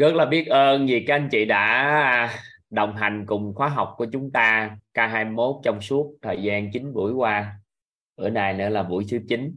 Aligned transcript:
rất 0.00 0.14
là 0.14 0.26
biết 0.26 0.46
ơn 0.46 0.86
vì 0.86 1.04
các 1.06 1.14
anh 1.14 1.28
chị 1.30 1.44
đã 1.44 2.38
đồng 2.70 2.96
hành 2.96 3.24
cùng 3.26 3.54
khóa 3.54 3.68
học 3.68 3.94
của 3.96 4.06
chúng 4.12 4.30
ta 4.30 4.76
K21 4.94 5.60
trong 5.62 5.80
suốt 5.80 6.16
thời 6.22 6.42
gian 6.42 6.70
9 6.72 6.92
buổi 6.92 7.12
qua. 7.12 7.60
Bữa 8.16 8.28
nay 8.28 8.54
nữa 8.54 8.68
là 8.68 8.82
buổi 8.82 9.04
thứ 9.10 9.18
9 9.28 9.56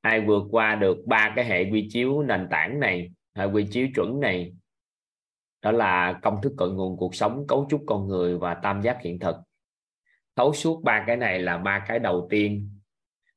ai 0.00 0.20
vượt 0.20 0.42
qua 0.50 0.74
được 0.74 0.96
ba 1.06 1.32
cái 1.36 1.44
hệ 1.44 1.70
quy 1.70 1.88
chiếu 1.90 2.22
nền 2.22 2.48
tảng 2.50 2.80
này, 2.80 3.10
hệ 3.34 3.44
quy 3.44 3.66
chiếu 3.70 3.88
chuẩn 3.94 4.20
này, 4.20 4.52
đó 5.62 5.72
là 5.72 6.18
công 6.22 6.42
thức 6.42 6.52
cội 6.56 6.70
nguồn 6.70 6.96
cuộc 6.96 7.14
sống, 7.14 7.46
cấu 7.48 7.66
trúc 7.70 7.84
con 7.86 8.08
người 8.08 8.38
và 8.38 8.54
tam 8.54 8.82
giác 8.82 8.98
hiện 9.02 9.18
thực. 9.18 9.36
Thấu 10.36 10.52
suốt 10.52 10.82
ba 10.84 11.04
cái 11.06 11.16
này 11.16 11.38
là 11.38 11.58
ba 11.58 11.84
cái 11.88 11.98
đầu 11.98 12.26
tiên 12.30 12.70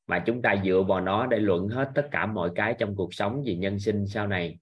mà 0.08 0.20
chúng 0.20 0.42
ta 0.42 0.56
dựa 0.66 0.84
vào 0.88 1.02
nó 1.02 1.26
để 1.26 1.40
luận 1.40 1.68
hết 1.68 1.92
tất 1.96 2.08
cả 2.12 2.26
mọi 2.26 2.52
cái 2.56 2.76
trong 2.80 2.96
cuộc 2.96 3.14
sống 3.14 3.44
về 3.46 3.56
nhân 3.56 3.80
sinh 3.80 4.08
sau 4.08 4.28
này. 4.28 4.60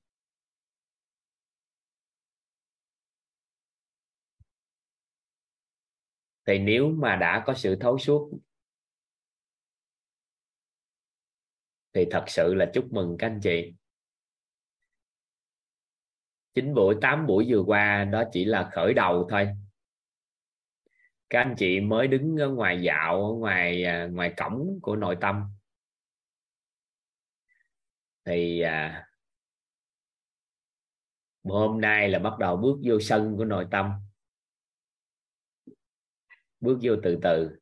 Thì 6.48 6.60
nếu 6.60 6.90
mà 6.90 7.16
đã 7.16 7.44
có 7.46 7.54
sự 7.54 7.76
thấu 7.76 7.98
suốt 7.98 8.32
thì 11.94 12.06
thật 12.12 12.24
sự 12.28 12.54
là 12.54 12.72
chúc 12.74 12.94
mừng 12.94 13.16
các 13.20 13.28
anh 13.28 13.40
chị. 13.44 13.74
Chín 16.54 16.74
buổi 16.74 16.96
8 17.02 17.28
buổi 17.28 17.46
vừa 17.50 17.64
qua 17.68 18.04
đó 18.04 18.24
chỉ 18.32 18.46
là 18.46 18.70
khởi 18.74 18.94
đầu 18.94 19.28
thôi. 19.30 19.50
Các 21.30 21.40
anh 21.40 21.56
chị 21.58 21.80
mới 21.80 22.08
đứng 22.08 22.38
ở 22.38 22.50
ngoài 22.50 22.82
dạo 22.82 23.26
ở 23.26 23.34
ngoài 23.34 23.84
à, 23.84 24.08
ngoài 24.12 24.34
cổng 24.38 24.80
của 24.82 24.96
nội 24.96 25.18
tâm. 25.22 25.44
Thì 28.26 28.62
à, 28.62 29.08
hôm 31.44 31.82
nay 31.82 32.10
là 32.10 32.20
bắt 32.20 32.34
đầu 32.40 32.58
bước 32.58 32.78
vô 32.84 33.00
sân 33.00 33.38
của 33.38 33.46
nội 33.46 33.68
tâm 33.72 34.07
bước 36.60 36.80
vô 36.82 36.96
từ 37.04 37.20
từ, 37.22 37.58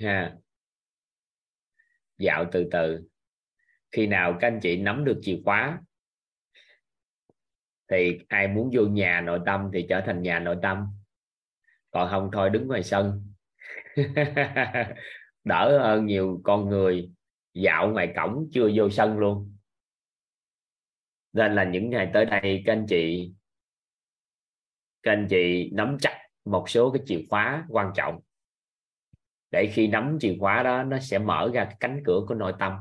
ha. 0.00 0.36
Dạo 2.18 2.44
từ 2.52 2.68
từ. 2.70 3.08
Khi 3.92 4.06
nào 4.06 4.38
các 4.40 4.48
anh 4.48 4.60
chị 4.62 4.76
nắm 4.76 5.04
được 5.04 5.18
chìa 5.22 5.40
khóa, 5.44 5.80
thì 7.90 8.18
ai 8.28 8.48
muốn 8.48 8.70
vô 8.72 8.82
nhà 8.82 9.20
nội 9.20 9.40
tâm 9.46 9.70
thì 9.72 9.86
trở 9.88 10.02
thành 10.06 10.22
nhà 10.22 10.38
nội 10.38 10.56
tâm. 10.62 10.86
Còn 11.90 12.10
không 12.10 12.30
thôi, 12.32 12.50
đứng 12.50 12.66
ngoài 12.66 12.82
sân. 12.82 13.32
Đỡ 15.44 15.78
hơn 15.82 16.06
nhiều 16.06 16.40
con 16.44 16.68
người 16.68 17.10
dạo 17.54 17.90
ngoài 17.90 18.12
cổng 18.16 18.48
chưa 18.52 18.70
vô 18.74 18.90
sân 18.90 19.18
luôn. 19.18 19.56
Nên 21.32 21.54
là 21.54 21.64
những 21.64 21.90
ngày 21.90 22.10
tới 22.14 22.24
đây, 22.24 22.62
các 22.66 22.72
anh 22.72 22.86
chị, 22.88 23.32
các 25.02 25.12
anh 25.12 25.26
chị 25.30 25.70
nắm 25.72 25.96
chặt 26.00 26.28
một 26.44 26.64
số 26.68 26.90
cái 26.90 27.02
chìa 27.06 27.20
khóa 27.30 27.66
quan 27.68 27.92
trọng 27.94 28.20
để 29.50 29.70
khi 29.74 29.86
nắm 29.86 30.18
chìa 30.20 30.36
khóa 30.40 30.62
đó 30.62 30.82
nó 30.82 30.98
sẽ 30.98 31.18
mở 31.18 31.50
ra 31.54 31.64
cái 31.64 31.76
cánh 31.80 32.02
cửa 32.04 32.20
của 32.28 32.34
nội 32.34 32.52
tâm. 32.58 32.72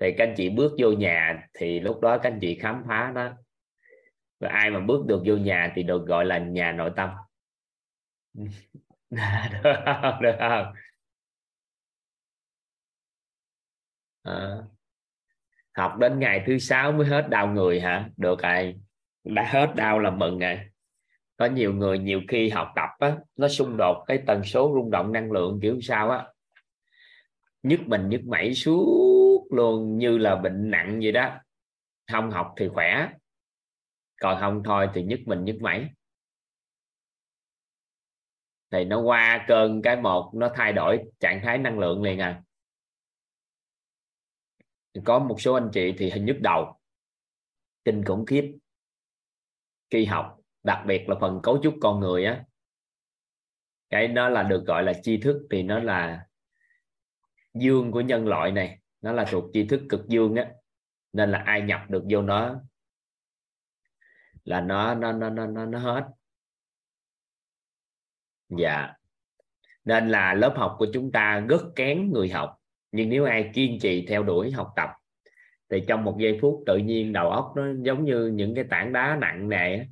Thì 0.00 0.14
các 0.18 0.24
anh 0.24 0.34
chị 0.36 0.48
bước 0.48 0.72
vô 0.78 0.92
nhà 0.92 1.48
thì 1.54 1.80
lúc 1.80 2.00
đó 2.00 2.18
các 2.18 2.32
anh 2.32 2.38
chị 2.40 2.58
khám 2.60 2.82
phá 2.88 3.12
đó. 3.14 3.30
Và 4.40 4.48
ai 4.48 4.70
mà 4.70 4.80
bước 4.80 5.06
được 5.06 5.22
vô 5.26 5.36
nhà 5.36 5.72
thì 5.74 5.82
được 5.82 6.06
gọi 6.06 6.24
là 6.24 6.38
nhà 6.38 6.72
nội 6.72 6.90
tâm. 6.96 7.10
Được 9.62 9.74
không? 9.84 10.22
Được 10.22 10.36
không? 10.38 10.72
À, 14.22 14.62
học 15.72 15.96
đến 15.98 16.18
ngày 16.18 16.42
thứ 16.46 16.58
sáu 16.58 16.92
mới 16.92 17.06
hết 17.06 17.28
đau 17.30 17.46
người 17.46 17.80
hả? 17.80 18.10
Được 18.16 18.42
rồi. 18.42 18.74
Đã 19.24 19.44
hết 19.52 19.72
đau 19.76 19.98
là 19.98 20.10
mừng 20.10 20.38
rồi 20.38 20.60
có 21.38 21.46
nhiều 21.46 21.74
người 21.74 21.98
nhiều 21.98 22.20
khi 22.28 22.48
học 22.48 22.72
tập 22.76 22.88
á, 22.98 23.16
nó 23.36 23.48
xung 23.48 23.76
đột 23.76 24.04
cái 24.06 24.22
tần 24.26 24.44
số 24.44 24.72
rung 24.74 24.90
động 24.90 25.12
năng 25.12 25.32
lượng 25.32 25.58
kiểu 25.62 25.80
sao 25.80 26.10
á. 26.10 26.26
Nhức 27.62 27.80
mình 27.86 28.08
nhức 28.08 28.20
mẩy 28.24 28.54
suốt 28.54 29.46
luôn 29.50 29.98
như 29.98 30.18
là 30.18 30.36
bệnh 30.36 30.70
nặng 30.70 31.00
vậy 31.02 31.12
đó. 31.12 31.38
Không 32.12 32.30
học 32.30 32.54
thì 32.56 32.68
khỏe 32.68 33.08
còn 34.20 34.40
không 34.40 34.62
thôi 34.64 34.88
thì 34.94 35.02
nhức 35.02 35.20
mình 35.26 35.44
nhức 35.44 35.56
mẩy. 35.60 35.88
Thì 38.70 38.84
nó 38.84 39.00
qua 39.00 39.44
cơn 39.48 39.82
cái 39.82 39.96
một 39.96 40.30
nó 40.34 40.50
thay 40.54 40.72
đổi 40.72 41.04
trạng 41.20 41.40
thái 41.44 41.58
năng 41.58 41.78
lượng 41.78 42.02
liền 42.02 42.18
à. 42.18 42.42
Có 45.04 45.18
một 45.18 45.40
số 45.40 45.54
anh 45.54 45.70
chị 45.72 45.94
thì 45.98 46.10
hình 46.10 46.24
nhức 46.24 46.36
đầu 46.40 46.80
kinh 47.84 48.04
khủng 48.04 48.26
khiếp. 48.26 48.58
Khi 49.90 50.04
học 50.04 50.37
đặc 50.68 50.84
biệt 50.86 51.08
là 51.08 51.16
phần 51.20 51.40
cấu 51.42 51.58
trúc 51.62 51.74
con 51.80 52.00
người 52.00 52.24
á. 52.24 52.44
Cái 53.90 54.08
đó 54.08 54.28
là 54.28 54.42
được 54.42 54.64
gọi 54.66 54.82
là 54.82 54.92
tri 55.02 55.20
thức 55.20 55.46
thì 55.50 55.62
nó 55.62 55.78
là 55.78 56.26
dương 57.54 57.92
của 57.92 58.00
nhân 58.00 58.26
loại 58.26 58.52
này 58.52 58.78
nó 59.00 59.12
là 59.12 59.24
thuộc 59.30 59.44
tri 59.52 59.66
thức 59.66 59.80
cực 59.88 60.08
dương 60.08 60.34
á. 60.34 60.50
Nên 61.12 61.30
là 61.30 61.38
ai 61.38 61.60
nhập 61.60 61.80
được 61.88 62.04
vô 62.10 62.22
nó 62.22 62.60
là 64.44 64.60
nó 64.60 64.94
nó 64.94 65.12
nó 65.12 65.30
nó 65.30 65.46
nó, 65.46 65.66
nó 65.66 65.78
hết. 65.78 66.08
Dạ. 68.48 68.94
Nên 69.84 70.08
là 70.08 70.34
lớp 70.34 70.54
học 70.56 70.76
của 70.78 70.86
chúng 70.92 71.12
ta 71.12 71.40
rất 71.48 71.62
kén 71.76 72.12
người 72.12 72.28
học 72.28 72.56
nhưng 72.92 73.08
nếu 73.08 73.24
ai 73.24 73.50
kiên 73.54 73.78
trì 73.80 74.06
theo 74.06 74.22
đuổi 74.22 74.50
học 74.50 74.72
tập 74.76 74.90
thì 75.70 75.84
trong 75.88 76.04
một 76.04 76.16
giây 76.20 76.38
phút 76.42 76.62
tự 76.66 76.76
nhiên 76.76 77.12
đầu 77.12 77.30
óc 77.30 77.52
nó 77.56 77.62
giống 77.82 78.04
như 78.04 78.26
những 78.26 78.54
cái 78.54 78.64
tảng 78.70 78.92
đá 78.92 79.18
nặng 79.20 79.48
nề 79.48 79.84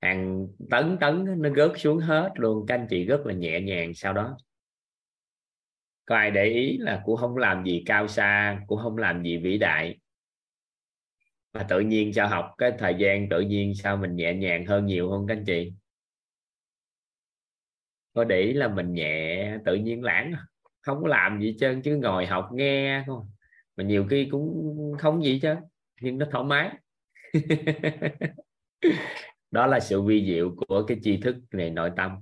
hàng 0.00 0.46
tấn 0.70 0.96
tấn 1.00 1.42
nó 1.42 1.50
gớt 1.50 1.70
xuống 1.76 1.98
hết 1.98 2.30
luôn. 2.34 2.66
Các 2.66 2.74
anh 2.74 2.86
chị 2.90 3.04
rất 3.04 3.20
là 3.26 3.34
nhẹ 3.34 3.60
nhàng 3.60 3.94
sau 3.94 4.12
đó. 4.12 4.36
Có 6.06 6.16
ai 6.16 6.30
để 6.30 6.44
ý 6.44 6.78
là 6.78 7.02
cũng 7.04 7.16
không 7.16 7.36
làm 7.36 7.64
gì 7.64 7.82
cao 7.86 8.08
xa 8.08 8.60
cũng 8.66 8.78
không 8.82 8.96
làm 8.96 9.22
gì 9.24 9.36
vĩ 9.38 9.58
đại. 9.58 9.98
Mà 11.52 11.66
tự 11.68 11.80
nhiên 11.80 12.12
sao 12.12 12.28
học 12.28 12.54
cái 12.58 12.72
thời 12.78 12.94
gian 12.98 13.28
tự 13.28 13.40
nhiên 13.40 13.74
sao 13.74 13.96
mình 13.96 14.16
nhẹ 14.16 14.34
nhàng 14.34 14.66
hơn 14.66 14.86
nhiều 14.86 15.10
không 15.10 15.26
các 15.26 15.34
anh 15.34 15.44
chị? 15.44 15.72
Có 18.12 18.24
để 18.24 18.40
ý 18.40 18.52
là 18.52 18.68
mình 18.68 18.92
nhẹ, 18.94 19.56
tự 19.64 19.74
nhiên 19.74 20.02
lãng 20.02 20.32
à? 20.32 20.46
không 20.80 21.02
có 21.02 21.08
làm 21.08 21.40
gì 21.40 21.56
trơn 21.60 21.82
chứ 21.82 21.96
ngồi 21.96 22.26
học 22.26 22.48
nghe 22.52 23.02
thôi 23.06 23.20
à? 23.24 23.30
mà 23.76 23.84
nhiều 23.84 24.06
khi 24.10 24.28
cũng 24.30 24.72
không 24.98 25.24
gì 25.24 25.40
chứ 25.42 25.54
nhưng 26.00 26.18
nó 26.18 26.26
thoải 26.30 26.44
mái. 26.44 26.70
đó 29.50 29.66
là 29.66 29.80
sự 29.80 30.02
vi 30.02 30.26
diệu 30.26 30.54
của 30.56 30.84
cái 30.88 30.98
tri 31.02 31.16
thức 31.16 31.36
này 31.50 31.70
nội 31.70 31.90
tâm. 31.96 32.12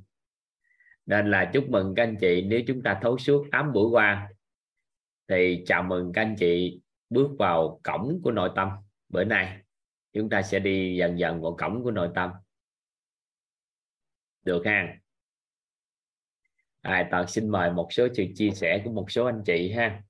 Nên 1.06 1.30
là 1.30 1.50
chúc 1.54 1.68
mừng 1.68 1.94
các 1.94 2.02
anh 2.02 2.16
chị 2.20 2.42
nếu 2.42 2.60
chúng 2.66 2.82
ta 2.82 2.98
thấu 3.02 3.18
suốt 3.18 3.46
8 3.52 3.72
buổi 3.72 3.90
qua 3.90 4.28
thì 5.28 5.64
chào 5.66 5.82
mừng 5.82 6.12
các 6.12 6.22
anh 6.22 6.36
chị 6.38 6.80
bước 7.10 7.30
vào 7.38 7.80
cổng 7.82 8.20
của 8.22 8.30
nội 8.30 8.50
tâm. 8.56 8.68
Bữa 9.08 9.24
nay 9.24 9.58
chúng 10.12 10.28
ta 10.28 10.42
sẽ 10.42 10.58
đi 10.58 10.96
dần 10.96 11.18
dần 11.18 11.42
vào 11.42 11.56
cổng 11.56 11.84
của 11.84 11.90
nội 11.90 12.10
tâm. 12.14 12.30
Được 14.44 14.62
ha? 14.66 14.98
À, 16.80 17.08
toàn 17.10 17.26
xin 17.26 17.48
mời 17.48 17.72
một 17.72 17.92
số 17.92 18.08
sự 18.14 18.24
chia 18.34 18.50
sẻ 18.50 18.82
của 18.84 18.90
một 18.90 19.10
số 19.10 19.26
anh 19.26 19.42
chị 19.46 19.72
ha. 19.72 20.02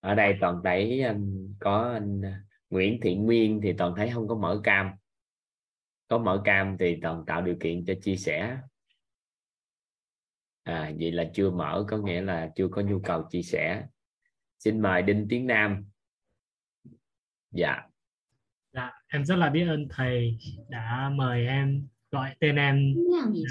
Ở 0.00 0.14
đây 0.14 0.34
toàn 0.40 0.60
thấy 0.64 1.02
anh 1.02 1.54
có 1.60 1.92
anh 1.92 2.22
Nguyễn 2.70 3.00
Thiện 3.02 3.24
Nguyên 3.24 3.60
thì 3.62 3.72
toàn 3.72 3.94
thấy 3.96 4.10
không 4.14 4.28
có 4.28 4.34
mở 4.34 4.60
cam 4.64 4.90
có 6.08 6.18
mở 6.18 6.42
cam 6.44 6.76
thì 6.78 6.98
toàn 7.02 7.24
tạo 7.26 7.42
điều 7.42 7.56
kiện 7.60 7.84
cho 7.84 7.94
chia 8.02 8.16
sẻ. 8.16 8.58
À 10.62 10.92
vậy 10.98 11.12
là 11.12 11.24
chưa 11.34 11.50
mở 11.50 11.84
có 11.88 11.96
nghĩa 11.96 12.22
là 12.22 12.50
chưa 12.56 12.68
có 12.68 12.82
nhu 12.82 13.00
cầu 13.00 13.28
chia 13.30 13.42
sẻ. 13.42 13.86
Xin 14.58 14.80
mời 14.80 15.02
Đinh 15.02 15.26
Tiến 15.28 15.46
Nam. 15.46 15.84
Dạ. 17.50 17.82
Dạ 18.72 18.92
em 19.08 19.24
rất 19.24 19.36
là 19.36 19.50
biết 19.50 19.66
ơn 19.66 19.88
thầy 19.90 20.38
đã 20.68 21.10
mời 21.14 21.46
em 21.46 21.86
gọi 22.10 22.34
tên 22.40 22.56
em 22.56 22.94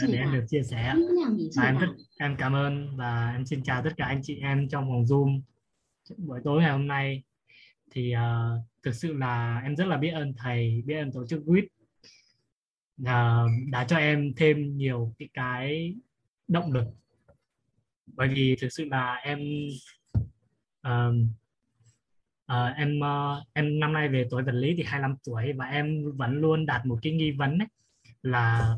để 0.08 0.18
em 0.18 0.34
được 0.34 0.46
chia 0.48 0.64
sẻ. 0.64 0.94
Và 1.56 1.66
em 1.66 1.78
rất 1.78 1.88
em 2.18 2.36
cảm 2.38 2.54
ơn 2.54 2.98
và 2.98 3.32
em 3.32 3.46
xin 3.46 3.64
chào 3.64 3.84
tất 3.84 3.94
cả 3.98 4.06
anh 4.06 4.22
chị 4.24 4.36
em 4.36 4.70
trong 4.70 4.86
phòng 4.90 5.04
zoom. 5.04 5.42
Buổi 6.18 6.40
tối 6.44 6.62
ngày 6.62 6.72
hôm 6.72 6.88
nay 6.88 7.24
thì 7.92 8.14
uh, 8.16 8.62
thực 8.84 8.96
sự 8.96 9.14
là 9.14 9.62
em 9.64 9.76
rất 9.76 9.86
là 9.86 9.98
biết 9.98 10.10
ơn 10.10 10.34
thầy 10.38 10.82
biết 10.86 10.96
ơn 10.96 11.12
tổ 11.12 11.28
chức 11.28 11.44
quýt 11.46 11.66
uh, 13.02 13.52
đã 13.72 13.86
cho 13.88 13.98
em 13.98 14.34
thêm 14.38 14.78
nhiều 14.78 15.14
cái 15.20 15.30
cái 15.34 15.96
động 16.48 16.72
lực. 16.72 16.86
Bởi 18.06 18.28
vì 18.28 18.56
thực 18.62 18.70
sự 18.72 18.86
là 18.86 19.14
em 19.14 19.40
uh, 20.88 21.16
uh, 22.52 22.76
em 22.78 23.00
uh, 23.00 23.48
em 23.54 23.80
năm 23.80 23.94
nay 23.94 24.10
về 24.10 24.28
tuổi 24.30 24.44
vật 24.44 24.56
lý 24.56 24.74
thì 24.78 24.84
25 24.84 25.16
tuổi 25.26 25.54
và 25.54 25.66
em 25.66 26.12
vẫn 26.16 26.42
luôn 26.42 26.66
đặt 26.66 26.86
một 26.86 27.00
cái 27.02 27.14
nghi 27.14 27.32
vấn 27.32 27.58
ấy, 27.58 27.68
là 28.22 28.76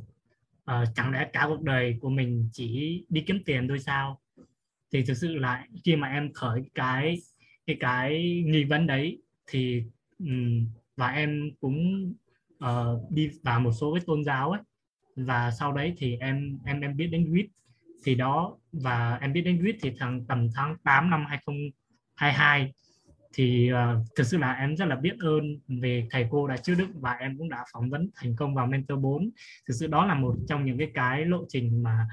uh, 0.71 0.87
chẳng 0.95 1.11
lẽ 1.11 1.29
cả 1.33 1.45
cuộc 1.47 1.61
đời 1.61 1.97
của 2.01 2.09
mình 2.09 2.49
chỉ 2.53 3.03
đi 3.09 3.21
kiếm 3.27 3.43
tiền 3.45 3.67
thôi 3.67 3.79
sao? 3.79 4.19
Thì 4.91 5.03
thực 5.03 5.13
sự 5.13 5.35
là 5.35 5.65
khi 5.83 5.95
mà 5.95 6.07
em 6.07 6.33
khởi 6.33 6.61
cái 6.75 7.17
cái 7.67 7.77
cái 7.79 8.43
nghi 8.45 8.63
vấn 8.63 8.87
đấy 8.87 9.21
thì 9.47 9.83
um, 10.19 10.67
và 10.97 11.07
em 11.07 11.51
cũng 11.59 12.13
uh, 12.65 13.11
đi 13.11 13.29
vào 13.43 13.59
một 13.59 13.71
số 13.71 13.93
cái 13.93 14.03
tôn 14.07 14.23
giáo 14.23 14.51
ấy. 14.51 14.61
Và 15.15 15.51
sau 15.51 15.73
đấy 15.73 15.93
thì 15.97 16.17
em 16.19 16.59
em 16.65 16.81
em 16.81 16.97
biết 16.97 17.07
đến 17.07 17.31
quýt 17.31 17.45
thì 18.03 18.15
đó 18.15 18.57
và 18.71 19.17
em 19.21 19.33
biết 19.33 19.41
đến 19.41 19.61
quýt 19.61 19.75
thì 19.81 19.91
thằng 19.99 20.25
tầm 20.27 20.47
tháng 20.55 20.77
8 20.83 21.09
năm 21.09 21.25
2022 21.27 22.73
thì 23.33 23.71
uh, 23.73 24.05
thực 24.15 24.23
sự 24.23 24.37
là 24.37 24.53
em 24.53 24.75
rất 24.75 24.85
là 24.85 24.95
biết 24.95 25.15
ơn 25.19 25.59
về 25.81 26.07
thầy 26.11 26.27
cô 26.29 26.47
đã 26.47 26.57
chứa 26.57 26.75
đức 26.75 26.87
và 26.93 27.11
em 27.11 27.37
cũng 27.37 27.49
đã 27.49 27.65
phỏng 27.73 27.89
vấn 27.89 28.09
thành 28.15 28.35
công 28.35 28.55
vào 28.55 28.67
mentor 28.67 28.99
4 28.99 29.29
thực 29.67 29.73
sự 29.73 29.87
đó 29.87 30.05
là 30.05 30.13
một 30.13 30.35
trong 30.47 30.65
những 30.65 30.77
cái 30.77 30.91
cái 30.93 31.25
lộ 31.25 31.45
trình 31.49 31.83
mà 31.83 32.07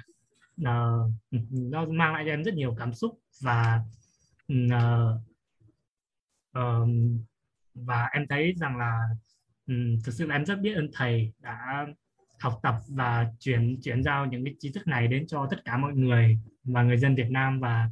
uh, 0.62 1.12
nó 1.50 1.86
mang 1.86 2.12
lại 2.12 2.22
cho 2.26 2.32
em 2.32 2.44
rất 2.44 2.54
nhiều 2.54 2.74
cảm 2.78 2.94
xúc 2.94 3.18
và 3.42 3.80
uh, 4.52 5.20
uh, 6.58 6.88
và 7.74 8.08
em 8.12 8.26
thấy 8.28 8.54
rằng 8.60 8.76
là 8.76 9.00
Ừ, 9.66 9.74
thực 10.04 10.12
sự 10.12 10.26
là 10.26 10.34
em 10.36 10.44
rất 10.44 10.60
biết 10.60 10.74
ơn 10.74 10.90
thầy 10.92 11.32
đã 11.38 11.86
học 12.40 12.60
tập 12.62 12.74
và 12.88 13.32
chuyển 13.40 13.78
chuyển 13.82 14.02
giao 14.02 14.26
những 14.26 14.44
cái 14.44 14.54
tri 14.58 14.72
thức 14.72 14.86
này 14.86 15.08
đến 15.08 15.26
cho 15.26 15.46
tất 15.50 15.64
cả 15.64 15.76
mọi 15.76 15.92
người 15.92 16.38
và 16.64 16.82
người 16.82 16.96
dân 16.96 17.14
Việt 17.14 17.30
Nam 17.30 17.60
và 17.60 17.90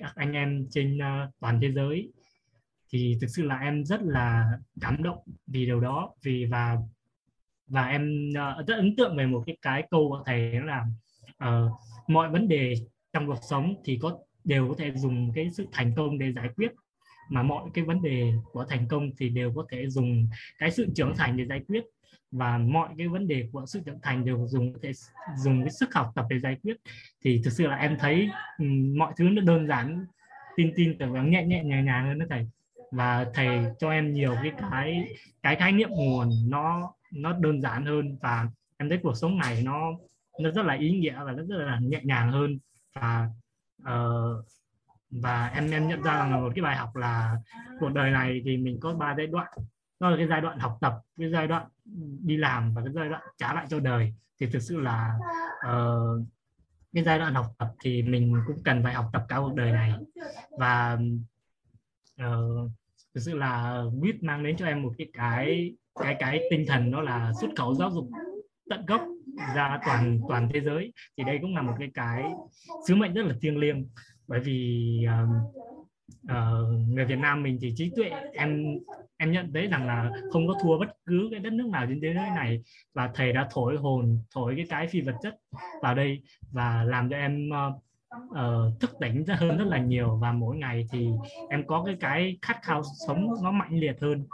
các 0.00 0.12
anh 0.16 0.32
em 0.32 0.66
trên 0.70 0.98
uh, 0.98 1.30
toàn 1.40 1.58
thế 1.62 1.72
giới. 1.72 2.12
Thì 2.90 3.18
thực 3.20 3.26
sự 3.26 3.42
là 3.42 3.58
em 3.58 3.84
rất 3.84 4.02
là 4.02 4.50
cảm 4.80 5.02
động 5.02 5.18
vì 5.46 5.66
điều 5.66 5.80
đó 5.80 6.14
vì 6.22 6.44
và 6.44 6.76
và 7.66 7.86
em 7.86 8.30
uh, 8.30 8.66
rất 8.66 8.76
ấn 8.76 8.96
tượng 8.96 9.16
về 9.16 9.26
một 9.26 9.42
cái 9.46 9.56
cái 9.62 9.86
câu 9.90 10.08
của 10.08 10.22
thầy 10.26 10.60
là 10.60 10.86
uh, 11.44 11.72
mọi 12.08 12.30
vấn 12.30 12.48
đề 12.48 12.74
trong 13.12 13.26
cuộc 13.26 13.38
sống 13.50 13.74
thì 13.84 13.98
có 14.02 14.18
đều 14.44 14.68
có 14.68 14.74
thể 14.78 14.92
dùng 14.94 15.32
cái 15.34 15.50
sự 15.52 15.66
thành 15.72 15.92
công 15.96 16.18
để 16.18 16.32
giải 16.32 16.48
quyết 16.56 16.72
mà 17.28 17.42
mọi 17.42 17.70
cái 17.74 17.84
vấn 17.84 18.02
đề 18.02 18.32
của 18.52 18.64
thành 18.64 18.88
công 18.88 19.10
thì 19.18 19.28
đều 19.28 19.52
có 19.54 19.66
thể 19.70 19.88
dùng 19.88 20.28
cái 20.58 20.70
sự 20.70 20.86
trưởng 20.94 21.14
thành 21.16 21.36
để 21.36 21.46
giải 21.46 21.60
quyết. 21.68 21.84
Và 22.30 22.58
mọi 22.58 22.88
cái 22.98 23.08
vấn 23.08 23.28
đề 23.28 23.48
của 23.52 23.64
sự 23.66 23.80
trưởng 23.86 24.00
thành 24.02 24.24
đều 24.24 24.46
dùng 24.46 24.72
có 24.72 24.78
thể 24.82 24.92
dùng 25.36 25.62
cái 25.62 25.70
sức 25.70 25.94
học 25.94 26.12
tập 26.14 26.26
để 26.30 26.38
giải 26.40 26.56
quyết. 26.62 26.76
Thì 27.24 27.40
thực 27.44 27.50
sự 27.50 27.66
là 27.66 27.76
em 27.76 27.96
thấy 27.98 28.30
ừ, 28.58 28.64
mọi 28.96 29.12
thứ 29.16 29.24
nó 29.24 29.42
đơn 29.42 29.66
giản 29.68 30.06
tin 30.56 30.72
tin 30.76 30.98
tưởng 30.98 31.12
và 31.12 31.22
nhẹ 31.22 31.44
nhẹ 31.44 31.64
nhàng 31.64 31.84
nhàng 31.84 32.06
hơn 32.06 32.18
đó 32.18 32.26
thầy. 32.30 32.48
Và 32.92 33.26
thầy 33.34 33.48
cho 33.78 33.90
em 33.90 34.12
nhiều 34.12 34.34
cái 34.42 34.52
cái 34.70 35.04
cái 35.42 35.56
khái 35.56 35.72
niệm 35.72 35.88
nguồn 35.90 36.30
nó 36.48 36.94
nó 37.12 37.32
đơn 37.32 37.60
giản 37.60 37.86
hơn. 37.86 38.18
Và 38.22 38.48
em 38.76 38.88
thấy 38.88 38.98
cuộc 39.02 39.14
sống 39.14 39.38
này 39.38 39.62
nó 39.64 39.92
nó 40.40 40.50
rất 40.50 40.66
là 40.66 40.74
ý 40.74 40.90
nghĩa 40.90 41.24
và 41.24 41.32
rất, 41.32 41.44
rất 41.48 41.56
là 41.56 41.78
nhẹ 41.82 42.00
nhàng 42.02 42.32
hơn. 42.32 42.58
Và 42.94 43.28
uh, 43.82 44.44
và 45.22 45.46
em 45.54 45.70
em 45.70 45.88
nhận 45.88 46.02
ra 46.02 46.12
là 46.12 46.36
một 46.36 46.52
cái 46.54 46.62
bài 46.62 46.76
học 46.76 46.96
là 46.96 47.36
cuộc 47.80 47.88
đời 47.88 48.10
này 48.10 48.40
thì 48.44 48.56
mình 48.56 48.78
có 48.80 48.94
ba 48.94 49.14
giai 49.16 49.26
đoạn. 49.26 49.52
Đó 50.00 50.10
là 50.10 50.16
cái 50.16 50.26
giai 50.26 50.40
đoạn 50.40 50.58
học 50.58 50.78
tập 50.80 50.94
cái 51.18 51.30
giai 51.30 51.46
đoạn 51.46 51.66
đi 52.20 52.36
làm 52.36 52.74
và 52.74 52.82
cái 52.84 52.92
giai 52.94 53.08
đoạn 53.08 53.22
trả 53.38 53.54
lại 53.54 53.66
cho 53.70 53.80
đời. 53.80 54.14
Thì 54.40 54.46
thực 54.46 54.62
sự 54.62 54.80
là 54.80 55.14
uh, 55.70 56.26
cái 56.92 57.04
giai 57.04 57.18
đoạn 57.18 57.34
học 57.34 57.46
tập 57.58 57.68
thì 57.80 58.02
mình 58.02 58.34
cũng 58.46 58.62
cần 58.64 58.82
phải 58.82 58.94
học 58.94 59.10
tập 59.12 59.24
cả 59.28 59.36
cuộc 59.38 59.54
đời 59.54 59.72
này. 59.72 59.94
Và 60.58 60.98
uh, 62.22 62.70
thực 63.14 63.20
sự 63.20 63.36
là 63.36 63.82
quýt 64.00 64.22
mang 64.22 64.42
đến 64.44 64.56
cho 64.56 64.66
em 64.66 64.82
một 64.82 64.92
cái 64.98 65.08
cái 65.12 65.74
cái 66.00 66.16
cái 66.18 66.40
tinh 66.50 66.64
thần 66.68 66.90
đó 66.90 67.00
là 67.00 67.32
xuất 67.40 67.50
khẩu 67.56 67.74
giáo 67.74 67.90
dục 67.90 68.08
tận 68.70 68.86
gốc 68.86 69.02
ra 69.54 69.80
toàn 69.86 70.20
toàn 70.28 70.48
thế 70.54 70.60
giới. 70.60 70.92
Thì 71.16 71.24
đây 71.24 71.38
cũng 71.42 71.54
là 71.54 71.62
một 71.62 71.74
cái 71.78 71.90
cái 71.94 72.24
sứ 72.88 72.94
mệnh 72.94 73.14
rất 73.14 73.22
là 73.26 73.34
thiêng 73.40 73.58
liêng 73.58 73.88
bởi 74.28 74.40
vì 74.40 75.06
uh, 75.06 75.28
uh, 76.30 76.88
người 76.88 77.04
Việt 77.04 77.18
Nam 77.18 77.42
mình 77.42 77.58
thì 77.60 77.72
trí 77.76 77.90
tuệ 77.96 78.10
em 78.32 78.78
em 79.16 79.32
nhận 79.32 79.52
thấy 79.52 79.66
rằng 79.66 79.86
là 79.86 80.10
không 80.32 80.48
có 80.48 80.54
thua 80.62 80.78
bất 80.78 80.96
cứ 81.06 81.28
cái 81.30 81.40
đất 81.40 81.52
nước 81.52 81.66
nào 81.66 81.86
trên 81.88 82.00
thế 82.00 82.14
giới 82.14 82.30
này. 82.30 82.62
Và 82.94 83.10
thầy 83.14 83.32
đã 83.32 83.48
thổi 83.50 83.76
hồn 83.76 84.18
thổi 84.34 84.54
cái 84.56 84.66
cái 84.68 84.86
phi 84.86 85.00
vật 85.00 85.14
chất 85.22 85.36
vào 85.82 85.94
đây 85.94 86.22
và 86.52 86.84
làm 86.84 87.10
cho 87.10 87.16
em 87.16 87.48
uh, 87.48 87.82
uh, 88.30 88.80
thức 88.80 88.90
tỉnh 89.00 89.24
ra 89.24 89.34
hơn 89.34 89.58
rất 89.58 89.66
là 89.66 89.78
nhiều. 89.78 90.18
Và 90.22 90.32
mỗi 90.32 90.56
ngày 90.56 90.86
thì 90.90 91.08
em 91.50 91.66
có 91.66 91.82
cái 91.86 91.96
cái 92.00 92.38
khát 92.42 92.62
khao 92.62 92.82
sống 93.06 93.28
nó 93.42 93.50
mạnh 93.50 93.78
liệt 93.78 94.00
hơn. 94.00 94.26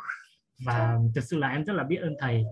Và 0.64 0.98
thực 1.14 1.24
sự 1.24 1.36
là 1.36 1.48
em 1.48 1.64
rất 1.64 1.72
là 1.72 1.84
biết 1.84 1.96
ơn 1.96 2.14
thầy. 2.18 2.44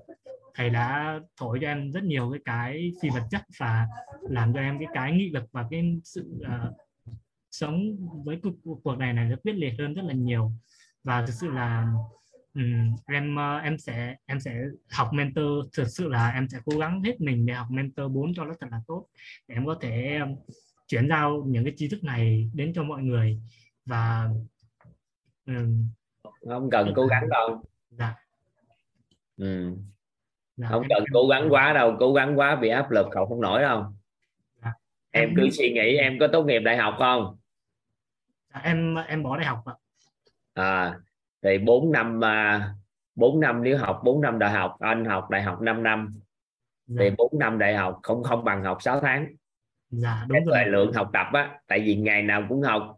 Thầy 0.55 0.71
đã 0.71 1.21
thổi 1.37 1.59
cho 1.63 1.69
em 1.69 1.93
rất 1.93 2.03
nhiều 2.03 2.31
cái 2.31 2.41
cái 2.45 2.93
phi 3.03 3.09
vật 3.11 3.23
chất 3.31 3.43
và 3.59 3.87
làm 4.21 4.53
cho 4.53 4.61
em 4.61 4.79
cái 4.79 4.89
cái 4.95 5.13
nghị 5.13 5.31
lực 5.31 5.45
và 5.53 5.67
cái 5.71 5.99
sự 6.05 6.41
uh, 6.41 6.88
sống 7.59 7.97
với 8.25 8.41
cuộc, 8.43 8.79
cuộc 8.83 8.99
này 8.99 9.13
này 9.13 9.29
rất 9.29 9.37
quyết 9.45 9.53
liệt 9.53 9.75
hơn 9.79 9.95
rất 9.95 10.03
là 10.05 10.15
nhiều. 10.15 10.53
Và 11.05 11.27
thực 11.27 11.33
sự 11.33 11.51
là 11.51 11.87
um, 12.55 12.97
em 13.07 13.37
uh, 13.37 13.65
em 13.65 13.79
sẽ 13.79 14.17
em 14.27 14.41
sẽ 14.41 14.65
học 14.91 15.09
mentor. 15.13 15.67
Thực 15.77 15.89
sự 15.89 16.09
là 16.09 16.31
em 16.31 16.49
sẽ 16.49 16.59
cố 16.65 16.79
gắng 16.79 17.03
hết 17.03 17.21
mình 17.21 17.47
để 17.47 17.55
học 17.55 17.67
mentor 17.71 18.13
4 18.13 18.35
cho 18.35 18.45
nó 18.45 18.55
thật 18.61 18.67
là 18.71 18.81
tốt 18.87 19.07
để 19.49 19.55
em 19.55 19.67
có 19.67 19.79
thể 19.81 20.19
um, 20.21 20.37
chuyển 20.89 21.09
giao 21.09 21.45
những 21.47 21.65
cái 21.65 21.73
tri 21.77 21.89
thức 21.89 22.05
này 22.05 22.51
đến 22.55 22.73
cho 22.75 22.83
mọi 22.83 23.03
người. 23.03 23.41
Và 23.87 24.29
um, 25.47 25.89
không 26.49 26.71
cần 26.71 26.93
cố 26.97 27.07
gắng 27.07 27.29
đâu. 27.29 27.63
Dạ. 27.91 28.15
ừ. 29.37 29.77
dạ 30.57 30.69
không 30.69 30.85
cần 30.89 31.05
cố 31.13 31.27
gắng 31.29 31.49
quá 31.51 31.73
đâu. 31.73 31.97
Cố 32.01 32.13
gắng 32.13 32.39
quá 32.39 32.57
bị 32.57 32.69
áp 32.69 32.91
lực 32.91 33.07
cậu 33.11 33.27
không 33.27 33.41
nổi 33.41 33.63
đâu. 33.63 33.85
Dạ. 34.63 34.73
em 35.11 35.33
cứ 35.37 35.51
suy 35.51 35.73
nghĩ 35.73 35.97
em 35.97 36.19
có 36.21 36.29
tốt 36.33 36.45
nghiệp 36.45 36.61
đại 36.61 36.77
học 36.77 36.95
không 36.99 37.38
em 38.63 38.95
em 38.95 39.23
bỏ 39.23 39.37
đại 39.37 39.47
học 39.47 39.63
ạ. 39.65 39.75
À 40.55 40.95
thì 41.43 41.59
4 41.59 41.93
năm 41.93 42.25
à, 42.25 42.69
4 43.15 43.41
năm 43.41 43.63
nếu 43.63 43.79
học 43.79 44.01
4 44.05 44.21
năm 44.21 44.39
đại 44.39 44.51
học 44.51 44.77
anh 44.81 45.05
học 45.05 45.31
đại 45.31 45.43
học 45.43 45.61
5 45.61 45.83
năm. 45.83 46.15
Dạ. 46.87 46.97
thì 47.01 47.11
4 47.19 47.39
năm 47.39 47.59
đại 47.59 47.75
học 47.75 48.01
không 48.03 48.23
không 48.23 48.45
bằng 48.45 48.65
học 48.65 48.83
6 48.83 49.01
tháng. 49.01 49.27
Dạ 49.91 50.27
đúng 50.29 50.45
rồi. 50.45 50.65
lượng 50.67 50.93
học 50.93 51.11
tập 51.13 51.27
á 51.33 51.59
tại 51.67 51.81
vì 51.81 51.97
ngày 51.97 52.23
nào 52.23 52.43
cũng 52.49 52.63
học. 52.63 52.95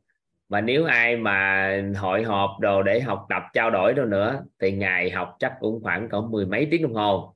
Và 0.49 0.61
nếu 0.61 0.85
ai 0.85 1.17
mà 1.17 1.69
hội 1.97 2.23
họp 2.23 2.51
đồ 2.61 2.83
để 2.83 3.01
học 3.01 3.27
tập 3.29 3.43
trao 3.53 3.71
đổi 3.71 3.95
đâu 3.95 4.07
nữa 4.07 4.43
thì 4.61 4.73
ngày 4.73 5.11
học 5.11 5.37
chắc 5.39 5.53
cũng 5.61 5.83
khoảng 5.83 6.09
có 6.09 6.21
mười 6.21 6.47
mấy 6.47 6.69
tiếng 6.71 6.83
đồng 6.83 6.95
hồ. 6.95 7.35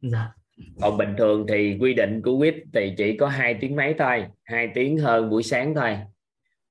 Dạ. 0.00 0.32
còn 0.80 0.96
bình 0.96 1.14
thường 1.18 1.46
thì 1.48 1.78
quy 1.80 1.94
định 1.94 2.22
của 2.22 2.38
quýt 2.38 2.54
thì 2.72 2.94
chỉ 2.96 3.16
có 3.16 3.28
hai 3.28 3.54
tiếng 3.60 3.76
mấy 3.76 3.94
thôi 3.98 4.26
hai 4.44 4.68
tiếng 4.74 4.98
hơn 4.98 5.30
buổi 5.30 5.42
sáng 5.42 5.74
thôi 5.74 5.98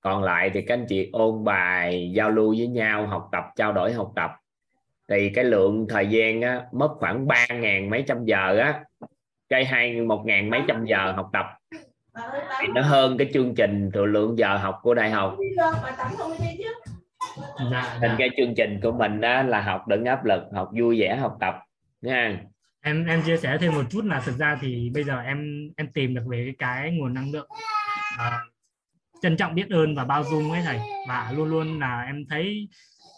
còn 0.06 0.24
lại 0.24 0.50
thì 0.54 0.62
các 0.62 0.74
anh 0.74 0.86
chị 0.90 1.10
ôn 1.14 1.44
bài 1.44 2.12
giao 2.16 2.30
lưu 2.30 2.56
với 2.58 2.68
nhau 2.68 3.08
học 3.08 3.30
tập 3.32 3.44
trao 3.56 3.74
đổi 3.74 3.94
học 3.94 4.12
tập. 4.16 4.32
Thì 5.10 5.32
cái 5.36 5.44
lượng 5.44 5.86
thời 5.90 6.08
gian 6.08 6.42
á, 6.42 6.62
mất 6.72 6.90
khoảng 7.00 7.28
ba 7.28 7.48
ngàn 7.48 7.90
mấy 7.90 8.04
trăm 8.08 8.26
giờ 8.26 8.58
á. 8.58 8.84
Cái 9.50 9.66
hai 9.66 10.02
một 10.02 10.24
ngàn 10.26 10.50
mấy 10.50 10.62
trăm 10.68 10.86
giờ 10.86 11.12
học 11.12 11.30
tập. 11.34 11.46
Thì 12.62 12.68
nó 12.76 12.82
hơn 12.82 13.18
cái 13.18 13.30
chương 13.34 13.56
trình 13.56 13.92
thừa 13.94 14.06
lượng 14.06 14.38
giờ 14.38 14.58
học 14.58 14.80
của 14.82 14.94
đại 14.94 15.12
học. 15.12 15.36
Nên 18.02 18.12
cái 18.18 18.30
chương 18.38 18.54
trình 18.58 18.80
của 18.84 18.92
mình 18.92 19.22
đó 19.22 19.44
là 19.44 19.62
học 19.62 19.88
đừng 19.88 20.06
áp 20.06 20.26
lực 20.26 20.44
học 20.54 20.70
vui 20.80 21.00
vẻ 21.00 21.16
học 21.16 21.38
tập 21.40 21.56
nha 22.02 22.38
em 22.82 23.06
em 23.06 23.22
chia 23.26 23.38
sẻ 23.38 23.58
thêm 23.62 23.76
một 23.76 23.84
chút 23.90 24.02
là 24.06 24.22
thực 24.26 24.38
ra 24.38 24.58
thì 24.62 24.92
bây 24.94 25.04
giờ 25.04 25.20
em 25.20 25.70
em 25.78 25.88
tìm 25.94 26.16
được 26.16 26.24
về 26.28 26.54
cái, 26.60 26.70
cái 26.82 26.92
nguồn 26.92 27.14
năng 27.14 27.32
lượng. 27.32 27.48
À, 28.18 28.40
trân 29.22 29.38
trọng 29.38 29.56
biết 29.56 29.70
ơn 29.70 29.96
và 29.96 30.06
bao 30.06 30.24
dung 30.24 30.52
ấy 30.52 30.62
thầy. 30.62 30.80
Và 31.08 31.32
luôn 31.36 31.50
luôn 31.50 31.80
là 31.80 32.02
em 32.02 32.26
thấy 32.30 32.70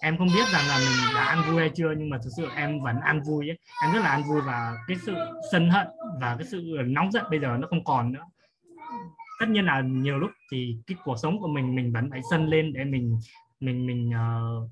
em 0.01 0.18
không 0.18 0.27
biết 0.27 0.48
rằng 0.54 0.68
là 0.68 0.77
mình 0.77 1.16
đã 1.16 1.24
ăn 1.24 1.42
vui 1.48 1.60
hay 1.60 1.72
chưa 1.75 1.94
nhưng 1.98 2.10
mà 2.10 2.18
thực 2.24 2.30
sự 2.38 2.48
em 2.56 2.80
vẫn 2.80 2.96
ăn 3.00 3.22
vui 3.22 3.50
ấy. 3.50 3.60
Em 3.84 3.94
rất 3.94 4.00
là 4.00 4.10
ăn 4.10 4.24
vui 4.24 4.42
và 4.42 4.74
cái 4.88 4.98
sự 5.06 5.16
sân 5.51 5.70
hận 5.70 5.88
và 6.22 6.36
cái 6.36 6.48
sự 6.48 6.77
nóng 6.86 7.12
giận 7.12 7.25
bây 7.30 7.39
giờ 7.39 7.58
nó 7.60 7.68
không 7.68 7.84
còn 7.84 8.13
nữa. 8.13 8.24
Tất 9.39 9.50
nhiên 9.50 9.66
là 9.66 9.82
nhiều 9.82 10.20
lúc 10.20 10.32
thì 10.51 10.77
cái 10.88 10.98
cuộc 11.04 11.16
sống 11.22 11.39
của 11.39 11.48
mình 11.48 11.75
mình 11.75 11.94
vẫn 11.94 12.10
phải 12.12 12.22
sân 12.32 12.48
lên 12.48 12.74
để 12.74 12.84
mình 12.84 13.18
mình 13.60 13.86
mình 13.86 14.10
uh, 14.10 14.70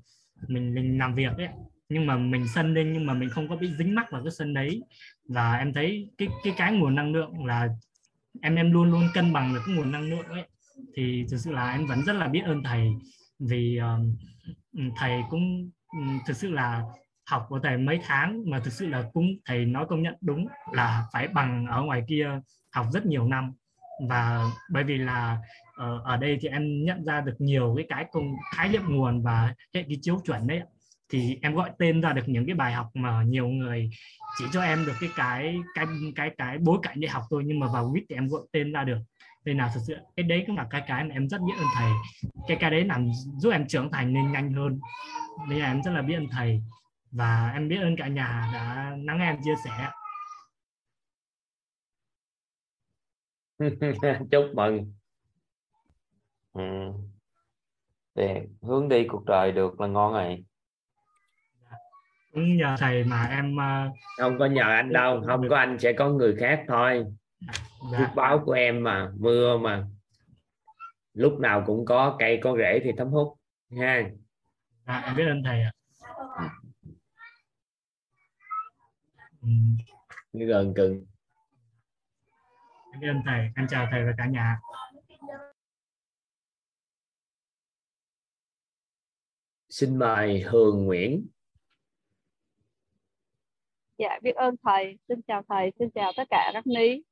mình 0.48 0.74
mình 0.74 0.98
làm 0.98 1.14
việc 1.14 1.36
ấy. 1.38 1.48
Nhưng 1.88 2.06
mà 2.06 2.16
mình 2.16 2.46
sân 2.54 2.74
lên 2.74 2.92
nhưng 2.92 3.06
mà 3.06 3.14
mình 3.14 3.28
không 3.28 3.48
có 3.48 3.56
bị 3.56 3.70
dính 3.78 3.94
mắc 3.94 4.06
vào 4.10 4.22
cái 4.24 4.30
sân 4.30 4.54
đấy. 4.54 4.82
Và 5.28 5.54
em 5.54 5.72
thấy 5.72 6.08
cái 6.18 6.28
cái 6.44 6.54
cái 6.56 6.72
nguồn 6.72 6.94
năng 6.94 7.12
lượng 7.12 7.44
là 7.44 7.68
em 8.42 8.54
em 8.54 8.72
luôn 8.72 8.90
luôn 8.90 9.02
cân 9.14 9.32
bằng 9.32 9.54
được 9.54 9.60
cái 9.66 9.76
nguồn 9.76 9.92
năng 9.92 10.10
lượng 10.10 10.26
ấy 10.26 10.44
thì 10.96 11.26
thực 11.30 11.36
sự 11.36 11.52
là 11.52 11.72
em 11.72 11.86
vẫn 11.86 12.04
rất 12.04 12.12
là 12.12 12.28
biết 12.28 12.42
ơn 12.44 12.62
thầy. 12.62 12.88
Vì 13.38 13.76
um, 13.76 14.16
thầy 14.96 15.22
cũng 15.30 15.70
um, 15.86 16.18
thực 16.26 16.36
sự 16.36 16.50
là 16.50 16.82
học 17.26 17.46
của 17.48 17.60
thầy 17.62 17.78
mấy 17.78 18.00
tháng 18.06 18.50
mà 18.50 18.60
thực 18.60 18.72
sự 18.72 18.86
là 18.86 19.04
cũng 19.12 19.26
thầy 19.44 19.64
nói 19.64 19.86
công 19.88 20.02
nhận 20.02 20.14
đúng 20.20 20.48
là 20.72 21.04
phải 21.12 21.28
bằng 21.28 21.66
ở 21.66 21.82
ngoài 21.82 22.02
kia 22.08 22.40
học 22.72 22.86
rất 22.92 23.06
nhiều 23.06 23.28
năm. 23.28 23.52
Và 24.08 24.44
bởi 24.70 24.84
vì 24.84 24.98
là 24.98 25.38
uh, 25.70 26.04
ở 26.04 26.16
đây 26.16 26.38
thì 26.40 26.48
em 26.48 26.84
nhận 26.84 27.04
ra 27.04 27.20
được 27.20 27.34
nhiều 27.38 27.74
cái 27.76 27.86
cái 27.88 28.06
công 28.12 28.34
khái 28.54 28.68
niệm 28.68 28.82
nguồn 28.88 29.22
và 29.22 29.54
hệ 29.74 29.82
cái 29.82 29.98
chiếu 30.02 30.20
chuẩn 30.24 30.46
đấy 30.46 30.60
thì 31.08 31.38
em 31.42 31.54
gọi 31.54 31.70
tên 31.78 32.00
ra 32.00 32.12
được 32.12 32.22
những 32.26 32.46
cái 32.46 32.54
bài 32.54 32.72
học 32.72 32.86
mà 32.94 33.22
nhiều 33.22 33.48
người 33.48 33.90
chỉ 34.38 34.44
cho 34.52 34.62
em 34.62 34.86
được 34.86 34.92
cái 35.00 35.10
cái 35.16 35.56
cái 35.74 35.86
cái 36.16 36.30
cái 36.38 36.58
bối 36.58 36.78
cảnh 36.82 37.00
để 37.00 37.08
học 37.08 37.22
thôi 37.30 37.42
nhưng 37.46 37.60
mà 37.60 37.66
vào 37.72 37.90
quýt 37.92 38.04
thì 38.08 38.14
em 38.14 38.28
gọi 38.28 38.42
tên 38.52 38.72
ra 38.72 38.84
được 38.84 38.98
nên 39.46 39.58
là 39.58 39.70
thực 39.74 39.80
sự 39.86 39.96
cái 40.16 40.24
đấy 40.24 40.44
cũng 40.46 40.56
là 40.56 40.66
cái 40.70 40.82
cái 40.86 41.04
mà 41.04 41.14
em 41.14 41.28
rất 41.28 41.40
biết 41.40 41.52
ơn 41.58 41.66
thầy. 41.74 41.90
Cái 42.48 42.56
cái 42.60 42.70
đấy 42.70 42.84
làm 42.84 43.08
giúp 43.38 43.50
em 43.50 43.68
trưởng 43.68 43.92
thành 43.92 44.12
nên 44.12 44.32
nhanh 44.32 44.52
hơn. 44.52 44.80
Nên 45.48 45.58
là 45.58 45.66
em 45.66 45.82
rất 45.82 45.90
là 45.90 46.02
biết 46.02 46.14
ơn 46.14 46.26
thầy. 46.32 46.62
Và 47.10 47.50
em 47.54 47.68
biết 47.68 47.76
ơn 47.76 47.96
cả 47.96 48.08
nhà 48.08 48.50
đã 48.52 48.96
lắng 49.04 49.18
nghe 49.18 49.26
em 49.26 49.36
chia 49.44 49.54
sẻ. 49.64 49.90
Chúc 54.30 54.44
mừng. 54.54 54.92
Ừ. 56.52 56.92
Thì 58.14 58.24
hướng 58.62 58.88
đi 58.88 59.06
cuộc 59.08 59.24
đời 59.24 59.52
được 59.52 59.80
là 59.80 59.86
ngon 59.86 60.12
rồi. 60.12 60.44
Cũng 62.32 62.56
nhờ 62.56 62.76
thầy 62.78 63.04
mà 63.04 63.22
em 63.22 63.56
uh... 63.56 63.96
không 64.18 64.38
có 64.38 64.46
nhờ 64.46 64.62
anh 64.62 64.92
đâu. 64.92 65.22
Không 65.26 65.48
có 65.48 65.56
anh 65.56 65.78
sẽ 65.78 65.92
có 65.92 66.08
người 66.08 66.36
khác 66.36 66.64
thôi 66.68 67.04
dạ. 67.92 67.98
phước 67.98 68.14
báo 68.14 68.42
của 68.44 68.52
em 68.52 68.82
mà 68.82 69.12
mưa 69.18 69.58
mà. 69.58 69.86
Lúc 71.12 71.40
nào 71.40 71.62
cũng 71.66 71.84
có 71.84 72.16
cây 72.18 72.40
có 72.42 72.56
rễ 72.58 72.80
thì 72.84 72.90
thấm 72.96 73.08
hút 73.08 73.38
ha. 73.78 74.10
Dạ, 74.86 75.00
em 75.00 75.16
biết 75.16 75.24
ơn 75.28 75.42
thầy 75.44 75.62
ạ. 75.62 75.72
Ừ. 79.42 79.48
gần 80.32 80.72
cưng. 80.76 81.06
Em 82.92 83.00
biết 83.00 83.08
ơn 83.08 83.22
thầy. 83.26 83.50
Em 83.56 83.66
chào 83.70 83.88
thầy 83.90 84.04
và 84.04 84.12
cả 84.18 84.26
nhà. 84.26 84.60
Xin 89.68 89.98
mời 89.98 90.40
Hường 90.40 90.84
Nguyễn. 90.84 91.26
Dạ 93.98 94.18
biết 94.22 94.36
ơn 94.36 94.54
thầy. 94.62 94.98
Xin 95.08 95.22
chào 95.22 95.42
thầy. 95.48 95.72
Xin 95.78 95.90
chào 95.94 96.12
tất 96.16 96.24
cả 96.30 96.50
các 96.54 96.66
ní 96.66 97.02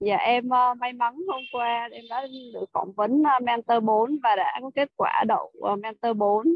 dạ 0.00 0.16
em 0.16 0.44
uh, 0.46 0.78
may 0.78 0.92
mắn 0.92 1.14
hôm 1.28 1.42
qua 1.52 1.88
em 1.92 2.04
đã 2.10 2.26
được 2.54 2.64
phỏng 2.72 2.92
vấn 2.92 3.20
uh, 3.20 3.42
mentor 3.42 3.84
4 3.84 4.18
và 4.22 4.36
đã 4.36 4.58
có 4.62 4.70
kết 4.74 4.88
quả 4.96 5.24
đậu 5.28 5.52
uh, 5.72 5.78
mentor 5.78 6.16
4 6.16 6.46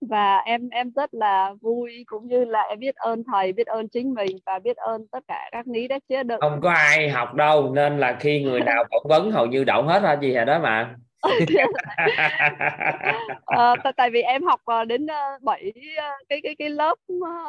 và 0.00 0.38
em 0.38 0.68
em 0.68 0.90
rất 0.96 1.14
là 1.14 1.54
vui 1.60 2.04
cũng 2.06 2.28
như 2.28 2.44
là 2.44 2.60
em 2.60 2.78
biết 2.78 2.94
ơn 2.96 3.22
thầy 3.32 3.52
biết 3.52 3.66
ơn 3.66 3.88
chính 3.88 4.14
mình 4.14 4.36
và 4.46 4.58
biết 4.58 4.76
ơn 4.76 5.06
tất 5.12 5.24
cả 5.28 5.48
các 5.52 5.66
ní 5.66 5.88
đã 5.88 5.98
chế 6.08 6.22
được. 6.22 6.36
Không 6.40 6.60
có 6.60 6.70
ai 6.70 7.08
học 7.08 7.34
đâu 7.34 7.72
nên 7.74 7.98
là 7.98 8.16
khi 8.20 8.42
người 8.42 8.60
nào 8.60 8.84
phỏng 8.90 9.06
vấn 9.08 9.32
hầu 9.32 9.46
như 9.46 9.64
đậu 9.64 9.82
hết 9.82 10.02
ra 10.02 10.16
gì 10.20 10.34
hồi 10.34 10.44
đó 10.44 10.58
mà 10.58 10.96
à, 13.46 13.74
tại 13.96 14.10
vì 14.10 14.22
em 14.22 14.42
học 14.42 14.60
ờ, 14.64 14.84
đến 14.84 15.06
7 15.42 15.72
ờ, 15.96 16.10
cái 16.28 16.40
cái 16.42 16.54
cái 16.58 16.70
lớp 16.70 16.94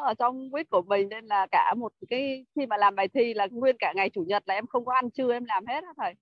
ở 0.04 0.14
trong 0.14 0.52
quýt 0.52 0.70
của 0.70 0.82
mình 0.82 1.10
nên 1.10 1.26
là 1.26 1.48
cả 1.52 1.74
một 1.78 1.92
cái 2.10 2.46
khi 2.56 2.66
mà 2.66 2.78
làm 2.78 2.96
bài 2.96 3.08
thi 3.08 3.34
là 3.34 3.48
nguyên 3.52 3.76
cả 3.80 3.94
ngày 3.96 4.10
chủ 4.10 4.24
nhật 4.28 4.44
là 4.46 4.54
em 4.54 4.68
không 4.68 4.86
có 4.86 4.94
ăn 4.94 5.12
trưa 5.12 5.34
em 5.34 5.46
làm 5.46 5.66
hết 5.66 5.84
á 5.84 5.94
thầy 5.98 6.14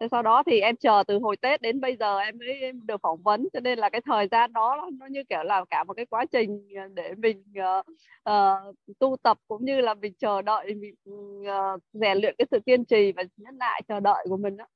Thế 0.00 0.08
sau 0.10 0.22
đó 0.22 0.42
thì 0.46 0.60
em 0.60 0.76
chờ 0.76 1.02
từ 1.06 1.18
hồi 1.18 1.36
Tết 1.36 1.62
đến 1.62 1.80
bây 1.80 1.96
giờ 1.96 2.18
em 2.18 2.38
mới 2.38 2.72
được 2.72 3.00
phỏng 3.02 3.22
vấn 3.22 3.48
cho 3.52 3.60
nên 3.60 3.78
là 3.78 3.90
cái 3.90 4.00
thời 4.06 4.28
gian 4.30 4.52
đó 4.52 4.90
nó 4.98 5.06
như 5.06 5.24
kiểu 5.28 5.42
là 5.42 5.64
cả 5.70 5.84
một 5.84 5.94
cái 5.94 6.06
quá 6.06 6.24
trình 6.32 6.68
để 6.94 7.14
mình 7.14 7.44
uh, 7.58 7.86
uh, 8.30 8.76
tu 8.98 9.16
tập 9.22 9.38
cũng 9.48 9.64
như 9.64 9.80
là 9.80 9.94
mình 9.94 10.12
chờ 10.18 10.42
đợi 10.42 10.74
mình 10.74 10.94
uh, 11.40 11.82
rèn 11.92 12.18
luyện 12.18 12.34
cái 12.38 12.46
sự 12.50 12.60
kiên 12.66 12.84
trì 12.84 13.12
và 13.12 13.22
nhẫn 13.36 13.58
nại 13.58 13.82
chờ 13.88 14.00
đợi 14.00 14.26
của 14.28 14.36
mình 14.36 14.56
đó. 14.56 14.66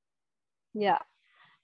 Dạ. 0.75 0.91
Yeah. 0.91 1.12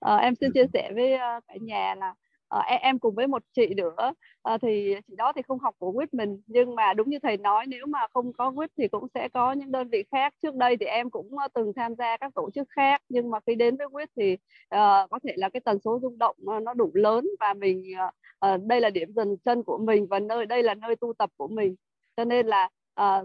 Uh, 0.06 0.20
em 0.20 0.34
xin 0.34 0.52
chia 0.52 0.66
sẻ 0.72 0.90
với 0.94 1.14
uh, 1.14 1.44
cả 1.48 1.54
nhà 1.60 1.94
là 1.94 2.14
uh, 2.58 2.64
em, 2.66 2.78
em 2.82 2.98
cùng 2.98 3.14
với 3.14 3.26
một 3.26 3.42
chị 3.52 3.74
nữa. 3.74 4.12
Uh, 4.54 4.60
thì 4.62 4.94
chị 5.08 5.16
đó 5.16 5.32
thì 5.36 5.42
không 5.42 5.58
học 5.58 5.74
của 5.78 5.92
quýt 5.92 6.14
mình 6.14 6.42
nhưng 6.46 6.74
mà 6.74 6.94
đúng 6.94 7.10
như 7.10 7.18
thầy 7.22 7.36
nói 7.36 7.66
nếu 7.66 7.86
mà 7.86 8.06
không 8.14 8.32
có 8.32 8.52
quýt 8.56 8.70
thì 8.78 8.88
cũng 8.88 9.06
sẽ 9.14 9.28
có 9.28 9.52
những 9.52 9.72
đơn 9.72 9.88
vị 9.88 10.04
khác. 10.12 10.34
Trước 10.42 10.54
đây 10.54 10.76
thì 10.76 10.86
em 10.86 11.10
cũng 11.10 11.26
uh, 11.34 11.52
từng 11.54 11.72
tham 11.76 11.94
gia 11.94 12.16
các 12.16 12.34
tổ 12.34 12.50
chức 12.50 12.68
khác 12.70 13.02
nhưng 13.08 13.30
mà 13.30 13.38
khi 13.46 13.54
đến 13.54 13.76
với 13.76 13.88
quýt 13.88 14.10
thì 14.16 14.32
uh, 14.32 15.10
có 15.10 15.18
thể 15.24 15.32
là 15.36 15.48
cái 15.48 15.60
tần 15.60 15.78
số 15.84 15.98
rung 16.02 16.18
động 16.18 16.36
uh, 16.56 16.62
nó 16.62 16.74
đủ 16.74 16.90
lớn 16.94 17.28
và 17.40 17.54
mình 17.54 17.84
uh, 18.06 18.54
uh, 18.54 18.62
đây 18.66 18.80
là 18.80 18.90
điểm 18.90 19.12
dừng 19.12 19.36
chân 19.44 19.62
của 19.62 19.78
mình 19.78 20.06
và 20.06 20.18
nơi 20.18 20.46
đây 20.46 20.62
là 20.62 20.74
nơi 20.74 20.96
tu 20.96 21.12
tập 21.12 21.30
của 21.36 21.48
mình. 21.48 21.74
Cho 22.16 22.24
nên 22.24 22.46
là 22.46 22.68
à, 22.98 23.22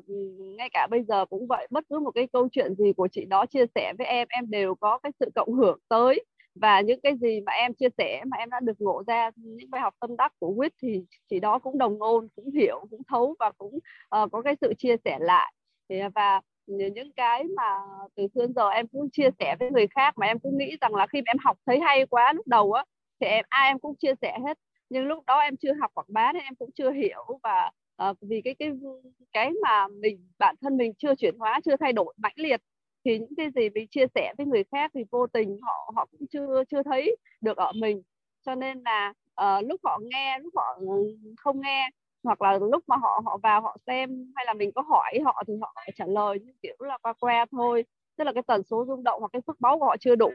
ngay 0.58 0.70
cả 0.74 0.88
bây 0.92 1.04
giờ 1.04 1.26
cũng 1.26 1.48
vậy 1.48 1.68
bất 1.70 1.84
cứ 1.90 2.00
một 2.00 2.12
cái 2.12 2.28
câu 2.34 2.48
chuyện 2.52 2.76
gì 2.76 2.94
của 2.94 3.08
chị 3.12 3.26
đó 3.26 3.46
chia 3.46 3.66
sẻ 3.76 3.94
với 3.98 4.08
em 4.08 4.28
em 4.30 4.50
đều 4.50 4.76
có 4.76 4.98
cái 4.98 5.12
sự 5.20 5.30
cộng 5.36 5.54
hưởng 5.54 5.80
tới 5.90 6.24
và 6.56 6.82
những 6.82 7.00
cái 7.04 7.16
gì 7.22 7.42
mà 7.46 7.52
em 7.52 7.74
chia 7.74 7.90
sẻ 7.98 8.24
mà 8.26 8.38
em 8.38 8.50
đã 8.50 8.60
được 8.60 8.82
ngộ 8.82 9.04
ra 9.08 9.32
những 9.36 9.70
bài 9.72 9.82
học 9.82 9.94
tâm 10.00 10.18
đắc 10.18 10.34
của 10.40 10.54
quýt 10.58 10.74
thì 10.82 11.04
chị 11.30 11.40
đó 11.40 11.60
cũng 11.60 11.78
đồng 11.78 11.98
ngôn 11.98 12.28
cũng 12.36 12.52
hiểu 12.52 12.86
cũng 12.90 13.02
thấu 13.08 13.36
và 13.40 13.52
cũng 13.58 13.76
uh, 13.76 14.32
có 14.32 14.42
cái 14.42 14.56
sự 14.62 14.74
chia 14.78 14.96
sẻ 15.06 15.18
lại. 15.22 15.54
Thì, 15.90 16.00
à, 16.00 16.10
và 16.16 16.42
những 16.68 17.14
cái 17.16 17.44
mà 17.44 17.64
từ 18.16 18.28
xưa 18.36 18.48
giờ 18.56 18.70
em 18.70 18.88
cũng 18.88 19.10
chia 19.10 19.30
sẻ 19.40 19.56
với 19.60 19.72
người 19.72 19.88
khác 19.88 20.18
mà 20.18 20.28
em 20.28 20.40
cũng 20.40 20.58
nghĩ 20.58 20.78
rằng 20.82 20.96
là 20.96 21.08
khi 21.08 21.22
mà 21.22 21.30
em 21.32 21.38
học 21.40 21.58
thấy 21.66 21.80
hay 21.80 22.06
quá 22.06 22.34
lúc 22.34 22.48
đầu 22.48 22.74
á 22.74 22.86
thì 23.20 23.28
em 23.28 23.46
ai 23.50 23.70
em 23.70 23.80
cũng 23.80 23.96
chia 23.96 24.14
sẻ 24.22 24.38
hết. 24.46 24.58
Nhưng 24.90 25.06
lúc 25.06 25.24
đó 25.28 25.40
em 25.40 25.58
chưa 25.58 25.74
học 25.82 25.92
quảng 25.94 26.08
bá 26.10 26.34
nên 26.34 26.44
em 26.44 26.56
cũng 26.56 26.70
chưa 26.76 26.92
hiểu 26.92 27.40
và 27.44 27.72
uh, 28.10 28.18
vì 28.22 28.42
cái 28.42 28.56
cái 28.60 28.72
cái 29.34 29.52
mà 29.64 29.88
mình 29.88 30.28
bản 30.40 30.56
thân 30.62 30.78
mình 30.78 30.94
chưa 30.98 31.16
chuyển 31.16 31.38
hóa 31.40 31.60
chưa 31.66 31.76
thay 31.78 31.94
đổi 31.94 32.14
mãnh 32.18 32.34
liệt 32.36 32.62
thì 33.06 33.20
những 33.20 33.36
cái 33.38 33.50
gì 33.56 33.70
mình 33.70 33.88
chia 33.88 34.06
sẻ 34.16 34.34
với 34.38 34.46
người 34.46 34.64
khác 34.72 34.92
thì 34.94 35.04
vô 35.12 35.28
tình 35.28 35.60
họ 35.62 35.92
họ 35.96 36.06
cũng 36.12 36.28
chưa 36.32 36.64
chưa 36.72 36.84
thấy 36.84 37.16
được 37.42 37.58
ở 37.58 37.72
mình. 37.76 38.02
Cho 38.46 38.56
nên 38.56 38.84
là 38.86 39.14
uh, 39.42 39.66
lúc 39.70 39.82
họ 39.84 40.00
nghe 40.02 40.40
lúc 40.40 40.54
họ 40.56 40.64
ừ, 40.80 41.18
không 41.38 41.62
nghe 41.62 41.90
hoặc 42.24 42.42
là 42.42 42.60
lúc 42.72 42.84
mà 42.88 42.96
họ 42.98 43.22
họ 43.26 43.38
vào 43.44 43.62
họ 43.62 43.78
xem 43.88 44.32
hay 44.36 44.46
là 44.46 44.54
mình 44.54 44.72
có 44.76 44.82
hỏi 44.82 45.20
họ 45.26 45.44
thì 45.48 45.54
họ 45.62 45.76
trả 45.96 46.06
lời 46.06 46.40
như 46.40 46.54
kiểu 46.62 46.76
là 46.80 46.98
qua 47.02 47.14
qua 47.14 47.46
thôi. 47.52 47.86
Tức 48.18 48.24
là 48.24 48.34
cái 48.34 48.44
tần 48.48 48.64
số 48.64 48.86
rung 48.88 49.04
động 49.04 49.20
hoặc 49.20 49.30
cái 49.34 49.42
phước 49.48 49.60
báu 49.62 49.80
của 49.80 49.86
họ 49.86 49.96
chưa 50.00 50.16
đủ. 50.16 50.32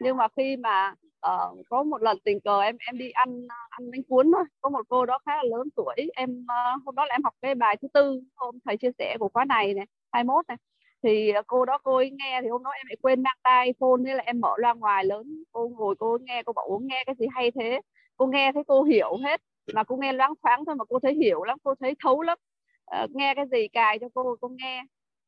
Nhưng 0.00 0.16
mà 0.16 0.28
khi 0.36 0.56
mà 0.56 0.94
uh, 1.26 1.66
có 1.70 1.82
một 1.82 2.02
lần 2.02 2.18
tình 2.24 2.40
cờ 2.40 2.60
em 2.60 2.76
em 2.86 2.98
đi 2.98 3.10
ăn 3.10 3.46
ăn 3.70 3.90
bánh 3.90 4.02
cuốn 4.08 4.32
thôi 4.34 4.44
có 4.60 4.70
một 4.70 4.82
cô 4.88 5.06
đó 5.06 5.18
khá 5.26 5.36
là 5.36 5.42
lớn 5.42 5.68
tuổi 5.76 6.10
em 6.14 6.30
uh, 6.44 6.84
hôm 6.86 6.94
đó 6.94 7.04
là 7.04 7.14
em 7.14 7.22
học 7.24 7.34
cái 7.42 7.54
bài 7.54 7.76
thứ 7.82 7.88
tư 7.94 8.22
hôm 8.36 8.58
thầy 8.64 8.76
chia 8.76 8.90
sẻ 8.98 9.16
của 9.20 9.28
khóa 9.28 9.44
này 9.44 9.74
này 9.74 9.86
21 10.12 10.44
này 10.48 10.56
thì 11.02 11.30
à, 11.30 11.42
cô 11.46 11.64
đó 11.64 11.78
cô 11.82 11.96
ấy 11.96 12.10
nghe 12.10 12.40
thì 12.42 12.48
hôm 12.48 12.62
đó 12.62 12.70
em 12.70 12.86
lại 12.88 12.96
quên 13.02 13.22
mang 13.22 13.36
tai 13.42 13.72
phone 13.80 14.02
nên 14.02 14.16
là 14.16 14.22
em 14.26 14.40
mở 14.40 14.54
loa 14.58 14.74
ngoài 14.74 15.04
lớn 15.04 15.44
cô 15.52 15.68
ngồi 15.68 15.94
cô 15.98 16.18
nghe 16.22 16.42
cô 16.46 16.52
bảo 16.52 16.64
uống 16.66 16.86
nghe 16.86 17.02
cái 17.06 17.14
gì 17.18 17.26
hay 17.34 17.50
thế? 17.50 17.80
Cô 18.16 18.26
nghe 18.26 18.52
thấy 18.52 18.62
cô 18.68 18.82
hiểu 18.82 19.16
hết 19.24 19.40
mà 19.74 19.84
cô 19.84 19.96
nghe 19.96 20.12
loáng 20.12 20.32
thoáng 20.42 20.64
thôi 20.64 20.74
mà 20.76 20.84
cô 20.88 20.98
thấy 21.02 21.14
hiểu 21.14 21.42
lắm 21.44 21.58
cô 21.62 21.74
thấy 21.80 21.94
thấu 22.04 22.22
lắm. 22.22 22.38
À, 22.86 23.06
nghe 23.14 23.34
cái 23.34 23.44
gì 23.52 23.68
cài 23.68 23.98
cho 23.98 24.08
cô 24.14 24.36
cô 24.40 24.48
nghe. 24.48 24.82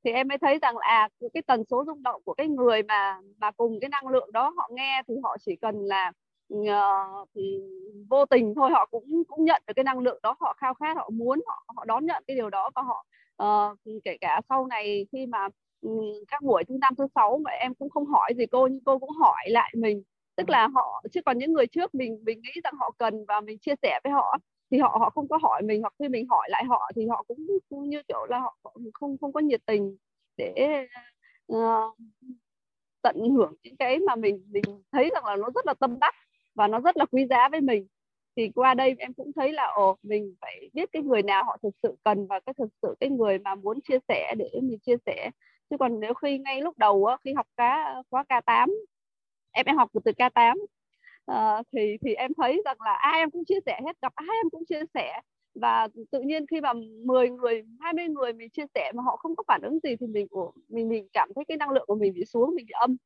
Thì 0.05 0.11
em 0.13 0.29
mới 0.29 0.39
thấy 0.39 0.59
rằng 0.63 0.77
là 0.77 0.85
à, 0.87 1.09
cái 1.35 1.43
tần 1.47 1.65
số 1.71 1.85
rung 1.87 2.03
động 2.03 2.23
của 2.25 2.35
cái 2.35 2.49
người 2.49 2.83
mà 2.83 3.19
mà 3.39 3.51
cùng 3.51 3.79
cái 3.81 3.89
năng 3.91 4.09
lượng 4.09 4.33
đó 4.33 4.53
họ 4.57 4.69
nghe 4.73 5.03
thì 5.09 5.15
họ 5.25 5.37
chỉ 5.41 5.57
cần 5.57 5.77
là 5.85 6.13
uh, 6.55 7.29
vô 8.11 8.27
tình 8.27 8.55
thôi 8.57 8.71
họ 8.73 8.87
cũng 8.91 9.23
cũng 9.29 9.45
nhận 9.45 9.63
được 9.67 9.73
cái 9.77 9.85
năng 9.85 9.99
lượng 9.99 10.21
đó 10.23 10.37
họ 10.41 10.55
khao 10.59 10.75
khát 10.75 10.97
họ 10.97 11.11
muốn 11.13 11.41
họ 11.47 11.65
họ 11.77 11.85
đón 11.85 12.07
nhận 12.07 12.25
cái 12.27 12.37
điều 12.37 12.51
đó 12.51 12.71
và 12.75 12.83
họ 12.83 13.05
uh, 13.43 13.79
kể 14.05 14.17
cả 14.21 14.41
sau 14.49 14.67
này 14.67 15.07
khi 15.13 15.27
mà 15.27 15.49
các 16.29 16.43
buổi 16.43 16.65
thứ 16.69 16.77
năm 16.81 16.95
thứ 16.99 17.07
sáu 17.15 17.39
mà 17.45 17.51
em 17.51 17.75
cũng 17.75 17.91
không 17.91 18.07
hỏi 18.07 18.33
gì 18.37 18.47
cô 18.47 18.67
nhưng 18.67 18.85
cô 18.85 18.99
cũng 18.99 19.11
hỏi 19.11 19.45
lại 19.47 19.75
mình. 19.77 20.03
Tức 20.37 20.51
là 20.51 20.69
họ 20.75 21.03
chứ 21.13 21.21
còn 21.27 21.39
những 21.39 21.53
người 21.53 21.67
trước 21.67 21.95
mình 21.95 22.23
mình 22.25 22.41
nghĩ 22.43 22.61
rằng 22.65 22.75
họ 22.79 22.91
cần 22.99 23.25
và 23.29 23.41
mình 23.41 23.59
chia 23.59 23.75
sẻ 23.83 24.01
với 24.05 24.13
họ 24.13 24.39
thì 24.71 24.79
họ 24.79 24.97
họ 25.01 25.11
không 25.11 25.29
có 25.29 25.39
hỏi 25.43 25.63
mình 25.63 25.81
hoặc 25.81 25.95
khi 25.99 26.09
mình 26.09 26.27
hỏi 26.31 26.49
lại 26.51 26.65
họ 26.65 26.91
thì 26.97 27.07
họ 27.07 27.25
cũng, 27.29 27.39
cũng 27.69 27.89
như 27.89 28.03
kiểu 28.09 28.27
là 28.29 28.39
họ 28.39 28.57
không 28.95 29.17
không 29.21 29.33
có 29.33 29.41
nhiệt 29.41 29.61
tình 29.67 29.97
để 30.37 30.87
uh, 31.53 31.97
tận 33.03 33.17
hưởng 33.31 33.55
những 33.63 33.77
cái 33.77 33.99
mà 33.99 34.17
mình 34.17 34.47
mình 34.49 34.63
thấy 34.93 35.11
rằng 35.15 35.25
là 35.25 35.37
nó 35.37 35.51
rất 35.55 35.67
là 35.67 35.75
tâm 35.75 35.99
đắc 36.01 36.15
và 36.55 36.69
nó 36.69 36.81
rất 36.81 36.97
là 36.97 37.05
quý 37.05 37.27
giá 37.31 37.49
với 37.49 37.61
mình 37.61 37.87
thì 38.37 38.51
qua 38.55 38.75
đây 38.75 38.95
em 38.99 39.13
cũng 39.15 39.33
thấy 39.37 39.53
là 39.53 39.67
ồ 39.75 39.97
mình 40.03 40.35
phải 40.41 40.71
biết 40.73 40.89
cái 40.93 41.03
người 41.03 41.23
nào 41.23 41.45
họ 41.45 41.57
thực 41.63 41.75
sự 41.83 41.97
cần 42.05 42.27
và 42.27 42.41
cái 42.41 42.55
thực 42.59 42.69
sự 42.83 42.95
cái 43.01 43.11
người 43.11 43.39
mà 43.39 43.55
muốn 43.55 43.81
chia 43.81 43.99
sẻ 44.09 44.35
để 44.39 44.51
mình 44.63 44.79
chia 44.79 44.97
sẻ. 45.07 45.31
Chứ 45.71 45.77
còn 45.81 46.01
nếu 46.01 46.15
khi 46.15 46.39
ngay 46.39 46.61
lúc 46.61 46.79
đầu 46.79 47.05
á, 47.05 47.17
khi 47.25 47.33
học 47.33 47.47
cá 47.57 47.95
khóa 48.11 48.25
K8 48.29 48.69
em 49.53 49.67
em 49.67 49.77
học 49.77 49.91
từ 50.05 50.13
K8 50.13 50.53
uh, 50.63 50.69
ờ, 51.25 51.63
thì 51.73 51.97
thì 52.03 52.15
em 52.15 52.31
thấy 52.37 52.63
rằng 52.65 52.77
là 52.81 52.95
ai 52.95 53.19
em 53.19 53.31
cũng 53.31 53.45
chia 53.45 53.61
sẻ 53.67 53.81
hết 53.87 53.97
gặp 54.03 54.13
ai 54.15 54.37
em 54.45 54.51
cũng 54.51 54.65
chia 54.69 54.83
sẻ. 54.95 55.21
Và 55.55 55.89
tự 56.11 56.21
nhiên 56.21 56.47
khi 56.47 56.61
mà 56.61 56.73
10 57.07 57.31
người 57.31 57.63
20 57.81 58.09
người 58.09 58.33
mình 58.33 58.51
chia 58.51 58.65
sẻ 58.75 58.93
mà 58.95 59.03
họ 59.03 59.17
không 59.17 59.37
có 59.37 59.43
phản 59.49 59.61
ứng 59.63 59.79
gì 59.83 59.97
thì 60.01 60.07
mình 60.07 60.29
của 60.31 60.53
mình 60.69 60.89
mình 60.89 61.09
cảm 61.13 61.29
thấy 61.35 61.45
cái 61.49 61.57
năng 61.57 61.71
lượng 61.71 61.85
của 61.87 61.95
mình 61.95 62.15
bị 62.15 62.25
xuống 62.25 62.55
mình 62.57 62.67
bị 62.67 62.73
âm. 62.73 62.97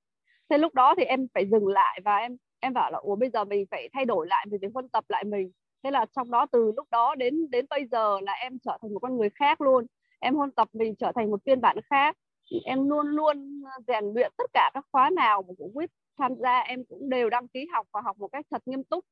Thế 0.48 0.58
lúc 0.58 0.74
đó 0.74 0.94
thì 0.98 1.04
em 1.04 1.26
phải 1.34 1.46
dừng 1.46 1.66
lại 1.66 2.00
và 2.04 2.16
em 2.16 2.36
em 2.66 2.72
bảo 2.72 2.90
là 2.90 2.98
ủa 2.98 3.16
bây 3.16 3.30
giờ 3.30 3.44
mình 3.44 3.66
phải 3.70 3.88
thay 3.92 4.04
đổi 4.04 4.26
lại 4.26 4.46
mình 4.50 4.60
phải 4.60 4.70
huân 4.74 4.88
tập 4.88 5.04
lại 5.08 5.24
mình. 5.24 5.50
Thế 5.82 5.90
là 5.90 6.06
trong 6.16 6.30
đó 6.30 6.46
từ 6.52 6.72
lúc 6.76 6.88
đó 6.90 7.14
đến 7.14 7.50
đến 7.50 7.66
bây 7.70 7.86
giờ 7.86 8.20
là 8.22 8.32
em 8.32 8.58
trở 8.58 8.78
thành 8.82 8.94
một 8.94 9.00
con 9.02 9.16
người 9.16 9.30
khác 9.34 9.60
luôn. 9.60 9.86
Em 10.20 10.34
huân 10.34 10.50
tập 10.50 10.68
mình 10.72 10.94
trở 10.96 11.12
thành 11.14 11.30
một 11.30 11.40
phiên 11.46 11.60
bản 11.60 11.76
khác. 11.90 12.16
Em 12.64 12.88
luôn 12.88 13.06
luôn 13.06 13.62
rèn 13.86 14.04
luyện 14.14 14.32
tất 14.38 14.50
cả 14.52 14.70
các 14.74 14.84
khóa 14.92 15.10
nào 15.10 15.42
mà 15.42 15.54
cũng 15.58 15.76
quyết 15.76 15.90
tham 16.18 16.34
gia 16.34 16.58
em 16.58 16.84
cũng 16.88 17.08
đều 17.08 17.30
đăng 17.30 17.48
ký 17.48 17.66
học 17.72 17.86
và 17.92 18.00
học 18.04 18.18
một 18.18 18.28
cách 18.32 18.46
thật 18.50 18.62
nghiêm 18.66 18.84
túc. 18.84 19.04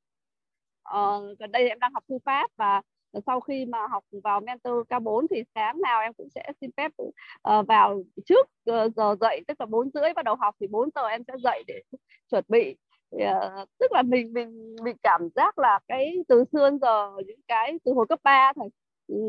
Ờ, 0.82 1.34
gần 1.38 1.52
đây 1.52 1.68
em 1.68 1.78
đang 1.78 1.92
học 1.94 2.04
thư 2.08 2.18
pháp 2.24 2.50
và 2.56 2.82
sau 3.26 3.40
khi 3.40 3.66
mà 3.66 3.86
học 3.86 4.04
vào 4.24 4.40
mentor 4.40 4.74
K4 4.88 5.26
thì 5.30 5.42
sáng 5.54 5.80
nào 5.80 6.00
em 6.00 6.12
cũng 6.12 6.28
sẽ 6.34 6.52
xin 6.60 6.70
phép 6.76 6.92
uh, 7.02 7.66
vào 7.68 8.02
trước 8.26 8.46
uh, 8.70 8.94
giờ 8.96 9.16
dậy 9.20 9.40
tức 9.48 9.60
là 9.60 9.66
bốn 9.66 9.90
rưỡi 9.94 10.12
bắt 10.16 10.24
đầu 10.24 10.34
học 10.36 10.54
thì 10.60 10.66
4 10.66 10.88
giờ 10.94 11.06
em 11.06 11.22
sẽ 11.28 11.34
dậy 11.42 11.64
để 11.66 11.82
chuẩn 12.30 12.44
bị 12.48 12.76
yeah. 13.18 13.68
tức 13.78 13.92
là 13.92 14.02
mình 14.02 14.32
mình 14.32 14.76
mình 14.82 14.96
cảm 15.02 15.28
giác 15.36 15.58
là 15.58 15.80
cái 15.88 16.14
từ 16.28 16.44
xưa 16.52 16.70
giờ 16.82 17.10
những 17.26 17.40
cái 17.48 17.78
từ 17.84 17.92
hồi 17.92 18.06
cấp 18.08 18.18
3 18.22 18.52
thôi 18.56 18.68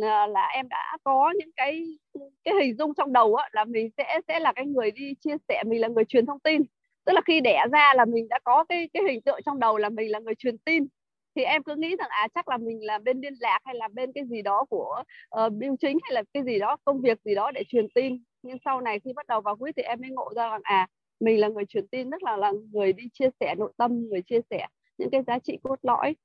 ờ, 0.01 0.27
là 0.27 0.47
em 0.53 0.69
đã 0.69 0.97
có 1.03 1.33
những 1.39 1.51
cái 1.55 1.97
cái 2.43 2.53
hình 2.61 2.77
dung 2.77 2.93
trong 2.93 3.13
đầu 3.13 3.35
á, 3.35 3.49
là 3.51 3.65
mình 3.65 3.89
sẽ 3.97 4.19
sẽ 4.27 4.39
là 4.39 4.53
cái 4.53 4.65
người 4.65 4.91
đi 4.91 5.13
chia 5.23 5.35
sẻ 5.49 5.63
mình 5.65 5.81
là 5.81 5.87
người 5.87 6.05
truyền 6.05 6.25
thông 6.25 6.39
tin 6.39 6.61
tức 7.05 7.13
là 7.13 7.21
khi 7.25 7.41
đẻ 7.41 7.65
ra 7.71 7.93
là 7.95 8.05
mình 8.05 8.27
đã 8.29 8.39
có 8.43 8.63
cái 8.69 8.89
cái 8.93 9.03
hình 9.09 9.21
tượng 9.21 9.39
trong 9.45 9.59
đầu 9.59 9.77
là 9.77 9.89
mình 9.89 10.11
là 10.11 10.19
người 10.19 10.35
truyền 10.35 10.57
tin 10.57 10.87
thì 11.35 11.43
em 11.43 11.63
cứ 11.63 11.75
nghĩ 11.75 11.95
rằng 11.99 12.09
à 12.09 12.27
chắc 12.35 12.47
là 12.47 12.57
mình 12.57 12.85
là 12.85 12.99
bên 12.99 13.21
liên 13.21 13.33
lạc 13.39 13.59
hay 13.65 13.75
là 13.75 13.87
bên 13.87 14.11
cái 14.13 14.23
gì 14.29 14.41
đó 14.41 14.65
của 14.69 15.03
ờ, 15.29 15.45
uh, 15.45 15.53
biêu 15.53 15.75
chính 15.81 15.97
hay 16.03 16.13
là 16.13 16.23
cái 16.33 16.43
gì 16.43 16.59
đó 16.59 16.77
công 16.85 17.01
việc 17.01 17.19
gì 17.25 17.35
đó 17.35 17.51
để 17.51 17.63
truyền 17.67 17.87
tin 17.95 18.23
nhưng 18.43 18.57
sau 18.65 18.81
này 18.81 18.99
khi 18.99 19.13
bắt 19.13 19.27
đầu 19.27 19.41
vào 19.41 19.55
quýt 19.55 19.75
thì 19.75 19.83
em 19.83 20.01
mới 20.01 20.09
ngộ 20.09 20.33
ra 20.35 20.49
rằng 20.49 20.61
à 20.63 20.87
mình 21.19 21.39
là 21.39 21.47
người 21.47 21.65
truyền 21.65 21.87
tin 21.87 22.11
tức 22.11 22.23
là 22.23 22.37
là 22.37 22.51
người 22.71 22.93
đi 22.93 23.03
chia 23.13 23.29
sẻ 23.39 23.55
nội 23.57 23.71
tâm 23.77 24.09
người 24.09 24.21
chia 24.21 24.39
sẻ 24.49 24.67
những 24.97 25.09
cái 25.11 25.21
giá 25.27 25.39
trị 25.39 25.57
cốt 25.63 25.79
lõi. 25.81 26.15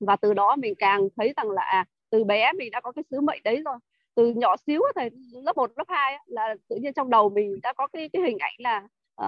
Và 0.00 0.16
từ 0.16 0.34
đó 0.34 0.56
mình 0.56 0.74
càng 0.78 1.08
thấy 1.16 1.32
rằng 1.36 1.50
là 1.50 1.62
à, 1.62 1.84
từ 2.10 2.24
bé 2.24 2.52
mình 2.52 2.70
đã 2.70 2.80
có 2.80 2.92
cái 2.92 3.04
sứ 3.10 3.20
mệnh 3.20 3.42
đấy 3.44 3.62
rồi. 3.64 3.76
Từ 4.14 4.32
nhỏ 4.36 4.56
xíu 4.66 4.80
thầy 4.94 5.10
lớp 5.32 5.56
1, 5.56 5.70
lớp 5.76 5.84
2 5.88 6.18
là 6.26 6.54
tự 6.68 6.76
nhiên 6.76 6.92
trong 6.92 7.10
đầu 7.10 7.28
mình 7.30 7.60
đã 7.62 7.72
có 7.72 7.86
cái 7.86 8.08
cái 8.08 8.22
hình 8.22 8.38
ảnh 8.38 8.54
là 8.58 8.78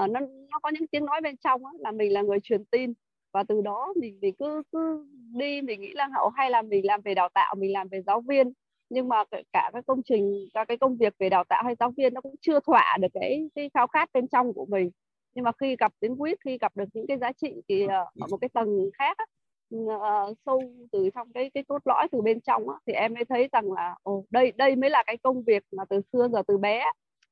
uh, 0.05 0.11
nó 0.11 0.21
nó 0.51 0.59
có 0.63 0.69
những 0.69 0.87
tiếng 0.87 1.07
nói 1.07 1.21
bên 1.21 1.37
trong 1.37 1.67
á, 1.67 1.73
là 1.79 1.93
mình 1.93 2.13
là 2.13 2.23
người 2.23 2.39
truyền 2.43 2.65
tin. 2.65 2.93
Và 3.33 3.45
từ 3.49 3.61
đó 3.61 3.93
mình 3.97 4.19
mình 4.21 4.35
cứ 4.39 4.63
cứ 4.73 5.07
đi 5.35 5.63
mình 5.63 5.81
nghĩ 5.81 5.93
là 5.93 6.09
hậu 6.15 6.29
hay 6.29 6.51
là 6.51 6.63
mình 6.63 6.87
làm 6.87 7.01
về 7.01 7.15
đào 7.15 7.29
tạo 7.35 7.55
mình 7.59 7.73
làm 7.73 7.89
về 7.89 8.03
giáo 8.03 8.21
viên 8.21 8.53
nhưng 8.91 9.09
mà 9.09 9.25
cả 9.53 9.71
các 9.73 9.87
công 9.87 10.03
trình 10.05 10.49
các 10.55 10.69
cái 10.69 10.77
công 10.77 10.97
việc 10.97 11.15
về 11.19 11.29
đào 11.29 11.45
tạo 11.45 11.63
hay 11.65 11.75
giáo 11.81 11.91
viên 11.97 12.15
nó 12.15 12.21
cũng 12.21 12.35
chưa 12.41 12.61
thỏa 12.61 12.97
được 13.01 13.09
cái 13.15 13.51
cái 13.55 13.71
khao 13.75 13.87
khát 13.87 14.11
bên 14.13 14.29
trong 14.29 14.53
của 14.55 14.67
mình. 14.67 14.91
Nhưng 15.35 15.45
mà 15.45 15.53
khi 15.61 15.77
gặp 15.77 15.93
đến 16.01 16.17
quýt 16.17 16.39
khi 16.45 16.59
gặp 16.59 16.77
được 16.77 16.85
những 16.95 17.07
cái 17.07 17.19
giá 17.19 17.33
trị 17.33 17.55
thì 17.69 17.87
ờ, 17.87 18.05
ở 18.21 18.27
một 18.31 18.37
cái 18.41 18.49
tầng 18.49 18.91
khác 18.99 19.17
uh, 19.77 20.39
sâu 20.47 20.63
từ 20.93 21.11
trong 21.15 21.33
cái 21.33 21.51
cái 21.55 21.65
cốt 21.65 21.83
lõi 21.85 22.09
từ 22.13 22.21
bên 22.21 22.41
trong 22.41 22.69
á, 22.69 22.77
thì 22.87 22.93
em 22.93 23.15
mới 23.15 23.25
thấy 23.25 23.49
rằng 23.53 23.73
là 23.73 23.97
ồ 24.03 24.25
đây 24.31 24.53
đây 24.57 24.77
mới 24.77 24.91
là 24.91 25.03
cái 25.07 25.17
công 25.17 25.43
việc 25.43 25.63
mà 25.73 25.85
từ 25.89 26.01
xưa 26.13 26.29
giờ 26.33 26.43
từ 26.47 26.59
bé 26.59 26.85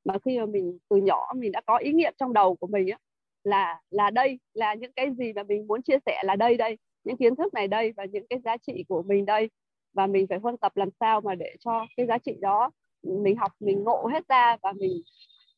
mà 0.05 0.15
khi 0.25 0.39
mà 0.39 0.47
mình 0.47 0.79
từ 0.91 0.97
nhỏ 0.97 1.33
mình 1.37 1.53
đã 1.53 1.61
có 1.67 1.77
ý 1.77 1.93
niệm 1.93 2.13
trong 2.19 2.33
đầu 2.33 2.57
của 2.57 2.67
mình 2.67 2.89
á 2.89 2.99
là 3.45 3.81
là 3.91 4.11
đây 4.11 4.39
là 4.55 4.75
những 4.75 4.93
cái 4.93 5.11
gì 5.19 5.33
mà 5.33 5.43
mình 5.43 5.67
muốn 5.67 5.83
chia 5.83 5.99
sẻ 6.07 6.23
là 6.25 6.37
đây 6.37 6.57
đây 6.57 6.77
những 7.07 7.17
kiến 7.17 7.37
thức 7.37 7.55
này 7.55 7.69
đây 7.69 7.93
và 7.97 8.05
những 8.05 8.27
cái 8.31 8.39
giá 8.45 8.57
trị 8.57 8.85
của 8.89 9.03
mình 9.03 9.25
đây 9.25 9.51
và 9.97 10.07
mình 10.07 10.27
phải 10.29 10.39
huân 10.39 10.57
tập 10.57 10.77
làm 10.77 10.89
sao 11.01 11.21
mà 11.21 11.35
để 11.35 11.57
cho 11.61 11.87
cái 11.97 12.07
giá 12.07 12.19
trị 12.19 12.33
đó 12.41 12.71
mình 13.03 13.37
học 13.37 13.53
mình 13.61 13.85
ngộ 13.85 14.07
hết 14.13 14.29
ra 14.29 14.57
và 14.63 14.73
mình 14.73 15.03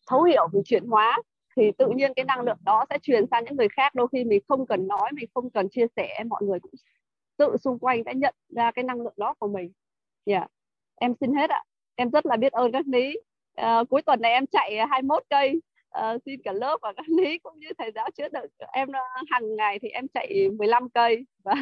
thấu 0.07 0.23
hiểu 0.23 0.49
mình 0.52 0.62
chuyển 0.64 0.87
hóa. 0.87 1.23
Thì 1.57 1.73
tự 1.78 1.87
nhiên 1.97 2.12
cái 2.16 2.25
năng 2.25 2.40
lượng 2.40 2.59
đó 2.64 2.85
sẽ 2.90 2.99
truyền 3.02 3.25
sang 3.30 3.45
những 3.45 3.57
người 3.57 3.68
khác. 3.68 3.95
Đôi 3.95 4.09
khi 4.12 4.25
mình 4.25 4.42
không 4.49 4.66
cần 4.66 4.88
nói 4.88 5.11
mình 5.12 5.28
không 5.35 5.50
cần 5.50 5.68
chia 5.68 5.87
sẻ 5.97 6.25
mọi 6.28 6.42
người 6.42 6.61
cũng 6.61 6.73
tự 7.37 7.57
xung 7.57 7.78
quanh 7.78 8.02
sẽ 8.04 8.14
nhận 8.14 8.35
ra 8.49 8.71
cái 8.71 8.83
năng 8.85 9.00
lượng 9.00 9.14
đó 9.16 9.35
của 9.38 9.49
mình. 9.49 9.73
Yeah. 10.25 10.50
em 10.95 11.14
xin 11.21 11.35
hết 11.35 11.50
ạ. 11.50 11.64
Em 11.95 12.11
rất 12.11 12.26
là 12.26 12.37
biết 12.37 12.52
ơn 12.52 12.73
các 12.73 12.87
lý 12.87 13.16
à, 13.54 13.76
ờ, 13.76 13.85
cuối 13.85 14.02
tuần 14.02 14.21
này 14.21 14.33
em 14.33 14.47
chạy 14.47 14.76
21 14.90 15.23
cây 15.30 15.61
uh, 15.99 16.23
xin 16.26 16.42
cả 16.42 16.52
lớp 16.52 16.78
và 16.83 16.92
các 16.97 17.07
lý 17.18 17.38
cũng 17.38 17.59
như 17.59 17.68
thầy 17.78 17.92
giáo 17.95 18.11
chữa 18.16 18.28
được 18.28 18.47
em 18.73 18.88
uh, 18.88 19.28
hàng 19.30 19.57
ngày 19.57 19.78
thì 19.78 19.88
em 19.88 20.09
chạy 20.14 20.49
15 20.59 20.90
cây 20.90 21.26
và 21.45 21.54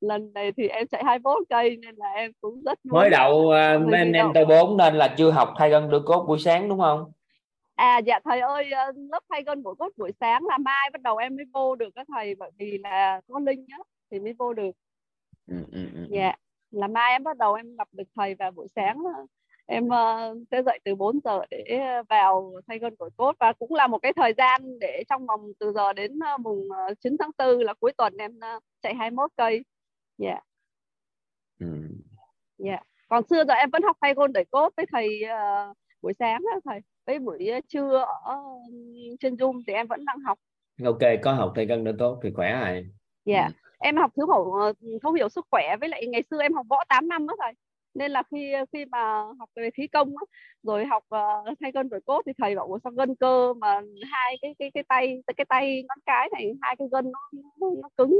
lần 0.00 0.32
này 0.32 0.52
thì 0.56 0.68
em 0.68 0.86
chạy 0.86 1.04
21 1.04 1.38
cây 1.48 1.76
nên 1.76 1.94
là 1.96 2.12
em 2.12 2.32
cũng 2.40 2.62
rất 2.62 2.86
mới 2.86 3.10
đầu 3.10 3.32
uh, 3.36 3.88
men 3.88 4.12
em 4.12 4.26
tôi 4.34 4.46
bốn 4.46 4.76
nên 4.76 4.94
là 4.94 5.14
chưa 5.18 5.30
học 5.30 5.54
thay 5.58 5.70
gân 5.70 5.90
đưa 5.90 6.00
cốt 6.00 6.24
buổi 6.28 6.38
sáng 6.38 6.68
đúng 6.68 6.80
không? 6.80 7.12
À 7.74 7.98
dạ 7.98 8.20
thầy 8.24 8.40
ơi 8.40 8.70
lớp 8.94 9.20
thay 9.30 9.42
gân 9.42 9.62
buổi 9.62 9.74
cốt 9.78 9.92
buổi 9.96 10.12
sáng 10.20 10.46
là 10.46 10.58
mai 10.58 10.90
bắt 10.92 11.02
đầu 11.02 11.16
em 11.16 11.36
mới 11.36 11.44
vô 11.52 11.74
được 11.74 11.88
các 11.94 12.06
thầy 12.14 12.34
bởi 12.34 12.50
vì 12.58 12.78
là 12.78 13.20
có 13.28 13.38
linh 13.38 13.64
nhá 13.68 13.76
thì 14.10 14.20
mới 14.20 14.32
vô 14.32 14.54
được. 14.54 14.70
Ừ, 15.46 15.56
ừ, 15.72 15.78
ừ. 15.94 16.06
dạ 16.10 16.34
là 16.70 16.88
mai 16.88 17.12
em 17.12 17.24
bắt 17.24 17.36
đầu 17.36 17.54
em 17.54 17.76
gặp 17.76 17.88
được 17.92 18.04
thầy 18.16 18.34
vào 18.34 18.50
buổi 18.50 18.68
sáng 18.76 19.02
em 19.66 19.86
uh, 19.86 20.38
sẽ 20.50 20.62
dậy 20.62 20.80
từ 20.84 20.94
4 20.94 21.20
giờ 21.24 21.40
để 21.50 21.80
vào 22.08 22.52
thay 22.66 22.78
gân 22.78 22.94
đổi 22.98 23.10
cốt 23.16 23.36
và 23.40 23.52
cũng 23.52 23.74
là 23.74 23.86
một 23.86 23.98
cái 23.98 24.12
thời 24.16 24.32
gian 24.32 24.78
để 24.78 25.04
trong 25.08 25.26
vòng 25.26 25.52
từ 25.58 25.72
giờ 25.72 25.92
đến 25.92 26.18
uh, 26.34 26.40
mùng 26.40 26.68
9 27.00 27.16
tháng 27.18 27.30
4 27.38 27.58
là 27.58 27.74
cuối 27.74 27.92
tuần 27.98 28.16
em 28.16 28.36
uh, 28.56 28.62
chạy 28.82 28.94
21 28.94 29.30
cây 29.36 29.64
dạ 30.18 30.28
yeah. 30.28 30.42
ừ. 31.60 31.66
yeah. 32.64 32.82
còn 33.08 33.22
xưa 33.30 33.44
giờ 33.44 33.54
em 33.54 33.70
vẫn 33.70 33.82
học 33.82 33.96
thay 34.00 34.14
gân 34.14 34.32
đổi 34.32 34.44
cốt 34.44 34.72
với 34.76 34.86
thầy 34.92 35.22
uh, 35.24 35.76
buổi 36.02 36.12
sáng 36.18 36.42
đó 36.42 36.60
thầy 36.64 36.80
với 37.06 37.18
buổi 37.18 37.50
trưa 37.68 38.04
ở 38.24 38.36
trên 39.20 39.34
Zoom 39.34 39.62
thì 39.66 39.72
em 39.72 39.86
vẫn 39.86 40.04
đang 40.04 40.18
học 40.20 40.38
ok 40.84 41.00
có 41.22 41.32
học 41.32 41.52
thay 41.56 41.66
gân 41.66 41.84
nữa 41.84 41.94
tốt 41.98 42.20
thì 42.22 42.30
khỏe 42.34 42.60
rồi 42.64 42.86
dạ 43.24 43.40
yeah. 43.40 43.52
ừ. 43.52 43.68
em 43.78 43.96
học 43.96 44.10
thiếu 44.16 44.26
hậu 44.26 44.72
thấu 45.02 45.12
hiểu 45.12 45.28
sức 45.28 45.46
khỏe 45.50 45.76
với 45.80 45.88
lại 45.88 46.06
ngày 46.06 46.22
xưa 46.30 46.42
em 46.42 46.52
học 46.52 46.66
võ 46.68 46.84
8 46.88 47.08
năm 47.08 47.26
đó 47.26 47.34
thầy 47.40 47.52
nên 47.94 48.10
là 48.10 48.22
khi 48.30 48.52
khi 48.72 48.84
mà 48.84 48.98
học 49.38 49.48
về 49.56 49.70
khí 49.74 49.86
công 49.86 50.08
á, 50.08 50.24
rồi 50.62 50.86
học 50.86 51.04
uh, 51.14 51.58
thay 51.60 51.72
gân 51.74 51.88
rồi 51.88 52.00
cốt 52.06 52.22
thì 52.26 52.32
thầy 52.38 52.56
bảo 52.56 52.78
sao 52.84 52.92
gân 52.92 53.14
cơ 53.14 53.54
mà 53.54 53.80
hai 54.12 54.36
cái 54.42 54.54
cái 54.58 54.70
cái 54.74 54.82
tay 54.88 55.22
cái 55.36 55.44
tay 55.44 55.82
ngón 55.88 55.98
cái 56.06 56.28
này 56.32 56.52
hai 56.62 56.76
cái 56.78 56.88
gân 56.92 57.12
nó 57.12 57.30
nó 57.82 57.88
cứng 57.96 58.18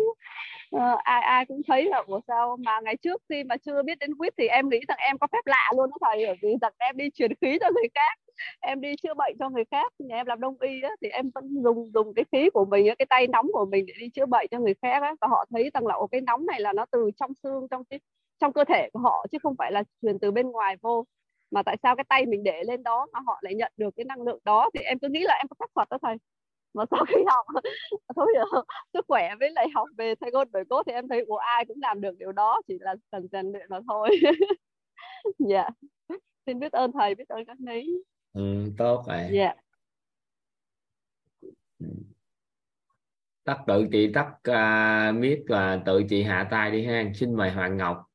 uh, 0.77 0.99
ai 1.05 1.23
ai 1.23 1.45
cũng 1.47 1.61
thấy 1.69 1.85
là 1.85 2.03
của 2.07 2.21
sao 2.29 2.57
mà 2.65 2.81
ngày 2.85 2.97
trước 2.97 3.23
khi 3.29 3.45
mà 3.45 3.57
chưa 3.57 3.83
biết 3.83 3.99
đến 3.99 4.15
quýt 4.15 4.35
thì 4.39 4.47
em 4.47 4.69
nghĩ 4.69 4.81
rằng 4.89 4.99
em 5.01 5.19
có 5.19 5.27
phép 5.33 5.47
lạ 5.47 5.71
luôn 5.77 5.91
đó 5.91 5.97
thầy 6.01 6.27
bởi 6.27 6.37
vì 6.43 6.57
rằng 6.63 6.73
em 6.79 6.97
đi 6.97 7.05
truyền 7.15 7.35
khí 7.41 7.59
cho 7.61 7.71
người 7.75 7.89
khác 7.95 8.19
em 8.61 8.81
đi 8.81 8.97
chữa 9.03 9.15
bệnh 9.15 9.37
cho 9.39 9.51
người 9.51 9.65
khác 9.71 9.93
nhà 9.99 10.17
em 10.17 10.27
làm 10.27 10.41
đông 10.41 10.57
y 10.61 10.83
á, 10.83 10.91
thì 11.03 11.09
em 11.09 11.31
vẫn 11.35 11.63
dùng 11.63 11.91
dùng 11.95 12.15
cái 12.15 12.25
khí 12.33 12.51
của 12.51 12.65
mình 12.65 12.87
cái 12.99 13.07
tay 13.07 13.27
nóng 13.27 13.47
của 13.53 13.67
mình 13.71 13.87
để 13.87 13.95
đi 14.01 14.09
chữa 14.09 14.27
bệnh 14.27 14.47
cho 14.51 14.59
người 14.59 14.75
khác 14.83 15.03
á. 15.03 15.15
và 15.21 15.29
họ 15.29 15.45
thấy 15.51 15.71
rằng 15.75 15.87
là 15.87 15.95
cái 16.13 16.21
nóng 16.21 16.47
này 16.47 16.61
là 16.61 16.73
nó 16.73 16.85
từ 16.91 17.11
trong 17.17 17.35
xương 17.35 17.67
trong 17.71 17.85
cái 17.85 18.01
trong 18.45 18.53
cơ 18.53 18.65
thể 18.65 18.91
của 18.93 18.99
họ 18.99 19.27
chứ 19.33 19.39
không 19.43 19.55
phải 19.59 19.73
là 19.73 19.83
truyền 20.03 20.19
từ 20.19 20.31
bên 20.31 20.51
ngoài 20.51 20.77
vô. 20.81 21.05
Mà 21.51 21.63
tại 21.63 21.77
sao 21.83 21.97
cái 21.97 22.05
tay 22.09 22.27
mình 22.27 22.43
để 22.43 22.65
lên 22.65 22.83
đó 22.83 23.07
mà 23.13 23.21
họ 23.27 23.39
lại 23.43 23.55
nhận 23.55 23.73
được 23.77 23.91
cái 23.97 24.05
năng 24.05 24.23
lượng 24.23 24.39
đó? 24.45 24.71
Thì 24.75 24.81
em 24.81 24.99
cứ 24.99 25.09
nghĩ 25.09 25.21
là 25.21 25.35
em 25.35 25.49
có 25.49 25.57
phép 25.61 25.67
thuật 25.75 25.89
đó 25.91 25.99
thầy 26.03 26.17
mà 26.75 26.85
sau 26.91 27.05
khi 27.09 27.15
học 27.27 27.47
thấu 28.17 28.27
hiểu 28.35 28.65
sức 28.93 29.05
khỏe 29.09 29.35
với 29.41 29.51
lại 29.51 29.67
học 29.75 29.89
về 29.97 30.15
thầy 30.21 30.31
gôn 30.31 30.49
bởi 30.53 30.65
cốt 30.65 30.83
thì 30.87 30.93
em 30.93 31.09
thấy 31.09 31.25
của 31.27 31.37
ai 31.37 31.65
cũng 31.65 31.79
làm 31.83 32.01
được 32.01 32.19
điều 32.19 32.33
đó 32.33 32.61
chỉ 32.69 32.75
là 32.81 32.95
cần 33.13 33.27
rèn 33.33 33.53
luyện 33.53 33.67
mà 33.69 33.79
thôi. 33.89 34.09
Dạ. 35.39 35.63
Yeah. 35.63 36.21
xin 36.47 36.59
biết 36.59 36.73
ơn 36.73 36.93
thầy 36.93 37.15
biết 37.15 37.29
ơn 37.29 37.45
các 37.45 37.61
ní 37.61 37.87
ừ, 38.33 38.43
tốt 38.79 39.05
rồi 39.09 39.19
dạ. 39.33 39.45
Yeah. 39.45 39.57
tắt 43.45 43.59
tự 43.67 43.87
chị 43.93 44.13
tắt 44.15 44.27
uh, 44.51 45.17
miết 45.17 45.45
và 45.49 45.83
tự 45.87 46.03
chị 46.09 46.23
hạ 46.23 46.49
tay 46.51 46.71
đi 46.71 46.87
ha. 46.87 47.05
Xin 47.15 47.35
mời 47.35 47.51
hoàng 47.51 47.77
ngọc 47.77 48.14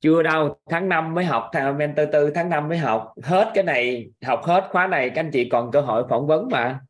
chưa 0.00 0.22
đâu 0.22 0.60
tháng 0.70 0.88
5 0.88 1.14
mới 1.14 1.24
học 1.24 1.50
mentor 1.76 2.08
tư 2.12 2.30
tháng 2.34 2.48
5 2.48 2.68
mới 2.68 2.78
học. 2.78 3.14
Hết 3.22 3.50
cái 3.54 3.64
này 3.64 4.10
học 4.24 4.40
hết 4.44 4.68
khóa 4.70 4.86
này 4.86 5.10
các 5.10 5.20
anh 5.20 5.30
chị 5.32 5.48
còn 5.48 5.70
cơ 5.72 5.80
hội 5.80 6.04
phỏng 6.08 6.26
vấn 6.26 6.48
mà. 6.50 6.80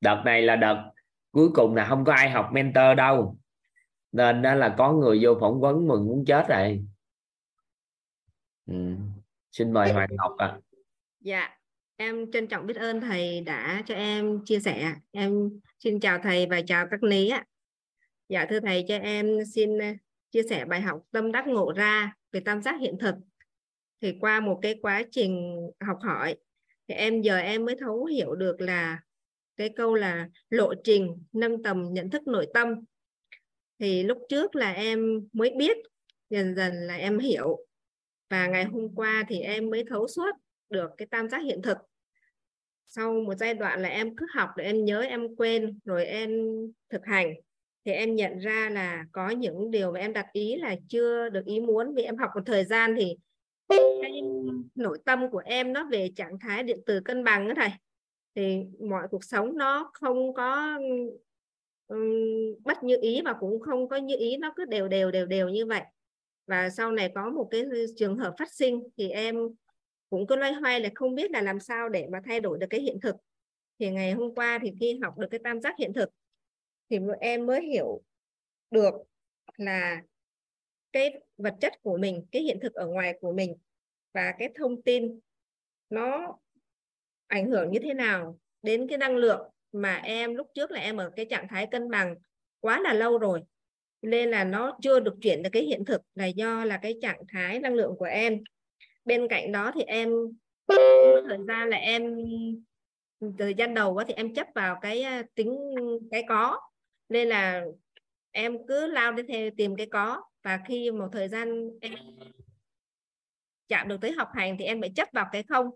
Đợt 0.00 0.22
này 0.24 0.42
là 0.42 0.56
đợt 0.56 0.90
cuối 1.32 1.48
cùng 1.54 1.74
là 1.74 1.86
không 1.86 2.04
có 2.04 2.12
ai 2.12 2.30
học 2.30 2.48
mentor 2.52 2.96
đâu. 2.96 3.36
Nên 4.12 4.42
đó 4.42 4.54
là 4.54 4.74
có 4.78 4.92
người 4.92 5.18
vô 5.22 5.36
phỏng 5.40 5.60
vấn 5.60 5.88
mừng 5.88 6.06
muốn 6.06 6.24
chết 6.24 6.48
rồi. 6.48 6.84
Ừ. 8.66 8.94
xin 9.52 9.72
mời 9.72 9.92
Hoàng 9.92 10.08
Ngọc 10.10 10.32
ạ. 10.38 10.46
À. 10.46 10.58
dạ 11.20 11.48
em 11.96 12.32
trân 12.32 12.46
trọng 12.46 12.66
biết 12.66 12.76
ơn 12.76 13.00
thầy 13.00 13.40
đã 13.40 13.82
cho 13.86 13.94
em 13.94 14.44
chia 14.44 14.60
sẻ. 14.60 14.94
Em 15.12 15.60
xin 15.78 16.00
chào 16.00 16.18
thầy 16.22 16.46
và 16.46 16.60
chào 16.66 16.86
các 16.90 17.02
lý 17.02 17.28
ạ. 17.28 17.44
Dạ 18.28 18.46
thưa 18.50 18.60
thầy 18.60 18.84
cho 18.88 18.98
em 18.98 19.44
xin 19.54 19.78
chia 20.30 20.42
sẻ 20.42 20.64
bài 20.64 20.80
học 20.80 21.02
tâm 21.10 21.32
đắc 21.32 21.46
ngộ 21.46 21.72
ra 21.76 22.14
về 22.32 22.40
tam 22.40 22.62
giác 22.62 22.80
hiện 22.80 22.96
thực. 23.00 23.14
Thì 24.00 24.16
qua 24.20 24.40
một 24.40 24.58
cái 24.62 24.74
quá 24.82 25.02
trình 25.10 25.56
học 25.80 25.98
hỏi, 26.02 26.36
thì 26.88 26.94
em 26.94 27.22
giờ 27.22 27.36
em 27.36 27.64
mới 27.64 27.76
thấu 27.80 28.04
hiểu 28.04 28.34
được 28.34 28.60
là 28.60 29.00
cái 29.56 29.70
câu 29.76 29.94
là 29.94 30.28
lộ 30.50 30.74
trình 30.84 31.22
nâng 31.32 31.62
tầm 31.62 31.84
nhận 31.92 32.10
thức 32.10 32.26
nội 32.26 32.46
tâm. 32.54 32.74
Thì 33.78 34.02
lúc 34.02 34.18
trước 34.28 34.56
là 34.56 34.72
em 34.72 35.28
mới 35.32 35.50
biết, 35.56 35.76
dần 36.30 36.54
dần 36.56 36.74
là 36.74 36.96
em 36.96 37.18
hiểu. 37.18 37.66
Và 38.30 38.46
ngày 38.46 38.64
hôm 38.64 38.94
qua 38.94 39.24
thì 39.28 39.40
em 39.40 39.70
mới 39.70 39.84
thấu 39.88 40.08
suốt 40.08 40.30
được 40.70 40.90
cái 40.96 41.08
tam 41.10 41.28
giác 41.28 41.42
hiện 41.42 41.62
thực. 41.62 41.78
Sau 42.86 43.12
một 43.12 43.34
giai 43.34 43.54
đoạn 43.54 43.82
là 43.82 43.88
em 43.88 44.16
cứ 44.16 44.26
học 44.34 44.50
để 44.56 44.64
em 44.64 44.84
nhớ, 44.84 45.00
em 45.00 45.36
quên, 45.36 45.78
rồi 45.84 46.06
em 46.06 46.30
thực 46.88 47.06
hành 47.06 47.34
thì 47.84 47.92
em 47.92 48.16
nhận 48.16 48.38
ra 48.38 48.70
là 48.72 49.04
có 49.12 49.30
những 49.30 49.70
điều 49.70 49.92
mà 49.92 50.00
em 50.00 50.12
đặt 50.12 50.26
ý 50.32 50.56
là 50.56 50.76
chưa 50.88 51.28
được 51.28 51.44
ý 51.44 51.60
muốn. 51.60 51.94
Vì 51.94 52.02
em 52.02 52.16
học 52.16 52.30
một 52.34 52.42
thời 52.46 52.64
gian 52.64 52.94
thì 52.98 53.16
cái 53.68 54.22
nội 54.74 54.98
tâm 55.04 55.30
của 55.30 55.42
em 55.44 55.72
nó 55.72 55.88
về 55.90 56.10
trạng 56.16 56.38
thái 56.38 56.62
điện 56.62 56.80
từ 56.86 57.00
cân 57.00 57.24
bằng 57.24 57.48
đó 57.48 57.54
thầy. 57.56 57.70
Thì 58.34 58.58
mọi 58.88 59.08
cuộc 59.10 59.24
sống 59.24 59.56
nó 59.56 59.90
không 59.94 60.34
có 60.34 60.78
um, 61.86 62.54
bất 62.64 62.82
như 62.82 62.96
ý 63.00 63.20
và 63.24 63.32
cũng 63.40 63.60
không 63.60 63.88
có 63.88 63.96
như 63.96 64.16
ý 64.18 64.36
nó 64.36 64.52
cứ 64.56 64.64
đều 64.64 64.88
đều 64.88 65.10
đều 65.10 65.26
đều 65.26 65.48
như 65.48 65.66
vậy. 65.66 65.82
Và 66.46 66.70
sau 66.70 66.92
này 66.92 67.12
có 67.14 67.30
một 67.30 67.48
cái 67.50 67.64
trường 67.96 68.18
hợp 68.18 68.34
phát 68.38 68.52
sinh 68.52 68.82
thì 68.96 69.10
em 69.10 69.36
cũng 70.10 70.26
cứ 70.26 70.36
loay 70.36 70.52
hoay 70.52 70.80
là 70.80 70.88
không 70.94 71.14
biết 71.14 71.30
là 71.30 71.42
làm 71.42 71.60
sao 71.60 71.88
để 71.88 72.06
mà 72.12 72.20
thay 72.24 72.40
đổi 72.40 72.58
được 72.58 72.66
cái 72.70 72.80
hiện 72.80 73.00
thực. 73.00 73.16
Thì 73.78 73.90
ngày 73.90 74.12
hôm 74.12 74.34
qua 74.34 74.58
thì 74.62 74.72
khi 74.80 74.98
học 75.02 75.18
được 75.18 75.28
cái 75.30 75.40
tam 75.44 75.60
giác 75.60 75.74
hiện 75.78 75.92
thực 75.92 76.08
thì 76.90 76.98
em 77.20 77.46
mới 77.46 77.62
hiểu 77.66 78.02
được 78.70 78.94
là 79.56 80.02
cái 80.92 81.20
vật 81.36 81.54
chất 81.60 81.72
của 81.82 81.96
mình, 81.96 82.26
cái 82.32 82.42
hiện 82.42 82.58
thực 82.62 82.74
ở 82.74 82.86
ngoài 82.86 83.18
của 83.20 83.32
mình 83.32 83.56
và 84.14 84.34
cái 84.38 84.48
thông 84.54 84.82
tin 84.82 85.20
nó 85.90 86.36
ảnh 87.26 87.50
hưởng 87.50 87.72
như 87.72 87.78
thế 87.82 87.94
nào 87.94 88.38
đến 88.62 88.86
cái 88.88 88.98
năng 88.98 89.16
lượng 89.16 89.50
mà 89.72 89.96
em, 89.96 90.34
lúc 90.34 90.46
trước 90.54 90.70
là 90.70 90.80
em 90.80 90.96
ở 90.96 91.10
cái 91.16 91.26
trạng 91.30 91.48
thái 91.48 91.66
cân 91.70 91.90
bằng 91.90 92.14
quá 92.60 92.80
là 92.80 92.94
lâu 92.94 93.18
rồi, 93.18 93.42
nên 94.02 94.30
là 94.30 94.44
nó 94.44 94.78
chưa 94.82 95.00
được 95.00 95.14
chuyển 95.22 95.42
được 95.42 95.50
cái 95.52 95.62
hiện 95.62 95.84
thực 95.84 96.02
là 96.14 96.26
do 96.26 96.64
là 96.64 96.78
cái 96.82 96.94
trạng 97.02 97.22
thái 97.28 97.58
năng 97.58 97.74
lượng 97.74 97.94
của 97.98 98.04
em. 98.04 98.42
Bên 99.04 99.28
cạnh 99.28 99.52
đó 99.52 99.72
thì 99.74 99.82
em, 99.82 100.12
thời 101.28 101.38
gian 101.48 101.68
là 101.68 101.76
em, 101.76 102.16
thời 103.38 103.54
gian 103.54 103.74
đầu 103.74 103.98
thì 104.06 104.14
em 104.14 104.34
chấp 104.34 104.46
vào 104.54 104.78
cái 104.82 105.04
tính 105.34 105.58
cái 106.10 106.24
có 106.28 106.60
nên 107.10 107.28
là 107.28 107.64
em 108.30 108.66
cứ 108.68 108.86
lao 108.86 109.12
đi 109.12 109.22
theo 109.28 109.50
tìm 109.56 109.76
cái 109.76 109.86
có 109.86 110.22
và 110.42 110.60
khi 110.68 110.90
một 110.90 111.08
thời 111.12 111.28
gian 111.28 111.68
em 111.80 111.94
chạm 113.68 113.88
được 113.88 113.96
tới 114.00 114.12
học 114.12 114.28
hành 114.34 114.56
thì 114.58 114.64
em 114.64 114.80
phải 114.80 114.92
chấp 114.96 115.08
vào 115.12 115.28
cái 115.32 115.42
không. 115.42 115.70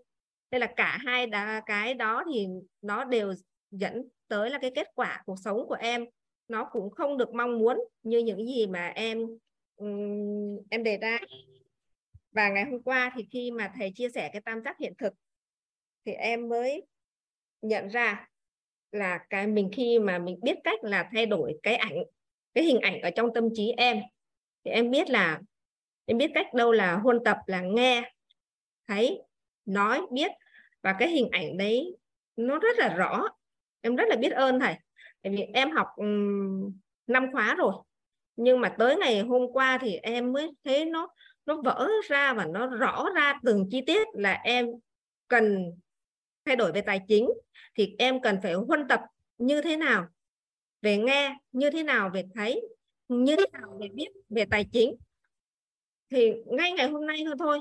Nên 0.51 0.61
là 0.61 0.73
cả 0.75 0.97
hai 1.05 1.27
đá, 1.27 1.61
cái 1.65 1.93
đó 1.93 2.23
thì 2.33 2.47
nó 2.81 3.03
đều 3.03 3.33
dẫn 3.71 4.09
tới 4.27 4.49
là 4.49 4.59
cái 4.59 4.71
kết 4.75 4.87
quả 4.95 5.23
cuộc 5.25 5.35
sống 5.43 5.67
của 5.67 5.77
em. 5.79 6.05
Nó 6.47 6.69
cũng 6.71 6.91
không 6.91 7.17
được 7.17 7.33
mong 7.33 7.59
muốn 7.59 7.77
như 8.03 8.19
những 8.19 8.45
gì 8.47 8.67
mà 8.67 8.87
em 8.87 9.27
um, 9.75 10.57
em 10.69 10.83
đề 10.83 10.97
ra. 10.97 11.19
Và 12.31 12.49
ngày 12.49 12.65
hôm 12.65 12.81
qua 12.81 13.11
thì 13.15 13.27
khi 13.31 13.51
mà 13.51 13.73
thầy 13.79 13.91
chia 13.95 14.09
sẻ 14.09 14.29
cái 14.33 14.41
tam 14.41 14.61
giác 14.61 14.77
hiện 14.79 14.93
thực 14.97 15.13
thì 16.05 16.11
em 16.11 16.49
mới 16.49 16.83
nhận 17.61 17.87
ra 17.87 18.27
là 18.95 19.19
cái 19.29 19.47
mình 19.47 19.69
khi 19.73 19.99
mà 19.99 20.17
mình 20.17 20.39
biết 20.43 20.57
cách 20.63 20.83
là 20.83 21.09
thay 21.13 21.25
đổi 21.25 21.59
cái 21.63 21.75
ảnh 21.75 21.97
cái 22.53 22.63
hình 22.63 22.79
ảnh 22.79 23.01
ở 23.01 23.09
trong 23.09 23.33
tâm 23.33 23.49
trí 23.53 23.73
em 23.77 24.01
thì 24.63 24.71
em 24.71 24.91
biết 24.91 25.09
là 25.09 25.39
em 26.05 26.17
biết 26.17 26.31
cách 26.33 26.53
đâu 26.53 26.71
là 26.71 26.95
huân 26.95 27.19
tập 27.25 27.37
là 27.47 27.61
nghe 27.61 28.11
thấy 28.87 29.21
nói 29.65 30.01
biết. 30.11 30.31
Và 30.81 30.95
cái 30.99 31.09
hình 31.09 31.29
ảnh 31.31 31.57
đấy 31.57 31.97
nó 32.35 32.59
rất 32.59 32.77
là 32.77 32.95
rõ. 32.95 33.23
Em 33.81 33.95
rất 33.95 34.05
là 34.07 34.15
biết 34.15 34.31
ơn 34.31 34.59
thầy. 34.59 34.75
Tại 35.21 35.35
vì 35.35 35.41
em 35.53 35.71
học 35.71 35.87
um, 35.95 36.71
năm 37.07 37.31
khóa 37.31 37.55
rồi. 37.55 37.73
Nhưng 38.35 38.61
mà 38.61 38.69
tới 38.69 38.95
ngày 38.95 39.21
hôm 39.21 39.51
qua 39.53 39.77
thì 39.81 39.95
em 39.95 40.33
mới 40.33 40.51
thấy 40.63 40.85
nó 40.85 41.07
nó 41.45 41.61
vỡ 41.61 41.89
ra 42.07 42.33
và 42.33 42.45
nó 42.45 42.67
rõ 42.67 43.09
ra 43.15 43.39
từng 43.43 43.67
chi 43.71 43.81
tiết 43.87 44.07
là 44.13 44.33
em 44.43 44.67
cần 45.27 45.71
thay 46.45 46.55
đổi 46.55 46.71
về 46.71 46.81
tài 46.81 47.01
chính 47.07 47.29
thì 47.75 47.95
em 47.97 48.21
cần 48.21 48.39
phải 48.43 48.53
huân 48.53 48.87
tập 48.87 49.01
như 49.37 49.61
thế 49.61 49.77
nào, 49.77 50.07
về 50.81 50.97
nghe 50.97 51.37
như 51.51 51.69
thế 51.69 51.83
nào, 51.83 52.09
về 52.13 52.23
thấy 52.35 52.61
như 53.07 53.35
thế 53.35 53.45
nào, 53.51 53.77
về 53.79 53.87
biết 53.93 54.07
về 54.29 54.45
tài 54.45 54.65
chính. 54.71 54.95
Thì 56.09 56.33
ngay 56.45 56.71
ngày 56.71 56.89
hôm 56.89 57.05
nay 57.05 57.23
thôi 57.25 57.35
thôi, 57.39 57.59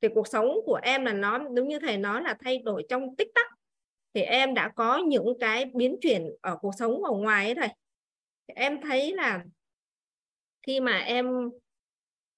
thì 0.00 0.08
cuộc 0.14 0.28
sống 0.28 0.48
của 0.66 0.80
em 0.82 1.04
là 1.04 1.12
nó 1.12 1.38
đúng 1.38 1.68
như 1.68 1.78
thầy 1.78 1.96
nói 1.96 2.22
là 2.22 2.36
thay 2.44 2.58
đổi 2.58 2.86
trong 2.88 3.16
tích 3.16 3.28
tắc. 3.34 3.46
Thì 4.14 4.22
em 4.22 4.54
đã 4.54 4.72
có 4.76 4.98
những 4.98 5.34
cái 5.40 5.64
biến 5.74 5.96
chuyển 6.00 6.30
ở 6.40 6.58
cuộc 6.60 6.72
sống 6.78 7.04
ở 7.04 7.12
ngoài 7.12 7.44
ấy 7.44 7.54
thầy. 7.54 7.68
Thì 8.48 8.54
em 8.56 8.80
thấy 8.80 9.12
là 9.12 9.44
khi 10.62 10.80
mà 10.80 10.98
em 10.98 11.50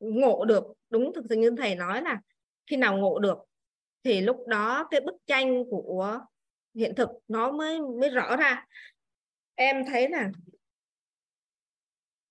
ngộ 0.00 0.44
được, 0.44 0.64
đúng 0.90 1.12
thực 1.14 1.24
sự 1.28 1.36
như 1.36 1.50
thầy 1.58 1.74
nói 1.74 2.02
là 2.02 2.20
khi 2.66 2.76
nào 2.76 2.96
ngộ 2.96 3.18
được 3.18 3.38
thì 4.06 4.20
lúc 4.20 4.46
đó 4.46 4.88
cái 4.90 5.00
bức 5.00 5.14
tranh 5.26 5.64
của 5.70 6.20
hiện 6.74 6.94
thực 6.94 7.08
nó 7.28 7.52
mới 7.52 7.80
mới 8.00 8.10
rõ 8.10 8.36
ra. 8.36 8.66
Em 9.54 9.84
thấy 9.86 10.08
là 10.08 10.30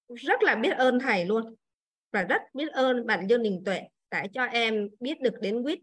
rất 0.07 0.43
là 0.43 0.55
biết 0.55 0.69
ơn 0.69 0.99
thầy 0.99 1.25
luôn 1.25 1.55
và 2.11 2.23
rất 2.23 2.41
biết 2.53 2.71
ơn 2.71 3.05
bạn 3.05 3.27
Dương 3.29 3.43
Đình 3.43 3.61
Tuệ 3.65 3.81
đã 4.11 4.27
cho 4.33 4.43
em 4.43 4.89
biết 4.99 5.21
được 5.21 5.33
đến 5.41 5.63
quýt 5.63 5.79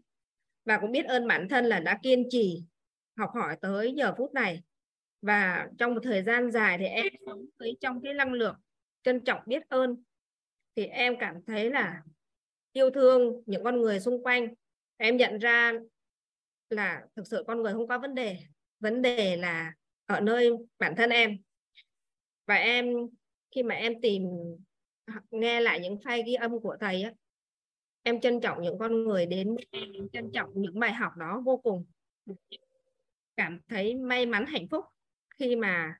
và 0.65 0.77
cũng 0.81 0.91
biết 0.91 1.05
ơn 1.05 1.27
bản 1.27 1.47
thân 1.49 1.65
là 1.65 1.79
đã 1.79 1.99
kiên 2.03 2.27
trì 2.29 2.63
học 3.17 3.29
hỏi 3.33 3.57
tới 3.61 3.93
giờ 3.97 4.13
phút 4.17 4.33
này. 4.33 4.63
Và 5.21 5.67
trong 5.77 5.93
một 5.93 6.01
thời 6.03 6.23
gian 6.23 6.51
dài 6.51 6.77
thì 6.77 6.85
em 6.85 7.07
sống 7.25 7.45
với 7.59 7.77
trong 7.79 8.01
cái 8.01 8.13
năng 8.13 8.33
lượng 8.33 8.55
trân 9.03 9.23
trọng 9.23 9.41
biết 9.45 9.69
ơn. 9.69 10.03
Thì 10.75 10.85
em 10.85 11.15
cảm 11.19 11.35
thấy 11.47 11.71
là 11.71 12.01
yêu 12.71 12.89
thương 12.89 13.43
những 13.45 13.63
con 13.63 13.81
người 13.81 13.99
xung 13.99 14.23
quanh 14.23 14.53
em 14.97 15.17
nhận 15.17 15.39
ra 15.39 15.73
là 16.69 17.05
thực 17.15 17.27
sự 17.27 17.43
con 17.47 17.61
người 17.61 17.73
không 17.73 17.87
có 17.87 17.99
vấn 17.99 18.15
đề. 18.15 18.37
Vấn 18.79 19.01
đề 19.01 19.37
là 19.37 19.73
ở 20.05 20.19
nơi 20.19 20.51
bản 20.79 20.95
thân 20.97 21.09
em. 21.09 21.37
Và 22.45 22.55
em, 22.55 22.95
khi 23.51 23.63
mà 23.63 23.75
em 23.75 24.01
tìm, 24.01 24.23
nghe 25.31 25.61
lại 25.61 25.79
những 25.79 25.95
file 25.95 26.25
ghi 26.25 26.33
âm 26.33 26.59
của 26.59 26.77
thầy 26.79 27.03
á, 27.03 27.13
em 28.03 28.21
trân 28.21 28.41
trọng 28.41 28.61
những 28.61 28.79
con 28.79 29.03
người 29.03 29.25
đến 29.25 29.55
em 29.71 30.09
trân 30.13 30.31
trọng 30.33 30.49
những 30.53 30.79
bài 30.79 30.93
học 30.93 31.11
đó 31.17 31.41
vô 31.45 31.57
cùng. 31.57 31.85
Cảm 33.35 33.59
thấy 33.67 33.95
may 33.95 34.25
mắn, 34.25 34.45
hạnh 34.45 34.67
phúc 34.71 34.85
khi 35.39 35.55
mà 35.55 35.95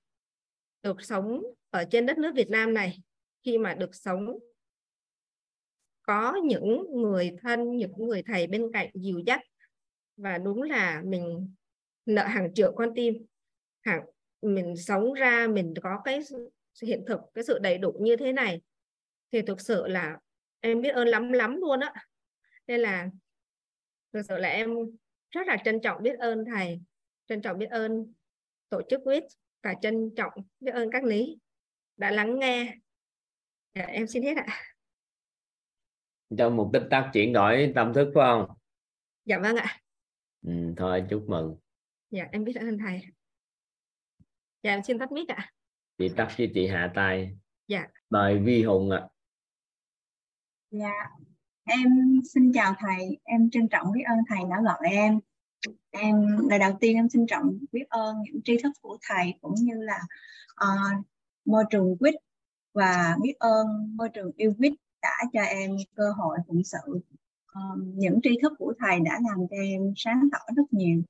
được 0.83 1.01
sống 1.01 1.43
ở 1.69 1.85
trên 1.91 2.05
đất 2.05 2.17
nước 2.17 2.31
Việt 2.35 2.49
Nam 2.49 2.73
này, 2.73 2.97
khi 3.43 3.57
mà 3.57 3.73
được 3.73 3.95
sống 3.95 4.39
có 6.03 6.35
những 6.43 6.85
người 7.01 7.31
thân, 7.41 7.77
những 7.77 7.93
người 7.97 8.23
thầy 8.23 8.47
bên 8.47 8.71
cạnh 8.73 8.89
dìu 8.93 9.19
dắt. 9.19 9.41
Và 10.17 10.37
đúng 10.37 10.61
là 10.61 11.01
mình 11.05 11.53
nợ 12.05 12.23
hàng 12.23 12.53
triệu 12.53 12.73
con 12.75 12.91
tim. 12.95 13.25
Hàng, 13.81 14.05
mình 14.41 14.77
sống 14.77 15.13
ra, 15.13 15.47
mình 15.47 15.73
có 15.83 16.01
cái 16.03 16.19
hiện 16.81 17.03
thực, 17.07 17.19
cái 17.33 17.43
sự 17.43 17.59
đầy 17.59 17.77
đủ 17.77 17.91
như 18.01 18.15
thế 18.15 18.31
này, 18.31 18.61
thì 19.31 19.41
thực 19.41 19.61
sự 19.61 19.87
là 19.87 20.17
em 20.59 20.81
biết 20.81 20.89
ơn 20.89 21.07
lắm 21.07 21.31
lắm 21.31 21.57
luôn 21.57 21.79
á. 21.79 21.93
Nên 22.67 22.79
là 22.79 23.09
thực 24.13 24.21
sự 24.27 24.37
là 24.37 24.49
em 24.49 24.75
rất 25.31 25.47
là 25.47 25.57
trân 25.65 25.81
trọng 25.81 26.03
biết 26.03 26.19
ơn 26.19 26.45
thầy, 26.45 26.79
trân 27.27 27.41
trọng 27.41 27.57
biết 27.57 27.69
ơn 27.69 28.13
tổ 28.69 28.81
chức 28.89 29.01
quýt 29.03 29.23
và 29.63 29.73
trân 29.81 30.09
trọng 30.15 30.33
biết 30.59 30.71
ơn 30.71 30.91
các 30.91 31.03
lý 31.03 31.37
đã 31.97 32.11
lắng 32.11 32.39
nghe. 32.39 32.77
Dạ, 33.75 33.85
em 33.85 34.07
xin 34.07 34.23
hết 34.23 34.37
ạ 34.37 34.72
trong 36.37 36.57
một 36.57 36.69
tích 36.73 36.87
tắc 36.89 37.09
chuyển 37.13 37.33
đổi 37.33 37.71
tâm 37.75 37.93
thức 37.93 38.11
phải 38.15 38.23
không? 38.25 38.55
Dạ 39.25 39.39
vâng 39.39 39.55
ạ. 39.55 39.79
Ừ, 40.45 40.73
thôi 40.77 41.03
chúc 41.09 41.25
mừng. 41.27 41.55
Dạ 42.11 42.27
em 42.31 42.43
biết 42.43 42.55
ơn 42.55 42.77
thầy. 42.77 43.01
Dạ 44.63 44.71
em 44.71 44.83
xin 44.83 44.99
tắt 44.99 45.11
mic 45.11 45.27
ạ. 45.27 45.51
Chị 45.97 46.09
tắt 46.09 46.33
với 46.37 46.51
chị 46.53 46.67
hạ 46.67 46.91
tay. 46.95 47.37
Dạ. 47.67 47.87
Mời 48.09 48.39
vi 48.39 48.63
hùng 48.63 48.91
ạ. 48.91 49.07
Dạ 50.71 51.09
em 51.63 51.87
xin 52.33 52.51
chào 52.53 52.75
thầy. 52.79 53.19
Em 53.23 53.49
trân 53.49 53.67
trọng 53.69 53.91
biết 53.91 54.03
ơn 54.05 54.17
thầy 54.29 54.39
đã 54.49 54.61
gọi 54.63 54.89
em. 54.91 55.19
Em 55.91 56.15
lời 56.49 56.59
đầu 56.59 56.77
tiên 56.81 56.95
em 56.95 57.09
xin 57.09 57.27
trọng 57.27 57.59
biết 57.71 57.89
ơn 57.89 58.15
những 58.21 58.41
tri 58.43 58.57
thức 58.63 58.71
của 58.81 58.97
thầy 59.09 59.33
cũng 59.41 59.55
như 59.55 59.73
là 59.77 59.99
uh, 60.63 61.05
môi 61.45 61.63
trường 61.69 61.97
quýt 61.97 62.13
và 62.73 63.15
biết 63.21 63.33
ơn 63.39 63.67
môi 63.97 64.09
trường 64.09 64.31
yêu 64.37 64.53
quýt 64.57 64.73
đã 65.03 65.17
cho 65.33 65.41
em 65.41 65.71
cơ 65.95 66.11
hội 66.11 66.37
phụng 66.47 66.63
sự. 66.63 66.99
Um, 67.53 67.93
những 67.95 68.19
tri 68.23 68.37
thức 68.41 68.53
của 68.57 68.73
thầy 68.79 68.99
đã 68.99 69.19
làm 69.29 69.47
cho 69.49 69.57
em 69.57 69.93
sáng 69.95 70.29
tỏ 70.31 70.39
rất 70.55 70.63
nhiều 70.71 71.01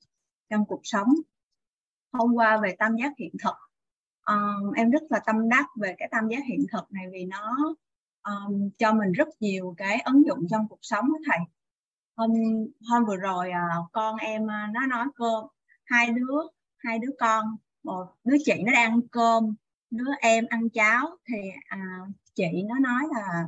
trong 0.49 0.65
cuộc 0.65 0.81
sống. 0.83 1.07
Hôm 2.11 2.33
qua 2.33 2.57
về 2.57 2.75
tam 2.79 2.95
giác 2.95 3.13
hiện 3.17 3.35
thực. 3.43 3.55
Um, 4.25 4.71
em 4.71 4.89
rất 4.89 5.03
là 5.09 5.19
tâm 5.25 5.49
đắc 5.49 5.65
về 5.81 5.95
cái 5.97 6.09
tam 6.11 6.27
giác 6.27 6.43
hiện 6.45 6.65
thực 6.71 6.91
này 6.91 7.05
vì 7.11 7.25
nó 7.25 7.57
um, 8.23 8.69
cho 8.77 8.93
mình 8.93 9.11
rất 9.11 9.27
nhiều 9.39 9.73
cái 9.77 10.01
ứng 10.05 10.25
dụng 10.27 10.47
trong 10.49 10.67
cuộc 10.67 10.79
sống 10.81 11.05
đó 11.13 11.19
thầy. 11.25 11.39
Hôm 12.15 12.31
hôm 12.89 13.05
vừa 13.05 13.17
rồi 13.17 13.51
à, 13.51 13.67
con 13.91 14.17
em 14.17 14.51
à, 14.51 14.69
nó 14.73 14.85
nói 14.85 15.07
cô 15.15 15.49
hai 15.85 16.09
đứa 16.11 16.37
hai 16.77 16.99
đứa 16.99 17.11
con 17.19 17.45
một 17.83 18.05
đứa 18.23 18.37
chị 18.45 18.53
nó 18.65 18.71
đang 18.71 18.91
ăn 18.91 19.01
cơm 19.11 19.55
đứa 19.91 20.11
em 20.21 20.45
ăn 20.49 20.69
cháo 20.69 21.17
thì 21.27 21.37
à, 21.67 21.79
chị 22.35 22.63
nó 22.69 22.79
nói 22.79 23.03
là 23.11 23.47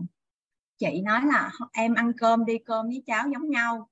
chị 0.77 1.01
nói 1.01 1.21
là 1.25 1.51
em 1.73 1.93
ăn 1.93 2.11
cơm 2.17 2.45
đi 2.45 2.57
cơm 2.65 2.87
với 2.87 3.03
cháo 3.05 3.27
giống 3.33 3.49
nhau. 3.49 3.89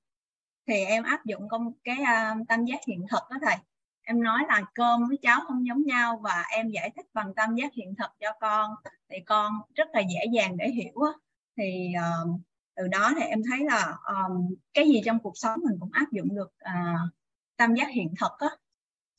Thì 0.66 0.84
em 0.84 1.02
áp 1.02 1.24
dụng 1.24 1.48
công 1.48 1.72
cái 1.84 1.98
uh, 2.00 2.48
tam 2.48 2.64
giác 2.64 2.80
hiện 2.86 3.06
thực 3.10 3.22
đó 3.30 3.36
thầy. 3.42 3.56
Em 4.02 4.22
nói 4.22 4.42
là 4.48 4.62
cơm 4.74 5.08
với 5.08 5.18
cháo 5.22 5.40
không 5.46 5.66
giống 5.66 5.82
nhau 5.86 6.20
và 6.22 6.44
em 6.50 6.70
giải 6.70 6.90
thích 6.96 7.06
bằng 7.14 7.34
tam 7.34 7.54
giác 7.54 7.74
hiện 7.74 7.94
thực 7.98 8.10
cho 8.20 8.32
con. 8.40 8.70
Thì 9.10 9.16
con 9.26 9.52
rất 9.74 9.88
là 9.92 10.00
dễ 10.00 10.24
dàng 10.32 10.56
để 10.56 10.70
hiểu 10.70 11.02
á. 11.02 11.12
Thì 11.56 11.92
uh, 11.98 12.40
từ 12.76 12.88
đó 12.88 13.12
thì 13.16 13.22
em 13.22 13.42
thấy 13.50 13.64
là 13.64 13.96
um, 14.06 14.54
cái 14.74 14.88
gì 14.88 15.02
trong 15.04 15.18
cuộc 15.18 15.36
sống 15.38 15.60
mình 15.64 15.76
cũng 15.80 15.90
áp 15.92 16.06
dụng 16.12 16.34
được 16.34 16.52
uh, 16.64 17.12
tam 17.56 17.74
giác 17.74 17.88
hiện 17.88 18.14
thực 18.20 18.32
á. 18.38 18.48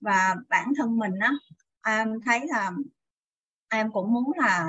Và 0.01 0.35
bản 0.49 0.73
thân 0.77 0.97
mình 0.97 1.19
á 1.19 1.31
em 1.85 2.19
thấy 2.25 2.41
là 2.47 2.71
em 3.69 3.91
cũng 3.91 4.13
muốn 4.13 4.31
là 4.37 4.67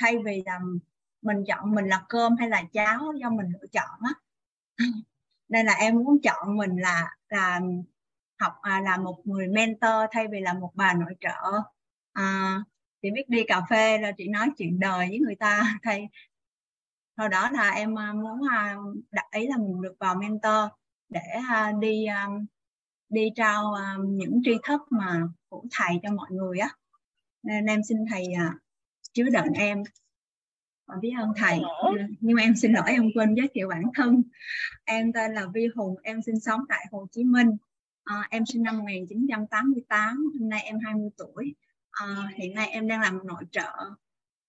thay 0.00 0.18
vì 0.24 0.42
làm 0.46 0.78
mình 1.26 1.44
chọn 1.46 1.74
mình 1.74 1.86
là 1.86 2.04
cơm 2.08 2.36
hay 2.36 2.48
là 2.48 2.62
cháo 2.72 3.12
do 3.20 3.30
mình 3.30 3.46
lựa 3.52 3.66
chọn 3.72 4.00
á. 4.04 4.12
Nên 5.48 5.66
là 5.66 5.72
em 5.72 5.94
muốn 5.94 6.18
chọn 6.22 6.56
mình 6.56 6.76
là 6.76 7.16
là 7.28 7.60
học 8.38 8.52
à, 8.62 8.80
là 8.80 8.96
một 8.96 9.20
người 9.24 9.48
mentor 9.48 10.04
thay 10.10 10.26
vì 10.32 10.40
là 10.40 10.52
một 10.54 10.70
bà 10.74 10.94
nội 10.94 11.14
trợ. 11.20 11.60
À, 12.12 12.58
chị 13.02 13.10
biết 13.14 13.28
đi 13.28 13.44
cà 13.48 13.62
phê 13.70 13.98
là 13.98 14.12
chị 14.16 14.28
nói 14.28 14.50
chuyện 14.56 14.80
đời 14.80 15.06
với 15.08 15.18
người 15.18 15.36
ta 15.36 15.78
thay. 15.82 16.08
Sau 17.16 17.28
đó 17.28 17.50
là 17.50 17.70
em 17.70 17.98
à, 17.98 18.12
muốn 18.12 18.40
à, 18.50 18.76
đặt 19.10 19.26
ý 19.30 19.46
là 19.46 19.56
mình 19.56 19.82
được 19.82 19.94
vào 20.00 20.14
mentor 20.14 20.70
để 21.08 21.20
à, 21.48 21.72
đi 21.80 22.06
đi 23.08 23.30
trao 23.36 23.74
những 24.06 24.40
tri 24.44 24.56
thức 24.64 24.80
mà 24.90 25.22
của 25.48 25.64
thầy 25.72 26.00
cho 26.02 26.12
mọi 26.12 26.30
người 26.30 26.58
á. 26.58 26.68
Nên 27.42 27.66
em 27.66 27.80
xin 27.88 27.98
thầy 28.10 28.24
chứa 29.12 29.24
đựng 29.24 29.52
em 29.54 29.82
biết 31.00 31.12
ơn 31.18 31.32
thầy 31.36 31.60
nhưng 32.20 32.36
mà 32.36 32.42
em 32.42 32.56
xin 32.56 32.72
lỗi 32.72 32.84
em 32.86 33.10
quên 33.14 33.34
giới 33.34 33.48
thiệu 33.54 33.68
bản 33.68 33.82
thân. 33.94 34.22
Em 34.84 35.12
tên 35.12 35.34
là 35.34 35.46
Vi 35.54 35.66
Hùng 35.74 35.96
em 36.02 36.22
sinh 36.22 36.40
sống 36.40 36.60
tại 36.68 36.86
Hồ 36.90 37.06
Chí 37.12 37.24
Minh. 37.24 37.56
À, 38.04 38.26
em 38.30 38.46
sinh 38.46 38.62
năm 38.62 38.78
1988 38.78 40.30
hôm 40.40 40.48
nay 40.48 40.62
em 40.62 40.78
20 40.84 41.10
tuổi. 41.18 41.54
À, 41.90 42.06
hiện 42.34 42.54
nay 42.54 42.68
em 42.68 42.88
đang 42.88 43.00
làm 43.00 43.26
nội 43.26 43.44
trợ 43.50 43.72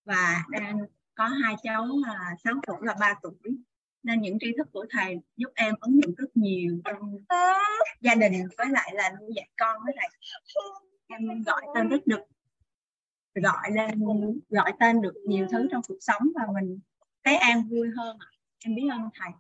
và 0.06 0.44
đang 0.50 0.80
có 1.16 1.28
hai 1.28 1.56
cháu 1.64 1.88
là 2.08 2.36
6 2.44 2.54
tuổi 2.68 2.78
và 2.82 2.96
3 3.00 3.14
tuổi. 3.22 3.58
Nên 4.04 4.22
những 4.22 4.40
tri 4.40 4.48
thức 4.58 4.68
của 4.72 4.86
thầy 4.90 5.16
giúp 5.38 5.50
em 5.56 5.76
ứng 5.82 6.02
dụng 6.04 6.16
rất 6.18 6.38
nhiều 6.38 6.82
trong 6.86 7.18
gia 8.02 8.16
đình 8.16 8.48
với 8.58 8.68
lại 8.70 8.92
là 8.94 9.10
nuôi 9.22 9.32
dạy 9.36 9.50
con 9.58 9.76
với 9.86 9.94
lại 9.98 10.10
em 11.08 11.44
gọi 11.44 11.62
tên 11.76 11.88
rất 11.88 12.08
được 12.08 12.22
gọi 13.42 13.72
lên 13.72 14.00
gọi 14.50 14.74
tên 14.80 15.02
được 15.02 15.14
nhiều 15.26 15.48
thứ 15.52 15.68
trong 15.72 15.82
cuộc 15.88 15.98
sống 16.00 16.22
và 16.36 16.42
mình 16.54 16.80
thấy 17.24 17.36
an 17.36 17.70
vui 17.70 17.90
hơn 17.98 18.18
em 18.66 18.76
biết 18.76 18.88
ơn 18.92 19.10
thầy. 19.14 19.32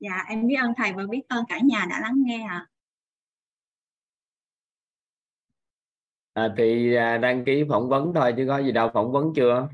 Dạ 0.00 0.24
em 0.28 0.46
biết 0.46 0.54
ơn 0.54 0.72
thầy 0.76 0.92
và 0.92 1.02
biết 1.10 1.22
ơn 1.28 1.44
cả 1.48 1.58
nhà 1.64 1.86
đã 1.90 2.00
lắng 2.00 2.14
nghe 2.16 2.42
ạ. 2.48 2.66
À. 6.34 6.42
à, 6.42 6.54
thì 6.56 6.94
đăng 7.22 7.44
ký 7.44 7.64
phỏng 7.68 7.88
vấn 7.88 8.12
thôi 8.14 8.34
chứ 8.36 8.44
có 8.48 8.58
gì 8.58 8.72
đâu 8.72 8.90
phỏng 8.94 9.12
vấn 9.12 9.32
chưa? 9.36 9.68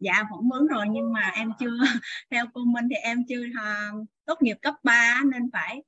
Dạ 0.00 0.24
phỏng 0.30 0.48
vấn 0.50 0.66
rồi 0.66 0.86
nhưng 0.90 1.12
mà 1.12 1.30
em 1.34 1.52
chưa 1.60 1.78
theo 2.30 2.44
cô 2.54 2.64
Minh 2.64 2.84
thì 2.90 2.96
em 2.96 3.24
chưa 3.28 3.44
uh, 3.46 4.06
tốt 4.26 4.42
nghiệp 4.42 4.56
cấp 4.62 4.74
3 4.82 5.22
nên 5.32 5.50
phải 5.52 5.82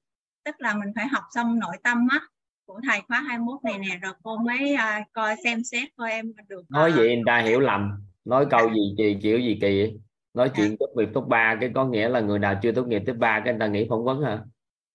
tức 0.44 0.54
là 0.58 0.74
mình 0.74 0.92
phải 0.96 1.06
học 1.08 1.24
xong 1.34 1.58
nội 1.58 1.76
tâm 1.82 2.08
á 2.10 2.20
của 2.64 2.80
thầy 2.88 3.00
khóa 3.08 3.20
21 3.20 3.64
này 3.64 3.78
nè 3.78 3.98
rồi 4.02 4.12
cô 4.22 4.36
mới 4.36 4.74
uh, 4.74 5.06
coi 5.12 5.36
xem 5.44 5.64
xét 5.64 5.88
coi 5.96 6.10
em 6.10 6.32
được 6.48 6.58
uh... 6.58 6.70
nói 6.70 6.92
vậy 6.92 7.08
người 7.08 7.24
ta 7.26 7.38
hiểu 7.38 7.60
lầm. 7.60 7.90
Nói 8.24 8.46
câu 8.50 8.74
gì 8.74 8.94
kỳ 8.98 9.16
kiểu 9.22 9.38
gì 9.38 9.58
kỳ 9.60 9.80
vậy? 9.80 10.00
nói 10.34 10.50
chuyện 10.56 10.76
tốt 10.78 10.86
nghiệp 10.96 11.08
top 11.14 11.26
3 11.28 11.56
cái 11.60 11.70
có 11.74 11.84
nghĩa 11.84 12.08
là 12.08 12.20
người 12.20 12.38
nào 12.38 12.58
chưa 12.62 12.72
tốt 12.72 12.86
nghiệp 12.86 13.02
top 13.06 13.16
3 13.16 13.40
cái 13.44 13.52
người 13.52 13.60
ta 13.60 13.66
nghĩ 13.66 13.86
phỏng 13.88 14.04
vấn 14.04 14.22
hả? 14.22 14.38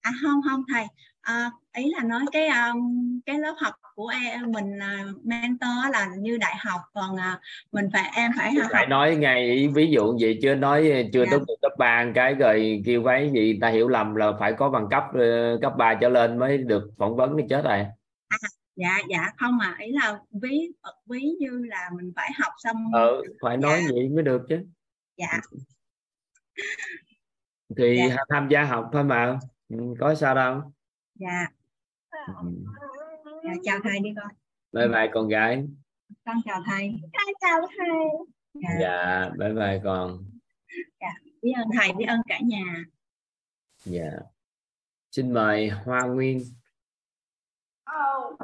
À 0.02 0.12
không 0.22 0.42
không 0.50 0.64
thầy. 0.74 0.86
À, 1.22 1.52
ý 1.74 1.92
là 1.98 2.04
nói 2.04 2.26
cái 2.32 2.48
um, 2.48 3.20
cái 3.26 3.40
lớp 3.40 3.56
học 3.58 3.74
của 3.96 4.08
em 4.08 4.52
mình 4.52 4.78
uh, 4.78 5.26
mentor 5.26 5.92
là 5.92 6.08
như 6.20 6.38
đại 6.38 6.56
học 6.60 6.82
còn 6.94 7.16
uh, 7.16 7.40
mình 7.72 7.90
phải 7.94 8.12
em 8.16 8.32
phải 8.38 8.54
học 8.54 8.68
phải 8.72 8.88
nói 8.88 9.16
ngay 9.16 9.68
ví 9.76 9.92
dụ 9.92 10.18
gì 10.18 10.40
chưa 10.42 10.56
nói 10.56 11.10
chưa 11.14 11.26
tốt 11.32 11.40
nghiệp 11.48 11.56
cấp 11.62 11.72
ba 11.78 12.06
cái 12.16 12.36
rồi 12.36 12.82
kêu 12.86 13.04
cái 13.06 13.32
gì 13.34 13.60
ta 13.62 13.70
hiểu 13.70 13.88
lầm 13.88 14.16
là 14.16 14.32
phải 14.40 14.54
có 14.54 14.70
bằng 14.70 14.88
cấp 14.90 15.04
uh, 15.10 15.62
cấp 15.62 15.74
3 15.78 15.94
trở 16.02 16.10
lên 16.10 16.40
mới 16.40 16.58
được 16.58 16.92
phỏng 16.98 17.16
vấn 17.16 17.38
thì 17.38 17.44
chết 17.50 17.64
rồi 17.64 17.78
à, 18.28 18.38
dạ 18.76 18.98
dạ 19.10 19.32
không 19.38 19.58
mà 19.58 19.76
ý 19.80 19.92
là 19.92 20.20
ví 20.32 20.72
ví 21.06 21.22
như 21.40 21.66
là 21.70 21.90
mình 21.96 22.12
phải 22.16 22.32
học 22.40 22.54
xong 22.58 22.92
ừ 22.94 23.22
phải 23.42 23.58
nói 23.58 23.80
dạ. 23.82 23.88
vậy 23.94 24.10
mới 24.10 24.24
được 24.24 24.42
chứ 24.50 24.66
dạ 25.18 25.40
thì 27.78 27.98
dạ. 28.10 28.16
tham 28.30 28.48
gia 28.50 28.64
học 28.64 28.90
thôi 28.94 29.04
mà 29.04 29.40
ừ, 29.70 29.78
có 30.00 30.16
sao 30.16 30.36
đâu 30.36 30.62
dạ. 31.16 31.48
Dạ 33.44 33.54
chào 33.64 33.80
thầy 33.84 34.00
đi 34.00 34.10
con 34.16 34.32
bye 34.72 34.88
bye 34.88 35.10
con 35.14 35.28
gái 35.28 35.66
con 36.26 36.36
chào 36.46 36.62
thầy 36.66 36.92
con 37.14 37.34
chào 37.42 37.62
thầy 37.78 37.98
dạ, 38.54 38.70
dạ 38.80 39.30
bye 39.40 39.54
bye 39.54 39.82
con 39.84 40.24
dạ 41.00 41.14
biết 41.42 41.54
ơn 41.56 41.68
thầy 41.80 41.94
biết 41.94 42.06
ơn 42.06 42.22
cả 42.28 42.40
nhà 42.44 42.84
dạ 43.86 44.12
xin 45.12 45.34
mời 45.34 45.70
hoa 45.70 46.02
nguyên 46.02 46.40
oh. 48.00 48.40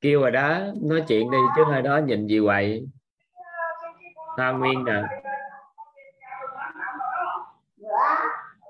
kêu 0.00 0.20
rồi 0.20 0.30
đó 0.30 0.58
nói 0.82 1.04
chuyện 1.08 1.30
đi 1.30 1.38
chứ 1.56 1.64
hơi 1.64 1.82
đó 1.82 1.98
nhìn 1.98 2.26
gì 2.26 2.40
quậy 2.44 2.86
Hoa 4.36 4.52
Nguyên 4.52 4.84
nè. 4.84 5.02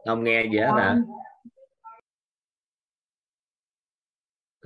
Không 0.07 0.25
nghe 0.25 0.45
gì 0.53 0.59
hết 0.59 0.71
hả 0.77 0.97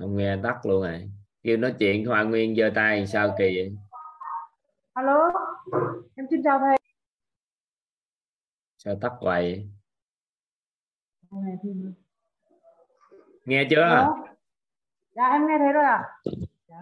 không 0.01 0.17
nghe 0.17 0.37
tắt 0.43 0.65
luôn 0.65 0.81
rồi. 0.81 1.11
Kêu 1.43 1.57
nói 1.57 1.75
chuyện 1.79 2.05
Hoa 2.05 2.23
Nguyên 2.23 2.55
giơ 2.55 2.71
tay 2.75 3.07
sao 3.07 3.35
kỳ 3.37 3.55
vậy? 3.55 3.75
Alo 4.93 5.29
em 6.15 6.25
xin 6.29 6.41
chào 6.43 6.59
thầy. 6.59 6.77
Sao 8.77 8.95
tắt 9.01 9.11
vậy? 9.21 9.69
Nghe 13.45 13.67
chưa? 13.69 14.07
Dạ 15.11 15.23
em 15.27 15.47
nghe 15.47 15.57
thấy 15.59 15.73
rồi 15.73 15.83
ạ. 15.83 16.03
À, 16.67 16.79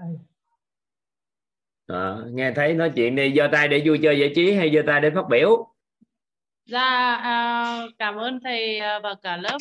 nghe 2.31 2.51
thấy 2.55 2.73
nói 2.73 2.91
chuyện 2.95 3.15
đi 3.15 3.33
giơ 3.35 3.47
tay 3.51 3.67
để 3.67 3.81
vui 3.85 3.99
chơi 4.03 4.19
giải 4.19 4.31
trí 4.35 4.53
hay 4.53 4.71
giơ 4.73 4.81
tay 4.87 5.01
để 5.01 5.09
phát 5.09 5.29
biểu? 5.29 5.73
Dạ 6.65 7.15
à, 7.15 7.81
cảm 7.99 8.15
ơn 8.15 8.39
thầy 8.43 8.79
à, 8.79 8.99
và 8.99 9.15
cả 9.23 9.37
lớp. 9.37 9.57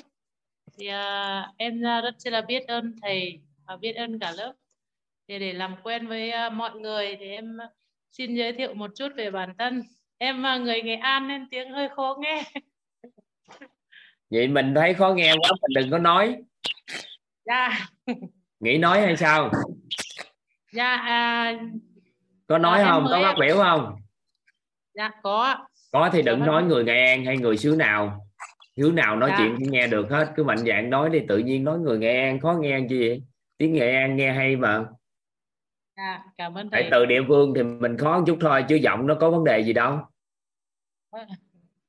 Thì 0.79 0.87
à, 0.87 1.53
em 1.57 1.81
rất 1.83 2.15
là 2.25 2.41
biết 2.41 2.67
ơn 2.69 2.97
thầy 3.03 3.41
và 3.67 3.77
biết 3.77 3.93
ơn 3.93 4.19
cả 4.19 4.33
lớp. 4.37 4.53
Thì 5.29 5.39
để 5.39 5.53
làm 5.53 5.77
quen 5.83 6.07
với 6.07 6.31
à, 6.31 6.51
mọi 6.51 6.81
người 6.81 7.17
thì 7.21 7.29
em 7.29 7.59
xin 8.13 8.35
giới 8.35 8.53
thiệu 8.53 8.75
một 8.75 8.91
chút 8.95 9.09
về 9.17 9.31
bản 9.31 9.55
thân. 9.59 9.83
Em 10.19 10.43
là 10.43 10.57
người 10.57 10.83
nghệ 10.83 10.95
an 10.95 11.29
nên 11.29 11.49
tiếng 11.51 11.71
hơi 11.71 11.89
khó 11.97 12.17
nghe. 12.21 12.43
Vậy 14.31 14.49
mình 14.49 14.75
thấy 14.75 14.95
khó 14.95 15.13
nghe 15.13 15.33
quá 15.33 15.51
mình 15.63 15.75
đừng 15.75 15.91
có 15.91 15.99
nói. 15.99 16.37
Dạ. 17.45 17.89
Nghĩ 18.61 18.79
nói 18.79 19.01
hay 19.01 19.17
sao? 19.17 19.51
Dạ 20.73 20.97
à, 20.97 21.55
có 22.49 22.59
nói 22.59 22.83
à, 22.83 22.91
không? 22.91 23.07
Có 23.11 23.21
phát 23.23 23.35
biểu 23.41 23.57
không? 23.57 23.97
Dạ 24.95 25.11
có. 25.23 25.67
Có 25.93 26.11
thì 26.13 26.23
đừng 26.23 26.41
nói 26.41 26.63
người 26.63 26.85
nghệ 26.85 27.07
an 27.07 27.25
hay 27.25 27.37
người 27.37 27.57
xứ 27.57 27.75
nào. 27.79 28.27
Xứ 28.77 28.93
nào 28.95 29.17
nói 29.17 29.31
dạ. 29.31 29.37
chuyện 29.39 29.57
cũng 29.59 29.71
nghe 29.71 29.87
được 29.87 30.11
hết. 30.11 30.33
Cứ 30.37 30.45
mạnh 30.45 30.59
dạng 30.59 30.91
nói 30.91 31.11
đi 31.11 31.21
tự 31.29 31.39
nhiên 31.39 31.65
nói 31.65 31.79
người 31.79 31.99
nghệ 31.99 32.21
an 32.21 32.41
khó 32.41 32.53
nghe 32.61 32.81
chi 32.89 32.99
vậy? 32.99 33.23
Tiếng 33.57 33.73
nghệ 33.73 33.95
an 33.95 34.17
nghe 34.17 34.33
hay 34.33 34.57
mà. 34.57 34.85
Dạ, 35.97 36.25
cảm 36.39 36.55
ơn 36.55 36.71
thầy. 36.71 36.83
Tại 36.83 36.89
từ 36.93 37.07
địa 37.07 37.21
phương 37.29 37.53
thì 37.57 37.63
mình 37.63 37.99
khó 37.99 38.19
một 38.19 38.25
chút 38.27 38.39
thôi 38.41 38.65
chứ 38.69 38.77
giọng 38.77 39.07
nó 39.07 39.15
có 39.21 39.31
vấn 39.31 39.45
đề 39.45 39.61
gì 39.61 39.73
đâu. 39.73 39.99
Dạ. 41.13 41.27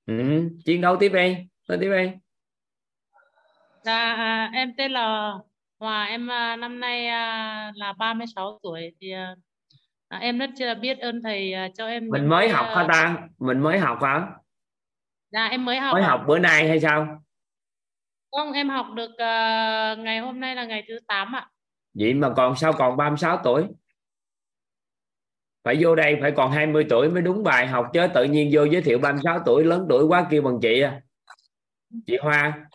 ừ, 0.05 0.49
chiến 0.65 0.81
đấu 0.81 0.95
tiếp 0.99 1.09
đi. 1.13 1.37
Nói 1.69 1.77
tiếp 1.81 1.89
đi. 1.89 2.11
Dạ 3.83 4.13
à, 4.13 4.51
em 4.53 4.73
tên 4.77 4.91
là 4.91 5.33
Hòa. 5.79 6.05
Em 6.05 6.31
à, 6.31 6.55
năm 6.55 6.79
nay 6.79 7.07
à, 7.07 7.71
là 7.75 7.93
36 7.93 8.59
tuổi 8.63 8.95
thì 9.01 9.13
à, 10.09 10.17
em 10.17 10.37
rất 10.37 10.49
là 10.57 10.73
biết 10.73 10.99
ơn 10.99 11.21
thầy 11.23 11.53
cho 11.77 11.87
em 11.87 12.07
mình 12.09 12.27
mới 12.27 12.47
cái, 12.47 12.55
học 12.55 12.67
hả 12.75 12.87
ta? 12.89 13.17
Mình 13.39 13.59
mới 13.59 13.79
học 13.79 13.99
hả? 14.01 14.27
Dạ 15.31 15.45
em 15.45 15.65
mới 15.65 15.79
học 15.79 15.93
mới 15.93 16.03
học 16.03 16.23
bữa 16.27 16.39
nay 16.39 16.67
hay 16.67 16.79
sao? 16.79 17.23
Không 18.31 18.51
em 18.51 18.69
học 18.69 18.85
được 18.95 19.11
uh, 19.11 19.99
ngày 19.99 20.19
hôm 20.19 20.39
nay 20.39 20.55
là 20.55 20.65
ngày 20.65 20.83
thứ 20.87 20.99
8 21.07 21.35
ạ. 21.35 21.49
Vậy 21.93 22.13
mà 22.13 22.33
còn 22.37 22.55
sao 22.55 22.73
còn 22.73 22.97
36 22.97 23.41
tuổi? 23.43 23.63
Phải 25.63 25.77
vô 25.79 25.95
đây 25.95 26.17
phải 26.21 26.31
còn 26.31 26.51
20 26.51 26.85
tuổi 26.89 27.09
mới 27.09 27.21
đúng 27.21 27.43
bài 27.43 27.67
học 27.67 27.89
chứ 27.93 28.07
tự 28.13 28.23
nhiên 28.23 28.49
vô 28.53 28.63
giới 28.63 28.81
thiệu 28.81 28.99
36 28.99 29.39
tuổi 29.45 29.63
lớn 29.63 29.85
tuổi 29.89 30.03
quá 30.03 30.27
kêu 30.29 30.41
bằng 30.41 30.59
chị 30.61 30.81
à. 30.81 31.01
Chị 32.07 32.17
Hoa 32.21 32.69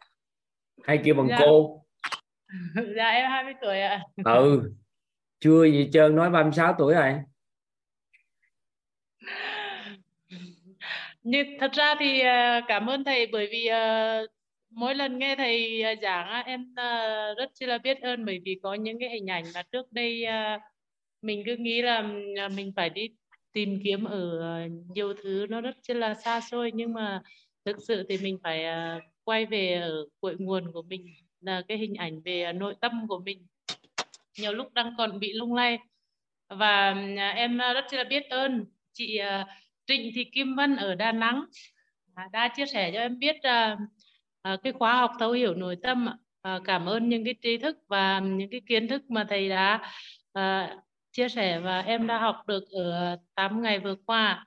hay 0.83 1.01
kêu 1.05 1.15
bằng 1.15 1.29
dạ. 1.29 1.39
cô? 1.41 1.81
Dạ 2.97 3.09
em 3.11 3.31
20 3.31 3.55
tuổi 3.63 3.81
ạ. 3.81 4.03
Ừ 4.25 4.75
chưa 5.45 5.65
gì 5.65 5.89
trơn 5.93 6.17
nói 6.17 6.31
36 6.31 6.75
tuổi 6.79 6.95
rồi. 6.95 7.15
Như 11.23 11.45
thật 11.61 11.73
ra 11.73 11.95
thì 12.01 12.21
ờ, 12.21 12.61
cảm 12.69 12.87
ơn 12.87 13.05
thầy 13.05 13.27
bởi 13.27 13.49
vì 13.51 13.69
uh, 13.71 14.31
mỗi 14.71 14.95
lần 14.95 15.19
nghe 15.19 15.37
thầy 15.37 15.83
ờ, 15.83 15.95
giảng 16.03 16.45
em 16.47 16.61
uh, 16.73 17.39
rất 17.39 17.51
là 17.61 17.79
biết 17.79 18.01
ơn 18.01 18.25
bởi 18.25 18.41
vì 18.45 18.59
có 18.63 18.75
những 18.75 18.99
cái 19.01 19.11
hình 19.11 19.31
ảnh 19.31 19.45
mà 19.55 19.63
trước 19.63 19.93
đây 19.93 20.25
uh, 20.27 20.63
mình 21.23 21.43
cứ 21.47 21.57
nghĩ 21.57 21.81
ừ, 21.81 21.85
là 21.85 22.49
mình 22.49 22.73
phải 22.77 22.91
đi 22.91 23.09
tìm 23.53 23.81
kiếm 23.85 24.05
ở 24.05 24.41
nhiều 24.95 25.15
thứ 25.23 25.47
nó 25.51 25.61
rất 25.61 25.77
là 25.87 26.15
xa 26.15 26.41
xôi 26.41 26.73
nhưng 26.75 26.93
mà 26.93 27.23
thực 27.65 27.77
sự 27.89 28.07
thì 28.09 28.19
mình 28.23 28.39
phải 28.43 28.65
quay 29.25 29.47
về 29.47 29.75
ở 29.75 30.07
cội 30.21 30.37
nguồn 30.39 30.73
của 30.73 30.83
mình 30.83 31.07
là 31.41 31.63
cái 31.69 31.79
hình 31.79 31.95
ảnh 31.95 32.21
về 32.25 32.53
nội 32.53 32.75
tâm 32.81 33.09
của 33.09 33.19
mình 33.19 33.47
nhiều 34.39 34.53
lúc 34.53 34.73
đang 34.73 34.95
còn 34.99 35.21
bị 35.21 35.33
lung 35.33 35.55
lay. 35.55 35.79
Và 36.49 36.95
à, 37.19 37.31
em 37.37 37.59
rất 37.59 37.93
là 37.93 38.05
biết 38.05 38.31
ơn 38.31 38.65
chị 38.93 39.17
à, 39.17 39.47
Trịnh 39.87 40.11
Thị 40.15 40.25
Kim 40.25 40.57
Vân 40.57 40.77
ở 40.77 40.95
Đà 40.95 41.13
Nẵng 41.13 41.45
à, 42.15 42.29
đã 42.33 42.49
chia 42.57 42.67
sẻ 42.67 42.91
cho 42.95 43.01
em 43.01 43.19
biết 43.19 43.37
cái 44.63 44.73
khóa 44.79 44.97
học 44.97 45.13
thấu 45.19 45.33
hiểu 45.33 45.55
nội 45.55 45.77
tâm 45.83 46.09
cảm 46.65 46.87
ơn 46.87 47.09
những 47.09 47.25
cái 47.25 47.35
tri 47.43 47.59
thức 47.59 47.77
và 47.89 48.21
những 48.21 48.51
cái 48.51 48.61
kiến 48.67 48.89
thức 48.89 49.11
mà 49.11 49.27
thầy 49.29 49.49
đã 49.49 49.93
chia 51.13 51.29
sẻ 51.29 51.61
và 51.61 51.81
em 51.81 52.07
đã 52.07 52.19
học 52.19 52.37
được 52.47 52.65
ở 52.71 53.17
8 53.35 53.63
ngày 53.63 53.79
vừa 53.79 53.95
qua. 54.07 54.47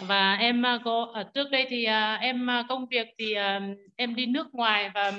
Và 0.00 0.34
em 0.34 0.64
có 0.84 1.24
trước 1.34 1.50
đây 1.50 1.66
thì 1.68 1.84
em 2.20 2.48
công 2.68 2.86
việc 2.86 3.08
thì 3.18 3.34
em 3.96 4.14
đi 4.14 4.26
nước 4.26 4.54
ngoài 4.54 4.90
và 4.94 5.12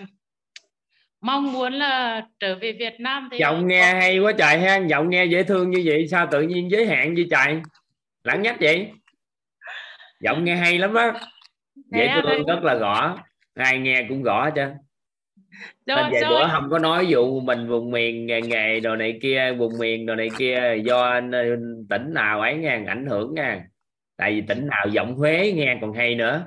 mong 1.23 1.53
muốn 1.53 1.73
là 1.73 2.25
trở 2.39 2.55
về 2.55 2.71
Việt 2.71 2.99
Nam 2.99 3.29
thì 3.31 3.37
giọng 3.37 3.67
nghe 3.67 3.93
hay 3.93 4.19
quá 4.19 4.31
trời 4.37 4.59
ha. 4.59 4.77
Giọng 4.77 5.09
nghe 5.09 5.25
dễ 5.25 5.43
thương 5.43 5.69
như 5.69 5.81
vậy 5.85 6.07
sao 6.07 6.27
tự 6.31 6.41
nhiên 6.41 6.71
giới 6.71 6.85
hạn 6.85 7.13
như 7.13 7.27
trời? 7.31 7.61
Lãng 8.23 8.41
nhách 8.41 8.57
vậy? 8.59 8.91
Giọng 10.21 10.43
nghe 10.43 10.55
hay 10.55 10.79
lắm 10.79 10.93
á 10.93 11.13
dễ 11.91 12.11
thương 12.13 12.25
đây. 12.25 12.39
rất 12.47 12.63
là 12.63 12.75
gõ. 12.75 13.17
Ai 13.53 13.79
nghe 13.79 14.05
cũng 14.09 14.23
gõ 14.23 14.49
chứ. 14.49 14.67
Nên 15.85 16.11
vậy 16.11 16.21
bữa 16.29 16.47
không 16.47 16.69
có 16.69 16.79
nói 16.79 17.05
vụ 17.09 17.39
mình 17.39 17.67
vùng 17.67 17.91
miền 17.91 18.25
nghề 18.25 18.41
nghề 18.41 18.79
đồ 18.79 18.95
này 18.95 19.19
kia 19.21 19.53
vùng 19.57 19.73
miền 19.79 20.05
đồ 20.05 20.15
này 20.15 20.29
kia 20.37 20.75
do 20.83 21.19
tỉnh 21.89 22.13
nào 22.13 22.41
ấy 22.41 22.57
nha 22.57 22.83
ảnh 22.87 23.05
hưởng 23.05 23.33
nha. 23.33 23.65
Tại 24.17 24.31
vì 24.31 24.41
tỉnh 24.47 24.67
nào 24.67 24.87
giọng 24.91 25.15
Huế 25.15 25.51
nghe 25.55 25.77
còn 25.81 25.93
hay 25.93 26.15
nữa. 26.15 26.45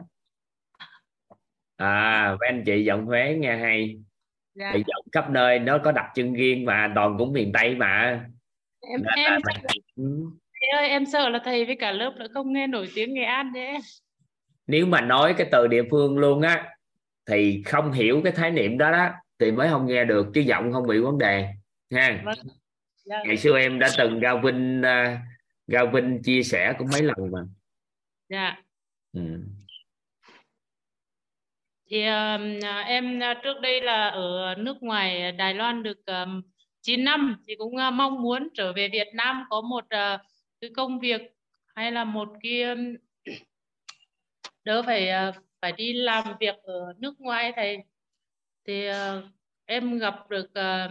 À 1.77 2.37
với 2.41 2.49
anh 2.49 2.63
chị 2.67 2.85
giọng 2.85 3.07
Huế 3.07 3.37
nghe 3.39 3.57
hay 3.57 3.97
dạ. 4.57 4.71
thì 4.75 4.83
giọng 4.87 5.05
khắp 5.13 5.31
nơi 5.31 5.59
nó 5.59 5.79
có 5.79 5.93
đặc 5.93 6.07
trưng 6.15 6.35
riêng 6.35 6.65
mà 6.65 6.93
toàn 6.95 7.19
cũng 7.19 7.33
miền 7.33 7.53
Tây 7.53 7.75
mà 7.75 8.21
em 8.81 9.03
em 9.17 9.41
là... 9.45 9.55
thầy 10.61 10.81
ơi 10.81 10.89
em 10.89 11.07
sợ 11.07 11.29
là 11.29 11.41
thầy 11.45 11.65
với 11.65 11.77
cả 11.77 11.93
lớp 11.93 12.13
lại 12.17 12.29
không 12.35 12.53
nghe 12.53 12.67
nổi 12.67 12.89
tiếng 12.95 13.15
Nghệ 13.15 13.23
An 13.23 13.53
đấy 13.53 13.79
nếu 14.67 14.87
mà 14.87 15.01
nói 15.01 15.35
cái 15.39 15.49
từ 15.53 15.67
địa 15.67 15.83
phương 15.91 16.19
luôn 16.19 16.43
á 16.43 16.69
thì 17.27 17.63
không 17.67 17.93
hiểu 17.93 18.21
cái 18.25 18.33
khái 18.33 18.51
niệm 18.51 18.79
đó 18.79 18.91
đó 18.91 19.09
thì 19.39 19.51
mới 19.51 19.69
không 19.69 19.87
nghe 19.87 20.05
được 20.05 20.27
chứ 20.35 20.41
giọng 20.41 20.73
không 20.73 20.87
bị 20.87 20.99
vấn 20.99 21.19
đề 21.19 21.49
ha 21.91 22.23
vâng. 22.25 22.39
dạ. 23.05 23.23
ngày 23.27 23.37
xưa 23.37 23.59
em 23.59 23.79
đã 23.79 23.89
từng 23.99 24.21
ra 24.21 24.35
vinh 24.43 24.81
uh, 24.81 25.19
ra 25.67 25.85
vinh 25.93 26.23
chia 26.23 26.43
sẻ 26.43 26.75
cũng 26.79 26.89
mấy 26.93 27.03
lần 27.03 27.17
mà 27.33 27.41
dạ 28.29 28.57
ừ 29.13 29.21
thì 31.91 31.99
uh, 31.99 32.65
em 32.87 33.21
à, 33.21 33.35
trước 33.45 33.61
đây 33.63 33.81
là 33.81 34.09
ở 34.09 34.55
nước 34.59 34.77
ngoài 34.83 35.23
à, 35.23 35.31
Đài 35.31 35.55
Loan 35.55 35.83
được 35.83 36.07
um, 36.07 36.43
9 36.83 37.05
năm 37.05 37.37
thì 37.47 37.55
cũng 37.59 37.75
uh, 37.75 37.93
mong 37.95 38.23
muốn 38.23 38.49
trở 38.55 38.73
về 38.73 38.89
Việt 38.89 39.09
Nam 39.15 39.45
có 39.51 39.61
một 39.61 39.85
uh, 39.85 40.21
cái 40.61 40.71
công 40.77 41.01
việc 41.01 41.23
hay 41.75 41.93
là 41.93 42.05
một 42.05 42.29
cái 42.43 42.63
um, 42.63 42.97
đỡ 44.65 44.83
phải 44.83 45.11
uh, 45.29 45.35
phải 45.61 45.73
đi 45.73 45.93
làm 45.93 46.25
việc 46.41 46.55
ở 46.63 46.95
nước 46.99 47.21
ngoài 47.21 47.53
thầy. 47.57 47.79
Thì 48.67 48.89
uh, 48.91 48.95
em 49.67 49.99
gặp 49.99 50.31
được 50.31 50.51
uh, 50.59 50.91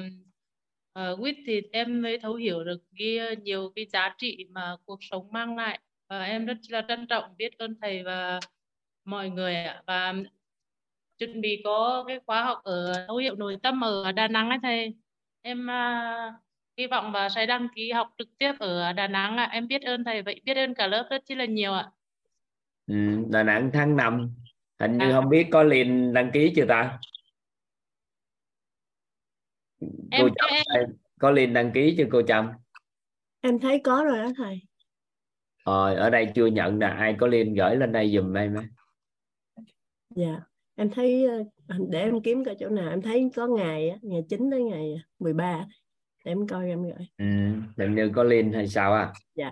uh, 1.00 1.20
quýt 1.20 1.36
thì 1.46 1.62
em 1.72 2.02
mới 2.02 2.20
thấu 2.20 2.36
hiểu 2.36 2.64
được 2.64 2.82
cái 2.98 3.18
ờ, 3.18 3.34
nhiều 3.44 3.72
cái 3.76 3.86
giá 3.86 4.16
trị 4.18 4.46
mà 4.50 4.76
cuộc 4.86 5.00
sống 5.02 5.32
mang 5.32 5.58
lại. 5.58 5.80
Và 6.10 6.24
em 6.24 6.46
rất 6.46 6.58
là 6.70 6.86
trân 6.88 7.08
trọng 7.08 7.38
biết 7.38 7.58
ơn 7.58 7.76
thầy 7.82 8.04
và 8.04 8.40
mọi 9.06 9.30
người 9.30 9.56
ạ. 9.56 9.82
Và 9.88 10.14
chuẩn 11.18 11.42
bị 11.42 11.62
có 11.64 12.04
cái 12.08 12.20
khóa 12.26 12.44
học 12.44 12.62
ở 12.64 13.06
thấu 13.08 13.18
hiểu 13.18 13.36
nội 13.36 13.58
tâm 13.64 13.84
ở 13.84 14.12
Đà 14.12 14.28
Nẵng 14.28 14.50
ấy 14.50 14.60
thầy. 14.64 14.96
Em 15.42 15.68
uh, 15.68 16.34
hy 16.78 16.88
vọng 16.88 17.12
và 17.12 17.30
sẽ 17.30 17.46
đăng 17.46 17.68
ký 17.76 17.92
học 17.92 18.14
trực 18.18 18.28
tiếp 18.38 18.54
ở 18.60 18.94
Đà 18.94 19.08
Nẵng 19.08 19.38
ạ. 19.38 19.50
Em 19.52 19.68
biết 19.68 19.82
ơn 19.82 20.04
thầy 20.04 20.22
vậy 20.22 20.42
biết 20.46 20.58
ơn 20.58 20.74
cả 20.74 20.88
lớp 20.88 21.08
rất 21.10 21.26
chi 21.26 21.36
là 21.36 21.46
nhiều 21.46 21.74
ạ. 21.74 21.92
Ừ, 22.88 22.96
Đà 23.30 23.44
Nẵng 23.44 23.70
tháng 23.74 23.98
5 23.98 24.32
hình 24.80 24.98
như 24.98 25.10
à. 25.10 25.12
không 25.14 25.30
biết 25.30 25.48
có 25.52 25.64
liền 25.64 26.14
đăng 26.14 26.32
ký 26.32 26.54
chưa 26.56 26.66
ta? 26.66 27.00
Em, 30.12 30.22
cô 30.22 30.30
Trâm 30.36 30.50
em... 30.76 30.96
có 31.20 31.32
liền 31.32 31.54
đăng 31.54 31.72
ký 31.72 31.96
chưa 31.98 32.08
cô 32.12 32.22
Trâm? 32.22 32.50
Em 33.42 33.60
thấy 33.60 33.82
có 33.84 34.04
rồi 34.04 34.18
đó 34.18 34.30
thầy. 34.38 34.62
Ờ, 35.64 35.96
ở 35.96 36.10
đây 36.10 36.28
chưa 36.36 36.46
nhận 36.46 36.80
nè. 36.80 36.88
Ai 36.88 37.16
có 37.20 37.28
liên 37.28 37.54
gửi 37.54 37.76
lên 37.76 37.92
đây 37.92 38.12
dùm 38.16 38.34
em 38.34 38.56
ấy. 38.56 38.66
Dạ 40.16 40.42
em 40.76 40.90
thấy 40.90 41.26
ờ, 41.68 41.78
để 41.90 42.00
em 42.00 42.22
kiếm 42.22 42.46
coi 42.46 42.56
chỗ 42.60 42.70
nào. 42.70 42.90
Em 42.90 43.02
thấy 43.02 43.30
có 43.36 43.48
ngày 43.48 44.00
ngày 44.02 44.24
9 44.30 44.50
đến 44.50 44.68
ngày 44.68 44.96
13 45.20 45.66
để 46.26 46.32
em 46.32 46.48
coi 46.48 46.68
em 46.68 46.84
gửi. 46.84 47.08
Ừ 47.18 47.26
hình 47.78 47.96
như 47.96 48.12
có 48.16 48.24
liên 48.24 48.54
hay 48.54 48.68
sao 48.68 48.94
à 48.94 49.14
dạ. 49.36 49.52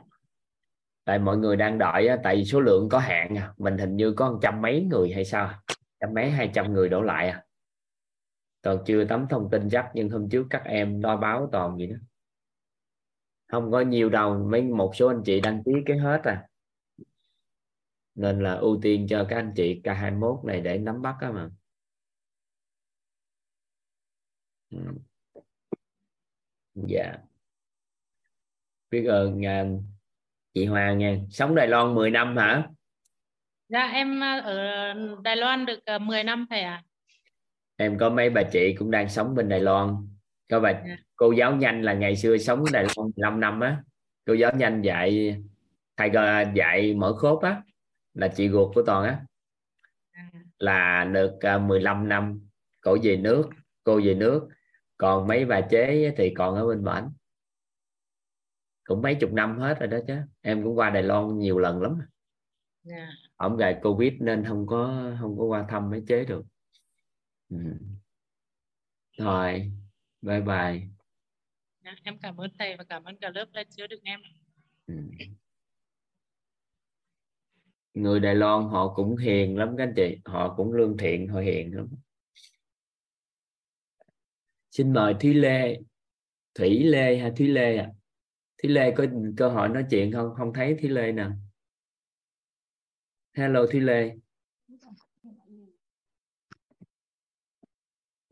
Tại 1.05 1.19
mọi 1.19 1.38
người 1.38 1.55
đang 1.55 1.77
đợi 1.77 2.07
á, 2.07 2.17
tại 2.23 2.36
vì 2.36 2.45
số 2.45 2.59
lượng 2.59 2.89
có 2.89 2.99
hạn 2.99 3.38
à. 3.38 3.53
mình 3.57 3.77
hình 3.77 3.95
như 3.95 4.13
có 4.13 4.39
trăm 4.41 4.62
mấy 4.62 4.81
người 4.81 5.13
hay 5.13 5.25
sao 5.25 5.51
trăm 5.99 6.13
mấy 6.13 6.29
hai 6.29 6.51
trăm 6.53 6.73
người 6.73 6.89
đổ 6.89 7.01
lại 7.01 7.29
à? 7.29 7.43
Còn 8.62 8.83
chưa 8.86 9.05
tấm 9.05 9.27
thông 9.29 9.49
tin 9.51 9.69
chắc 9.69 9.91
nhưng 9.93 10.09
hôm 10.09 10.29
trước 10.29 10.47
các 10.49 10.62
em 10.65 11.01
đo 11.01 11.17
báo 11.17 11.49
toàn 11.51 11.77
gì 11.77 11.88
đó. 11.88 11.95
Không 13.51 13.71
có 13.71 13.81
nhiều 13.81 14.09
đâu 14.09 14.47
mấy 14.51 14.62
một 14.62 14.95
số 14.95 15.07
anh 15.07 15.21
chị 15.25 15.41
đăng 15.41 15.63
ký 15.63 15.71
cái 15.86 15.97
hết 15.97 16.21
à 16.23 16.47
nên 18.15 18.39
là 18.39 18.54
ưu 18.54 18.80
tiên 18.82 19.08
cho 19.10 19.26
các 19.30 19.36
anh 19.36 19.54
chị 19.56 19.82
K21 19.84 20.45
này 20.45 20.62
để 20.62 20.78
nắm 20.78 21.02
bắt 21.02 21.15
á 21.19 21.32
mà. 21.32 21.49
Ừ. 24.69 24.78
dạ. 26.73 27.17
Biết 28.91 29.06
ơn 29.06 29.41
uh, 29.41 29.84
chị 30.54 30.65
Hoàng 30.65 30.97
nha. 30.97 31.17
Sống 31.30 31.56
Đài 31.56 31.67
Loan 31.67 31.95
10 31.95 32.10
năm 32.10 32.38
hả? 32.38 32.67
Dạ 33.69 33.88
em 33.93 34.19
ờ, 34.19 34.39
ở 34.39 34.93
Đài 35.23 35.36
Loan 35.36 35.65
được 35.65 35.80
10 36.02 36.17
ờ, 36.17 36.23
năm 36.23 36.45
thầy 36.49 36.62
ạ. 36.62 36.71
À? 36.71 36.84
em 37.76 37.97
có 37.97 38.10
mấy 38.10 38.30
bà 38.30 38.43
chị 38.43 38.76
cũng 38.80 38.91
đang 38.91 39.10
sống 39.10 39.36
bên 39.36 39.49
Đài 39.49 39.60
Loan. 39.60 39.89
Có 40.49 40.60
bà 40.60 40.71
dạ. 40.71 40.97
cô 41.15 41.32
giáo 41.32 41.56
nhanh 41.56 41.82
là 41.82 41.93
ngày 41.93 42.15
xưa 42.15 42.38
sống 42.38 42.60
ở 42.60 42.71
Đài 42.73 42.84
Loan 42.84 43.12
15 43.15 43.39
năm 43.39 43.60
á. 43.60 43.84
Cô 44.26 44.34
giáo 44.34 44.52
nhanh 44.56 44.82
dạy 44.82 45.41
thầy 45.97 46.12
dạy 46.56 46.93
mở 46.93 47.13
khốp 47.13 47.41
á 47.41 47.62
là 48.13 48.28
chị 48.28 48.49
ruột 48.49 48.76
của 48.76 48.84
toàn 48.86 49.06
á 49.06 49.26
à. 50.12 50.32
là 50.60 51.06
được 51.13 51.39
15 51.62 52.10
năm 52.10 52.47
cổ 52.82 52.97
về 53.04 53.17
nước 53.17 53.49
cô 53.84 54.02
về 54.04 54.13
nước 54.13 54.49
còn 54.97 55.28
mấy 55.28 55.45
bà 55.45 55.62
chế 55.62 56.13
thì 56.17 56.34
còn 56.38 56.56
ở 56.56 56.67
bên 56.67 56.84
bển 56.84 57.10
cũng 58.84 59.02
mấy 59.02 59.15
chục 59.15 59.34
năm 59.34 59.60
hết 59.60 59.80
rồi 59.80 59.88
đó 59.88 59.97
chứ 60.08 60.15
em 60.41 60.63
cũng 60.63 60.78
qua 60.78 60.89
Đài 60.89 61.04
Loan 61.04 61.39
nhiều 61.39 61.60
lần 61.60 61.82
lắm 61.82 61.97
yeah. 61.99 62.08
Dạ. 62.84 63.10
ổng 63.36 63.58
gài 63.58 63.80
Covid 63.84 64.13
nên 64.19 64.45
không 64.47 64.67
có 64.67 65.12
không 65.19 65.38
có 65.38 65.43
qua 65.45 65.65
thăm 65.69 65.89
mấy 65.89 66.04
chế 66.08 66.26
được 66.26 66.45
ừ. 67.49 67.58
rồi 69.17 69.71
bye 70.21 70.41
bye 70.41 70.88
dạ, 71.82 71.95
em 72.04 72.17
cảm 72.21 72.38
ơn 72.38 72.52
thầy 72.60 72.78
và 72.78 72.84
cảm 72.84 73.04
ơn 73.04 73.17
cả 73.17 73.30
lớp 73.30 73.45
đã 73.54 73.63
chứa 73.63 73.88
được 73.88 73.99
em 74.04 74.19
ừ. 74.88 74.93
Người 77.93 78.19
Đài 78.19 78.36
Loan 78.36 78.63
họ 78.63 78.93
cũng 78.95 79.17
hiền 79.17 79.58
lắm 79.58 79.75
các 79.77 79.84
anh 79.84 79.93
chị 79.95 80.17
họ 80.25 80.53
cũng 80.58 80.73
lương 80.73 80.97
thiện 80.97 81.27
họ 81.27 81.39
hiền 81.39 81.75
lắm. 81.75 81.88
Xin 84.71 84.93
mời 84.93 85.15
Thúy 85.19 85.34
Lê 85.34 85.77
Thủy 86.56 86.84
Lê 86.84 87.17
hay 87.17 87.32
Thúy 87.38 87.47
Lê 87.47 87.77
à 87.77 87.89
Thúy 88.58 88.71
Lê 88.71 88.93
có 88.97 89.06
cơ 89.38 89.49
hội 89.49 89.69
nói 89.69 89.86
chuyện 89.89 90.12
không? 90.12 90.34
Không 90.38 90.53
thấy 90.53 90.77
Thúy 90.82 90.89
Lê 90.89 91.12
nè. 91.12 91.27
Hello 93.34 93.65
Thúy 93.71 93.79
Lê. 93.79 94.15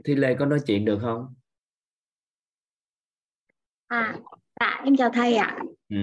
Thúy 0.04 0.15
Lê 0.15 0.36
có 0.39 0.45
nói 0.45 0.60
chuyện 0.67 0.86
được 0.86 1.00
không? 1.02 1.34
À 3.88 4.19
dạ 4.60 4.82
em 4.86 4.95
chào 4.97 5.10
thầy 5.13 5.36
ạ. 5.36 5.60
Ừ. 5.89 5.98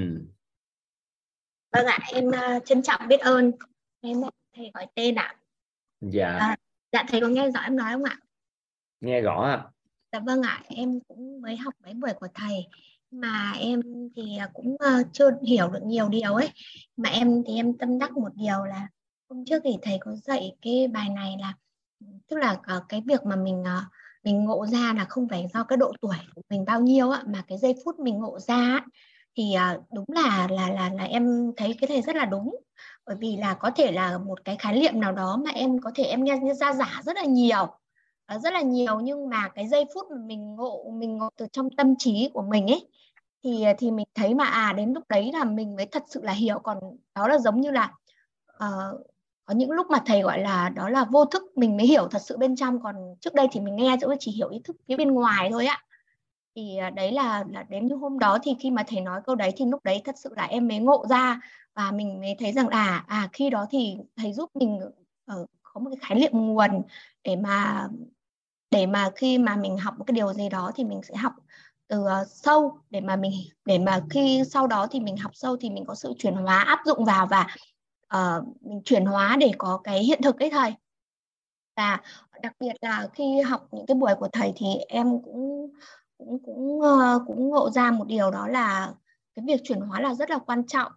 vâng 1.73 1.87
ạ 1.87 1.99
em 2.13 2.27
uh, 2.27 2.65
trân 2.65 2.83
trọng 2.83 3.09
biết 3.09 3.21
ơn 3.21 3.53
em 4.01 4.23
thầy 4.57 4.71
gọi 4.75 4.87
tên 4.95 5.15
ạ. 5.15 5.37
Dạ. 6.01 6.37
À, 6.41 6.57
dạ 6.93 7.05
thầy 7.09 7.21
có 7.21 7.29
nghe 7.29 7.51
rõ 7.51 7.61
em 7.61 7.77
nói 7.77 7.93
không 7.93 8.05
ạ? 8.05 8.19
Nghe 9.01 9.21
rõ 9.21 9.43
ạ. 9.43 9.65
Dạ 10.13 10.21
vâng 10.21 10.43
ạ 10.43 10.63
em 10.69 11.01
cũng 11.09 11.43
mới 11.43 11.57
học 11.57 11.75
mấy 11.85 11.95
buổi 11.95 12.13
của 12.21 12.29
thầy 12.35 12.67
mà 13.11 13.53
em 13.59 13.83
thì 14.17 14.37
à, 14.39 14.51
cũng 14.55 14.75
uh, 14.75 15.07
chưa 15.13 15.31
hiểu 15.47 15.69
được 15.69 15.83
nhiều 15.83 16.09
điều 16.09 16.35
ấy. 16.35 16.49
Mà 16.97 17.09
em 17.09 17.43
thì 17.47 17.57
em 17.57 17.79
tâm 17.79 17.99
đắc 17.99 18.17
một 18.17 18.31
điều 18.35 18.65
là 18.65 18.89
hôm 19.29 19.45
trước 19.45 19.63
thì 19.65 19.77
thầy 19.83 19.99
có 20.01 20.15
dạy 20.15 20.57
cái 20.63 20.89
bài 20.93 21.09
này 21.09 21.37
là 21.41 21.55
tức 22.29 22.37
là 22.37 22.53
uh, 22.53 22.83
cái 22.89 23.03
việc 23.07 23.27
mà 23.27 23.37
mình 23.37 23.61
uh, 23.61 23.93
mình 24.25 24.45
ngộ 24.45 24.67
ra 24.67 24.95
là 24.97 25.05
không 25.05 25.29
phải 25.29 25.47
do 25.55 25.65
cái 25.65 25.77
độ 25.77 25.93
tuổi 26.01 26.17
của 26.35 26.43
mình 26.51 26.65
bao 26.65 26.81
nhiêu 26.81 27.11
á 27.11 27.23
mà 27.27 27.43
cái 27.47 27.59
giây 27.59 27.75
phút 27.85 27.99
mình 27.99 28.19
ngộ 28.19 28.39
ra 28.39 28.81
thì 29.39 29.55
à, 29.55 29.79
đúng 29.93 30.05
là 30.09 30.49
là 30.51 30.69
là 30.69 30.91
là 30.95 31.05
em 31.05 31.53
thấy 31.57 31.77
cái 31.81 31.89
này 31.89 32.03
rất 32.03 32.17
là 32.17 32.25
đúng. 32.25 32.57
Bởi 33.07 33.17
vì 33.21 33.37
là 33.37 33.55
có 33.55 33.71
thể 33.71 33.93
là 33.93 34.19
một 34.19 34.45
cái 34.45 34.57
khái 34.57 34.81
niệm 34.81 35.01
nào 35.01 35.13
đó 35.13 35.41
mà 35.45 35.51
em 35.51 35.79
có 35.81 35.91
thể 35.95 36.05
em 36.05 36.25
nghe 36.25 36.41
ra 36.61 36.73
giả 36.73 37.01
rất 37.05 37.17
là 37.17 37.25
nhiều 37.25 37.67
à, 38.27 38.39
rất 38.39 38.53
là 38.53 38.61
nhiều. 38.61 39.01
Nhưng 39.01 39.29
mà 39.29 39.49
cái 39.49 39.69
giây 39.69 39.85
phút 39.95 40.07
mà 40.11 40.17
mình 40.27 40.57
ngộ 40.57 40.91
mình 40.93 41.17
ngộ 41.19 41.29
từ 41.37 41.47
trong 41.53 41.71
tâm 41.71 41.95
trí 41.99 42.31
của 42.35 42.43
mình 42.43 42.67
ấy 42.67 42.89
thì 43.45 43.63
à, 43.63 43.75
thì 43.79 43.91
mình 43.91 44.07
thấy 44.15 44.35
mà 44.35 44.45
à 44.45 44.73
đến 44.73 44.93
lúc 44.93 45.05
đấy 45.09 45.31
là 45.33 45.45
mình 45.45 45.77
mới 45.77 45.87
thật 45.87 46.03
sự 46.09 46.23
là 46.23 46.33
hiểu. 46.33 46.59
Còn 46.59 46.79
đó 47.15 47.29
là 47.29 47.39
giống 47.39 47.61
như 47.61 47.71
là 47.71 47.93
uh, 48.57 49.07
có 49.45 49.55
những 49.55 49.71
lúc 49.71 49.87
mà 49.91 49.99
thầy 50.07 50.23
gọi 50.23 50.39
là 50.39 50.69
đó 50.69 50.89
là 50.89 51.05
vô 51.05 51.25
thức 51.25 51.43
mình 51.57 51.77
mới 51.77 51.87
hiểu 51.87 52.09
thật 52.09 52.23
sự 52.23 52.37
bên 52.37 52.57
trong. 52.57 52.83
Còn 52.83 52.95
trước 53.21 53.35
đây 53.35 53.49
thì 53.53 53.61
mình 53.61 53.77
nghe 53.77 53.97
chỉ 54.21 54.31
hiểu 54.31 54.49
ý 54.49 54.61
thức 54.65 54.77
phía 54.89 54.97
bên 54.97 55.11
ngoài 55.13 55.49
thôi 55.53 55.67
ạ 55.67 55.85
thì 56.59 56.77
à, 56.77 56.91
đấy 56.91 57.13
là 57.13 57.45
là 57.53 57.63
đến 57.63 57.87
như 57.87 57.95
hôm 57.95 58.19
đó 58.19 58.39
thì 58.43 58.57
khi 58.61 58.71
mà 58.71 58.83
thầy 58.87 59.01
nói 59.01 59.21
câu 59.27 59.35
đấy 59.35 59.53
thì 59.57 59.65
lúc 59.65 59.85
đấy 59.85 60.03
thật 60.05 60.15
sự 60.19 60.31
là 60.37 60.45
em 60.45 60.69
mới 60.69 60.79
ngộ 60.79 61.07
ra 61.09 61.41
và 61.75 61.91
mình 61.91 62.21
mới 62.21 62.37
thấy 62.39 62.53
rằng 62.53 62.69
là 62.69 63.05
à 63.09 63.29
khi 63.33 63.51
đó 63.51 63.67
thì 63.71 63.97
thầy 64.17 64.33
giúp 64.33 64.51
mình 64.55 64.81
ở 65.25 65.47
có 65.63 65.81
một 65.81 65.91
cái 65.91 65.99
khái 66.09 66.19
niệm 66.19 66.31
nguồn 66.33 66.83
để 67.25 67.37
mà 67.37 67.89
để 68.71 68.87
mà 68.87 69.11
khi 69.17 69.39
mà 69.39 69.57
mình 69.57 69.79
học 69.79 69.95
một 69.99 70.05
cái 70.07 70.13
điều 70.13 70.33
gì 70.33 70.49
đó 70.49 70.73
thì 70.75 70.85
mình 70.85 71.01
sẽ 71.03 71.17
học 71.17 71.33
từ 71.89 72.05
ờ, 72.05 72.25
sâu 72.29 72.79
để 72.91 73.01
mà 73.01 73.17
mình 73.17 73.33
để 73.65 73.79
mà 73.79 74.01
khi 74.11 74.43
sau 74.51 74.67
đó 74.67 74.87
thì 74.91 75.01
mình 75.01 75.17
học 75.17 75.31
sâu 75.35 75.57
thì 75.61 75.71
mình 75.71 75.85
có 75.87 75.95
sự 75.95 76.13
chuyển 76.19 76.35
hóa 76.35 76.59
áp 76.59 76.79
dụng 76.87 77.05
vào 77.05 77.27
và 77.27 77.47
uh, 78.15 78.45
mình 78.61 78.83
chuyển 78.85 79.05
hóa 79.05 79.37
để 79.41 79.53
có 79.59 79.81
cái 79.85 80.05
hiện 80.05 80.23
thực 80.23 80.37
đấy 80.37 80.51
thầy. 80.51 80.75
Và 81.77 82.01
đặc 82.43 82.53
biệt 82.61 82.73
là 82.81 83.09
khi 83.15 83.41
học 83.41 83.69
những 83.73 83.87
cái 83.87 83.95
buổi 83.95 84.15
của 84.15 84.29
thầy 84.33 84.53
thì 84.57 84.67
em 84.89 85.23
cũng 85.23 85.71
cũng 86.19 86.39
cũng 86.45 86.79
uh, 86.79 87.23
cũng 87.27 87.49
ngộ 87.49 87.71
ra 87.71 87.91
một 87.91 88.05
điều 88.07 88.31
đó 88.31 88.49
là 88.49 88.93
cái 89.35 89.45
việc 89.47 89.61
chuyển 89.65 89.81
hóa 89.81 90.01
là 90.01 90.15
rất 90.15 90.31
là 90.31 90.39
quan 90.39 90.67
trọng. 90.67 90.93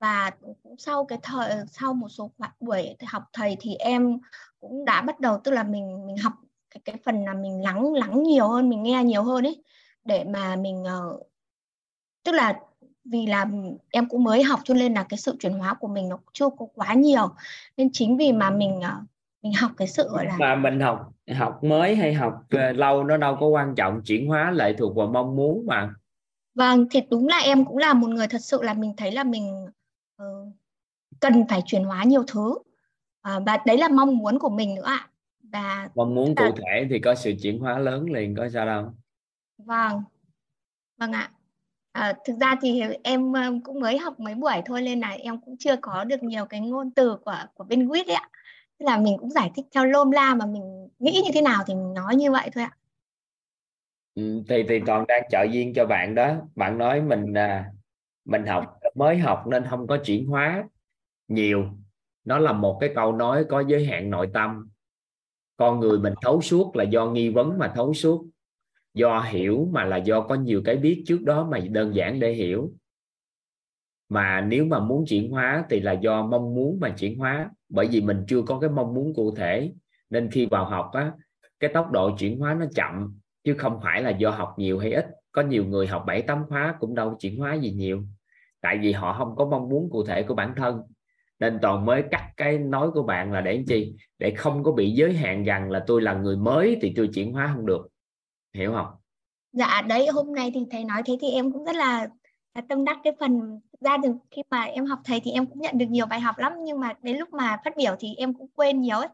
Và 0.00 0.30
cũng 0.40 0.76
sau 0.78 1.04
cái 1.04 1.18
thời 1.22 1.50
sau 1.70 1.94
một 1.94 2.08
số 2.08 2.30
buổi 2.60 2.96
học 3.06 3.22
thầy 3.32 3.56
thì 3.60 3.74
em 3.74 4.18
cũng 4.60 4.84
đã 4.84 5.02
bắt 5.02 5.20
đầu 5.20 5.38
tức 5.44 5.50
là 5.50 5.62
mình 5.62 6.06
mình 6.06 6.16
học 6.16 6.32
cái 6.70 6.80
cái 6.84 6.96
phần 7.04 7.24
là 7.24 7.34
mình 7.34 7.62
lắng 7.62 7.94
lắng 7.94 8.22
nhiều 8.22 8.48
hơn 8.48 8.68
mình 8.68 8.82
nghe 8.82 9.04
nhiều 9.04 9.22
hơn 9.22 9.46
ấy 9.46 9.62
để 10.04 10.24
mà 10.24 10.56
mình 10.56 10.82
uh, 10.82 11.26
tức 12.24 12.32
là 12.32 12.60
vì 13.04 13.26
là 13.26 13.46
em 13.90 14.08
cũng 14.08 14.24
mới 14.24 14.42
học 14.42 14.60
cho 14.64 14.74
nên 14.74 14.94
là 14.94 15.02
cái 15.02 15.18
sự 15.18 15.36
chuyển 15.40 15.52
hóa 15.52 15.74
của 15.74 15.88
mình 15.88 16.08
nó 16.08 16.18
chưa 16.32 16.48
có 16.58 16.66
quá 16.74 16.94
nhiều. 16.94 17.28
Nên 17.76 17.90
chính 17.92 18.16
vì 18.16 18.32
mà 18.32 18.50
mình 18.50 18.78
uh, 18.78 19.04
mình 19.42 19.52
học 19.52 19.70
cái 19.76 19.88
sự 19.88 20.08
gọi 20.08 20.26
là 20.26 20.36
mà 20.38 20.54
mình 20.54 20.80
học 20.80 21.12
học 21.34 21.64
mới 21.64 21.96
hay 21.96 22.14
học 22.14 22.44
uh, 22.54 22.76
lâu 22.76 23.04
nó 23.04 23.16
đâu 23.16 23.36
có 23.40 23.46
quan 23.46 23.74
trọng 23.74 24.02
chuyển 24.04 24.26
hóa 24.26 24.50
lệ 24.50 24.72
thuộc 24.78 24.96
vào 24.96 25.06
mong 25.06 25.36
muốn 25.36 25.66
mà. 25.66 25.94
Vâng 26.54 26.86
thì 26.90 27.00
đúng 27.10 27.28
là 27.28 27.38
em 27.38 27.64
cũng 27.64 27.76
là 27.76 27.92
một 27.92 28.08
người 28.08 28.28
thật 28.28 28.40
sự 28.40 28.62
là 28.62 28.74
mình 28.74 28.94
thấy 28.96 29.12
là 29.12 29.24
mình 29.24 29.66
uh, 30.22 30.48
cần 31.20 31.44
phải 31.48 31.62
chuyển 31.66 31.84
hóa 31.84 32.04
nhiều 32.04 32.24
thứ. 32.26 32.48
Uh, 32.50 33.42
và 33.46 33.58
đấy 33.66 33.78
là 33.78 33.88
mong 33.88 34.18
muốn 34.18 34.38
của 34.38 34.50
mình 34.50 34.74
nữa 34.74 34.86
ạ. 34.86 35.08
Và 35.52 35.88
mong 35.94 36.14
muốn 36.14 36.34
cụ 36.34 36.44
thể 36.56 36.86
thì 36.90 36.98
có 36.98 37.14
sự 37.14 37.32
chuyển 37.42 37.58
hóa 37.58 37.78
lớn 37.78 38.12
liền 38.12 38.34
có 38.36 38.48
sao 38.48 38.66
đâu. 38.66 38.92
Vâng. 39.58 40.02
Vâng 40.98 41.12
ạ. 41.12 41.30
À, 41.92 42.14
thực 42.24 42.36
ra 42.40 42.56
thì 42.60 42.82
em 43.02 43.32
cũng 43.64 43.80
mới 43.80 43.98
học 43.98 44.20
mấy 44.20 44.34
buổi 44.34 44.62
thôi 44.66 44.82
nên 44.82 45.00
là 45.00 45.08
em 45.10 45.40
cũng 45.40 45.56
chưa 45.58 45.76
có 45.76 46.04
được 46.04 46.22
nhiều 46.22 46.44
cái 46.44 46.60
ngôn 46.60 46.90
từ 46.90 47.16
của 47.24 47.38
của 47.54 47.64
bên 47.64 47.88
quýt 47.88 48.06
ấy 48.06 48.14
ạ 48.14 48.28
Tức 48.80 48.86
là 48.86 48.98
mình 48.98 49.16
cũng 49.18 49.30
giải 49.30 49.50
thích 49.56 49.66
theo 49.74 49.84
lôm 49.84 50.10
la 50.10 50.34
mà 50.34 50.46
mình 50.46 50.88
nghĩ 50.98 51.20
như 51.24 51.30
thế 51.34 51.42
nào 51.42 51.62
thì 51.66 51.74
mình 51.74 51.94
nói 51.94 52.16
như 52.16 52.30
vậy 52.30 52.50
thôi 52.54 52.64
ạ. 52.64 52.76
Ừ, 54.14 54.42
thì 54.48 54.62
thì 54.68 54.80
toàn 54.86 55.04
đang 55.08 55.22
trợ 55.30 55.42
duyên 55.50 55.72
cho 55.74 55.86
bạn 55.86 56.14
đó. 56.14 56.36
Bạn 56.56 56.78
nói 56.78 57.00
mình 57.00 57.34
à, 57.34 57.72
mình 58.24 58.46
học 58.46 58.78
mới 58.94 59.18
học 59.18 59.44
nên 59.46 59.64
không 59.70 59.86
có 59.86 59.98
chuyển 60.04 60.26
hóa 60.26 60.68
nhiều. 61.28 61.64
Nó 62.24 62.38
là 62.38 62.52
một 62.52 62.78
cái 62.80 62.90
câu 62.94 63.12
nói 63.12 63.44
có 63.48 63.64
giới 63.68 63.84
hạn 63.84 64.10
nội 64.10 64.30
tâm. 64.34 64.68
Con 65.56 65.80
người 65.80 65.98
mình 65.98 66.14
thấu 66.22 66.40
suốt 66.40 66.76
là 66.76 66.84
do 66.84 67.06
nghi 67.06 67.28
vấn 67.28 67.58
mà 67.58 67.72
thấu 67.74 67.94
suốt. 67.94 68.26
Do 68.94 69.20
hiểu 69.20 69.68
mà 69.72 69.84
là 69.84 69.96
do 69.96 70.20
có 70.20 70.34
nhiều 70.34 70.62
cái 70.64 70.76
biết 70.76 71.04
trước 71.06 71.22
đó 71.22 71.48
mà 71.50 71.58
đơn 71.70 71.94
giản 71.94 72.20
để 72.20 72.32
hiểu 72.32 72.72
mà 74.10 74.40
nếu 74.40 74.64
mà 74.64 74.80
muốn 74.80 75.04
chuyển 75.06 75.30
hóa 75.30 75.64
thì 75.70 75.80
là 75.80 75.92
do 75.92 76.22
mong 76.26 76.54
muốn 76.54 76.80
mà 76.80 76.88
chuyển 76.88 77.18
hóa. 77.18 77.50
Bởi 77.68 77.86
vì 77.86 78.00
mình 78.00 78.24
chưa 78.28 78.42
có 78.42 78.58
cái 78.58 78.70
mong 78.70 78.94
muốn 78.94 79.14
cụ 79.14 79.34
thể. 79.34 79.72
Nên 80.10 80.30
khi 80.30 80.46
vào 80.46 80.64
học 80.64 80.90
á 80.92 81.12
cái 81.60 81.70
tốc 81.74 81.90
độ 81.90 82.10
chuyển 82.18 82.38
hóa 82.38 82.54
nó 82.54 82.66
chậm 82.74 83.18
chứ 83.44 83.54
không 83.58 83.80
phải 83.82 84.02
là 84.02 84.10
do 84.10 84.30
học 84.30 84.54
nhiều 84.56 84.78
hay 84.78 84.92
ít. 84.92 85.06
Có 85.32 85.42
nhiều 85.42 85.64
người 85.64 85.86
học 85.86 86.04
bảy 86.06 86.22
tám 86.22 86.44
khóa 86.48 86.74
cũng 86.80 86.94
đâu 86.94 87.16
chuyển 87.20 87.38
hóa 87.38 87.54
gì 87.54 87.70
nhiều. 87.70 88.02
Tại 88.60 88.78
vì 88.78 88.92
họ 88.92 89.12
không 89.18 89.36
có 89.36 89.44
mong 89.44 89.68
muốn 89.68 89.90
cụ 89.90 90.04
thể 90.04 90.22
của 90.22 90.34
bản 90.34 90.54
thân. 90.56 90.82
Nên 91.38 91.58
toàn 91.62 91.84
mới 91.84 92.02
cắt 92.10 92.30
cái 92.36 92.58
nói 92.58 92.90
của 92.90 93.02
bạn 93.02 93.32
là 93.32 93.40
để 93.40 93.64
chi? 93.66 93.94
Để 94.18 94.34
không 94.34 94.62
có 94.62 94.72
bị 94.72 94.90
giới 94.90 95.12
hạn 95.12 95.44
rằng 95.44 95.70
là 95.70 95.84
tôi 95.86 96.02
là 96.02 96.14
người 96.14 96.36
mới 96.36 96.78
thì 96.82 96.92
tôi 96.96 97.08
chuyển 97.14 97.32
hóa 97.32 97.52
không 97.54 97.66
được. 97.66 97.88
Hiểu 98.54 98.72
không? 98.72 98.86
Dạ 99.52 99.82
đấy 99.88 100.06
hôm 100.12 100.34
nay 100.34 100.50
thì 100.54 100.60
thầy 100.70 100.84
nói 100.84 101.02
thế 101.06 101.18
thì 101.20 101.30
em 101.30 101.52
cũng 101.52 101.64
rất 101.64 101.76
là, 101.76 102.08
là 102.54 102.62
tâm 102.68 102.84
đắc 102.84 102.98
cái 103.04 103.12
phần 103.20 103.60
ra 103.80 103.96
được 103.96 104.12
khi 104.30 104.42
mà 104.50 104.62
em 104.62 104.86
học 104.86 104.98
thầy 105.04 105.20
thì 105.20 105.30
em 105.30 105.46
cũng 105.46 105.60
nhận 105.60 105.78
được 105.78 105.86
nhiều 105.88 106.06
bài 106.06 106.20
học 106.20 106.38
lắm, 106.38 106.52
nhưng 106.64 106.80
mà 106.80 106.94
đến 107.02 107.16
lúc 107.16 107.32
mà 107.32 107.60
phát 107.64 107.76
biểu 107.76 107.96
thì 107.98 108.14
em 108.14 108.34
cũng 108.34 108.48
quên 108.54 108.80
nhiều 108.80 108.98
ấy. 108.98 109.08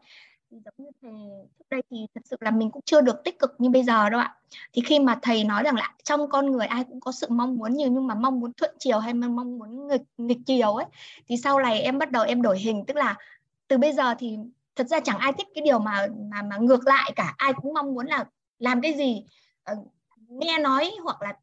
Thì 0.51 0.57
giống 0.65 0.73
như 0.77 0.91
thầy, 1.01 1.11
trước 1.59 1.65
đây 1.69 1.81
thì 1.91 1.97
thật 2.15 2.21
sự 2.25 2.37
là 2.39 2.51
mình 2.51 2.71
cũng 2.71 2.81
chưa 2.85 3.01
được 3.01 3.23
tích 3.23 3.39
cực 3.39 3.55
như 3.57 3.69
bây 3.69 3.83
giờ 3.83 4.09
đâu 4.09 4.19
ạ. 4.19 4.35
Thì 4.73 4.81
khi 4.85 4.99
mà 4.99 5.19
thầy 5.21 5.43
nói 5.43 5.63
rằng 5.63 5.75
là 5.75 5.93
trong 6.03 6.29
con 6.29 6.51
người 6.51 6.65
ai 6.65 6.83
cũng 6.83 6.99
có 6.99 7.11
sự 7.11 7.27
mong 7.29 7.57
muốn 7.57 7.73
nhiều, 7.73 7.89
nhưng 7.91 8.07
mà 8.07 8.15
mong 8.15 8.39
muốn 8.39 8.53
thuận 8.53 8.75
chiều 8.79 8.99
hay 8.99 9.13
mong 9.13 9.57
muốn 9.59 9.87
nghịch 9.87 10.01
nghịch 10.17 10.39
chiều 10.45 10.73
ấy, 10.73 10.85
thì 11.27 11.37
sau 11.37 11.59
này 11.59 11.81
em 11.81 11.97
bắt 11.97 12.11
đầu 12.11 12.23
em 12.23 12.41
đổi 12.41 12.59
hình, 12.59 12.85
tức 12.87 12.97
là 12.97 13.15
từ 13.67 13.77
bây 13.77 13.93
giờ 13.93 14.15
thì 14.19 14.37
thật 14.75 14.87
ra 14.87 14.99
chẳng 14.99 15.17
ai 15.17 15.33
thích 15.33 15.47
cái 15.55 15.61
điều 15.61 15.79
mà 15.79 16.07
mà 16.31 16.41
mà 16.41 16.57
ngược 16.57 16.87
lại 16.87 17.11
cả. 17.15 17.33
Ai 17.37 17.53
cũng 17.53 17.73
mong 17.73 17.93
muốn 17.93 18.05
là 18.07 18.25
làm 18.59 18.81
cái 18.81 18.93
gì 18.93 19.23
ờ, 19.63 19.75
nghe 20.27 20.59
nói 20.59 20.91
hoặc 21.03 21.21
là 21.21 21.33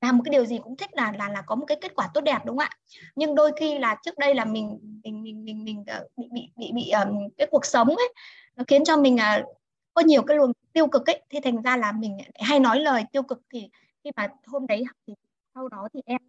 làm 0.00 0.16
một 0.16 0.22
cái 0.24 0.32
điều 0.32 0.46
gì 0.46 0.58
cũng 0.58 0.76
thích 0.76 0.90
là 0.92 1.12
là 1.12 1.28
là 1.28 1.42
có 1.42 1.54
một 1.54 1.66
cái 1.66 1.78
kết 1.80 1.94
quả 1.94 2.08
tốt 2.14 2.20
đẹp 2.20 2.38
đúng 2.44 2.58
không 2.58 2.68
ạ? 2.70 2.78
Nhưng 3.16 3.34
đôi 3.34 3.52
khi 3.56 3.78
là 3.78 3.96
trước 4.04 4.18
đây 4.18 4.34
là 4.34 4.44
mình 4.44 4.78
mình 5.04 5.22
mình 5.22 5.44
mình, 5.44 5.64
mình 5.64 5.84
ờ, 5.86 6.06
bị 6.16 6.28
bị 6.32 6.50
bị 6.56 6.72
bị 6.74 6.90
um, 6.90 7.28
cái 7.38 7.46
cuộc 7.50 7.66
sống 7.66 7.88
ấy 7.88 8.12
nó 8.56 8.64
khiến 8.66 8.84
cho 8.84 8.96
mình 8.96 9.14
uh, 9.14 9.46
có 9.94 10.02
nhiều 10.02 10.22
cái 10.22 10.36
luồng 10.36 10.52
tiêu 10.72 10.86
cực 10.86 11.06
ấy. 11.06 11.22
Thì 11.30 11.40
thành 11.40 11.62
ra 11.62 11.76
là 11.76 11.92
mình 11.92 12.18
hay 12.40 12.60
nói 12.60 12.80
lời 12.80 13.04
tiêu 13.12 13.22
cực 13.22 13.42
thì 13.52 13.70
khi 14.04 14.10
mà 14.16 14.28
hôm 14.46 14.66
đấy 14.66 14.84
thì 15.06 15.14
sau 15.54 15.68
đó 15.68 15.88
thì 15.94 16.00
em 16.06 16.20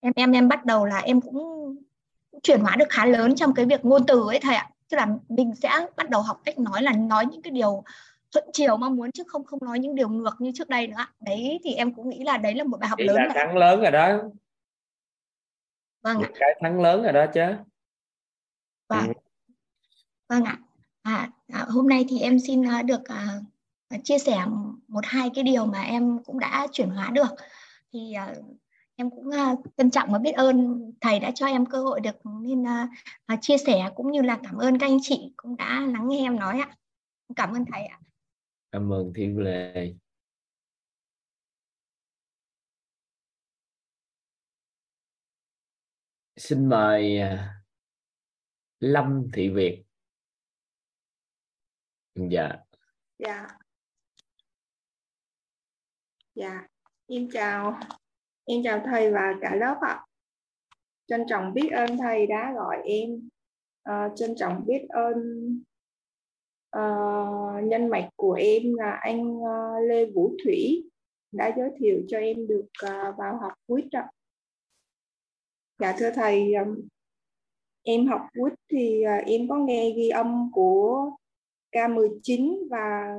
em 0.00 0.12
em 0.16 0.32
em 0.32 0.48
bắt 0.48 0.64
đầu 0.64 0.84
là 0.84 0.98
em 0.98 1.20
cũng 1.20 1.76
chuyển 2.42 2.60
hóa 2.60 2.76
được 2.76 2.88
khá 2.88 3.06
lớn 3.06 3.34
trong 3.34 3.54
cái 3.54 3.64
việc 3.64 3.84
ngôn 3.84 4.06
từ 4.06 4.26
ấy 4.28 4.38
thầy 4.40 4.56
ạ. 4.56 4.70
Tức 4.88 4.96
là 4.96 5.06
mình 5.28 5.54
sẽ 5.54 5.70
bắt 5.96 6.10
đầu 6.10 6.22
học 6.22 6.40
cách 6.44 6.58
nói 6.58 6.82
là 6.82 6.92
nói 6.92 7.26
những 7.26 7.42
cái 7.42 7.50
điều 7.50 7.84
thuận 8.32 8.44
chiều 8.52 8.76
mong 8.76 8.96
muốn 8.96 9.12
chứ 9.12 9.22
không 9.26 9.44
không 9.44 9.60
nói 9.62 9.78
những 9.78 9.94
điều 9.94 10.08
ngược 10.08 10.36
như 10.38 10.52
trước 10.54 10.68
đây 10.68 10.86
nữa 10.86 11.06
đấy 11.20 11.60
thì 11.64 11.74
em 11.74 11.94
cũng 11.94 12.08
nghĩ 12.08 12.24
là 12.24 12.36
đấy 12.36 12.54
là 12.54 12.64
một 12.64 12.80
bài 12.80 12.88
học 12.88 12.98
Chỉ 12.98 13.04
lớn 13.04 13.16
là 13.16 13.34
thắng 13.34 13.56
lớn 13.56 13.80
rồi 13.80 13.90
đó. 13.90 14.18
Vâng 16.02 16.22
ạ. 16.22 16.30
cái 16.34 16.48
thắng 16.60 16.80
lớn 16.80 17.02
rồi 17.02 17.12
đó 17.12 17.26
chứ. 17.34 17.42
Vâng. 18.88 19.06
Ừ. 19.06 19.12
vâng 20.28 20.44
ạ. 20.44 20.58
À, 21.02 21.30
à, 21.52 21.66
hôm 21.68 21.88
nay 21.88 22.04
thì 22.08 22.20
em 22.20 22.38
xin 22.38 22.60
uh, 22.60 22.84
được 22.84 23.00
uh, 23.94 24.04
chia 24.04 24.18
sẻ 24.18 24.44
một 24.88 25.04
hai 25.04 25.30
cái 25.34 25.44
điều 25.44 25.66
mà 25.66 25.82
em 25.82 26.18
cũng 26.24 26.38
đã 26.38 26.66
chuyển 26.72 26.90
hóa 26.90 27.10
được. 27.10 27.34
Thì 27.92 28.14
uh, 28.30 28.44
em 28.96 29.10
cũng 29.10 29.28
uh, 29.28 29.60
trân 29.76 29.90
trọng 29.90 30.12
và 30.12 30.18
biết 30.18 30.32
ơn 30.32 30.84
thầy 31.00 31.20
đã 31.20 31.30
cho 31.34 31.46
em 31.46 31.66
cơ 31.66 31.78
hội 31.78 32.00
được 32.00 32.16
nên 32.24 32.62
uh, 32.62 33.38
chia 33.40 33.58
sẻ 33.58 33.90
cũng 33.94 34.12
như 34.12 34.22
là 34.22 34.38
cảm 34.42 34.56
ơn 34.56 34.78
các 34.78 34.86
anh 34.86 34.98
chị 35.02 35.32
cũng 35.36 35.56
đã 35.56 35.80
lắng 35.80 36.08
nghe 36.08 36.18
em 36.18 36.36
nói 36.36 36.60
ạ. 36.60 36.76
Cảm 37.36 37.52
ơn 37.52 37.64
thầy 37.72 37.84
ạ 37.84 37.98
cảm 38.72 38.92
ơn 38.92 39.12
thiên 39.14 39.38
lệ 39.38 39.94
xin 46.36 46.68
mời 46.68 47.18
à, 47.18 47.62
lâm 48.80 49.26
thị 49.32 49.48
việt. 49.48 49.84
Dạ. 52.14 52.52
Dạ. 53.18 53.46
Dạ. 56.34 56.66
Em 57.06 57.28
chào 57.32 57.80
em 58.44 58.62
chào 58.64 58.82
thầy 58.86 59.12
và 59.12 59.34
cả 59.40 59.54
lớp 59.54 59.78
ạ. 59.80 60.04
Trân 61.06 61.24
trọng 61.28 61.54
biết 61.54 61.68
ơn 61.72 61.98
thầy 61.98 62.26
đã 62.26 62.52
gọi 62.54 62.76
em. 62.84 63.28
Uh, 63.90 64.16
trân 64.16 64.34
trọng 64.36 64.66
biết 64.66 64.86
ơn 64.88 65.16
uh, 66.76 67.64
nhân 67.64 67.88
mạch 67.88 68.08
của 68.16 68.32
em 68.32 68.74
là 68.74 68.98
anh 69.00 69.36
uh, 69.36 69.88
Lê 69.88 70.06
Vũ 70.06 70.36
Thủy 70.44 70.90
đã 71.32 71.54
giới 71.56 71.70
thiệu 71.78 72.02
cho 72.08 72.18
em 72.18 72.46
được 72.46 72.66
uh, 72.84 73.16
vào 73.18 73.36
học 73.36 73.52
quýt 73.66 73.84
ạ. 73.92 74.10
Dạ 75.78 75.94
thưa 75.98 76.10
thầy, 76.10 76.54
um, 76.54 76.88
em 77.82 78.06
học 78.06 78.20
quýt 78.38 78.52
thì 78.70 79.04
uh, 79.18 79.26
em 79.26 79.48
có 79.48 79.56
nghe 79.56 79.92
ghi 79.96 80.08
âm 80.08 80.50
của 80.52 81.10
K19 81.72 82.68
và 82.70 83.16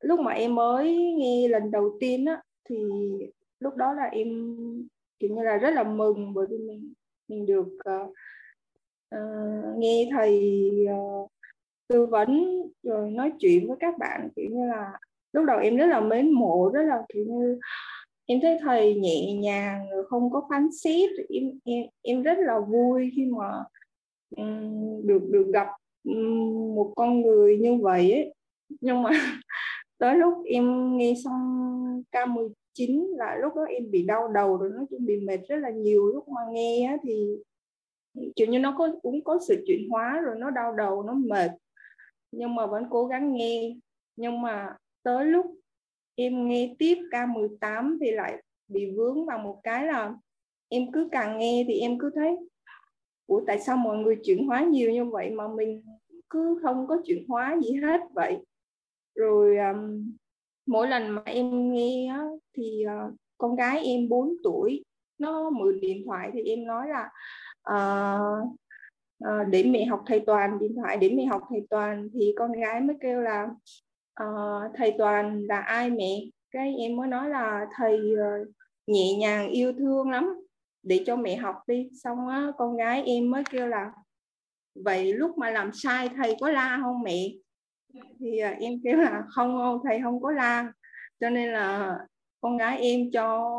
lúc 0.00 0.20
mà 0.20 0.32
em 0.32 0.54
mới 0.54 1.14
nghe 1.18 1.48
lần 1.48 1.70
đầu 1.70 1.96
tiên 2.00 2.24
á 2.24 2.42
thì 2.64 2.76
lúc 3.58 3.76
đó 3.76 3.92
là 3.92 4.04
em 4.04 4.56
kiểu 5.18 5.36
như 5.36 5.42
là 5.42 5.56
rất 5.56 5.70
là 5.70 5.82
mừng 5.82 6.34
bởi 6.34 6.46
vì 6.50 6.58
mình 6.58 6.92
mình 7.28 7.46
được 7.46 7.68
uh, 7.90 8.10
uh, 9.14 9.78
nghe 9.78 10.08
thầy 10.12 10.60
uh, 10.92 11.30
tư 11.88 12.06
vấn 12.06 12.60
rồi 12.82 13.10
nói 13.10 13.32
chuyện 13.38 13.68
với 13.68 13.76
các 13.80 13.98
bạn 13.98 14.28
kiểu 14.36 14.46
như 14.50 14.66
là 14.66 14.92
lúc 15.32 15.44
đầu 15.44 15.58
em 15.58 15.76
rất 15.76 15.86
là 15.86 16.00
mến 16.00 16.30
mộ 16.30 16.70
rất 16.74 16.82
là 16.82 17.02
kiểu 17.14 17.24
như 17.24 17.58
em 18.26 18.40
thấy 18.42 18.58
thầy 18.62 18.94
nhẹ 18.94 19.32
nhàng 19.32 19.86
không 20.08 20.30
có 20.32 20.46
phán 20.50 20.68
xét 20.72 21.10
em 21.28 21.58
em 21.64 21.84
em 22.02 22.22
rất 22.22 22.38
là 22.38 22.60
vui 22.60 23.10
khi 23.16 23.26
mà 23.26 23.64
um, 24.36 25.06
được 25.06 25.22
được 25.30 25.46
gặp 25.52 25.66
um, 26.04 26.74
một 26.74 26.92
con 26.96 27.20
người 27.20 27.58
như 27.58 27.74
vậy 27.82 28.12
ấy. 28.12 28.34
nhưng 28.80 29.02
mà 29.02 29.10
tới 29.98 30.16
lúc 30.16 30.34
em 30.46 30.96
nghe 30.96 31.14
xong 31.24 32.02
K19 32.12 33.16
là 33.16 33.36
lúc 33.42 33.54
đó 33.56 33.62
em 33.64 33.90
bị 33.90 34.02
đau 34.02 34.28
đầu 34.28 34.56
rồi 34.56 34.70
nó 34.74 34.84
chung 34.90 35.06
bị 35.06 35.20
mệt 35.20 35.38
rất 35.48 35.56
là 35.56 35.70
nhiều 35.70 36.06
lúc 36.06 36.28
mà 36.28 36.40
nghe 36.52 36.86
á, 36.86 36.96
thì 37.02 37.36
kiểu 38.36 38.46
như 38.46 38.58
nó 38.58 38.74
có 38.78 38.88
cũng 39.02 39.24
có 39.24 39.38
sự 39.48 39.64
chuyển 39.66 39.88
hóa 39.90 40.20
rồi 40.20 40.36
nó 40.38 40.50
đau 40.50 40.72
đầu 40.76 41.02
nó 41.02 41.14
mệt 41.14 41.50
nhưng 42.36 42.54
mà 42.54 42.66
vẫn 42.66 42.84
cố 42.90 43.06
gắng 43.06 43.32
nghe. 43.32 43.76
Nhưng 44.16 44.40
mà 44.40 44.76
tới 45.02 45.24
lúc 45.24 45.46
em 46.14 46.48
nghe 46.48 46.74
tiếp 46.78 46.96
K18 47.10 47.98
thì 48.00 48.10
lại 48.10 48.42
bị 48.68 48.90
vướng 48.96 49.26
vào 49.26 49.38
một 49.38 49.60
cái 49.62 49.86
là 49.86 50.14
em 50.68 50.92
cứ 50.92 51.08
càng 51.12 51.38
nghe 51.38 51.64
thì 51.68 51.78
em 51.78 51.98
cứ 51.98 52.10
thấy 52.14 52.36
Ủa 53.26 53.40
tại 53.46 53.60
sao 53.60 53.76
mọi 53.76 53.96
người 53.96 54.16
chuyển 54.24 54.46
hóa 54.46 54.64
nhiều 54.64 54.90
như 54.92 55.04
vậy 55.04 55.30
mà 55.30 55.48
mình 55.48 55.82
cứ 56.30 56.60
không 56.62 56.86
có 56.88 56.96
chuyển 57.04 57.24
hóa 57.28 57.56
gì 57.62 57.72
hết 57.72 58.00
vậy? 58.14 58.44
Rồi 59.14 59.56
um, 59.56 60.12
mỗi 60.66 60.88
lần 60.88 61.08
mà 61.08 61.22
em 61.24 61.72
nghe 61.72 62.06
á, 62.06 62.24
thì 62.56 62.84
uh, 62.86 63.14
con 63.38 63.56
gái 63.56 63.84
em 63.84 64.08
4 64.08 64.36
tuổi 64.44 64.84
nó 65.18 65.50
mượn 65.50 65.80
điện 65.80 66.02
thoại 66.06 66.30
thì 66.34 66.42
em 66.42 66.66
nói 66.66 66.86
là 66.88 67.10
uh, 67.70 68.48
Ờ, 69.24 69.40
uh, 69.40 69.48
để 69.48 69.62
mẹ 69.62 69.84
học 69.84 70.02
thầy 70.06 70.20
toàn 70.20 70.58
điện 70.58 70.74
thoại 70.76 70.96
để 70.96 71.10
mẹ 71.10 71.24
học 71.24 71.42
thầy 71.50 71.66
toàn 71.70 72.08
thì 72.14 72.34
con 72.38 72.52
gái 72.52 72.80
mới 72.80 72.96
kêu 73.00 73.20
là 73.20 73.48
uh, 74.22 74.72
thầy 74.74 74.94
toàn 74.98 75.42
là 75.48 75.60
ai 75.60 75.90
mẹ? 75.90 76.20
Cái 76.50 76.74
em 76.78 76.96
mới 76.96 77.08
nói 77.08 77.28
là 77.28 77.66
thầy 77.76 77.98
uh, 78.12 78.48
nhẹ 78.86 79.16
nhàng 79.18 79.50
yêu 79.50 79.72
thương 79.78 80.10
lắm 80.10 80.34
để 80.82 81.02
cho 81.06 81.16
mẹ 81.16 81.36
học 81.36 81.56
đi. 81.66 81.88
Xong 82.02 82.28
á 82.28 82.52
con 82.58 82.76
gái 82.76 83.02
em 83.06 83.30
mới 83.30 83.42
kêu 83.50 83.66
là 83.66 83.92
vậy 84.74 85.12
lúc 85.12 85.38
mà 85.38 85.50
làm 85.50 85.70
sai 85.72 86.08
thầy 86.16 86.36
có 86.40 86.50
la 86.50 86.78
không 86.82 87.02
mẹ? 87.02 87.28
Thì 88.20 88.40
uh, 88.44 88.60
em 88.60 88.72
kêu 88.84 88.96
là 88.96 89.22
không 89.28 89.58
không 89.58 89.80
thầy 89.84 90.00
không 90.02 90.22
có 90.22 90.30
la. 90.32 90.72
Cho 91.20 91.30
nên 91.30 91.52
là 91.52 91.98
con 92.40 92.56
gái 92.56 92.78
em 92.80 93.10
cho 93.12 93.50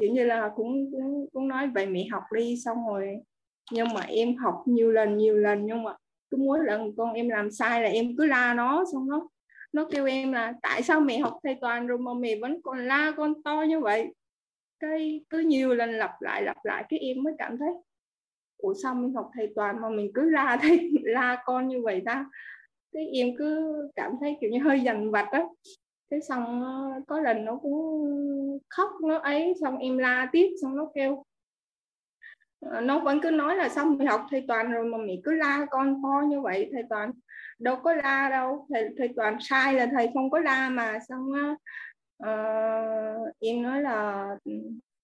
kiểu 0.00 0.12
như 0.12 0.24
là 0.24 0.50
cũng 0.56 0.90
cũng, 0.92 1.26
cũng 1.32 1.48
nói 1.48 1.70
vậy 1.74 1.86
mẹ 1.86 2.06
học 2.10 2.22
đi. 2.34 2.56
Xong 2.64 2.86
rồi 2.88 3.16
nhưng 3.72 3.86
mà 3.94 4.00
em 4.00 4.36
học 4.36 4.62
nhiều 4.66 4.92
lần 4.92 5.16
nhiều 5.16 5.36
lần, 5.36 5.66
nhưng 5.66 5.82
mà 5.82 5.96
cứ 6.30 6.36
mỗi 6.36 6.58
lần 6.64 6.96
con 6.96 7.12
em 7.12 7.28
làm 7.28 7.50
sai 7.50 7.82
là 7.82 7.88
em 7.88 8.16
cứ 8.18 8.26
la 8.26 8.54
nó, 8.54 8.84
xong 8.92 9.08
nó 9.08 9.28
nó 9.72 9.88
kêu 9.90 10.06
em 10.06 10.32
là 10.32 10.54
tại 10.62 10.82
sao 10.82 11.00
mẹ 11.00 11.18
học 11.18 11.38
thầy 11.42 11.56
toàn 11.60 11.86
rồi 11.86 11.98
mà 11.98 12.14
mẹ 12.14 12.36
vẫn 12.40 12.62
còn 12.62 12.86
la 12.86 13.12
con 13.16 13.42
to 13.42 13.62
như 13.68 13.80
vậy? 13.80 14.14
Cái 14.80 15.24
cứ 15.30 15.38
nhiều 15.38 15.74
lần 15.74 15.90
lặp 15.90 16.22
lại 16.22 16.42
lặp 16.42 16.64
lại 16.64 16.84
cái 16.88 16.98
em 16.98 17.22
mới 17.22 17.34
cảm 17.38 17.58
thấy, 17.58 17.68
ủa, 18.58 18.74
sao 18.82 18.94
mình 18.94 19.14
học 19.14 19.30
thầy 19.34 19.52
toàn 19.54 19.80
mà 19.82 19.88
mình 19.88 20.10
cứ 20.14 20.30
la 20.30 20.58
thầy, 20.62 20.90
la 21.02 21.42
con 21.44 21.68
như 21.68 21.82
vậy 21.82 22.02
ta? 22.06 22.26
Cái 22.92 23.06
em 23.14 23.28
cứ 23.38 23.74
cảm 23.96 24.12
thấy 24.20 24.36
kiểu 24.40 24.50
như 24.50 24.58
hơi 24.58 24.80
dằn 24.80 25.10
vặt 25.10 25.28
á. 25.30 25.44
Thế 26.10 26.20
xong 26.28 26.64
có 27.06 27.20
lần 27.20 27.44
nó 27.44 27.58
cũng 27.62 28.58
khóc 28.68 28.90
nó 29.02 29.18
ấy, 29.18 29.54
xong 29.60 29.78
em 29.78 29.98
la 29.98 30.28
tiếp, 30.32 30.48
xong 30.62 30.76
nó 30.76 30.90
kêu 30.94 31.24
nó 32.60 32.98
vẫn 32.98 33.20
cứ 33.20 33.30
nói 33.30 33.56
là 33.56 33.68
xong 33.68 33.98
mày 33.98 34.06
học 34.06 34.26
thầy 34.30 34.44
toàn 34.48 34.72
rồi 34.72 34.84
mà 34.84 34.98
mày 34.98 35.20
cứ 35.24 35.32
la 35.32 35.66
con 35.70 36.02
to 36.02 36.22
như 36.28 36.40
vậy 36.40 36.70
thầy 36.72 36.82
toàn 36.90 37.12
đâu 37.60 37.76
có 37.76 37.94
la 37.94 38.28
đâu. 38.30 38.66
Thầy 38.72 38.88
thầy 38.98 39.08
toàn 39.16 39.36
sai 39.40 39.74
là 39.74 39.86
thầy 39.92 40.10
không 40.14 40.30
có 40.30 40.38
la 40.38 40.68
mà. 40.68 40.98
Xong 41.08 41.32
uh, 42.22 43.34
em 43.40 43.62
nói 43.62 43.82
là 43.82 44.28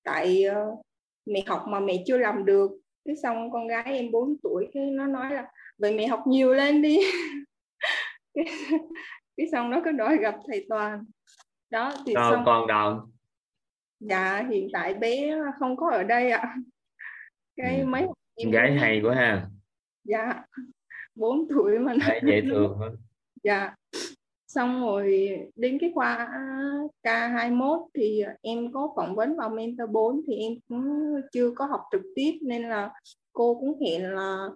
tại 0.04 0.44
uh, 0.50 0.80
mẹ 1.26 1.42
học 1.46 1.64
mà 1.68 1.80
mẹ 1.80 2.02
chưa 2.07 2.18
làm 2.18 2.44
được. 2.44 2.70
Cái 3.04 3.16
xong 3.22 3.50
con 3.50 3.68
gái 3.68 3.84
em 3.84 4.11
4 4.11 4.36
tuổi 4.42 4.68
cái 4.72 4.86
nó 4.90 5.07
nói 5.07 5.34
là 5.34 5.48
vậy 5.78 5.94
mẹ 5.96 6.07
học 6.07 6.22
nhiều 6.26 6.54
lên 6.54 6.82
đi. 6.82 7.00
Cái, 8.34 8.44
cái 9.36 9.46
xong 9.52 9.70
nó 9.70 9.80
cứ 9.84 9.92
đòi 9.92 10.16
gặp 10.16 10.34
thầy 10.46 10.66
toàn. 10.68 11.04
Đó 11.70 11.92
thì 12.07 12.14
đâu 12.14 12.30
xong 12.30 12.42
con 12.46 12.66
đâu 12.66 13.00
dạ 14.00 14.44
hiện 14.50 14.68
tại 14.72 14.94
bé 14.94 15.36
không 15.59 15.76
có 15.76 15.90
ở 15.90 16.02
đây 16.02 16.30
ạ 16.30 16.57
cái 17.57 17.80
ừ. 17.80 17.86
mấy 17.86 18.07
em 18.36 18.50
gái 18.50 18.78
hay 18.78 19.00
quá 19.04 19.14
ha. 19.14 19.46
Dạ 20.04 20.44
4 21.16 21.48
tuổi 21.48 21.78
mà 21.78 21.94
nó 21.94 22.07
dễ 22.26 22.42
thương 22.50 22.78
dạ. 23.44 23.74
Xong 24.46 24.80
rồi 24.80 25.30
đến 25.57 25.78
cái 25.80 25.92
khoa 25.94 26.28
K21 27.02 27.88
thì 27.94 28.24
em 28.42 28.72
có 28.72 28.92
phỏng 28.96 29.14
vấn 29.14 29.36
vào 29.36 29.50
mentor 29.50 29.90
4 29.90 30.22
thì 30.26 30.36
em 30.36 30.52
cũng 30.68 31.14
chưa 31.32 31.50
có 31.50 31.64
học 31.64 31.80
trực 31.92 32.02
tiếp 32.14 32.32
nên 32.42 32.68
là 32.68 32.90
cô 33.32 33.54
cũng 33.54 33.80
hẹn 33.80 34.14
là 34.14 34.48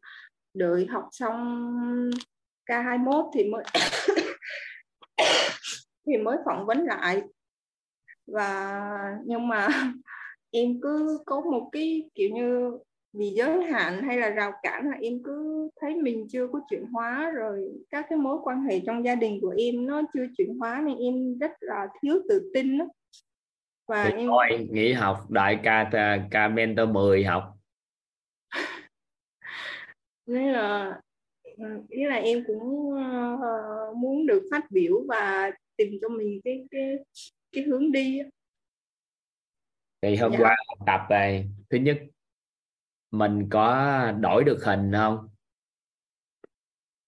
đợi 0.55 0.87
học 0.87 1.09
xong 1.13 2.11
K21 2.67 3.31
thì 3.35 3.45
mới 3.45 3.65
thì 6.07 6.17
mới 6.17 6.37
phỏng 6.45 6.67
vấn 6.67 6.85
lại. 6.85 7.23
Và 8.27 8.81
nhưng 9.25 9.49
mà 9.49 9.69
em 10.51 10.81
cứ 10.83 11.19
có 11.27 11.41
một 11.41 11.69
cái 11.73 12.11
kiểu 12.15 12.31
như 12.31 12.79
vì 13.13 13.33
giới 13.37 13.65
hạn 13.65 14.03
hay 14.03 14.19
là 14.19 14.31
rào 14.31 14.53
cản 14.63 14.91
là 14.91 14.97
em 15.03 15.23
cứ 15.25 15.69
thấy 15.81 15.95
mình 15.95 16.27
chưa 16.31 16.47
có 16.53 16.61
chuyển 16.71 16.85
hóa 16.85 17.31
rồi 17.31 17.73
các 17.91 18.07
cái 18.09 18.19
mối 18.19 18.39
quan 18.43 18.63
hệ 18.63 18.81
trong 18.87 19.05
gia 19.05 19.15
đình 19.15 19.39
của 19.41 19.55
em 19.59 19.87
nó 19.87 20.03
chưa 20.15 20.27
chuyển 20.39 20.59
hóa 20.59 20.83
nên 20.87 20.99
em 20.99 21.39
rất 21.39 21.51
là 21.61 21.87
thiếu 22.03 22.15
tự 22.29 22.51
tin 22.55 22.79
đó. 22.79 22.89
và 23.89 24.05
Thì 24.05 24.17
em 24.17 24.27
thôi 24.27 24.69
nghỉ 24.71 24.93
học 24.93 25.31
đại 25.31 25.59
ca 25.63 25.91
ca 26.31 26.49
mentor 26.49 26.89
10 26.89 27.25
học 27.25 27.55
nên 30.27 30.53
là 30.53 31.01
ừ, 31.43 31.65
ý 31.89 32.05
là 32.05 32.15
em 32.15 32.45
cũng 32.47 32.63
uh, 32.89 33.97
muốn 33.97 34.27
được 34.27 34.43
phát 34.51 34.71
biểu 34.71 35.03
và 35.09 35.51
tìm 35.77 35.93
cho 36.03 36.09
mình 36.09 36.41
cái 36.45 36.65
cái 36.71 36.97
cái 37.53 37.65
hướng 37.65 37.93
đi 37.93 38.21
thì 40.03 40.17
hôm 40.17 40.33
dạ. 40.33 40.39
qua 40.39 40.57
tập 40.87 41.01
này 41.11 41.49
thứ 41.71 41.79
nhất 41.79 41.99
mình 43.11 43.49
có 43.51 44.13
đổi 44.21 44.45
được 44.45 44.65
hình 44.65 44.93
không? 44.93 45.29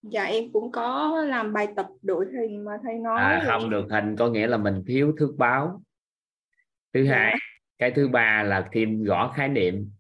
Dạ 0.03 0.25
em 0.25 0.53
cũng 0.53 0.73
có 0.73 1.17
làm 1.27 1.53
bài 1.53 1.69
tập 1.77 1.87
đổi 2.03 2.27
hình 2.33 2.65
mà 2.65 2.73
thầy 2.83 2.95
nói 2.95 3.21
à, 3.21 3.45
không 3.47 3.71
được 3.71 3.87
hình 3.91 4.17
có 4.17 4.29
nghĩa 4.29 4.47
là 4.47 4.57
mình 4.57 4.85
thiếu 4.87 5.15
thước 5.19 5.35
báo. 5.39 5.83
Thứ 6.95 7.05
dạ. 7.05 7.15
hai 7.15 7.35
cái 7.79 7.91
thứ 7.91 8.09
ba 8.09 8.43
là 8.43 8.69
thêm 8.73 9.05
gõ 9.05 9.33
khái 9.37 9.49
niệm. 9.49 9.91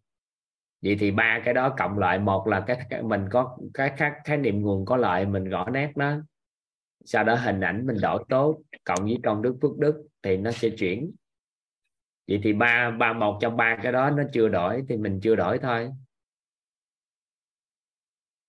Vậy 0.82 0.96
thì 1.00 1.10
ba 1.10 1.40
cái 1.44 1.54
đó 1.54 1.74
cộng 1.78 1.98
lại 1.98 2.18
một 2.18 2.46
là 2.46 2.64
cái 2.66 3.02
mình 3.02 3.24
có 3.30 3.58
cái 3.74 3.92
khác 3.96 4.14
khái 4.24 4.36
niệm 4.36 4.62
nguồn 4.62 4.84
có 4.84 4.96
lợi 4.96 5.26
mình 5.26 5.44
gõ 5.44 5.70
nét 5.70 5.92
nó. 5.96 6.16
Sau 7.04 7.24
đó 7.24 7.34
hình 7.34 7.60
ảnh 7.60 7.86
mình 7.86 7.96
đổi 8.02 8.24
tốt 8.28 8.62
cộng 8.84 9.04
với 9.04 9.18
công 9.24 9.42
đức 9.42 9.58
phước 9.62 9.78
đức 9.78 10.06
thì 10.22 10.36
nó 10.36 10.50
sẽ 10.50 10.68
chuyển 10.78 11.12
vậy 12.32 12.40
thì 12.42 12.52
ba 12.52 12.90
ba 12.90 13.12
một 13.12 13.38
trong 13.40 13.56
ba 13.56 13.78
cái 13.82 13.92
đó 13.92 14.10
nó 14.10 14.22
chưa 14.32 14.48
đổi 14.48 14.84
thì 14.88 14.96
mình 14.96 15.20
chưa 15.22 15.36
đổi 15.36 15.58
thôi. 15.58 15.90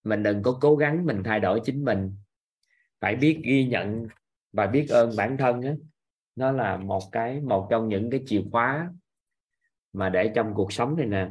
Mình 0.04 0.24
đừng 0.24 0.44
có 0.44 0.58
cố 0.62 0.76
gắng 0.76 1.06
mình 1.06 1.22
thay 1.26 1.40
đổi 1.40 1.62
chính 1.66 1.86
mình. 1.86 2.16
Phải 3.00 3.16
biết 3.16 3.42
ghi 3.44 3.68
nhận 3.68 4.08
và 4.52 4.68
biết 4.68 4.88
ơn 4.90 5.12
bản 5.18 5.38
thân 5.38 5.62
á. 5.62 5.74
Nó 6.36 6.52
là 6.52 6.78
một 6.78 7.02
cái, 7.12 7.42
một 7.42 7.68
trong 7.72 7.90
những 7.90 8.10
cái 8.10 8.24
chìa 8.26 8.42
khóa 8.52 8.92
mà 9.94 10.10
để 10.10 10.32
trong 10.36 10.54
cuộc 10.56 10.74
sống 10.74 10.98
này 10.98 11.06
nè. 11.06 11.30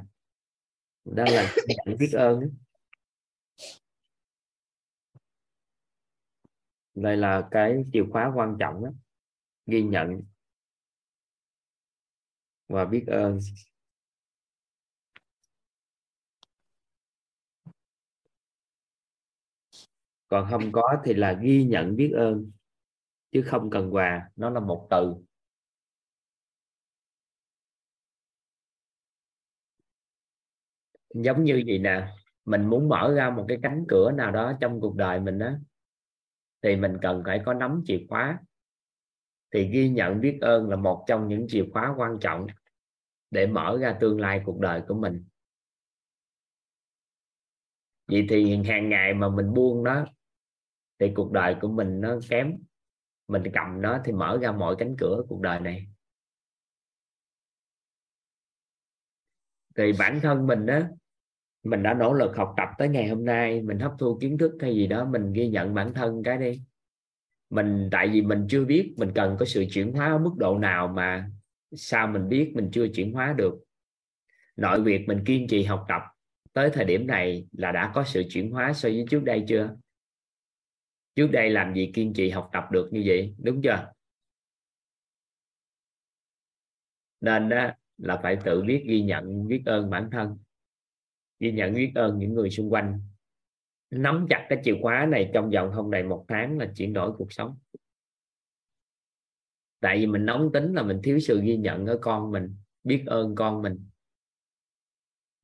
Đó 1.04 1.24
là 1.28 1.54
biết 1.98 2.12
ơn 2.12 2.50
đây 6.94 7.16
là 7.16 7.48
cái 7.50 7.84
chìa 7.92 8.04
khóa 8.10 8.32
quan 8.34 8.56
trọng 8.60 8.84
đó. 8.84 8.90
ghi 9.66 9.82
nhận 9.82 10.31
và 12.72 12.84
biết 12.84 13.04
ơn 13.06 13.38
còn 20.28 20.46
không 20.50 20.72
có 20.72 21.02
thì 21.04 21.14
là 21.14 21.32
ghi 21.32 21.64
nhận 21.64 21.96
biết 21.96 22.12
ơn, 22.16 22.50
chứ 23.32 23.42
không 23.42 23.70
cần 23.70 23.94
quà. 23.94 24.30
Nó 24.36 24.50
là 24.50 24.60
một 24.60 24.86
từ. 24.90 25.14
Giống 31.14 31.44
như 31.44 31.62
gì 31.66 31.78
nè, 31.78 32.08
mình 32.44 32.66
muốn 32.66 32.88
mở 32.88 33.14
ra 33.16 33.30
một 33.30 33.44
cái 33.48 33.58
cánh 33.62 33.84
cửa 33.88 34.10
nào 34.10 34.32
đó 34.32 34.52
trong 34.60 34.80
cuộc 34.80 34.96
đời 34.96 35.20
mình 35.20 35.38
đó 35.38 35.52
thì 36.62 36.76
mình 36.76 36.98
cần 37.02 37.22
phải 37.26 37.42
có 37.46 37.54
nắm 37.54 37.82
chìa 37.86 37.98
khóa. 38.08 38.38
Thì 39.54 39.68
ghi 39.68 39.88
nhận 39.88 40.20
biết 40.20 40.38
ơn 40.40 40.70
là 40.70 40.76
một 40.76 41.04
trong 41.08 41.28
những 41.28 41.46
chìa 41.48 41.64
khóa 41.72 41.94
quan 41.96 42.18
trọng 42.20 42.46
để 43.32 43.46
mở 43.46 43.78
ra 43.80 43.96
tương 44.00 44.20
lai 44.20 44.42
cuộc 44.44 44.60
đời 44.60 44.82
của 44.88 44.94
mình. 44.94 45.24
Vậy 48.06 48.26
thì 48.28 48.56
hàng 48.56 48.88
ngày 48.88 49.14
mà 49.14 49.28
mình 49.28 49.54
buông 49.54 49.84
đó 49.84 50.06
thì 50.98 51.12
cuộc 51.14 51.32
đời 51.32 51.56
của 51.60 51.68
mình 51.68 52.00
nó 52.00 52.18
kém. 52.30 52.56
Mình 53.28 53.42
cầm 53.54 53.82
nó 53.82 54.00
thì 54.04 54.12
mở 54.12 54.38
ra 54.42 54.52
mọi 54.52 54.76
cánh 54.78 54.94
cửa 54.98 55.22
cuộc 55.28 55.40
đời 55.40 55.60
này. 55.60 55.86
Thì 59.76 59.92
bản 59.98 60.20
thân 60.22 60.46
mình 60.46 60.66
đó 60.66 60.80
mình 61.62 61.82
đã 61.82 61.94
nỗ 61.94 62.12
lực 62.12 62.36
học 62.36 62.54
tập 62.56 62.68
tới 62.78 62.88
ngày 62.88 63.08
hôm 63.08 63.24
nay, 63.24 63.62
mình 63.62 63.78
hấp 63.78 63.92
thu 63.98 64.18
kiến 64.20 64.38
thức 64.38 64.52
hay 64.60 64.74
gì 64.74 64.86
đó, 64.86 65.04
mình 65.04 65.32
ghi 65.32 65.48
nhận 65.48 65.74
bản 65.74 65.94
thân 65.94 66.22
cái 66.22 66.38
đi. 66.38 66.62
Mình, 67.50 67.88
tại 67.92 68.08
vì 68.08 68.22
mình 68.22 68.46
chưa 68.50 68.64
biết 68.64 68.94
mình 68.96 69.12
cần 69.14 69.36
có 69.38 69.46
sự 69.46 69.64
chuyển 69.70 69.92
hóa 69.92 70.06
ở 70.06 70.18
mức 70.18 70.32
độ 70.36 70.58
nào 70.58 70.88
mà 70.88 71.30
sao 71.76 72.06
mình 72.06 72.28
biết 72.28 72.52
mình 72.54 72.70
chưa 72.72 72.86
chuyển 72.88 73.12
hóa 73.12 73.34
được? 73.38 73.54
Nội 74.56 74.82
việc 74.82 75.04
mình 75.06 75.24
kiên 75.26 75.46
trì 75.48 75.62
học 75.62 75.84
tập 75.88 76.02
tới 76.52 76.70
thời 76.72 76.84
điểm 76.84 77.06
này 77.06 77.46
là 77.52 77.72
đã 77.72 77.92
có 77.94 78.04
sự 78.04 78.22
chuyển 78.30 78.50
hóa 78.50 78.72
so 78.72 78.88
với 78.88 79.04
trước 79.10 79.24
đây 79.24 79.44
chưa? 79.48 79.76
Trước 81.14 81.28
đây 81.32 81.50
làm 81.50 81.74
gì 81.74 81.90
kiên 81.94 82.12
trì 82.12 82.30
học 82.30 82.50
tập 82.52 82.64
được 82.70 82.88
như 82.92 83.02
vậy? 83.06 83.34
Đúng 83.38 83.62
chưa? 83.62 83.92
Nên 87.20 87.48
đó 87.48 87.70
là 87.98 88.20
phải 88.22 88.36
tự 88.44 88.62
biết 88.62 88.84
ghi 88.86 89.02
nhận, 89.02 89.48
biết 89.48 89.62
ơn 89.66 89.90
bản 89.90 90.08
thân, 90.12 90.38
ghi 91.40 91.52
nhận, 91.52 91.74
biết 91.74 91.92
ơn 91.94 92.18
những 92.18 92.34
người 92.34 92.50
xung 92.50 92.72
quanh. 92.72 93.00
Nắm 93.90 94.26
chặt 94.30 94.46
cái 94.48 94.60
chìa 94.64 94.74
khóa 94.82 95.06
này 95.06 95.30
trong 95.34 95.50
vòng 95.50 95.72
không 95.74 95.90
đầy 95.90 96.02
một 96.02 96.24
tháng 96.28 96.58
là 96.58 96.72
chuyển 96.76 96.92
đổi 96.92 97.12
cuộc 97.18 97.32
sống 97.32 97.58
tại 99.82 99.98
vì 99.98 100.06
mình 100.06 100.26
nóng 100.26 100.52
tính 100.52 100.74
là 100.74 100.82
mình 100.82 101.00
thiếu 101.02 101.18
sự 101.18 101.40
ghi 101.40 101.56
nhận 101.56 101.86
ở 101.86 101.98
con 102.02 102.32
mình, 102.32 102.56
biết 102.84 103.02
ơn 103.06 103.34
con 103.34 103.62
mình. 103.62 103.88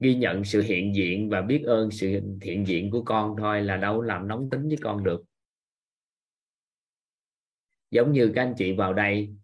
Ghi 0.00 0.14
nhận 0.14 0.44
sự 0.44 0.62
hiện 0.62 0.94
diện 0.94 1.28
và 1.28 1.42
biết 1.42 1.62
ơn 1.66 1.90
sự 1.90 2.20
hiện 2.42 2.66
diện 2.66 2.90
của 2.90 3.02
con 3.02 3.36
thôi 3.38 3.62
là 3.62 3.76
đâu 3.76 4.02
làm 4.02 4.28
nóng 4.28 4.50
tính 4.50 4.68
với 4.68 4.76
con 4.82 5.04
được. 5.04 5.24
Giống 7.90 8.12
như 8.12 8.32
các 8.34 8.42
anh 8.42 8.54
chị 8.56 8.72
vào 8.72 8.92
đây, 8.92 9.34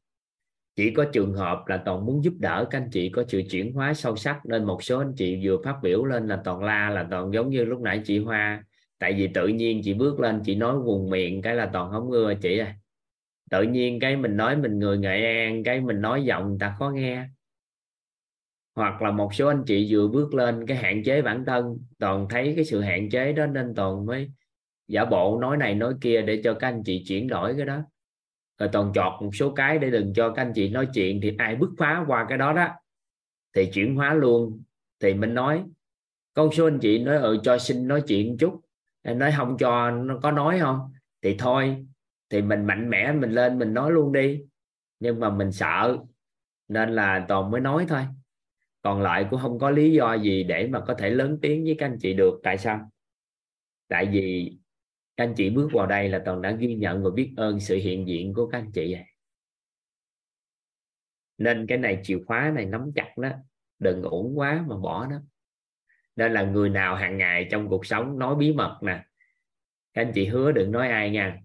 chỉ 0.76 0.90
có 0.90 1.04
trường 1.12 1.34
hợp 1.34 1.64
là 1.66 1.82
toàn 1.84 2.06
muốn 2.06 2.24
giúp 2.24 2.34
đỡ 2.38 2.66
các 2.70 2.78
anh 2.78 2.90
chị 2.92 3.08
có 3.08 3.24
sự 3.28 3.42
chuyển 3.50 3.72
hóa 3.72 3.94
sâu 3.94 4.16
sắc, 4.16 4.40
nên 4.46 4.64
một 4.64 4.82
số 4.82 4.98
anh 4.98 5.14
chị 5.16 5.40
vừa 5.42 5.56
phát 5.64 5.76
biểu 5.82 6.04
lên 6.04 6.28
là 6.28 6.40
toàn 6.44 6.64
la, 6.64 6.90
là 6.90 7.08
toàn 7.10 7.32
giống 7.32 7.50
như 7.50 7.64
lúc 7.64 7.80
nãy 7.80 8.02
chị 8.04 8.18
Hoa. 8.18 8.64
Tại 8.98 9.12
vì 9.12 9.28
tự 9.34 9.46
nhiên 9.48 9.80
chị 9.84 9.94
bước 9.94 10.20
lên, 10.20 10.42
chị 10.44 10.54
nói 10.54 10.78
vùng 10.78 11.10
miệng 11.10 11.42
cái 11.42 11.56
là 11.56 11.70
toàn 11.72 11.90
không 11.90 12.10
ưa 12.10 12.34
chị 12.34 12.58
à 12.58 12.76
tự 13.50 13.62
nhiên 13.62 14.00
cái 14.00 14.16
mình 14.16 14.36
nói 14.36 14.56
mình 14.56 14.78
người 14.78 14.98
nghệ 14.98 15.44
an, 15.46 15.64
cái 15.64 15.80
mình 15.80 16.00
nói 16.00 16.24
giọng 16.24 16.48
người 16.48 16.56
ta 16.60 16.76
khó 16.78 16.90
nghe. 16.90 17.26
Hoặc 18.76 19.02
là 19.02 19.10
một 19.10 19.34
số 19.34 19.48
anh 19.48 19.64
chị 19.66 19.88
vừa 19.90 20.08
bước 20.08 20.34
lên 20.34 20.66
cái 20.66 20.76
hạn 20.76 21.02
chế 21.04 21.22
bản 21.22 21.44
thân, 21.46 21.78
toàn 21.98 22.26
thấy 22.30 22.52
cái 22.56 22.64
sự 22.64 22.80
hạn 22.80 23.10
chế 23.10 23.32
đó 23.32 23.46
nên 23.46 23.74
toàn 23.74 24.06
mới 24.06 24.30
giả 24.88 25.04
bộ 25.04 25.38
nói 25.40 25.56
này 25.56 25.74
nói 25.74 25.94
kia 26.00 26.22
để 26.22 26.40
cho 26.44 26.54
các 26.54 26.68
anh 26.68 26.82
chị 26.84 27.04
chuyển 27.08 27.28
đổi 27.28 27.54
cái 27.56 27.66
đó. 27.66 27.82
Rồi 28.58 28.68
toàn 28.72 28.92
chọt 28.94 29.22
một 29.22 29.30
số 29.34 29.52
cái 29.52 29.78
để 29.78 29.90
đừng 29.90 30.14
cho 30.14 30.30
các 30.30 30.42
anh 30.42 30.52
chị 30.54 30.68
nói 30.68 30.88
chuyện 30.94 31.20
thì 31.22 31.36
ai 31.38 31.56
bứt 31.56 31.70
phá 31.78 32.04
qua 32.06 32.26
cái 32.28 32.38
đó 32.38 32.52
đó. 32.52 32.68
Thì 33.54 33.70
chuyển 33.72 33.94
hóa 33.96 34.14
luôn. 34.14 34.62
Thì 35.00 35.14
mình 35.14 35.34
nói 35.34 35.64
con 36.34 36.52
số 36.52 36.66
anh 36.66 36.78
chị 36.78 36.98
nói 36.98 37.16
ừ 37.16 37.38
cho 37.42 37.58
xin 37.58 37.88
nói 37.88 38.02
chuyện 38.06 38.28
một 38.30 38.36
chút. 38.38 38.60
Em 39.02 39.18
nói, 39.18 39.32
không 39.36 39.56
cho, 39.58 39.90
nó 39.90 40.18
có 40.22 40.30
nói 40.30 40.58
không? 40.60 40.92
Thì 41.22 41.36
thôi 41.38 41.86
thì 42.30 42.42
mình 42.42 42.66
mạnh 42.66 42.90
mẽ 42.90 43.12
mình 43.12 43.30
lên 43.30 43.58
mình 43.58 43.74
nói 43.74 43.92
luôn 43.92 44.12
đi. 44.12 44.42
Nhưng 45.00 45.20
mà 45.20 45.30
mình 45.30 45.52
sợ, 45.52 45.98
nên 46.68 46.94
là 46.94 47.24
toàn 47.28 47.50
mới 47.50 47.60
nói 47.60 47.86
thôi. 47.88 48.02
Còn 48.82 49.02
lại 49.02 49.26
cũng 49.30 49.40
không 49.40 49.58
có 49.58 49.70
lý 49.70 49.92
do 49.92 50.14
gì 50.14 50.44
để 50.44 50.68
mà 50.68 50.80
có 50.80 50.94
thể 50.94 51.10
lớn 51.10 51.38
tiếng 51.42 51.64
với 51.64 51.76
các 51.78 51.86
anh 51.86 51.98
chị 52.00 52.14
được. 52.14 52.40
Tại 52.42 52.58
sao? 52.58 52.90
Tại 53.88 54.06
vì 54.12 54.56
các 55.16 55.24
anh 55.24 55.34
chị 55.36 55.50
bước 55.50 55.68
vào 55.72 55.86
đây 55.86 56.08
là 56.08 56.22
toàn 56.24 56.42
đã 56.42 56.50
ghi 56.50 56.74
nhận 56.74 57.02
và 57.02 57.10
biết 57.10 57.34
ơn 57.36 57.60
sự 57.60 57.76
hiện 57.76 58.08
diện 58.08 58.34
của 58.34 58.46
các 58.46 58.58
anh 58.58 58.72
chị 58.72 58.96
nên 61.38 61.66
cái 61.66 61.78
này 61.78 62.00
chìa 62.02 62.18
khóa 62.26 62.52
này 62.54 62.64
nắm 62.64 62.92
chặt 62.94 63.18
đó. 63.18 63.30
Đừng 63.78 64.02
ổn 64.02 64.38
quá 64.38 64.64
mà 64.68 64.76
bỏ 64.76 65.06
đó 65.06 65.16
nên 66.16 66.32
là 66.32 66.42
người 66.42 66.70
nào 66.70 66.94
hàng 66.94 67.18
ngày 67.18 67.48
trong 67.50 67.68
cuộc 67.68 67.86
sống 67.86 68.18
nói 68.18 68.34
bí 68.36 68.52
mật 68.52 68.78
nè, 68.82 69.04
các 69.94 70.02
anh 70.02 70.12
chị 70.14 70.26
hứa 70.26 70.52
đừng 70.52 70.72
nói 70.72 70.88
ai 70.88 71.10
nha 71.10 71.40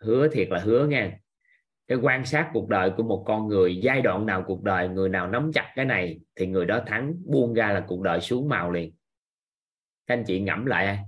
hứa 0.00 0.28
thiệt 0.28 0.48
là 0.50 0.58
hứa 0.58 0.86
nha. 0.86 1.18
Cái 1.88 1.98
quan 2.02 2.24
sát 2.24 2.50
cuộc 2.52 2.68
đời 2.68 2.90
của 2.96 3.02
một 3.02 3.24
con 3.26 3.48
người, 3.48 3.76
giai 3.76 4.02
đoạn 4.02 4.26
nào 4.26 4.44
cuộc 4.46 4.62
đời, 4.62 4.88
người 4.88 5.08
nào 5.08 5.28
nắm 5.28 5.50
chặt 5.54 5.72
cái 5.76 5.84
này 5.84 6.20
thì 6.36 6.46
người 6.46 6.66
đó 6.66 6.80
thắng, 6.86 7.14
buông 7.26 7.54
ra 7.54 7.72
là 7.72 7.84
cuộc 7.88 8.02
đời 8.02 8.20
xuống 8.20 8.48
màu 8.48 8.70
liền. 8.70 8.94
Các 10.06 10.14
anh 10.14 10.24
chị 10.24 10.40
ngẫm 10.40 10.66
lại 10.66 10.98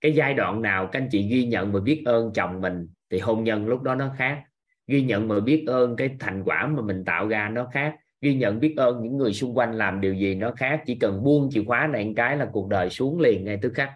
cái 0.00 0.12
giai 0.12 0.34
đoạn 0.34 0.62
nào 0.62 0.88
các 0.92 1.00
anh 1.00 1.08
chị 1.10 1.28
ghi 1.28 1.46
nhận 1.46 1.72
và 1.72 1.80
biết 1.80 2.02
ơn 2.06 2.32
chồng 2.34 2.60
mình 2.60 2.88
thì 3.10 3.18
hôn 3.18 3.44
nhân 3.44 3.66
lúc 3.66 3.82
đó 3.82 3.94
nó 3.94 4.14
khác. 4.18 4.42
Ghi 4.86 5.02
nhận 5.02 5.28
và 5.28 5.40
biết 5.40 5.64
ơn 5.66 5.96
cái 5.96 6.16
thành 6.20 6.42
quả 6.44 6.66
mà 6.66 6.82
mình 6.82 7.04
tạo 7.04 7.28
ra 7.28 7.48
nó 7.48 7.68
khác. 7.72 7.96
Ghi 8.20 8.34
nhận, 8.34 8.60
biết 8.60 8.74
ơn 8.76 9.02
những 9.02 9.16
người 9.16 9.32
xung 9.32 9.56
quanh 9.56 9.78
làm 9.78 10.00
điều 10.00 10.14
gì 10.14 10.34
nó 10.34 10.52
khác. 10.56 10.82
Chỉ 10.86 10.94
cần 10.94 11.24
buông 11.24 11.48
chìa 11.52 11.64
khóa 11.66 11.86
này 11.86 12.04
một 12.04 12.12
cái 12.16 12.36
là 12.36 12.48
cuộc 12.52 12.68
đời 12.68 12.90
xuống 12.90 13.20
liền 13.20 13.44
ngay 13.44 13.58
tức 13.62 13.72
khắc. 13.74 13.90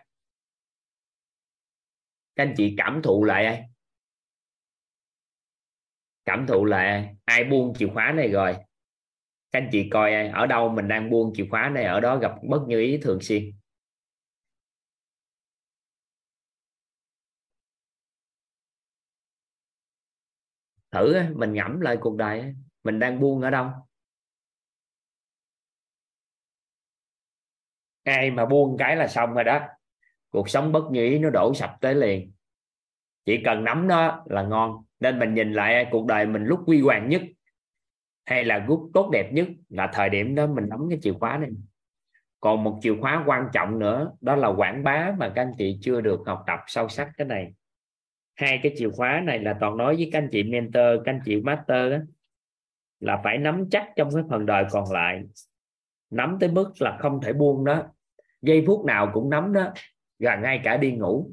Các 2.36 2.44
anh 2.44 2.54
chị 2.56 2.74
cảm 2.76 3.02
thụ 3.02 3.24
lại 3.24 3.46
ai? 3.46 3.69
Cảm 6.24 6.46
thụ 6.46 6.64
là 6.64 7.04
ai 7.24 7.44
buông 7.44 7.74
chìa 7.78 7.88
khóa 7.94 8.12
này 8.12 8.28
rồi? 8.28 8.56
Các 9.52 9.58
anh 9.60 9.68
chị 9.72 9.88
coi, 9.90 10.14
ở 10.28 10.46
đâu 10.46 10.68
mình 10.68 10.88
đang 10.88 11.10
buông 11.10 11.32
chìa 11.34 11.46
khóa 11.50 11.68
này, 11.68 11.84
ở 11.84 12.00
đó 12.00 12.16
gặp 12.18 12.32
bất 12.48 12.60
như 12.68 12.80
ý 12.80 12.98
thường 13.02 13.20
xuyên. 13.20 13.52
Thử, 20.92 21.16
mình 21.36 21.52
ngẫm 21.52 21.80
lại 21.80 21.96
cuộc 22.00 22.16
đời, 22.16 22.54
mình 22.84 22.98
đang 22.98 23.20
buông 23.20 23.40
ở 23.42 23.50
đâu? 23.50 23.70
Ai 28.04 28.30
mà 28.30 28.46
buông 28.46 28.76
cái 28.78 28.96
là 28.96 29.08
xong 29.08 29.34
rồi 29.34 29.44
đó. 29.44 29.60
Cuộc 30.30 30.50
sống 30.50 30.72
bất 30.72 30.84
như 30.92 31.04
ý 31.04 31.18
nó 31.18 31.30
đổ 31.30 31.54
sập 31.54 31.70
tới 31.80 31.94
liền 31.94 32.32
chỉ 33.30 33.42
cần 33.44 33.64
nắm 33.64 33.88
nó 33.88 34.24
là 34.26 34.42
ngon. 34.42 34.84
Nên 35.00 35.18
mình 35.18 35.34
nhìn 35.34 35.52
lại 35.52 35.86
cuộc 35.90 36.06
đời 36.06 36.26
mình 36.26 36.44
lúc 36.44 36.60
quy 36.66 36.80
hoàng 36.80 37.08
nhất 37.08 37.22
hay 38.26 38.44
là 38.44 38.64
lúc 38.68 38.90
tốt 38.94 39.10
đẹp 39.12 39.32
nhất 39.32 39.48
là 39.68 39.90
thời 39.92 40.08
điểm 40.08 40.34
đó 40.34 40.46
mình 40.46 40.68
nắm 40.68 40.86
cái 40.90 40.98
chìa 41.02 41.12
khóa 41.12 41.38
này. 41.38 41.50
Còn 42.40 42.64
một 42.64 42.78
chìa 42.82 42.94
khóa 43.00 43.24
quan 43.26 43.48
trọng 43.52 43.78
nữa 43.78 44.12
đó 44.20 44.36
là 44.36 44.48
quảng 44.48 44.84
bá 44.84 45.12
mà 45.18 45.32
các 45.34 45.42
anh 45.42 45.52
chị 45.58 45.78
chưa 45.82 46.00
được 46.00 46.20
học 46.26 46.44
tập 46.46 46.58
sâu 46.66 46.88
sắc 46.88 47.10
cái 47.16 47.26
này. 47.26 47.52
Hai 48.34 48.60
cái 48.62 48.74
chìa 48.76 48.90
khóa 48.90 49.22
này 49.24 49.38
là 49.38 49.56
toàn 49.60 49.76
nói 49.76 49.96
với 49.96 50.08
các 50.12 50.18
anh 50.18 50.28
chị 50.32 50.42
mentor 50.42 51.04
các 51.04 51.12
anh 51.12 51.20
chị 51.24 51.40
master 51.40 51.92
đó, 51.92 51.98
là 53.00 53.20
phải 53.24 53.38
nắm 53.38 53.68
chắc 53.70 53.88
trong 53.96 54.10
cái 54.14 54.22
phần 54.30 54.46
đời 54.46 54.64
còn 54.70 54.92
lại. 54.92 55.22
Nắm 56.10 56.36
tới 56.40 56.48
mức 56.48 56.72
là 56.78 56.96
không 57.00 57.20
thể 57.22 57.32
buông 57.32 57.64
đó 57.64 57.82
giây 58.42 58.64
phút 58.66 58.84
nào 58.84 59.10
cũng 59.14 59.30
nắm 59.30 59.52
đó 59.52 59.72
và 60.18 60.36
ngay 60.36 60.60
cả 60.64 60.76
đi 60.76 60.92
ngủ 60.92 61.30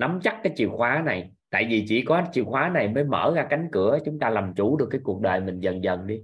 nắm 0.00 0.20
chắc 0.22 0.40
cái 0.42 0.52
chìa 0.56 0.68
khóa 0.68 1.02
này. 1.06 1.30
Tại 1.50 1.66
vì 1.70 1.84
chỉ 1.88 2.04
có 2.06 2.22
chìa 2.32 2.44
khóa 2.44 2.68
này 2.68 2.88
mới 2.88 3.04
mở 3.04 3.32
ra 3.36 3.46
cánh 3.50 3.68
cửa 3.72 3.98
chúng 4.04 4.18
ta 4.18 4.30
làm 4.30 4.54
chủ 4.56 4.76
được 4.76 4.88
cái 4.90 5.00
cuộc 5.04 5.20
đời 5.20 5.40
mình 5.40 5.60
dần 5.60 5.84
dần 5.84 6.06
đi. 6.06 6.22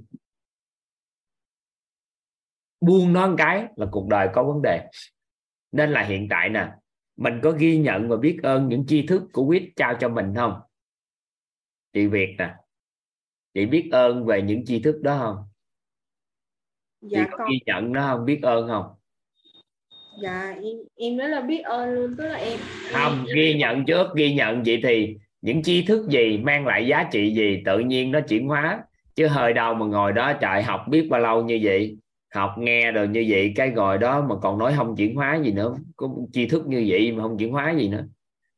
Buông 2.81 3.13
nó 3.13 3.29
một 3.29 3.35
cái 3.39 3.67
là 3.77 3.87
cuộc 3.91 4.09
đời 4.09 4.29
có 4.33 4.45
vấn 4.45 4.63
đề. 4.63 4.89
Nên 5.73 5.91
là 5.91 6.05
hiện 6.05 6.27
tại 6.31 6.49
nè 6.49 6.73
mình 7.17 7.41
có 7.43 7.51
ghi 7.51 7.79
nhận 7.79 8.09
và 8.09 8.17
biết 8.17 8.39
ơn 8.43 8.69
những 8.69 8.87
tri 8.87 9.07
thức 9.07 9.23
của 9.33 9.47
quýt 9.47 9.63
trao 9.77 9.95
cho 10.01 10.09
mình 10.09 10.35
không? 10.37 10.61
Chị 11.93 12.07
Việt 12.07 12.35
nè 12.39 12.55
chị 13.55 13.67
biết 13.67 13.89
ơn 13.93 14.27
về 14.27 14.43
những 14.43 14.65
tri 14.65 14.83
thức 14.83 15.01
đó 15.03 15.19
không? 15.19 15.49
Dạ, 17.01 17.25
chị 17.25 17.31
có 17.31 17.37
con... 17.39 17.51
ghi 17.51 17.59
nhận 17.67 17.93
nó 17.93 18.01
không? 18.01 18.25
Biết 18.25 18.41
ơn 18.43 18.69
không 18.69 18.96
dạ 20.23 20.55
em 20.63 20.77
em 20.97 21.17
rất 21.17 21.27
là 21.27 21.41
biết 21.41 21.63
ơn 21.65 21.95
luôn 21.95 22.15
tức 22.19 22.27
là 22.27 22.37
em 22.37 22.59
không 22.93 23.27
ghi 23.35 23.55
nhận 23.55 23.85
trước 23.85 24.07
ghi 24.15 24.35
nhận 24.35 24.63
vậy 24.63 24.81
thì 24.83 25.17
những 25.41 25.63
tri 25.63 25.83
thức 25.83 26.09
gì 26.09 26.39
mang 26.39 26.67
lại 26.67 26.87
giá 26.87 27.09
trị 27.13 27.35
gì 27.35 27.63
tự 27.65 27.79
nhiên 27.79 28.13
nó 28.13 28.21
chuyển 28.21 28.47
hóa. 28.49 28.85
Chứ 29.15 29.27
hơi 29.27 29.53
đâu 29.53 29.75
mà 29.75 29.87
ngồi 29.87 30.13
đó 30.13 30.33
trời 30.41 30.63
học 30.63 30.81
biết 30.89 31.09
bao 31.11 31.21
lâu 31.21 31.45
như 31.45 31.61
vậy 31.63 31.97
học 32.35 32.55
nghe 32.59 32.93
rồi 32.93 33.09
như 33.09 33.27
vậy 33.29 33.53
cái 33.57 33.71
ngồi 33.71 33.99
đó 33.99 34.27
mà 34.29 34.35
còn 34.43 34.59
nói 34.59 34.75
không 34.77 34.97
chuyển 34.97 35.15
hóa 35.15 35.41
gì 35.45 35.53
nữa 35.53 35.77
có 35.97 36.09
tri 36.33 36.47
thức 36.47 36.67
như 36.67 36.85
vậy 36.89 37.13
mà 37.13 37.23
không 37.23 37.39
chuyển 37.39 37.53
hóa 37.53 37.75
gì 37.79 37.89
nữa. 37.89 38.07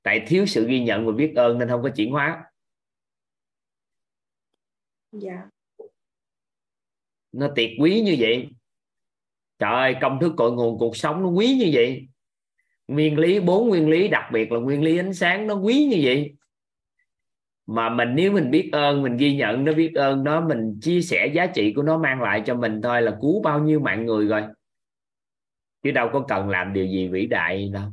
Tại 0.03 0.25
thiếu 0.27 0.47
sự 0.47 0.67
ghi 0.69 0.81
nhận 0.81 1.07
và 1.07 1.13
biết 1.13 1.33
ơn 1.37 1.59
nên 1.59 1.69
không 1.69 1.83
có 1.83 1.89
chuyển 1.97 2.11
hóa. 2.11 2.45
Dạ. 5.13 5.49
Nó 7.33 7.49
tuyệt 7.57 7.71
quý 7.81 8.01
như 8.01 8.17
vậy 8.19 8.49
trời 9.59 9.73
ơi, 9.73 9.97
công 10.01 10.21
thức 10.21 10.33
cội 10.37 10.53
nguồn 10.53 10.79
cuộc 10.79 10.97
sống 10.97 11.23
nó 11.23 11.29
quý 11.29 11.55
như 11.55 11.71
vậy. 11.73 12.09
Nguyên 12.89 13.19
lý, 13.19 13.41
bốn 13.41 13.69
nguyên 13.69 13.89
lý, 13.89 14.09
đặc 14.09 14.25
biệt 14.33 14.53
là 14.53 14.61
nguyên 14.61 14.83
lý 14.83 14.99
ánh 14.99 15.15
sáng, 15.15 15.47
nó 15.47 15.55
quý 15.55 15.87
như 15.91 16.01
vậy. 16.03 16.35
Mà 17.67 17.89
mình, 17.89 18.09
nếu 18.15 18.33
mình 18.33 18.51
biết 18.51 18.69
ơn, 18.73 19.03
mình 19.03 19.17
ghi 19.17 19.37
nhận 19.37 19.65
nó, 19.65 19.73
biết 19.73 19.95
ơn 19.95 20.25
nó, 20.25 20.41
mình 20.49 20.79
chia 20.83 21.03
sẻ 21.03 21.27
giá 21.27 21.47
trị 21.47 21.73
của 21.73 21.83
nó, 21.83 21.99
mang 21.99 22.23
lại 22.23 22.43
cho 22.47 22.55
mình 22.55 22.83
thôi 22.83 23.03
là 23.03 23.17
cứu 23.21 23.43
bao 23.43 23.61
nhiêu 23.61 23.81
mạng 23.81 24.07
người 24.07 24.27
rồi. 24.27 24.43
Chứ 25.83 25.91
đâu 25.91 26.09
có 26.13 26.25
cần 26.29 26.49
làm 26.49 26.73
điều 26.73 26.87
gì 26.87 27.09
vĩ 27.09 27.27
đại 27.27 27.71
đâu. 27.73 27.91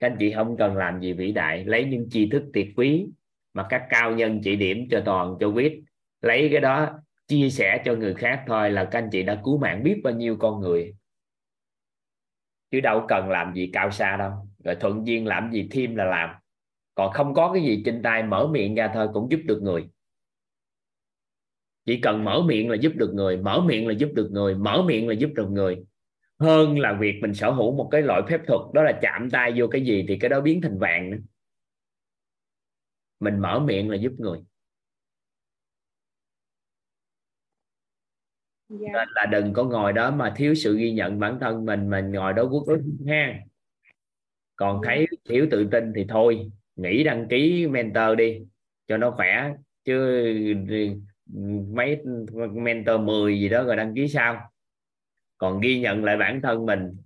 Các 0.00 0.10
anh 0.10 0.16
chị 0.20 0.32
không 0.32 0.56
cần 0.56 0.76
làm 0.76 1.00
gì 1.00 1.12
vĩ 1.12 1.32
đại. 1.32 1.64
Lấy 1.64 1.84
những 1.84 2.08
tri 2.10 2.30
thức 2.30 2.42
tuyệt 2.52 2.68
quý 2.76 3.06
mà 3.54 3.66
các 3.68 3.82
cao 3.90 4.12
nhân 4.12 4.40
chỉ 4.44 4.56
điểm 4.56 4.88
cho 4.90 5.02
toàn 5.04 5.36
cho 5.40 5.48
quyết 5.48 5.82
lấy 6.20 6.48
cái 6.52 6.60
đó 6.60 6.90
chia 7.32 7.50
sẻ 7.50 7.82
cho 7.84 7.94
người 7.94 8.14
khác 8.14 8.44
thôi 8.46 8.70
là 8.70 8.84
các 8.84 8.98
anh 8.98 9.08
chị 9.12 9.22
đã 9.22 9.40
cứu 9.44 9.58
mạng 9.58 9.82
biết 9.82 10.00
bao 10.04 10.14
nhiêu 10.14 10.36
con 10.36 10.60
người. 10.60 10.94
Chứ 12.70 12.80
đâu 12.80 13.04
cần 13.08 13.28
làm 13.28 13.54
gì 13.54 13.70
cao 13.72 13.90
xa 13.90 14.16
đâu. 14.16 14.32
Rồi 14.64 14.74
thuận 14.80 15.06
duyên 15.06 15.26
làm 15.26 15.52
gì 15.52 15.68
thêm 15.70 15.96
là 15.96 16.04
làm. 16.04 16.30
Còn 16.94 17.12
không 17.12 17.34
có 17.34 17.52
cái 17.52 17.62
gì 17.62 17.82
trên 17.84 18.02
tay 18.02 18.22
mở 18.22 18.48
miệng 18.52 18.74
ra 18.74 18.90
thôi 18.94 19.08
cũng 19.12 19.30
giúp 19.30 19.40
được 19.44 19.62
người. 19.62 19.88
Chỉ 21.84 22.00
cần 22.00 22.24
mở 22.24 22.42
miệng 22.42 22.70
là 22.70 22.76
giúp 22.76 22.92
được 22.96 23.14
người, 23.14 23.36
mở 23.36 23.60
miệng 23.60 23.88
là 23.88 23.94
giúp 23.94 24.10
được 24.14 24.28
người, 24.30 24.54
mở 24.54 24.82
miệng 24.82 25.08
là 25.08 25.14
giúp 25.14 25.30
được 25.34 25.50
người. 25.50 25.84
Hơn 26.38 26.78
là 26.78 26.92
việc 26.92 27.18
mình 27.22 27.34
sở 27.34 27.50
hữu 27.50 27.76
một 27.76 27.88
cái 27.90 28.02
loại 28.02 28.22
phép 28.28 28.40
thuật, 28.46 28.60
đó 28.74 28.82
là 28.82 28.98
chạm 29.02 29.30
tay 29.30 29.52
vô 29.56 29.66
cái 29.66 29.84
gì 29.84 30.04
thì 30.08 30.18
cái 30.18 30.28
đó 30.28 30.40
biến 30.40 30.60
thành 30.60 30.78
vàng 30.78 31.10
nữa. 31.10 31.18
Mình 33.20 33.38
mở 33.38 33.60
miệng 33.60 33.90
là 33.90 33.96
giúp 33.96 34.12
người. 34.18 34.38
Yeah. 38.80 38.92
Dạ. 38.94 38.98
nên 38.98 39.08
là 39.14 39.26
đừng 39.26 39.52
có 39.52 39.64
ngồi 39.64 39.92
đó 39.92 40.10
mà 40.10 40.34
thiếu 40.36 40.54
sự 40.54 40.76
ghi 40.76 40.92
nhận 40.92 41.18
bản 41.18 41.38
thân 41.40 41.66
mình 41.66 41.90
mình 41.90 42.12
ngồi 42.12 42.32
đó 42.32 42.48
quốc 42.50 42.66
ức 42.66 42.80
ha 43.08 43.34
còn 44.56 44.80
dạ. 44.82 44.88
thấy 44.88 45.06
thiếu 45.28 45.46
tự 45.50 45.68
tin 45.70 45.92
thì 45.96 46.06
thôi 46.08 46.50
nghĩ 46.76 47.04
đăng 47.04 47.28
ký 47.28 47.66
mentor 47.66 48.18
đi 48.18 48.40
cho 48.88 48.96
nó 48.96 49.10
khỏe 49.10 49.54
chứ 49.84 50.24
mấy 51.72 52.02
mentor 52.52 53.00
10 53.00 53.40
gì 53.40 53.48
đó 53.48 53.64
rồi 53.64 53.76
đăng 53.76 53.94
ký 53.94 54.08
sao 54.08 54.50
còn 55.38 55.60
ghi 55.60 55.80
nhận 55.80 56.04
lại 56.04 56.16
bản 56.16 56.40
thân 56.42 56.66
mình 56.66 56.96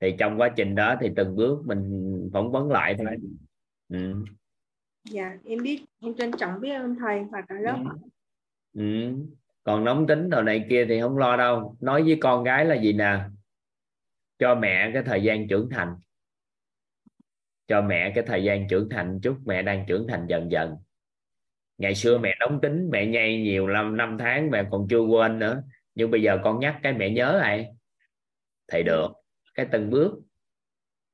thì 0.00 0.14
trong 0.18 0.40
quá 0.40 0.48
trình 0.56 0.74
đó 0.74 0.96
thì 1.00 1.10
từng 1.16 1.36
bước 1.36 1.66
mình 1.66 2.30
phỏng 2.32 2.52
vấn 2.52 2.70
lại 2.70 2.94
thôi 2.98 3.16
ừ. 3.88 4.14
dạ 5.10 5.38
em 5.44 5.58
biết 5.62 5.84
em 6.00 6.14
trân 6.14 6.30
trọng 6.38 6.60
biết 6.60 6.70
ơn 6.70 6.96
thầy 6.96 7.24
và 7.32 7.40
cả 7.48 7.54
lớp 7.60 7.84
ừ. 8.72 8.80
ừ. 8.80 9.14
Còn 9.64 9.84
nóng 9.84 10.06
tính 10.06 10.30
đồ 10.30 10.42
này 10.42 10.66
kia 10.70 10.86
thì 10.88 11.00
không 11.00 11.18
lo 11.18 11.36
đâu. 11.36 11.76
Nói 11.80 12.02
với 12.02 12.18
con 12.20 12.44
gái 12.44 12.64
là 12.64 12.74
gì 12.74 12.92
nè? 12.92 13.18
Cho 14.38 14.54
mẹ 14.54 14.90
cái 14.94 15.02
thời 15.06 15.22
gian 15.22 15.48
trưởng 15.48 15.68
thành. 15.70 15.96
Cho 17.66 17.82
mẹ 17.82 18.12
cái 18.14 18.24
thời 18.26 18.44
gian 18.44 18.68
trưởng 18.68 18.88
thành 18.90 19.20
chút 19.22 19.38
mẹ 19.44 19.62
đang 19.62 19.84
trưởng 19.88 20.06
thành 20.08 20.26
dần 20.28 20.50
dần. 20.50 20.76
Ngày 21.78 21.94
xưa 21.94 22.18
mẹ 22.18 22.34
nóng 22.40 22.60
tính 22.60 22.88
mẹ 22.90 23.06
nhây 23.06 23.42
nhiều 23.42 23.68
năm 23.68 23.96
năm 23.96 24.16
tháng 24.18 24.50
mẹ 24.50 24.64
còn 24.70 24.86
chưa 24.90 25.00
quên 25.00 25.38
nữa. 25.38 25.62
Nhưng 25.94 26.10
bây 26.10 26.22
giờ 26.22 26.38
con 26.44 26.60
nhắc 26.60 26.80
cái 26.82 26.92
mẹ 26.92 27.10
nhớ 27.10 27.38
lại. 27.38 27.68
Thì 28.72 28.82
được 28.82 29.08
cái 29.54 29.66
từng 29.72 29.90
bước. 29.90 30.20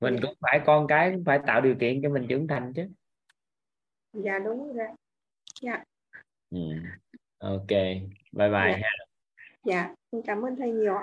Mình 0.01 0.17
cũng 0.23 0.35
phải 0.41 0.61
con 0.67 0.87
cái 0.87 1.11
cũng 1.11 1.25
phải 1.25 1.41
tạo 1.47 1.61
điều 1.61 1.75
kiện 1.81 2.03
cho 2.03 2.09
mình 2.09 2.27
trưởng 2.29 2.47
thành 2.47 2.73
chứ. 2.77 2.89
Dạ 4.13 4.39
đúng 4.39 4.73
rồi. 4.77 4.87
Dạ. 5.63 5.85
Ừ. 6.51 6.59
ok 7.39 7.71
bye 8.33 8.49
bye 8.49 8.72
dạ. 8.72 8.78
ha. 8.83 8.91
Dạ 9.64 9.95
cảm 10.26 10.43
ơn 10.43 10.57
thầy 10.57 10.72
nhiều 10.72 10.95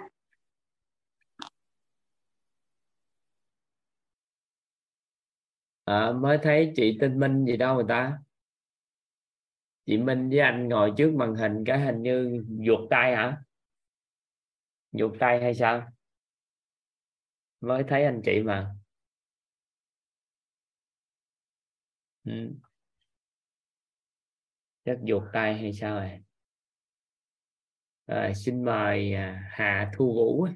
à, 5.85 6.11
mới 6.11 6.37
thấy 6.43 6.73
chị 6.75 6.97
tinh 7.01 7.19
minh 7.19 7.45
gì 7.45 7.57
đâu 7.57 7.75
người 7.75 7.85
ta? 7.89 8.19
Chị 9.85 9.97
minh 9.97 10.29
với 10.29 10.39
anh 10.39 10.67
ngồi 10.69 10.93
trước 10.97 11.13
màn 11.15 11.35
hình 11.35 11.63
cái 11.65 11.79
hình 11.79 12.01
như 12.03 12.43
ruột 12.67 12.89
tay 12.89 13.15
hả? 13.15 13.37
Ruột 14.91 15.13
tay 15.19 15.41
hay 15.41 15.55
sao? 15.55 15.87
Mới 17.61 17.83
thấy 17.87 18.03
anh 18.03 18.21
chị 18.25 18.43
mà. 18.43 18.75
Ừ. 22.25 22.53
chắc 24.85 24.97
ruột 25.07 25.23
tay 25.33 25.57
hay 25.57 25.73
sao 25.73 25.95
rồi 25.95 26.26
à, 28.07 28.33
xin 28.35 28.65
mời 28.65 29.13
à, 29.13 29.43
Hà 29.51 29.91
Thu 29.97 30.13
Vũ. 30.13 30.47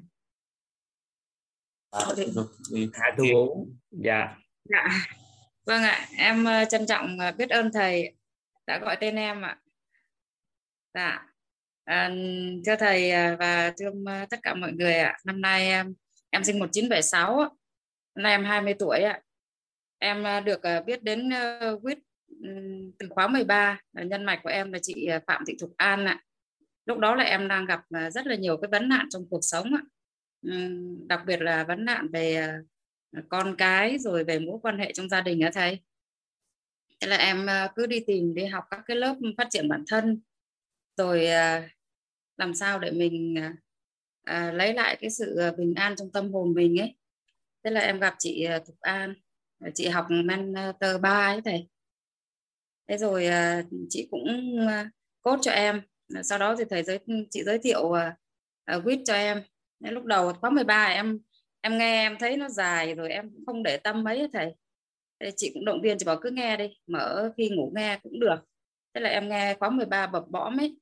Hà 2.92 3.10
Thu 3.18 3.24
Vũ. 3.32 3.68
Dạ. 3.90 4.36
Dạ. 4.64 4.88
Vâng 5.66 5.82
ạ. 5.82 6.06
Em 6.18 6.44
ờ, 6.44 6.64
trân 6.64 6.86
trọng 6.86 7.18
ờ, 7.18 7.32
biết 7.32 7.50
ơn 7.50 7.70
thầy 7.72 8.14
đã 8.66 8.78
gọi 8.78 8.96
tên 9.00 9.16
em 9.16 9.42
ạ. 9.42 9.58
Dạ. 10.94 11.26
À, 11.84 12.10
thưa 12.66 12.76
thầy 12.76 13.10
và 13.36 13.72
thưa 13.78 13.90
tất 14.30 14.36
cả 14.42 14.54
mọi 14.54 14.72
người 14.72 14.94
ạ. 14.94 15.18
Năm 15.24 15.40
nay 15.40 15.66
em 15.66 15.94
em 16.30 16.44
sinh 16.44 16.58
1976 16.58 17.36
năm 18.14 18.22
nay 18.22 18.32
em 18.32 18.44
20 18.44 18.74
tuổi 18.78 19.00
ạ. 19.00 19.20
Em 19.98 20.44
được 20.44 20.60
biết 20.86 21.02
đến 21.02 21.30
quýt 21.82 21.98
từ 22.98 23.08
khóa 23.10 23.28
13 23.28 23.80
nhân 23.92 24.24
mạch 24.24 24.40
của 24.42 24.48
em 24.48 24.72
là 24.72 24.78
chị 24.82 25.08
Phạm 25.26 25.44
Thị 25.46 25.56
Thục 25.60 25.72
An 25.76 26.04
ạ 26.04 26.22
lúc 26.86 26.98
đó 26.98 27.14
là 27.14 27.24
em 27.24 27.48
đang 27.48 27.66
gặp 27.66 27.80
à, 27.90 28.10
rất 28.10 28.26
là 28.26 28.34
nhiều 28.34 28.56
cái 28.56 28.68
vấn 28.68 28.88
nạn 28.88 29.06
trong 29.10 29.28
cuộc 29.30 29.40
sống 29.42 29.70
ạ. 29.74 29.82
Đặc 31.06 31.20
biệt 31.26 31.40
là 31.40 31.64
vấn 31.64 31.84
nạn 31.84 32.08
về 32.12 32.34
à, 32.34 32.60
con 33.28 33.54
cái 33.58 33.98
rồi 33.98 34.24
về 34.24 34.38
mối 34.38 34.58
quan 34.62 34.78
hệ 34.78 34.92
trong 34.92 35.08
gia 35.08 35.20
đình 35.20 35.40
á 35.40 35.50
thầy. 35.54 35.80
Thế 37.00 37.08
là 37.08 37.16
em 37.16 37.46
à, 37.46 37.72
cứ 37.76 37.86
đi 37.86 38.00
tìm, 38.06 38.34
đi 38.34 38.44
học 38.44 38.64
các 38.70 38.80
cái 38.86 38.96
lớp 38.96 39.16
phát 39.38 39.46
triển 39.50 39.68
bản 39.68 39.84
thân. 39.86 40.20
Rồi 40.96 41.26
làm 42.36 42.54
sao 42.54 42.78
để 42.78 42.90
mình 42.90 43.34
lấy 44.52 44.74
lại 44.74 44.96
cái 45.00 45.10
sự 45.10 45.40
bình 45.58 45.74
an 45.74 45.96
trong 45.96 46.12
tâm 46.12 46.32
hồn 46.32 46.54
mình 46.54 46.80
ấy. 46.80 46.96
Thế 47.64 47.70
là 47.70 47.80
em 47.80 48.00
gặp 48.00 48.14
chị 48.18 48.46
Thục 48.66 48.80
An 48.80 49.14
chị 49.74 49.88
học 49.88 50.06
mentor 50.10 51.00
ba 51.00 51.26
ấy 51.26 51.40
thầy. 51.44 51.68
Thế 52.88 52.98
rồi 52.98 53.26
chị 53.88 54.08
cũng 54.10 54.26
cốt 55.22 55.38
cho 55.42 55.50
em 55.50 55.82
sau 56.24 56.38
đó 56.38 56.56
thì 56.58 56.64
thầy 56.70 56.82
giới 56.82 56.98
chị 57.30 57.42
giới 57.42 57.58
thiệu 57.58 57.80
uh, 58.76 58.84
quýt 58.84 58.98
cho 59.04 59.14
em. 59.14 59.42
Nên 59.80 59.94
lúc 59.94 60.04
đầu 60.04 60.32
khóa 60.32 60.50
13 60.50 60.84
em 60.84 61.18
em 61.62 61.78
nghe 61.78 62.02
em 62.02 62.16
thấy 62.18 62.36
nó 62.36 62.48
dài 62.48 62.94
rồi 62.94 63.10
em 63.10 63.30
cũng 63.30 63.46
không 63.46 63.62
để 63.62 63.76
tâm 63.76 64.04
mấy 64.04 64.28
thầy. 64.32 64.54
Thế 65.20 65.30
chị 65.36 65.50
cũng 65.54 65.64
động 65.64 65.80
viên 65.82 65.98
chị 65.98 66.06
bảo 66.06 66.18
cứ 66.22 66.30
nghe 66.30 66.56
đi 66.56 66.76
mở 66.86 67.32
khi 67.36 67.48
ngủ 67.48 67.72
nghe 67.76 67.98
cũng 68.02 68.20
được. 68.20 68.36
Thế 68.94 69.00
là 69.00 69.10
em 69.10 69.28
nghe 69.28 69.54
khóa 69.54 69.70
13 69.70 70.06
bập 70.06 70.28
bõm 70.28 70.60
ấy. 70.60 70.76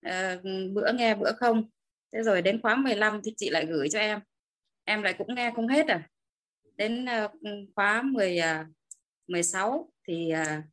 À, 0.00 0.40
bữa 0.74 0.92
nghe 0.92 1.14
bữa 1.14 1.32
không. 1.32 1.68
Thế 2.12 2.22
rồi 2.22 2.42
đến 2.42 2.62
khóa 2.62 2.74
15 2.74 3.20
thì 3.24 3.34
chị 3.36 3.50
lại 3.50 3.66
gửi 3.66 3.88
cho 3.88 3.98
em. 3.98 4.20
Em 4.84 5.02
lại 5.02 5.14
cũng 5.18 5.34
nghe 5.34 5.52
không 5.56 5.68
hết 5.68 5.86
à. 5.86 6.08
Đến 6.76 7.06
uh, 7.24 7.30
khóa 7.76 8.02
10 8.02 8.38
uh, 8.38 8.66
16 9.26 9.92
thì 10.08 10.32
uh, 10.42 10.64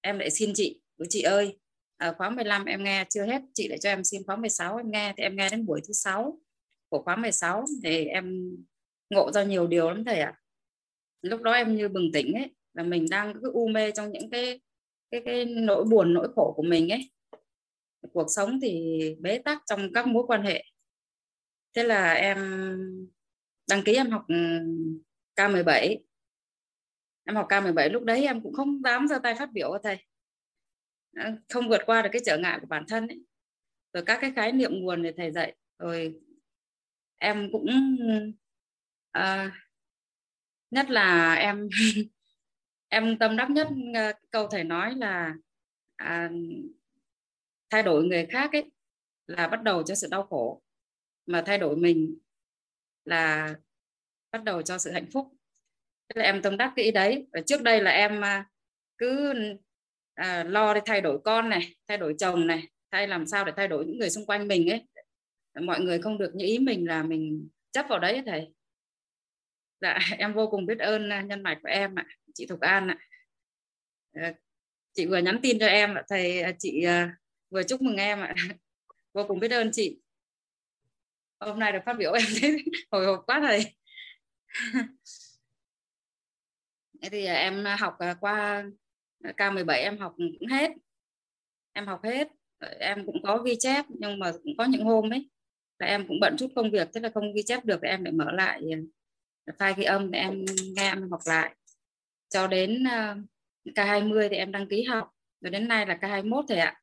em 0.00 0.18
lại 0.18 0.30
xin 0.30 0.52
chị. 0.54 0.80
Chị 1.08 1.22
ơi 1.22 1.58
à, 1.98 2.14
khóa 2.18 2.30
15 2.30 2.64
em 2.64 2.84
nghe 2.84 3.04
chưa 3.10 3.24
hết. 3.24 3.42
Chị 3.54 3.68
lại 3.68 3.78
cho 3.78 3.90
em 3.90 4.04
xin 4.04 4.22
khóa 4.26 4.36
16 4.36 4.76
em 4.76 4.90
nghe. 4.90 5.14
Thì 5.16 5.22
em 5.22 5.36
nghe 5.36 5.48
đến 5.50 5.66
buổi 5.66 5.80
thứ 5.86 5.92
sáu 5.92 6.40
của 6.88 7.02
khóa 7.02 7.16
16 7.16 7.64
thì 7.82 8.04
em 8.04 8.56
ngộ 9.10 9.32
ra 9.32 9.44
nhiều 9.44 9.66
điều 9.66 9.88
lắm 9.90 10.04
thầy 10.04 10.20
ạ. 10.20 10.32
À. 10.36 10.40
lúc 11.22 11.42
đó 11.42 11.52
em 11.52 11.76
như 11.76 11.88
bừng 11.88 12.12
tỉnh 12.12 12.32
ấy 12.32 12.54
là 12.74 12.82
mình 12.82 13.06
đang 13.10 13.34
cứ 13.42 13.52
u 13.52 13.68
mê 13.68 13.90
trong 13.90 14.12
những 14.12 14.30
cái 14.30 14.60
cái 15.10 15.22
cái 15.24 15.44
nỗi 15.44 15.84
buồn 15.84 16.14
nỗi 16.14 16.28
khổ 16.34 16.52
của 16.56 16.62
mình 16.62 16.88
ấy. 16.88 17.10
Cuộc 18.12 18.26
sống 18.28 18.60
thì 18.62 19.00
bế 19.20 19.38
tắc 19.38 19.62
trong 19.66 19.92
các 19.92 20.06
mối 20.06 20.24
quan 20.26 20.42
hệ. 20.42 20.64
Thế 21.74 21.82
là 21.82 22.12
em 22.12 22.38
đăng 23.68 23.82
ký 23.84 23.94
em 23.94 24.10
học 24.10 24.24
ừ, 24.28 24.34
K17 25.36 25.98
em 27.28 27.36
học 27.36 27.46
K17 27.48 27.92
lúc 27.92 28.04
đấy 28.04 28.24
em 28.24 28.42
cũng 28.42 28.52
không 28.52 28.82
dám 28.84 29.08
ra 29.08 29.18
tay 29.18 29.34
phát 29.34 29.52
biểu 29.52 29.70
với 29.70 29.80
thầy. 29.82 30.07
Ờ, 31.16 31.32
không 31.48 31.68
vượt 31.68 31.82
qua 31.86 32.02
được 32.02 32.08
cái 32.12 32.22
trở 32.26 32.38
ngại 32.38 32.58
của 32.60 32.66
bản 32.66 32.84
thân 32.88 33.08
ấy. 33.08 33.24
rồi 33.92 34.02
các 34.06 34.18
cái 34.20 34.32
khái 34.36 34.52
niệm 34.52 34.70
nguồn 34.74 35.02
để 35.02 35.14
thầy 35.16 35.30
dạy. 35.32 35.56
Rồi 35.78 36.20
em 37.18 37.48
cũng 37.52 37.66
uh, 39.18 39.52
nhất 40.70 40.90
là 40.90 41.34
em 41.34 41.68
em 42.88 43.18
tâm 43.18 43.36
đắc 43.36 43.50
nhất 43.50 43.68
uh, 43.70 44.16
câu 44.30 44.48
thầy 44.48 44.64
nói 44.64 44.94
là 44.94 45.34
uh, 46.02 46.32
thay 47.70 47.82
đổi 47.82 48.04
người 48.04 48.26
khác 48.26 48.52
ấy 48.52 48.70
là 49.26 49.48
bắt 49.48 49.62
đầu 49.62 49.82
cho 49.82 49.94
sự 49.94 50.08
đau 50.10 50.26
khổ. 50.26 50.62
Mà 51.26 51.42
thay 51.46 51.58
đổi 51.58 51.76
mình 51.76 52.18
là 53.04 53.54
bắt 54.32 54.44
đầu 54.44 54.62
cho 54.62 54.78
sự 54.78 54.90
hạnh 54.90 55.06
phúc. 55.12 55.32
Thế 56.08 56.18
là 56.18 56.24
em 56.24 56.42
tâm 56.42 56.56
đắc 56.56 56.72
kỹ 56.76 56.90
đấy. 56.90 57.26
Và 57.32 57.40
trước 57.46 57.62
đây 57.62 57.82
là 57.82 57.90
em 57.90 58.24
à, 58.24 58.50
cứ 58.98 59.34
à, 60.18 60.44
lo 60.44 60.74
để 60.74 60.80
thay 60.86 61.00
đổi 61.00 61.18
con 61.24 61.48
này 61.48 61.74
thay 61.88 61.98
đổi 61.98 62.14
chồng 62.18 62.46
này 62.46 62.68
thay 62.90 63.08
làm 63.08 63.26
sao 63.26 63.44
để 63.44 63.52
thay 63.56 63.68
đổi 63.68 63.86
những 63.86 63.98
người 63.98 64.10
xung 64.10 64.26
quanh 64.26 64.48
mình 64.48 64.70
ấy. 64.70 64.86
Mọi 65.60 65.80
người 65.80 65.98
không 66.02 66.18
được 66.18 66.34
như 66.34 66.46
ý 66.46 66.58
mình 66.58 66.88
là 66.88 67.02
mình 67.02 67.48
chấp 67.70 67.86
vào 67.88 67.98
đấy 67.98 68.22
thầy. 68.26 68.54
Dạ 69.80 69.98
em 70.18 70.34
vô 70.34 70.48
cùng 70.50 70.66
biết 70.66 70.78
ơn 70.78 71.08
à, 71.12 71.22
nhân 71.22 71.42
mạch 71.42 71.58
của 71.62 71.68
em 71.68 71.94
ạ 71.94 72.06
chị 72.34 72.46
Thục 72.46 72.60
An 72.60 72.88
ạ. 72.88 72.98
À, 74.12 74.34
chị 74.92 75.06
vừa 75.06 75.18
nhắn 75.18 75.38
tin 75.42 75.58
cho 75.58 75.66
em 75.66 75.94
ạ 75.94 76.02
thầy 76.08 76.42
à, 76.42 76.52
chị 76.58 76.82
à, 76.82 77.16
vừa 77.50 77.62
chúc 77.62 77.82
mừng 77.82 77.96
em 77.96 78.20
ạ. 78.20 78.34
Vô 79.12 79.24
cùng 79.28 79.40
biết 79.40 79.50
ơn 79.50 79.70
chị. 79.72 80.00
Hôm 81.40 81.58
nay 81.58 81.72
được 81.72 81.80
phát 81.86 81.94
biểu 81.98 82.12
em 82.12 82.26
thấy 82.40 82.64
hồi 82.90 83.06
hộp 83.06 83.22
quá 83.26 83.40
thầy. 83.40 83.74
Thì 87.02 87.24
em 87.26 87.64
học 87.78 87.96
qua 88.20 88.64
qua 89.22 89.32
K17 89.36 89.82
em 89.82 89.98
học 89.98 90.14
cũng 90.16 90.48
hết. 90.50 90.70
Em 91.72 91.86
học 91.86 92.00
hết. 92.04 92.28
Em 92.80 93.06
cũng 93.06 93.22
có 93.22 93.38
ghi 93.38 93.56
chép, 93.58 93.84
nhưng 93.88 94.18
mà 94.18 94.32
cũng 94.32 94.56
có 94.58 94.64
những 94.64 94.84
hôm 94.84 95.12
ấy 95.12 95.30
là 95.78 95.86
em 95.86 96.06
cũng 96.08 96.20
bận 96.20 96.36
chút 96.38 96.46
công 96.56 96.70
việc, 96.70 96.88
thế 96.94 97.00
là 97.00 97.10
không 97.14 97.34
ghi 97.34 97.42
chép 97.46 97.64
được 97.64 97.80
thì 97.82 97.88
em 97.88 98.04
lại 98.04 98.12
mở 98.12 98.32
lại 98.32 98.62
ờ, 99.46 99.52
file 99.58 99.74
ghi 99.76 99.84
âm 99.84 100.10
để 100.10 100.18
em 100.18 100.44
nghe, 100.74 100.90
em 100.90 101.10
học 101.10 101.20
lại. 101.26 101.54
Cho 102.28 102.46
đến 102.46 102.84
ờ, 102.84 103.16
K20 103.64 104.28
thì 104.28 104.36
em 104.36 104.52
đăng 104.52 104.68
ký 104.68 104.82
học, 104.82 105.10
rồi 105.40 105.50
đến 105.50 105.68
nay 105.68 105.86
là 105.86 105.98
K21 106.00 106.46
thầy 106.48 106.58
ạ. 106.58 106.80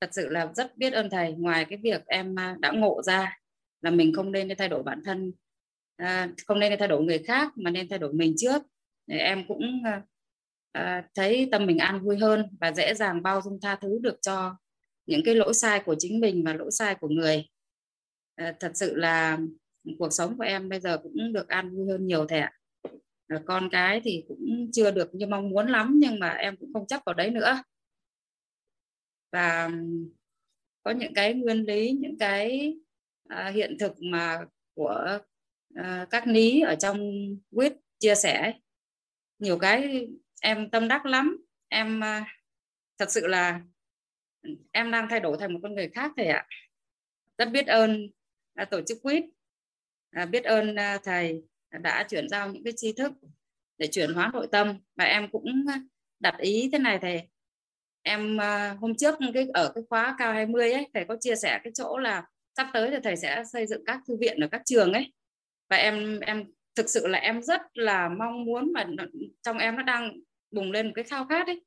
Thật 0.00 0.08
sự 0.12 0.28
là 0.28 0.52
rất 0.56 0.76
biết 0.76 0.92
ơn 0.92 1.10
thầy. 1.10 1.32
Ngoài 1.32 1.64
cái 1.64 1.78
việc 1.82 2.06
em 2.06 2.34
ờ, 2.34 2.54
đã 2.60 2.70
ngộ 2.70 3.02
ra 3.02 3.38
là 3.80 3.90
mình 3.90 4.12
không 4.14 4.32
nên 4.32 4.48
thay 4.58 4.68
đổi 4.68 4.82
bản 4.82 5.02
thân 5.04 5.32
không 6.46 6.58
nên 6.58 6.78
thay 6.78 6.88
đổi 6.88 7.02
người 7.02 7.18
khác, 7.18 7.52
mà 7.56 7.70
nên 7.70 7.88
thay 7.88 7.98
đổi 7.98 8.12
mình 8.12 8.34
trước. 8.38 8.62
Em 9.06 9.44
cũng 9.48 9.82
à, 10.78 11.08
thấy 11.14 11.48
tâm 11.52 11.66
mình 11.66 11.78
an 11.78 12.00
vui 12.00 12.16
hơn 12.18 12.46
và 12.60 12.72
dễ 12.72 12.94
dàng 12.94 13.22
bao 13.22 13.42
dung 13.42 13.60
tha 13.62 13.76
thứ 13.76 13.98
được 14.02 14.22
cho 14.22 14.56
những 15.06 15.22
cái 15.24 15.34
lỗi 15.34 15.54
sai 15.54 15.80
của 15.80 15.94
chính 15.98 16.20
mình 16.20 16.44
và 16.44 16.52
lỗi 16.52 16.70
sai 16.70 16.94
của 16.94 17.08
người. 17.08 17.48
À, 18.34 18.56
thật 18.60 18.72
sự 18.74 18.96
là 18.96 19.38
cuộc 19.98 20.12
sống 20.12 20.38
của 20.38 20.44
em 20.44 20.68
bây 20.68 20.80
giờ 20.80 20.98
cũng 20.98 21.32
được 21.32 21.48
an 21.48 21.76
vui 21.76 21.86
hơn 21.88 22.06
nhiều 22.06 22.26
thẻ 22.26 22.40
à, 22.40 22.52
ờ, 23.28 23.42
con 23.46 23.68
cái 23.72 24.00
thì 24.04 24.24
cũng 24.28 24.70
chưa 24.72 24.90
được 24.90 25.14
như 25.14 25.26
mong 25.26 25.50
muốn 25.50 25.68
lắm 25.68 25.94
nhưng 25.96 26.18
mà 26.20 26.28
em 26.30 26.56
cũng 26.56 26.72
không 26.72 26.86
chấp 26.86 27.00
vào 27.06 27.14
đấy 27.14 27.30
nữa. 27.30 27.62
Và 29.32 29.70
có 30.82 30.90
những 30.90 31.14
cái 31.14 31.34
nguyên 31.34 31.58
lý 31.64 31.92
những 31.92 32.18
cái 32.18 32.76
à, 33.28 33.48
hiện 33.54 33.76
thực 33.80 33.92
mà 34.02 34.40
của 34.74 35.18
à, 35.74 36.06
các 36.10 36.26
lý 36.26 36.60
ở 36.60 36.74
trong 36.74 37.12
quyết 37.50 37.72
chia 37.98 38.14
sẻ 38.14 38.52
nhiều 39.38 39.58
cái 39.58 40.08
em 40.40 40.70
tâm 40.70 40.88
đắc 40.88 41.06
lắm. 41.06 41.44
Em 41.68 42.04
à, 42.04 42.34
thật 42.98 43.10
sự 43.10 43.26
là 43.26 43.60
em 44.72 44.90
đang 44.90 45.08
thay 45.10 45.20
đổi 45.20 45.36
thành 45.40 45.52
một 45.52 45.60
con 45.62 45.74
người 45.74 45.88
khác 45.88 46.12
thầy 46.16 46.26
ạ. 46.26 46.46
Rất 47.38 47.50
biết 47.50 47.66
ơn 47.66 48.08
à, 48.54 48.64
tổ 48.64 48.80
chức 48.86 48.98
quýt. 49.02 49.24
À, 50.10 50.26
biết 50.26 50.44
ơn 50.44 50.74
à, 50.74 50.98
thầy 51.04 51.42
đã 51.70 52.06
chuyển 52.08 52.28
giao 52.28 52.52
những 52.52 52.64
cái 52.64 52.72
tri 52.76 52.92
thức 52.92 53.12
để 53.78 53.86
chuyển 53.86 54.14
hóa 54.14 54.30
nội 54.32 54.48
tâm. 54.52 54.78
Và 54.96 55.04
em 55.04 55.30
cũng 55.30 55.66
đặt 56.20 56.34
ý 56.38 56.68
thế 56.72 56.78
này 56.78 56.98
thầy. 57.02 57.28
Em 58.02 58.40
à, 58.40 58.76
hôm 58.80 58.94
trước 58.94 59.14
cái 59.34 59.46
ở 59.54 59.72
cái 59.74 59.84
khóa 59.88 60.14
cao 60.18 60.32
20 60.32 60.72
ấy 60.72 60.86
thầy 60.94 61.04
có 61.04 61.16
chia 61.20 61.36
sẻ 61.36 61.60
cái 61.64 61.72
chỗ 61.74 61.98
là 61.98 62.24
sắp 62.56 62.70
tới 62.72 62.90
thì 62.90 62.96
thầy 63.04 63.16
sẽ 63.16 63.44
xây 63.52 63.66
dựng 63.66 63.84
các 63.86 64.00
thư 64.08 64.16
viện 64.16 64.40
ở 64.40 64.48
các 64.48 64.62
trường 64.64 64.92
ấy. 64.92 65.12
Và 65.70 65.76
em 65.76 66.20
em 66.20 66.44
thực 66.74 66.90
sự 66.90 67.06
là 67.06 67.18
em 67.18 67.42
rất 67.42 67.60
là 67.74 68.08
mong 68.08 68.44
muốn 68.44 68.72
mà 68.72 68.86
trong 69.42 69.58
em 69.58 69.76
nó 69.76 69.82
đang 69.82 70.20
bùng 70.50 70.72
lên 70.72 70.86
một 70.86 70.92
cái 70.94 71.04
khao 71.04 71.26
khát 71.26 71.46
ấy. 71.46 71.64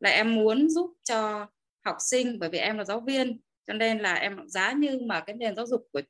Là 0.00 0.10
em 0.10 0.34
muốn 0.34 0.70
giúp 0.70 0.94
cho 1.02 1.46
học 1.84 1.96
sinh 2.00 2.38
bởi 2.38 2.48
vì 2.48 2.58
em 2.58 2.78
là 2.78 2.84
giáo 2.84 3.00
viên 3.00 3.40
cho 3.66 3.74
nên 3.74 3.98
là 3.98 4.14
em 4.14 4.48
giá 4.48 4.72
như 4.72 4.98
mà 5.06 5.20
cái 5.20 5.36
nền 5.36 5.56
giáo 5.56 5.66
dục 5.66 5.88
của 5.92 6.00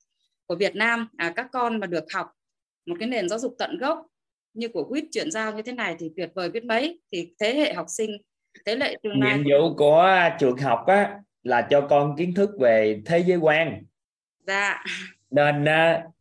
của 0.47 0.57
Việt 0.57 0.77
Nam 0.77 1.09
à, 1.17 1.33
các 1.37 1.47
con 1.53 1.81
mà 1.81 1.87
được 1.87 2.05
học 2.13 2.33
một 2.87 2.97
cái 3.01 3.09
nền 3.09 3.29
giáo 3.29 3.39
dục 3.39 3.55
tận 3.59 3.79
gốc 3.79 4.07
như 4.55 4.69
của 4.69 4.85
quýt 4.85 5.05
chuyển 5.13 5.31
giao 5.31 5.53
như 5.53 5.63
thế 5.63 5.73
này 5.73 5.97
thì 5.99 6.11
tuyệt 6.17 6.31
vời 6.35 6.51
biết 6.51 6.65
mấy. 6.65 7.01
Thì 7.13 7.35
thế 7.41 7.55
hệ 7.55 7.75
học 7.75 7.87
sinh 7.89 8.11
thế 8.67 8.77
hệ 8.81 8.97
tương 9.03 9.21
lai 9.21 9.39
nhiệm 9.39 9.61
vụ 9.61 9.75
của 9.77 10.31
trường 10.41 10.57
học 10.57 10.85
á 10.87 11.21
là 11.43 11.67
cho 11.71 11.87
con 11.91 12.17
kiến 12.19 12.35
thức 12.35 12.51
về 12.61 13.03
thế 13.07 13.19
giới 13.19 13.39
quan. 13.39 13.83
Dạ. 14.47 14.85
Nên 15.31 15.65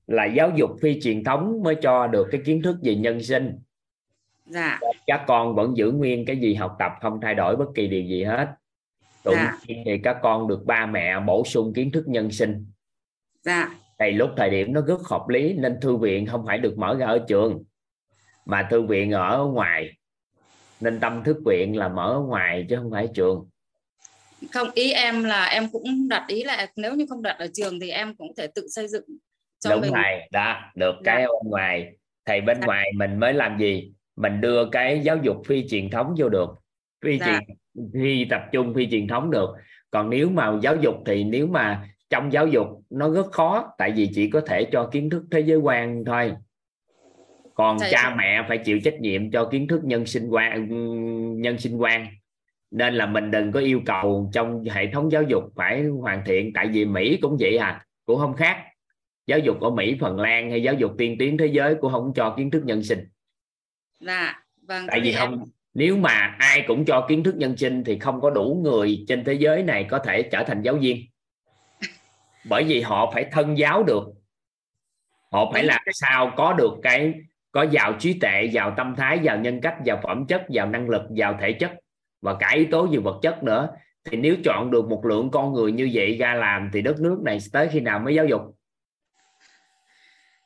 là 0.08 0.26
giáo 0.26 0.52
dục 0.56 0.70
phi 0.82 1.02
truyền 1.02 1.24
thống 1.24 1.64
mới 1.64 1.76
cho 1.82 2.08
được 2.08 2.28
cái 2.32 2.42
kiến 2.46 2.62
thức 2.62 2.76
về 2.84 2.96
nhân 2.96 3.24
sinh 3.24 3.60
dạ. 4.46 4.80
Các 5.08 5.24
con 5.28 5.56
vẫn 5.56 5.78
giữ 5.78 5.92
nguyên 5.92 6.26
cái 6.26 6.38
gì 6.38 6.54
học 6.54 6.76
tập 6.80 6.92
không 7.02 7.20
thay 7.22 7.36
đổi 7.36 7.56
bất 7.56 7.66
kỳ 7.76 7.88
điều 7.88 8.04
gì 8.04 8.24
hết. 8.24 8.48
Tự 9.24 9.32
dạ. 9.32 9.58
nhiên 9.68 9.84
thì 9.86 9.98
các 10.04 10.18
con 10.22 10.48
được 10.48 10.66
ba 10.66 10.86
mẹ 10.86 11.20
bổ 11.20 11.44
sung 11.46 11.74
kiến 11.74 11.92
thức 11.92 12.08
nhân 12.08 12.32
sinh. 12.32 12.66
Dạ. 13.42 13.76
Tại 13.98 14.12
lúc 14.12 14.30
thời 14.38 14.50
điểm 14.50 14.74
nó 14.74 14.82
rất 14.82 15.02
hợp 15.02 15.30
lý 15.30 15.54
nên 15.54 15.80
thư 15.82 15.98
viện 15.98 16.26
không 16.26 16.46
phải 16.46 16.58
được 16.58 16.78
mở 16.78 16.96
ra 17.00 17.06
ở 17.06 17.26
trường 17.28 17.64
mà 18.46 18.68
thư 18.72 18.82
viện 18.82 19.12
ở 19.12 19.46
ngoài. 19.54 19.90
Nên 20.80 21.00
tâm 21.00 21.24
thức 21.24 21.38
viện 21.46 21.78
là 21.78 21.88
mở 21.88 22.14
ở 22.14 22.20
ngoài 22.20 22.66
chứ 22.70 22.76
không 22.76 22.92
phải 22.92 23.08
trường. 23.14 23.50
Không 24.52 24.68
ý 24.74 24.92
em 24.92 25.24
là 25.24 25.46
em 25.46 25.70
cũng 25.72 26.08
đặt 26.10 26.26
ý 26.28 26.44
là 26.44 26.68
nếu 26.76 26.96
như 26.96 27.06
không 27.10 27.22
đặt 27.22 27.36
ở 27.40 27.48
trường 27.54 27.80
thì 27.80 27.90
em 27.90 28.16
cũng 28.16 28.36
thể 28.38 28.48
tự 28.48 28.68
xây 28.68 28.88
dựng 28.88 29.06
cho 29.60 29.72
đúng 29.72 29.82
mình. 29.82 29.92
thầy 29.94 30.30
đó 30.32 30.62
được 30.76 30.96
cái 31.04 31.22
dạ. 31.22 31.28
ở 31.28 31.50
ngoài. 31.50 31.98
Thầy 32.26 32.42
bên 32.42 32.58
dạ. 32.62 32.66
ngoài 32.66 32.92
mình 32.96 33.20
mới 33.20 33.34
làm 33.34 33.60
gì 33.60 33.94
mình 34.16 34.42
đưa 34.42 34.70
cái 34.70 35.00
giáo 35.00 35.18
dục 35.18 35.42
phi 35.46 35.68
truyền 35.68 35.90
thống 35.90 36.16
vô 36.18 36.30
được 36.30 36.50
phi 37.06 37.20
dạ. 37.20 37.26
truyền 37.26 37.58
phi 37.94 38.26
tập 38.26 38.42
trung 38.52 38.74
phi 38.74 38.88
truyền 38.92 39.08
thống 39.08 39.32
được. 39.32 39.50
Còn 39.92 40.10
nếu 40.10 40.30
mà 40.30 40.60
giáo 40.62 40.76
dục 40.76 40.96
thì 41.06 41.24
nếu 41.24 41.48
mà 41.48 41.90
trong 42.10 42.34
giáo 42.34 42.48
dục 42.48 42.68
nó 42.90 43.10
rất 43.10 43.32
khó 43.32 43.74
tại 43.78 43.92
vì 43.96 44.10
chỉ 44.16 44.30
có 44.30 44.42
thể 44.42 44.64
cho 44.72 44.90
kiến 44.92 45.10
thức 45.10 45.24
thế 45.32 45.40
giới 45.40 45.58
quan 45.58 46.04
thôi. 46.06 46.34
Còn 47.54 47.80
Thầy 47.80 47.92
cha 47.92 48.16
mẹ 48.18 48.46
phải 48.48 48.58
chịu 48.58 48.80
trách 48.84 49.02
nhiệm 49.02 49.32
cho 49.32 49.46
kiến 49.46 49.68
thức 49.68 49.84
nhân 49.84 50.06
sinh 50.06 50.30
quan 50.30 50.68
nhân 51.42 51.58
sinh 51.58 51.78
quan. 51.78 52.08
Nên 52.72 52.96
là 52.96 53.06
mình 53.06 53.32
đừng 53.32 53.52
có 53.52 53.60
yêu 53.60 53.82
cầu 53.86 54.30
trong 54.34 54.64
hệ 54.64 54.88
thống 54.88 55.12
giáo 55.12 55.24
dục 55.24 55.44
phải 55.56 55.84
hoàn 55.84 56.24
thiện 56.26 56.54
tại 56.54 56.68
vì 56.68 56.86
Mỹ 56.86 57.18
cũng 57.22 57.38
vậy 57.40 57.58
à 57.58 57.86
cũng 58.06 58.20
không 58.20 58.34
khác. 58.34 58.58
Giáo 59.28 59.40
dục 59.40 59.60
ở 59.62 59.70
Mỹ 59.70 59.98
Phần 60.00 60.20
Lan 60.20 60.50
hay 60.50 60.64
giáo 60.64 60.74
dục 60.74 60.92
tiên 60.98 61.16
tiến 61.20 61.38
thế 61.38 61.46
giới 61.46 61.76
cũng 61.76 61.92
không 61.92 62.14
cho 62.16 62.34
kiến 62.38 62.52
thức 62.52 62.66
nhân 62.66 62.84
sinh 62.84 63.00
dạ 64.00 64.44
vâng 64.62 64.88
tại 64.88 65.02
vì 65.04 65.12
em... 65.12 65.20
không 65.20 65.46
nếu 65.76 65.98
mà 65.98 66.36
ai 66.40 66.64
cũng 66.68 66.86
cho 66.86 67.06
kiến 67.10 67.24
thức 67.24 67.36
nhân 67.36 67.58
sinh 67.58 67.84
thì 67.84 68.00
không 68.00 68.22
có 68.22 68.30
đủ 68.30 68.62
người 68.64 69.06
trên 69.08 69.24
thế 69.24 69.34
giới 69.34 69.64
này 69.64 69.84
có 69.90 70.00
thể 70.00 70.22
trở 70.22 70.44
thành 70.44 70.62
giáo 70.62 70.76
viên. 70.76 70.98
Bởi 72.50 72.64
vì 72.64 72.82
họ 72.82 73.12
phải 73.14 73.26
thân 73.32 73.58
giáo 73.58 73.84
được. 73.84 74.04
Họ 75.32 75.52
phải 75.54 75.64
làm 75.64 75.82
sao 75.94 76.32
có 76.38 76.54
được 76.54 76.74
cái 76.84 77.14
có 77.52 77.64
giàu 77.72 77.94
trí 78.00 78.20
tuệ 78.20 78.50
giàu 78.52 78.74
tâm 78.78 78.96
thái 78.96 79.20
giàu 79.20 79.38
nhân 79.38 79.62
cách 79.62 79.76
giàu 79.84 80.00
phẩm 80.04 80.26
chất 80.28 80.46
giàu 80.50 80.70
năng 80.70 80.90
lực 80.90 81.02
giàu 81.12 81.38
thể 81.42 81.54
chất 81.54 81.72
và 82.22 82.36
cả 82.40 82.52
yếu 82.56 82.66
tố 82.72 82.88
về 82.88 82.98
vật 82.98 83.20
chất 83.22 83.44
nữa. 83.44 83.70
Thì 84.06 84.18
nếu 84.18 84.36
chọn 84.44 84.72
được 84.72 84.90
một 84.90 85.06
lượng 85.06 85.30
con 85.32 85.54
người 85.54 85.72
như 85.72 85.90
vậy 85.94 86.18
ra 86.18 86.34
làm 86.34 86.70
thì 86.74 86.82
đất 86.82 87.00
nước 87.00 87.22
này 87.26 87.38
tới 87.52 87.68
khi 87.72 87.80
nào 87.80 88.00
mới 88.00 88.16
giáo 88.16 88.26
dục 88.26 88.42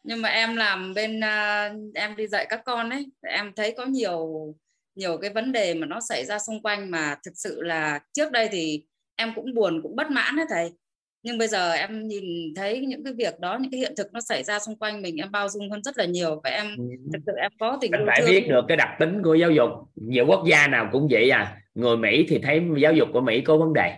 nhưng 0.09 0.21
mà 0.21 0.29
em 0.29 0.55
làm 0.55 0.93
bên 0.93 1.19
uh, 1.19 1.95
em 1.95 2.15
đi 2.15 2.27
dạy 2.27 2.45
các 2.49 2.61
con 2.65 2.89
ấy 2.89 3.05
em 3.21 3.51
thấy 3.55 3.73
có 3.77 3.85
nhiều 3.85 4.27
nhiều 4.95 5.17
cái 5.17 5.29
vấn 5.29 5.51
đề 5.51 5.73
mà 5.73 5.87
nó 5.87 5.99
xảy 5.99 6.25
ra 6.25 6.39
xung 6.39 6.61
quanh 6.61 6.91
mà 6.91 7.15
thực 7.25 7.31
sự 7.35 7.61
là 7.61 7.99
trước 8.13 8.31
đây 8.31 8.49
thì 8.51 8.83
em 9.15 9.33
cũng 9.35 9.53
buồn 9.53 9.79
cũng 9.83 9.95
bất 9.95 10.11
mãn 10.11 10.35
đấy 10.35 10.45
thầy. 10.49 10.71
Nhưng 11.23 11.37
bây 11.37 11.47
giờ 11.47 11.71
em 11.71 12.07
nhìn 12.07 12.53
thấy 12.55 12.79
những 12.79 13.03
cái 13.03 13.13
việc 13.13 13.39
đó 13.39 13.57
những 13.61 13.71
cái 13.71 13.79
hiện 13.79 13.93
thực 13.97 14.13
nó 14.13 14.21
xảy 14.21 14.43
ra 14.43 14.59
xung 14.59 14.75
quanh 14.75 15.01
mình 15.01 15.15
em 15.15 15.31
bao 15.31 15.49
dung 15.49 15.71
hơn 15.71 15.83
rất 15.83 15.97
là 15.97 16.05
nhiều 16.05 16.41
và 16.43 16.49
em 16.49 16.75
ừ. 16.77 16.83
thực 17.13 17.19
sự 17.25 17.31
em 17.41 17.51
có 17.59 17.77
tình 17.81 17.91
mình 17.91 18.01
phải 18.07 18.21
biết 18.27 18.47
được 18.49 18.65
cái 18.67 18.77
đặc 18.77 18.89
tính 18.99 19.21
của 19.23 19.35
giáo 19.35 19.51
dục. 19.51 19.69
Nhiều 19.95 20.25
quốc 20.27 20.43
gia 20.47 20.67
nào 20.67 20.89
cũng 20.91 21.07
vậy 21.11 21.29
à. 21.29 21.57
Người 21.75 21.97
Mỹ 21.97 22.25
thì 22.29 22.39
thấy 22.43 22.61
giáo 22.77 22.93
dục 22.93 23.09
của 23.13 23.21
Mỹ 23.21 23.41
có 23.41 23.57
vấn 23.57 23.73
đề 23.73 23.93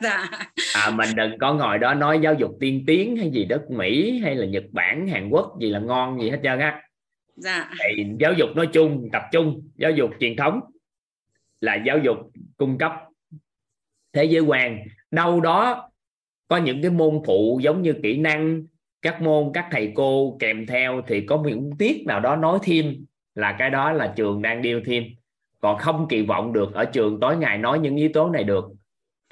dạ. 0.00 0.28
à 0.74 0.90
mình 0.90 1.08
đừng 1.16 1.38
có 1.38 1.54
ngồi 1.54 1.78
đó 1.78 1.94
nói 1.94 2.18
giáo 2.22 2.34
dục 2.34 2.56
tiên 2.60 2.84
tiến 2.86 3.16
hay 3.16 3.30
gì 3.30 3.44
đất 3.44 3.70
Mỹ 3.70 4.20
hay 4.22 4.34
là 4.34 4.46
Nhật 4.46 4.64
Bản 4.72 5.08
Hàn 5.08 5.28
Quốc 5.28 5.56
gì 5.60 5.70
là 5.70 5.78
ngon 5.78 6.20
gì 6.20 6.30
hết 6.30 6.40
trơn 6.42 6.58
á 6.58 6.82
dạ. 7.36 7.70
Thì 7.78 8.06
giáo 8.20 8.32
dục 8.32 8.48
nói 8.54 8.68
chung 8.72 9.08
tập 9.12 9.22
trung 9.32 9.68
giáo 9.76 9.90
dục 9.90 10.10
truyền 10.20 10.36
thống 10.36 10.60
là 11.60 11.74
giáo 11.74 11.98
dục 11.98 12.16
cung 12.56 12.78
cấp 12.78 12.92
thế 14.12 14.24
giới 14.24 14.40
quan 14.40 14.78
đâu 15.10 15.40
đó 15.40 15.90
có 16.48 16.56
những 16.56 16.82
cái 16.82 16.90
môn 16.90 17.20
phụ 17.26 17.60
giống 17.62 17.82
như 17.82 17.94
kỹ 18.02 18.18
năng 18.18 18.62
các 19.02 19.22
môn 19.22 19.50
các 19.54 19.68
thầy 19.70 19.92
cô 19.94 20.36
kèm 20.40 20.66
theo 20.66 21.02
thì 21.06 21.26
có 21.26 21.42
những 21.46 21.70
tiết 21.78 22.06
nào 22.06 22.20
đó 22.20 22.36
nói 22.36 22.58
thêm 22.62 23.04
là 23.34 23.56
cái 23.58 23.70
đó 23.70 23.92
là 23.92 24.12
trường 24.16 24.42
đang 24.42 24.62
điêu 24.62 24.80
thêm 24.84 25.04
còn 25.60 25.78
không 25.78 26.06
kỳ 26.08 26.22
vọng 26.22 26.52
được 26.52 26.74
ở 26.74 26.84
trường 26.84 27.20
tối 27.20 27.36
ngày 27.36 27.58
nói 27.58 27.78
những 27.78 27.96
yếu 27.96 28.10
tố 28.14 28.30
này 28.30 28.44
được 28.44 28.64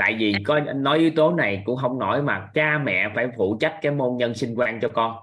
tại 0.00 0.16
vì 0.18 0.34
có 0.44 0.60
nói 0.60 0.98
yếu 0.98 1.10
tố 1.16 1.32
này 1.32 1.62
cũng 1.64 1.76
không 1.76 1.98
nổi 1.98 2.22
mà 2.22 2.48
cha 2.54 2.78
mẹ 2.78 3.12
phải 3.14 3.26
phụ 3.36 3.56
trách 3.60 3.78
cái 3.82 3.92
môn 3.92 4.16
nhân 4.16 4.34
sinh 4.34 4.54
quan 4.58 4.80
cho 4.82 4.88
con. 4.88 5.16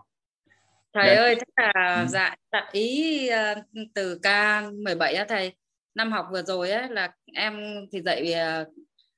Thầy 0.94 1.08
Nên... 1.08 1.18
ơi 1.18 1.36
thế 1.36 1.64
là 1.74 1.96
ừ. 2.02 2.06
dạ 2.08 2.36
đặt 2.52 2.70
ý 2.72 3.30
uh, 3.52 3.64
từ 3.94 4.20
K17 4.24 5.18
á 5.18 5.26
thầy. 5.30 5.56
Năm 5.96 6.12
học 6.12 6.26
vừa 6.32 6.42
rồi 6.42 6.72
á 6.72 6.88
là 6.92 7.12
em 7.34 7.86
thì 7.92 8.02
dạy 8.02 8.34
uh, 8.62 8.68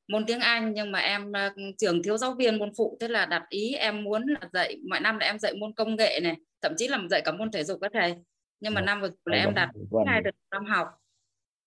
môn 0.07 0.25
tiếng 0.25 0.39
Anh 0.39 0.73
nhưng 0.73 0.91
mà 0.91 0.99
em 0.99 1.29
uh, 1.29 1.75
trường 1.77 2.03
thiếu 2.03 2.17
giáo 2.17 2.33
viên 2.33 2.57
môn 2.57 2.71
phụ. 2.77 2.97
Thế 3.01 3.07
là 3.07 3.25
đặt 3.25 3.43
ý 3.49 3.73
em 3.73 4.03
muốn 4.03 4.25
là 4.27 4.49
dạy 4.53 4.77
mọi 4.89 4.99
năm 4.99 5.19
là 5.19 5.25
em 5.25 5.39
dạy 5.39 5.53
môn 5.59 5.73
công 5.73 5.95
nghệ 5.95 6.19
này 6.23 6.35
thậm 6.61 6.73
chí 6.77 6.87
là 6.87 6.99
dạy 7.09 7.21
cả 7.25 7.31
môn 7.31 7.51
thể 7.51 7.63
dục 7.63 7.79
các 7.81 7.91
thầy. 7.93 8.15
Nhưng 8.59 8.73
mà 8.73 8.81
năm 8.81 9.01
vừa 9.01 9.07
rồi 9.07 9.17
là 9.25 9.37
em 9.37 9.53
đặt 9.53 9.69
hai 10.07 10.21
được 10.21 10.35
năm 10.51 10.65
học 10.65 10.87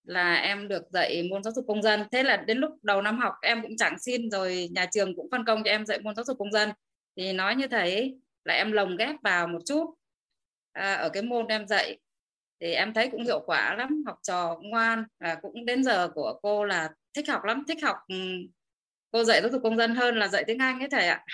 là 0.04 0.34
em 0.34 0.68
được 0.68 0.82
dạy 0.90 1.22
môn 1.30 1.42
giáo 1.42 1.52
dục 1.52 1.64
công 1.68 1.82
dân. 1.82 2.04
Thế 2.12 2.22
là 2.22 2.36
đến 2.36 2.58
lúc 2.58 2.84
đầu 2.84 3.02
năm 3.02 3.18
học 3.18 3.34
em 3.42 3.62
cũng 3.62 3.76
chẳng 3.76 3.98
xin 3.98 4.30
rồi 4.30 4.68
nhà 4.72 4.86
trường 4.92 5.16
cũng 5.16 5.28
phân 5.30 5.44
công 5.44 5.62
cho 5.64 5.70
em 5.70 5.86
dạy 5.86 5.98
môn 6.00 6.14
giáo 6.14 6.24
dục 6.24 6.38
công 6.38 6.52
dân. 6.52 6.70
Thì 7.16 7.32
nói 7.32 7.56
như 7.56 7.66
thế 7.66 8.14
là 8.44 8.54
em 8.54 8.72
lồng 8.72 8.96
ghép 8.96 9.16
vào 9.22 9.48
một 9.48 9.58
chút 9.66 9.94
à, 10.72 10.94
ở 10.94 11.08
cái 11.08 11.22
môn 11.22 11.46
em 11.46 11.66
dạy. 11.66 11.98
Thì 12.60 12.72
em 12.72 12.94
thấy 12.94 13.08
cũng 13.10 13.24
hiệu 13.24 13.40
quả 13.46 13.74
lắm 13.74 14.02
học 14.06 14.18
trò 14.22 14.58
ngoan. 14.62 15.04
Và 15.20 15.34
cũng 15.42 15.64
đến 15.64 15.84
giờ 15.84 16.08
của 16.14 16.38
cô 16.42 16.64
là 16.64 16.90
thích 17.14 17.28
học 17.28 17.44
lắm 17.44 17.64
thích 17.68 17.78
học 17.82 17.96
ừ, 18.08 18.14
cô 19.10 19.24
dạy 19.24 19.40
giáo 19.40 19.50
dục 19.50 19.62
công 19.62 19.76
dân 19.76 19.94
hơn 19.94 20.16
là 20.16 20.28
dạy 20.28 20.44
tiếng 20.46 20.58
Anh 20.58 20.78
ấy 20.80 20.88
thầy 20.90 21.08
ạ. 21.08 21.24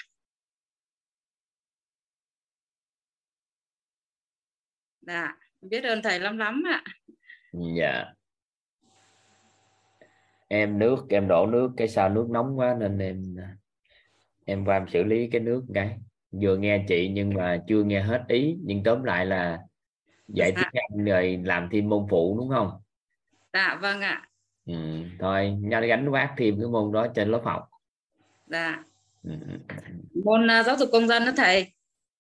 Dạ 5.00 5.36
biết 5.60 5.84
ơn 5.84 6.02
thầy 6.02 6.20
lắm 6.20 6.38
lắm 6.38 6.62
ạ. 6.66 6.84
Dạ 7.52 8.17
em 10.48 10.78
nước 10.78 10.96
em 11.08 11.28
đổ 11.28 11.46
nước 11.46 11.70
cái 11.76 11.88
sao 11.88 12.08
nước 12.08 12.26
nóng 12.30 12.58
quá 12.58 12.76
nên 12.80 12.98
em 12.98 13.36
em 14.44 14.64
qua 14.64 14.76
em 14.76 14.86
xử 14.88 15.04
lý 15.04 15.28
cái 15.30 15.40
nước 15.40 15.64
cái. 15.74 15.98
Vừa 16.30 16.56
nghe 16.56 16.84
chị 16.88 17.08
nhưng 17.08 17.34
mà 17.34 17.62
chưa 17.68 17.82
nghe 17.82 18.00
hết 18.00 18.24
ý. 18.28 18.56
Nhưng 18.64 18.82
tóm 18.82 19.04
lại 19.04 19.26
là 19.26 19.58
dạy 20.28 20.52
dạ. 20.56 20.62
tiếng 20.62 20.82
Anh 20.90 21.04
rồi 21.04 21.40
làm 21.44 21.68
thêm 21.72 21.88
môn 21.88 22.06
phụ 22.10 22.36
đúng 22.38 22.48
không? 22.48 22.70
Dạ 23.52 23.78
vâng 23.82 24.00
ạ. 24.00 24.28
Ừ, 24.66 24.74
thôi 25.18 25.56
nhau 25.60 25.82
gánh 25.82 26.10
vác 26.10 26.34
thêm 26.36 26.60
cái 26.60 26.68
môn 26.68 26.92
đó 26.92 27.06
trên 27.14 27.28
lớp 27.28 27.40
học. 27.44 27.68
Dạ. 28.46 28.84
Ừ. 29.24 29.30
môn 30.24 30.44
uh, 30.44 30.66
giáo 30.66 30.76
dục 30.76 30.88
công 30.92 31.08
dân 31.08 31.24
đó 31.24 31.32
thầy. 31.36 31.72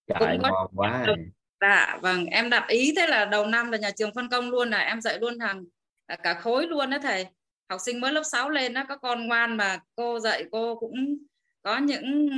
Trời 0.06 0.38
có... 0.42 0.50
ngon 0.50 0.70
quá. 0.74 1.06
Dạ 1.60 1.98
vâng 2.02 2.26
em 2.26 2.50
đặt 2.50 2.68
ý 2.68 2.92
thế 2.96 3.06
là 3.06 3.24
đầu 3.24 3.46
năm 3.46 3.70
là 3.70 3.78
nhà 3.78 3.90
trường 3.96 4.14
phân 4.14 4.28
công 4.28 4.50
luôn 4.50 4.70
là 4.70 4.78
em 4.78 5.00
dạy 5.00 5.18
luôn 5.18 5.38
hàng 5.38 5.64
à, 6.06 6.16
cả 6.16 6.34
khối 6.34 6.66
luôn 6.66 6.90
đó 6.90 6.98
thầy 7.02 7.26
học 7.68 7.80
sinh 7.80 8.00
mới 8.00 8.12
lớp 8.12 8.22
6 8.24 8.50
lên 8.50 8.74
đó 8.74 8.84
có 8.88 8.96
con 8.96 9.26
ngoan 9.26 9.56
mà 9.56 9.78
cô 9.94 10.18
dạy 10.18 10.44
cô 10.52 10.76
cũng 10.76 11.16
có 11.62 11.78
những 11.78 12.30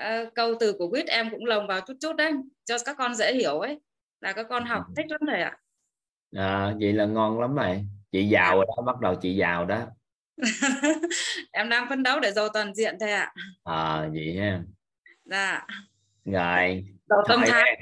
uh, 0.00 0.34
câu 0.34 0.54
từ 0.60 0.72
của 0.72 0.90
quýt 0.90 1.06
em 1.06 1.30
cũng 1.30 1.44
lồng 1.44 1.66
vào 1.66 1.80
chút 1.80 1.94
chút 2.00 2.16
đấy 2.16 2.32
cho 2.64 2.76
các 2.84 2.96
con 2.98 3.14
dễ 3.14 3.34
hiểu 3.34 3.58
ấy 3.58 3.80
là 4.20 4.32
các 4.32 4.46
con 4.48 4.64
học 4.64 4.82
thích 4.96 5.06
lắm 5.08 5.20
thầy 5.26 5.42
ạ. 5.42 5.56
À, 6.36 6.74
vậy 6.80 6.92
là 6.92 7.04
ngon 7.04 7.40
lắm 7.40 7.56
này 7.56 7.84
chị 8.12 8.28
giàu 8.28 8.56
rồi 8.56 8.66
đó 8.68 8.82
bắt 8.82 9.00
đầu 9.00 9.14
chị 9.14 9.36
giàu 9.36 9.66
đó. 9.66 9.86
Em 11.52 11.68
đang 11.68 11.88
phấn 11.88 12.02
đấu 12.02 12.20
để 12.20 12.32
giàu 12.32 12.48
toàn 12.48 12.74
diện 12.74 12.96
thầy 13.00 13.12
ạ. 13.12 13.32
À 13.64 14.08
vậy 14.12 14.36
ha. 14.40 14.60
Dạ. 15.24 15.66
Rồi 16.24 16.84
tâm 17.28 17.40
tháng 17.46 17.74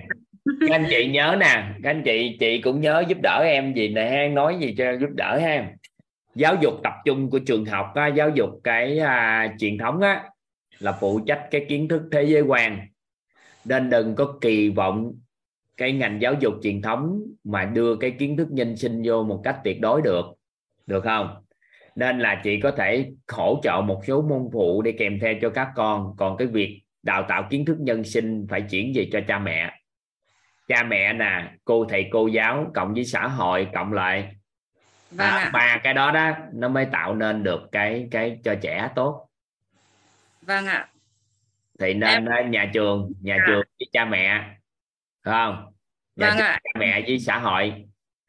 các 0.60 0.70
anh 0.70 0.86
chị 0.90 1.06
nhớ 1.06 1.36
nè 1.40 1.74
các 1.82 1.90
anh 1.90 2.02
chị 2.04 2.36
chị 2.40 2.60
cũng 2.60 2.80
nhớ 2.80 3.04
giúp 3.08 3.18
đỡ 3.22 3.42
em 3.44 3.74
gì 3.74 3.88
nè 3.88 4.10
ha 4.10 4.34
nói 4.34 4.56
gì 4.60 4.74
cho 4.78 4.96
giúp 5.00 5.10
đỡ 5.14 5.38
ha 5.38 5.70
giáo 6.38 6.56
dục 6.60 6.74
tập 6.82 6.92
trung 7.04 7.30
của 7.30 7.38
trường 7.38 7.64
học 7.64 7.92
á, 7.94 8.06
giáo 8.06 8.30
dục 8.30 8.50
cái 8.64 8.98
à, 8.98 9.48
truyền 9.58 9.78
thống 9.78 10.00
á 10.00 10.24
là 10.78 10.92
phụ 10.92 11.20
trách 11.26 11.48
cái 11.50 11.66
kiến 11.68 11.88
thức 11.88 12.02
thế 12.12 12.22
giới 12.22 12.42
quan. 12.42 12.78
Nên 13.64 13.90
đừng 13.90 14.14
có 14.14 14.38
kỳ 14.40 14.68
vọng 14.68 15.12
cái 15.76 15.92
ngành 15.92 16.22
giáo 16.22 16.34
dục 16.40 16.54
truyền 16.62 16.82
thống 16.82 17.20
mà 17.44 17.64
đưa 17.64 17.96
cái 17.96 18.10
kiến 18.10 18.36
thức 18.36 18.48
nhân 18.50 18.76
sinh 18.76 19.02
vô 19.04 19.22
một 19.22 19.40
cách 19.44 19.56
tuyệt 19.64 19.80
đối 19.80 20.02
được. 20.02 20.26
Được 20.86 21.04
không? 21.04 21.34
Nên 21.96 22.18
là 22.18 22.40
chị 22.44 22.60
có 22.60 22.70
thể 22.70 23.10
hỗ 23.28 23.60
trợ 23.62 23.80
một 23.84 24.00
số 24.06 24.22
môn 24.22 24.48
phụ 24.52 24.82
để 24.82 24.92
kèm 24.92 25.18
theo 25.20 25.34
cho 25.42 25.50
các 25.50 25.68
con. 25.74 26.14
Còn 26.16 26.36
cái 26.36 26.48
việc 26.48 26.80
đào 27.02 27.24
tạo 27.28 27.46
kiến 27.50 27.64
thức 27.64 27.76
nhân 27.80 28.04
sinh 28.04 28.46
phải 28.50 28.62
chuyển 28.62 28.92
về 28.94 29.08
cho 29.12 29.20
cha 29.28 29.38
mẹ. 29.38 29.72
Cha 30.68 30.82
mẹ 30.82 31.12
nè 31.12 31.52
cô 31.64 31.84
thầy 31.84 32.08
cô 32.12 32.26
giáo 32.26 32.70
cộng 32.74 32.94
với 32.94 33.04
xã 33.04 33.28
hội 33.28 33.68
cộng 33.74 33.92
lại 33.92 34.37
vâng 35.10 35.26
à, 35.28 35.50
ba 35.52 35.80
cái 35.84 35.94
đó 35.94 36.10
đó 36.10 36.30
nó 36.52 36.68
mới 36.68 36.86
tạo 36.92 37.14
nên 37.14 37.42
được 37.42 37.60
cái 37.72 38.08
cái 38.10 38.38
cho 38.44 38.54
trẻ 38.62 38.88
tốt 38.94 39.28
vâng 40.42 40.66
ạ 40.66 40.88
thì 41.78 41.94
nên 41.94 42.26
em... 42.26 42.50
nhà 42.50 42.70
trường 42.74 43.12
nhà 43.20 43.36
à. 43.40 43.44
trường 43.46 43.62
với 43.78 43.88
cha 43.92 44.04
mẹ 44.04 44.56
phải 45.24 45.32
không 45.32 45.72
nhà 46.16 46.30
vâng 46.30 46.38
ạ. 46.38 46.60
cha 46.64 46.70
mẹ 46.78 47.02
với 47.06 47.18
xã 47.18 47.38
hội 47.38 47.84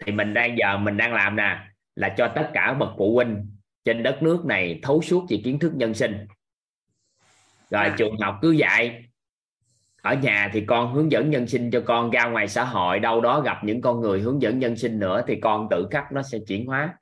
thì 0.06 0.12
mình 0.12 0.34
đang 0.34 0.58
giờ 0.58 0.78
mình 0.78 0.98
đang 0.98 1.14
làm 1.14 1.36
nè 1.36 1.60
là 1.96 2.10
cho 2.18 2.28
tất 2.28 2.50
cả 2.54 2.74
bậc 2.74 2.90
phụ 2.98 3.16
huynh 3.16 3.58
trên 3.86 4.04
đất 4.04 4.24
nước 4.24 4.46
này 4.46 4.80
thấu 4.84 5.02
suốt 5.02 5.26
về 5.30 5.42
kiến 5.44 5.60
thức 5.60 5.72
nhân 5.76 5.94
sinh 5.94 6.28
rồi 7.70 7.84
à. 7.84 7.96
trường 7.98 8.18
học 8.22 8.40
cứ 8.42 8.52
dạy 8.52 9.09
ở 10.02 10.14
nhà 10.14 10.50
thì 10.54 10.66
con 10.66 10.94
hướng 10.94 11.12
dẫn 11.12 11.30
nhân 11.30 11.48
sinh 11.48 11.72
cho 11.72 11.82
con 11.86 12.10
ra 12.10 12.26
ngoài 12.26 12.48
xã 12.48 12.64
hội 12.64 13.00
đâu 13.00 13.22
đó 13.22 13.42
gặp 13.42 13.64
những 13.64 13.82
con 13.82 14.02
người 14.02 14.20
hướng 14.20 14.42
dẫn 14.42 14.60
nhân 14.60 14.76
sinh 14.76 15.00
nữa 15.00 15.24
thì 15.28 15.36
con 15.42 15.68
tự 15.70 15.88
khắc 15.92 16.12
nó 16.12 16.22
sẽ 16.22 16.38
chuyển 16.48 16.66
hóa. 16.66 16.94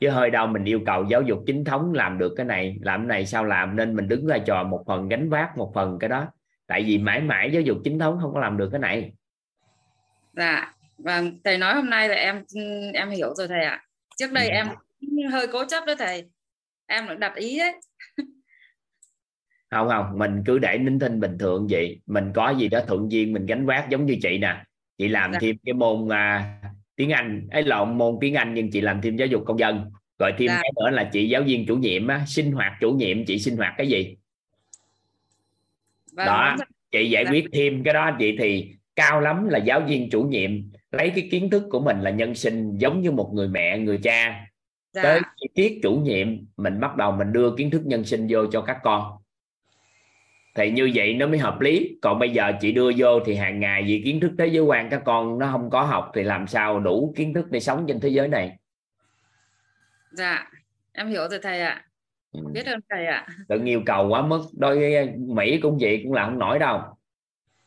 Chứ 0.00 0.10
hơi 0.10 0.30
đâu 0.30 0.46
mình 0.46 0.64
yêu 0.64 0.80
cầu 0.86 1.04
giáo 1.04 1.22
dục 1.22 1.42
chính 1.46 1.64
thống 1.64 1.92
làm 1.92 2.18
được 2.18 2.34
cái 2.36 2.46
này 2.46 2.76
làm 2.80 3.00
cái 3.00 3.06
này 3.06 3.26
sao 3.26 3.44
làm 3.44 3.76
nên 3.76 3.96
mình 3.96 4.08
đứng 4.08 4.26
vai 4.26 4.40
trò 4.46 4.62
một 4.62 4.84
phần 4.86 5.08
gánh 5.08 5.30
vác 5.30 5.56
một 5.56 5.72
phần 5.74 5.98
cái 5.98 6.08
đó. 6.08 6.26
Tại 6.66 6.82
vì 6.82 6.98
mãi 6.98 7.20
mãi 7.20 7.50
giáo 7.52 7.62
dục 7.62 7.78
chính 7.84 7.98
thống 7.98 8.18
không 8.22 8.34
có 8.34 8.40
làm 8.40 8.56
được 8.56 8.68
cái 8.72 8.80
này. 8.80 9.12
Dạ 10.32 10.74
vâng 10.98 11.38
thầy 11.44 11.58
nói 11.58 11.74
hôm 11.74 11.90
nay 11.90 12.08
là 12.08 12.14
em 12.14 12.44
em 12.94 13.10
hiểu 13.10 13.34
rồi 13.34 13.48
thầy 13.48 13.64
ạ. 13.64 13.82
Trước 14.16 14.32
đây 14.32 14.48
ừ. 14.48 14.54
em 14.54 14.68
hơi 15.32 15.46
cố 15.52 15.64
chấp 15.64 15.84
đó 15.86 15.94
thầy. 15.98 16.30
Em 16.86 17.18
đặt 17.18 17.34
ý 17.34 17.58
đấy 17.58 17.74
không 19.70 19.88
không 19.88 20.18
mình 20.18 20.42
cứ 20.46 20.58
để 20.58 20.78
nín 20.78 20.98
thinh 20.98 21.20
bình 21.20 21.38
thường 21.38 21.66
vậy. 21.70 22.00
Mình 22.06 22.30
có 22.34 22.50
gì 22.50 22.68
đó 22.68 22.80
thuận 22.86 23.12
duyên 23.12 23.32
mình 23.32 23.46
gánh 23.46 23.66
vác 23.66 23.90
giống 23.90 24.06
như 24.06 24.16
chị 24.22 24.38
nè. 24.38 24.64
Chị 24.98 25.08
làm 25.08 25.32
dạ. 25.32 25.38
thêm 25.42 25.56
cái 25.64 25.74
môn 25.74 26.08
à, 26.12 26.58
tiếng 26.96 27.10
Anh. 27.10 27.48
Ấy 27.50 27.62
lộn 27.62 27.98
môn 27.98 28.16
tiếng 28.20 28.34
Anh 28.34 28.54
nhưng 28.54 28.70
chị 28.70 28.80
làm 28.80 29.00
thêm 29.02 29.16
giáo 29.16 29.26
dục 29.26 29.42
công 29.46 29.58
dân. 29.58 29.90
Rồi 30.18 30.32
thêm 30.38 30.48
dạ. 30.48 30.60
cái 30.62 30.72
nữa 30.76 30.90
là 30.90 31.10
chị 31.12 31.28
giáo 31.28 31.42
viên 31.42 31.66
chủ 31.66 31.76
nhiệm 31.76 32.06
á, 32.06 32.24
sinh 32.26 32.52
hoạt 32.52 32.72
chủ 32.80 32.92
nhiệm 32.92 33.24
chị 33.24 33.38
sinh 33.38 33.56
hoạt 33.56 33.74
cái 33.76 33.88
gì? 33.88 34.16
Vâng, 36.12 36.26
đó 36.26 36.56
chị 36.90 37.10
giải 37.10 37.24
dạ. 37.24 37.30
quyết 37.30 37.44
thêm 37.52 37.82
cái 37.84 37.94
đó. 37.94 38.16
Chị 38.18 38.36
thì 38.38 38.72
cao 38.96 39.20
lắm 39.20 39.48
là 39.48 39.58
giáo 39.58 39.80
viên 39.80 40.10
chủ 40.10 40.22
nhiệm 40.22 40.50
lấy 40.90 41.10
cái 41.10 41.28
kiến 41.30 41.50
thức 41.50 41.62
của 41.70 41.80
mình 41.80 42.00
là 42.00 42.10
nhân 42.10 42.34
sinh 42.34 42.78
giống 42.78 43.00
như 43.00 43.10
một 43.10 43.30
người 43.34 43.48
mẹ 43.48 43.78
người 43.78 43.98
cha. 44.02 44.44
Dạ. 44.92 45.02
tới 45.02 45.20
tiết 45.54 45.80
chủ 45.82 45.96
nhiệm 45.96 46.28
mình 46.56 46.80
bắt 46.80 46.96
đầu 46.96 47.12
mình 47.12 47.32
đưa 47.32 47.56
kiến 47.56 47.70
thức 47.70 47.82
nhân 47.86 48.04
sinh 48.04 48.26
vô 48.30 48.46
cho 48.52 48.60
các 48.60 48.78
con 48.82 49.18
thì 50.54 50.70
như 50.70 50.90
vậy 50.94 51.14
nó 51.14 51.26
mới 51.26 51.38
hợp 51.38 51.60
lý. 51.60 51.98
Còn 52.02 52.18
bây 52.18 52.30
giờ 52.30 52.52
chị 52.60 52.72
đưa 52.72 52.90
vô 52.96 53.20
thì 53.26 53.34
hàng 53.34 53.60
ngày 53.60 53.84
vì 53.86 54.02
kiến 54.04 54.20
thức 54.20 54.32
thế 54.38 54.46
giới 54.46 54.64
quan 54.64 54.90
các 54.90 55.02
con 55.04 55.38
nó 55.38 55.48
không 55.52 55.70
có 55.70 55.82
học 55.82 56.10
thì 56.14 56.22
làm 56.22 56.46
sao 56.46 56.80
đủ 56.80 57.12
kiến 57.16 57.34
thức 57.34 57.50
để 57.50 57.60
sống 57.60 57.84
trên 57.88 58.00
thế 58.00 58.08
giới 58.08 58.28
này? 58.28 58.56
Dạ 60.10 60.50
em 60.92 61.08
hiểu 61.08 61.28
rồi 61.28 61.40
thầy 61.42 61.60
ạ. 61.60 61.84
Ừ. 62.32 62.40
biết 62.52 62.66
ơn 62.66 62.80
thầy 62.90 63.06
ạ. 63.06 63.26
Đừng 63.48 63.64
yêu 63.64 63.82
cầu 63.86 64.08
quá 64.08 64.22
mức 64.22 64.40
đôi 64.52 65.08
mỹ 65.18 65.60
cũng 65.62 65.78
vậy 65.80 66.00
cũng 66.04 66.12
làm 66.12 66.28
không 66.28 66.38
nổi 66.38 66.58
đâu. 66.58 66.80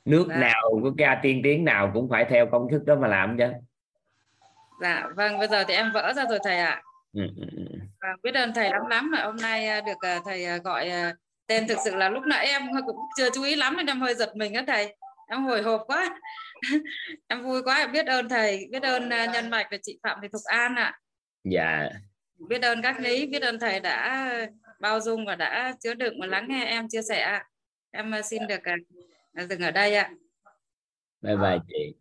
Nước 0.05 0.25
dạ. 0.29 0.37
nào 0.37 0.81
có 0.83 0.91
ca 0.97 1.19
tiên 1.23 1.41
tiến 1.43 1.65
nào 1.65 1.91
cũng 1.93 2.09
phải 2.09 2.25
theo 2.29 2.45
công 2.45 2.67
thức 2.71 2.85
đó 2.85 2.95
mà 2.95 3.07
làm 3.07 3.37
chứ. 3.37 3.47
Dạ 4.81 5.07
vâng 5.15 5.37
bây 5.37 5.47
giờ 5.47 5.63
thì 5.67 5.73
em 5.73 5.91
vỡ 5.93 6.13
ra 6.15 6.25
rồi 6.29 6.39
thầy 6.43 6.57
ạ. 6.57 6.81
Ừ. 7.13 7.21
Và 8.01 8.07
biết 8.23 8.35
ơn 8.35 8.51
thầy 8.55 8.69
lắm 8.69 8.81
lắm. 8.89 9.11
Mà 9.11 9.23
hôm 9.23 9.35
nay 9.35 9.67
à, 9.67 9.81
được 9.81 10.07
à, 10.07 10.19
thầy 10.25 10.45
à, 10.45 10.57
gọi 10.57 10.91
tên 11.51 11.67
thực 11.67 11.77
sự 11.85 11.95
là 11.95 12.09
lúc 12.09 12.23
nãy 12.23 12.47
em 12.47 12.61
cũng 12.85 12.95
chưa 13.17 13.29
chú 13.33 13.43
ý 13.43 13.55
lắm 13.55 13.77
nên 13.77 13.85
em 13.85 14.01
hơi 14.01 14.15
giật 14.15 14.35
mình 14.35 14.53
á 14.53 14.63
thầy. 14.67 14.95
Em 15.27 15.43
hồi 15.43 15.61
hộp 15.61 15.83
quá. 15.87 16.19
Em 17.27 17.43
vui 17.43 17.63
quá. 17.63 17.87
Biết 17.87 18.05
ơn 18.05 18.29
thầy. 18.29 18.67
Biết 18.71 18.83
ơn 18.83 19.09
nhân 19.09 19.49
mạch 19.49 19.67
và 19.71 19.77
chị 19.81 19.99
phạm 20.03 20.19
thị 20.21 20.27
thục 20.31 20.41
an 20.45 20.75
ạ. 20.75 20.99
Dạ. 21.43 21.89
Biết 22.49 22.61
ơn 22.61 22.81
các 22.81 22.99
lý. 22.99 23.27
Biết 23.27 23.41
ơn 23.41 23.59
thầy 23.59 23.79
đã 23.79 24.29
bao 24.79 24.99
dung 24.99 25.25
và 25.25 25.35
đã 25.35 25.73
chứa 25.79 25.93
đựng 25.93 26.21
và 26.21 26.27
lắng 26.27 26.45
nghe 26.49 26.65
em 26.65 26.89
chia 26.89 27.01
sẻ 27.01 27.39
em 27.91 28.13
xin 28.23 28.47
được 28.47 28.61
dừng 29.49 29.61
ở 29.61 29.71
đây 29.71 29.95
ạ. 29.95 30.09
Bye 31.21 31.35
bye 31.35 31.57
chị. 31.67 31.95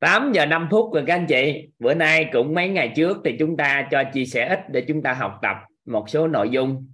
8 0.00 0.32
giờ 0.32 0.46
5 0.46 0.68
phút 0.70 0.94
rồi 0.94 1.04
các 1.06 1.14
anh 1.14 1.26
chị. 1.28 1.68
Bữa 1.78 1.94
nay 1.94 2.30
cũng 2.32 2.54
mấy 2.54 2.68
ngày 2.68 2.92
trước 2.96 3.16
thì 3.24 3.36
chúng 3.38 3.56
ta 3.56 3.88
cho 3.90 4.04
chia 4.12 4.24
sẻ 4.24 4.48
ít 4.48 4.60
để 4.70 4.84
chúng 4.88 5.02
ta 5.02 5.12
học 5.12 5.38
tập 5.42 5.56
một 5.84 6.04
số 6.08 6.28
nội 6.28 6.50
dung 6.50 6.92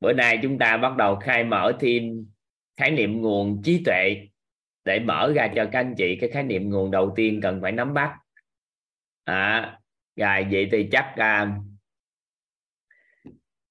bữa 0.00 0.12
nay 0.12 0.38
chúng 0.42 0.58
ta 0.58 0.76
bắt 0.76 0.96
đầu 0.96 1.16
khai 1.16 1.44
mở 1.44 1.72
thêm 1.80 2.26
khái 2.76 2.90
niệm 2.90 3.22
nguồn 3.22 3.62
trí 3.62 3.82
tuệ 3.84 4.28
để 4.84 4.98
mở 4.98 5.32
ra 5.36 5.48
cho 5.54 5.64
các 5.72 5.80
anh 5.80 5.94
chị 5.96 6.16
cái 6.20 6.30
khái 6.30 6.42
niệm 6.42 6.70
nguồn 6.70 6.90
đầu 6.90 7.12
tiên 7.16 7.40
cần 7.42 7.60
phải 7.62 7.72
nắm 7.72 7.94
bắt. 7.94 8.16
À, 9.24 9.78
rồi 10.16 10.46
vậy 10.50 10.68
thì 10.72 10.88
chắc 10.92 11.14
à, 11.16 11.56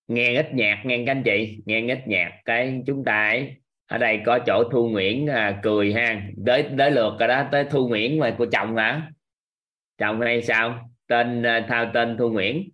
nghe 0.07 0.35
ít 0.35 0.53
nhạc 0.53 0.81
nghe 0.85 1.03
các 1.05 1.11
anh 1.11 1.23
chị 1.23 1.57
nghe 1.65 1.93
ít 1.93 2.07
nhạc 2.07 2.41
cái 2.45 2.81
chúng 2.87 3.03
ta 3.03 3.27
ấy. 3.27 3.55
Ở 3.85 3.97
đây 3.97 4.19
có 4.25 4.39
chỗ 4.45 4.63
thu 4.71 4.89
nguyễn 4.89 5.27
à, 5.27 5.59
cười 5.63 5.93
ha. 5.93 6.21
Tới 6.45 6.65
tới 6.77 6.91
lượt 6.91 7.15
rồi 7.19 7.27
đó 7.27 7.47
tới 7.51 7.65
thu 7.71 7.87
nguyễn 7.87 8.19
mà 8.19 8.35
của 8.37 8.45
chồng 8.51 8.75
hả? 8.75 9.11
Chồng 9.97 10.21
hay 10.21 10.41
sao? 10.41 10.89
Tên 11.07 11.43
à, 11.43 11.65
thao 11.69 11.91
tên 11.93 12.17
thu 12.17 12.29
nguyễn. 12.29 12.69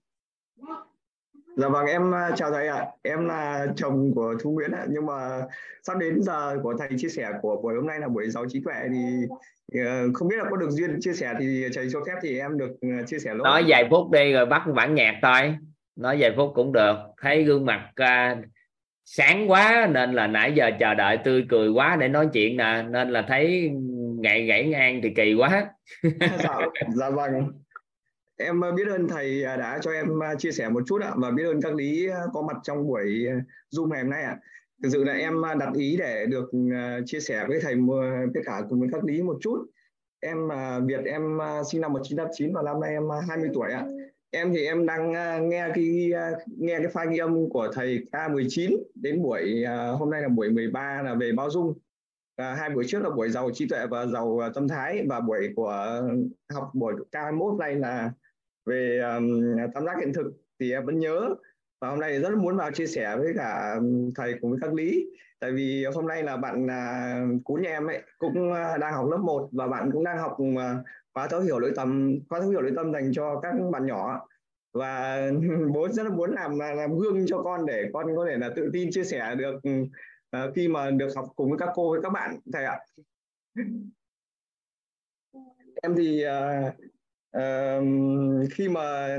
Dạ 1.56 1.70
vâng 1.70 1.86
em 1.86 2.16
à, 2.16 2.32
chào 2.36 2.52
thầy 2.52 2.68
ạ. 2.68 2.86
Em 3.02 3.28
là 3.28 3.68
chồng 3.76 4.12
của 4.16 4.36
Thu 4.44 4.52
Nguyễn 4.52 4.72
ạ. 4.72 4.86
Nhưng 4.90 5.06
mà 5.06 5.42
sắp 5.84 5.98
đến 5.98 6.22
giờ 6.22 6.58
của 6.64 6.74
thầy 6.80 6.90
chia 6.98 7.10
sẻ 7.10 7.32
của 7.42 7.62
buổi 7.62 7.76
hôm 7.76 7.88
nay 7.88 8.00
là 8.00 8.08
buổi 8.08 8.30
giáo 8.30 8.46
trí 8.50 8.62
tuệ 8.66 8.76
thì 8.90 9.28
ờ, 9.80 10.14
không 10.14 10.28
biết 10.28 10.36
là 10.38 10.46
có 10.50 10.58
được 10.58 10.70
duyên 10.70 10.98
chia 11.02 11.14
sẻ 11.14 11.34
thì 11.40 11.66
thầy 11.76 11.88
cho 11.94 12.00
phép 12.08 12.16
thì 12.22 12.40
em 12.40 12.58
được 12.58 12.72
ờ, 12.82 13.06
chia 13.08 13.20
sẻ 13.20 13.34
luôn. 13.34 13.44
Nói 13.44 13.64
vài 13.68 13.88
phút 13.90 14.12
đi 14.12 14.34
rồi 14.34 14.46
bắt 14.46 14.64
bản 14.76 14.96
nhạc 14.96 15.20
thôi. 15.22 15.56
Nói 15.96 16.18
vài 16.20 16.34
phút 16.38 16.52
cũng 16.56 16.74
được. 16.74 16.96
Thấy 17.22 17.44
gương 17.44 17.66
mặt 17.66 17.90
uh, 18.02 18.46
sáng 19.06 19.52
quá 19.52 19.90
nên 19.92 20.14
là 20.14 20.28
nãy 20.28 20.54
giờ 20.56 20.72
chờ 20.80 20.94
đợi 20.94 21.18
tươi 21.18 21.46
cười 21.50 21.70
quá 21.70 21.96
để 21.96 22.08
nói 22.08 22.30
chuyện 22.34 22.58
nè 22.58 22.84
nên 22.90 23.10
là 23.10 23.26
thấy 23.28 23.72
ngại 24.20 24.46
gãy 24.46 24.68
ngang 24.68 25.00
thì 25.04 25.10
kỳ 25.16 25.34
quá. 25.34 25.68
dạ, 26.20 26.60
dạ 26.96 27.10
vâng 27.10 27.52
em 28.38 28.62
ờ, 28.62 28.72
biết 28.72 28.88
ơn 28.88 29.08
thầy 29.08 29.44
à, 29.44 29.58
đã 29.58 29.80
cho 29.82 29.92
em 29.92 30.20
ờ, 30.20 30.36
chia 30.38 30.52
sẻ 30.52 30.70
một 30.70 30.84
chút 30.88 31.02
ạ 31.02 31.14
và 31.18 31.32
biết 31.32 31.44
ơn 31.44 31.62
các 31.62 31.76
lý 31.76 32.08
ờ, 32.08 32.20
có 32.34 32.42
mặt 32.42 32.58
trong 32.64 32.88
buổi 32.88 33.28
zoom 33.72 33.90
ngày 33.90 34.02
hôm 34.02 34.10
nay 34.10 34.24
ạ. 34.24 34.38
Thực 34.84 34.90
sự 34.92 35.04
là 35.04 35.14
em 35.14 35.42
đặt 35.60 35.74
ý 35.74 35.98
để 35.98 36.26
được 36.26 36.52
chia 37.06 37.20
sẻ 37.20 37.46
với 37.48 37.60
thầy 37.62 37.76
với 38.34 38.44
cả 38.46 38.62
cùng 38.70 38.80
với 38.80 38.90
các 38.92 39.04
lý 39.04 39.22
một 39.22 39.38
chút. 39.42 39.66
Em 40.20 40.38
Việt 40.86 41.06
em 41.06 41.40
sinh 41.72 41.82
năm 41.82 41.94
1989 41.94 42.54
và 42.54 42.62
năm 42.62 42.80
nay 42.82 42.92
em 42.92 43.04
20 43.28 43.50
tuổi 43.54 43.72
ạ. 43.72 43.86
Em 44.32 44.54
thì 44.54 44.66
em 44.66 44.86
đang 44.86 45.12
nghe 45.50 45.68
cái 45.76 46.12
nghe 46.58 46.78
cái 46.78 46.88
file 46.94 47.12
ghi 47.12 47.18
âm 47.18 47.50
của 47.50 47.68
thầy 47.74 48.06
K19 48.12 48.78
đến 48.96 49.24
buổi 49.24 49.66
hôm 50.00 50.10
nay 50.10 50.22
là 50.22 50.28
buổi 50.28 50.50
13 50.50 51.02
là 51.02 51.14
về 51.14 51.32
bao 51.32 51.50
dung 51.50 51.74
à, 52.36 52.56
hai 52.56 52.70
buổi 52.70 52.84
trước 52.88 53.00
là 53.04 53.10
buổi 53.10 53.30
giàu 53.30 53.50
trí 53.54 53.68
tuệ 53.68 53.88
và 53.88 54.06
giàu 54.06 54.40
tâm 54.56 54.68
thái 54.68 55.04
và 55.10 55.20
buổi 55.20 55.50
của 55.56 56.02
học 56.54 56.72
buổi 56.74 56.94
K21 57.12 57.58
này 57.58 57.76
là 57.76 58.12
về 58.66 59.00
um, 59.00 59.42
tam 59.74 59.86
giác 59.86 59.98
hiện 60.00 60.14
thực 60.14 60.32
thì 60.60 60.72
em 60.72 60.86
vẫn 60.86 61.00
nhớ. 61.00 61.36
Và 61.82 61.90
hôm 61.90 62.00
nay 62.00 62.20
rất 62.20 62.38
muốn 62.38 62.58
vào 62.58 62.72
chia 62.72 62.88
sẻ 62.88 63.18
với 63.18 63.34
cả 63.38 63.76
thầy 64.16 64.34
cùng 64.42 64.52
với 64.52 64.60
các 64.62 64.74
lý. 64.74 65.06
Tại 65.40 65.52
vì 65.52 65.86
hôm 65.86 66.08
nay 66.08 66.24
là 66.24 66.38
bạn 66.38 66.68
à, 66.70 67.16
uh, 67.36 67.44
cún 67.44 67.62
nhà 67.62 67.70
em 67.70 67.88
ấy 67.88 68.02
cũng 68.18 68.54
à, 68.54 68.78
đang 68.78 68.94
học 68.94 69.08
lớp 69.12 69.18
1 69.18 69.50
và 69.52 69.68
bạn 69.68 69.92
cũng 69.92 70.04
đang 70.04 70.18
học 70.18 70.38
uh, 70.42 70.86
khóa 71.14 71.28
thấu 71.28 71.42
hiểu 71.42 71.60
lỗi 71.60 71.72
tâm 71.76 72.20
khóa 72.30 72.40
thấu 72.40 72.50
hiểu 72.50 72.62
lỗi 72.62 72.72
tâm 72.76 72.94
dành 72.94 73.12
cho 73.14 73.40
các 73.40 73.54
bạn 73.72 73.86
nhỏ. 73.86 74.28
Và 74.74 75.22
bố 75.74 75.88
rất 75.90 76.04
là 76.04 76.10
muốn 76.10 76.32
làm 76.32 76.60
làm 76.60 76.98
gương 77.00 77.26
cho 77.28 77.42
con 77.44 77.66
để 77.66 77.90
con 77.94 78.16
có 78.16 78.26
thể 78.30 78.38
là 78.38 78.50
tự 78.56 78.70
tin 78.74 78.90
chia 78.92 79.04
sẻ 79.04 79.36
được 79.36 79.56
uh, 79.56 80.54
khi 80.56 80.68
mà 80.68 80.92
được 80.92 81.10
học 81.16 81.26
cùng 81.36 81.50
với 81.50 81.60
các 81.60 81.70
cô 81.76 81.92
với 81.92 82.02
các 82.02 82.10
bạn 82.10 82.40
thầy 82.54 82.66
ạ. 82.66 82.80
Em 85.84 85.96
thì 85.98 86.26
uh, 86.26 86.85
uh, 87.38 88.52
khi 88.52 88.70
mà 88.70 89.18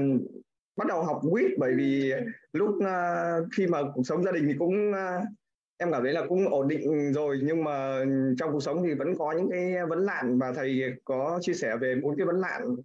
bắt 0.77 0.87
đầu 0.87 1.03
học 1.03 1.21
quýt 1.31 1.51
bởi 1.59 1.75
vì 1.75 2.13
lúc 2.53 2.71
uh, 2.71 3.49
khi 3.57 3.67
mà 3.67 3.79
cuộc 3.95 4.03
sống 4.07 4.23
gia 4.23 4.33
đình 4.33 4.45
thì 4.47 4.55
cũng 4.59 4.91
uh, 4.91 5.25
em 5.79 5.93
cảm 5.93 6.03
thấy 6.03 6.13
là 6.13 6.27
cũng 6.29 6.49
ổn 6.49 6.69
định 6.69 7.13
rồi 7.13 7.41
nhưng 7.43 7.65
mà 7.65 8.05
trong 8.39 8.53
cuộc 8.53 8.61
sống 8.61 8.83
thì 8.87 8.95
vẫn 8.95 9.19
có 9.19 9.33
những 9.33 9.51
cái 9.51 9.87
vấn 9.89 10.07
nạn 10.07 10.39
và 10.39 10.53
thầy 10.53 10.83
có 11.05 11.39
chia 11.43 11.55
sẻ 11.55 11.77
về 11.77 11.95
bốn 12.03 12.17
cái 12.17 12.27
vấn 12.27 12.41
nạn 12.41 12.63
uh, 12.73 12.85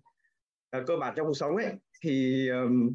à, 0.71 0.83
cơ 0.87 0.97
bản 0.97 1.13
trong 1.15 1.27
cuộc 1.27 1.33
sống 1.33 1.55
ấy. 1.55 1.73
Thì 2.03 2.47
um, 2.49 2.89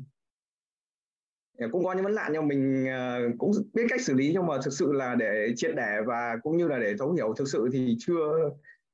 cũng 1.73 1.85
có 1.85 1.93
những 1.93 2.05
vấn 2.05 2.15
nạn 2.15 2.31
nhưng 2.33 2.49
mình 2.49 2.85
uh, 2.85 3.39
cũng 3.39 3.51
biết 3.75 3.87
cách 3.89 4.01
xử 4.01 4.15
lý 4.15 4.33
nhưng 4.33 4.47
mà 4.47 4.55
thực 4.65 4.73
sự 4.73 4.93
là 4.93 5.15
để 5.15 5.53
triệt 5.57 5.71
để 5.77 6.01
và 6.07 6.37
cũng 6.43 6.57
như 6.57 6.69
là 6.69 6.79
để 6.79 6.95
thấu 6.99 7.13
hiểu 7.13 7.35
thực 7.37 7.49
sự 7.49 7.69
thì 7.73 7.97
chưa 7.99 8.51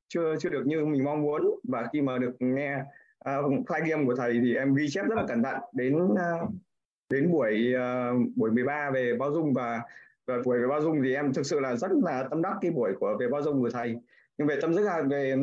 chưa 0.08 0.36
chưa 0.40 0.48
được 0.48 0.62
như 0.66 0.84
mình 0.84 1.04
mong 1.04 1.22
muốn. 1.22 1.60
Và 1.68 1.88
khi 1.92 2.00
mà 2.00 2.18
được 2.18 2.32
nghe 2.38 2.78
uh, 3.30 3.66
file 3.66 3.88
game 3.88 4.04
của 4.06 4.14
thầy 4.14 4.40
thì 4.42 4.54
em 4.54 4.74
ghi 4.74 4.86
chép 4.90 5.04
rất 5.08 5.16
là 5.16 5.24
cẩn 5.28 5.42
thận 5.42 5.56
đến 5.72 5.96
uh, 6.04 6.50
đến 7.10 7.32
buổi 7.32 7.74
uh, 7.74 8.36
buổi 8.36 8.50
13 8.50 8.90
về 8.90 9.16
bao 9.18 9.32
dung 9.32 9.54
và 9.54 9.80
và 10.26 10.38
buổi 10.44 10.58
về 10.58 10.66
bao 10.66 10.80
dung 10.80 11.02
thì 11.04 11.14
em 11.14 11.32
thực 11.32 11.46
sự 11.46 11.60
là 11.60 11.76
rất 11.76 11.90
là 12.02 12.26
tâm 12.30 12.42
đắc 12.42 12.56
cái 12.60 12.70
buổi 12.70 12.92
của 13.00 13.16
về 13.20 13.28
bao 13.28 13.42
dung 13.42 13.62
của 13.62 13.70
thầy. 13.70 13.96
Nhưng 14.38 14.48
về 14.48 14.58
tâm 14.60 14.76
thức 14.76 14.82
là 14.82 15.02
về 15.10 15.36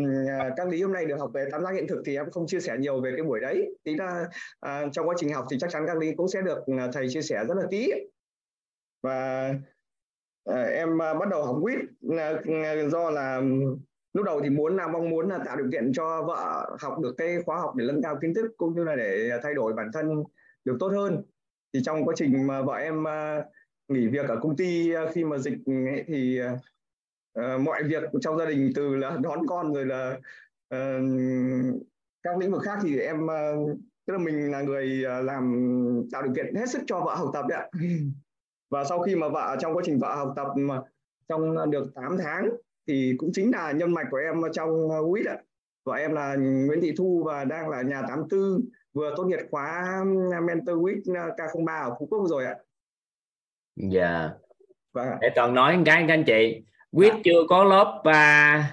các 0.57 0.67
lý 0.67 0.81
hôm 0.81 0.93
nay 0.93 1.05
được 1.05 1.19
học 1.19 1.31
về 1.33 1.49
tam 1.51 1.63
giác 1.63 1.71
hiện 1.71 1.87
thực 1.87 2.01
thì 2.05 2.15
em 2.15 2.31
không 2.31 2.47
chia 2.47 2.59
sẻ 2.59 2.77
nhiều 2.79 3.01
về 3.01 3.13
cái 3.17 3.25
buổi 3.25 3.39
đấy. 3.39 3.75
Tí 3.83 3.95
là 3.95 4.25
à, 4.59 4.85
trong 4.91 5.09
quá 5.09 5.15
trình 5.17 5.33
học 5.33 5.45
thì 5.51 5.57
chắc 5.59 5.69
chắn 5.69 5.83
các 5.87 5.97
lý 5.97 6.15
cũng 6.15 6.27
sẽ 6.27 6.41
được 6.41 6.59
thầy 6.93 7.09
chia 7.09 7.21
sẻ 7.21 7.45
rất 7.47 7.55
là 7.57 7.63
kỹ. 7.71 7.93
Và 9.03 9.49
à, 10.45 10.63
em 10.63 11.01
à, 11.01 11.13
bắt 11.13 11.29
đầu 11.29 11.45
học 11.45 11.57
quýt 11.61 11.79
à, 12.17 12.41
do 12.89 13.09
là 13.09 13.41
lúc 14.19 14.25
đầu 14.25 14.41
thì 14.43 14.49
muốn 14.49 14.75
là 14.75 14.87
mong 14.87 15.09
muốn 15.09 15.29
là 15.29 15.37
tạo 15.45 15.57
điều 15.57 15.71
kiện 15.71 15.93
cho 15.93 16.23
vợ 16.23 16.69
học 16.79 16.99
được 16.99 17.15
cái 17.17 17.41
khóa 17.45 17.57
học 17.59 17.75
để 17.75 17.85
nâng 17.87 18.01
cao 18.01 18.17
kiến 18.21 18.33
thức 18.33 18.51
cũng 18.57 18.75
như 18.75 18.83
là 18.83 18.95
để 18.95 19.29
thay 19.43 19.53
đổi 19.53 19.73
bản 19.73 19.91
thân 19.93 20.23
được 20.65 20.77
tốt 20.79 20.87
hơn. 20.87 21.23
Thì 21.73 21.79
trong 21.83 22.05
quá 22.05 22.13
trình 22.17 22.47
mà 22.47 22.61
vợ 22.61 22.73
em 22.73 23.07
à, 23.07 23.43
nghỉ 23.87 24.07
việc 24.07 24.27
ở 24.27 24.39
công 24.41 24.55
ty 24.55 24.93
à, 24.93 25.05
khi 25.13 25.23
mà 25.23 25.37
dịch 25.37 25.57
ấy, 25.65 26.03
thì 26.07 26.41
uh, 27.39 27.61
mọi 27.61 27.83
việc 27.83 28.03
trong 28.21 28.37
gia 28.37 28.45
đình 28.45 28.71
từ 28.75 28.95
là 28.95 29.17
đón 29.21 29.47
con 29.47 29.73
rồi 29.73 29.85
là 29.85 30.17
uh, 30.75 31.81
các 32.23 32.37
lĩnh 32.37 32.51
vực 32.51 32.61
khác 32.63 32.79
thì 32.81 32.99
em 32.99 33.25
uh, 33.25 33.77
tức 34.05 34.13
là 34.13 34.19
mình 34.19 34.51
là 34.51 34.61
người 34.61 35.05
uh, 35.19 35.25
làm 35.25 35.63
tạo 36.11 36.23
điều 36.23 36.33
kiện 36.33 36.55
hết 36.55 36.69
sức 36.69 36.81
cho 36.87 36.99
vợ 36.99 37.15
học 37.15 37.29
tập 37.33 37.45
đấy 37.49 37.59
ạ. 37.59 37.69
Và 38.69 38.83
sau 38.83 39.01
khi 39.01 39.15
mà 39.15 39.27
vợ 39.29 39.57
trong 39.59 39.73
quá 39.73 39.83
trình 39.85 39.99
vợ 39.99 40.15
học 40.15 40.33
tập 40.35 40.47
mà 40.55 40.81
trong 41.27 41.71
được 41.71 41.91
8 41.95 42.17
tháng 42.17 42.49
thì 42.89 43.13
cũng 43.17 43.29
chính 43.33 43.51
là 43.51 43.71
nhân 43.71 43.93
mạch 43.93 44.07
của 44.11 44.17
em 44.17 44.41
trong 44.53 44.69
WIT 44.87 45.29
ạ. 45.29 45.37
Vợ 45.85 45.93
em 45.93 46.13
là 46.13 46.35
Nguyễn 46.35 46.81
Thị 46.81 46.93
Thu 46.97 47.23
và 47.25 47.45
đang 47.45 47.69
là 47.69 47.81
nhà 47.81 48.01
84 48.01 48.69
vừa 48.93 49.13
tốt 49.17 49.23
nghiệp 49.23 49.39
khóa 49.51 50.03
mentor 50.47 50.77
WIT 50.77 51.01
K03 51.35 51.83
ở 51.83 51.95
Phú 51.99 52.07
Quốc 52.11 52.27
rồi 52.27 52.45
ạ. 52.45 52.55
Dạ. 53.75 54.29
Vâng. 54.93 55.07
Để 55.21 55.29
toàn 55.35 55.53
nói 55.53 55.77
một 55.77 55.83
cái 55.85 56.05
các 56.07 56.13
anh 56.13 56.23
chị. 56.23 56.63
WIT 56.91 57.13
dạ. 57.13 57.19
chưa 57.23 57.43
có 57.49 57.63
lớp 57.63 58.01
và 58.03 58.63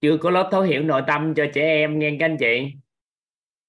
chưa 0.00 0.16
có 0.16 0.30
lớp 0.30 0.48
thấu 0.52 0.62
hiểu 0.62 0.82
nội 0.82 1.02
tâm 1.06 1.34
cho 1.34 1.46
trẻ 1.54 1.62
em 1.62 1.98
nghe 1.98 2.16
các 2.20 2.26
anh 2.26 2.36
chị. 2.38 2.72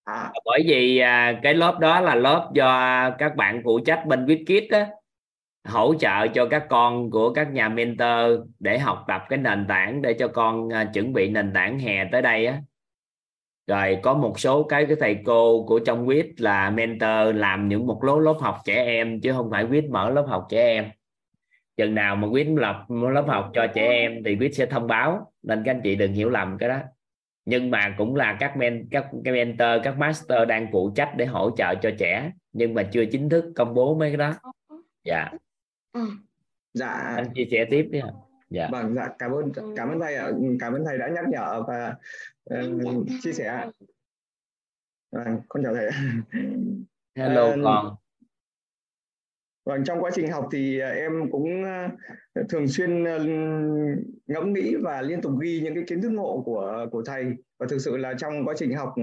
À. 0.04 0.32
Bởi 0.46 0.64
vì 0.68 0.98
à, 0.98 1.40
cái 1.44 1.54
lớp 1.54 1.78
đó 1.80 2.02
là 2.02 2.16
lớp 2.16 2.52
do 2.54 3.10
các 3.18 3.36
bạn 3.36 3.62
phụ 3.64 3.80
trách 3.86 4.04
bên 4.08 4.26
WIT 4.26 4.68
á 4.70 4.88
hỗ 5.66 5.96
trợ 5.96 6.28
cho 6.28 6.46
các 6.46 6.66
con 6.70 7.12
của 7.12 7.34
các 7.34 7.52
nhà 7.52 7.70
mentor 7.70 8.40
để 8.60 8.80
học 8.80 9.04
tập 9.08 9.26
cái 9.30 9.40
nền 9.40 9.66
tảng 9.68 10.02
để 10.02 10.14
cho 10.14 10.28
con 10.28 10.68
uh, 10.68 10.74
chuẩn 10.94 11.14
bị 11.14 11.30
nền 11.30 11.54
tảng 11.54 11.80
hè 11.80 12.10
tới 12.12 12.22
đây 12.22 12.46
á. 12.46 12.62
Rồi 13.68 13.98
có 14.04 14.14
một 14.14 14.40
số 14.40 14.64
cái 14.64 14.86
cái 14.86 14.96
thầy 15.00 15.18
cô 15.26 15.64
của 15.68 15.80
trong 15.80 16.06
quýt 16.06 16.26
là 16.38 16.70
mentor 16.70 17.36
làm 17.36 17.68
những 17.68 17.88
một 17.88 18.04
lớp 18.04 18.18
lớp 18.20 18.36
học 18.40 18.58
trẻ 18.66 18.86
em 18.86 19.22
chứ 19.22 19.34
không 19.34 19.50
phải 19.52 19.66
quýt 19.66 19.86
mở 19.90 20.10
lớp 20.10 20.26
học 20.28 20.48
trẻ 20.50 20.68
em. 20.68 20.90
Chừng 21.78 21.96
nào 21.96 22.16
mà 22.16 22.28
quýt 22.32 22.48
lập 22.48 22.86
lớp 22.90 23.26
học 23.28 23.52
cho 23.54 23.68
trẻ 23.68 23.88
em 23.88 24.24
thì 24.26 24.36
quýt 24.36 24.56
sẽ 24.56 24.66
thông 24.66 24.88
báo. 24.88 25.32
Nên 25.44 25.64
các 25.66 25.72
anh 25.72 25.82
chị 25.84 25.96
đừng 25.96 26.14
hiểu 26.14 26.30
lầm 26.30 26.58
cái 26.58 26.70
đó. 26.70 26.80
Nhưng 27.46 27.72
mà 27.72 27.96
cũng 27.98 28.16
là 28.16 28.38
các 28.40 28.58
men 28.58 28.88
các 28.92 29.06
cái 29.24 29.34
mentor 29.34 29.84
các 29.84 29.98
master 29.98 30.48
đang 30.48 30.68
phụ 30.72 30.92
trách 30.96 31.14
để 31.18 31.26
hỗ 31.26 31.52
trợ 31.58 31.76
cho 31.76 31.92
trẻ 31.98 32.32
nhưng 32.54 32.74
mà 32.74 32.84
chưa 32.84 33.06
chính 33.06 33.30
thức 33.30 33.46
công 33.56 33.74
bố 33.74 33.96
mấy 33.96 34.10
cái 34.10 34.18
đó. 34.18 34.34
Dạ. 35.04 35.16
yeah. 35.16 35.34
Ừ. 35.96 36.02
dạ. 36.74 36.88
Anh 36.88 37.34
chia 37.36 37.46
sẻ 37.52 37.66
tiếp 37.70 37.88
đi 37.92 38.00
ạ. 38.00 38.10
Dạ. 38.50 38.70
Vâng 38.72 38.96
dạ 38.96 39.10
cảm 39.20 39.32
ơn 39.32 39.52
cảm 39.76 39.90
ơn 39.90 40.00
thầy 40.00 40.16
ạ. 40.16 40.32
Cảm 40.60 40.74
ơn 40.74 40.86
thầy 40.86 40.98
đã 40.98 41.08
nhắc 41.08 41.26
nhở 41.30 41.64
và 41.68 41.96
uh, 42.54 43.08
chia 43.22 43.34
sẻ 43.34 43.70
vâng 45.12 45.42
con 45.50 45.64
chào 45.64 45.76
thầy 45.76 45.90
hello 47.16 47.50
uh, 47.50 47.60
con. 47.64 47.96
Vâng, 49.66 49.84
trong 49.84 50.02
quá 50.02 50.12
trình 50.14 50.32
học 50.32 50.50
thì 50.52 50.80
em 50.80 51.32
cũng 51.32 51.64
thường 52.50 52.68
xuyên 52.68 53.04
ngẫm 54.28 54.54
nghĩ 54.54 54.76
và 54.76 55.02
liên 55.02 55.22
tục 55.22 55.32
ghi 55.42 55.62
những 55.64 55.76
cái 55.76 55.84
kiến 55.88 56.02
thức 56.02 56.10
ngộ 56.10 56.42
của 56.46 56.88
của 56.92 57.04
thầy. 57.06 57.26
Và 57.60 57.68
thực 57.70 57.78
sự 57.80 57.98
là 57.98 58.14
trong 58.18 58.46
quá 58.46 58.54
trình 58.58 58.76
học 58.76 58.94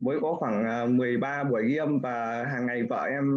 mới 0.00 0.18
có 0.20 0.34
khoảng 0.34 0.96
13 0.96 1.44
buổi 1.44 1.68
ghi 1.68 1.76
âm 1.76 2.00
và 2.00 2.44
hàng 2.44 2.66
ngày 2.66 2.82
vợ 2.82 3.02
em 3.02 3.36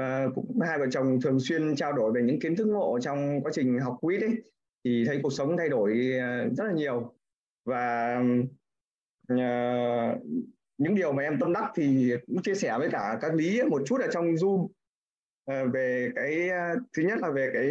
uh, 0.00 0.34
cũng 0.34 0.60
hai 0.60 0.78
vợ 0.78 0.86
chồng 0.90 1.20
thường 1.20 1.40
xuyên 1.40 1.76
trao 1.76 1.92
đổi 1.92 2.12
về 2.12 2.22
những 2.22 2.40
kiến 2.40 2.56
thức 2.56 2.66
ngộ 2.66 2.98
trong 3.02 3.40
quá 3.42 3.52
trình 3.54 3.78
học 3.78 3.96
quýt 4.00 4.20
ấy 4.20 4.42
thì 4.84 5.04
thấy 5.06 5.20
cuộc 5.22 5.32
sống 5.32 5.56
thay 5.56 5.68
đổi 5.68 6.12
ờ, 6.20 6.48
rất 6.48 6.64
là 6.64 6.72
nhiều. 6.72 7.14
Và 7.64 8.18
uh, 9.32 10.22
những 10.78 10.94
điều 10.94 11.12
mà 11.12 11.22
em 11.22 11.38
tâm 11.40 11.52
đắc 11.52 11.72
thì 11.74 12.12
cũng 12.26 12.42
chia 12.42 12.54
sẻ 12.54 12.78
với 12.78 12.88
cả 12.90 13.18
các 13.20 13.34
lý 13.34 13.62
một 13.62 13.82
chút 13.86 14.00
ở 14.00 14.08
trong 14.12 14.34
zoom. 14.34 14.68
Uh, 15.50 15.72
về 15.72 16.10
cái 16.14 16.48
uh, 16.48 16.82
thứ 16.96 17.02
nhất 17.02 17.18
là 17.18 17.30
về 17.30 17.50
cái 17.54 17.70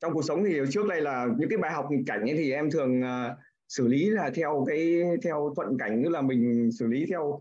trong 0.00 0.14
cuộc 0.14 0.22
sống 0.22 0.44
thì 0.44 0.60
trước 0.70 0.86
đây 0.88 1.00
là 1.00 1.26
những 1.38 1.48
cái 1.48 1.58
bài 1.58 1.72
học 1.72 1.88
cảnh 2.06 2.20
ấy 2.20 2.36
thì 2.36 2.52
em 2.52 2.70
thường 2.70 3.00
uh, 3.00 3.38
xử 3.68 3.88
lý 3.88 4.10
là 4.10 4.30
theo 4.34 4.64
cái 4.68 5.02
theo 5.22 5.52
thuận 5.56 5.78
cảnh 5.78 6.02
như 6.02 6.08
là 6.08 6.22
mình 6.22 6.70
xử 6.72 6.86
lý 6.86 7.06
theo 7.06 7.40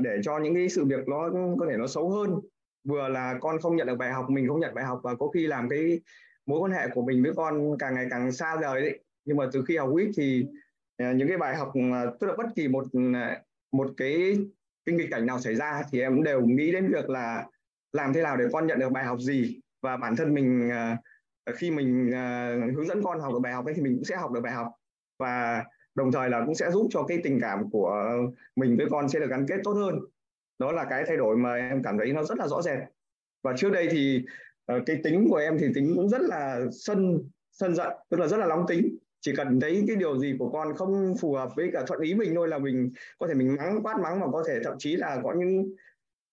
để 0.00 0.20
cho 0.22 0.38
những 0.38 0.54
cái 0.54 0.68
sự 0.68 0.84
việc 0.84 1.08
nó 1.08 1.30
có 1.58 1.66
thể 1.70 1.76
nó 1.76 1.86
xấu 1.86 2.10
hơn 2.10 2.40
vừa 2.88 3.08
là 3.08 3.38
con 3.40 3.60
không 3.60 3.76
nhận 3.76 3.86
được 3.86 3.96
bài 3.96 4.12
học, 4.12 4.30
mình 4.30 4.48
không 4.48 4.60
nhận 4.60 4.74
bài 4.74 4.84
học 4.84 5.00
và 5.02 5.14
có 5.14 5.28
khi 5.28 5.46
làm 5.46 5.68
cái 5.68 6.00
mối 6.46 6.60
quan 6.60 6.72
hệ 6.72 6.88
của 6.94 7.02
mình 7.02 7.22
với 7.22 7.32
con 7.36 7.78
càng 7.78 7.94
ngày 7.94 8.06
càng 8.10 8.32
xa 8.32 8.56
rời 8.56 8.80
đấy 8.80 9.00
nhưng 9.24 9.36
mà 9.36 9.44
từ 9.52 9.64
khi 9.68 9.76
học 9.76 9.88
quýt 9.92 10.08
thì 10.16 10.46
à, 10.96 11.12
những 11.12 11.28
cái 11.28 11.38
bài 11.38 11.56
học 11.56 11.72
tức 12.20 12.26
là 12.26 12.34
bất 12.38 12.46
kỳ 12.56 12.68
một 12.68 12.84
à, 13.14 13.42
một 13.72 13.90
cái 13.96 14.38
cái 14.86 14.94
nghịch 14.96 15.08
cảnh 15.10 15.26
nào 15.26 15.40
xảy 15.40 15.54
ra 15.54 15.82
thì 15.90 16.00
em 16.00 16.22
đều 16.22 16.40
nghĩ 16.46 16.72
đến 16.72 16.92
việc 16.92 17.10
là 17.10 17.46
làm 17.92 18.12
thế 18.12 18.22
nào 18.22 18.36
để 18.36 18.44
con 18.52 18.66
nhận 18.66 18.78
được 18.78 18.92
bài 18.92 19.04
học 19.04 19.18
gì. 19.20 19.60
Và 19.82 19.96
bản 19.96 20.16
thân 20.16 20.34
mình 20.34 20.70
à, 20.70 20.96
khi 21.54 21.70
mình 21.70 22.12
hướng 22.76 22.86
dẫn 22.86 23.02
con 23.02 23.20
học 23.20 23.32
được 23.32 23.38
bài 23.38 23.52
học 23.52 23.64
ấy 23.64 23.74
thì 23.74 23.82
mình 23.82 23.94
cũng 23.94 24.04
sẽ 24.04 24.16
học 24.16 24.32
được 24.32 24.40
bài 24.40 24.52
học. 24.52 24.72
Và 25.18 25.64
đồng 25.94 26.12
thời 26.12 26.30
là 26.30 26.42
cũng 26.46 26.54
sẽ 26.54 26.70
giúp 26.70 26.88
cho 26.90 27.02
cái 27.02 27.18
tình 27.22 27.40
cảm 27.40 27.70
của 27.70 28.16
mình 28.56 28.76
với 28.76 28.86
con 28.90 29.08
sẽ 29.08 29.20
được 29.20 29.30
gắn 29.30 29.46
kết 29.48 29.56
tốt 29.64 29.72
hơn 29.72 29.98
đó 30.58 30.72
là 30.72 30.84
cái 30.90 31.04
thay 31.06 31.16
đổi 31.16 31.36
mà 31.36 31.54
em 31.54 31.82
cảm 31.82 31.98
thấy 31.98 32.12
nó 32.12 32.22
rất 32.22 32.38
là 32.38 32.48
rõ 32.48 32.62
rệt. 32.62 32.78
Và 33.42 33.52
trước 33.56 33.70
đây 33.70 33.88
thì 33.90 34.24
ờ, 34.66 34.80
cái 34.86 34.96
tính 35.04 35.26
của 35.30 35.36
em 35.36 35.58
thì 35.58 35.66
tính 35.74 35.92
cũng 35.96 36.08
rất 36.08 36.20
là 36.20 36.60
sân 36.72 37.18
sân 37.52 37.74
giận 37.74 37.92
tức 38.10 38.20
là 38.20 38.26
rất 38.26 38.36
là 38.36 38.46
nóng 38.46 38.64
tính. 38.68 38.96
Chỉ 39.20 39.32
cần 39.36 39.60
thấy 39.60 39.84
cái 39.86 39.96
điều 39.96 40.18
gì 40.18 40.34
của 40.38 40.50
con 40.50 40.74
không 40.74 41.14
phù 41.20 41.34
hợp 41.34 41.50
với 41.56 41.70
cả 41.72 41.82
thuận 41.86 42.00
ý 42.00 42.14
mình 42.14 42.34
thôi 42.34 42.48
là 42.48 42.58
mình 42.58 42.90
có 43.18 43.26
thể 43.26 43.34
mình 43.34 43.56
mắng 43.56 43.82
quát 43.82 43.98
mắng 44.02 44.20
mà 44.20 44.26
có 44.32 44.44
thể 44.48 44.60
thậm 44.64 44.74
chí 44.78 44.96
là 44.96 45.20
có 45.22 45.32
những 45.32 45.74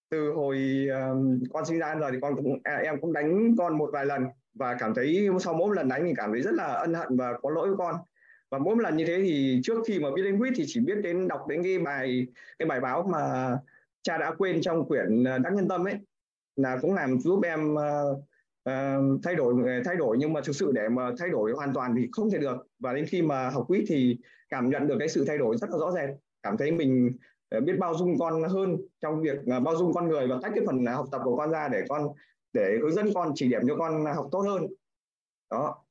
từ 0.10 0.32
hồi 0.32 0.88
um, 0.90 1.40
con 1.54 1.66
sinh 1.66 1.80
ra 1.80 1.96
giờ 2.00 2.12
thì 2.12 2.18
con 2.22 2.36
cũng 2.36 2.60
à, 2.64 2.76
em 2.76 3.02
cũng 3.02 3.14
đánh 3.14 3.56
con 3.58 3.78
một 3.78 3.90
vài 3.94 4.06
lần. 4.06 4.26
Và 4.54 4.76
cảm 4.80 4.94
thấy 4.94 5.30
sau 5.40 5.54
mỗi 5.54 5.76
lần 5.76 5.90
đánh 5.90 6.04
thì 6.06 6.14
cảm 6.18 6.32
thấy 6.32 6.42
rất 6.42 6.54
là 6.54 6.66
ân 6.66 6.94
hận 6.94 7.18
và 7.18 7.34
có 7.42 7.50
lỗi 7.50 7.68
với 7.68 7.78
con. 7.78 7.96
Và 8.52 8.58
mỗi 8.58 8.76
lần 8.80 8.98
như 8.98 9.06
thế 9.06 9.18
thì 9.24 9.60
trước 9.64 9.78
khi 9.88 10.00
mà 10.00 10.10
biết 10.16 10.24
đến 10.24 10.40
quýt 10.40 10.54
thì 10.56 10.64
chỉ 10.68 10.80
biết 10.80 10.96
đến 11.04 11.28
đọc 11.28 11.48
đến 11.48 11.64
cái 11.64 11.80
bài 11.80 12.28
cái 12.60 12.68
bài 12.68 12.80
báo 12.80 13.04
mà 13.12 13.54
cha 14.06 14.18
đã 14.18 14.34
quên 14.38 14.62
trong 14.62 14.88
quyển 14.88 15.24
ờ, 15.24 15.38
đắc 15.38 15.54
nhân 15.54 15.68
tâm 15.68 15.88
ấy 15.88 15.96
là 16.56 16.78
cũng 16.82 16.94
làm 16.94 17.20
giúp 17.20 17.44
em 17.44 17.74
uh, 17.74 18.18
uh, 18.70 19.20
thay 19.24 19.36
đổi 19.36 19.56
thay 19.86 19.96
đổi 19.96 20.18
nhưng 20.20 20.34
mà 20.34 20.42
thực 20.46 20.56
sự 20.56 20.72
để 20.72 20.90
mà 20.90 21.12
thay 21.20 21.30
đổi 21.30 21.52
hoàn 21.52 21.74
toàn 21.74 21.96
thì 21.98 22.10
không 22.12 22.30
thể 22.30 22.38
được. 22.38 22.68
Và 22.80 22.94
đến 22.94 23.06
khi 23.06 23.22
mà 23.22 23.50
học 23.50 23.66
quýt 23.68 23.84
thì 23.88 24.18
cảm 24.50 24.70
nhận 24.70 24.88
được 24.88 24.96
cái 25.00 25.08
sự 25.08 25.26
thay 25.28 25.38
đổi 25.38 25.58
rất 25.58 25.70
là 25.70 25.78
rõ 25.78 25.92
rệt 25.92 26.10
cảm 26.44 26.58
thấy 26.58 26.72
mình 26.72 27.18
biết 27.64 27.74
bao 27.80 27.94
dung 27.98 28.20
con 28.20 28.44
hơn 28.44 28.78
trong 29.02 29.22
việc 29.22 29.38
bao 29.64 29.78
dung 29.78 29.94
con 29.94 30.08
người 30.10 30.28
và 30.28 30.40
tách 30.42 30.52
cái 30.56 30.64
phần 30.66 30.86
học 30.86 31.06
tập 31.12 31.22
của 31.24 31.38
con 31.38 31.52
ra 31.52 31.68
để 31.68 31.84
con 31.90 32.08
để 32.54 32.78
hướng 32.82 32.94
dẫn 32.94 33.14
con 33.14 33.32
chỉ 33.36 33.50
điểm 33.50 33.62
cho 33.68 33.76
con 33.76 34.06
học 34.06 34.28
tốt 34.32 34.40
hơn. 34.40 34.68
Đó. 35.52 35.86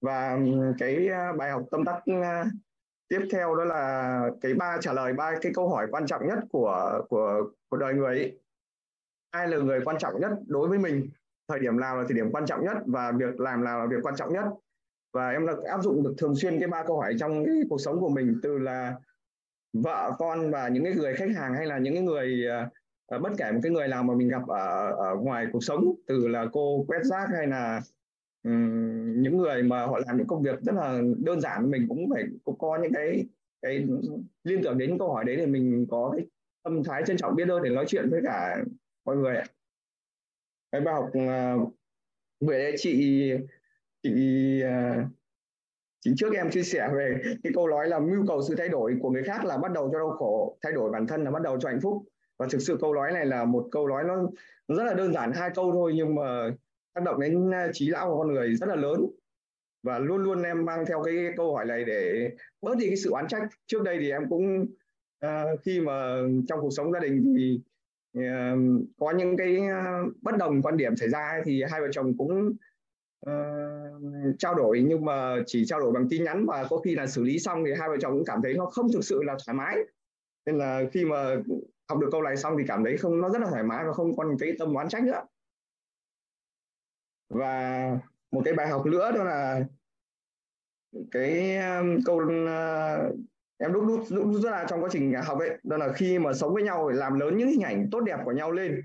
Và 0.00 0.38
cái 0.78 1.08
bài 1.38 1.50
học 1.50 1.62
tâm 1.70 1.84
đắc 1.84 2.02
tiếp 3.14 3.26
theo 3.30 3.54
đó 3.54 3.64
là 3.64 4.30
cái 4.40 4.54
ba 4.54 4.78
trả 4.80 4.92
lời 4.92 5.12
ba 5.12 5.32
cái 5.40 5.52
câu 5.54 5.68
hỏi 5.68 5.86
quan 5.90 6.06
trọng 6.06 6.26
nhất 6.26 6.38
của 6.50 7.02
của 7.08 7.50
của 7.68 7.76
đời 7.76 7.94
người 7.94 8.18
ấy. 8.18 8.38
ai 9.30 9.48
là 9.48 9.56
người 9.56 9.80
quan 9.84 9.98
trọng 9.98 10.20
nhất 10.20 10.30
đối 10.46 10.68
với 10.68 10.78
mình 10.78 11.08
thời 11.48 11.58
điểm 11.58 11.80
nào 11.80 11.96
là 11.96 12.04
thời 12.08 12.16
điểm 12.16 12.32
quan 12.32 12.46
trọng 12.46 12.64
nhất 12.64 12.76
và 12.86 13.12
việc 13.12 13.40
làm 13.40 13.64
nào 13.64 13.78
là 13.78 13.86
việc 13.86 14.02
quan 14.02 14.16
trọng 14.16 14.32
nhất 14.32 14.44
và 15.14 15.30
em 15.30 15.46
đã 15.46 15.52
áp 15.68 15.82
dụng 15.82 16.02
được 16.02 16.14
thường 16.18 16.34
xuyên 16.36 16.58
cái 16.60 16.68
ba 16.68 16.84
câu 16.86 17.00
hỏi 17.00 17.16
trong 17.18 17.44
cái 17.44 17.54
cuộc 17.70 17.80
sống 17.80 18.00
của 18.00 18.08
mình, 18.08 18.40
từ 18.42 18.58
là 18.58 18.94
vợ, 19.72 20.12
con 20.18 20.50
và 20.50 20.68
những 20.68 20.84
cái 20.84 20.94
người 20.94 21.14
khách 21.14 21.30
hàng 21.36 21.54
hay 21.54 21.66
là 21.66 21.78
những 21.78 21.94
cái 21.94 22.02
người 22.02 22.46
ờ, 22.46 22.68
ờ, 23.06 23.18
bất 23.18 23.32
kể 23.38 23.52
một 23.52 23.60
cái 23.62 23.72
người 23.72 23.88
nào 23.88 24.02
mà 24.02 24.14
mình 24.14 24.28
gặp 24.28 24.42
ở 24.48 24.90
ở 24.90 25.16
ngoài 25.16 25.46
cuộc 25.52 25.64
sống, 25.64 25.94
từ 26.06 26.28
là 26.28 26.46
cô 26.52 26.84
quét 26.88 27.02
rác 27.02 27.28
hay 27.36 27.46
là 27.46 27.80
um, 28.44 29.22
những 29.22 29.36
người 29.36 29.62
mà 29.62 29.86
họ 29.86 30.00
làm 30.06 30.16
những 30.16 30.26
công 30.26 30.42
việc 30.42 30.60
rất 30.60 30.74
là 30.74 31.00
đơn 31.18 31.40
giản 31.40 31.70
mình 31.70 31.86
cũng 31.88 32.10
phải 32.14 32.24
cũng 32.44 32.58
có 32.58 32.78
những 32.82 32.92
cái 32.92 33.24
cái 33.62 33.86
liên 34.44 34.62
tưởng 34.62 34.78
đến 34.78 34.98
câu 34.98 35.12
hỏi 35.12 35.24
đấy 35.24 35.36
để 35.36 35.46
mình 35.46 35.86
có 35.90 36.12
cái 36.16 36.26
tâm 36.62 36.84
thái 36.84 37.02
trân 37.06 37.16
trọng 37.16 37.36
biết 37.36 37.48
ơn 37.48 37.62
để 37.62 37.70
nói 37.70 37.84
chuyện 37.88 38.10
với 38.10 38.20
cả 38.24 38.64
mọi 39.04 39.16
người 39.16 39.36
ạ. 39.36 39.44
Cái 40.72 40.80
bài 40.80 40.94
học 40.94 41.10
à, 41.12 41.54
uh, 41.54 41.72
vừa 42.40 42.70
chị 42.76 43.32
chị 44.02 44.12
à, 44.62 44.96
uh, 45.00 45.10
chính 46.00 46.16
trước 46.16 46.34
em 46.34 46.50
chia 46.50 46.62
sẻ 46.62 46.88
về 46.96 47.22
cái 47.42 47.52
câu 47.54 47.68
nói 47.68 47.88
là 47.88 47.98
mưu 47.98 48.26
cầu 48.26 48.42
sự 48.42 48.54
thay 48.58 48.68
đổi 48.68 48.96
của 49.00 49.10
người 49.10 49.22
khác 49.22 49.44
là 49.44 49.58
bắt 49.58 49.72
đầu 49.72 49.90
cho 49.92 49.98
đau 49.98 50.10
khổ 50.10 50.58
thay 50.62 50.72
đổi 50.72 50.90
bản 50.90 51.06
thân 51.06 51.24
là 51.24 51.30
bắt 51.30 51.42
đầu 51.42 51.60
cho 51.60 51.68
hạnh 51.68 51.80
phúc. 51.80 52.02
Và 52.38 52.46
thực 52.50 52.58
sự 52.58 52.76
câu 52.80 52.94
nói 52.94 53.12
này 53.12 53.26
là 53.26 53.44
một 53.44 53.68
câu 53.70 53.88
nói 53.88 54.04
nó 54.04 54.30
rất 54.76 54.84
là 54.84 54.94
đơn 54.94 55.12
giản 55.12 55.32
hai 55.32 55.50
câu 55.54 55.72
thôi 55.72 55.92
nhưng 55.94 56.14
mà 56.14 56.50
tác 56.94 57.04
động 57.04 57.20
đến 57.20 57.50
ờ, 57.50 57.72
trí 57.72 57.90
não 57.90 58.08
của 58.10 58.18
con 58.18 58.34
người 58.34 58.54
rất 58.54 58.68
là 58.68 58.76
lớn. 58.76 59.06
Và 59.82 59.98
luôn 59.98 60.22
luôn 60.22 60.42
em 60.42 60.64
mang 60.64 60.86
theo 60.86 61.02
cái 61.02 61.14
câu 61.36 61.54
hỏi 61.54 61.64
này 61.64 61.84
để 61.84 62.30
bớt 62.62 62.76
đi 62.78 62.86
cái 62.86 62.96
sự 62.96 63.10
oán 63.10 63.28
trách. 63.28 63.48
Trước 63.66 63.82
đây 63.82 63.98
thì 64.00 64.10
em 64.10 64.28
cũng 64.28 64.66
uh, 65.26 65.60
khi 65.64 65.80
mà 65.80 66.16
trong 66.48 66.60
cuộc 66.60 66.70
sống 66.70 66.92
gia 66.92 67.00
đình 67.00 67.34
thì 67.36 67.60
uh, 68.18 68.82
có 68.98 69.10
những 69.10 69.36
cái 69.36 69.58
bất 70.22 70.36
đồng 70.36 70.62
quan 70.62 70.76
điểm 70.76 70.96
xảy 70.96 71.08
ra 71.08 71.42
thì 71.44 71.62
hai 71.70 71.80
vợ 71.80 71.88
chồng 71.92 72.16
cũng 72.18 72.52
uh, 73.30 74.38
trao 74.38 74.54
đổi. 74.54 74.84
Nhưng 74.88 75.04
mà 75.04 75.36
chỉ 75.46 75.64
trao 75.66 75.80
đổi 75.80 75.92
bằng 75.92 76.08
tin 76.10 76.24
nhắn 76.24 76.46
và 76.46 76.66
có 76.70 76.78
khi 76.78 76.94
là 76.94 77.06
xử 77.06 77.22
lý 77.22 77.38
xong 77.38 77.64
thì 77.64 77.72
hai 77.78 77.88
vợ 77.88 77.96
chồng 78.00 78.12
cũng 78.12 78.24
cảm 78.24 78.40
thấy 78.42 78.54
nó 78.54 78.66
không 78.66 78.92
thực 78.92 79.04
sự 79.04 79.22
là 79.22 79.36
thoải 79.46 79.56
mái. 79.56 79.76
Nên 80.46 80.58
là 80.58 80.82
khi 80.92 81.04
mà 81.04 81.36
học 81.88 81.98
được 82.00 82.08
câu 82.12 82.22
này 82.22 82.36
xong 82.36 82.54
thì 82.58 82.64
cảm 82.66 82.84
thấy 82.84 82.96
không 82.96 83.20
nó 83.20 83.28
rất 83.28 83.42
là 83.42 83.50
thoải 83.50 83.62
mái 83.62 83.84
và 83.86 83.92
không 83.92 84.16
còn 84.16 84.36
cái 84.38 84.52
tâm 84.58 84.74
oán 84.74 84.88
trách 84.88 85.04
nữa 85.04 85.22
và 87.34 87.90
một 88.30 88.42
cái 88.44 88.54
bài 88.54 88.68
học 88.68 88.86
nữa 88.86 89.12
đó 89.12 89.24
là 89.24 89.64
cái 91.10 91.56
um, 91.56 91.98
câu 92.04 92.16
uh, 92.16 93.16
em 93.58 93.72
đúc 93.72 93.84
đúc 93.88 94.00
đúc 94.10 94.42
rất 94.42 94.50
là 94.50 94.66
trong 94.68 94.82
quá 94.82 94.88
trình 94.92 95.14
học 95.24 95.38
ấy 95.38 95.50
đó 95.62 95.76
là 95.76 95.92
khi 95.92 96.18
mà 96.18 96.32
sống 96.32 96.54
với 96.54 96.62
nhau 96.62 96.84
phải 96.88 96.96
làm 96.96 97.20
lớn 97.20 97.36
những 97.36 97.48
hình 97.48 97.62
ảnh 97.62 97.88
tốt 97.90 98.00
đẹp 98.00 98.18
của 98.24 98.32
nhau 98.32 98.52
lên 98.52 98.82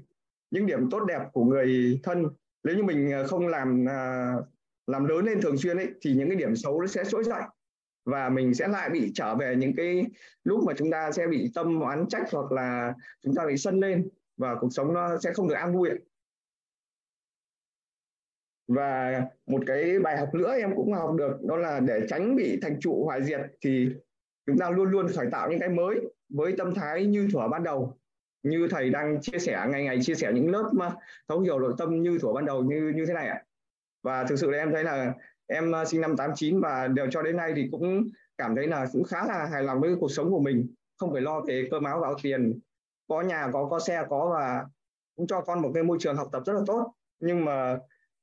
những 0.51 0.65
điểm 0.65 0.89
tốt 0.89 1.05
đẹp 1.05 1.21
của 1.33 1.43
người 1.43 1.99
thân. 2.03 2.27
Nếu 2.63 2.75
như 2.75 2.83
mình 2.83 3.11
uh, 3.23 3.29
không 3.29 3.47
làm 3.47 3.83
uh, 3.83 4.45
làm 4.87 5.05
lớn 5.05 5.25
lên 5.25 5.41
thường 5.41 5.57
xuyên 5.57 5.77
ấy 5.77 5.87
thì 6.01 6.13
những 6.13 6.29
cái 6.29 6.35
điểm 6.35 6.55
xấu 6.55 6.81
nó 6.81 6.87
sẽ 6.87 7.03
trỗi 7.05 7.23
dậy. 7.23 7.41
Và 8.05 8.29
mình 8.29 8.53
sẽ 8.53 8.67
lại 8.67 8.89
bị 8.89 9.11
trở 9.13 9.35
về 9.35 9.55
những 9.55 9.75
cái 9.75 10.05
lúc 10.43 10.63
mà 10.63 10.73
chúng 10.77 10.91
ta 10.91 11.11
sẽ 11.11 11.27
bị 11.27 11.51
tâm 11.55 11.79
oán 11.79 12.07
trách 12.07 12.31
hoặc 12.31 12.51
là 12.51 12.93
chúng 13.23 13.35
ta 13.35 13.45
bị 13.45 13.57
sân 13.57 13.79
lên 13.79 14.09
và 14.37 14.55
cuộc 14.55 14.69
sống 14.71 14.93
nó 14.93 15.17
sẽ 15.17 15.33
không 15.33 15.47
được 15.47 15.55
an 15.55 15.73
vui 15.73 15.89
ấy 15.89 15.99
và 18.69 19.21
một 19.47 19.59
cái 19.67 19.99
bài 19.99 20.17
học 20.17 20.33
nữa 20.33 20.55
em 20.57 20.75
cũng 20.75 20.93
học 20.93 21.15
được, 21.15 21.43
đó 21.43 21.57
là 21.57 21.79
để 21.79 22.01
tránh 22.09 22.35
bị 22.35 22.59
thành 22.61 22.79
trụ 22.79 23.05
hoại 23.05 23.23
diệt 23.23 23.41
thì 23.61 23.89
chúng 24.45 24.57
ta 24.57 24.69
luôn 24.69 24.91
luôn 24.91 25.07
phải 25.15 25.27
tạo 25.31 25.49
những 25.49 25.59
cái 25.59 25.69
mới 25.69 25.99
với 26.29 26.53
tâm 26.57 26.73
thái 26.73 27.05
như 27.05 27.27
thuở 27.33 27.47
ban 27.47 27.63
đầu. 27.63 27.97
Như 28.43 28.67
thầy 28.71 28.89
đang 28.89 29.21
chia 29.21 29.39
sẻ, 29.39 29.67
ngày 29.69 29.83
ngày 29.83 29.99
chia 30.01 30.15
sẻ 30.15 30.31
những 30.33 30.51
lớp 30.51 30.69
mà 30.73 30.91
thấu 31.27 31.39
hiểu 31.39 31.59
nội 31.59 31.73
tâm 31.77 32.01
như 32.01 32.17
thuở 32.21 32.33
ban 32.33 32.45
đầu 32.45 32.63
như 32.63 32.91
như 32.95 33.05
thế 33.05 33.13
này 33.13 33.27
ạ. 33.27 33.43
Và 34.03 34.23
thực 34.23 34.35
sự 34.35 34.51
là 34.51 34.57
em 34.57 34.71
thấy 34.71 34.83
là 34.83 35.13
em 35.47 35.71
ờ, 35.71 35.85
sinh 35.85 36.01
năm 36.01 36.17
89 36.17 36.59
và 36.59 36.87
đều 36.87 37.07
cho 37.11 37.21
đến 37.21 37.37
nay 37.37 37.53
thì 37.55 37.67
cũng 37.71 38.07
cảm 38.37 38.55
thấy 38.55 38.67
là 38.67 38.87
cũng 38.93 39.03
khá 39.03 39.25
là 39.25 39.45
hài 39.45 39.63
lòng 39.63 39.81
với 39.81 39.95
cuộc 39.99 40.11
sống 40.11 40.31
của 40.31 40.39
mình. 40.39 40.73
Không 40.97 41.13
phải 41.13 41.21
lo 41.21 41.41
về 41.41 41.67
cơm 41.71 41.83
áo 41.83 41.99
gạo 41.99 42.15
tiền, 42.23 42.59
có 43.07 43.21
nhà 43.21 43.49
có 43.53 43.67
có 43.69 43.79
xe 43.79 44.03
có 44.09 44.29
và 44.33 44.65
cũng 45.15 45.27
cho 45.27 45.41
con 45.41 45.61
một 45.61 45.71
cái 45.73 45.83
môi 45.83 45.97
trường 46.01 46.15
học 46.15 46.29
tập 46.31 46.43
rất 46.45 46.53
là 46.53 46.61
tốt. 46.67 46.93
Nhưng 47.19 47.45
mà 47.45 47.77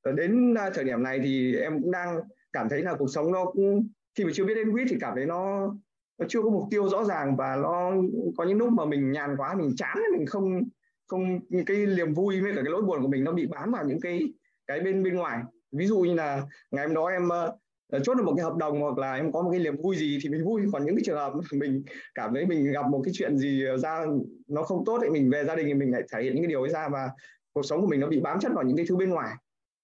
Ờ, 0.06 0.12
đến 0.12 0.54
à, 0.54 0.70
thời 0.74 0.84
điểm 0.84 1.02
này 1.02 1.20
thì 1.24 1.56
em 1.56 1.82
cũng 1.82 1.90
đang 1.90 2.20
cảm 2.52 2.68
thấy 2.68 2.82
là 2.82 2.94
cuộc 2.98 3.06
sống 3.06 3.32
nó 3.32 3.44
cũng 3.44 3.88
khi 4.14 4.24
mà 4.24 4.30
chưa 4.34 4.44
biết 4.44 4.54
đến 4.54 4.72
quýt 4.72 4.86
thì 4.90 4.96
cảm 5.00 5.12
thấy 5.16 5.26
nó 5.26 5.72
nó 6.18 6.26
chưa 6.28 6.42
có 6.42 6.50
mục 6.50 6.64
tiêu 6.70 6.88
rõ 6.88 7.04
ràng 7.04 7.36
và 7.36 7.56
nó 7.56 7.92
có 8.36 8.44
những 8.44 8.58
lúc 8.58 8.72
mà 8.72 8.84
mình 8.84 9.12
nhàn 9.12 9.36
quá 9.36 9.54
mình 9.54 9.76
chán 9.76 9.98
mình 10.16 10.26
không 10.26 10.62
không 11.06 11.40
cái 11.66 11.86
niềm 11.86 12.14
vui 12.14 12.40
với 12.40 12.52
cả 12.54 12.62
cái 12.62 12.70
nỗi 12.72 12.82
buồn 12.82 13.02
của 13.02 13.08
mình 13.08 13.24
nó 13.24 13.32
bị 13.32 13.46
bám 13.46 13.72
vào 13.72 13.84
những 13.84 14.00
cái 14.00 14.20
cái 14.66 14.80
bên 14.80 15.02
bên 15.02 15.16
ngoài. 15.16 15.42
Ví 15.72 15.86
dụ 15.86 15.98
như 15.98 16.14
là 16.14 16.42
ngày 16.70 16.86
hôm 16.86 16.94
đó 16.94 17.06
em 17.06 17.28
uh, 17.96 18.02
chốt 18.04 18.14
được 18.14 18.24
một 18.24 18.34
cái 18.36 18.44
hợp 18.44 18.56
đồng 18.56 18.80
hoặc 18.80 18.98
là 18.98 19.14
em 19.14 19.32
có 19.32 19.42
một 19.42 19.50
cái 19.50 19.60
niềm 19.60 19.76
vui 19.76 19.96
gì 19.96 20.18
thì 20.22 20.28
mình 20.28 20.44
vui. 20.44 20.62
Còn 20.72 20.84
những 20.84 20.94
cái 20.94 21.02
trường 21.04 21.16
hợp 21.16 21.32
mình 21.52 21.82
cảm 22.14 22.34
thấy 22.34 22.46
mình 22.46 22.72
gặp 22.72 22.86
một 22.86 23.02
cái 23.04 23.14
chuyện 23.16 23.38
gì 23.38 23.64
ra 23.82 24.06
nó 24.48 24.62
không 24.62 24.84
tốt 24.84 24.98
thì 25.02 25.10
mình 25.10 25.30
về 25.30 25.44
gia 25.44 25.56
đình 25.56 25.66
thì 25.66 25.74
mình 25.74 25.92
lại 25.92 26.02
thể 26.12 26.22
hiện 26.22 26.34
những 26.34 26.44
cái 26.44 26.48
điều 26.48 26.62
ấy 26.62 26.70
ra 26.70 26.88
và 26.88 27.10
cuộc 27.52 27.62
sống 27.62 27.80
của 27.80 27.86
mình 27.86 28.00
nó 28.00 28.06
bị 28.06 28.20
bám 28.20 28.40
chất 28.40 28.52
vào 28.54 28.64
những 28.64 28.76
cái 28.76 28.86
thứ 28.88 28.96
bên 28.96 29.10
ngoài 29.10 29.34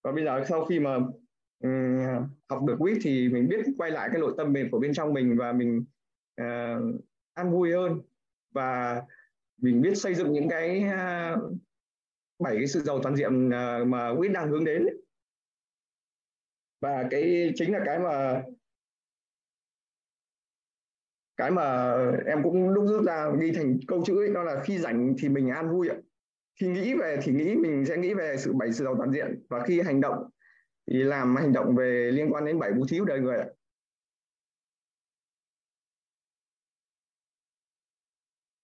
và 0.02 0.12
bây 0.12 0.24
giờ 0.24 0.44
sau 0.48 0.64
khi 0.64 0.80
mà 0.80 0.96
um, 1.64 2.28
học 2.48 2.62
được 2.66 2.76
quýt 2.78 2.98
thì 3.02 3.28
mình 3.28 3.48
biết 3.48 3.66
quay 3.78 3.90
lại 3.90 4.08
cái 4.12 4.20
nội 4.20 4.34
tâm 4.36 4.52
mình 4.52 4.68
của 4.70 4.78
bên 4.78 4.92
trong 4.94 5.14
mình 5.14 5.36
và 5.38 5.52
mình 5.52 5.84
uh, 6.40 7.00
an 7.34 7.52
vui 7.52 7.72
hơn. 7.72 8.00
Và 8.54 9.02
mình 9.60 9.80
biết 9.80 9.94
xây 9.94 10.14
dựng 10.14 10.32
những 10.32 10.48
cái 10.48 10.84
bảy 12.38 12.54
uh, 12.54 12.58
cái 12.58 12.66
sự 12.66 12.80
giàu 12.80 13.02
toàn 13.02 13.16
diện 13.16 13.48
uh, 13.48 13.86
mà 13.86 14.14
quýt 14.18 14.32
đang 14.32 14.48
hướng 14.48 14.64
đến 14.64 14.86
và 16.80 17.08
cái 17.10 17.52
chính 17.54 17.72
là 17.72 17.80
cái 17.86 17.98
mà 17.98 18.42
cái 21.36 21.50
mà 21.50 21.96
em 22.26 22.42
cũng 22.42 22.74
đúc 22.74 22.84
rút 22.88 23.04
ra 23.06 23.30
ghi 23.40 23.52
thành 23.52 23.78
câu 23.86 24.04
chữ 24.04 24.22
ấy, 24.22 24.34
đó 24.34 24.42
là 24.42 24.62
khi 24.64 24.78
rảnh 24.78 25.14
thì 25.18 25.28
mình 25.28 25.48
an 25.48 25.70
vui 25.70 25.88
ạ 25.88 25.96
khi 26.60 26.68
nghĩ 26.68 26.94
về 26.94 27.16
thì 27.22 27.32
nghĩ 27.32 27.54
mình 27.54 27.84
sẽ 27.86 27.96
nghĩ 27.96 28.14
về 28.14 28.36
sự 28.38 28.52
bảy 28.52 28.72
sự 28.72 28.84
giàu 28.84 28.94
toàn 28.96 29.12
diện 29.12 29.46
và 29.48 29.64
khi 29.66 29.80
hành 29.80 30.00
động 30.00 30.28
thì 30.90 30.98
làm 31.02 31.36
hành 31.36 31.52
động 31.52 31.74
về 31.76 32.10
liên 32.12 32.32
quan 32.32 32.44
đến 32.44 32.58
bảy 32.58 32.72
bố 32.72 32.86
thí 32.88 32.98
của 32.98 33.04
đời 33.04 33.20
người 33.20 33.38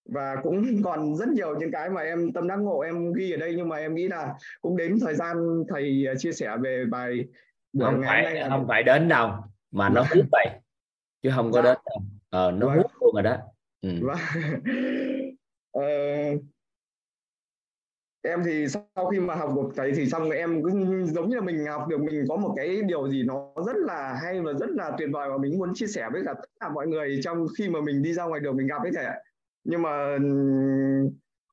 và 0.08 0.36
cũng 0.42 0.82
còn 0.84 1.16
rất 1.16 1.28
nhiều 1.28 1.58
những 1.58 1.70
cái 1.70 1.90
mà 1.90 2.00
em 2.00 2.32
tâm 2.32 2.48
đắc 2.48 2.56
ngộ 2.56 2.80
em 2.80 3.12
ghi 3.12 3.32
ở 3.32 3.36
đây 3.36 3.54
nhưng 3.56 3.68
mà 3.68 3.76
em 3.76 3.94
nghĩ 3.94 4.08
là 4.08 4.34
cũng 4.60 4.76
đến 4.76 4.98
thời 5.00 5.14
gian 5.14 5.36
thầy 5.68 6.06
chia 6.18 6.32
sẻ 6.32 6.56
về 6.60 6.84
bài 6.90 7.24
buổi 7.72 7.84
không 7.84 8.00
ngày 8.00 8.24
phải 8.24 8.50
không 8.50 8.66
phải 8.68 8.82
đến 8.82 9.08
đâu 9.08 9.30
mà 9.70 9.88
nó 9.88 10.00
hút 10.02 10.24
vậy 10.32 10.46
chứ 11.22 11.30
không 11.34 11.52
có 11.52 11.62
dạ. 11.62 11.70
đến 11.70 11.78
đâu 11.84 12.02
ờ, 12.30 12.50
nó 12.50 12.66
vâng. 12.66 12.76
hút 12.76 12.90
luôn 13.00 13.14
rồi 13.14 13.22
đó 13.22 13.36
ừ. 13.80 13.90
Vâng. 14.02 14.18
ờ, 15.72 15.82
em 18.22 18.42
thì 18.44 18.68
sau 18.68 19.08
khi 19.12 19.20
mà 19.20 19.34
học 19.34 19.52
được 19.56 19.68
thầy 19.76 19.92
thì 19.92 20.06
xong 20.06 20.30
em 20.30 20.62
cứ 20.62 20.70
giống 21.04 21.28
như 21.28 21.36
là 21.36 21.42
mình 21.42 21.66
học 21.66 21.88
được 21.88 22.00
mình 22.00 22.24
có 22.28 22.36
một 22.36 22.54
cái 22.56 22.82
điều 22.82 23.08
gì 23.08 23.22
nó 23.22 23.52
rất 23.66 23.76
là 23.76 24.18
hay 24.22 24.40
và 24.40 24.52
rất 24.52 24.70
là 24.70 24.92
tuyệt 24.98 25.08
vời 25.12 25.28
và 25.30 25.38
mình 25.38 25.58
muốn 25.58 25.74
chia 25.74 25.86
sẻ 25.86 26.08
với 26.12 26.22
cả 26.24 26.34
tất 26.34 26.48
cả 26.60 26.68
mọi 26.68 26.86
người 26.86 27.20
trong 27.22 27.46
khi 27.58 27.68
mà 27.68 27.80
mình 27.80 28.02
đi 28.02 28.12
ra 28.12 28.24
ngoài 28.24 28.40
đường 28.40 28.56
mình 28.56 28.66
gặp 28.66 28.82
ấy 28.82 28.90
thầy 28.94 29.04
ạ. 29.04 29.16
Nhưng 29.64 29.82
mà 29.82 30.16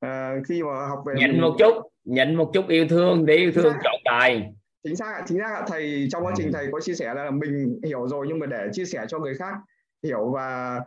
uh, 0.05 0.47
khi 0.47 0.63
mà 0.63 0.87
học 0.87 1.03
về 1.05 1.13
nhận 1.17 1.31
mình... 1.31 1.41
một 1.41 1.55
chút 1.59 1.73
nhận 2.05 2.35
một 2.35 2.51
chút 2.53 2.67
yêu 2.67 2.87
thương 2.89 3.25
để 3.25 3.35
yêu 3.35 3.51
thương 3.51 3.73
trọn 3.83 3.95
đời. 4.05 4.43
Chính 4.83 4.95
xác 4.95 5.23
chính 5.27 5.39
xác 5.39 5.63
thầy 5.67 6.07
trong 6.11 6.25
quá 6.25 6.33
trình 6.35 6.47
ừ. 6.47 6.51
thầy 6.53 6.67
có 6.71 6.79
chia 6.79 6.93
sẻ 6.93 7.13
là 7.13 7.31
mình 7.31 7.79
hiểu 7.83 8.07
rồi 8.07 8.25
nhưng 8.29 8.39
mà 8.39 8.45
để 8.45 8.67
chia 8.71 8.85
sẻ 8.85 9.05
cho 9.07 9.19
người 9.19 9.33
khác 9.33 9.53
hiểu 10.03 10.31
và 10.31 10.79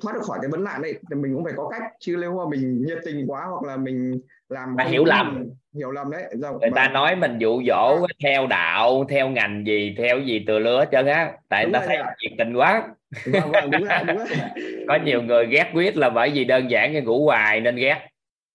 thoát 0.00 0.12
được 0.14 0.22
khỏi 0.22 0.38
cái 0.42 0.50
vấn 0.50 0.64
nạn 0.64 0.82
này 0.82 0.92
thì 0.92 1.16
mình 1.16 1.34
cũng 1.34 1.44
phải 1.44 1.52
có 1.56 1.68
cách. 1.68 1.82
Chứ 2.00 2.16
nếu 2.20 2.36
mà 2.36 2.42
mình 2.50 2.82
nhiệt 2.86 2.98
tình 3.04 3.26
quá 3.26 3.44
hoặc 3.44 3.64
là 3.64 3.76
mình 3.76 4.20
làm 4.48 4.76
mà 4.76 4.84
hiểu 4.84 5.04
lầm. 5.04 5.48
hiểu 5.74 5.90
lầm 5.90 6.10
đấy. 6.10 6.22
Rồi, 6.32 6.52
người 6.60 6.70
mà... 6.70 6.76
ta 6.76 6.88
nói 6.88 7.16
mình 7.16 7.38
dụ 7.38 7.62
dỗ 7.66 8.02
à. 8.02 8.14
theo 8.24 8.46
đạo 8.46 9.04
theo 9.08 9.28
ngành 9.28 9.66
gì 9.66 9.94
theo 9.98 10.18
gì 10.18 10.44
từ 10.46 10.58
lứa 10.58 10.78
hết 10.78 10.88
trơn 10.92 11.06
á. 11.06 11.32
Tại 11.48 11.64
đúng 11.64 11.72
ta 11.72 11.82
thấy 11.86 11.96
nhiệt 11.96 12.32
tình 12.38 12.54
quá. 12.54 12.88
Vâng, 13.26 13.50
vâng, 13.52 13.70
đúng 13.70 13.84
rồi, 13.84 13.98
đúng 14.06 14.16
rồi. 14.16 14.26
có 14.88 14.98
nhiều 15.04 15.22
người 15.22 15.46
ghét 15.46 15.70
quyết 15.74 15.96
là 15.96 16.10
bởi 16.10 16.30
vì 16.30 16.44
đơn 16.44 16.70
giản 16.70 16.92
cái 16.92 17.02
ngủ 17.02 17.24
hoài 17.24 17.60
nên 17.60 17.76
ghét. 17.76 18.08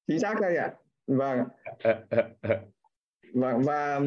Chính 0.07 0.19
xác 0.19 0.41
đây 0.41 0.57
ạ. 0.57 0.63
À. 0.63 0.73
vâng. 1.07 1.43
Vâng 3.33 3.61
và 3.63 3.99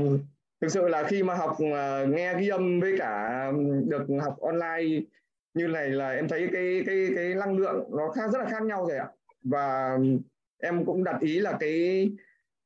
thực 0.61 0.69
sự 0.69 0.89
là 0.89 1.03
khi 1.03 1.23
mà 1.23 1.35
học 1.35 1.57
uh, 1.63 2.09
nghe 2.09 2.35
ghi 2.39 2.49
âm 2.49 2.81
với 2.81 2.95
cả 2.99 3.45
được 3.89 4.07
học 4.25 4.37
online 4.41 5.01
như 5.57 5.67
này 5.67 5.91
là 5.91 6.11
em 6.11 6.29
thấy 6.29 6.49
cái 6.53 6.83
cái 6.87 7.09
cái 7.17 7.35
năng 7.35 7.57
lượng 7.57 7.91
nó 7.91 8.11
khác 8.11 8.31
rất 8.33 8.39
là 8.39 8.49
khác 8.49 8.63
nhau 8.63 8.87
rồi 8.87 8.99
ạ. 8.99 9.09
Và 9.45 9.99
em 10.63 10.85
cũng 10.85 11.05
đặt 11.05 11.21
ý 11.21 11.39
là 11.39 11.57
cái, 11.61 12.11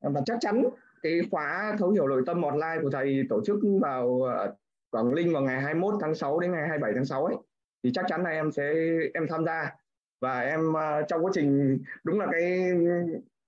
và 0.01 0.21
chắc 0.25 0.37
chắn 0.41 0.63
cái 1.01 1.21
khóa 1.31 1.75
thấu 1.79 1.89
hiểu 1.89 2.07
nội 2.07 2.23
tâm 2.25 2.41
online 2.41 2.77
của 2.81 2.89
thầy 2.89 3.23
tổ 3.29 3.41
chức 3.45 3.59
vào 3.81 4.21
ờ, 4.21 4.55
Quảng 4.91 5.15
Ninh 5.15 5.33
vào 5.33 5.41
ngày 5.41 5.61
21 5.61 5.93
tháng 6.01 6.15
6 6.15 6.39
đến 6.39 6.51
ngày 6.51 6.61
27 6.61 6.91
tháng 6.95 7.05
6 7.05 7.25
ấy, 7.25 7.35
thì 7.83 7.91
chắc 7.93 8.05
chắn 8.07 8.23
là 8.23 8.29
em 8.29 8.51
sẽ, 8.51 8.73
em 9.13 9.27
tham 9.29 9.45
gia. 9.45 9.75
Và 10.21 10.39
em 10.39 10.73
ờ, 10.73 11.01
trong 11.07 11.25
quá 11.25 11.31
trình, 11.33 11.79
đúng 12.03 12.19
là 12.19 12.27
cái 12.31 12.71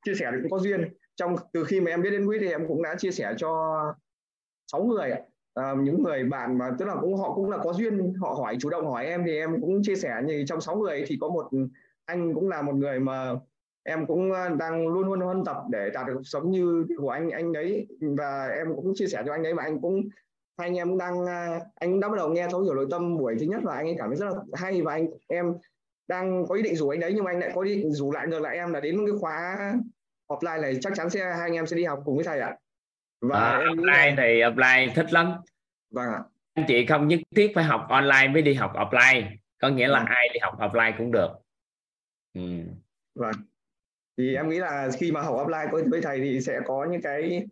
chia 0.06 0.14
sẻ 0.14 0.32
cũng 0.42 0.52
có 0.52 0.60
duyên. 0.60 0.94
Trong, 1.16 1.36
từ 1.54 1.64
khi 1.64 1.82
mà 1.82 1.92
em 1.92 2.02
biết 2.02 2.10
đến 2.12 2.28
quỹ 2.28 2.38
thì 2.40 2.48
em 2.48 2.68
cũng 2.68 2.84
đã 2.84 2.96
chia 2.96 3.12
sẻ 3.12 3.34
cho 3.38 3.82
sáu 4.72 4.84
người 4.84 5.12
ạ. 5.12 5.20
Ờ, 5.54 5.76
những 5.76 6.04
người 6.04 6.24
bạn 6.24 6.58
mà, 6.58 6.72
tức 6.80 6.86
là 6.86 6.96
cũng 7.02 7.18
họ 7.18 7.34
cũng 7.36 7.50
là 7.50 7.58
có 7.58 7.74
duyên, 7.74 8.14
họ 8.22 8.34
hỏi, 8.34 8.58
chủ 8.60 8.70
động 8.70 8.86
hỏi 8.86 9.06
em 9.06 9.24
thì 9.26 9.38
em 9.38 9.62
cũng 9.62 9.82
chia 9.84 9.96
sẻ 9.96 10.16
như 10.26 10.44
trong 10.48 10.62
sáu 10.62 10.76
người 10.76 11.04
thì 11.08 11.18
có 11.22 11.30
một 11.30 11.50
anh 12.06 12.34
cũng 12.34 12.50
là 12.50 12.62
một 12.62 12.76
người 12.76 13.00
mà 13.00 13.34
em 13.84 14.06
cũng 14.06 14.32
ờ, 14.32 14.50
đang 14.60 14.88
luôn 14.88 15.08
luôn 15.08 15.20
huân 15.20 15.46
tập 15.46 15.58
để 15.70 15.90
đạt 15.94 16.08
được 16.08 16.14
cuộc 16.16 16.24
sống 16.24 16.52
như 16.52 16.86
của 16.98 17.10
anh 17.10 17.30
anh 17.30 17.54
ấy. 17.54 17.88
Và 18.18 18.48
em 18.48 18.76
cũng 18.76 18.94
chia 18.96 19.08
sẻ 19.08 19.24
cho 19.26 19.32
anh 19.34 19.44
ấy 19.44 19.54
và 19.54 19.64
anh 19.64 19.82
cũng, 19.82 20.02
hai 20.58 20.68
anh 20.68 20.76
em 20.78 20.90
cũng 20.90 20.98
đang 20.98 21.26
ờ, 21.26 21.60
anh 21.76 21.92
cũng 21.92 22.00
đã 22.00 22.10
bắt 22.10 22.18
đầu 22.18 22.30
nghe 22.30 22.48
thấu 22.52 22.62
hiểu 22.62 22.74
nội 22.74 22.88
tâm 22.92 23.18
buổi 23.18 23.36
thứ 23.40 23.46
nhất 23.46 23.60
và 23.64 23.76
anh 23.76 23.86
ấy 23.88 23.96
cảm 23.98 24.10
thấy 24.10 24.18
rất 24.18 24.26
là 24.26 24.34
hay 24.54 24.82
và 24.82 24.94
anh, 24.94 25.08
em 25.28 25.54
đang 26.08 26.46
có 26.48 26.56
ý 26.56 26.64
định 26.64 26.76
rủ 26.76 26.90
anh 26.90 27.00
đấy 27.00 27.12
nhưng 27.16 27.24
mà 27.24 27.32
anh 27.32 27.40
lại 27.40 27.52
có 27.56 27.62
ý 27.62 27.76
định 27.76 27.92
rủ 27.94 28.12
lại 28.12 28.28
ngược 28.28 28.40
lại 28.42 28.56
em 28.56 28.74
là 28.74 28.80
đến 28.80 28.98
cái 29.08 29.16
khóa 29.20 29.58
offline 30.28 30.62
này, 30.62 30.78
chắc 30.82 30.94
chắn 30.96 31.10
sẽ 31.10 31.20
hai 31.20 31.42
anh 31.42 31.54
em 31.54 31.66
sẽ 31.68 31.78
đi 31.78 31.84
học 31.84 32.02
cùng 32.06 32.16
với 32.16 32.26
thầy 32.26 32.40
ạ 32.40 32.58
và 33.30 33.40
à, 33.40 33.58
em 33.58 33.78
offline 33.78 34.16
thì 34.18 34.42
offline 34.42 34.94
thích 34.96 35.14
lắm. 35.14 35.34
Vâng 35.92 36.08
ạ. 36.08 36.20
Anh 36.54 36.66
chị 36.68 36.86
không 36.86 37.08
nhất 37.08 37.20
thiết 37.36 37.52
phải 37.56 37.64
học 37.64 37.86
online 37.90 38.28
mới 38.28 38.42
đi 38.42 38.54
học 38.54 38.74
offline 38.76 39.24
có 39.58 39.70
nghĩa 39.70 39.88
là 39.88 40.00
vâng. 40.00 40.08
ai 40.08 40.30
đi 40.34 40.40
học 40.40 40.60
offline 40.60 40.94
cũng 40.98 41.12
được. 41.12 41.30
Ừ. 42.34 42.42
vâng. 43.16 43.34
Thì 44.18 44.36
em 44.36 44.50
nghĩ 44.50 44.60
là 44.60 44.90
khi 45.00 45.12
mà 45.12 45.22
học 45.22 45.36
offline 45.36 45.90
với 45.90 46.02
thầy 46.02 46.20
thì 46.20 46.42
sẽ 46.42 46.60
có 46.66 46.88
những 46.92 47.02
cái 47.02 47.46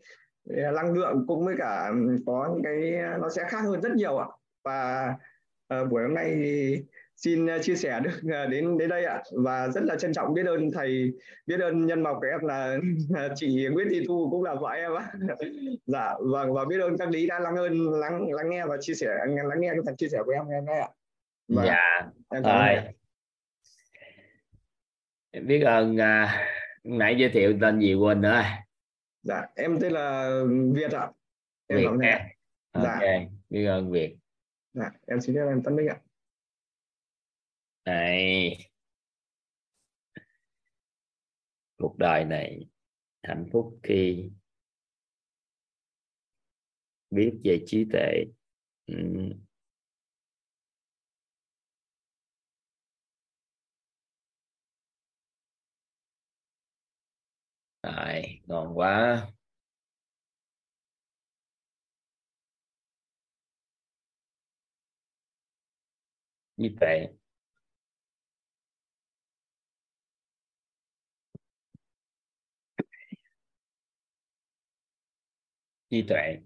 năng 0.46 0.94
lượng 0.94 1.26
cũng 1.28 1.46
với 1.46 1.56
cả 1.58 1.92
có 2.26 2.50
những 2.54 2.64
cái 2.64 3.02
nó 3.22 3.30
sẽ 3.30 3.44
khác 3.50 3.62
hơn 3.62 3.82
rất 3.82 3.92
nhiều 3.96 4.18
ạ. 4.18 4.28
Và 4.64 5.10
uh, 5.74 5.90
buổi 5.90 6.04
hôm 6.04 6.14
nay 6.14 6.32
thì 6.36 6.82
xin 7.24 7.48
ờ, 7.48 7.60
chia 7.62 7.76
sẻ 7.76 8.00
được 8.04 8.20
ờ, 8.32 8.48
đến 8.48 8.78
đến 8.78 8.90
đây 8.90 9.06
ạ. 9.06 9.24
Và 9.32 9.68
rất 9.68 9.84
là 9.84 9.96
trân 9.96 10.14
trọng 10.14 10.34
biết 10.34 10.46
ơn 10.46 10.72
thầy 10.72 11.12
biết 11.46 11.60
ơn 11.60 11.86
nhân 11.86 12.04
mộc 12.04 12.18
của 12.20 12.28
em 12.28 12.40
là 13.10 13.30
chị 13.36 13.68
Nguyễn 13.72 13.88
Thị 13.90 14.06
Thu 14.08 14.30
cũng 14.32 14.44
là 14.44 14.56
vợ 14.56 14.70
em 14.70 14.96
á 14.96 15.12
dạ 15.86 16.14
vâng 16.32 16.54
và 16.54 16.66
biết 16.66 16.80
ơn 16.80 16.98
các 16.98 17.10
lý 17.10 17.28
đã 17.28 17.40
lắng 17.40 17.56
ơn 17.56 17.92
lắng 17.92 18.32
lắng 18.32 18.50
nghe 18.50 18.66
và 18.66 18.78
chia 18.82 18.94
sẻ 18.94 19.08
lắng 19.28 19.62
nghe 19.62 19.70
cái 19.70 19.82
phần 19.86 19.96
chia 19.96 20.08
sẻ 20.10 20.18
của 20.26 20.32
em 20.32 20.50
ngày 20.50 20.60
hôm 20.60 20.66
nay 20.66 20.80
ạ. 20.80 20.90
Và 21.48 21.66
dạ 21.66 22.10
em 22.30 22.44
rồi. 22.44 22.94
biết 25.44 25.62
ơn 25.62 25.96
uh, 25.96 26.30
nãy 26.84 27.16
giới 27.18 27.30
thiệu 27.30 27.58
tên 27.62 27.80
gì 27.80 27.94
quên 27.94 28.22
nữa 28.22 28.42
dạ 29.24 29.42
em 29.56 29.80
tên 29.82 29.92
là 29.92 30.32
Việt 30.74 30.92
ạ. 30.92 31.10
Em 31.68 31.80
Việt 31.80 31.88
nha 32.00 32.28
dạ. 32.74 32.94
ok 32.94 33.02
biết 33.50 33.66
ơn 33.66 33.92
Việt. 33.92 34.16
Dạ 34.74 34.92
em 35.08 35.22
xin 35.22 35.36
phép 35.36 35.46
em 35.50 35.64
Tân 35.64 35.76
Minh 35.76 35.88
ạ 35.88 35.96
này 37.86 38.58
cuộc 41.78 41.98
đời 41.98 42.26
này 42.26 42.60
hạnh 43.24 43.46
phúc 43.54 43.80
khi 43.84 44.32
biết 47.12 47.32
về 47.44 47.64
trí 47.66 47.86
tuệ 47.92 48.24
ừ. 48.88 48.96
Rồi, 57.84 58.42
ngon 58.48 58.78
quá. 58.78 59.28
Như 66.58 66.70
vậy 66.80 67.14
trí 75.92 76.02
tuệ. 76.02 76.38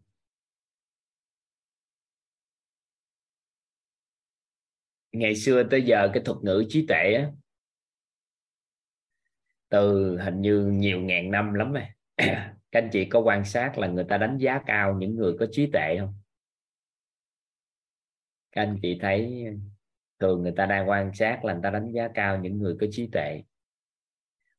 Ngày 5.12 5.36
xưa 5.36 5.64
tới 5.72 5.82
giờ 5.82 6.10
cái 6.14 6.24
thuật 6.26 6.38
ngữ 6.44 6.66
trí 6.70 6.86
tuệ 6.88 7.14
á, 7.14 7.32
từ 9.70 10.18
hình 10.18 10.42
như 10.42 10.66
nhiều 10.66 11.02
ngàn 11.02 11.32
năm 11.32 11.54
lắm 11.54 11.74
rồi 11.74 11.84
các 12.72 12.80
anh 12.84 12.90
chị 12.92 13.06
có 13.06 13.20
quan 13.20 13.46
sát 13.46 13.78
là 13.78 13.88
người 13.88 14.06
ta 14.10 14.18
đánh 14.18 14.38
giá 14.38 14.62
cao 14.66 14.96
những 15.00 15.16
người 15.16 15.34
có 15.40 15.46
trí 15.52 15.70
tuệ 15.74 15.98
không? 16.00 16.14
Các 18.52 18.62
anh 18.62 18.80
chị 18.82 18.98
thấy 19.02 19.46
thường 20.20 20.42
người 20.44 20.54
ta 20.58 20.66
đang 20.66 20.90
quan 20.90 21.14
sát 21.14 21.46
là 21.46 21.54
người 21.54 21.64
ta 21.64 21.70
đánh 21.70 21.92
giá 21.92 22.08
cao 22.14 22.40
những 22.40 22.58
người 22.58 22.76
có 22.82 22.88
trí 22.92 23.10
tuệ. 23.12 23.44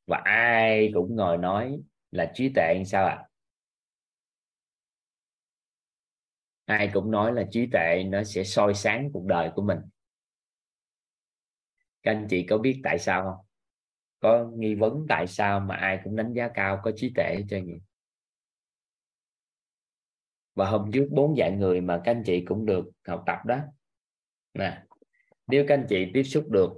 Và 0.07 0.21
ai 0.23 0.91
cũng 0.93 1.15
ngồi 1.15 1.37
nói 1.37 1.81
là 2.11 2.31
trí 2.35 2.49
tuệ 2.55 2.83
sao 2.85 3.05
ạ? 3.05 3.15
à? 3.15 3.26
Ai 6.67 6.89
cũng 6.93 7.11
nói 7.11 7.33
là 7.33 7.43
trí 7.51 7.67
tuệ 7.71 8.03
nó 8.03 8.23
sẽ 8.23 8.43
soi 8.43 8.73
sáng 8.73 9.09
cuộc 9.13 9.25
đời 9.25 9.51
của 9.55 9.61
mình. 9.61 9.79
Các 12.03 12.11
anh 12.11 12.27
chị 12.29 12.43
có 12.43 12.57
biết 12.57 12.81
tại 12.83 12.99
sao 12.99 13.23
không? 13.23 13.45
Có 14.19 14.51
nghi 14.55 14.75
vấn 14.75 15.05
tại 15.09 15.27
sao 15.27 15.59
mà 15.59 15.75
ai 15.75 15.99
cũng 16.03 16.15
đánh 16.15 16.33
giá 16.33 16.49
cao 16.53 16.79
có 16.83 16.91
trí 16.95 17.11
tuệ 17.15 17.43
cho 17.49 17.59
gì 17.59 17.79
và 20.55 20.69
hôm 20.69 20.91
trước 20.91 21.07
bốn 21.11 21.35
dạng 21.35 21.59
người 21.59 21.81
mà 21.81 22.01
các 22.03 22.11
anh 22.11 22.23
chị 22.25 22.45
cũng 22.45 22.65
được 22.65 22.85
học 23.07 23.23
tập 23.25 23.39
đó. 23.45 23.59
Nè, 24.53 24.83
nếu 25.47 25.65
các 25.67 25.75
anh 25.75 25.85
chị 25.89 26.11
tiếp 26.13 26.23
xúc 26.23 26.49
được 26.49 26.71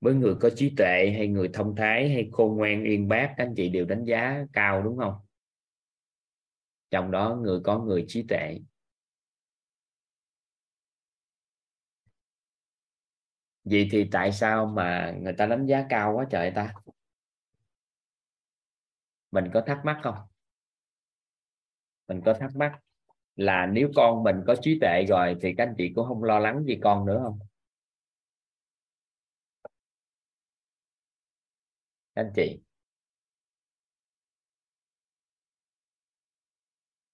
với 0.00 0.14
người 0.14 0.34
có 0.40 0.50
trí 0.50 0.74
tuệ 0.76 1.12
hay 1.16 1.28
người 1.28 1.50
thông 1.52 1.76
thái 1.76 2.08
hay 2.08 2.28
khôn 2.32 2.56
ngoan 2.56 2.84
uyên 2.84 3.08
bác, 3.08 3.34
các 3.36 3.44
anh 3.44 3.54
chị 3.56 3.68
đều 3.68 3.84
đánh 3.84 4.04
giá 4.04 4.44
cao, 4.52 4.82
đúng 4.82 4.98
không? 4.98 5.14
Trong 6.90 7.10
đó 7.10 7.38
người 7.42 7.60
có 7.64 7.78
người 7.78 8.04
trí 8.08 8.22
tuệ. 8.28 8.58
Vậy 13.70 13.88
thì 13.92 14.08
tại 14.12 14.32
sao 14.32 14.66
mà 14.66 15.14
người 15.22 15.32
ta 15.32 15.46
đánh 15.46 15.66
giá 15.66 15.86
cao 15.88 16.12
quá 16.16 16.26
trời 16.30 16.50
ta? 16.50 16.74
Mình 19.30 19.50
có 19.54 19.60
thắc 19.66 19.84
mắc 19.84 20.00
không? 20.02 20.14
Mình 22.08 22.20
có 22.24 22.34
thắc 22.40 22.56
mắc 22.56 22.72
là 23.36 23.66
nếu 23.66 23.90
con 23.96 24.22
mình 24.24 24.36
có 24.46 24.56
trí 24.62 24.78
tuệ 24.80 25.04
rồi 25.08 25.36
thì 25.42 25.54
các 25.58 25.64
anh 25.68 25.74
chị 25.78 25.92
cũng 25.96 26.08
không 26.08 26.24
lo 26.24 26.38
lắng 26.38 26.64
gì 26.64 26.78
con 26.82 27.06
nữa 27.06 27.20
không? 27.24 27.38
Các 32.14 32.22
anh 32.22 32.32
chị. 32.34 32.60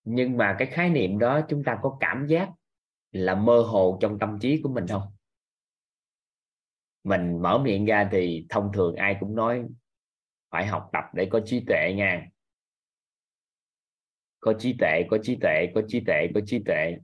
Nhưng 0.05 0.37
mà 0.37 0.57
cái 0.59 0.69
khái 0.73 0.91
niệm 0.91 1.19
đó 1.19 1.41
chúng 1.49 1.65
ta 1.65 1.79
có 1.83 1.97
cảm 2.01 2.27
giác 2.27 2.49
là 3.13 3.35
mơ 3.37 3.63
hồ 3.63 3.99
trong 4.03 4.19
tâm 4.21 4.39
trí 4.41 4.61
của 4.63 4.71
mình 4.71 4.89
không? 4.89 5.12
Mình 7.05 7.43
mở 7.43 7.59
miệng 7.59 7.85
ra 7.85 8.09
thì 8.13 8.47
thông 8.49 8.73
thường 8.73 8.97
ai 8.97 9.17
cũng 9.21 9.35
nói 9.35 9.65
phải 10.51 10.67
học 10.67 10.89
tập 10.93 11.05
để 11.15 11.29
có 11.31 11.41
trí 11.45 11.65
tuệ 11.67 11.93
nha. 11.97 12.29
Có 14.41 14.55
trí 14.59 14.77
tuệ, 14.79 15.03
có 15.11 15.19
trí 15.23 15.37
tuệ, 15.41 15.67
có 15.75 15.83
trí 15.89 16.01
tuệ, 16.07 16.29
có 16.35 16.41
trí 16.47 16.59
tuệ. 16.67 16.97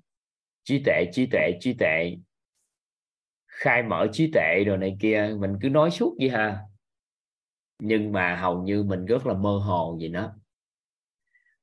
Trí 0.63 0.83
tuệ 0.85 1.05
trí 1.13 1.27
tuệ 1.27 1.53
trí 1.61 1.75
tuệ. 1.75 2.17
Khai 3.47 3.83
mở 3.83 4.07
trí 4.13 4.31
tuệ 4.33 4.65
rồi 4.67 4.79
này 4.79 4.97
kia, 5.01 5.35
mình 5.39 5.57
cứ 5.63 5.69
nói 5.69 5.91
suốt 5.91 6.17
vậy 6.19 6.29
ha. 6.29 6.59
Nhưng 7.79 8.13
mà 8.13 8.37
hầu 8.37 8.63
như 8.63 8.83
mình 8.83 9.05
rất 9.05 9.27
là 9.27 9.35
mơ 9.35 9.59
hồ 9.59 9.99
gì 10.01 10.09
đó. 10.09 10.33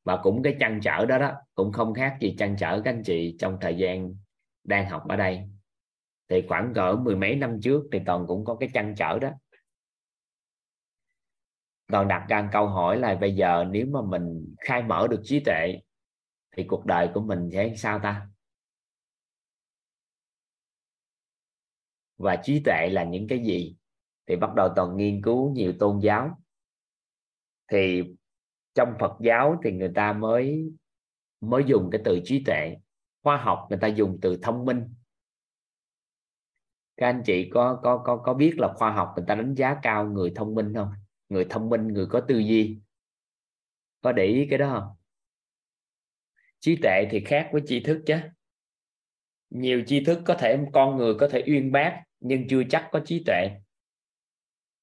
Và 0.03 0.17
cũng 0.23 0.43
cái 0.43 0.55
chăn 0.59 0.79
trở 0.83 1.05
đó 1.05 1.17
đó, 1.17 1.31
cũng 1.55 1.71
không 1.71 1.93
khác 1.93 2.17
gì 2.21 2.35
chăn 2.37 2.55
trở 2.59 2.81
các 2.81 2.91
anh 2.91 3.03
chị 3.03 3.35
trong 3.39 3.57
thời 3.61 3.77
gian 3.77 4.15
đang 4.63 4.89
học 4.89 5.03
ở 5.07 5.15
đây 5.15 5.49
thì 6.29 6.43
khoảng 6.49 6.73
cỡ 6.75 6.95
mười 7.01 7.15
mấy 7.15 7.35
năm 7.35 7.59
trước 7.61 7.83
thì 7.91 7.99
toàn 8.05 8.27
cũng 8.27 8.45
có 8.45 8.55
cái 8.55 8.69
chăn 8.73 8.95
trở 8.97 9.19
đó. 9.19 9.29
Toàn 11.87 12.07
đặt 12.07 12.25
ra 12.29 12.49
câu 12.51 12.67
hỏi 12.67 12.99
là 12.99 13.15
bây 13.15 13.35
giờ 13.35 13.65
nếu 13.71 13.85
mà 13.85 14.01
mình 14.01 14.55
khai 14.59 14.83
mở 14.83 15.07
được 15.07 15.21
trí 15.23 15.39
tuệ 15.39 15.81
thì 16.51 16.63
cuộc 16.67 16.85
đời 16.85 17.09
của 17.13 17.21
mình 17.21 17.49
sẽ 17.53 17.73
sao 17.77 17.99
ta? 18.03 18.27
Và 22.17 22.35
trí 22.43 22.61
tuệ 22.65 22.89
là 22.91 23.03
những 23.03 23.27
cái 23.27 23.39
gì? 23.45 23.75
Thì 24.27 24.35
bắt 24.35 24.49
đầu 24.55 24.69
toàn 24.75 24.97
nghiên 24.97 25.21
cứu 25.21 25.51
nhiều 25.51 25.73
tôn 25.79 25.99
giáo. 25.99 26.39
Thì 27.71 28.03
trong 28.73 28.93
Phật 28.99 29.17
giáo 29.21 29.59
thì 29.63 29.71
người 29.71 29.91
ta 29.95 30.13
mới 30.13 30.71
mới 31.41 31.63
dùng 31.67 31.89
cái 31.91 32.01
từ 32.05 32.19
trí 32.23 32.43
tuệ. 32.45 32.75
Khoa 33.23 33.37
học 33.37 33.67
người 33.69 33.79
ta 33.81 33.87
dùng 33.87 34.19
từ 34.21 34.39
thông 34.41 34.65
minh 34.65 34.93
các 36.97 37.07
anh 37.07 37.21
chị 37.25 37.49
có 37.53 37.79
có 37.83 38.03
có 38.05 38.17
có 38.17 38.33
biết 38.33 38.53
là 38.57 38.73
khoa 38.75 38.91
học 38.91 39.13
người 39.15 39.25
ta 39.27 39.35
đánh 39.35 39.53
giá 39.53 39.79
cao 39.81 40.05
người 40.05 40.31
thông 40.35 40.55
minh 40.55 40.73
không? 40.73 40.91
Người 41.29 41.45
thông 41.49 41.69
minh 41.69 41.87
người 41.87 42.05
có 42.05 42.19
tư 42.19 42.37
duy. 42.37 42.79
Có 44.01 44.11
để 44.11 44.25
ý 44.25 44.47
cái 44.49 44.59
đó 44.59 44.69
không? 44.69 44.95
Trí 46.59 46.75
tuệ 46.75 47.07
thì 47.11 47.23
khác 47.25 47.49
với 47.53 47.61
tri 47.65 47.79
thức 47.79 48.01
chứ. 48.05 48.15
Nhiều 49.49 49.83
tri 49.87 50.03
thức 50.03 50.21
có 50.25 50.35
thể 50.39 50.59
con 50.73 50.97
người 50.97 51.13
có 51.19 51.27
thể 51.27 51.43
uyên 51.47 51.71
bác 51.71 52.03
nhưng 52.19 52.47
chưa 52.47 52.63
chắc 52.69 52.89
có 52.91 52.99
trí 53.05 53.23
tuệ. 53.25 53.49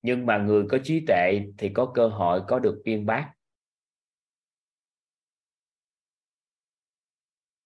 Nhưng 0.02 0.26
mà 0.26 0.39
người 0.39 0.64
có 0.70 0.78
trí 0.84 1.05
tuệ 1.06 1.40
thì 1.59 1.70
có 1.74 1.93
cơ 1.94 2.09
hội 2.09 2.43
có 2.48 2.59
được 2.59 2.82
uyên 2.84 3.06
bác. 3.06 3.32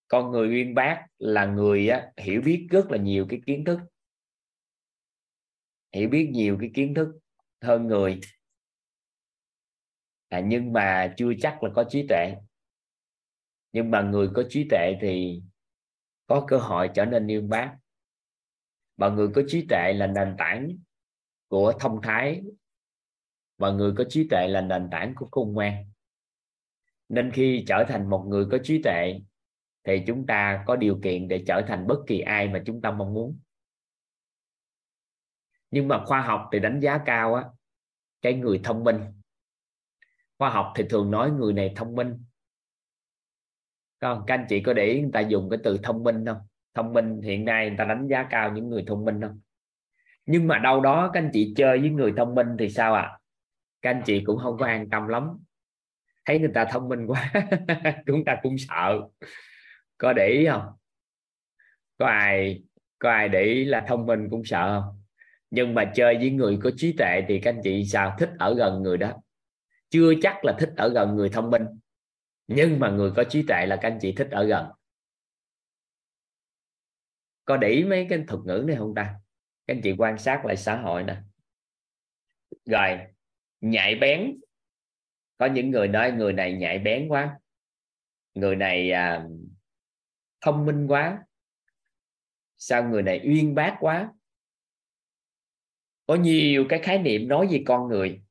Con 0.08 0.30
người 0.30 0.48
uyên 0.48 0.74
bác 0.74 1.06
là 1.18 1.46
người 1.46 1.88
á, 1.88 2.12
hiểu 2.16 2.42
biết 2.44 2.66
rất 2.70 2.90
là 2.90 2.98
nhiều 2.98 3.26
cái 3.28 3.40
kiến 3.46 3.64
thức 3.64 3.78
hiểu 5.92 6.08
biết 6.08 6.28
nhiều 6.32 6.56
cái 6.60 6.70
kiến 6.74 6.94
thức 6.94 7.08
hơn 7.60 7.86
người. 7.86 8.20
À, 10.28 10.40
nhưng 10.40 10.72
mà 10.72 11.14
chưa 11.16 11.32
chắc 11.40 11.62
là 11.62 11.70
có 11.74 11.84
trí 11.88 12.06
tuệ. 12.08 12.34
Nhưng 13.72 13.90
mà 13.90 14.02
người 14.02 14.28
có 14.34 14.44
trí 14.48 14.66
tuệ 14.70 14.94
thì 15.00 15.42
có 16.26 16.44
cơ 16.48 16.58
hội 16.58 16.90
trở 16.94 17.04
nên 17.04 17.26
uyên 17.26 17.48
bác. 17.48 17.76
Và 18.96 19.08
người 19.08 19.28
có 19.34 19.42
trí 19.48 19.66
tuệ 19.68 19.92
là 19.92 20.06
nền 20.06 20.34
tảng 20.38 20.68
của 21.48 21.72
thông 21.80 22.02
thái. 22.02 22.42
Và 23.58 23.70
người 23.70 23.92
có 23.96 24.04
trí 24.08 24.28
tuệ 24.30 24.48
là 24.48 24.60
nền 24.60 24.88
tảng 24.90 25.14
của 25.16 25.28
khôn 25.30 25.52
ngoan. 25.52 25.90
Nên 27.08 27.30
khi 27.30 27.64
trở 27.66 27.84
thành 27.88 28.10
một 28.10 28.24
người 28.28 28.46
có 28.50 28.58
trí 28.62 28.82
tuệ 28.82 29.20
thì 29.84 30.02
chúng 30.06 30.26
ta 30.26 30.64
có 30.66 30.76
điều 30.76 31.00
kiện 31.02 31.28
để 31.28 31.44
trở 31.46 31.62
thành 31.68 31.86
bất 31.86 31.98
kỳ 32.06 32.20
ai 32.20 32.48
mà 32.48 32.62
chúng 32.66 32.80
ta 32.80 32.90
mong 32.90 33.14
muốn 33.14 33.38
nhưng 35.70 35.88
mà 35.88 36.04
khoa 36.04 36.20
học 36.20 36.48
thì 36.52 36.60
đánh 36.60 36.80
giá 36.80 36.98
cao 37.06 37.34
á, 37.34 37.44
cái 38.22 38.34
người 38.34 38.60
thông 38.64 38.84
minh. 38.84 39.00
Khoa 40.38 40.50
học 40.50 40.72
thì 40.76 40.84
thường 40.90 41.10
nói 41.10 41.30
người 41.30 41.52
này 41.52 41.72
thông 41.76 41.94
minh. 41.94 42.24
Còn 43.98 44.24
các 44.26 44.34
anh 44.34 44.46
chị 44.48 44.60
có 44.60 44.72
để 44.72 44.84
ý 44.84 45.00
người 45.00 45.10
ta 45.12 45.20
dùng 45.20 45.50
cái 45.50 45.58
từ 45.64 45.78
thông 45.82 46.04
minh 46.04 46.26
không? 46.26 46.38
Thông 46.74 46.92
minh 46.92 47.20
hiện 47.22 47.44
nay 47.44 47.68
người 47.68 47.78
ta 47.78 47.84
đánh 47.84 48.06
giá 48.08 48.26
cao 48.30 48.52
những 48.52 48.68
người 48.68 48.84
thông 48.86 49.04
minh 49.04 49.20
không? 49.20 49.40
Nhưng 50.26 50.46
mà 50.46 50.58
đâu 50.58 50.80
đó 50.80 51.10
các 51.12 51.20
anh 51.20 51.30
chị 51.32 51.54
chơi 51.56 51.78
với 51.78 51.90
người 51.90 52.12
thông 52.16 52.34
minh 52.34 52.48
thì 52.58 52.70
sao 52.70 52.94
ạ? 52.94 53.02
À? 53.02 53.18
các 53.86 53.90
anh 53.90 54.02
chị 54.06 54.22
cũng 54.26 54.38
không 54.38 54.56
có 54.58 54.66
an 54.66 54.90
tâm 54.90 55.08
lắm. 55.08 55.38
Thấy 56.24 56.38
người 56.38 56.50
ta 56.54 56.64
thông 56.64 56.88
minh 56.88 57.06
quá, 57.06 57.32
chúng 58.06 58.24
ta 58.24 58.38
cũng 58.42 58.56
sợ. 58.58 59.00
Có 59.98 60.12
để 60.12 60.26
ý 60.26 60.46
không? 60.46 60.62
Có 61.98 62.06
ai 62.06 62.62
có 62.98 63.10
ai 63.10 63.28
để 63.28 63.42
ý 63.42 63.64
là 63.64 63.84
thông 63.88 64.06
minh 64.06 64.28
cũng 64.30 64.44
sợ 64.44 64.80
không? 64.80 65.02
Nhưng 65.50 65.74
mà 65.74 65.92
chơi 65.94 66.16
với 66.16 66.30
người 66.30 66.58
có 66.62 66.70
trí 66.76 66.92
tuệ 66.98 67.22
thì 67.28 67.40
các 67.40 67.50
anh 67.50 67.60
chị 67.64 67.84
sao? 67.84 68.16
Thích 68.18 68.30
ở 68.38 68.54
gần 68.54 68.82
người 68.82 68.96
đó. 68.96 69.12
Chưa 69.88 70.12
chắc 70.22 70.44
là 70.44 70.56
thích 70.60 70.70
ở 70.76 70.88
gần 70.88 71.16
người 71.16 71.28
thông 71.28 71.50
minh. 71.50 71.62
Nhưng 72.46 72.78
mà 72.80 72.90
người 72.90 73.10
có 73.16 73.24
trí 73.24 73.42
tuệ 73.48 73.66
là 73.66 73.78
các 73.82 73.90
anh 73.90 73.98
chị 74.02 74.12
thích 74.12 74.28
ở 74.30 74.44
gần. 74.44 74.66
Có 77.44 77.56
để 77.56 77.68
ý 77.68 77.84
mấy 77.84 78.06
cái 78.10 78.24
thuật 78.28 78.40
ngữ 78.44 78.64
này 78.66 78.76
không 78.76 78.94
ta? 78.94 79.14
Các 79.66 79.74
anh 79.74 79.80
chị 79.82 79.94
quan 79.98 80.18
sát 80.18 80.44
lại 80.44 80.56
xã 80.56 80.76
hội 80.76 81.02
nè. 81.02 81.16
Rồi 82.64 82.98
nhạy 83.60 83.94
bén. 83.94 84.40
Có 85.38 85.46
những 85.46 85.70
người 85.70 85.88
nói 85.88 86.12
người 86.12 86.32
này 86.32 86.52
nhạy 86.52 86.78
bén 86.78 87.08
quá. 87.08 87.38
Người 88.34 88.56
này 88.56 88.90
à, 88.90 89.26
thông 90.40 90.66
minh 90.66 90.86
quá. 90.86 91.24
Sao 92.58 92.88
người 92.88 93.02
này 93.02 93.20
uyên 93.24 93.54
bác 93.54 93.76
quá? 93.80 94.12
Có 96.06 96.14
nhiều 96.14 96.66
cái 96.68 96.78
khái 96.82 96.98
niệm 96.98 97.28
nói 97.28 97.48
về 97.50 97.62
con 97.66 97.88
người. 97.88 98.22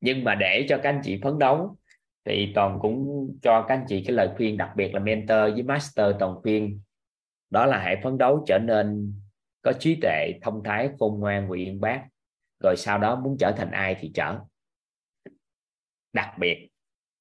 Nhưng 0.00 0.24
mà 0.24 0.34
để 0.34 0.66
cho 0.68 0.80
các 0.82 0.88
anh 0.88 1.00
chị 1.04 1.20
phấn 1.22 1.38
đấu, 1.38 1.76
thì 2.24 2.52
toàn 2.54 2.78
cũng 2.82 3.28
cho 3.42 3.64
các 3.68 3.74
anh 3.74 3.84
chị 3.88 4.04
cái 4.06 4.16
lời 4.16 4.28
khuyên, 4.36 4.56
đặc 4.56 4.70
biệt 4.76 4.94
là 4.94 5.00
mentor 5.00 5.52
với 5.52 5.62
master 5.62 6.14
toàn 6.18 6.34
khuyên, 6.42 6.80
đó 7.50 7.66
là 7.66 7.78
hãy 7.78 8.00
phấn 8.02 8.18
đấu 8.18 8.44
trở 8.46 8.58
nên 8.58 9.14
có 9.62 9.72
trí 9.72 9.98
tuệ, 10.02 10.32
thông 10.42 10.62
thái, 10.64 10.90
khôn 10.98 11.20
ngoan 11.20 11.48
và 11.48 11.56
bác. 11.80 12.04
Rồi 12.62 12.74
sau 12.76 12.98
đó 12.98 13.20
muốn 13.20 13.36
trở 13.38 13.52
thành 13.56 13.70
ai 13.70 13.96
thì 14.00 14.10
trở. 14.14 14.38
Đặc 16.12 16.38
biệt 16.38 16.68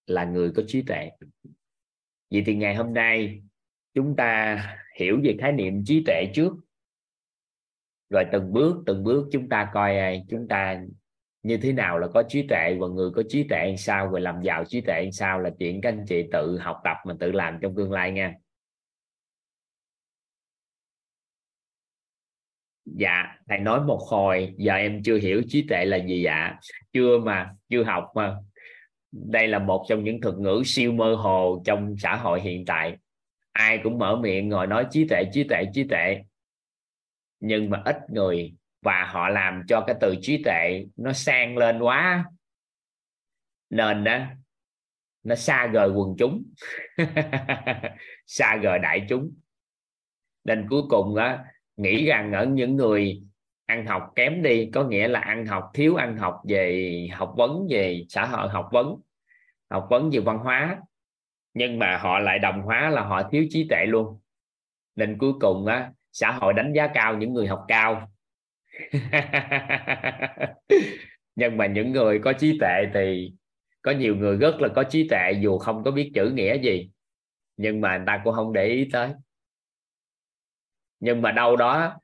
là 0.07 0.25
người 0.25 0.51
có 0.55 0.63
trí 0.67 0.81
tuệ. 0.81 1.09
Vậy 2.31 2.43
thì 2.45 2.55
ngày 2.55 2.75
hôm 2.75 2.93
nay 2.93 3.41
chúng 3.93 4.15
ta 4.15 4.59
hiểu 4.99 5.19
về 5.23 5.37
khái 5.39 5.51
niệm 5.51 5.83
trí 5.85 6.03
tuệ 6.05 6.25
trước 6.33 6.53
rồi 8.13 8.25
từng 8.31 8.53
bước 8.53 8.83
từng 8.85 9.03
bước 9.03 9.27
chúng 9.31 9.49
ta 9.49 9.69
coi 9.73 9.97
à, 9.97 10.13
chúng 10.29 10.47
ta 10.47 10.81
như 11.43 11.57
thế 11.57 11.71
nào 11.73 11.99
là 11.99 12.07
có 12.13 12.23
trí 12.27 12.47
tuệ 12.47 12.77
và 12.79 12.87
người 12.87 13.11
có 13.15 13.23
trí 13.29 13.43
tuệ 13.49 13.65
làm 13.67 13.77
sao 13.77 14.09
rồi 14.09 14.21
làm 14.21 14.41
giàu 14.41 14.65
trí 14.65 14.81
tuệ 14.81 15.01
làm 15.01 15.11
sao 15.11 15.39
là 15.39 15.49
chuyện 15.59 15.81
các 15.81 15.89
anh 15.89 16.05
chị 16.07 16.23
tự 16.31 16.57
học 16.57 16.81
tập 16.83 16.97
mà 17.05 17.13
tự 17.19 17.31
làm 17.31 17.59
trong 17.61 17.75
tương 17.75 17.91
lai 17.91 18.11
nha. 18.11 18.33
Dạ 22.85 23.37
thầy 23.49 23.59
nói 23.59 23.81
một 23.81 23.99
hồi, 24.09 24.53
giờ 24.57 24.73
em 24.73 25.03
chưa 25.03 25.17
hiểu 25.17 25.41
trí 25.47 25.67
tuệ 25.69 25.85
là 25.85 25.97
gì 25.97 26.21
dạ 26.21 26.55
chưa 26.93 27.17
mà, 27.19 27.55
chưa 27.69 27.83
học 27.83 28.11
mà. 28.15 28.35
Đây 29.11 29.47
là 29.47 29.59
một 29.59 29.85
trong 29.89 30.03
những 30.03 30.21
thuật 30.21 30.35
ngữ 30.35 30.61
siêu 30.65 30.91
mơ 30.91 31.15
hồ 31.15 31.61
trong 31.65 31.95
xã 31.97 32.15
hội 32.15 32.41
hiện 32.41 32.65
tại. 32.65 32.97
Ai 33.51 33.79
cũng 33.83 33.97
mở 33.97 34.15
miệng 34.15 34.49
ngồi 34.49 34.67
nói 34.67 34.85
trí 34.91 35.07
tuệ 35.07 35.23
trí 35.33 35.43
tuệ 35.43 35.63
trí 35.73 35.83
tuệ 35.83 36.23
nhưng 37.45 37.69
mà 37.69 37.81
ít 37.85 37.97
người 38.09 38.53
và 38.81 39.05
họ 39.11 39.29
làm 39.29 39.61
cho 39.67 39.83
cái 39.87 39.95
từ 40.01 40.15
trí 40.21 40.43
tuệ 40.43 40.85
nó 40.95 41.13
sang 41.13 41.57
lên 41.57 41.79
quá. 41.79 42.25
Nên 43.69 44.03
đó 44.03 44.19
nó 45.23 45.35
xa 45.35 45.67
rời 45.67 45.89
quần 45.89 46.15
chúng. 46.17 46.43
Xa 48.27 48.55
rời 48.55 48.79
đại 48.79 49.05
chúng. 49.09 49.31
Nên 50.43 50.67
cuối 50.69 50.81
cùng 50.89 51.15
đó 51.15 51.37
nghĩ 51.77 52.05
rằng 52.05 52.33
ở 52.33 52.45
những 52.45 52.75
người 52.75 53.23
ăn 53.65 53.85
học 53.85 54.11
kém 54.15 54.41
đi, 54.41 54.69
có 54.73 54.83
nghĩa 54.83 55.07
là 55.07 55.19
ăn 55.19 55.45
học 55.45 55.71
thiếu 55.73 55.95
ăn 55.95 56.17
học 56.17 56.41
về 56.47 57.07
học 57.13 57.33
vấn, 57.37 57.67
về 57.69 58.05
xã 58.09 58.25
hội 58.25 58.49
học 58.49 58.69
vấn 58.71 58.95
học 59.69 59.87
vấn 59.89 60.09
về 60.09 60.19
văn 60.19 60.37
hóa. 60.37 60.79
Nhưng 61.53 61.79
mà 61.79 61.97
họ 61.97 62.19
lại 62.19 62.39
đồng 62.39 62.61
hóa 62.61 62.89
là 62.89 63.01
họ 63.03 63.29
thiếu 63.29 63.45
trí 63.49 63.67
tuệ 63.69 63.85
luôn. 63.85 64.19
Nên 64.95 65.17
cuối 65.17 65.33
cùng 65.39 65.65
á 65.65 65.91
xã 66.13 66.31
hội 66.31 66.53
đánh 66.53 66.73
giá 66.75 66.87
cao 66.93 67.17
những 67.17 67.33
người 67.33 67.47
học 67.47 67.65
cao. 67.67 68.11
Nhưng 71.35 71.57
mà 71.57 71.65
những 71.65 71.91
người 71.91 72.19
có 72.19 72.33
trí 72.33 72.57
tuệ 72.59 72.83
thì 72.93 73.33
có 73.81 73.91
nhiều 73.91 74.15
người 74.15 74.37
rất 74.37 74.55
là 74.61 74.67
có 74.75 74.83
trí 74.83 75.07
tuệ, 75.09 75.31
dù 75.41 75.57
không 75.57 75.83
có 75.83 75.91
biết 75.91 76.11
chữ 76.15 76.29
nghĩa 76.29 76.57
gì. 76.61 76.89
Nhưng 77.57 77.81
mà 77.81 77.97
người 77.97 78.05
ta 78.07 78.21
cũng 78.23 78.33
không 78.33 78.53
để 78.53 78.65
ý 78.65 78.89
tới. 78.91 79.09
Nhưng 80.99 81.21
mà 81.21 81.31
đâu 81.31 81.55
đó, 81.55 81.99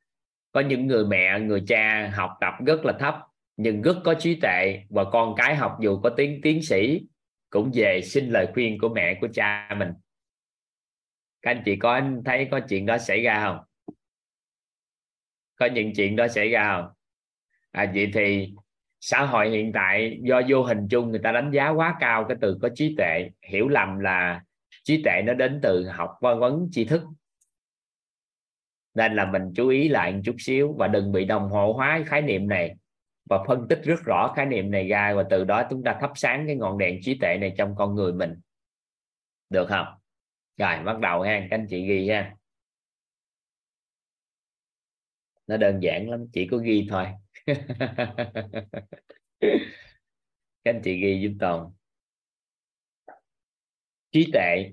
có 0.52 0.60
những 0.60 0.88
người 0.88 1.06
mẹ, 1.06 1.40
người 1.40 1.64
cha 1.68 2.12
học 2.16 2.32
tập 2.42 2.54
rất 2.66 2.86
là 2.86 2.94
thấp, 3.00 3.16
nhưng 3.58 3.82
rất 3.82 3.96
có 4.04 4.14
trí 4.14 4.40
tuệ. 4.42 4.84
Và 4.90 5.04
con 5.04 5.36
cái 5.38 5.56
học 5.56 5.78
dù 5.82 6.00
có 6.00 6.10
tiếng, 6.10 6.40
tiến 6.44 6.64
sĩ, 6.64 7.02
cũng 7.50 7.72
về 7.74 8.02
xin 8.04 8.30
lời 8.30 8.48
khuyên 8.54 8.78
của 8.82 8.90
mẹ, 8.90 9.18
của 9.22 9.28
cha 9.34 9.76
mình. 9.78 9.94
Các 11.42 11.52
anh 11.52 11.62
chị 11.66 11.76
có 11.76 12.02
thấy 12.26 12.48
có 12.52 12.60
chuyện 12.70 12.86
đó 12.86 12.98
xảy 12.98 13.24
ra 13.24 13.40
không? 13.44 13.69
Có 15.60 15.66
những 15.66 15.94
chuyện 15.96 16.16
đó 16.16 16.28
xảy 16.28 16.50
ra 16.50 16.74
không? 16.76 16.92
À, 17.72 17.92
vậy 17.96 18.12
thì 18.14 18.54
xã 19.00 19.26
hội 19.26 19.50
hiện 19.50 19.72
tại 19.74 20.20
do 20.22 20.42
vô 20.50 20.64
hình 20.64 20.88
chung 20.90 21.12
người 21.12 21.20
ta 21.24 21.32
đánh 21.32 21.52
giá 21.52 21.70
quá 21.70 21.96
cao 22.00 22.26
cái 22.28 22.38
từ 22.42 22.58
có 22.62 22.70
trí 22.76 22.96
tuệ 22.98 23.30
hiểu 23.48 23.68
lầm 23.68 24.00
là 24.00 24.42
trí 24.84 25.04
tuệ 25.04 25.22
nó 25.26 25.34
đến 25.34 25.60
từ 25.64 25.88
học 25.90 26.12
văn 26.22 26.40
vấn 26.40 26.68
tri 26.72 26.86
thức. 26.86 27.02
Nên 28.94 29.16
là 29.16 29.26
mình 29.26 29.42
chú 29.56 29.68
ý 29.68 29.90
lại 29.90 30.14
một 30.14 30.22
chút 30.26 30.36
xíu 30.40 30.76
và 30.78 30.88
đừng 30.88 31.12
bị 31.12 31.26
đồng 31.26 31.50
hồ 31.50 31.74
hóa 31.74 32.04
khái 32.06 32.22
niệm 32.22 32.48
này 32.48 32.76
và 33.30 33.44
phân 33.48 33.68
tích 33.68 33.80
rất 33.84 34.00
rõ 34.06 34.34
khái 34.36 34.46
niệm 34.46 34.72
này 34.72 34.88
ra 34.88 35.14
và 35.14 35.24
từ 35.30 35.44
đó 35.44 35.64
chúng 35.70 35.84
ta 35.84 35.98
thắp 36.02 36.12
sáng 36.16 36.44
cái 36.48 36.56
ngọn 36.56 36.78
đèn 36.78 37.00
trí 37.02 37.18
tuệ 37.20 37.38
này 37.38 37.54
trong 37.58 37.76
con 37.76 37.96
người 37.96 38.14
mình. 38.14 38.36
Được 39.50 39.66
không? 39.70 39.88
Rồi 40.58 40.84
bắt 40.84 41.00
đầu 41.00 41.22
ha 41.22 41.40
các 41.40 41.48
anh 41.52 41.68
chị 41.70 41.88
ghi 41.88 42.10
ha. 42.10 42.36
Nó 45.50 45.58
đơn 45.58 45.80
giản 45.84 46.10
lắm, 46.10 46.26
chỉ 46.34 46.48
có 46.52 46.58
ghi 46.58 46.88
thôi. 46.90 47.06
Các 50.64 50.76
anh 50.76 50.82
chị 50.84 51.02
ghi 51.02 51.20
giúp 51.22 51.32
toàn 51.40 51.72
trí 54.12 54.32
tệ 54.34 54.72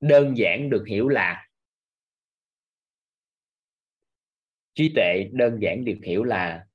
đơn 0.00 0.34
giản 0.36 0.70
được 0.70 0.84
hiểu 0.88 1.08
là 1.08 1.48
trí 4.74 4.92
tệ 4.96 5.28
đơn 5.32 5.58
giản 5.62 5.84
được 5.84 5.98
hiểu 6.04 6.24
là 6.24 6.66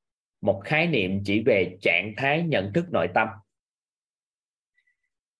một 0.41 0.61
khái 0.65 0.87
niệm 0.87 1.21
chỉ 1.25 1.43
về 1.45 1.77
trạng 1.81 2.13
thái 2.17 2.43
nhận 2.43 2.73
thức 2.73 2.85
nội 2.91 3.07
tâm. 3.13 3.27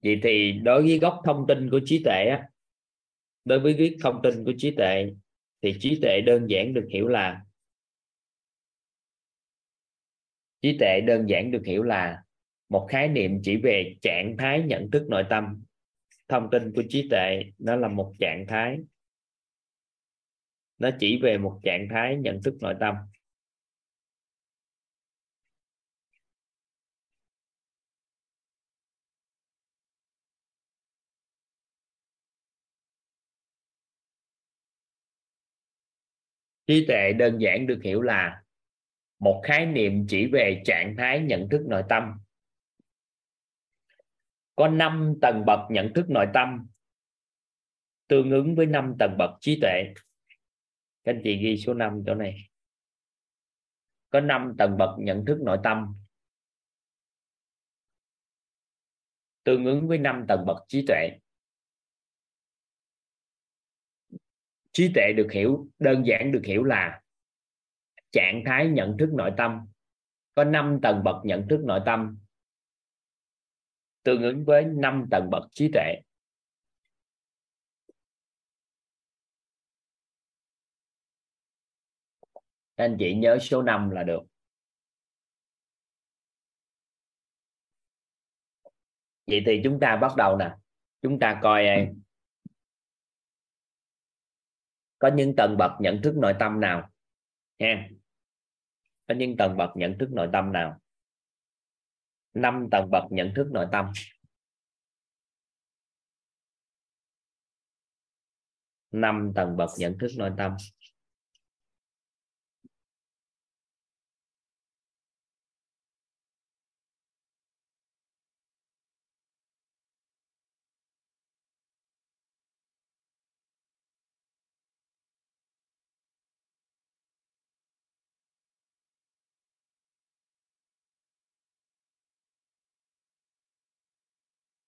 Vậy 0.04 0.20
thì 0.24 0.52
đối 0.52 0.82
với 0.82 1.00
gốc 1.00 1.22
thông 1.26 1.46
tin 1.48 1.70
của 1.70 1.80
trí 1.86 2.04
tuệ 2.04 2.26
á 2.30 2.50
đối 3.46 3.60
với 3.60 3.74
viết 3.74 3.98
thông 4.02 4.20
tin 4.24 4.46
của 4.46 4.54
trí 4.58 4.72
tuệ, 4.72 5.14
thì 5.62 5.76
trí 5.80 6.00
tuệ 6.02 6.22
đơn 6.26 6.50
giản 6.50 6.74
được 6.74 6.88
hiểu 6.90 7.08
là, 7.08 7.42
trí 10.62 10.78
tuệ 10.80 11.02
đơn 11.02 11.30
giản 11.30 11.52
được 11.52 11.62
hiểu 11.66 11.84
là 11.84 12.24
một 12.70 12.88
khái 12.90 13.08
niệm 13.08 13.40
chỉ 13.44 13.58
về 13.58 13.96
trạng 14.02 14.36
thái 14.38 14.64
nhận 14.64 14.92
thức 14.92 15.06
nội 15.10 15.24
tâm. 15.30 15.64
Thông 16.28 16.50
tin 16.52 16.74
của 16.76 16.84
trí 16.90 17.08
tuệ, 17.10 17.44
nó 17.58 17.76
là 17.76 17.88
một 17.88 18.14
trạng 18.20 18.46
thái. 18.48 18.80
Nó 20.78 20.90
chỉ 21.00 21.20
về 21.22 21.38
một 21.38 21.60
trạng 21.64 21.88
thái 21.90 22.16
nhận 22.16 22.44
thức 22.44 22.54
nội 22.62 22.76
tâm. 22.80 22.96
Trí 36.68 36.86
tuệ 36.88 37.14
đơn 37.14 37.38
giản 37.38 37.68
được 37.68 37.80
hiểu 37.84 38.02
là 38.02 38.44
một 39.20 39.42
khái 39.46 39.66
niệm 39.66 40.06
chỉ 40.10 40.28
về 40.28 40.62
trạng 40.66 40.96
thái 40.98 41.20
nhận 41.20 41.50
thức 41.50 41.62
nội 41.68 41.84
tâm. 41.90 42.04
Có 44.56 44.68
5 44.68 45.14
tầng 45.22 45.44
bậc 45.46 45.60
nhận 45.72 45.94
thức 45.94 46.10
nội 46.10 46.28
tâm 46.34 46.68
tương 48.08 48.32
ứng 48.32 48.56
với 48.56 48.66
5 48.66 48.96
tầng 49.00 49.16
bậc 49.18 49.30
trí 49.42 49.60
tuệ. 49.62 49.94
Các 51.04 51.12
anh 51.14 51.22
chị 51.24 51.38
ghi 51.38 51.58
số 51.58 51.74
5 51.74 52.04
chỗ 52.06 52.16
này. 52.16 52.36
Có 54.10 54.20
5 54.20 54.56
tầng 54.58 54.78
bậc 54.78 54.90
nhận 55.00 55.26
thức 55.26 55.42
nội 55.42 55.58
tâm 55.64 55.96
tương 59.44 59.66
ứng 59.66 59.88
với 59.88 59.98
5 59.98 60.26
tầng 60.28 60.46
bậc 60.46 60.58
trí 60.68 60.86
tuệ. 60.88 61.10
Trí 64.74 64.92
tuệ 64.96 65.14
được 65.14 65.28
hiểu, 65.32 65.68
đơn 65.80 66.04
giản 66.06 66.32
được 66.32 66.42
hiểu 66.46 66.64
là 66.64 67.02
trạng 68.12 68.44
thái 68.46 68.68
nhận 68.68 68.98
thức 69.00 69.10
nội 69.14 69.32
tâm. 69.38 69.68
Có 70.36 70.44
5 70.44 70.80
tầng 70.82 71.04
bậc 71.04 71.16
nhận 71.26 71.48
thức 71.48 71.64
nội 71.64 71.80
tâm 71.86 72.18
tương 74.04 74.24
ứng 74.24 74.46
với 74.46 74.66
5 74.66 75.08
tầng 75.12 75.30
bậc 75.32 75.44
trí 75.52 75.70
tuệ. 75.74 75.96
Anh 82.76 82.96
chị 83.00 83.16
nhớ 83.16 83.38
số 83.42 83.62
5 83.62 83.90
là 83.90 84.04
được. 84.04 84.20
Vậy 89.28 89.44
thì 89.46 89.62
chúng 89.64 89.80
ta 89.80 89.98
bắt 90.02 90.12
đầu 90.18 90.38
nè. 90.38 90.56
Chúng 91.02 91.20
ta 91.20 91.40
coi 91.44 91.68
à, 91.68 91.86
có 95.04 95.12
những 95.16 95.36
tầng 95.38 95.58
bậc 95.58 95.72
nhận 95.80 96.02
thức 96.04 96.18
nội 96.18 96.36
tâm 96.40 96.60
nào? 96.60 96.90
Ha 97.60 97.90
có 99.08 99.16
những 99.16 99.38
tầng 99.38 99.58
bậc 99.58 99.70
nhận 99.76 99.98
thức 100.00 100.10
nội 100.12 100.30
tâm 100.34 100.52
nào? 100.52 100.80
Năm 102.34 102.68
tầng 102.72 102.92
bậc 102.92 103.04
nhận 103.10 103.34
thức 103.36 103.48
nội 103.52 103.68
tâm. 103.72 103.92
Năm 108.92 109.32
tầng 109.36 109.58
bậc 109.58 109.70
nhận 109.78 109.98
thức 110.00 110.12
nội 110.18 110.32
tâm. 110.38 110.56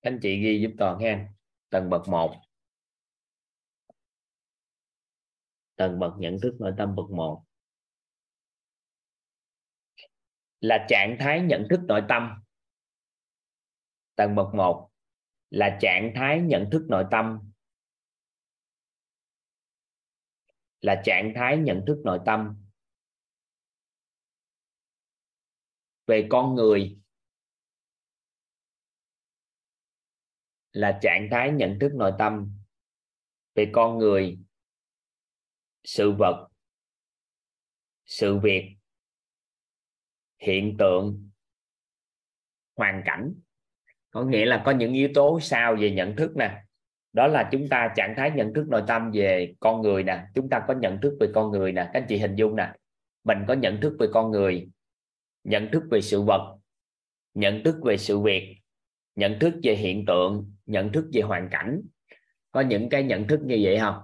Anh 0.05 0.19
chị 0.21 0.39
ghi 0.43 0.61
giúp 0.61 0.75
toàn 0.77 0.99
ha. 0.99 1.29
Tầng 1.69 1.89
bậc 1.89 2.07
1 2.07 2.35
tầng 5.75 5.99
bậc 5.99 6.13
nhận 6.17 6.37
thức 6.41 6.55
nội 6.59 6.73
tâm 6.77 6.95
bậc 6.95 7.09
1 7.11 7.45
là 10.59 10.85
trạng 10.89 11.17
thái 11.19 11.41
nhận 11.41 11.67
thức 11.69 11.79
nội 11.87 12.01
tâm. 12.09 12.43
Tầng 14.15 14.35
bậc 14.35 14.55
1 14.55 14.91
là 15.49 15.77
trạng 15.81 16.11
thái 16.15 16.41
nhận 16.41 16.69
thức 16.71 16.85
nội 16.89 17.05
tâm. 17.11 17.51
Là 20.81 21.01
trạng 21.05 21.33
thái 21.35 21.57
nhận 21.57 21.83
thức 21.87 22.01
nội 22.05 22.19
tâm. 22.25 22.65
Về 26.07 26.27
con 26.29 26.55
người. 26.55 27.04
Là 30.75 30.99
trạng 31.01 31.27
thái 31.31 31.51
nhận 31.51 31.79
thức 31.79 31.91
nội 31.95 32.11
tâm 32.19 32.51
về 33.55 33.69
con 33.73 33.97
người, 33.97 34.39
sự 35.83 36.11
vật, 36.11 36.47
sự 38.05 38.39
việc, 38.39 38.75
hiện 40.39 40.75
tượng, 40.79 41.29
hoàn 42.75 43.01
cảnh. 43.05 43.33
Có 44.09 44.23
nghĩa 44.23 44.45
là 44.45 44.63
có 44.65 44.71
những 44.71 44.93
yếu 44.93 45.09
tố 45.13 45.39
sao 45.39 45.75
về 45.79 45.91
nhận 45.91 46.15
thức 46.15 46.35
nè. 46.35 46.63
Đó 47.13 47.27
là 47.27 47.49
chúng 47.51 47.69
ta, 47.69 47.93
trạng 47.95 48.13
thái 48.17 48.31
nhận 48.31 48.53
thức 48.53 48.67
nội 48.69 48.83
tâm 48.87 49.11
về 49.13 49.55
con 49.59 49.81
người 49.81 50.03
nè. 50.03 50.25
Chúng 50.35 50.49
ta 50.49 50.65
có 50.67 50.73
nhận 50.73 51.01
thức 51.01 51.17
về 51.19 51.27
con 51.35 51.51
người 51.51 51.71
nè. 51.71 51.89
Các 51.93 51.99
anh 51.99 52.05
chị 52.09 52.17
hình 52.17 52.35
dung 52.35 52.55
nè. 52.55 52.73
Mình 53.23 53.37
có 53.47 53.53
nhận 53.53 53.81
thức 53.81 53.97
về 53.99 54.07
con 54.13 54.31
người, 54.31 54.69
nhận 55.43 55.69
thức 55.71 55.83
về 55.91 56.01
sự 56.01 56.21
vật, 56.21 56.57
nhận 57.33 57.63
thức 57.63 57.75
về 57.83 57.97
sự 57.97 58.19
việc, 58.19 58.57
nhận 59.15 59.39
thức 59.39 59.53
về 59.63 59.75
hiện 59.75 60.05
tượng 60.07 60.54
nhận 60.65 60.91
thức 60.91 61.05
về 61.13 61.21
hoàn 61.21 61.49
cảnh. 61.51 61.81
Có 62.51 62.61
những 62.61 62.89
cái 62.89 63.03
nhận 63.03 63.27
thức 63.27 63.39
như 63.43 63.59
vậy 63.61 63.77
không? 63.79 63.95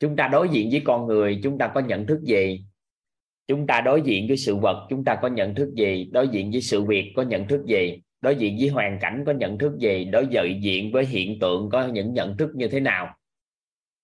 Chúng 0.00 0.16
ta 0.16 0.28
đối 0.28 0.48
diện 0.48 0.68
với 0.72 0.82
con 0.84 1.06
người, 1.06 1.40
chúng 1.42 1.58
ta 1.58 1.68
có 1.74 1.80
nhận 1.80 2.06
thức 2.06 2.20
gì? 2.22 2.64
Chúng 3.46 3.66
ta 3.66 3.80
đối 3.80 4.02
diện 4.02 4.28
với 4.28 4.36
sự 4.36 4.56
vật, 4.56 4.86
chúng 4.90 5.04
ta 5.04 5.18
có 5.22 5.28
nhận 5.28 5.54
thức 5.54 5.72
gì? 5.76 6.10
Đối 6.12 6.28
diện 6.28 6.50
với 6.50 6.60
sự 6.60 6.82
việc 6.82 7.12
có 7.16 7.22
nhận 7.22 7.48
thức 7.48 7.64
gì? 7.66 8.02
Đối 8.20 8.36
diện 8.36 8.56
với 8.60 8.68
hoàn 8.68 8.98
cảnh 9.00 9.22
có 9.26 9.32
nhận 9.32 9.58
thức 9.58 9.72
gì? 9.78 10.04
Đối 10.04 10.26
diện 10.60 10.92
với 10.92 11.06
hiện 11.06 11.38
tượng 11.38 11.68
có 11.72 11.86
những 11.86 12.12
nhận 12.12 12.36
thức 12.36 12.50
như 12.54 12.68
thế 12.68 12.80
nào? 12.80 13.16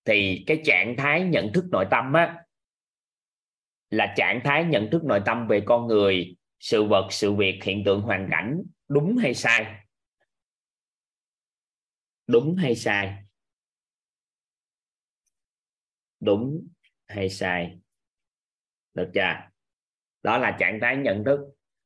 Thì 0.05 0.43
cái 0.47 0.61
trạng 0.65 0.95
thái 0.97 1.23
nhận 1.23 1.53
thức 1.53 1.65
nội 1.71 1.85
tâm 1.91 2.13
á, 2.13 2.35
là 3.89 4.13
trạng 4.17 4.39
thái 4.43 4.63
nhận 4.63 4.89
thức 4.91 5.03
nội 5.03 5.21
tâm 5.25 5.47
về 5.47 5.61
con 5.61 5.87
người, 5.87 6.35
sự 6.59 6.83
vật, 6.83 7.07
sự 7.11 7.33
việc, 7.33 7.63
hiện 7.63 7.83
tượng, 7.83 8.01
hoàn 8.01 8.27
cảnh 8.31 8.61
đúng 8.89 9.17
hay 9.17 9.33
sai? 9.33 9.65
Đúng 12.31 12.55
hay 12.55 12.75
sai? 12.75 13.23
Đúng 16.19 16.67
hay 17.07 17.29
sai? 17.29 17.79
Được 18.93 19.11
chưa? 19.13 19.49
Đó 20.23 20.37
là 20.37 20.57
trạng 20.59 20.79
thái 20.81 20.97
nhận 20.97 21.23
thức. 21.25 21.39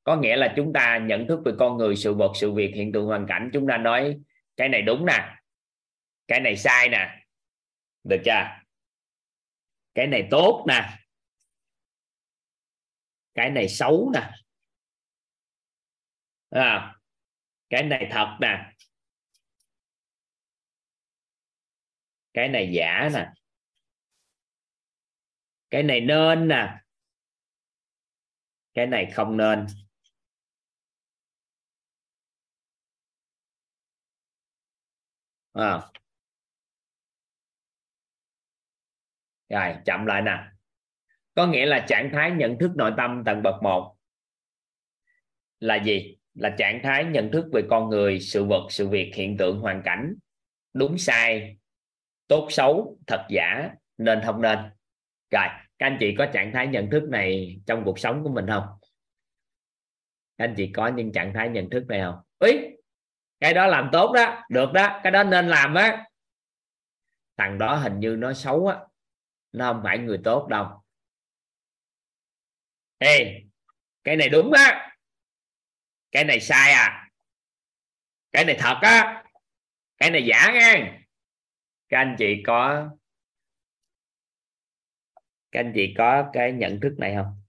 Có 0.03 0.17
nghĩa 0.17 0.35
là 0.35 0.53
chúng 0.55 0.73
ta 0.73 0.97
nhận 0.97 1.27
thức 1.27 1.39
về 1.45 1.51
con 1.59 1.77
người 1.77 1.95
sự 1.95 2.13
vật 2.13 2.31
sự 2.35 2.51
việc 2.51 2.71
hiện 2.75 2.91
tượng 2.91 3.05
hoàn 3.05 3.25
cảnh. 3.27 3.49
Chúng 3.53 3.67
ta 3.67 3.77
nói 3.77 4.19
cái 4.57 4.69
này 4.69 4.81
đúng 4.81 5.05
nè. 5.05 5.35
Cái 6.27 6.39
này 6.39 6.57
sai 6.57 6.89
nè. 6.89 7.25
Được 8.03 8.21
chưa? 8.25 8.59
Cái 9.95 10.07
này 10.07 10.27
tốt 10.31 10.65
nè. 10.67 10.99
Cái 13.33 13.49
này 13.49 13.69
xấu 13.69 14.11
nè. 14.13 14.29
À, 16.49 16.95
cái 17.69 17.83
này 17.83 18.07
thật 18.11 18.37
nè. 18.41 18.74
cái 22.35 22.49
này 22.49 22.69
giả 22.73 23.09
nè. 23.13 23.27
Cái 25.69 25.83
này 25.83 26.01
nên 26.01 26.47
nè. 26.47 26.77
Cái 28.73 28.87
này 28.87 29.11
không 29.13 29.37
nên. 29.37 29.65
À. 35.53 35.89
rồi, 39.49 39.75
chậm 39.85 40.05
lại 40.05 40.21
nè. 40.21 40.37
Có 41.35 41.47
nghĩa 41.47 41.65
là 41.65 41.85
trạng 41.87 42.09
thái 42.13 42.31
nhận 42.31 42.57
thức 42.59 42.71
nội 42.75 42.91
tâm 42.97 43.23
tầng 43.25 43.43
bậc 43.43 43.63
1 43.63 43.95
là 45.59 45.83
gì? 45.83 46.17
Là 46.33 46.55
trạng 46.57 46.79
thái 46.83 47.05
nhận 47.05 47.31
thức 47.31 47.45
về 47.53 47.61
con 47.69 47.89
người, 47.89 48.19
sự 48.19 48.43
vật, 48.45 48.67
sự 48.69 48.89
việc, 48.89 49.11
hiện 49.15 49.37
tượng, 49.37 49.59
hoàn 49.59 49.81
cảnh. 49.85 50.13
Đúng 50.73 50.97
sai 50.97 51.57
tốt 52.27 52.47
xấu, 52.51 52.97
thật 53.07 53.25
giả, 53.29 53.69
nên 53.97 54.21
không 54.25 54.41
nên. 54.41 54.59
Rồi, 55.31 55.47
các 55.79 55.85
anh 55.85 55.97
chị 55.99 56.15
có 56.17 56.25
trạng 56.33 56.51
thái 56.53 56.67
nhận 56.67 56.89
thức 56.89 57.03
này 57.03 57.59
trong 57.65 57.81
cuộc 57.85 57.99
sống 57.99 58.23
của 58.23 58.29
mình 58.29 58.45
không? 58.47 58.63
Các 60.37 60.45
anh 60.45 60.53
chị 60.57 60.71
có 60.73 60.87
những 60.87 61.11
trạng 61.11 61.33
thái 61.33 61.49
nhận 61.49 61.69
thức 61.69 61.85
này 61.87 62.01
không? 62.01 62.15
Ý, 62.39 62.51
cái 63.39 63.53
đó 63.53 63.67
làm 63.67 63.89
tốt 63.91 64.11
đó, 64.15 64.43
được 64.49 64.71
đó, 64.73 64.99
cái 65.03 65.11
đó 65.11 65.23
nên 65.23 65.47
làm 65.47 65.73
á. 65.73 66.05
Thằng 67.37 67.57
đó 67.57 67.75
hình 67.75 67.99
như 67.99 68.15
nó 68.19 68.33
xấu 68.33 68.67
á, 68.67 68.79
nó 69.51 69.73
không 69.73 69.81
phải 69.83 69.97
người 69.97 70.19
tốt 70.23 70.47
đâu. 70.47 70.81
Ê, 72.97 73.41
cái 74.03 74.15
này 74.15 74.29
đúng 74.29 74.51
á. 74.51 74.91
Cái 76.11 76.23
này 76.23 76.39
sai 76.39 76.71
à. 76.71 77.09
Cái 78.31 78.45
này 78.45 78.55
thật 78.59 78.77
á. 78.81 79.23
Cái 79.97 80.11
này 80.11 80.25
giả 80.25 80.51
ngang 80.53 81.01
các 81.89 81.97
anh 81.97 82.15
chị 82.19 82.43
có, 82.45 82.89
các 85.51 85.59
anh 85.59 85.71
chị 85.75 85.93
có 85.97 86.29
cái 86.33 86.51
nhận 86.51 86.79
thức 86.79 86.93
này 86.97 87.15
không? 87.15 87.41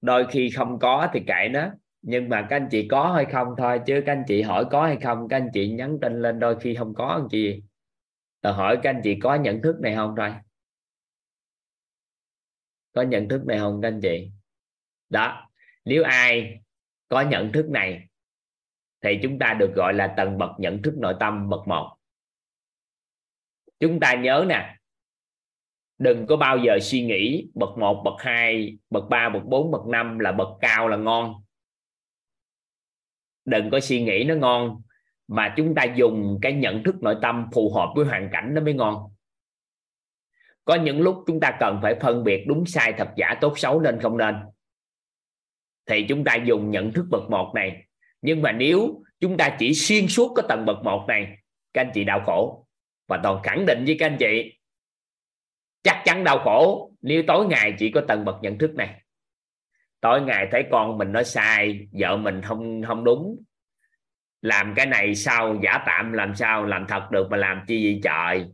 Đôi 0.00 0.26
khi 0.30 0.50
không 0.56 0.78
có 0.78 1.08
thì 1.12 1.20
kệ 1.26 1.48
nó, 1.50 1.70
nhưng 2.02 2.28
mà 2.28 2.46
các 2.50 2.56
anh 2.56 2.68
chị 2.70 2.88
có 2.88 3.12
hay 3.12 3.24
không 3.32 3.48
thôi, 3.58 3.80
chứ 3.86 4.02
các 4.06 4.12
anh 4.12 4.24
chị 4.28 4.42
hỏi 4.42 4.64
có 4.70 4.86
hay 4.86 4.96
không, 5.02 5.28
các 5.28 5.36
anh 5.36 5.48
chị 5.52 5.72
nhắn 5.72 5.98
tin 6.02 6.22
lên 6.22 6.38
đôi 6.38 6.60
khi 6.60 6.74
không 6.74 6.94
có 6.94 7.06
anh 7.06 7.28
chị 7.30 7.62
Rồi 8.42 8.52
hỏi 8.52 8.78
các 8.82 8.90
anh 8.90 9.00
chị 9.04 9.18
có 9.22 9.34
nhận 9.34 9.62
thức 9.62 9.80
này 9.80 9.94
không 9.94 10.14
thôi? 10.16 10.32
Có 12.92 13.02
nhận 13.02 13.28
thức 13.28 13.46
này 13.46 13.58
không 13.58 13.80
các 13.82 13.88
anh 13.88 14.00
chị? 14.00 14.30
Đó, 15.08 15.50
nếu 15.84 16.04
ai 16.04 16.60
có 17.08 17.20
nhận 17.20 17.52
thức 17.52 17.70
này, 17.70 18.08
thì 19.00 19.18
chúng 19.22 19.38
ta 19.38 19.56
được 19.58 19.72
gọi 19.76 19.94
là 19.94 20.14
tầng 20.16 20.38
bậc 20.38 20.50
nhận 20.58 20.82
thức 20.82 20.94
nội 20.98 21.14
tâm 21.20 21.48
bậc 21.48 21.68
một 21.68 21.96
chúng 23.82 24.00
ta 24.00 24.14
nhớ 24.14 24.44
nè 24.48 24.76
đừng 25.98 26.26
có 26.26 26.36
bao 26.36 26.58
giờ 26.58 26.78
suy 26.82 27.02
nghĩ 27.02 27.48
bậc 27.54 27.78
1, 27.78 28.02
bậc 28.04 28.14
2, 28.18 28.78
bậc 28.90 29.04
3, 29.10 29.28
bậc 29.28 29.44
4, 29.44 29.70
bậc 29.70 29.86
5 29.86 30.18
là 30.18 30.32
bậc 30.32 30.48
cao 30.60 30.88
là 30.88 30.96
ngon. 30.96 31.34
Đừng 33.44 33.70
có 33.70 33.80
suy 33.80 34.02
nghĩ 34.02 34.24
nó 34.24 34.34
ngon 34.34 34.82
mà 35.28 35.54
chúng 35.56 35.74
ta 35.74 35.84
dùng 35.84 36.38
cái 36.42 36.52
nhận 36.52 36.84
thức 36.84 37.02
nội 37.02 37.16
tâm 37.22 37.46
phù 37.54 37.72
hợp 37.74 37.92
với 37.96 38.04
hoàn 38.04 38.28
cảnh 38.32 38.54
nó 38.54 38.60
mới 38.60 38.74
ngon. 38.74 39.14
Có 40.64 40.74
những 40.74 41.00
lúc 41.00 41.24
chúng 41.26 41.40
ta 41.40 41.56
cần 41.60 41.78
phải 41.82 41.94
phân 42.00 42.24
biệt 42.24 42.44
đúng 42.46 42.66
sai 42.66 42.92
thật 42.98 43.08
giả 43.16 43.34
tốt 43.40 43.58
xấu 43.58 43.80
nên 43.80 44.00
không 44.00 44.16
nên. 44.16 44.34
Thì 45.86 46.06
chúng 46.08 46.24
ta 46.24 46.34
dùng 46.34 46.70
nhận 46.70 46.92
thức 46.92 47.06
bậc 47.10 47.30
một 47.30 47.52
này. 47.54 47.86
Nhưng 48.22 48.42
mà 48.42 48.52
nếu 48.52 49.02
chúng 49.20 49.36
ta 49.36 49.56
chỉ 49.58 49.74
xuyên 49.74 50.08
suốt 50.08 50.32
cái 50.34 50.46
tầng 50.48 50.64
bậc 50.66 50.84
một 50.84 51.04
này 51.08 51.36
các 51.72 51.80
anh 51.80 51.90
chị 51.94 52.04
đau 52.04 52.22
khổ 52.26 52.66
và 53.12 53.20
toàn 53.22 53.42
khẳng 53.42 53.66
định 53.66 53.84
với 53.84 53.96
các 53.98 54.06
anh 54.06 54.16
chị, 54.18 54.58
chắc 55.82 56.02
chắn 56.04 56.24
đau 56.24 56.38
khổ 56.38 56.90
nếu 57.02 57.22
tối 57.26 57.46
ngày 57.46 57.74
chỉ 57.78 57.90
có 57.90 58.00
tầng 58.08 58.24
bậc 58.24 58.36
nhận 58.42 58.58
thức 58.58 58.74
này. 58.74 59.02
Tối 60.00 60.20
ngày 60.20 60.48
thấy 60.50 60.64
con 60.70 60.98
mình 60.98 61.12
nó 61.12 61.22
sai, 61.22 61.88
vợ 61.92 62.16
mình 62.16 62.42
không 62.42 62.82
không 62.86 63.04
đúng. 63.04 63.42
Làm 64.42 64.74
cái 64.76 64.86
này 64.86 65.14
sao, 65.14 65.56
giả 65.62 65.82
tạm 65.86 66.12
làm 66.12 66.34
sao, 66.34 66.64
làm 66.64 66.86
thật 66.88 67.10
được 67.10 67.28
mà 67.30 67.36
làm 67.36 67.64
chi 67.66 67.82
gì 67.82 68.00
trời? 68.04 68.46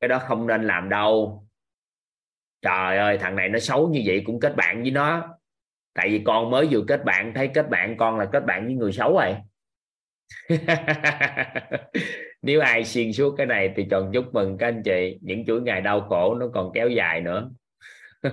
Cái 0.00 0.08
đó 0.08 0.18
không 0.18 0.46
nên 0.46 0.64
làm 0.66 0.88
đâu. 0.88 1.46
Trời 2.62 2.98
ơi, 2.98 3.18
thằng 3.18 3.36
này 3.36 3.48
nó 3.48 3.58
xấu 3.58 3.88
như 3.88 4.02
vậy 4.06 4.22
cũng 4.26 4.40
kết 4.40 4.56
bạn 4.56 4.82
với 4.82 4.90
nó. 4.90 5.28
Tại 5.94 6.08
vì 6.08 6.22
con 6.24 6.50
mới 6.50 6.68
vừa 6.70 6.84
kết 6.88 7.04
bạn, 7.04 7.32
thấy 7.34 7.50
kết 7.54 7.70
bạn 7.70 7.96
con 7.96 8.18
là 8.18 8.28
kết 8.32 8.46
bạn 8.46 8.64
với 8.64 8.74
người 8.74 8.92
xấu 8.92 9.18
rồi. 9.18 9.36
nếu 12.42 12.60
ai 12.60 12.84
xuyên 12.84 13.12
suốt 13.12 13.34
cái 13.36 13.46
này 13.46 13.72
thì 13.76 13.86
còn 13.90 14.10
chúc 14.14 14.34
mừng 14.34 14.58
các 14.58 14.66
anh 14.66 14.82
chị. 14.84 15.18
Những 15.20 15.46
chuỗi 15.46 15.60
ngày 15.60 15.80
đau 15.80 16.00
khổ 16.00 16.34
nó 16.34 16.46
còn 16.54 16.70
kéo 16.74 16.88
dài 16.88 17.20
nữa. 17.20 17.50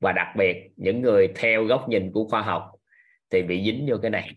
Và 0.00 0.12
đặc 0.12 0.26
biệt, 0.36 0.70
những 0.76 1.00
người 1.00 1.32
theo 1.34 1.64
góc 1.64 1.88
nhìn 1.88 2.12
của 2.12 2.28
khoa 2.28 2.42
học 2.42 2.72
thì 3.30 3.42
bị 3.42 3.64
dính 3.64 3.86
vô 3.88 3.96
cái 4.02 4.10
này. 4.10 4.36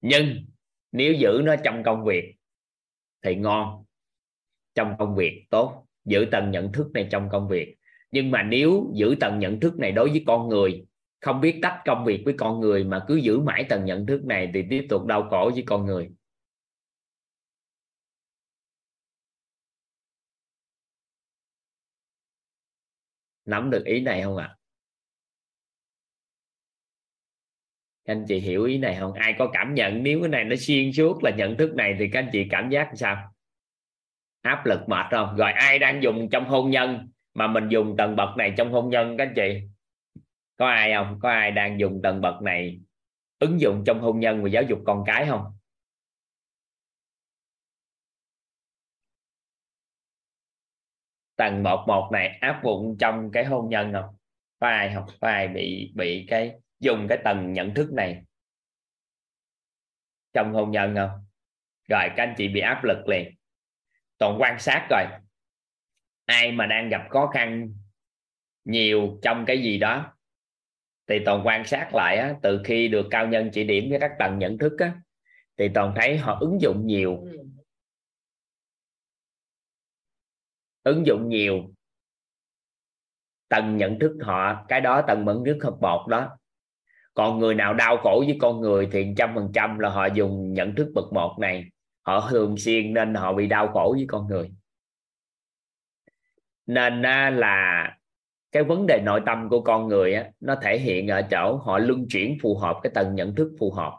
Nhưng 0.00 0.46
nếu 0.92 1.12
giữ 1.12 1.40
nó 1.44 1.56
trong 1.64 1.82
công 1.82 2.04
việc 2.04 2.34
thì 3.22 3.34
ngon, 3.34 3.84
trong 4.74 4.94
công 4.98 5.16
việc 5.16 5.46
tốt, 5.50 5.86
giữ 6.04 6.26
tầng 6.30 6.50
nhận 6.50 6.72
thức 6.72 6.86
này 6.94 7.08
trong 7.10 7.28
công 7.32 7.48
việc. 7.48 7.76
Nhưng 8.10 8.30
mà 8.30 8.42
nếu 8.42 8.90
giữ 8.94 9.16
tầng 9.20 9.38
nhận 9.38 9.60
thức 9.60 9.78
này 9.78 9.92
đối 9.92 10.10
với 10.10 10.24
con 10.26 10.48
người 10.48 10.84
không 11.20 11.40
biết 11.40 11.58
tách 11.62 11.82
công 11.84 12.04
việc 12.04 12.22
với 12.24 12.34
con 12.38 12.60
người 12.60 12.84
mà 12.84 13.04
cứ 13.08 13.16
giữ 13.16 13.38
mãi 13.40 13.64
tầng 13.68 13.84
nhận 13.84 14.06
thức 14.06 14.24
này 14.24 14.50
thì 14.54 14.64
tiếp 14.70 14.86
tục 14.90 15.06
đau 15.06 15.28
khổ 15.30 15.50
với 15.54 15.64
con 15.66 15.86
người. 15.86 16.10
Nắm 23.44 23.70
được 23.70 23.84
ý 23.84 24.00
này 24.00 24.22
không 24.22 24.36
ạ? 24.36 24.46
À? 24.46 24.58
anh 28.08 28.24
chị 28.28 28.38
hiểu 28.40 28.64
ý 28.64 28.78
này 28.78 28.96
không? 29.00 29.12
Ai 29.12 29.34
có 29.38 29.50
cảm 29.52 29.74
nhận? 29.74 30.02
Nếu 30.02 30.20
cái 30.20 30.28
này 30.28 30.44
nó 30.44 30.56
xuyên 30.56 30.92
suốt 30.92 31.24
là 31.24 31.30
nhận 31.30 31.56
thức 31.56 31.74
này 31.74 31.96
thì 31.98 32.08
các 32.12 32.18
anh 32.20 32.28
chị 32.32 32.46
cảm 32.50 32.70
giác 32.70 32.90
sao? 32.94 33.32
Áp 34.42 34.66
lực 34.66 34.88
mệt 34.88 35.06
không? 35.10 35.36
Rồi 35.36 35.52
ai 35.52 35.78
đang 35.78 36.02
dùng 36.02 36.28
trong 36.30 36.44
hôn 36.44 36.70
nhân 36.70 37.08
mà 37.34 37.46
mình 37.46 37.68
dùng 37.68 37.96
tầng 37.96 38.16
bậc 38.16 38.36
này 38.36 38.54
trong 38.56 38.72
hôn 38.72 38.90
nhân 38.90 39.16
các 39.16 39.24
anh 39.24 39.34
chị? 39.36 39.60
Có 40.58 40.68
ai 40.68 40.94
không? 40.94 41.18
Có 41.22 41.30
ai 41.30 41.50
đang 41.50 41.80
dùng 41.80 42.00
tầng 42.02 42.20
bậc 42.20 42.42
này 42.42 42.80
ứng 43.38 43.60
dụng 43.60 43.84
trong 43.86 44.00
hôn 44.00 44.20
nhân 44.20 44.42
và 44.42 44.48
giáo 44.48 44.62
dục 44.62 44.78
con 44.86 45.04
cái 45.06 45.26
không? 45.28 45.44
Tầng 51.36 51.62
một 51.62 51.84
một 51.88 52.10
này, 52.12 52.38
áp 52.40 52.60
dụng 52.64 52.96
trong 53.00 53.30
cái 53.32 53.44
hôn 53.44 53.68
nhân 53.68 53.92
không? 53.92 54.14
Có 54.60 54.68
ai 54.68 54.92
không? 54.94 55.04
Có 55.20 55.28
ai 55.28 55.48
bị 55.48 55.92
bị 55.94 56.26
cái, 56.28 56.52
dùng 56.80 57.06
cái 57.08 57.18
tầng 57.24 57.52
nhận 57.52 57.74
thức 57.74 57.92
này 57.92 58.22
trong 60.32 60.52
hôn 60.52 60.70
nhân 60.70 60.94
không? 60.94 61.10
Rồi, 61.88 62.08
các 62.16 62.22
anh 62.22 62.34
chị 62.38 62.48
bị 62.48 62.60
áp 62.60 62.84
lực 62.84 63.08
liền. 63.08 63.34
Toàn 64.18 64.36
quan 64.40 64.58
sát 64.58 64.86
rồi 64.90 65.04
ai 66.24 66.52
mà 66.52 66.66
đang 66.66 66.88
gặp 66.88 67.06
khó 67.10 67.26
khăn 67.34 67.74
nhiều 68.64 69.18
trong 69.22 69.44
cái 69.46 69.62
gì 69.62 69.78
đó 69.78 70.17
thì 71.08 71.18
toàn 71.24 71.46
quan 71.46 71.64
sát 71.64 71.94
lại 71.94 72.16
á, 72.16 72.34
từ 72.42 72.60
khi 72.64 72.88
được 72.88 73.06
cao 73.10 73.26
nhân 73.26 73.50
chỉ 73.52 73.64
điểm 73.64 73.90
với 73.90 74.00
các 74.00 74.12
tầng 74.18 74.38
nhận 74.38 74.58
thức 74.58 74.72
á, 74.78 75.00
thì 75.56 75.68
toàn 75.74 75.92
thấy 75.96 76.18
họ 76.18 76.38
ứng 76.40 76.60
dụng 76.60 76.86
nhiều. 76.86 77.24
Ứng 80.82 81.06
dụng 81.06 81.28
nhiều 81.28 81.74
tầng 83.48 83.76
nhận 83.76 83.98
thức 83.98 84.16
họ 84.22 84.64
cái 84.68 84.80
đó 84.80 85.02
tầng 85.02 85.24
mẫn 85.24 85.42
nước 85.42 85.58
hợp 85.62 85.74
bột 85.80 86.08
đó. 86.08 86.38
Còn 87.14 87.38
người 87.38 87.54
nào 87.54 87.74
đau 87.74 87.96
khổ 87.96 88.24
với 88.26 88.36
con 88.40 88.60
người 88.60 88.88
thì 88.92 89.06
trăm 89.16 89.34
phần 89.34 89.50
trăm 89.54 89.78
là 89.78 89.88
họ 89.88 90.06
dùng 90.06 90.52
nhận 90.52 90.74
thức 90.74 90.88
bậc 90.94 91.12
một 91.12 91.36
này. 91.40 91.64
Họ 92.02 92.28
thường 92.30 92.56
xuyên 92.56 92.94
nên 92.94 93.14
họ 93.14 93.32
bị 93.32 93.46
đau 93.46 93.68
khổ 93.68 93.94
với 93.96 94.06
con 94.08 94.26
người. 94.26 94.50
Nên 96.66 97.02
là 97.36 97.97
cái 98.52 98.64
vấn 98.64 98.86
đề 98.86 99.00
nội 99.04 99.20
tâm 99.26 99.48
của 99.50 99.60
con 99.62 99.88
người 99.88 100.14
á, 100.14 100.30
nó 100.40 100.56
thể 100.62 100.78
hiện 100.78 101.08
ở 101.08 101.22
chỗ 101.30 101.56
họ 101.56 101.78
luân 101.78 102.06
chuyển 102.08 102.38
phù 102.42 102.56
hợp 102.56 102.80
cái 102.82 102.92
tầng 102.94 103.14
nhận 103.14 103.34
thức 103.34 103.52
phù 103.58 103.70
hợp. 103.72 103.92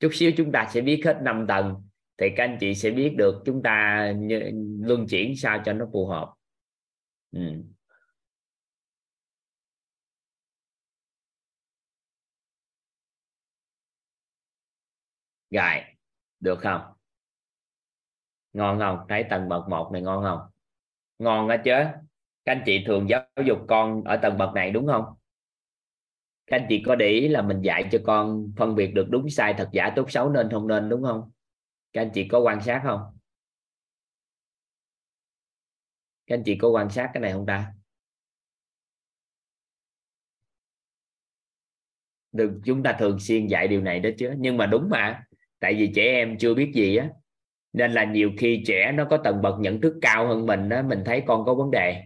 Chút 0.00 0.10
xíu 0.14 0.30
chúng 0.36 0.52
ta 0.52 0.66
sẽ 0.70 0.80
biết 0.80 1.02
hết 1.04 1.18
5 1.22 1.46
tầng 1.48 1.74
thì 2.18 2.26
các 2.36 2.44
anh 2.44 2.56
chị 2.60 2.74
sẽ 2.74 2.90
biết 2.90 3.14
được 3.18 3.42
chúng 3.44 3.62
ta 3.62 4.06
luân 4.80 5.06
chuyển 5.06 5.36
sao 5.36 5.62
cho 5.64 5.72
nó 5.72 5.86
phù 5.92 6.06
hợp. 6.06 6.34
Ừ. 7.32 7.40
rồi 15.50 15.80
được 16.40 16.58
không? 16.60 16.80
Ngon 18.52 18.78
không? 18.78 18.98
Thấy 19.08 19.24
tầng 19.30 19.48
bậc 19.48 19.68
một 19.68 19.90
này 19.92 20.02
ngon 20.02 20.22
không? 20.24 20.40
Ngon 21.18 21.48
á 21.48 21.56
chứ? 21.64 21.72
Các 22.46 22.52
anh 22.52 22.62
chị 22.66 22.84
thường 22.86 23.08
giáo 23.08 23.26
dục 23.46 23.58
con 23.68 24.04
ở 24.04 24.16
tầng 24.16 24.38
bậc 24.38 24.54
này 24.54 24.70
đúng 24.70 24.86
không? 24.86 25.04
Các 26.46 26.56
anh 26.56 26.66
chị 26.68 26.82
có 26.86 26.94
để 26.94 27.08
ý 27.08 27.28
là 27.28 27.42
mình 27.42 27.60
dạy 27.62 27.88
cho 27.92 27.98
con 28.04 28.52
phân 28.56 28.74
biệt 28.74 28.94
được 28.94 29.06
đúng 29.10 29.30
sai 29.30 29.54
thật 29.58 29.68
giả, 29.72 29.92
tốt 29.96 30.10
xấu 30.10 30.30
nên 30.30 30.50
không 30.50 30.68
nên 30.68 30.88
đúng 30.88 31.02
không? 31.02 31.30
Các 31.92 32.00
anh 32.00 32.10
chị 32.14 32.28
có 32.28 32.40
quan 32.40 32.60
sát 32.60 32.80
không? 32.84 33.00
Các 36.26 36.34
anh 36.34 36.42
chị 36.44 36.58
có 36.58 36.68
quan 36.68 36.90
sát 36.90 37.10
cái 37.14 37.20
này 37.20 37.32
không 37.32 37.46
ta? 37.46 37.72
Được, 42.32 42.60
chúng 42.64 42.82
ta 42.82 42.96
thường 42.98 43.18
xuyên 43.18 43.46
dạy 43.46 43.68
điều 43.68 43.80
này 43.80 44.00
đó 44.00 44.10
chứ. 44.18 44.30
Nhưng 44.38 44.56
mà 44.56 44.66
đúng 44.66 44.88
mà, 44.90 45.24
tại 45.60 45.74
vì 45.74 45.92
trẻ 45.94 46.02
em 46.02 46.38
chưa 46.38 46.54
biết 46.54 46.72
gì 46.74 46.96
á. 46.96 47.10
Nên 47.72 47.92
là 47.92 48.04
nhiều 48.04 48.30
khi 48.38 48.62
trẻ 48.66 48.92
nó 48.94 49.06
có 49.10 49.16
tầng 49.16 49.42
bậc 49.42 49.60
nhận 49.60 49.80
thức 49.80 49.94
cao 50.02 50.28
hơn 50.28 50.46
mình 50.46 50.68
đó 50.68 50.82
mình 50.82 51.02
thấy 51.06 51.22
con 51.26 51.44
có 51.46 51.54
vấn 51.54 51.70
đề 51.70 52.02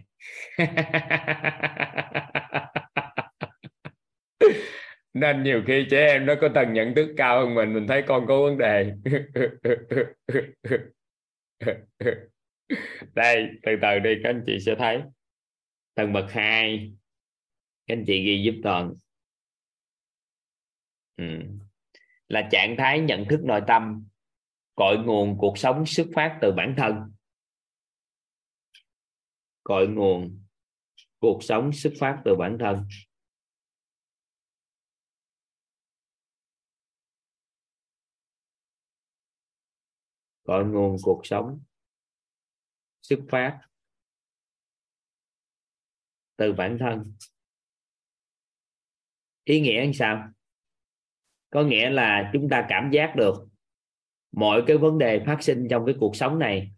nên 5.13 5.43
nhiều 5.43 5.63
khi 5.67 5.87
trẻ 5.91 6.07
em 6.07 6.25
nó 6.25 6.35
có 6.41 6.49
tầng 6.55 6.73
nhận 6.73 6.95
thức 6.95 7.13
cao 7.17 7.39
hơn 7.39 7.55
mình 7.55 7.73
mình 7.73 7.87
thấy 7.87 8.03
con 8.07 8.25
có 8.27 8.41
vấn 8.41 8.57
đề. 8.57 8.93
Đây, 13.13 13.49
từ 13.63 13.71
từ 13.81 13.99
đi, 13.99 14.15
các 14.23 14.29
anh 14.29 14.43
chị 14.45 14.59
sẽ 14.59 14.75
thấy. 14.75 15.01
Tầng 15.95 16.13
bậc 16.13 16.31
2 16.31 16.93
các 17.87 17.97
anh 17.97 18.03
chị 18.07 18.25
ghi 18.25 18.43
giúp 18.43 18.55
toàn. 18.63 18.93
Ừ. 21.17 21.25
là 22.27 22.47
trạng 22.51 22.75
thái 22.77 22.99
nhận 22.99 23.25
thức 23.29 23.43
nội 23.43 23.61
tâm, 23.67 24.07
cội 24.75 24.97
nguồn 24.97 25.37
cuộc 25.37 25.57
sống 25.57 25.85
xuất 25.85 26.07
phát 26.15 26.37
từ 26.41 26.51
bản 26.51 26.73
thân 26.77 27.11
cội 29.63 29.87
nguồn 29.87 30.43
cuộc 31.19 31.43
sống 31.43 31.71
xuất 31.73 31.93
phát 31.99 32.21
từ 32.25 32.35
bản 32.35 32.57
thân. 32.59 32.87
Cội 40.43 40.65
nguồn 40.65 40.97
cuộc 41.03 41.21
sống 41.23 41.63
xuất 43.01 43.19
phát 43.29 43.59
từ 46.35 46.53
bản 46.53 46.77
thân. 46.79 47.15
Ý 49.43 49.61
nghĩa 49.61 49.83
như 49.85 49.91
sao? 49.93 50.29
Có 51.49 51.63
nghĩa 51.63 51.89
là 51.89 52.29
chúng 52.33 52.49
ta 52.49 52.65
cảm 52.69 52.89
giác 52.93 53.13
được 53.17 53.47
mọi 54.31 54.63
cái 54.67 54.77
vấn 54.77 54.97
đề 54.97 55.23
phát 55.25 55.37
sinh 55.41 55.67
trong 55.69 55.85
cái 55.85 55.95
cuộc 55.99 56.15
sống 56.15 56.39
này 56.39 56.71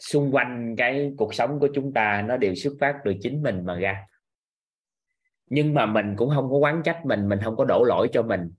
xung 0.00 0.34
quanh 0.34 0.74
cái 0.76 1.12
cuộc 1.16 1.34
sống 1.34 1.60
của 1.60 1.68
chúng 1.74 1.92
ta 1.92 2.24
nó 2.28 2.36
đều 2.36 2.54
xuất 2.54 2.72
phát 2.80 2.96
từ 3.04 3.14
chính 3.22 3.42
mình 3.42 3.64
mà 3.64 3.74
ra. 3.74 4.04
Nhưng 5.50 5.74
mà 5.74 5.86
mình 5.86 6.14
cũng 6.16 6.30
không 6.34 6.50
có 6.50 6.56
quán 6.56 6.82
trách 6.84 7.06
mình 7.06 7.28
mình 7.28 7.38
không 7.44 7.56
có 7.56 7.64
đổ 7.64 7.84
lỗi 7.84 8.08
cho 8.12 8.22
mình, 8.22 8.50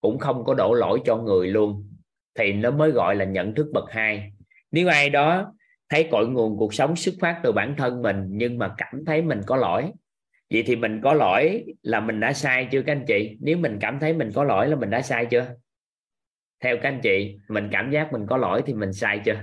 cũng 0.00 0.18
không 0.18 0.44
có 0.44 0.54
đổ 0.54 0.74
lỗi 0.74 1.00
cho 1.04 1.16
người 1.16 1.48
luôn. 1.48 1.88
Thì 2.34 2.52
nó 2.52 2.70
mới 2.70 2.90
gọi 2.90 3.16
là 3.16 3.24
nhận 3.24 3.54
thức 3.54 3.66
bậc 3.72 3.84
hai. 3.90 4.32
Nếu 4.70 4.88
ai 4.88 5.10
đó 5.10 5.54
thấy 5.88 6.08
cội 6.10 6.28
nguồn 6.28 6.58
cuộc 6.58 6.74
sống 6.74 6.96
xuất 6.96 7.14
phát 7.20 7.40
từ 7.42 7.52
bản 7.52 7.74
thân 7.76 8.02
mình, 8.02 8.24
nhưng 8.28 8.58
mà 8.58 8.74
cảm 8.78 9.04
thấy 9.06 9.22
mình 9.22 9.40
có 9.46 9.56
lỗi, 9.56 9.90
vậy 10.50 10.62
thì 10.66 10.76
mình 10.76 11.00
có 11.04 11.14
lỗi 11.14 11.64
là 11.82 12.00
mình 12.00 12.20
đã 12.20 12.32
sai 12.32 12.68
chưa 12.70 12.82
các 12.82 12.92
anh 12.92 13.04
chị? 13.06 13.36
Nếu 13.40 13.58
mình 13.58 13.78
cảm 13.80 13.98
thấy 14.00 14.14
mình 14.14 14.30
có 14.34 14.44
lỗi 14.44 14.68
là 14.68 14.76
mình 14.76 14.90
đã 14.90 15.02
sai 15.02 15.26
chưa? 15.26 15.54
Theo 16.60 16.76
các 16.82 16.88
anh 16.88 17.00
chị, 17.02 17.38
mình 17.48 17.68
cảm 17.72 17.90
giác 17.90 18.12
mình 18.12 18.26
có 18.26 18.36
lỗi 18.36 18.62
thì 18.66 18.74
mình 18.74 18.92
sai 18.92 19.20
chưa? 19.24 19.40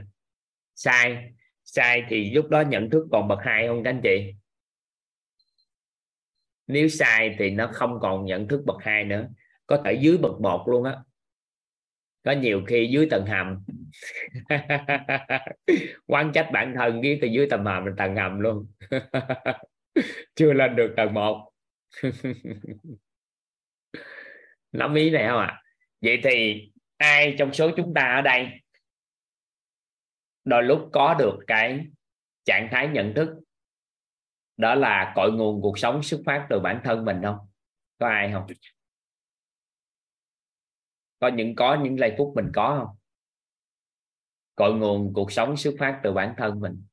Sai 0.75 1.34
sai 1.65 2.03
thì 2.09 2.31
lúc 2.31 2.49
đó 2.49 2.61
nhận 2.61 2.89
thức 2.89 3.07
còn 3.11 3.27
bậc 3.27 3.39
hai 3.41 3.67
không 3.67 3.83
các 3.83 3.89
anh 3.89 4.01
chị? 4.03 4.33
Nếu 6.67 6.87
sai 6.87 7.35
thì 7.39 7.49
nó 7.49 7.69
không 7.73 7.99
còn 8.01 8.25
nhận 8.25 8.47
thức 8.47 8.61
bậc 8.65 8.77
hai 8.79 9.03
nữa. 9.03 9.27
Có 9.67 9.81
thể 9.85 9.93
dưới 9.93 10.17
bậc 10.17 10.41
một 10.41 10.67
luôn 10.67 10.83
á. 10.83 10.97
Có 12.23 12.31
nhiều 12.31 12.63
khi 12.67 12.87
dưới 12.91 13.07
tầng 13.11 13.25
hầm. 13.25 13.63
Quan 16.07 16.31
trách 16.33 16.49
bản 16.53 16.73
thân 16.75 17.01
biết 17.01 17.19
từ 17.21 17.27
dưới 17.27 17.47
tầng 17.49 17.65
hầm 17.65 17.85
là 17.85 17.93
tầng 17.97 18.15
hầm 18.15 18.39
luôn. 18.39 18.67
Chưa 20.35 20.53
lên 20.53 20.75
được 20.75 20.93
tầng 20.97 21.13
một. 21.13 21.51
Nắm 24.71 24.93
ý 24.93 25.09
này 25.09 25.27
không 25.27 25.39
ạ? 25.39 25.45
À? 25.45 25.61
vậy 26.01 26.19
thì 26.23 26.63
ai 26.97 27.35
trong 27.37 27.53
số 27.53 27.71
chúng 27.77 27.93
ta 27.93 28.01
ở 28.15 28.21
đây 28.21 28.47
đôi 30.45 30.63
lúc 30.63 30.89
có 30.93 31.15
được 31.19 31.39
cái 31.47 31.87
trạng 32.43 32.67
thái 32.71 32.87
nhận 32.87 33.13
thức, 33.15 33.29
đó 34.57 34.75
là 34.75 35.13
cội 35.15 35.31
nguồn 35.31 35.61
cuộc 35.61 35.79
sống 35.79 36.03
xuất 36.03 36.21
phát 36.25 36.47
từ 36.49 36.59
bản 36.59 36.81
thân 36.83 37.05
mình 37.05 37.21
không? 37.23 37.37
Có 37.99 38.07
ai 38.07 38.31
không? 38.33 38.47
Có 41.19 41.27
những 41.27 41.55
có 41.55 41.81
những 41.83 41.97
giây 41.97 42.15
phút 42.17 42.33
mình 42.35 42.51
có 42.53 42.77
không? 42.79 42.97
Cội 44.55 44.73
nguồn 44.73 45.13
cuộc 45.13 45.31
sống 45.31 45.57
xuất 45.57 45.75
phát 45.79 45.99
từ 46.03 46.11
bản 46.11 46.35
thân 46.37 46.59
mình. 46.59 46.85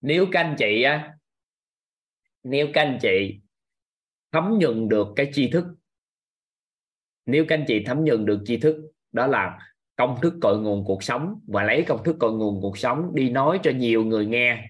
Nếu 0.00 0.26
các 0.32 0.40
anh 0.40 0.56
chị 0.58 0.82
á, 0.82 1.16
nếu 2.42 2.68
các 2.74 2.82
anh 2.82 2.98
chị 3.02 3.40
thấm 4.32 4.58
nhuần 4.60 4.88
được 4.88 5.08
cái 5.16 5.30
tri 5.32 5.50
thức, 5.50 5.64
nếu 7.26 7.44
các 7.48 7.58
anh 7.58 7.64
chị 7.68 7.82
thấm 7.86 8.04
nhuần 8.04 8.26
được 8.26 8.42
tri 8.44 8.58
thức, 8.58 8.92
đó 9.12 9.26
là 9.26 9.58
công 9.96 10.18
thức 10.22 10.34
cội 10.42 10.58
nguồn 10.58 10.84
cuộc 10.84 11.02
sống 11.02 11.40
và 11.46 11.62
lấy 11.62 11.84
công 11.88 12.04
thức 12.04 12.16
cội 12.20 12.32
nguồn 12.32 12.60
cuộc 12.62 12.78
sống 12.78 13.14
đi 13.14 13.30
nói 13.30 13.60
cho 13.62 13.70
nhiều 13.70 14.04
người 14.04 14.26
nghe, 14.26 14.68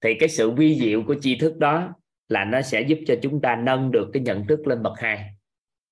thì 0.00 0.14
cái 0.20 0.28
sự 0.28 0.50
vi 0.50 0.78
diệu 0.80 1.02
của 1.06 1.14
tri 1.20 1.38
thức 1.38 1.56
đó 1.56 1.94
là 2.28 2.44
nó 2.44 2.62
sẽ 2.62 2.80
giúp 2.80 2.98
cho 3.06 3.14
chúng 3.22 3.40
ta 3.40 3.56
nâng 3.56 3.90
được 3.90 4.10
cái 4.12 4.22
nhận 4.22 4.46
thức 4.46 4.66
lên 4.66 4.82
bậc 4.82 4.98
hai. 4.98 5.30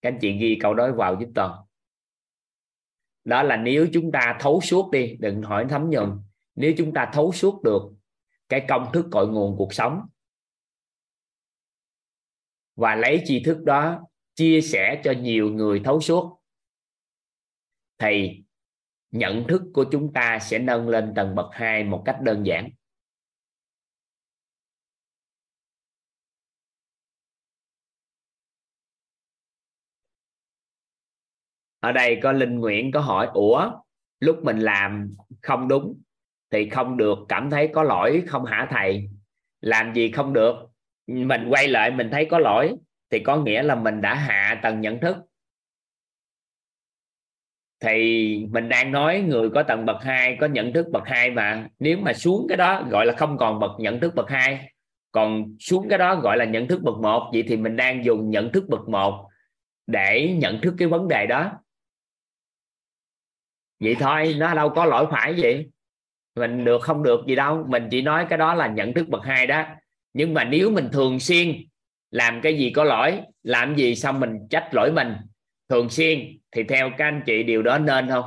Các 0.02 0.12
anh 0.12 0.18
chị 0.20 0.32
ghi 0.32 0.58
câu 0.60 0.74
đó 0.74 0.92
vào 0.92 1.16
giúp 1.20 1.28
toàn 1.34 1.52
đó 3.24 3.42
là 3.42 3.56
nếu 3.56 3.86
chúng 3.92 4.12
ta 4.12 4.36
thấu 4.40 4.60
suốt 4.60 4.90
đi, 4.90 5.16
đừng 5.20 5.42
hỏi 5.42 5.66
thấm 5.68 5.90
nhuận 5.90 6.10
nếu 6.54 6.72
chúng 6.78 6.92
ta 6.92 7.10
thấu 7.12 7.32
suốt 7.32 7.62
được 7.62 7.82
cái 8.48 8.64
công 8.68 8.92
thức 8.92 9.06
cội 9.10 9.28
nguồn 9.28 9.56
cuộc 9.58 9.74
sống 9.74 10.00
và 12.74 12.94
lấy 12.94 13.22
tri 13.24 13.42
thức 13.44 13.62
đó 13.64 14.02
chia 14.34 14.60
sẻ 14.60 15.00
cho 15.04 15.12
nhiều 15.12 15.50
người 15.50 15.80
thấu 15.84 16.00
suốt, 16.00 16.40
thì 17.98 18.42
nhận 19.10 19.46
thức 19.48 19.62
của 19.74 19.84
chúng 19.92 20.12
ta 20.12 20.38
sẽ 20.38 20.58
nâng 20.58 20.88
lên 20.88 21.12
tầng 21.16 21.34
bậc 21.34 21.46
2 21.52 21.84
một 21.84 22.02
cách 22.06 22.16
đơn 22.22 22.46
giản. 22.46 22.68
Ở 31.80 31.92
đây 31.92 32.20
có 32.22 32.32
linh 32.32 32.58
nguyễn 32.60 32.92
có 32.92 33.00
hỏi, 33.00 33.28
ủa, 33.34 33.70
lúc 34.20 34.38
mình 34.42 34.58
làm 34.58 35.10
không 35.42 35.68
đúng 35.68 36.00
thì 36.50 36.68
không 36.68 36.96
được, 36.96 37.18
cảm 37.28 37.50
thấy 37.50 37.70
có 37.74 37.82
lỗi 37.82 38.22
không 38.26 38.44
hả 38.44 38.66
thầy? 38.70 39.10
Làm 39.60 39.94
gì 39.94 40.10
không 40.10 40.32
được? 40.32 40.54
Mình 41.06 41.48
quay 41.50 41.68
lại 41.68 41.90
mình 41.90 42.08
thấy 42.12 42.26
có 42.30 42.38
lỗi 42.38 42.74
thì 43.10 43.18
có 43.18 43.36
nghĩa 43.36 43.62
là 43.62 43.74
mình 43.74 44.00
đã 44.00 44.14
hạ 44.14 44.60
tầng 44.62 44.80
nhận 44.80 45.00
thức 45.00 45.16
thì 47.80 48.46
mình 48.50 48.68
đang 48.68 48.92
nói 48.92 49.20
người 49.20 49.50
có 49.50 49.62
tầng 49.62 49.86
bậc 49.86 50.02
2 50.02 50.36
có 50.40 50.46
nhận 50.46 50.72
thức 50.72 50.86
bậc 50.92 51.02
2 51.06 51.30
mà. 51.30 51.68
Nếu 51.78 51.98
mà 51.98 52.12
xuống 52.12 52.46
cái 52.48 52.56
đó 52.56 52.84
gọi 52.90 53.06
là 53.06 53.12
không 53.12 53.38
còn 53.38 53.60
bậc 53.60 53.70
nhận 53.78 54.00
thức 54.00 54.14
bậc 54.14 54.30
2 54.30 54.72
còn 55.12 55.56
xuống 55.60 55.88
cái 55.88 55.98
đó 55.98 56.14
gọi 56.14 56.36
là 56.36 56.44
nhận 56.44 56.68
thức 56.68 56.82
bậc 56.82 56.96
1 56.96 57.30
vậy 57.32 57.44
thì 57.48 57.56
mình 57.56 57.76
đang 57.76 58.04
dùng 58.04 58.30
nhận 58.30 58.52
thức 58.52 58.64
bậc 58.68 58.88
1 58.88 59.28
để 59.86 60.34
nhận 60.38 60.60
thức 60.60 60.74
cái 60.78 60.88
vấn 60.88 61.08
đề 61.08 61.26
đó. 61.26 61.52
Vậy 63.80 63.96
thôi, 64.00 64.34
nó 64.38 64.54
đâu 64.54 64.68
có 64.68 64.84
lỗi 64.84 65.06
phải 65.10 65.34
vậy 65.38 65.70
mình 66.36 66.64
được, 66.64 66.82
không 66.82 67.02
được 67.02 67.20
gì 67.26 67.34
đâu. 67.34 67.66
Mình 67.68 67.88
chỉ 67.90 68.02
nói 68.02 68.26
cái 68.28 68.38
đó 68.38 68.54
là 68.54 68.66
nhận 68.66 68.94
thức 68.94 69.08
bậc 69.08 69.24
hai 69.24 69.46
đó. 69.46 69.64
Nhưng 70.12 70.34
mà 70.34 70.44
nếu 70.44 70.70
mình 70.70 70.88
thường 70.92 71.20
xuyên 71.20 71.64
làm 72.10 72.40
cái 72.40 72.58
gì 72.58 72.70
có 72.70 72.84
lỗi, 72.84 73.20
làm 73.42 73.76
gì 73.76 73.94
xong 73.94 74.20
mình 74.20 74.38
trách 74.50 74.68
lỗi 74.72 74.92
mình 74.92 75.12
thường 75.68 75.90
xuyên, 75.90 76.38
thì 76.52 76.62
theo 76.62 76.90
các 76.98 77.04
anh 77.04 77.22
chị, 77.26 77.42
điều 77.42 77.62
đó 77.62 77.78
nên 77.78 78.08
không? 78.08 78.24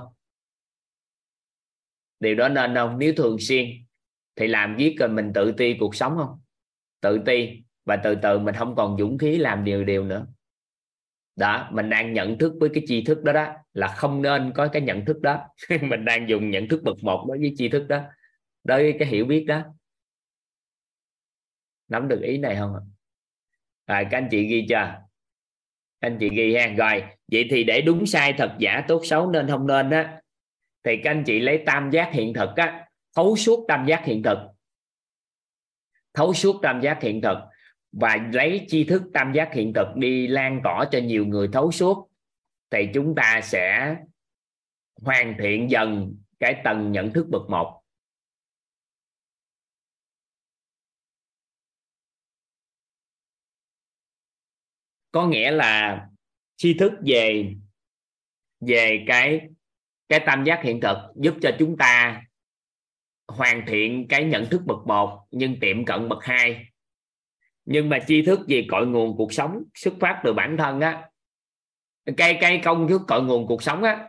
Điều 2.20 2.36
đó 2.36 2.50
nên 2.50 2.76
không? 2.76 3.00
Nếu 3.00 3.14
thường 3.18 3.38
xuyên, 3.40 3.68
thì 4.36 4.48
làm 4.48 4.76
giết 4.78 4.96
rồi 5.00 5.10
mình 5.10 5.32
tự 5.34 5.52
ti 5.52 5.76
cuộc 5.80 5.96
sống 5.96 6.18
không? 6.18 6.40
Tự 7.02 7.20
ti, 7.26 7.50
và 7.86 7.96
từ 7.96 8.16
từ 8.16 8.40
mình 8.40 8.56
không 8.56 8.76
còn 8.76 8.98
dũng 8.98 9.18
khí 9.18 9.38
làm 9.38 9.64
điều 9.64 9.84
điều 9.84 10.04
nữa. 10.04 10.28
Đó, 11.36 11.70
mình 11.72 11.90
đang 11.90 12.14
nhận 12.14 12.38
thức 12.38 12.54
với 12.60 12.70
cái 12.74 12.84
tri 12.88 13.04
thức 13.04 13.24
đó 13.24 13.34
đó, 13.34 13.54
là 13.74 13.88
không 13.88 14.22
nên 14.22 14.52
có 14.56 14.68
cái 14.68 14.82
nhận 14.82 15.06
thức 15.06 15.22
đó. 15.22 15.48
Mình 15.82 16.06
đang 16.06 16.30
dùng 16.30 16.50
nhận 16.52 16.68
thức 16.68 16.84
bậc 16.84 17.04
một 17.04 17.26
đối 17.28 17.40
với 17.40 17.54
tri 17.58 17.70
thức 17.70 17.88
đó, 17.88 18.02
đối 18.64 18.84
với 18.84 18.96
cái 19.00 19.08
hiểu 19.08 19.26
biết 19.26 19.46
đó. 19.48 19.64
Nắm 21.88 22.08
được 22.08 22.22
ý 22.22 22.38
này 22.38 22.56
không 22.56 22.74
à 23.86 24.04
các 24.12 24.18
anh 24.18 24.28
chị 24.32 24.48
ghi 24.48 24.66
chưa? 24.70 25.09
Anh 26.00 26.18
chị 26.20 26.30
ghi 26.30 26.56
ha. 26.56 26.68
Rồi, 26.78 27.04
vậy 27.32 27.48
thì 27.50 27.64
để 27.64 27.82
đúng 27.82 28.06
sai 28.06 28.34
thật 28.34 28.56
giả 28.60 28.84
tốt 28.88 29.02
xấu 29.06 29.32
nên 29.32 29.48
không 29.48 29.68
nên 29.68 29.90
á, 29.90 30.22
thì 30.84 30.98
các 31.04 31.12
anh 31.12 31.24
chị 31.24 31.40
lấy 31.40 31.64
tam 31.66 31.90
giác 31.92 32.10
hiện 32.14 32.34
thực 32.34 32.50
á, 32.56 32.86
thấu 33.16 33.36
suốt 33.36 33.66
tam 33.68 33.86
giác 33.86 34.06
hiện 34.06 34.24
thực. 34.24 34.38
Thấu 36.14 36.34
suốt 36.34 36.60
tam 36.62 36.82
giác 36.82 37.02
hiện 37.02 37.22
thực 37.22 37.38
và 37.92 38.30
lấy 38.34 38.66
tri 38.68 38.84
thức 38.84 39.02
tam 39.14 39.34
giác 39.34 39.54
hiện 39.54 39.74
thực 39.76 39.88
đi 39.96 40.28
lan 40.28 40.62
tỏa 40.64 40.86
cho 40.92 41.00
nhiều 41.00 41.26
người 41.26 41.50
thấu 41.54 41.72
suốt, 41.72 42.10
thì 42.72 42.90
chúng 42.94 43.16
ta 43.16 43.40
sẽ 43.44 43.96
hoàn 45.02 45.36
thiện 45.40 45.72
dần 45.72 46.16
cái 46.40 46.62
tầng 46.64 46.92
nhận 46.92 47.14
thức 47.14 47.28
bậc 47.30 47.50
một. 47.50 47.79
Có 55.12 55.28
nghĩa 55.28 55.52
là 55.52 56.06
tri 56.56 56.74
thức 56.74 56.94
về 57.06 57.54
về 58.62 59.04
cái 59.08 59.42
cái 60.10 60.20
tam 60.20 60.44
giác 60.44 60.64
hiện 60.64 60.82
thực 60.82 60.98
giúp 61.16 61.36
cho 61.42 61.52
chúng 61.60 61.78
ta 61.78 62.22
hoàn 63.28 63.64
thiện 63.68 64.08
cái 64.08 64.24
nhận 64.24 64.46
thức 64.46 64.62
bậc 64.66 64.78
một 64.88 65.28
nhưng 65.32 65.60
tiệm 65.60 65.86
cận 65.86 66.10
bậc 66.10 66.24
hai. 66.24 66.66
Nhưng 67.66 67.90
mà 67.90 68.00
tri 68.08 68.22
thức 68.22 68.40
về 68.48 68.66
cội 68.70 68.88
nguồn 68.88 69.18
cuộc 69.18 69.34
sống, 69.34 69.64
xuất 69.76 69.94
phát 70.00 70.22
từ 70.24 70.34
bản 70.34 70.58
thân 70.58 70.82
á, 70.82 71.10
cái 72.18 72.38
cái 72.42 72.62
công 72.64 72.88
thức 72.88 73.02
cội 73.08 73.24
nguồn 73.24 73.48
cuộc 73.48 73.64
sống 73.64 73.84
á, 73.84 74.08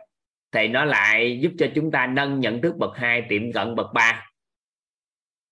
thì 0.51 0.67
nó 0.67 0.85
lại 0.85 1.39
giúp 1.41 1.51
cho 1.57 1.67
chúng 1.75 1.91
ta 1.91 2.07
nâng 2.07 2.39
nhận 2.39 2.61
thức 2.61 2.77
bậc 2.77 2.91
hai, 2.95 3.23
tiệm 3.29 3.51
cận 3.51 3.75
bậc 3.75 3.87
ba. 3.93 4.29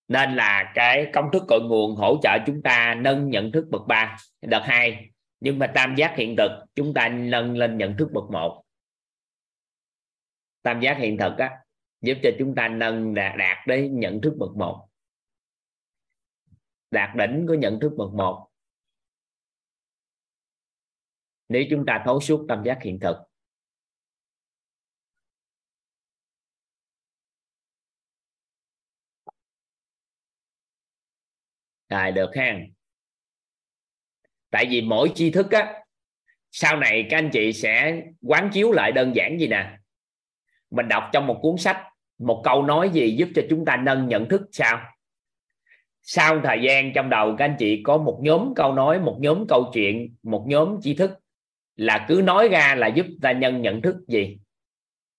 Nên 0.07 0.35
là 0.35 0.71
cái 0.75 1.07
công 1.13 1.25
thức 1.33 1.43
cội 1.47 1.61
nguồn 1.61 1.95
hỗ 1.95 2.19
trợ 2.23 2.37
chúng 2.45 2.61
ta 2.61 2.95
nâng 2.95 3.29
nhận 3.29 3.51
thức 3.51 3.65
bậc 3.69 3.81
ba. 3.87 4.17
Đợt 4.41 4.61
hai 4.63 5.09
nhưng 5.39 5.59
mà 5.59 5.71
tam 5.75 5.95
giác 5.97 6.13
hiện 6.17 6.35
thực 6.37 6.65
chúng 6.75 6.93
ta 6.93 7.09
nâng 7.09 7.57
lên 7.57 7.77
nhận 7.77 7.95
thức 7.97 8.09
bậc 8.13 8.23
một. 8.31 8.63
Tam 10.61 10.81
giác 10.81 10.97
hiện 10.99 11.17
thực 11.17 11.37
á 11.37 11.63
giúp 12.01 12.17
cho 12.23 12.29
chúng 12.39 12.55
ta 12.55 12.67
nâng 12.67 13.13
đạt, 13.13 13.35
đạt 13.37 13.67
đến 13.67 13.99
nhận 13.99 14.21
thức 14.21 14.33
bậc 14.37 14.55
một. 14.55 14.89
Đạt 16.91 17.09
đỉnh 17.17 17.45
của 17.47 17.53
nhận 17.53 17.79
thức 17.79 17.91
bậc 17.97 18.13
một. 18.13 18.49
Nếu 21.49 21.63
chúng 21.69 21.83
ta 21.87 22.03
thấu 22.05 22.19
suốt 22.19 22.45
tam 22.49 22.63
giác 22.65 22.79
hiện 22.83 22.99
thực 22.99 23.15
rồi 31.89 32.11
được 32.11 32.31
ha? 32.35 32.59
Tại 34.51 34.65
vì 34.69 34.81
mỗi 34.81 35.11
tri 35.15 35.31
thức 35.31 35.51
á, 35.51 35.73
sau 36.51 36.77
này 36.77 37.07
các 37.09 37.17
anh 37.17 37.29
chị 37.33 37.53
sẽ 37.53 38.01
quán 38.21 38.49
chiếu 38.53 38.71
lại 38.71 38.91
đơn 38.91 39.15
giản 39.15 39.39
gì 39.39 39.47
nè? 39.47 39.77
Mình 40.71 40.87
đọc 40.87 41.03
trong 41.13 41.27
một 41.27 41.39
cuốn 41.41 41.57
sách, 41.57 41.77
một 42.17 42.41
câu 42.43 42.63
nói 42.63 42.89
gì 42.89 43.11
giúp 43.11 43.29
cho 43.35 43.41
chúng 43.49 43.65
ta 43.65 43.77
nâng 43.77 44.07
nhận 44.07 44.29
thức 44.29 44.41
sao? 44.51 44.81
Sau 46.01 46.41
thời 46.43 46.61
gian 46.61 46.93
trong 46.93 47.09
đầu 47.09 47.35
các 47.37 47.45
anh 47.45 47.55
chị 47.59 47.83
có 47.83 47.97
một 47.97 48.19
nhóm 48.23 48.53
câu 48.55 48.73
nói, 48.73 48.99
một 48.99 49.17
nhóm 49.19 49.47
câu 49.47 49.71
chuyện, 49.73 50.15
một 50.23 50.45
nhóm 50.47 50.77
tri 50.81 50.93
thức 50.93 51.11
là 51.75 52.05
cứ 52.07 52.21
nói 52.23 52.47
ra 52.47 52.75
là 52.75 52.87
giúp 52.87 53.05
ta 53.21 53.31
nhân 53.31 53.61
nhận 53.61 53.81
thức 53.81 53.95
gì? 54.07 54.37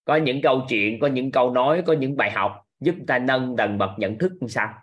Có 0.05 0.17
những 0.17 0.43
câu 0.43 0.67
chuyện, 0.69 1.01
có 1.01 1.07
những 1.07 1.31
câu 1.31 1.51
nói, 1.51 1.83
có 1.87 1.93
những 1.93 2.17
bài 2.17 2.31
học 2.31 2.53
giúp 2.81 2.95
ta 3.07 3.19
nâng 3.19 3.57
tầng 3.57 3.79
bậc 3.79 3.91
nhận 3.99 4.19
thức 4.19 4.33
như 4.41 4.49
sao? 4.49 4.75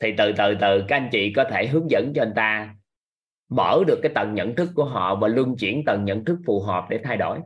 Thì 0.00 0.14
từ 0.18 0.32
từ 0.32 0.54
từ, 0.60 0.84
các 0.88 0.96
anh 0.96 1.08
chị 1.12 1.32
có 1.36 1.44
thể 1.44 1.66
hướng 1.66 1.90
dẫn 1.90 2.12
cho 2.14 2.22
anh 2.22 2.32
ta 2.36 2.74
mở 3.52 3.82
được 3.86 4.00
cái 4.02 4.12
tầng 4.14 4.34
nhận 4.34 4.56
thức 4.56 4.70
của 4.74 4.84
họ 4.84 5.14
và 5.14 5.28
luân 5.28 5.56
chuyển 5.56 5.82
tầng 5.86 6.04
nhận 6.04 6.24
thức 6.24 6.38
phù 6.46 6.60
hợp 6.60 6.86
để 6.90 7.00
thay 7.04 7.16
đổi. 7.16 7.40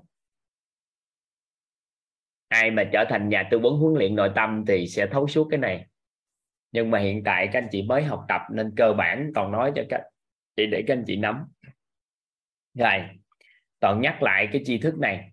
Ai 2.49 2.71
mà 2.71 2.85
trở 2.93 3.05
thành 3.09 3.29
nhà 3.29 3.49
tư 3.51 3.59
vấn 3.59 3.73
huấn 3.75 3.95
luyện 3.95 4.17
nội 4.17 4.31
tâm 4.35 4.65
thì 4.67 4.89
sẽ 4.89 5.07
thấu 5.07 5.29
suốt 5.29 5.49
cái 5.51 5.59
này. 5.59 5.87
Nhưng 6.73 6.91
mà 6.91 6.99
hiện 6.99 7.25
tại 7.25 7.49
các 7.53 7.59
anh 7.63 7.69
chị 7.73 7.83
mới 7.83 8.03
học 8.03 8.25
tập 8.29 8.41
nên 8.53 8.73
cơ 8.77 8.93
bản 8.93 9.33
còn 9.35 9.53
nói 9.53 9.73
cho 9.75 9.83
các 9.89 10.03
chị 10.57 10.67
để 10.67 10.85
các 10.87 10.95
anh 10.95 11.05
chị 11.07 11.17
nắm. 11.17 11.45
Rồi, 12.75 13.03
toàn 13.81 14.01
nhắc 14.01 14.23
lại 14.23 14.49
cái 14.53 14.63
tri 14.65 14.79
thức 14.79 14.99
này. 14.99 15.31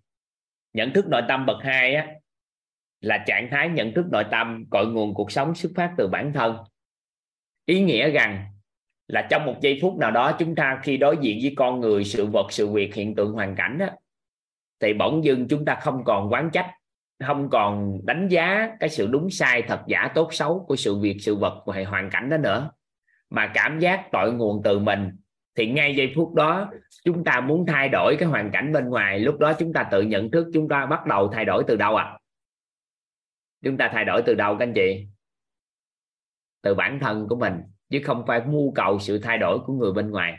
Nhận 0.74 0.94
thức 0.94 1.08
nội 1.08 1.22
tâm 1.28 1.46
bậc 1.46 1.58
hai 1.64 1.96
á, 1.96 2.14
là 3.02 3.24
trạng 3.28 3.48
thái 3.52 3.70
nhận 3.70 3.94
thức 3.94 4.06
nội 4.12 4.26
tâm, 4.32 4.66
cội 4.70 4.88
nguồn 4.88 5.14
cuộc 5.14 5.32
sống 5.32 5.56
xuất 5.56 5.72
phát 5.76 5.94
từ 5.98 6.08
bản 6.08 6.34
thân. 6.34 6.58
Ý 7.66 7.82
nghĩa 7.82 8.12
rằng 8.12 8.53
là 9.14 9.28
trong 9.30 9.46
một 9.46 9.56
giây 9.62 9.80
phút 9.82 9.98
nào 9.98 10.12
đó 10.12 10.36
chúng 10.40 10.56
ta 10.56 10.80
khi 10.84 10.98
đối 10.98 11.18
diện 11.22 11.40
với 11.42 11.54
con 11.58 11.80
người, 11.80 12.04
sự 12.04 12.26
vật, 12.26 12.48
sự 12.50 12.68
việc, 12.68 12.96
hiện 12.96 13.16
tượng, 13.16 13.34
hoàn 13.34 13.56
cảnh 13.56 13.78
đó 13.78 13.86
thì 14.80 14.94
bỗng 14.94 15.24
dưng 15.24 15.48
chúng 15.48 15.66
ta 15.66 15.76
không 15.82 16.04
còn 16.04 16.32
quán 16.32 16.50
trách, 16.54 16.72
không 17.24 17.50
còn 17.50 18.00
đánh 18.04 18.28
giá 18.28 18.70
cái 18.80 18.90
sự 18.90 19.08
đúng 19.08 19.30
sai, 19.30 19.62
thật 19.62 19.82
giả, 19.88 20.12
tốt 20.16 20.34
xấu 20.34 20.66
của 20.68 20.76
sự 20.76 21.00
việc, 21.00 21.18
sự 21.20 21.36
vật 21.36 21.64
và 21.66 21.84
hoàn 21.88 22.10
cảnh 22.10 22.30
đó 22.30 22.38
nữa. 22.38 22.72
Mà 23.30 23.52
cảm 23.54 23.80
giác 23.80 24.10
tội 24.12 24.34
nguồn 24.34 24.64
từ 24.64 24.80
mình, 24.80 25.12
thì 25.56 25.68
ngay 25.68 25.96
giây 25.96 26.14
phút 26.16 26.34
đó 26.34 26.72
chúng 27.04 27.24
ta 27.24 27.42
muốn 27.42 27.66
thay 27.66 27.90
đổi 27.90 28.16
cái 28.20 28.30
hoàn 28.30 28.52
cảnh 28.52 28.74
bên 28.74 28.90
ngoài, 28.90 29.20
lúc 29.20 29.40
đó 29.40 29.54
chúng 29.54 29.74
ta 29.74 29.84
tự 29.92 30.02
nhận 30.02 30.32
thức 30.32 30.48
chúng 30.54 30.70
ta 30.70 30.86
bắt 30.86 31.06
đầu 31.06 31.28
thay 31.28 31.46
đổi 31.46 31.64
từ 31.68 31.76
đâu 31.76 31.96
ạ? 31.96 32.04
À? 32.04 32.20
chúng 33.64 33.78
ta 33.78 33.90
thay 33.94 34.06
đổi 34.06 34.22
từ 34.26 34.34
đâu 34.36 34.56
các 34.60 34.66
anh 34.66 34.74
chị? 34.74 35.08
Từ 36.62 36.76
bản 36.76 37.00
thân 37.00 37.28
của 37.30 37.36
mình 37.36 37.54
chứ 37.94 38.02
không 38.04 38.24
phải 38.28 38.42
mưu 38.46 38.72
cầu 38.76 39.00
sự 39.00 39.20
thay 39.20 39.38
đổi 39.38 39.60
của 39.66 39.74
người 39.74 39.92
bên 39.92 40.12
ngoài. 40.12 40.38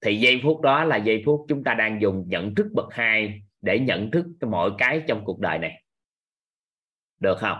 Thì 0.00 0.16
giây 0.16 0.40
phút 0.42 0.60
đó 0.60 0.84
là 0.84 0.96
giây 0.96 1.22
phút 1.26 1.46
chúng 1.48 1.64
ta 1.64 1.74
đang 1.74 2.00
dùng 2.02 2.24
nhận 2.28 2.54
thức 2.54 2.66
bậc 2.74 2.86
hai 2.90 3.42
để 3.60 3.78
nhận 3.78 4.10
thức 4.10 4.26
mọi 4.40 4.70
cái 4.78 5.02
trong 5.08 5.24
cuộc 5.24 5.40
đời 5.40 5.58
này. 5.58 5.84
Được 7.20 7.38
không? 7.38 7.58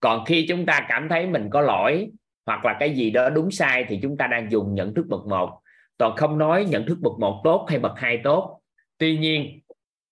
Còn 0.00 0.24
khi 0.24 0.46
chúng 0.48 0.66
ta 0.66 0.86
cảm 0.88 1.08
thấy 1.08 1.26
mình 1.26 1.48
có 1.52 1.60
lỗi 1.60 2.10
hoặc 2.46 2.64
là 2.64 2.76
cái 2.80 2.96
gì 2.96 3.10
đó 3.10 3.30
đúng 3.30 3.50
sai 3.50 3.84
thì 3.88 3.98
chúng 4.02 4.16
ta 4.16 4.26
đang 4.26 4.50
dùng 4.50 4.74
nhận 4.74 4.94
thức 4.94 5.06
bậc 5.08 5.26
một. 5.26 5.60
Toàn 5.96 6.16
không 6.16 6.38
nói 6.38 6.64
nhận 6.64 6.86
thức 6.86 6.98
bậc 7.00 7.18
một 7.20 7.40
tốt 7.44 7.66
hay 7.68 7.78
bậc 7.78 7.92
hai 7.96 8.20
tốt. 8.24 8.60
Tuy 8.98 9.18
nhiên, 9.18 9.60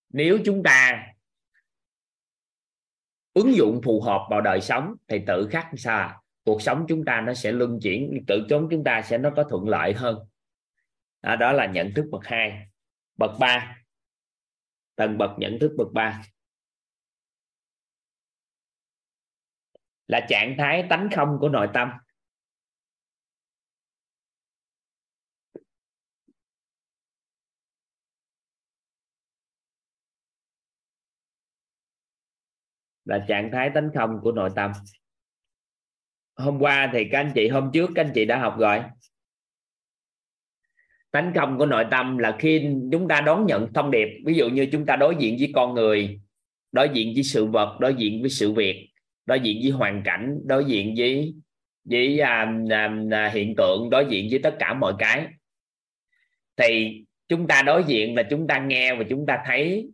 nếu 0.09 0.39
chúng 0.45 0.63
ta 0.63 1.07
ứng 3.33 3.55
dụng 3.55 3.81
phù 3.85 4.01
hợp 4.01 4.27
vào 4.31 4.41
đời 4.41 4.61
sống 4.61 4.95
thì 5.09 5.19
tự 5.27 5.49
khắc 5.51 5.67
sao 5.77 5.99
à? 5.99 6.21
Cuộc 6.51 6.63
sống 6.63 6.85
chúng 6.89 7.05
ta 7.05 7.21
nó 7.21 7.35
sẽ 7.35 7.53
luân 7.53 7.79
chuyển 7.83 8.25
tự 8.27 8.47
chống 8.49 8.69
chúng 8.71 8.85
ta 8.85 9.03
sẽ 9.03 9.19
nó 9.19 9.31
có 9.37 9.45
thuận 9.51 9.69
lợi 9.69 9.93
hơn. 9.93 10.19
Đó, 11.23 11.37
đó 11.37 11.53
là 11.53 11.67
nhận 11.67 11.93
thức 11.97 12.05
bậc 12.11 12.25
hai. 12.25 12.67
Bậc 13.17 13.31
ba. 13.41 13.83
Tầng 14.97 15.19
bậc 15.19 15.31
nhận 15.39 15.59
thức 15.61 15.73
bậc 15.79 15.89
ba. 15.95 16.23
Là 20.07 20.27
trạng 20.29 20.55
thái 20.59 20.87
tánh 20.91 21.09
không 21.17 21.37
của 21.41 21.49
nội 21.49 21.69
tâm. 21.75 21.91
Là 33.05 33.25
trạng 33.29 33.51
thái 33.53 33.71
tánh 33.75 33.91
không 33.95 34.21
của 34.23 34.33
nội 34.33 34.51
tâm 34.57 34.73
hôm 36.41 36.59
qua 36.59 36.91
thì 36.93 37.05
các 37.13 37.19
anh 37.19 37.33
chị 37.35 37.49
hôm 37.49 37.71
trước 37.73 37.91
các 37.95 38.05
anh 38.05 38.13
chị 38.15 38.25
đã 38.25 38.39
học 38.39 38.57
rồi. 38.59 38.83
Tánh 41.11 41.33
không 41.35 41.59
của 41.59 41.67
nội 41.67 41.85
tâm 41.91 42.19
là 42.19 42.37
khi 42.39 42.69
chúng 42.93 43.09
ta 43.09 43.21
đón 43.21 43.47
nhận 43.47 43.73
thông 43.73 43.91
điệp 43.91 44.09
ví 44.25 44.35
dụ 44.35 44.49
như 44.49 44.67
chúng 44.73 44.87
ta 44.87 44.97
đối 44.97 45.17
diện 45.19 45.37
với 45.39 45.53
con 45.55 45.75
người 45.75 46.21
đối 46.73 46.89
diện 46.89 47.13
với 47.15 47.23
sự 47.23 47.47
vật 47.47 47.81
đối 47.81 47.95
diện 47.95 48.21
với 48.21 48.31
sự 48.31 48.53
việc 48.53 48.91
đối 49.27 49.41
diện 49.41 49.59
với 49.63 49.71
hoàn 49.71 50.03
cảnh 50.05 50.39
đối 50.45 50.65
diện 50.65 50.95
với 50.97 51.35
với 51.85 52.19
à, 52.21 52.53
à, 52.71 52.97
à 53.11 53.29
hiện 53.29 53.55
tượng 53.57 53.91
đối 53.91 54.07
diện 54.11 54.29
với 54.31 54.41
tất 54.43 54.57
cả 54.59 54.75
mọi 54.75 54.95
cái 54.99 55.27
thì 56.57 57.03
chúng 57.29 57.47
ta 57.47 57.63
đối 57.63 57.85
diện 57.85 58.15
là 58.15 58.23
chúng 58.23 58.47
ta 58.47 58.59
nghe 58.59 58.95
và 58.95 59.05
chúng 59.11 59.27
ta 59.27 59.43
thấy 59.47 59.91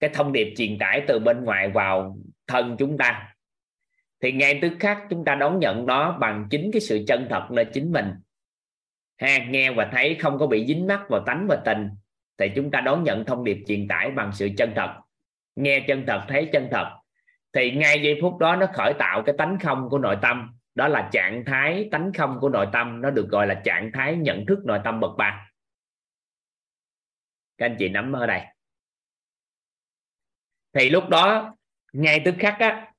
cái 0.00 0.10
thông 0.14 0.32
điệp 0.32 0.54
truyền 0.56 0.78
tải 0.78 1.02
từ 1.08 1.18
bên 1.18 1.44
ngoài 1.44 1.68
vào 1.68 2.18
thân 2.46 2.76
chúng 2.78 2.98
ta 2.98 3.35
thì 4.26 4.32
ngay 4.32 4.58
tức 4.62 4.72
khắc 4.80 5.02
chúng 5.10 5.24
ta 5.24 5.34
đón 5.34 5.58
nhận 5.58 5.86
đó 5.86 6.18
bằng 6.20 6.46
chính 6.50 6.70
cái 6.72 6.80
sự 6.80 7.04
chân 7.08 7.26
thật 7.30 7.48
nơi 7.50 7.64
chính 7.64 7.92
mình. 7.92 8.14
Ha, 9.18 9.38
nghe 9.48 9.70
và 9.70 9.88
thấy 9.92 10.16
không 10.20 10.38
có 10.38 10.46
bị 10.46 10.66
dính 10.66 10.86
mắc 10.86 11.00
vào 11.08 11.22
tánh 11.26 11.46
và 11.48 11.56
tình, 11.64 11.88
thì 12.38 12.50
chúng 12.56 12.70
ta 12.70 12.80
đón 12.80 13.04
nhận 13.04 13.24
thông 13.24 13.44
điệp 13.44 13.58
truyền 13.66 13.88
tải 13.88 14.10
bằng 14.10 14.32
sự 14.32 14.48
chân 14.58 14.72
thật. 14.76 15.00
Nghe 15.56 15.84
chân 15.88 16.04
thật, 16.06 16.24
thấy 16.28 16.48
chân 16.52 16.68
thật. 16.70 16.96
Thì 17.52 17.70
ngay 17.70 18.02
giây 18.02 18.18
phút 18.22 18.38
đó 18.38 18.56
nó 18.56 18.66
khởi 18.74 18.92
tạo 18.98 19.22
cái 19.26 19.34
tánh 19.38 19.58
không 19.62 19.88
của 19.90 19.98
nội 19.98 20.16
tâm. 20.22 20.58
Đó 20.74 20.88
là 20.88 21.08
trạng 21.12 21.44
thái, 21.44 21.88
tánh 21.92 22.12
không 22.12 22.38
của 22.40 22.48
nội 22.48 22.66
tâm. 22.72 23.00
Nó 23.00 23.10
được 23.10 23.28
gọi 23.28 23.46
là 23.46 23.60
trạng 23.64 23.90
thái 23.94 24.16
nhận 24.16 24.46
thức 24.46 24.58
nội 24.64 24.80
tâm 24.84 25.00
bậc 25.00 25.10
ba. 25.18 25.50
Các 27.58 27.66
anh 27.66 27.76
chị 27.78 27.88
nắm 27.88 28.12
ở 28.12 28.26
đây. 28.26 28.42
Thì 30.72 30.90
lúc 30.90 31.08
đó, 31.08 31.56
ngay 31.92 32.22
tức 32.24 32.34
khắc 32.38 32.56
á 32.58 32.92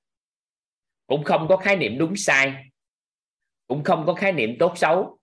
cũng 1.07 1.23
không 1.23 1.47
có 1.47 1.57
khái 1.57 1.75
niệm 1.75 1.97
đúng 1.97 2.15
sai. 2.15 2.53
Cũng 3.67 3.83
không 3.83 4.05
có 4.05 4.13
khái 4.13 4.31
niệm 4.31 4.55
tốt 4.59 4.73
xấu. 4.77 5.19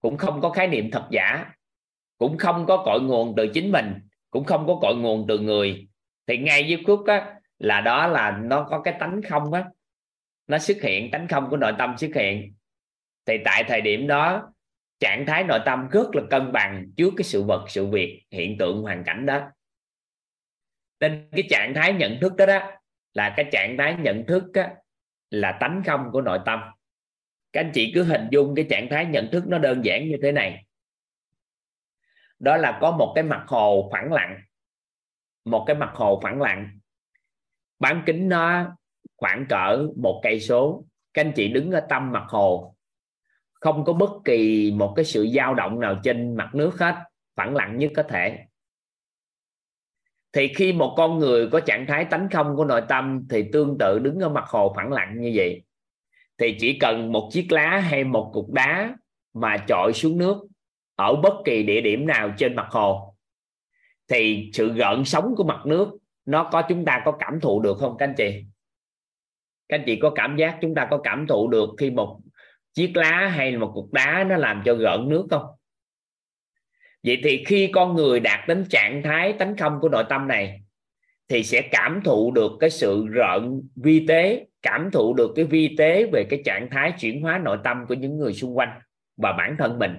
Cũng 0.00 0.16
không 0.16 0.40
có 0.40 0.50
khái 0.50 0.68
niệm 0.68 0.90
thật 0.90 1.06
giả. 1.10 1.44
Cũng 2.18 2.38
không 2.38 2.66
có 2.66 2.82
cội 2.86 3.00
nguồn 3.02 3.34
từ 3.36 3.48
chính 3.54 3.72
mình. 3.72 3.94
Cũng 4.30 4.44
không 4.44 4.66
có 4.66 4.78
cội 4.82 4.96
nguồn 4.96 5.24
từ 5.28 5.38
người. 5.38 5.88
Thì 6.26 6.38
ngay 6.38 6.68
dưới 6.68 6.82
phút 6.86 7.06
á 7.06 7.34
là 7.58 7.80
đó 7.80 8.06
là 8.06 8.38
nó 8.42 8.66
có 8.70 8.80
cái 8.80 8.94
tánh 9.00 9.20
không 9.28 9.52
á. 9.52 9.64
Nó 10.46 10.58
xuất 10.58 10.82
hiện 10.82 11.10
tánh 11.10 11.28
không 11.28 11.50
của 11.50 11.56
nội 11.56 11.72
tâm 11.78 11.98
xuất 11.98 12.10
hiện. 12.14 12.54
Thì 13.26 13.38
tại 13.44 13.64
thời 13.68 13.80
điểm 13.80 14.06
đó 14.06 14.52
trạng 15.00 15.26
thái 15.26 15.44
nội 15.44 15.58
tâm 15.64 15.88
rất 15.88 16.14
là 16.14 16.22
cân 16.30 16.52
bằng 16.52 16.86
trước 16.96 17.10
cái 17.16 17.24
sự 17.24 17.42
vật 17.42 17.64
sự 17.68 17.86
việc 17.86 18.22
hiện 18.30 18.58
tượng 18.58 18.82
hoàn 18.82 19.04
cảnh 19.04 19.26
đó. 19.26 19.40
Nên 21.00 21.28
cái 21.32 21.44
trạng 21.50 21.74
thái 21.74 21.92
nhận 21.92 22.18
thức 22.20 22.32
đó 22.36 22.46
đó 22.46 22.72
là 23.12 23.34
cái 23.36 23.46
trạng 23.52 23.76
thái 23.78 23.96
nhận 24.02 24.26
thức 24.26 24.44
á, 24.54 24.74
là 25.34 25.56
tánh 25.60 25.82
không 25.86 26.08
của 26.12 26.20
nội 26.20 26.38
tâm. 26.46 26.60
Các 27.52 27.60
anh 27.60 27.70
chị 27.74 27.92
cứ 27.94 28.02
hình 28.02 28.28
dung 28.30 28.54
cái 28.54 28.66
trạng 28.70 28.88
thái 28.90 29.06
nhận 29.06 29.28
thức 29.32 29.44
nó 29.46 29.58
đơn 29.58 29.84
giản 29.84 30.08
như 30.08 30.16
thế 30.22 30.32
này. 30.32 30.64
Đó 32.38 32.56
là 32.56 32.78
có 32.80 32.90
một 32.90 33.12
cái 33.14 33.24
mặt 33.24 33.44
hồ 33.46 33.88
phẳng 33.92 34.12
lặng. 34.12 34.40
Một 35.44 35.64
cái 35.66 35.76
mặt 35.76 35.90
hồ 35.94 36.20
phẳng 36.22 36.40
lặng. 36.40 36.78
Bán 37.78 38.02
kính 38.06 38.28
nó 38.28 38.76
khoảng 39.16 39.46
cỡ 39.48 39.86
một 39.96 40.20
cây 40.22 40.40
số. 40.40 40.84
Các 41.14 41.24
anh 41.24 41.32
chị 41.36 41.48
đứng 41.48 41.70
ở 41.70 41.86
tâm 41.88 42.12
mặt 42.12 42.24
hồ. 42.28 42.76
Không 43.52 43.84
có 43.84 43.92
bất 43.92 44.10
kỳ 44.24 44.72
một 44.76 44.92
cái 44.96 45.04
sự 45.04 45.28
dao 45.34 45.54
động 45.54 45.80
nào 45.80 46.00
trên 46.02 46.36
mặt 46.36 46.50
nước 46.54 46.78
hết. 46.78 46.94
Phẳng 47.36 47.54
lặng 47.54 47.78
nhất 47.78 47.92
có 47.96 48.02
thể 48.02 48.44
thì 50.34 50.52
khi 50.54 50.72
một 50.72 50.94
con 50.96 51.18
người 51.18 51.48
có 51.48 51.60
trạng 51.60 51.86
thái 51.86 52.04
tánh 52.04 52.28
không 52.32 52.56
của 52.56 52.64
nội 52.64 52.82
tâm 52.88 53.26
thì 53.30 53.44
tương 53.52 53.78
tự 53.78 53.98
đứng 53.98 54.18
ở 54.18 54.28
mặt 54.28 54.44
hồ 54.46 54.72
phẳng 54.76 54.92
lặng 54.92 55.20
như 55.20 55.32
vậy. 55.34 55.62
Thì 56.38 56.56
chỉ 56.60 56.78
cần 56.78 57.12
một 57.12 57.28
chiếc 57.32 57.52
lá 57.52 57.78
hay 57.78 58.04
một 58.04 58.30
cục 58.34 58.52
đá 58.52 58.96
mà 59.34 59.56
chọi 59.68 59.92
xuống 59.92 60.18
nước 60.18 60.46
ở 60.96 61.16
bất 61.16 61.34
kỳ 61.44 61.62
địa 61.62 61.80
điểm 61.80 62.06
nào 62.06 62.30
trên 62.38 62.56
mặt 62.56 62.66
hồ, 62.70 63.14
thì 64.08 64.50
sự 64.52 64.72
gợn 64.72 65.04
sóng 65.04 65.34
của 65.36 65.44
mặt 65.44 65.66
nước 65.66 65.88
nó 66.26 66.48
có 66.52 66.62
chúng 66.68 66.84
ta 66.84 67.02
có 67.04 67.12
cảm 67.12 67.40
thụ 67.40 67.60
được 67.60 67.76
không 67.78 67.96
các 67.98 68.06
anh 68.06 68.14
chị? 68.16 68.44
Các 69.68 69.78
anh 69.78 69.82
chị 69.86 69.96
có 69.96 70.10
cảm 70.10 70.36
giác 70.36 70.58
chúng 70.60 70.74
ta 70.74 70.88
có 70.90 70.98
cảm 70.98 71.26
thụ 71.26 71.48
được 71.48 71.68
khi 71.78 71.90
một 71.90 72.20
chiếc 72.74 72.96
lá 72.96 73.28
hay 73.28 73.56
một 73.56 73.70
cục 73.74 73.92
đá 73.92 74.24
nó 74.28 74.36
làm 74.36 74.62
cho 74.64 74.74
gợn 74.74 75.08
nước 75.08 75.26
không? 75.30 75.46
Vậy 77.04 77.20
thì 77.24 77.44
khi 77.46 77.70
con 77.72 77.96
người 77.96 78.20
đạt 78.20 78.48
đến 78.48 78.64
trạng 78.70 79.02
thái 79.02 79.32
tánh 79.32 79.56
không 79.56 79.78
của 79.80 79.88
nội 79.88 80.04
tâm 80.08 80.28
này 80.28 80.60
thì 81.28 81.42
sẽ 81.42 81.68
cảm 81.70 82.00
thụ 82.04 82.32
được 82.32 82.52
cái 82.60 82.70
sự 82.70 83.06
rợn 83.06 83.62
vi 83.76 84.06
tế 84.08 84.46
cảm 84.62 84.90
thụ 84.92 85.14
được 85.14 85.32
cái 85.36 85.44
vi 85.44 85.74
tế 85.78 86.06
về 86.12 86.26
cái 86.30 86.42
trạng 86.44 86.68
thái 86.70 86.92
chuyển 86.98 87.22
hóa 87.22 87.38
nội 87.38 87.58
tâm 87.64 87.84
của 87.88 87.94
những 87.94 88.18
người 88.18 88.34
xung 88.34 88.56
quanh 88.56 88.80
và 89.16 89.32
bản 89.32 89.56
thân 89.58 89.78
mình. 89.78 89.92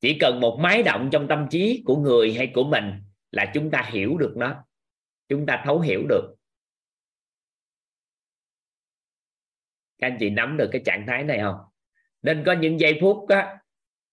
Chỉ 0.00 0.18
cần 0.20 0.40
một 0.40 0.58
máy 0.62 0.82
động 0.82 1.08
trong 1.12 1.28
tâm 1.28 1.46
trí 1.50 1.82
của 1.86 1.96
người 1.96 2.34
hay 2.34 2.52
của 2.54 2.64
mình 2.64 2.84
là 3.30 3.50
chúng 3.54 3.70
ta 3.70 3.82
hiểu 3.92 4.16
được 4.18 4.34
nó 4.36 4.64
chúng 5.28 5.46
ta 5.46 5.62
thấu 5.64 5.80
hiểu 5.80 6.06
được. 6.08 6.34
Các 9.98 10.06
anh 10.06 10.16
chị 10.20 10.30
nắm 10.30 10.56
được 10.56 10.68
cái 10.72 10.82
trạng 10.84 11.04
thái 11.06 11.24
này 11.24 11.38
không? 11.38 11.56
Nên 12.22 12.42
có 12.46 12.52
những 12.52 12.80
giây 12.80 12.98
phút 13.00 13.28
á, 13.28 13.58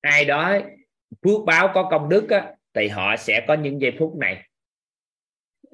ai 0.01 0.25
đó 0.25 0.59
phước 1.23 1.45
báo 1.45 1.71
có 1.73 1.87
công 1.91 2.09
đức 2.09 2.29
á, 2.29 2.53
thì 2.73 2.87
họ 2.87 3.15
sẽ 3.17 3.45
có 3.47 3.53
những 3.53 3.81
giây 3.81 3.95
phút 3.99 4.15
này. 4.17 4.49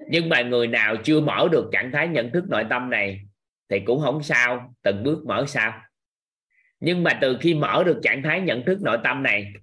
Nhưng 0.10 0.30
mà 0.30 0.41
người 0.41 0.68
nào 0.68 0.95
chưa 1.03 1.22
mở 1.22 1.47
được 1.51 1.69
trạng 1.72 1.91
thái 1.91 2.07
nhận 2.07 2.31
thức 2.31 2.43
nội 2.49 2.65
tâm 2.69 2.89
này 2.89 3.22
thì 3.69 3.80
cũng 3.80 4.01
không 4.01 4.23
sao 4.23 4.73
từng 4.81 5.03
bước 5.03 5.26
mở 5.26 5.45
sao. 5.47 5.81
Nhưng 6.80 7.03
mà 7.03 7.18
từ 7.22 7.38
khi 7.41 7.53
mở 7.53 7.84
được 7.85 7.99
trạng 8.03 8.23
thái 8.23 8.41
nhận 8.41 8.64
thức 8.65 8.81
nội 8.81 8.97
tâm 9.03 9.23
này 9.23 9.53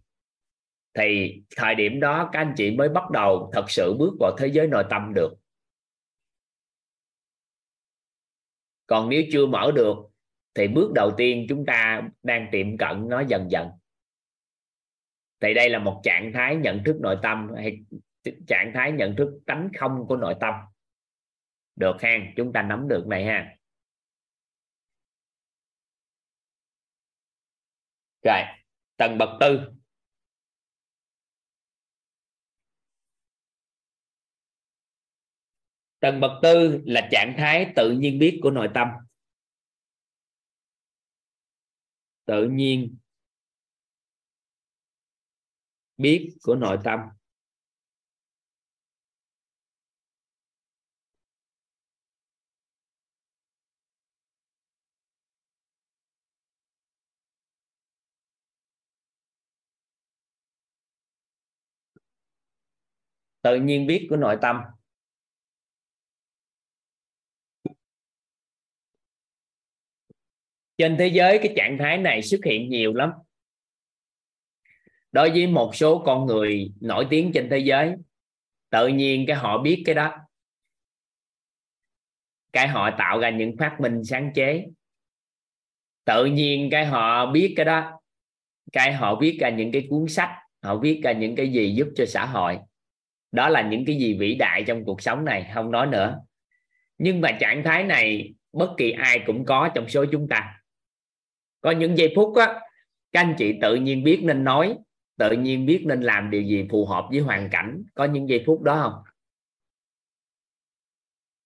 thì 0.95 1.41
thời 1.57 1.75
điểm 1.75 2.01
đó 2.01 2.29
các 2.33 2.41
anh 2.41 2.55
chị 2.57 2.71
mới 2.71 2.89
bắt 2.89 3.11
đầu 3.11 3.51
thật 3.53 3.65
sự 3.71 3.95
bước 3.99 4.13
vào 4.21 4.37
thế 4.39 4.47
giới 4.47 4.67
nội 4.67 4.85
tâm 4.91 5.13
được. 5.15 5.35
Còn 8.87 9.09
nếu 9.09 9.23
chưa 9.33 9.47
mở 9.47 9.73
được 9.75 9.97
thì 10.55 10.69
bước 10.69 10.93
đầu 10.95 11.11
tiên 11.17 11.47
chúng 11.49 11.67
ta 11.67 12.03
đang 12.23 12.49
tiệm 12.53 12.77
cận 12.77 13.09
nó 13.09 13.21
dần 13.21 13.51
dần 13.51 13.69
thì 15.41 15.55
đây 15.55 15.71
là 15.71 15.79
một 15.79 16.01
trạng 16.05 16.33
thái 16.35 16.57
nhận 16.57 16.83
thức 16.87 16.97
nội 17.01 17.17
tâm 17.23 17.49
hay 17.57 17.79
trạng 18.47 18.73
thái 18.75 18.93
nhận 18.93 19.15
thức 19.19 19.41
tánh 19.47 19.71
không 19.79 20.07
của 20.09 20.17
nội 20.17 20.35
tâm. 20.41 20.55
Được 21.77 21.97
ha 22.03 22.33
chúng 22.37 22.53
ta 22.53 22.63
nắm 22.63 22.89
được 22.89 23.07
này 23.07 23.25
ha. 23.25 23.57
Rồi, 28.23 28.43
tầng 28.97 29.19
bậc 29.19 29.29
tư. 29.41 29.61
Tầng 36.01 36.21
bậc 36.21 36.31
tư 36.43 36.83
là 36.85 37.09
trạng 37.13 37.35
thái 37.39 37.73
tự 37.77 37.91
nhiên 37.91 38.19
biết 38.19 38.41
của 38.43 38.51
nội 38.51 38.69
tâm. 38.75 38.89
Tự 42.25 42.49
nhiên 42.49 43.00
biết 46.01 46.37
của 46.43 46.55
nội 46.55 46.79
tâm. 46.85 47.01
Tự 63.43 63.57
nhiên 63.57 63.87
biết 63.87 64.07
của 64.11 64.17
nội 64.17 64.37
tâm. 64.43 64.57
Trên 70.79 70.97
thế 70.99 71.07
giới, 71.07 71.39
cái 71.43 71.53
trạng 71.57 71.77
thái 71.81 71.99
này 71.99 72.23
xuất 72.23 72.41
hiện 72.45 72.69
nhiều 72.71 72.95
lắm 72.95 73.11
đối 75.13 75.31
với 75.31 75.47
một 75.47 75.75
số 75.75 76.03
con 76.07 76.27
người 76.27 76.73
nổi 76.81 77.07
tiếng 77.11 77.31
trên 77.35 77.49
thế 77.51 77.59
giới, 77.59 77.95
tự 78.71 78.89
nhiên 78.89 79.25
cái 79.27 79.37
họ 79.37 79.59
biết 79.59 79.83
cái 79.87 79.95
đó. 79.95 80.15
Cái 82.53 82.69
họ 82.69 82.91
tạo 82.99 83.21
ra 83.21 83.31
những 83.31 83.57
phát 83.57 83.77
minh 83.81 84.05
sáng 84.05 84.33
chế. 84.35 84.67
Tự 86.05 86.25
nhiên 86.25 86.69
cái 86.71 86.87
họ 86.87 87.27
biết 87.27 87.55
cái 87.57 87.65
đó. 87.65 88.01
Cái 88.73 88.93
họ 88.93 89.15
viết 89.15 89.39
ra 89.41 89.49
những 89.49 89.73
cái 89.73 89.87
cuốn 89.91 90.09
sách. 90.09 90.31
Họ 90.63 90.77
viết 90.77 91.01
ra 91.05 91.13
những 91.13 91.37
cái 91.37 91.53
gì 91.53 91.75
giúp 91.75 91.89
cho 91.97 92.07
xã 92.07 92.27
hội. 92.27 92.59
Đó 93.33 93.49
là 93.49 93.63
những 93.63 93.85
cái 93.85 93.97
gì 93.97 94.15
vĩ 94.19 94.35
đại 94.35 94.65
trong 94.67 94.85
cuộc 94.85 95.03
sống 95.03 95.25
này, 95.25 95.51
không 95.55 95.71
nói 95.71 95.87
nữa. 95.87 96.21
Nhưng 96.99 97.21
mà 97.21 97.33
trạng 97.41 97.63
thái 97.65 97.85
này, 97.85 98.35
bất 98.53 98.71
kỳ 98.77 98.91
ai 98.91 99.21
cũng 99.27 99.45
có 99.45 99.69
trong 99.75 99.89
số 99.89 100.05
chúng 100.13 100.29
ta. 100.29 100.61
Có 101.61 101.71
những 101.71 101.99
giây 101.99 102.13
phút 102.17 102.37
á, 102.37 102.61
các 103.13 103.21
anh 103.21 103.35
chị 103.39 103.55
tự 103.63 103.75
nhiên 103.75 104.05
biết 104.05 104.21
nên 104.23 104.45
nói 104.45 104.77
tự 105.21 105.31
nhiên 105.31 105.67
biết 105.67 105.83
nên 105.87 106.01
làm 106.01 106.31
điều 106.31 106.43
gì 106.43 106.67
phù 106.71 106.87
hợp 106.87 107.07
với 107.11 107.21
hoàn 107.21 107.51
cảnh. 107.51 107.83
Có 107.95 108.05
những 108.05 108.29
giây 108.29 108.43
phút 108.47 108.63
đó 108.63 108.81
không? 108.83 109.03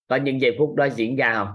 Có 0.06 0.16
những 0.16 0.40
giây 0.40 0.56
phút 0.59 0.74
đó 0.74 0.88
diễn 0.96 1.16
ra 1.16 1.34
không? 1.34 1.48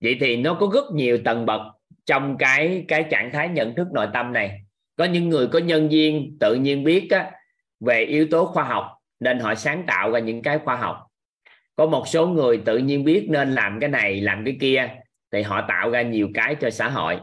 Vậy 0.00 0.16
thì 0.20 0.36
nó 0.36 0.56
có 0.60 0.70
rất 0.74 0.84
nhiều 0.94 1.18
tầng 1.24 1.46
bậc 1.46 1.60
trong 2.04 2.36
cái 2.38 2.84
cái 2.88 3.06
trạng 3.10 3.30
thái 3.32 3.48
nhận 3.48 3.74
thức 3.74 3.86
nội 3.92 4.06
tâm 4.14 4.32
này. 4.32 4.60
Có 4.96 5.04
những 5.04 5.28
người 5.28 5.46
có 5.46 5.58
nhân 5.58 5.92
duyên 5.92 6.36
tự 6.40 6.54
nhiên 6.54 6.84
biết 6.84 7.08
á, 7.10 7.30
về 7.80 8.04
yếu 8.04 8.26
tố 8.30 8.46
khoa 8.46 8.64
học 8.64 8.98
nên 9.20 9.38
họ 9.38 9.54
sáng 9.54 9.84
tạo 9.86 10.12
ra 10.12 10.18
những 10.18 10.42
cái 10.42 10.58
khoa 10.58 10.76
học. 10.76 11.06
Có 11.76 11.86
một 11.86 12.08
số 12.08 12.26
người 12.26 12.62
tự 12.64 12.78
nhiên 12.78 13.04
biết 13.04 13.26
nên 13.30 13.52
làm 13.52 13.80
cái 13.80 13.90
này 13.90 14.20
làm 14.20 14.44
cái 14.44 14.56
kia 14.60 14.88
thì 15.32 15.42
họ 15.42 15.64
tạo 15.68 15.90
ra 15.90 16.02
nhiều 16.02 16.28
cái 16.34 16.54
cho 16.60 16.70
xã 16.70 16.88
hội. 16.88 17.20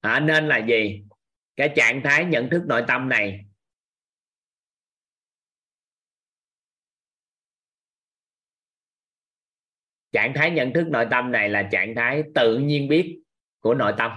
À, 0.00 0.20
nên 0.20 0.48
là 0.48 0.58
gì? 0.58 1.04
Cái 1.56 1.72
trạng 1.76 2.00
thái 2.04 2.24
nhận 2.24 2.50
thức 2.50 2.62
nội 2.66 2.84
tâm 2.88 3.08
này. 3.08 3.44
Trạng 10.12 10.32
thái 10.34 10.50
nhận 10.50 10.72
thức 10.72 10.88
nội 10.88 11.06
tâm 11.10 11.32
này 11.32 11.48
là 11.48 11.68
trạng 11.72 11.94
thái 11.94 12.22
tự 12.34 12.58
nhiên 12.58 12.88
biết 12.88 13.22
của 13.60 13.74
nội 13.74 13.94
tâm. 13.98 14.10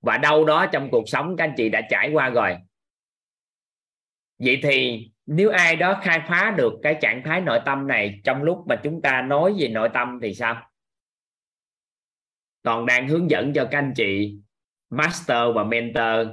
Và 0.00 0.18
đâu 0.18 0.44
đó 0.44 0.66
trong 0.72 0.88
cuộc 0.90 1.04
sống 1.06 1.36
các 1.36 1.44
anh 1.44 1.54
chị 1.56 1.68
đã 1.68 1.80
trải 1.90 2.10
qua 2.12 2.30
rồi. 2.30 2.56
Vậy 4.38 4.60
thì 4.62 5.08
nếu 5.26 5.50
ai 5.50 5.76
đó 5.76 6.00
khai 6.02 6.20
phá 6.28 6.54
được 6.56 6.72
cái 6.82 6.98
trạng 7.00 7.22
thái 7.24 7.40
nội 7.40 7.60
tâm 7.66 7.86
này 7.86 8.20
trong 8.24 8.42
lúc 8.42 8.64
mà 8.68 8.80
chúng 8.82 9.02
ta 9.02 9.22
nói 9.22 9.54
về 9.58 9.68
nội 9.68 9.88
tâm 9.94 10.18
thì 10.22 10.34
sao? 10.34 10.70
Còn 12.62 12.86
đang 12.86 13.08
hướng 13.08 13.30
dẫn 13.30 13.52
cho 13.54 13.68
các 13.70 13.78
anh 13.78 13.92
chị 13.96 14.38
master 14.92 15.54
và 15.54 15.64
mentor. 15.64 16.26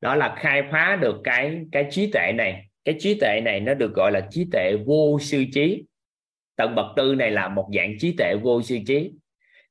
Đó 0.00 0.14
là 0.14 0.34
khai 0.38 0.62
phá 0.72 0.98
được 1.00 1.20
cái 1.24 1.60
cái 1.72 1.86
trí 1.90 2.10
tuệ 2.12 2.32
này. 2.32 2.66
Cái 2.84 2.96
trí 2.98 3.14
tuệ 3.20 3.40
này 3.44 3.60
nó 3.60 3.74
được 3.74 3.94
gọi 3.94 4.12
là 4.12 4.26
trí 4.30 4.46
tuệ 4.52 4.76
vô 4.86 5.18
sư 5.20 5.44
trí. 5.54 5.84
Tầng 6.56 6.74
bậc 6.74 6.86
tư 6.96 7.14
này 7.14 7.30
là 7.30 7.48
một 7.48 7.68
dạng 7.76 7.98
trí 7.98 8.14
tuệ 8.18 8.34
vô 8.42 8.62
sư 8.62 8.78
trí. 8.86 9.10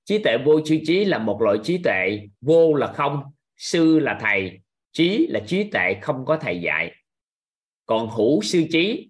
Trí 0.05 0.17
tuệ 0.17 0.37
vô 0.45 0.65
sư 0.65 0.77
trí 0.87 1.05
là 1.05 1.17
một 1.17 1.41
loại 1.41 1.57
trí 1.63 1.77
tuệ 1.83 2.27
vô 2.41 2.73
là 2.73 2.87
không, 2.87 3.23
sư 3.57 3.99
là 3.99 4.17
thầy, 4.21 4.59
trí 4.91 5.27
là 5.29 5.39
trí 5.47 5.63
tuệ 5.63 5.93
không 6.01 6.25
có 6.25 6.37
thầy 6.37 6.61
dạy. 6.61 6.91
Còn 7.85 8.09
hữu 8.09 8.41
sư 8.41 8.63
trí 8.71 9.09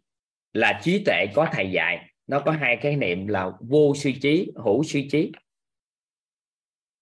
là 0.54 0.80
trí 0.84 1.04
tuệ 1.04 1.26
có 1.34 1.48
thầy 1.52 1.72
dạy. 1.72 2.08
Nó 2.28 2.40
có 2.40 2.52
hai 2.52 2.78
cái 2.82 2.96
niệm 2.96 3.28
là 3.28 3.52
vô 3.60 3.96
sư 3.96 4.12
trí, 4.22 4.52
hữu 4.56 4.84
sư 4.84 5.02
trí. 5.12 5.32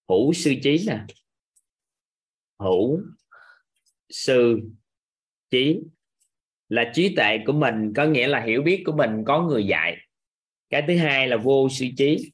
Hữu 0.10 0.34
sư 0.34 0.54
trí 0.64 0.86
nè 0.88 0.98
hữu. 2.60 3.02
Sư, 4.10 4.60
trí 5.52 5.82
là 6.70 6.92
trí 6.94 7.16
tuệ 7.16 7.38
của 7.46 7.54
mình, 7.54 7.94
có 7.96 8.06
nghĩa 8.06 8.28
là 8.28 8.42
hiểu 8.42 8.62
biết 8.62 8.84
của 8.86 8.92
mình, 8.92 9.24
có 9.26 9.42
người 9.42 9.66
dạy. 9.66 9.98
Cái 10.70 10.84
thứ 10.88 10.98
hai 10.98 11.28
là 11.28 11.38
vô 11.38 11.70
sư 11.70 11.86
trí, 11.98 12.32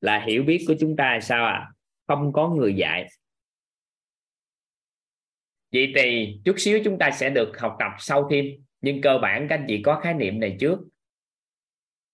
là 0.00 0.24
hiểu 0.26 0.42
biết 0.42 0.64
của 0.68 0.74
chúng 0.80 0.96
ta 0.96 1.04
là 1.14 1.20
sao 1.20 1.46
à 1.46 1.72
không 2.06 2.32
có 2.32 2.48
người 2.48 2.74
dạy. 2.74 3.08
Vậy 5.72 5.92
thì 5.96 6.38
chút 6.44 6.54
xíu 6.58 6.80
chúng 6.84 6.98
ta 6.98 7.10
sẽ 7.10 7.30
được 7.30 7.52
học 7.58 7.76
tập 7.78 7.92
sâu 7.98 8.28
thêm, 8.30 8.46
nhưng 8.80 9.00
cơ 9.00 9.18
bản 9.22 9.46
các 9.48 9.56
anh 9.56 9.64
chị 9.68 9.82
có 9.82 10.00
khái 10.00 10.14
niệm 10.14 10.40
này 10.40 10.56
trước. 10.60 10.78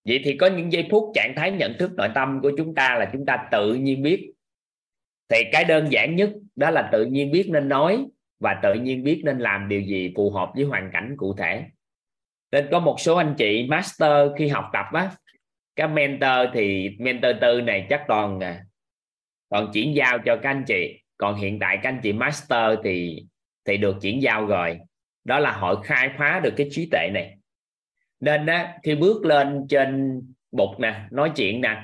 Vậy 0.04 0.20
thì 0.24 0.36
có 0.36 0.46
những 0.46 0.72
giây 0.72 0.88
phút 0.90 1.12
trạng 1.14 1.32
thái 1.36 1.50
nhận 1.50 1.76
thức 1.78 1.90
nội 1.96 2.08
tâm 2.14 2.40
của 2.42 2.52
chúng 2.56 2.74
ta 2.74 2.96
là 2.98 3.10
chúng 3.12 3.26
ta 3.26 3.48
tự 3.52 3.74
nhiên 3.74 4.02
biết 4.02 4.32
thì 5.28 5.36
cái 5.52 5.64
đơn 5.64 5.92
giản 5.92 6.16
nhất 6.16 6.30
đó 6.56 6.70
là 6.70 6.88
tự 6.92 7.04
nhiên 7.04 7.30
biết 7.30 7.48
nên 7.50 7.68
nói 7.68 8.06
và 8.40 8.60
tự 8.62 8.74
nhiên 8.74 9.04
biết 9.04 9.22
nên 9.24 9.38
làm 9.38 9.68
điều 9.68 9.80
gì 9.80 10.12
phù 10.16 10.30
hợp 10.30 10.50
với 10.54 10.64
hoàn 10.64 10.90
cảnh 10.92 11.14
cụ 11.16 11.34
thể. 11.34 11.64
Nên 12.52 12.68
có 12.70 12.80
một 12.80 13.00
số 13.00 13.16
anh 13.16 13.34
chị 13.38 13.66
master 13.68 14.30
khi 14.38 14.48
học 14.48 14.64
tập 14.72 14.86
á 14.92 15.10
các 15.78 15.86
mentor 15.86 16.54
thì 16.54 16.90
mentor 16.98 17.32
tư 17.40 17.60
này 17.60 17.86
chắc 17.90 18.04
toàn 18.08 18.40
à, 18.40 18.64
còn 19.48 19.70
chuyển 19.72 19.96
giao 19.96 20.18
cho 20.18 20.36
các 20.42 20.50
anh 20.50 20.64
chị. 20.66 21.00
Còn 21.16 21.36
hiện 21.36 21.58
tại 21.58 21.78
các 21.82 21.88
anh 21.88 22.00
chị 22.02 22.12
master 22.12 22.78
thì 22.84 23.24
thì 23.64 23.76
được 23.76 23.96
chuyển 24.02 24.22
giao 24.22 24.46
rồi. 24.46 24.78
Đó 25.24 25.38
là 25.38 25.52
họ 25.52 25.74
khai 25.74 26.10
phá 26.18 26.40
được 26.44 26.54
cái 26.56 26.68
trí 26.70 26.88
tuệ 26.90 27.10
này. 27.14 27.36
Nên 28.20 28.46
á, 28.46 28.78
khi 28.82 28.94
bước 28.94 29.24
lên 29.24 29.66
trên 29.68 30.20
bục 30.52 30.80
nè 30.80 31.00
nói 31.10 31.32
chuyện 31.36 31.60
nè 31.60 31.82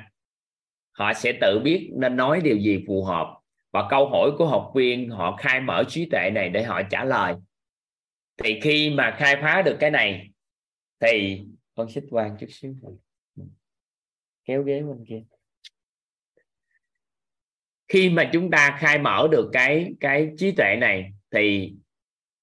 họ 0.95 1.13
sẽ 1.15 1.39
tự 1.41 1.61
biết 1.65 1.91
nên 1.93 2.17
nói 2.17 2.41
điều 2.45 2.57
gì 2.57 2.85
phù 2.87 3.05
hợp. 3.05 3.41
Và 3.73 3.87
câu 3.91 4.09
hỏi 4.09 4.31
của 4.39 4.47
học 4.47 4.73
viên, 4.75 5.11
họ 5.11 5.37
khai 5.37 5.61
mở 5.61 5.85
trí 5.89 6.09
tuệ 6.11 6.31
này 6.35 6.49
để 6.49 6.63
họ 6.63 6.83
trả 6.91 7.05
lời. 7.05 7.35
Thì 8.37 8.61
khi 8.63 8.91
mà 8.91 9.17
khai 9.19 9.37
phá 9.43 9.63
được 9.63 9.77
cái 9.81 9.91
này, 9.91 10.31
thì 11.01 11.45
con 11.75 11.91
xích 11.91 12.05
quan 12.11 12.37
chút 12.41 12.47
xíu 12.51 12.75
kéo 14.45 14.63
ghế 14.63 14.83
bên 14.83 15.05
kia. 15.09 15.23
Khi 17.89 18.11
mà 18.11 18.31
chúng 18.33 18.51
ta 18.51 18.77
khai 18.81 18.99
mở 18.99 19.29
được 19.31 19.51
cái 19.53 19.95
cái 20.01 20.31
trí 20.39 20.53
tuệ 20.53 20.77
này, 20.81 21.13
thì 21.31 21.75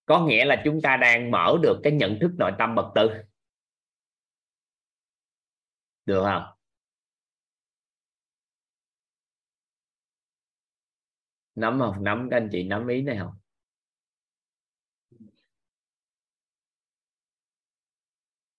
có 0.05 0.25
nghĩa 0.25 0.45
là 0.45 0.61
chúng 0.65 0.81
ta 0.81 0.97
đang 0.97 1.31
mở 1.31 1.57
được 1.63 1.79
cái 1.83 1.93
nhận 1.93 2.17
thức 2.21 2.31
nội 2.37 2.51
tâm 2.59 2.75
bậc 2.75 2.85
tư 2.95 3.09
được 6.05 6.23
không? 6.23 6.43
Nắm 11.61 11.79
không? 11.79 12.03
Nắm 12.03 12.27
các 12.31 12.37
anh 12.37 12.49
chị 12.51 12.63
nắm 12.63 12.87
ý 12.87 13.01
này 13.01 13.17
không? 13.19 13.33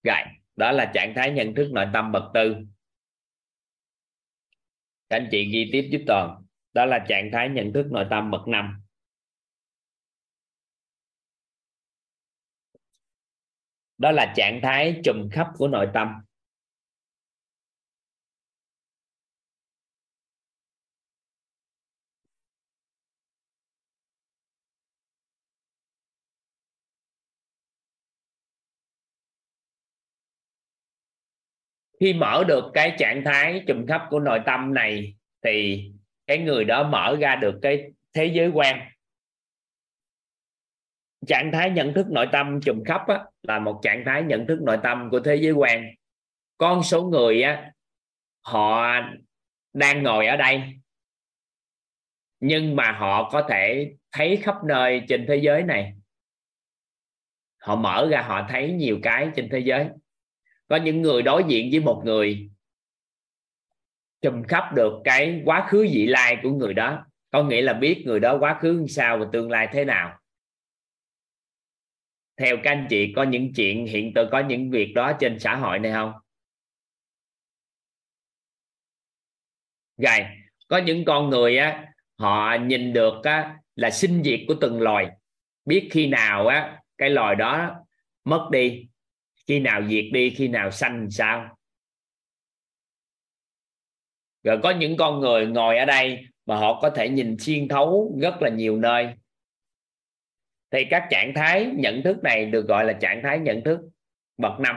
Rồi, 0.02 0.22
đó 0.56 0.72
là 0.72 0.90
trạng 0.94 1.12
thái 1.16 1.32
nhận 1.32 1.54
thức 1.54 1.70
nội 1.72 1.86
tâm 1.92 2.12
bậc 2.12 2.22
tư. 2.34 2.56
Các 5.08 5.16
anh 5.16 5.28
chị 5.30 5.50
ghi 5.52 5.70
tiếp 5.72 5.88
giúp 5.92 6.04
toàn. 6.06 6.44
Đó 6.72 6.84
là 6.84 7.04
trạng 7.08 7.30
thái 7.32 7.48
nhận 7.48 7.72
thức 7.72 7.86
nội 7.90 8.06
tâm 8.10 8.30
bậc 8.30 8.48
năm. 8.48 8.82
Đó 13.98 14.10
là 14.10 14.32
trạng 14.36 14.60
thái 14.62 15.00
trùm 15.04 15.28
khắp 15.32 15.46
của 15.56 15.68
nội 15.68 15.86
tâm. 15.94 16.08
Khi 32.02 32.14
mở 32.14 32.44
được 32.48 32.64
cái 32.74 32.96
trạng 32.98 33.22
thái 33.24 33.64
trùm 33.66 33.86
khắp 33.86 34.02
của 34.10 34.20
nội 34.20 34.40
tâm 34.46 34.74
này 34.74 35.14
thì 35.44 35.84
cái 36.26 36.38
người 36.38 36.64
đó 36.64 36.88
mở 36.88 37.16
ra 37.20 37.36
được 37.36 37.58
cái 37.62 37.92
thế 38.12 38.26
giới 38.26 38.48
quan 38.48 38.80
trạng 41.26 41.52
thái 41.52 41.70
nhận 41.70 41.94
thức 41.94 42.06
nội 42.10 42.28
tâm 42.32 42.60
trùm 42.60 42.84
khắp 42.84 43.08
á, 43.08 43.24
là 43.42 43.58
một 43.58 43.80
trạng 43.82 44.02
thái 44.06 44.22
nhận 44.22 44.46
thức 44.46 44.62
nội 44.62 44.78
tâm 44.82 45.08
của 45.10 45.20
thế 45.20 45.36
giới 45.36 45.52
quan 45.52 45.94
con 46.58 46.82
số 46.82 47.02
người 47.02 47.42
á 47.42 47.72
họ 48.40 48.92
đang 49.72 50.02
ngồi 50.02 50.26
ở 50.26 50.36
đây 50.36 50.62
nhưng 52.40 52.76
mà 52.76 52.92
họ 52.92 53.30
có 53.30 53.46
thể 53.48 53.92
thấy 54.12 54.36
khắp 54.36 54.54
nơi 54.64 55.02
trên 55.08 55.24
thế 55.28 55.36
giới 55.36 55.62
này. 55.62 55.94
Họ 57.58 57.76
mở 57.76 58.08
ra 58.10 58.22
họ 58.22 58.46
thấy 58.48 58.72
nhiều 58.72 58.98
cái 59.02 59.30
trên 59.36 59.48
thế 59.52 59.58
giới 59.58 59.88
có 60.72 60.78
những 60.78 61.02
người 61.02 61.22
đối 61.22 61.44
diện 61.48 61.68
với 61.70 61.80
một 61.80 62.02
người 62.04 62.50
trùm 64.22 64.42
khắp 64.48 64.74
được 64.74 64.92
cái 65.04 65.42
quá 65.44 65.66
khứ 65.68 65.86
vị 65.92 66.06
lai 66.06 66.36
của 66.42 66.50
người 66.50 66.74
đó. 66.74 67.06
Có 67.30 67.42
nghĩa 67.42 67.62
là 67.62 67.72
biết 67.72 68.02
người 68.06 68.20
đó 68.20 68.36
quá 68.40 68.58
khứ 68.60 68.86
sao 68.88 69.18
và 69.18 69.26
tương 69.32 69.50
lai 69.50 69.68
thế 69.72 69.84
nào. 69.84 70.18
Theo 72.36 72.56
các 72.62 72.70
anh 72.70 72.86
chị 72.90 73.12
có 73.16 73.22
những 73.22 73.52
chuyện 73.56 73.86
hiện 73.86 74.12
tượng 74.14 74.28
có 74.32 74.40
những 74.40 74.70
việc 74.70 74.92
đó 74.94 75.12
trên 75.20 75.38
xã 75.38 75.56
hội 75.56 75.78
này 75.78 75.92
không? 75.92 76.12
Rồi 79.96 80.26
có 80.68 80.78
những 80.78 81.04
con 81.04 81.30
người 81.30 81.58
á 81.58 81.92
họ 82.18 82.56
nhìn 82.60 82.92
được 82.92 83.14
á, 83.22 83.56
là 83.74 83.90
sinh 83.90 84.22
diệt 84.24 84.40
của 84.48 84.54
từng 84.60 84.80
loài. 84.80 85.08
Biết 85.64 85.88
khi 85.92 86.06
nào 86.06 86.46
á 86.46 86.82
cái 86.98 87.10
loài 87.10 87.34
đó 87.34 87.84
mất 88.24 88.48
đi 88.52 88.86
khi 89.46 89.60
nào 89.60 89.82
diệt 89.88 90.04
đi, 90.12 90.30
khi 90.30 90.48
nào 90.48 90.70
sanh 90.70 91.10
sao? 91.10 91.56
Rồi 94.42 94.60
có 94.62 94.70
những 94.70 94.96
con 94.96 95.20
người 95.20 95.46
ngồi 95.46 95.78
ở 95.78 95.84
đây 95.84 96.24
mà 96.46 96.56
họ 96.56 96.80
có 96.82 96.90
thể 96.90 97.08
nhìn 97.08 97.36
xuyên 97.38 97.68
thấu 97.68 98.18
rất 98.22 98.42
là 98.42 98.50
nhiều 98.50 98.76
nơi. 98.76 99.14
Thì 100.70 100.84
các 100.90 101.06
trạng 101.10 101.32
thái 101.34 101.66
nhận 101.76 102.02
thức 102.02 102.16
này 102.22 102.46
được 102.46 102.66
gọi 102.68 102.84
là 102.84 102.92
trạng 102.92 103.20
thái 103.22 103.38
nhận 103.38 103.64
thức 103.64 103.80
bậc 104.38 104.60
năm. 104.60 104.76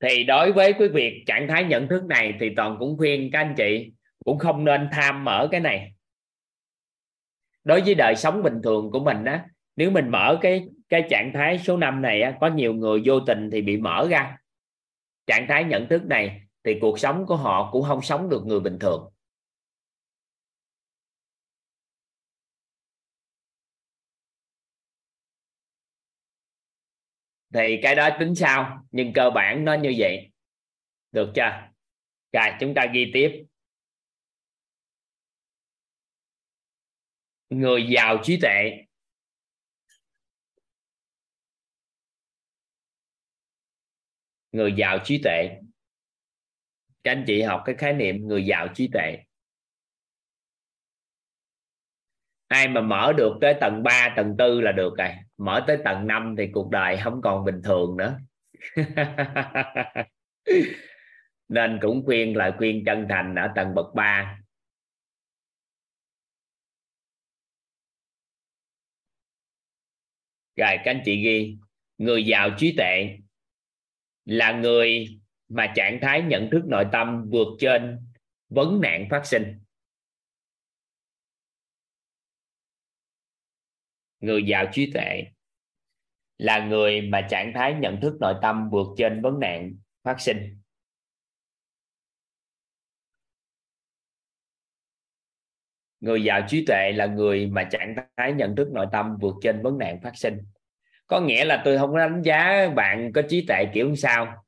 Thì 0.00 0.24
đối 0.24 0.52
với 0.52 0.72
cái 0.72 0.88
việc 0.88 1.22
trạng 1.26 1.48
thái 1.48 1.64
nhận 1.64 1.88
thức 1.88 2.04
này 2.04 2.34
thì 2.40 2.50
toàn 2.56 2.76
cũng 2.78 2.98
khuyên 2.98 3.30
các 3.32 3.38
anh 3.38 3.54
chị 3.56 3.92
cũng 4.24 4.38
không 4.38 4.64
nên 4.64 4.88
tham 4.92 5.24
mở 5.24 5.48
cái 5.50 5.60
này. 5.60 5.92
Đối 7.64 7.80
với 7.80 7.94
đời 7.94 8.16
sống 8.16 8.42
bình 8.42 8.60
thường 8.62 8.90
của 8.90 9.00
mình 9.00 9.24
á 9.24 9.44
nếu 9.76 9.90
mình 9.90 10.08
mở 10.08 10.38
cái 10.40 10.68
cái 10.88 11.06
trạng 11.10 11.32
thái 11.34 11.58
số 11.58 11.76
5 11.76 12.02
này 12.02 12.22
á, 12.22 12.36
có 12.40 12.46
nhiều 12.46 12.74
người 12.74 13.02
vô 13.04 13.20
tình 13.20 13.50
thì 13.50 13.62
bị 13.62 13.76
mở 13.76 14.06
ra. 14.10 14.36
Trạng 15.26 15.46
thái 15.48 15.64
nhận 15.64 15.88
thức 15.88 16.06
này 16.06 16.40
thì 16.64 16.78
cuộc 16.80 16.98
sống 16.98 17.26
của 17.26 17.36
họ 17.36 17.70
cũng 17.72 17.82
không 17.82 18.02
sống 18.02 18.28
được 18.28 18.46
người 18.46 18.60
bình 18.60 18.78
thường. 18.78 19.10
Thì 27.54 27.78
cái 27.82 27.94
đó 27.94 28.08
tính 28.20 28.34
sao 28.34 28.86
nhưng 28.90 29.12
cơ 29.12 29.30
bản 29.34 29.64
nó 29.64 29.74
như 29.74 29.94
vậy. 29.98 30.30
Được 31.12 31.32
chưa? 31.34 31.68
Rồi 32.32 32.46
chúng 32.60 32.74
ta 32.74 32.86
ghi 32.94 33.10
tiếp. 33.14 33.44
Người 37.50 37.86
giàu 37.90 38.18
trí 38.22 38.38
tuệ. 38.42 38.84
Người 44.52 44.74
giàu 44.76 44.98
trí 45.04 45.20
tuệ. 45.24 45.48
Các 47.04 47.12
anh 47.12 47.24
chị 47.26 47.42
học 47.42 47.62
cái 47.64 47.74
khái 47.78 47.92
niệm 47.92 48.16
người 48.28 48.46
giàu 48.46 48.68
trí 48.74 48.88
tuệ. 48.92 49.16
Ai 52.48 52.68
mà 52.68 52.80
mở 52.80 53.12
được 53.16 53.38
tới 53.40 53.54
tầng 53.60 53.82
3, 53.82 54.14
tầng 54.16 54.36
4 54.36 54.60
là 54.60 54.72
được 54.72 54.94
rồi 54.98 55.27
mở 55.38 55.64
tới 55.66 55.78
tầng 55.84 56.06
5 56.06 56.34
thì 56.38 56.48
cuộc 56.52 56.70
đời 56.70 56.96
không 57.04 57.20
còn 57.22 57.44
bình 57.44 57.60
thường 57.64 57.96
nữa. 57.96 58.18
Nên 61.48 61.78
cũng 61.82 62.02
khuyên 62.04 62.36
lại 62.36 62.52
khuyên 62.58 62.82
chân 62.86 63.06
thành 63.08 63.34
ở 63.34 63.52
tầng 63.54 63.74
bậc 63.74 63.86
3 63.94 64.38
rồi, 70.56 70.76
các 70.84 70.90
anh 70.90 71.02
chị 71.04 71.22
ghi, 71.22 71.56
người 71.98 72.24
giàu 72.24 72.50
trí 72.58 72.74
tuệ 72.76 73.18
là 74.24 74.52
người 74.52 75.06
mà 75.48 75.72
trạng 75.76 75.98
thái 76.02 76.22
nhận 76.22 76.50
thức 76.50 76.62
nội 76.66 76.84
tâm 76.92 77.28
vượt 77.30 77.48
trên 77.58 77.98
vấn 78.48 78.80
nạn 78.80 79.06
phát 79.10 79.26
sinh. 79.26 79.58
Người 84.20 84.42
giàu 84.42 84.66
trí 84.72 84.92
tuệ 84.92 85.24
là 86.38 86.66
người 86.66 87.00
mà 87.00 87.26
trạng 87.30 87.52
thái 87.54 87.74
nhận 87.74 88.00
thức 88.00 88.16
nội 88.20 88.34
tâm 88.42 88.68
vượt 88.70 88.86
trên 88.96 89.22
vấn 89.22 89.40
nạn 89.40 89.74
phát 90.04 90.20
sinh. 90.20 90.58
Người 96.00 96.22
giàu 96.24 96.42
trí 96.48 96.64
tuệ 96.66 96.92
là 96.92 97.06
người 97.06 97.46
mà 97.46 97.64
trạng 97.64 97.94
thái 98.16 98.32
nhận 98.32 98.56
thức 98.56 98.68
nội 98.72 98.86
tâm 98.92 99.16
vượt 99.20 99.34
trên 99.42 99.62
vấn 99.62 99.78
nạn 99.78 100.00
phát 100.02 100.16
sinh. 100.16 100.38
Có 101.06 101.20
nghĩa 101.20 101.44
là 101.44 101.62
tôi 101.64 101.78
không 101.78 101.96
đánh 101.96 102.22
giá 102.22 102.68
bạn 102.76 103.12
có 103.12 103.22
trí 103.28 103.46
tuệ 103.46 103.64
kiểu 103.74 103.96
sao, 103.96 104.44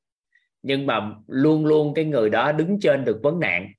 nhưng 0.63 0.87
mà 0.87 1.11
luôn 1.27 1.67
luôn 1.67 1.95
cái 1.95 2.05
người 2.05 2.31
đó 2.31 2.53
đứng 2.53 2.79
trên 2.81 3.05
được 3.05 3.21
vấn 3.23 3.41
nạn. 3.41 3.73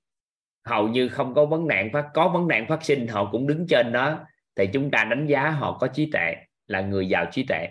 Hầu 0.65 0.87
như 0.87 1.09
không 1.09 1.33
có 1.33 1.45
vấn 1.45 1.67
nạn 1.67 1.89
phát, 1.93 2.05
có 2.13 2.29
vấn 2.29 2.47
nạn 2.47 2.65
phát 2.69 2.83
sinh, 2.83 3.07
họ 3.07 3.31
cũng 3.31 3.47
đứng 3.47 3.67
trên 3.67 3.91
đó 3.91 4.25
thì 4.55 4.67
chúng 4.73 4.91
ta 4.91 5.03
đánh 5.03 5.27
giá 5.27 5.49
họ 5.49 5.77
có 5.77 5.87
trí 5.87 6.09
tuệ, 6.11 6.35
là 6.67 6.81
người 6.81 7.07
giàu 7.07 7.25
trí 7.31 7.43
tuệ. 7.43 7.69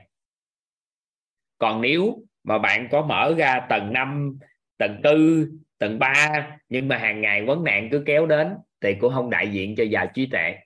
Còn 1.59 1.81
nếu 1.81 2.19
mà 2.45 2.59
bạn 2.59 2.89
có 2.91 3.07
mở 3.07 3.35
ra 3.39 3.67
tầng 3.69 3.93
5 3.93 4.39
tầng 4.79 5.01
tư, 5.03 5.49
tầng 5.79 5.99
3 5.99 6.57
nhưng 6.69 6.89
mà 6.89 6.99
hàng 6.99 7.21
ngày 7.21 7.45
vấn 7.45 7.65
nạn 7.65 7.89
cứ 7.93 8.03
kéo 8.07 8.27
đến, 8.27 8.55
thì 8.81 8.95
cũng 9.01 9.13
không 9.15 9.31
đại 9.31 9.53
diện 9.53 9.75
cho 9.77 9.85
giàu 9.85 10.07
trí 10.15 10.27
tuệ. 10.27 10.57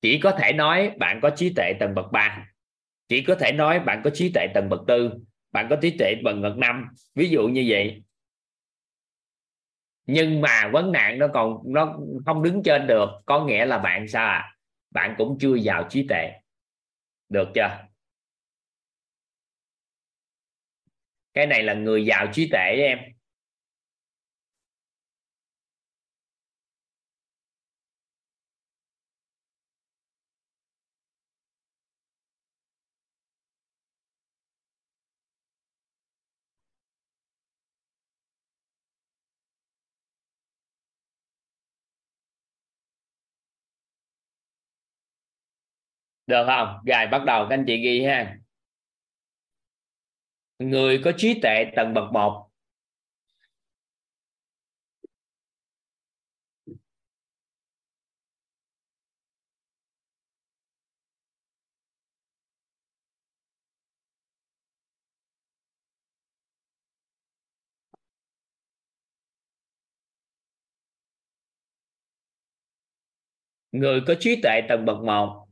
Chỉ 0.00 0.20
có 0.20 0.30
thể 0.30 0.52
nói 0.52 0.90
bạn 0.98 1.20
có 1.22 1.30
trí 1.30 1.52
tuệ 1.56 1.72
tầng 1.80 1.94
bậc 1.94 2.12
3 2.12 2.46
chỉ 3.08 3.22
có 3.22 3.34
thể 3.34 3.52
nói 3.52 3.80
bạn 3.80 4.00
có 4.04 4.10
trí 4.14 4.32
tuệ 4.32 4.46
tầng 4.54 4.68
bậc 4.68 4.80
tư. 4.86 5.10
Bạn 5.52 5.66
có 5.70 5.76
trí 5.82 5.96
tuệ 5.98 6.14
tầng 6.24 6.42
bậc 6.42 6.56
năm, 6.56 6.88
ví 7.14 7.28
dụ 7.28 7.48
như 7.48 7.64
vậy. 7.68 8.02
Nhưng 10.06 10.40
mà 10.40 10.68
vấn 10.72 10.92
nạn 10.92 11.18
nó 11.18 11.28
còn, 11.28 11.58
nó 11.66 11.98
không 12.26 12.42
đứng 12.42 12.62
trên 12.62 12.86
được, 12.86 13.08
có 13.26 13.44
nghĩa 13.44 13.64
là 13.64 13.78
bạn 13.78 14.08
sao 14.08 14.26
à? 14.26 14.55
Bạn 14.96 15.14
cũng 15.18 15.38
chưa 15.40 15.54
giàu 15.54 15.86
trí 15.90 16.06
tuệ. 16.08 16.32
Được 17.28 17.48
chưa? 17.54 17.86
Cái 21.34 21.46
này 21.46 21.62
là 21.62 21.74
người 21.74 22.06
giàu 22.06 22.26
trí 22.32 22.48
tuệ 22.50 22.74
em. 22.76 22.98
Được 46.26 46.44
không? 46.46 46.68
Rồi, 46.86 47.06
bắt 47.06 47.24
đầu, 47.24 47.46
các 47.50 47.54
anh 47.54 47.64
chị 47.66 47.76
ghi 47.76 48.04
ha. 48.04 48.36
Người 50.58 51.00
có 51.04 51.12
trí 51.16 51.40
tuệ 51.42 51.64
tầng 51.76 51.94
bậc 51.94 52.12
một. 52.12 52.48
Người 73.72 74.00
có 74.06 74.14
trí 74.20 74.40
tuệ 74.42 74.60
tầng 74.68 74.84
bậc 74.84 74.96
một. 75.04 75.45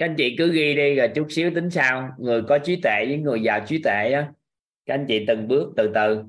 Các 0.00 0.06
anh 0.06 0.16
chị 0.16 0.34
cứ 0.38 0.52
ghi 0.52 0.74
đi 0.74 0.94
rồi 0.94 1.08
chút 1.14 1.26
xíu 1.30 1.50
tính 1.54 1.70
sau. 1.70 2.08
Người 2.18 2.42
có 2.42 2.58
trí 2.58 2.80
tuệ 2.82 3.04
với 3.08 3.18
người 3.18 3.42
giàu 3.42 3.60
trí 3.66 3.82
tuệ 3.82 4.12
á. 4.12 4.32
Các 4.86 4.94
anh 4.94 5.04
chị 5.08 5.24
từng 5.28 5.48
bước 5.48 5.72
từ 5.76 5.90
từ. 5.94 6.24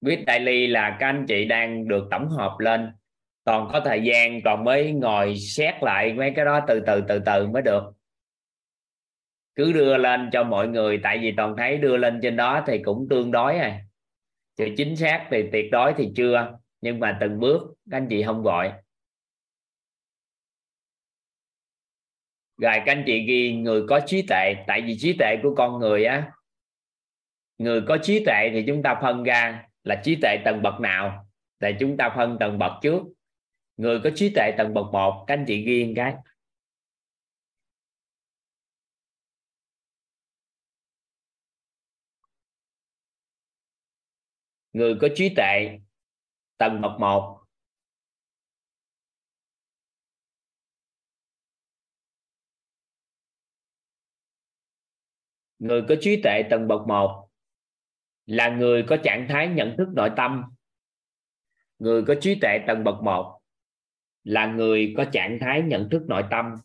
Viết 0.00 0.24
đại 0.26 0.40
ly 0.40 0.66
là 0.66 0.96
các 1.00 1.06
anh 1.06 1.26
chị 1.28 1.44
đang 1.44 1.88
được 1.88 2.08
tổng 2.10 2.28
hợp 2.28 2.56
lên. 2.58 2.92
Còn 3.44 3.68
có 3.72 3.80
thời 3.80 4.02
gian 4.02 4.42
còn 4.42 4.64
mới 4.64 4.92
ngồi 4.92 5.36
xét 5.36 5.74
lại 5.82 6.12
mấy 6.12 6.32
cái 6.36 6.44
đó 6.44 6.60
từ 6.68 6.80
từ 6.86 7.02
từ 7.08 7.18
từ 7.26 7.46
mới 7.46 7.62
được. 7.62 7.82
Cứ 9.54 9.72
đưa 9.72 9.96
lên 9.96 10.28
cho 10.32 10.44
mọi 10.44 10.68
người, 10.68 11.00
tại 11.02 11.18
vì 11.18 11.32
toàn 11.36 11.54
thấy 11.56 11.76
đưa 11.76 11.96
lên 11.96 12.20
trên 12.22 12.36
đó 12.36 12.64
thì 12.66 12.78
cũng 12.78 13.06
tương 13.10 13.30
đối 13.30 13.58
à. 13.58 13.80
Sự 14.58 14.68
chính 14.76 14.96
xác 14.96 15.26
thì 15.30 15.44
tuyệt 15.52 15.70
đối 15.72 15.94
thì 15.96 16.12
chưa, 16.16 16.58
nhưng 16.80 17.00
mà 17.00 17.18
từng 17.20 17.40
bước 17.40 17.74
các 17.90 17.96
anh 17.96 18.06
chị 18.10 18.22
không 18.22 18.42
gọi. 18.42 18.72
Rồi, 22.58 22.72
các 22.86 22.92
anh 22.92 23.02
chị 23.06 23.26
ghi 23.26 23.56
người 23.56 23.82
có 23.88 24.00
trí 24.06 24.22
tuệ, 24.28 24.54
tại 24.66 24.82
vì 24.82 24.96
trí 24.98 25.16
tuệ 25.18 25.36
của 25.42 25.54
con 25.56 25.78
người 25.78 26.04
á, 26.04 26.32
người 27.58 27.82
có 27.88 27.98
trí 28.02 28.24
tuệ 28.24 28.50
thì 28.52 28.64
chúng 28.66 28.82
ta 28.82 28.98
phân 29.02 29.22
ra 29.22 29.68
là 29.84 30.00
trí 30.04 30.16
tuệ 30.22 30.36
tầng 30.44 30.62
bậc 30.62 30.80
nào, 30.80 31.26
thì 31.60 31.68
chúng 31.80 31.96
ta 31.96 32.12
phân 32.16 32.36
tầng 32.40 32.58
bậc 32.58 32.72
trước. 32.82 33.02
Người 33.76 34.00
có 34.04 34.10
trí 34.14 34.30
tuệ 34.34 34.52
tầng 34.58 34.74
bậc 34.74 34.86
một, 34.92 35.24
các 35.26 35.34
anh 35.34 35.44
chị 35.48 35.64
ghi 35.64 35.84
một 35.84 35.92
cái. 35.96 36.14
Người 44.72 44.94
có 45.00 45.08
trí 45.16 45.34
tuệ 45.36 45.78
tầng 46.58 46.80
bậc 46.80 47.00
một 47.00 47.43
người 55.64 55.84
có 55.88 55.94
trí 56.00 56.22
tuệ 56.22 56.42
tầng 56.50 56.68
bậc 56.68 56.86
một 56.86 57.28
là 58.26 58.48
người 58.48 58.84
có 58.88 58.96
trạng 58.96 59.26
thái 59.28 59.48
nhận 59.48 59.74
thức 59.78 59.88
nội 59.96 60.10
tâm. 60.16 60.44
Người 61.78 62.04
có 62.06 62.14
trí 62.20 62.38
tuệ 62.40 62.58
tầng 62.66 62.84
bậc 62.84 63.02
một 63.02 63.40
là 64.24 64.46
người 64.46 64.94
có 64.96 65.04
trạng 65.12 65.38
thái 65.40 65.62
nhận 65.62 65.88
thức 65.90 66.02
nội 66.08 66.24
tâm. 66.30 66.60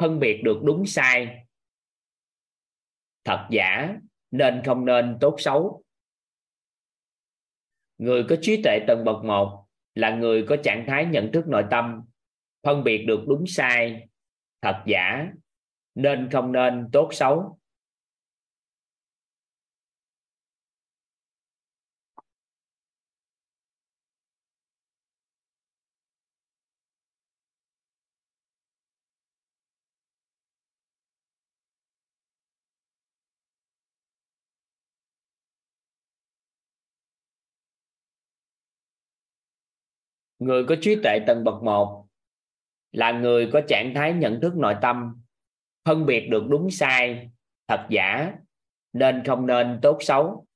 Phân 0.00 0.20
biệt 0.20 0.40
được 0.44 0.60
đúng 0.64 0.86
sai, 0.86 1.46
thật 3.24 3.46
giả, 3.50 3.96
nên 4.30 4.62
không 4.64 4.84
nên 4.84 5.18
tốt 5.20 5.36
xấu. 5.38 5.84
Người 7.98 8.24
có 8.28 8.36
trí 8.40 8.62
tuệ 8.62 8.78
tầng 8.86 9.04
bậc 9.04 9.24
một 9.24 9.66
là 9.94 10.16
người 10.16 10.46
có 10.48 10.56
trạng 10.64 10.84
thái 10.86 11.06
nhận 11.06 11.32
thức 11.32 11.48
nội 11.48 11.64
tâm. 11.70 12.02
Phân 12.62 12.84
biệt 12.84 13.04
được 13.06 13.24
đúng 13.28 13.44
sai, 13.46 14.08
thật 14.62 14.82
giả, 14.86 15.32
nên 15.94 16.28
không 16.32 16.52
nên 16.52 16.88
tốt 16.92 17.08
xấu. 17.12 17.58
Người 40.46 40.64
có 40.68 40.76
trí 40.80 40.96
tuệ 41.02 41.18
tầng 41.26 41.44
bậc 41.44 41.62
một 41.62 42.06
là 42.92 43.12
người 43.12 43.50
có 43.52 43.60
trạng 43.68 43.92
thái 43.94 44.12
nhận 44.12 44.40
thức 44.40 44.56
nội 44.56 44.74
tâm, 44.82 45.22
phân 45.84 46.06
biệt 46.06 46.28
được 46.30 46.42
đúng 46.48 46.70
sai, 46.70 47.30
thật 47.68 47.86
giả, 47.90 48.32
nên 48.92 49.22
không 49.26 49.46
nên 49.46 49.78
tốt 49.82 49.98
xấu. 50.00 50.46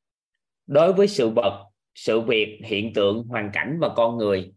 Đối 0.66 0.92
với 0.92 1.08
sự 1.08 1.28
vật, 1.28 1.70
sự 1.94 2.20
việc, 2.20 2.60
hiện 2.64 2.92
tượng, 2.94 3.24
hoàn 3.28 3.50
cảnh 3.52 3.78
và 3.80 3.88
con 3.96 4.16
người. 4.16 4.52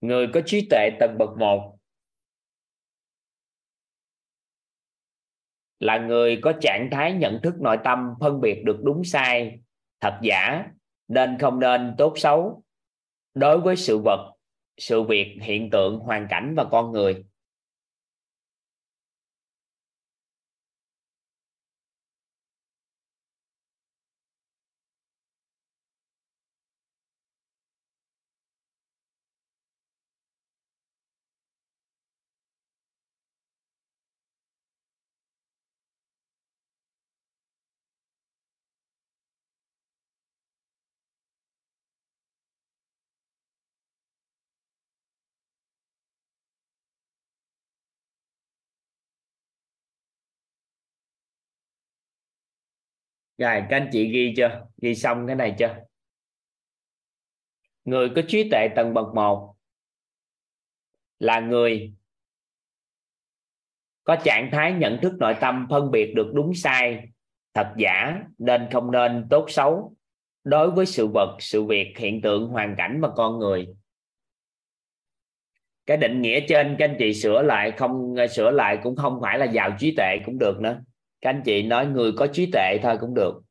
Người 0.00 0.26
có 0.34 0.40
trí 0.46 0.68
tuệ 0.70 0.90
tầng 1.00 1.18
bậc 1.18 1.30
một 1.38 1.77
là 5.80 5.98
người 5.98 6.36
có 6.42 6.52
trạng 6.52 6.88
thái 6.90 7.12
nhận 7.12 7.40
thức 7.42 7.54
nội 7.60 7.76
tâm, 7.84 8.14
phân 8.20 8.40
biệt 8.40 8.62
được 8.64 8.82
đúng 8.82 9.04
sai, 9.04 9.60
thật 10.00 10.18
giả, 10.22 10.64
nên 11.08 11.38
không 11.38 11.60
nên 11.60 11.94
tốt 11.98 12.12
xấu. 12.16 12.62
Đối 13.34 13.58
với 13.60 13.76
sự 13.76 13.98
vật, 13.98 14.32
sự 14.76 15.02
việc, 15.02 15.36
hiện 15.40 15.70
tượng, 15.70 15.98
hoàn 15.98 16.26
cảnh 16.30 16.54
và 16.56 16.64
con 16.64 16.92
người 16.92 17.24
rồi, 53.38 53.62
các 53.70 53.76
anh 53.76 53.88
chị 53.92 54.12
ghi 54.12 54.34
chưa? 54.36 54.66
Ghi 54.82 54.94
xong 54.94 55.26
cái 55.26 55.36
này 55.36 55.54
chưa? 55.58 55.76
Người 57.84 58.08
có 58.16 58.22
trí 58.28 58.50
tuệ 58.50 58.68
tầng 58.76 58.94
bậc 58.94 59.14
một 59.14 59.54
là 61.18 61.40
người 61.40 61.92
có 64.04 64.16
trạng 64.24 64.48
thái 64.52 64.72
nhận 64.72 64.98
thức 65.02 65.12
nội 65.18 65.34
tâm 65.40 65.66
phân 65.70 65.90
biệt 65.90 66.12
được 66.14 66.30
đúng 66.34 66.54
sai, 66.54 67.08
thật 67.54 67.74
giả, 67.76 68.22
nên 68.38 68.68
không 68.72 68.90
nên 68.90 69.26
tốt 69.30 69.46
xấu 69.48 69.94
đối 70.44 70.70
với 70.70 70.86
sự 70.86 71.06
vật, 71.06 71.36
sự 71.40 71.64
việc, 71.64 71.94
hiện 71.98 72.20
tượng, 72.22 72.48
hoàn 72.48 72.74
cảnh 72.78 73.00
và 73.00 73.08
con 73.16 73.38
người. 73.38 73.66
Cái 75.86 75.96
định 75.96 76.22
nghĩa 76.22 76.40
trên, 76.48 76.76
các 76.78 76.88
anh 76.88 76.96
chị 76.98 77.14
sửa 77.14 77.42
lại, 77.42 77.70
không, 77.70 78.14
sửa 78.30 78.50
lại 78.50 78.78
cũng 78.82 78.96
không 78.96 79.18
phải 79.22 79.38
là 79.38 79.44
giàu 79.44 79.76
trí 79.78 79.94
tuệ 79.96 80.18
cũng 80.26 80.38
được 80.38 80.60
nữa 80.60 80.80
các 81.20 81.30
anh 81.30 81.42
chị 81.44 81.62
nói 81.62 81.86
người 81.86 82.12
có 82.16 82.26
trí 82.32 82.50
tuệ 82.52 82.78
thôi 82.82 82.96
cũng 83.00 83.14
được 83.14 83.42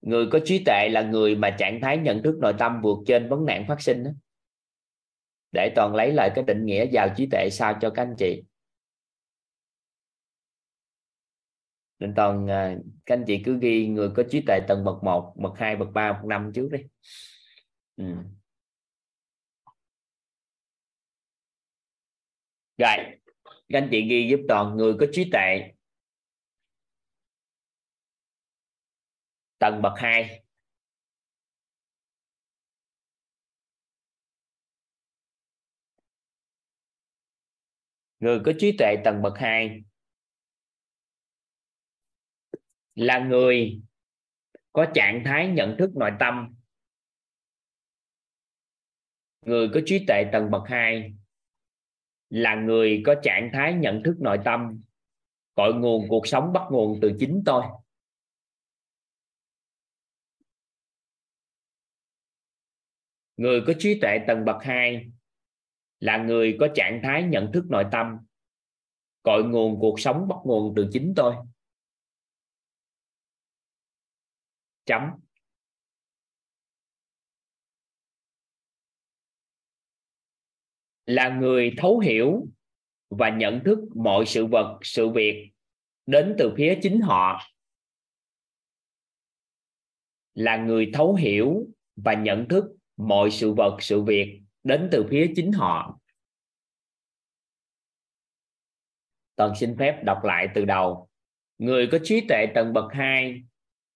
người 0.00 0.26
có 0.32 0.38
trí 0.44 0.64
tuệ 0.64 0.88
là 0.88 1.02
người 1.02 1.36
mà 1.36 1.56
trạng 1.58 1.80
thái 1.82 1.98
nhận 1.98 2.22
thức 2.22 2.38
nội 2.40 2.54
tâm 2.58 2.80
vượt 2.82 2.98
trên 3.06 3.28
vấn 3.28 3.44
nạn 3.44 3.64
phát 3.68 3.80
sinh 3.80 4.04
đó. 4.04 4.10
để 5.52 5.72
toàn 5.76 5.94
lấy 5.94 6.12
lại 6.12 6.30
cái 6.34 6.44
định 6.44 6.64
nghĩa 6.64 6.86
giàu 6.92 7.08
trí 7.16 7.28
tuệ 7.30 7.48
sao 7.50 7.78
cho 7.80 7.90
các 7.90 8.02
anh 8.02 8.14
chị 8.18 8.42
nên 11.98 12.14
toàn 12.14 12.50
à, 12.50 12.76
các 13.06 13.14
anh 13.14 13.24
chị 13.26 13.42
cứ 13.44 13.58
ghi 13.60 13.86
người 13.86 14.10
có 14.16 14.22
trí 14.30 14.40
tuệ 14.46 14.60
tầng 14.68 14.84
bậc 14.84 15.04
1, 15.04 15.34
bậc 15.36 15.52
2, 15.56 15.76
bậc 15.76 15.88
3, 15.92 16.12
bậc 16.12 16.24
5 16.24 16.52
trước 16.54 16.68
đi 16.72 16.78
ừ. 17.96 18.04
rồi 22.78 22.96
các 23.68 23.78
anh 23.78 23.88
chị 23.90 24.02
ghi 24.08 24.28
giúp 24.30 24.40
toàn 24.48 24.76
người 24.76 24.94
có 25.00 25.06
trí 25.12 25.30
tuệ 25.32 25.72
tầng 29.62 29.82
bậc 29.82 29.92
2 29.96 30.42
người 38.20 38.40
có 38.44 38.52
trí 38.58 38.76
tuệ 38.78 38.96
tầng 39.04 39.22
bậc 39.22 39.32
2 39.36 39.82
là 42.94 43.18
người 43.18 43.82
có 44.72 44.86
trạng 44.94 45.22
thái 45.24 45.48
nhận 45.48 45.76
thức 45.78 45.90
nội 45.94 46.10
tâm. 46.20 46.54
Người 49.40 49.68
có 49.74 49.80
trí 49.86 50.04
tuệ 50.08 50.24
tầng 50.32 50.50
bậc 50.50 50.62
2 50.66 51.14
là 52.30 52.54
người 52.54 53.02
có 53.06 53.14
trạng 53.22 53.50
thái 53.52 53.74
nhận 53.74 54.02
thức 54.04 54.16
nội 54.20 54.38
tâm. 54.44 54.82
Cội 55.54 55.74
nguồn 55.74 56.08
cuộc 56.08 56.26
sống 56.26 56.52
bắt 56.52 56.62
nguồn 56.70 56.98
từ 57.02 57.12
chính 57.18 57.42
tôi. 57.46 57.81
Người 63.42 63.62
có 63.66 63.72
trí 63.78 63.98
tuệ 64.00 64.18
tầng 64.26 64.44
bậc 64.44 64.56
2 64.62 65.10
là 66.00 66.24
người 66.24 66.56
có 66.60 66.68
trạng 66.74 67.00
thái 67.02 67.22
nhận 67.22 67.50
thức 67.52 67.64
nội 67.68 67.84
tâm. 67.92 68.18
Cội 69.22 69.44
nguồn 69.44 69.80
cuộc 69.80 70.00
sống 70.00 70.28
bắt 70.28 70.36
nguồn 70.44 70.72
từ 70.76 70.88
chính 70.92 71.12
tôi. 71.16 71.34
Chấm. 74.84 75.02
Là 81.06 81.28
người 81.28 81.74
thấu 81.76 81.98
hiểu 81.98 82.46
và 83.08 83.28
nhận 83.28 83.60
thức 83.64 83.78
mọi 83.94 84.26
sự 84.26 84.46
vật, 84.46 84.78
sự 84.82 85.08
việc 85.08 85.52
đến 86.06 86.34
từ 86.38 86.54
phía 86.56 86.78
chính 86.82 87.00
họ. 87.00 87.40
Là 90.34 90.56
người 90.56 90.90
thấu 90.94 91.14
hiểu 91.14 91.66
và 91.96 92.14
nhận 92.14 92.48
thức 92.48 92.64
mọi 93.08 93.30
sự 93.30 93.52
vật, 93.52 93.76
sự 93.80 94.02
việc 94.02 94.42
đến 94.64 94.88
từ 94.92 95.06
phía 95.10 95.32
chính 95.36 95.52
họ. 95.52 95.98
Toàn 99.36 99.54
xin 99.56 99.76
phép 99.78 100.04
đọc 100.04 100.24
lại 100.24 100.48
từ 100.54 100.64
đầu. 100.64 101.08
Người 101.58 101.88
có 101.92 101.98
trí 102.02 102.20
tuệ 102.28 102.46
tầng 102.54 102.72
bậc 102.72 102.92
2 102.92 103.42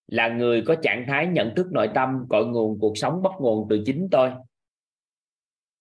là 0.07 0.29
người 0.29 0.63
có 0.67 0.75
trạng 0.83 1.05
thái 1.09 1.27
nhận 1.27 1.53
thức 1.57 1.67
nội 1.73 1.91
tâm, 1.95 2.27
cội 2.29 2.47
nguồn 2.47 2.79
cuộc 2.81 2.99
sống 2.99 3.23
bắt 3.23 3.33
nguồn 3.39 3.67
từ 3.71 3.83
chính 3.87 4.09
tôi. 4.11 4.31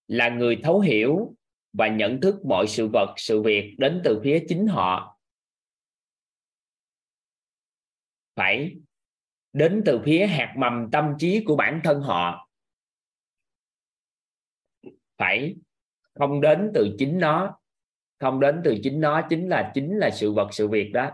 Là 0.08 0.28
người 0.28 0.60
thấu 0.62 0.80
hiểu 0.80 1.34
và 1.72 1.88
nhận 1.88 2.20
thức 2.20 2.44
mọi 2.44 2.66
sự 2.66 2.88
vật, 2.88 3.14
sự 3.16 3.42
việc 3.42 3.74
đến 3.78 4.00
từ 4.04 4.20
phía 4.24 4.44
chính 4.48 4.66
họ. 4.66 5.18
Phải 8.36 8.76
đến 9.52 9.82
từ 9.86 10.00
phía 10.04 10.26
hạt 10.26 10.54
mầm 10.58 10.88
tâm 10.92 11.14
trí 11.18 11.44
của 11.44 11.56
bản 11.56 11.80
thân 11.84 12.00
họ 12.00 12.45
phải 15.16 15.56
không 16.14 16.40
đến 16.40 16.70
từ 16.74 16.96
chính 16.98 17.18
nó. 17.18 17.58
Không 18.18 18.40
đến 18.40 18.60
từ 18.64 18.76
chính 18.82 19.00
nó 19.00 19.26
chính 19.30 19.48
là 19.48 19.70
chính 19.74 19.98
là 19.98 20.10
sự 20.10 20.32
vật, 20.32 20.48
sự 20.52 20.68
việc 20.68 20.90
đó. 20.92 21.10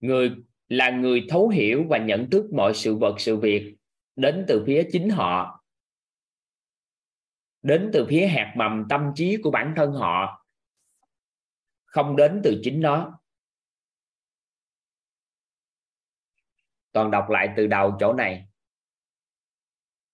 Người 0.00 0.36
là 0.68 0.90
người 0.90 1.26
thấu 1.28 1.48
hiểu 1.48 1.84
và 1.88 1.98
nhận 1.98 2.30
thức 2.30 2.52
mọi 2.52 2.74
sự 2.74 2.96
vật, 2.96 3.14
sự 3.18 3.36
việc 3.36 3.76
đến 4.16 4.44
từ 4.48 4.64
phía 4.66 4.88
chính 4.92 5.10
họ, 5.10 5.64
đến 7.62 7.90
từ 7.92 8.06
phía 8.08 8.26
hạt 8.26 8.54
mầm 8.56 8.86
tâm 8.88 9.12
trí 9.14 9.36
của 9.42 9.50
bản 9.50 9.72
thân 9.76 9.92
họ, 9.92 10.46
không 11.84 12.16
đến 12.16 12.40
từ 12.44 12.60
chính 12.62 12.80
nó. 12.80 13.20
Toàn 16.96 17.10
đọc 17.10 17.30
lại 17.30 17.48
từ 17.56 17.66
đầu 17.66 17.96
chỗ 18.00 18.12
này. 18.12 18.46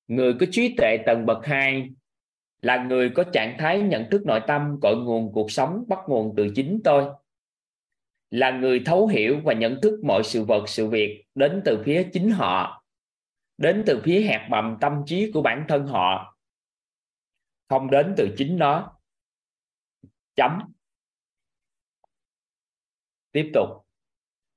Người 0.07 0.35
có 0.41 0.47
trí 0.51 0.75
tuệ 0.77 0.99
tầng 1.07 1.27
bậc 1.27 1.47
2 1.47 1.91
là 2.63 2.85
người 2.85 3.11
có 3.15 3.25
trạng 3.33 3.57
thái 3.59 3.81
nhận 3.81 4.07
thức 4.11 4.23
nội 4.27 4.41
tâm, 4.47 4.79
cội 4.83 4.97
nguồn 4.97 5.33
cuộc 5.33 5.51
sống, 5.51 5.85
bắt 5.89 5.99
nguồn 6.09 6.35
từ 6.37 6.49
chính 6.55 6.81
tôi. 6.85 7.05
Là 8.31 8.51
người 8.51 8.83
thấu 8.87 9.07
hiểu 9.07 9.41
và 9.45 9.55
nhận 9.55 9.81
thức 9.83 10.01
mọi 10.05 10.23
sự 10.25 10.45
vật, 10.45 10.65
sự 10.69 10.89
việc 10.89 11.25
đến 11.35 11.63
từ 11.65 11.83
phía 11.85 12.09
chính 12.13 12.31
họ, 12.31 12.85
đến 13.59 13.83
từ 13.87 14.01
phía 14.05 14.23
hạt 14.23 14.47
mầm 14.51 14.77
tâm 14.81 15.03
trí 15.07 15.31
của 15.33 15.43
bản 15.43 15.65
thân 15.69 15.87
họ, 15.87 16.37
không 17.69 17.91
đến 17.91 18.15
từ 18.17 18.35
chính 18.39 18.59
nó. 18.59 18.99
Chấm. 20.37 20.59
Tiếp 23.33 23.51
tục. 23.55 23.69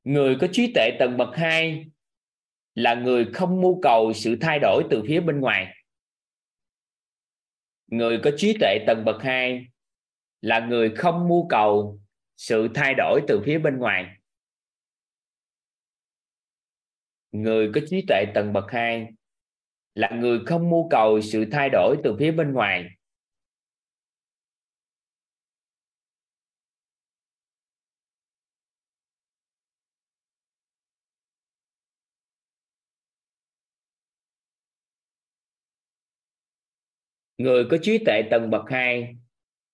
Người 0.03 0.37
có 0.41 0.47
trí 0.51 0.73
tuệ 0.73 0.89
tầng 0.99 1.17
bậc 1.17 1.35
2 1.35 1.85
là 2.75 2.95
người 2.95 3.25
không 3.33 3.61
mưu 3.61 3.81
cầu 3.81 4.13
sự 4.13 4.37
thay 4.41 4.59
đổi 4.59 4.83
từ 4.89 5.03
phía 5.07 5.19
bên 5.19 5.39
ngoài. 5.39 5.75
Người 7.87 8.19
có 8.23 8.31
trí 8.37 8.57
tuệ 8.59 8.77
tầng 8.87 9.05
bậc 9.05 9.21
2 9.21 9.67
là 10.41 10.59
người 10.59 10.95
không 10.95 11.27
mưu 11.27 11.47
cầu 11.49 11.99
sự 12.37 12.67
thay 12.75 12.93
đổi 12.97 13.21
từ 13.27 13.41
phía 13.45 13.57
bên 13.57 13.77
ngoài. 13.77 14.05
Người 17.31 17.71
có 17.75 17.81
trí 17.89 18.05
tuệ 18.07 18.25
tầng 18.33 18.53
bậc 18.53 18.65
2 18.71 19.07
là 19.93 20.09
người 20.09 20.39
không 20.45 20.69
mưu 20.69 20.89
cầu 20.89 21.21
sự 21.21 21.45
thay 21.51 21.69
đổi 21.69 21.95
từ 22.03 22.15
phía 22.19 22.31
bên 22.31 22.53
ngoài. 22.53 22.85
Người 37.37 37.65
có 37.71 37.77
trí 37.81 37.97
tuệ 38.05 38.21
tầng 38.31 38.49
bậc 38.49 38.63
2 38.69 39.17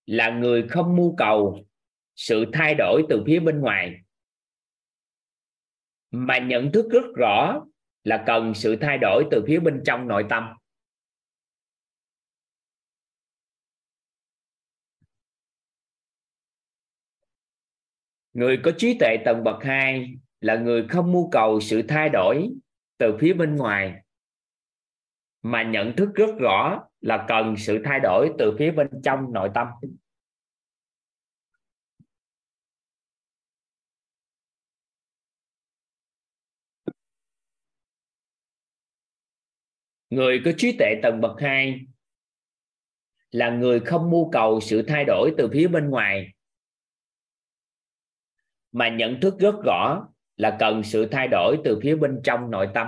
là 0.05 0.29
người 0.29 0.67
không 0.69 0.95
mưu 0.95 1.15
cầu 1.17 1.65
sự 2.15 2.45
thay 2.53 2.75
đổi 2.77 3.03
từ 3.09 3.23
phía 3.27 3.39
bên 3.39 3.59
ngoài. 3.59 3.95
Mà 6.11 6.37
nhận 6.37 6.71
thức 6.71 6.85
rất 6.91 7.05
rõ 7.15 7.65
là 8.03 8.23
cần 8.27 8.53
sự 8.53 8.75
thay 8.75 8.97
đổi 9.01 9.25
từ 9.31 9.43
phía 9.47 9.59
bên 9.59 9.81
trong 9.85 10.07
nội 10.07 10.25
tâm. 10.29 10.49
Người 18.33 18.59
có 18.63 18.71
trí 18.77 18.97
tuệ 18.99 19.17
tầng 19.25 19.43
bậc 19.43 19.63
2 19.63 20.15
là 20.39 20.55
người 20.55 20.87
không 20.89 21.11
mưu 21.11 21.29
cầu 21.29 21.61
sự 21.61 21.81
thay 21.87 22.09
đổi 22.09 22.49
từ 22.97 23.17
phía 23.19 23.33
bên 23.33 23.55
ngoài. 23.55 23.93
Mà 25.41 25.63
nhận 25.63 25.95
thức 25.95 26.09
rất 26.15 26.35
rõ 26.39 26.90
là 27.01 27.25
cần 27.27 27.55
sự 27.57 27.81
thay 27.85 27.99
đổi 27.99 28.31
từ 28.39 28.55
phía 28.59 28.71
bên 28.71 28.87
trong 29.03 29.33
nội 29.33 29.49
tâm. 29.53 29.67
Người 40.09 40.41
có 40.45 40.51
trí 40.57 40.75
tuệ 40.79 40.99
tầng 41.03 41.21
bậc 41.21 41.31
2 41.41 41.85
là 43.31 43.49
người 43.49 43.79
không 43.79 44.11
mưu 44.11 44.31
cầu 44.31 44.59
sự 44.61 44.81
thay 44.87 45.05
đổi 45.07 45.33
từ 45.37 45.49
phía 45.53 45.67
bên 45.67 45.89
ngoài, 45.89 46.33
mà 48.71 48.89
nhận 48.89 49.19
thức 49.21 49.39
rất 49.39 49.55
rõ 49.65 50.07
là 50.37 50.57
cần 50.59 50.83
sự 50.83 51.07
thay 51.11 51.27
đổi 51.27 51.57
từ 51.63 51.79
phía 51.83 51.95
bên 51.95 52.21
trong 52.23 52.51
nội 52.51 52.69
tâm. 52.73 52.87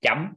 Chấm. 0.00 0.32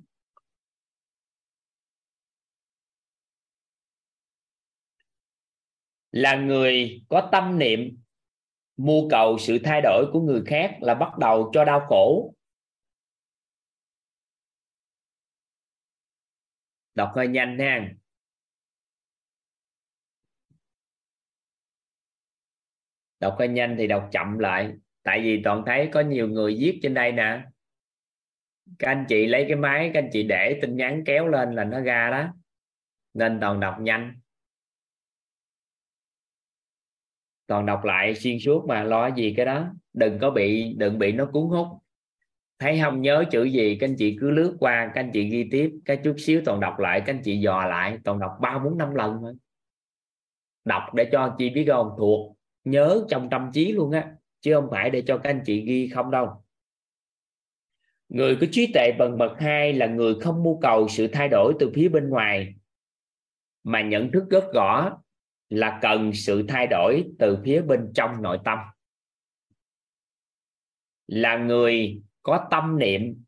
Là 6.13 6.35
người 6.35 7.01
có 7.09 7.29
tâm 7.31 7.59
niệm, 7.59 7.97
mưu 8.77 9.09
cầu 9.09 9.37
sự 9.39 9.59
thay 9.63 9.81
đổi 9.81 10.05
của 10.13 10.21
người 10.21 10.43
khác 10.45 10.77
là 10.81 10.95
bắt 10.95 11.17
đầu 11.17 11.51
cho 11.53 11.65
đau 11.65 11.85
khổ. 11.87 12.33
Đọc 16.95 17.11
hơi 17.15 17.27
nhanh 17.27 17.59
ha. 17.59 17.89
Đọc 23.19 23.35
hơi 23.39 23.47
nhanh 23.47 23.75
thì 23.77 23.87
đọc 23.87 24.09
chậm 24.11 24.39
lại. 24.39 24.73
Tại 25.03 25.21
vì 25.21 25.41
toàn 25.43 25.63
thấy 25.65 25.89
có 25.93 26.01
nhiều 26.01 26.27
người 26.27 26.57
viết 26.59 26.79
trên 26.83 26.93
đây 26.93 27.11
nè. 27.11 27.45
Các 28.79 28.87
anh 28.87 29.05
chị 29.09 29.25
lấy 29.25 29.45
cái 29.47 29.55
máy, 29.55 29.91
các 29.93 29.99
anh 29.99 30.09
chị 30.13 30.23
để 30.23 30.59
tin 30.61 30.77
nhắn 30.77 31.03
kéo 31.05 31.27
lên 31.27 31.55
là 31.55 31.63
nó 31.63 31.81
ra 31.81 32.09
đó. 32.11 32.33
Nên 33.13 33.39
toàn 33.41 33.59
đọc 33.59 33.75
nhanh. 33.79 34.22
Còn 37.47 37.65
đọc 37.65 37.83
lại 37.83 38.15
xuyên 38.15 38.39
suốt 38.39 38.65
mà 38.67 38.83
lo 38.83 39.07
gì 39.07 39.33
cái 39.37 39.45
đó. 39.45 39.65
Đừng 39.93 40.19
có 40.19 40.29
bị, 40.29 40.73
đừng 40.77 40.99
bị 40.99 41.11
nó 41.11 41.25
cuốn 41.25 41.43
hút. 41.49 41.67
Thấy 42.59 42.79
không, 42.83 43.01
nhớ 43.01 43.23
chữ 43.31 43.43
gì, 43.43 43.77
các 43.79 43.87
anh 43.87 43.95
chị 43.97 44.17
cứ 44.19 44.31
lướt 44.31 44.55
qua, 44.59 44.91
các 44.93 45.01
anh 45.01 45.11
chị 45.13 45.29
ghi 45.29 45.47
tiếp. 45.51 45.71
Cái 45.85 45.97
chút 46.03 46.15
xíu 46.17 46.41
toàn 46.45 46.59
đọc 46.59 46.79
lại, 46.79 47.01
các 47.05 47.13
anh 47.13 47.21
chị 47.23 47.37
dò 47.37 47.65
lại, 47.65 47.97
toàn 48.03 48.19
đọc 48.19 48.31
ba, 48.41 48.59
bốn, 48.59 48.77
năm 48.77 48.95
lần 48.95 49.17
thôi. 49.21 49.33
Đọc 50.65 50.83
để 50.93 51.09
cho 51.11 51.35
chị 51.37 51.49
biết 51.49 51.65
không? 51.67 51.89
Thuộc, 51.97 52.37
nhớ 52.63 53.05
trong 53.09 53.29
tâm 53.29 53.49
trí 53.53 53.71
luôn 53.71 53.91
á, 53.91 54.11
chứ 54.41 54.53
không 54.53 54.67
phải 54.71 54.89
để 54.89 55.03
cho 55.07 55.17
các 55.17 55.29
anh 55.29 55.41
chị 55.45 55.65
ghi 55.65 55.87
không 55.87 56.11
đâu. 56.11 56.43
Người 58.09 58.35
có 58.35 58.47
trí 58.51 58.71
tuệ 58.73 58.91
bần 58.99 59.17
bậc 59.17 59.39
hai 59.39 59.73
là 59.73 59.85
người 59.85 60.15
không 60.21 60.43
mưu 60.43 60.59
cầu 60.61 60.87
sự 60.87 61.07
thay 61.07 61.29
đổi 61.31 61.53
từ 61.59 61.71
phía 61.75 61.89
bên 61.89 62.09
ngoài, 62.09 62.53
mà 63.63 63.81
nhận 63.81 64.11
thức 64.11 64.23
rất 64.29 64.43
rõ 64.53 64.97
là 65.53 65.79
cần 65.81 66.11
sự 66.13 66.45
thay 66.49 66.67
đổi 66.67 67.11
từ 67.19 67.37
phía 67.45 67.61
bên 67.61 67.91
trong 67.95 68.21
nội 68.21 68.39
tâm. 68.45 68.59
Là 71.07 71.37
người 71.37 72.01
có 72.21 72.47
tâm 72.51 72.79
niệm, 72.79 73.23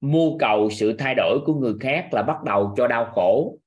mưu 0.00 0.38
cầu 0.38 0.70
sự 0.70 0.96
thay 0.98 1.14
đổi 1.14 1.38
của 1.46 1.54
người 1.54 1.74
khác 1.80 2.08
là 2.12 2.22
bắt 2.22 2.36
đầu 2.44 2.74
cho 2.76 2.86
đau 2.88 3.12
khổ, 3.14 3.58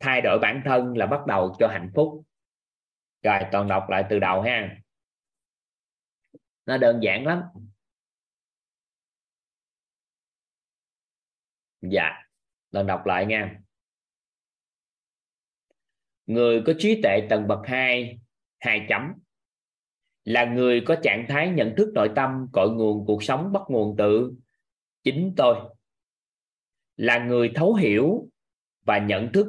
thay 0.00 0.20
đổi 0.20 0.38
bản 0.42 0.62
thân 0.64 0.96
là 0.96 1.06
bắt 1.06 1.26
đầu 1.26 1.56
cho 1.58 1.68
hạnh 1.68 1.90
phúc. 1.94 2.24
Rồi, 3.22 3.38
toàn 3.52 3.68
đọc 3.68 3.86
lại 3.88 4.04
từ 4.10 4.18
đầu 4.18 4.42
ha. 4.42 4.82
Nó 6.66 6.76
đơn 6.76 7.00
giản 7.02 7.26
lắm. 7.26 7.42
Dạ 11.80 12.10
toàn 12.70 12.86
đọc 12.86 13.06
lại 13.06 13.26
nha 13.26 13.60
người 16.26 16.62
có 16.66 16.72
trí 16.78 17.00
tuệ 17.02 17.26
tầng 17.30 17.48
bậc 17.48 17.58
2 17.64 18.18
hai 18.58 18.86
chấm. 18.88 19.12
Là 20.24 20.44
người 20.44 20.82
có 20.86 20.96
trạng 21.02 21.26
thái 21.28 21.50
nhận 21.50 21.74
thức 21.76 21.92
nội 21.94 22.10
tâm, 22.16 22.46
cội 22.52 22.70
nguồn 22.70 23.06
cuộc 23.06 23.22
sống 23.22 23.52
bắt 23.52 23.62
nguồn 23.68 23.96
tự 23.96 24.32
chính 25.02 25.34
tôi. 25.36 25.56
Là 26.96 27.24
người 27.24 27.52
thấu 27.54 27.74
hiểu 27.74 28.28
và 28.82 28.98
nhận 28.98 29.32
thức 29.32 29.46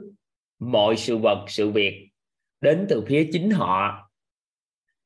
mọi 0.60 0.98
sự 0.98 1.18
vật, 1.18 1.45
sự 1.48 1.72
việc 1.72 2.10
đến 2.62 2.86
từ 2.90 3.04
phía 3.08 3.30
chính 3.32 3.52
họ, 3.52 4.10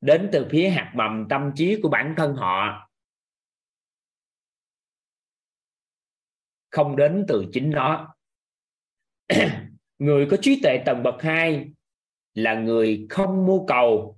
đến 0.01 0.29
từ 0.31 0.47
phía 0.49 0.69
hạt 0.69 0.93
mầm 0.95 1.27
tâm 1.29 1.51
trí 1.55 1.81
của 1.83 1.89
bản 1.89 2.13
thân 2.17 2.35
họ. 2.35 2.87
Không 6.69 6.95
đến 6.95 7.25
từ 7.27 7.45
chính 7.53 7.69
nó. 7.69 8.15
người 10.01 10.27
có 10.31 10.37
trí 10.41 10.61
tuệ 10.63 10.77
tầng 10.85 11.03
bậc 11.03 11.21
2 11.21 11.71
là 12.33 12.53
người 12.53 13.07
không 13.09 13.45
mưu 13.45 13.65
cầu 13.67 14.17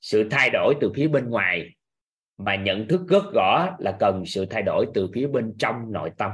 sự 0.00 0.28
thay 0.30 0.50
đổi 0.50 0.74
từ 0.80 0.92
phía 0.94 1.08
bên 1.08 1.30
ngoài, 1.30 1.76
mà 2.38 2.56
nhận 2.56 2.88
thức 2.88 3.00
rất 3.08 3.24
rõ 3.34 3.76
là 3.78 3.96
cần 4.00 4.26
sự 4.26 4.46
thay 4.46 4.62
đổi 4.62 4.86
từ 4.94 5.10
phía 5.14 5.26
bên 5.26 5.54
trong 5.58 5.92
nội 5.92 6.10
tâm. 6.16 6.30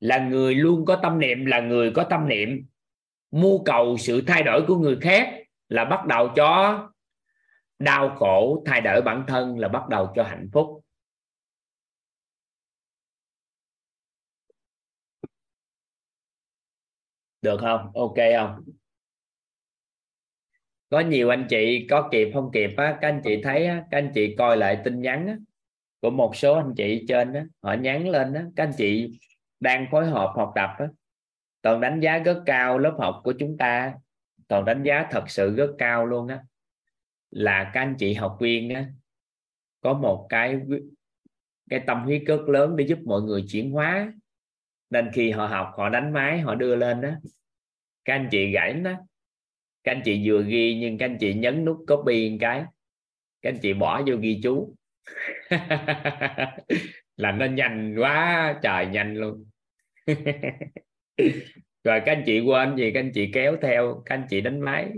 Là 0.00 0.18
người 0.18 0.54
luôn 0.54 0.84
có 0.84 0.96
tâm 1.02 1.18
niệm, 1.18 1.46
là 1.46 1.60
người 1.60 1.90
có 1.90 2.04
tâm 2.04 2.28
niệm, 2.28 2.66
mưu 3.30 3.64
cầu 3.64 3.96
sự 3.98 4.22
thay 4.26 4.42
đổi 4.42 4.64
của 4.66 4.76
người 4.76 4.96
khác 5.00 5.34
là 5.68 5.84
bắt 5.84 6.06
đầu 6.06 6.28
cho 6.36 6.88
đau 7.78 8.16
khổ, 8.18 8.62
thay 8.66 8.80
đổi 8.80 9.02
bản 9.02 9.24
thân 9.28 9.58
là 9.58 9.68
bắt 9.68 9.88
đầu 9.88 10.12
cho 10.14 10.22
hạnh 10.22 10.48
phúc. 10.52 10.84
Được 17.42 17.56
không? 17.60 17.90
Ok 17.94 18.14
không? 18.36 18.64
Có 20.90 21.00
nhiều 21.00 21.28
anh 21.28 21.46
chị 21.50 21.86
có 21.90 22.08
kịp 22.12 22.30
không 22.34 22.50
kịp 22.52 22.70
á 22.76 22.98
các 23.00 23.08
anh 23.08 23.20
chị 23.24 23.40
thấy 23.42 23.66
á, 23.66 23.84
các 23.90 23.98
anh 23.98 24.10
chị 24.14 24.34
coi 24.38 24.56
lại 24.56 24.78
tin 24.84 25.00
nhắn 25.00 25.26
á, 25.26 25.36
của 26.00 26.10
một 26.10 26.36
số 26.36 26.54
anh 26.54 26.74
chị 26.76 27.04
trên 27.08 27.32
á, 27.32 27.44
họ 27.62 27.72
nhắn 27.74 28.08
lên 28.08 28.34
á, 28.34 28.44
các 28.56 28.64
anh 28.64 28.72
chị 28.78 29.18
đang 29.60 29.86
phối 29.90 30.06
hợp 30.06 30.32
học 30.36 30.52
tập 30.54 30.70
á, 30.78 30.86
toàn 31.62 31.80
đánh 31.80 32.00
giá 32.00 32.18
rất 32.18 32.42
cao 32.46 32.78
lớp 32.78 32.96
học 32.98 33.20
của 33.24 33.32
chúng 33.38 33.56
ta 33.58 33.94
toàn 34.48 34.64
đánh 34.64 34.82
giá 34.82 35.06
thật 35.10 35.24
sự 35.30 35.56
rất 35.56 35.70
cao 35.78 36.06
luôn 36.06 36.28
á 36.28 36.40
là 37.30 37.70
các 37.74 37.80
anh 37.80 37.94
chị 37.98 38.14
học 38.14 38.36
viên 38.40 38.70
á, 38.74 38.86
có 39.80 39.94
một 39.94 40.26
cái 40.28 40.60
cái 41.70 41.80
tâm 41.86 42.02
huyết 42.04 42.22
rất 42.26 42.40
lớn 42.48 42.76
để 42.76 42.86
giúp 42.88 42.98
mọi 43.04 43.22
người 43.22 43.44
chuyển 43.48 43.70
hóa 43.70 44.12
nên 44.90 45.10
khi 45.12 45.30
họ 45.30 45.46
học, 45.46 45.72
họ 45.76 45.88
đánh 45.88 46.12
máy, 46.12 46.40
họ 46.40 46.54
đưa 46.54 46.76
lên 46.76 47.00
đó. 47.00 47.10
Các 48.04 48.14
anh 48.14 48.28
chị 48.30 48.50
gãy 48.52 48.72
đó 48.72 48.92
các 49.88 49.94
anh 49.94 50.02
chị 50.04 50.22
vừa 50.24 50.42
ghi, 50.42 50.78
nhưng 50.80 50.98
các 50.98 51.06
anh 51.06 51.18
chị 51.20 51.34
nhấn 51.34 51.64
nút 51.64 51.84
copy 51.86 52.30
một 52.30 52.36
cái. 52.40 52.64
Các 53.42 53.50
anh 53.50 53.58
chị 53.62 53.72
bỏ 53.72 54.02
vô 54.06 54.16
ghi 54.16 54.40
chú. 54.42 54.74
Là 57.16 57.32
nó 57.32 57.46
nhanh 57.46 57.94
quá, 57.98 58.54
trời 58.62 58.86
nhanh 58.86 59.14
luôn. 59.14 59.44
Rồi 61.84 62.00
các 62.06 62.12
anh 62.12 62.22
chị 62.26 62.40
quên 62.40 62.76
gì, 62.76 62.90
các 62.94 63.00
anh 63.00 63.10
chị 63.14 63.30
kéo 63.32 63.56
theo, 63.62 64.02
các 64.06 64.14
anh 64.14 64.26
chị 64.30 64.40
đánh 64.40 64.60
máy. 64.60 64.92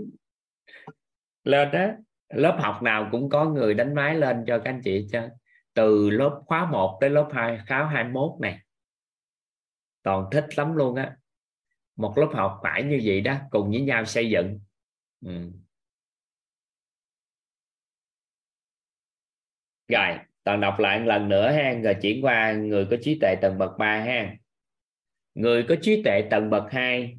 Lên 1.43 1.71
đó, 1.71 1.87
lớp 2.29 2.57
học 2.61 2.83
nào 2.83 3.09
cũng 3.11 3.29
có 3.29 3.45
người 3.45 3.73
đánh 3.73 3.95
máy 3.95 4.15
lên 4.15 4.43
cho 4.47 4.57
các 4.57 4.69
anh 4.69 4.81
chị 4.83 5.07
chơi 5.11 5.29
từ 5.73 6.09
lớp 6.09 6.41
khóa 6.45 6.65
1 6.71 6.97
tới 7.01 7.09
lớp 7.09 7.29
2 7.33 7.59
khóa 7.67 7.85
21 7.85 8.31
này 8.41 8.59
toàn 10.03 10.25
thích 10.31 10.57
lắm 10.57 10.75
luôn 10.75 10.95
á. 10.95 11.17
Một 11.95 12.17
lớp 12.17 12.29
học 12.33 12.59
phải 12.63 12.83
như 12.83 13.01
vậy 13.03 13.21
đó, 13.21 13.37
cùng 13.51 13.69
với 13.71 13.81
nhau 13.81 14.05
xây 14.05 14.29
dựng. 14.29 14.59
Ừ. 15.25 15.51
rồi, 19.91 20.17
toàn 20.43 20.61
đọc 20.61 20.79
lại 20.79 20.99
một 20.99 21.05
lần 21.05 21.29
nữa 21.29 21.51
ha, 21.51 21.73
rồi 21.83 21.95
chuyển 22.01 22.25
qua 22.25 22.51
người 22.51 22.85
có 22.85 22.97
trí 23.01 23.19
tuệ 23.19 23.35
tầng 23.41 23.57
bậc 23.57 23.71
3 23.77 23.99
ha. 23.99 24.35
Người 25.33 25.63
có 25.63 25.75
trí 25.81 26.03
tuệ 26.03 26.21
tầng 26.29 26.49
bậc 26.49 26.63
2 26.71 27.17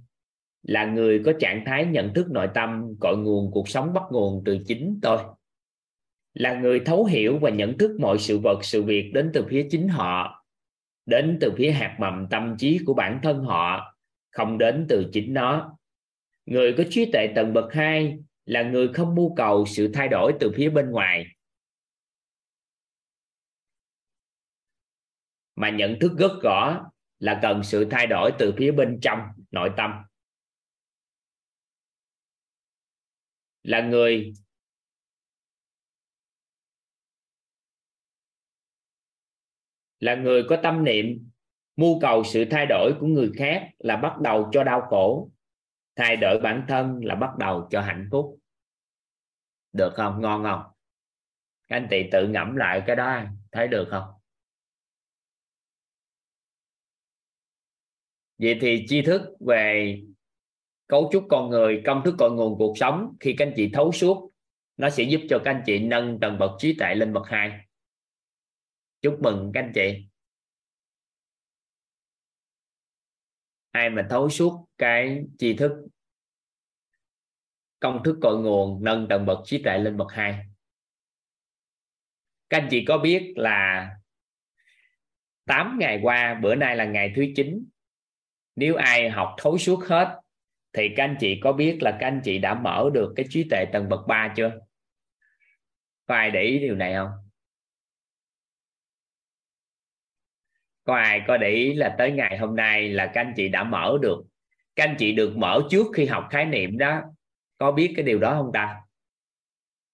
là 0.62 0.84
người 0.84 1.22
có 1.24 1.32
trạng 1.40 1.64
thái 1.66 1.84
nhận 1.86 2.14
thức 2.14 2.30
nội 2.30 2.48
tâm, 2.54 2.94
cội 3.00 3.16
nguồn 3.16 3.50
cuộc 3.52 3.68
sống 3.68 3.92
bắt 3.92 4.02
nguồn 4.10 4.42
từ 4.44 4.59
chính 4.66 4.98
tôi. 5.02 5.18
Là 6.34 6.54
người 6.54 6.80
thấu 6.80 7.04
hiểu 7.04 7.38
và 7.38 7.50
nhận 7.50 7.78
thức 7.78 7.96
mọi 8.00 8.18
sự 8.18 8.38
vật, 8.38 8.59
sự 8.62 8.82
việc 8.82 9.10
đến 9.14 9.30
từ 9.34 9.46
phía 9.50 9.66
chính 9.70 9.88
họ 9.88 10.41
đến 11.06 11.38
từ 11.40 11.52
phía 11.56 11.70
hạt 11.70 11.96
mầm 12.00 12.26
tâm 12.30 12.56
trí 12.58 12.78
của 12.86 12.94
bản 12.94 13.20
thân 13.22 13.44
họ, 13.44 13.96
không 14.30 14.58
đến 14.58 14.86
từ 14.88 15.10
chính 15.12 15.34
nó. 15.34 15.78
Người 16.46 16.74
có 16.78 16.84
trí 16.90 17.12
tuệ 17.12 17.32
tầng 17.34 17.52
bậc 17.52 17.72
2 17.72 18.18
là 18.44 18.62
người 18.62 18.88
không 18.94 19.14
mưu 19.14 19.34
cầu 19.34 19.66
sự 19.66 19.90
thay 19.94 20.08
đổi 20.08 20.32
từ 20.40 20.52
phía 20.56 20.70
bên 20.70 20.90
ngoài. 20.90 21.24
Mà 25.56 25.70
nhận 25.70 25.96
thức 26.00 26.12
rất 26.18 26.32
rõ 26.42 26.90
là 27.18 27.38
cần 27.42 27.62
sự 27.62 27.86
thay 27.90 28.06
đổi 28.06 28.32
từ 28.38 28.54
phía 28.58 28.72
bên 28.72 28.98
trong 29.02 29.18
nội 29.50 29.70
tâm. 29.76 29.90
Là 33.62 33.80
người 33.80 34.32
là 40.02 40.14
người 40.14 40.42
có 40.48 40.56
tâm 40.62 40.84
niệm, 40.84 41.30
mưu 41.76 42.00
cầu 42.00 42.24
sự 42.24 42.44
thay 42.50 42.66
đổi 42.68 42.92
của 43.00 43.06
người 43.06 43.30
khác 43.36 43.70
là 43.78 43.96
bắt 43.96 44.20
đầu 44.20 44.48
cho 44.52 44.64
đau 44.64 44.80
khổ, 44.80 45.30
thay 45.96 46.16
đổi 46.16 46.40
bản 46.42 46.64
thân 46.68 47.04
là 47.04 47.14
bắt 47.14 47.30
đầu 47.38 47.68
cho 47.70 47.80
hạnh 47.80 48.08
phúc. 48.10 48.38
Được 49.72 49.92
không? 49.94 50.20
Ngon 50.20 50.42
không? 50.42 50.62
Các 51.68 51.76
anh 51.76 51.86
chị 51.90 52.08
tự 52.12 52.28
ngẫm 52.28 52.56
lại 52.56 52.82
cái 52.86 52.96
đó 52.96 53.22
thấy 53.52 53.68
được 53.68 53.88
không? 53.90 54.04
Vậy 58.38 58.58
thì 58.60 58.84
tri 58.88 59.02
thức 59.02 59.22
về 59.40 59.98
cấu 60.88 61.08
trúc 61.12 61.26
con 61.28 61.50
người, 61.50 61.82
công 61.86 62.02
thức 62.04 62.14
cội 62.18 62.30
nguồn 62.30 62.58
cuộc 62.58 62.78
sống 62.78 63.16
khi 63.20 63.34
các 63.38 63.46
anh 63.46 63.52
chị 63.56 63.70
thấu 63.72 63.92
suốt, 63.92 64.32
nó 64.76 64.90
sẽ 64.90 65.02
giúp 65.02 65.20
cho 65.28 65.38
các 65.44 65.50
anh 65.50 65.62
chị 65.66 65.78
nâng 65.78 66.20
tầng 66.20 66.38
bậc 66.38 66.50
trí 66.58 66.76
tuệ 66.78 66.94
lên 66.94 67.12
bậc 67.12 67.26
hai 67.26 67.72
chúc 69.02 69.18
mừng 69.22 69.50
các 69.54 69.60
anh 69.60 69.72
chị. 69.74 70.06
Ai 73.70 73.90
mà 73.90 74.06
thấu 74.10 74.30
suốt 74.30 74.66
cái 74.78 75.24
tri 75.38 75.56
thức, 75.56 75.72
công 77.80 78.02
thức 78.04 78.18
cội 78.22 78.38
nguồn, 78.38 78.84
nâng 78.84 79.06
tầng 79.08 79.26
bậc 79.26 79.38
trí 79.44 79.62
tuệ 79.62 79.78
lên 79.78 79.96
bậc 79.96 80.12
hai. 80.12 80.46
Các 82.48 82.58
anh 82.58 82.68
chị 82.70 82.84
có 82.88 82.98
biết 82.98 83.32
là 83.36 83.90
8 85.44 85.76
ngày 85.80 86.00
qua, 86.02 86.40
bữa 86.42 86.54
nay 86.54 86.76
là 86.76 86.84
ngày 86.84 87.12
thứ 87.16 87.24
9 87.36 87.64
nếu 88.56 88.76
ai 88.76 89.10
học 89.10 89.34
thấu 89.38 89.58
suốt 89.58 89.84
hết, 89.84 90.20
thì 90.72 90.88
các 90.96 91.04
anh 91.04 91.16
chị 91.20 91.40
có 91.42 91.52
biết 91.52 91.78
là 91.80 91.96
các 92.00 92.06
anh 92.06 92.20
chị 92.24 92.38
đã 92.38 92.54
mở 92.54 92.90
được 92.94 93.12
cái 93.16 93.26
trí 93.30 93.46
tuệ 93.50 93.64
tầng 93.72 93.88
bậc 93.88 94.00
3 94.08 94.34
chưa? 94.36 94.60
Có 96.06 96.14
ai 96.14 96.30
để 96.30 96.42
ý 96.42 96.58
điều 96.58 96.74
này 96.74 96.94
không? 96.94 97.22
Có 100.84 100.94
ai 100.96 101.22
có 101.26 101.36
để 101.36 101.48
ý 101.48 101.74
là 101.74 101.94
tới 101.98 102.12
ngày 102.12 102.38
hôm 102.38 102.56
nay 102.56 102.88
là 102.88 103.06
các 103.06 103.20
anh 103.20 103.32
chị 103.36 103.48
đã 103.48 103.64
mở 103.64 103.98
được, 104.02 104.22
các 104.76 104.84
anh 104.84 104.96
chị 104.98 105.12
được 105.12 105.36
mở 105.36 105.62
trước 105.70 105.86
khi 105.94 106.06
học 106.06 106.26
khái 106.30 106.44
niệm 106.44 106.78
đó, 106.78 107.02
có 107.59 107.72
biết 107.72 107.92
cái 107.96 108.04
điều 108.04 108.18
đó 108.18 108.34
không 108.34 108.50
ta? 108.52 108.80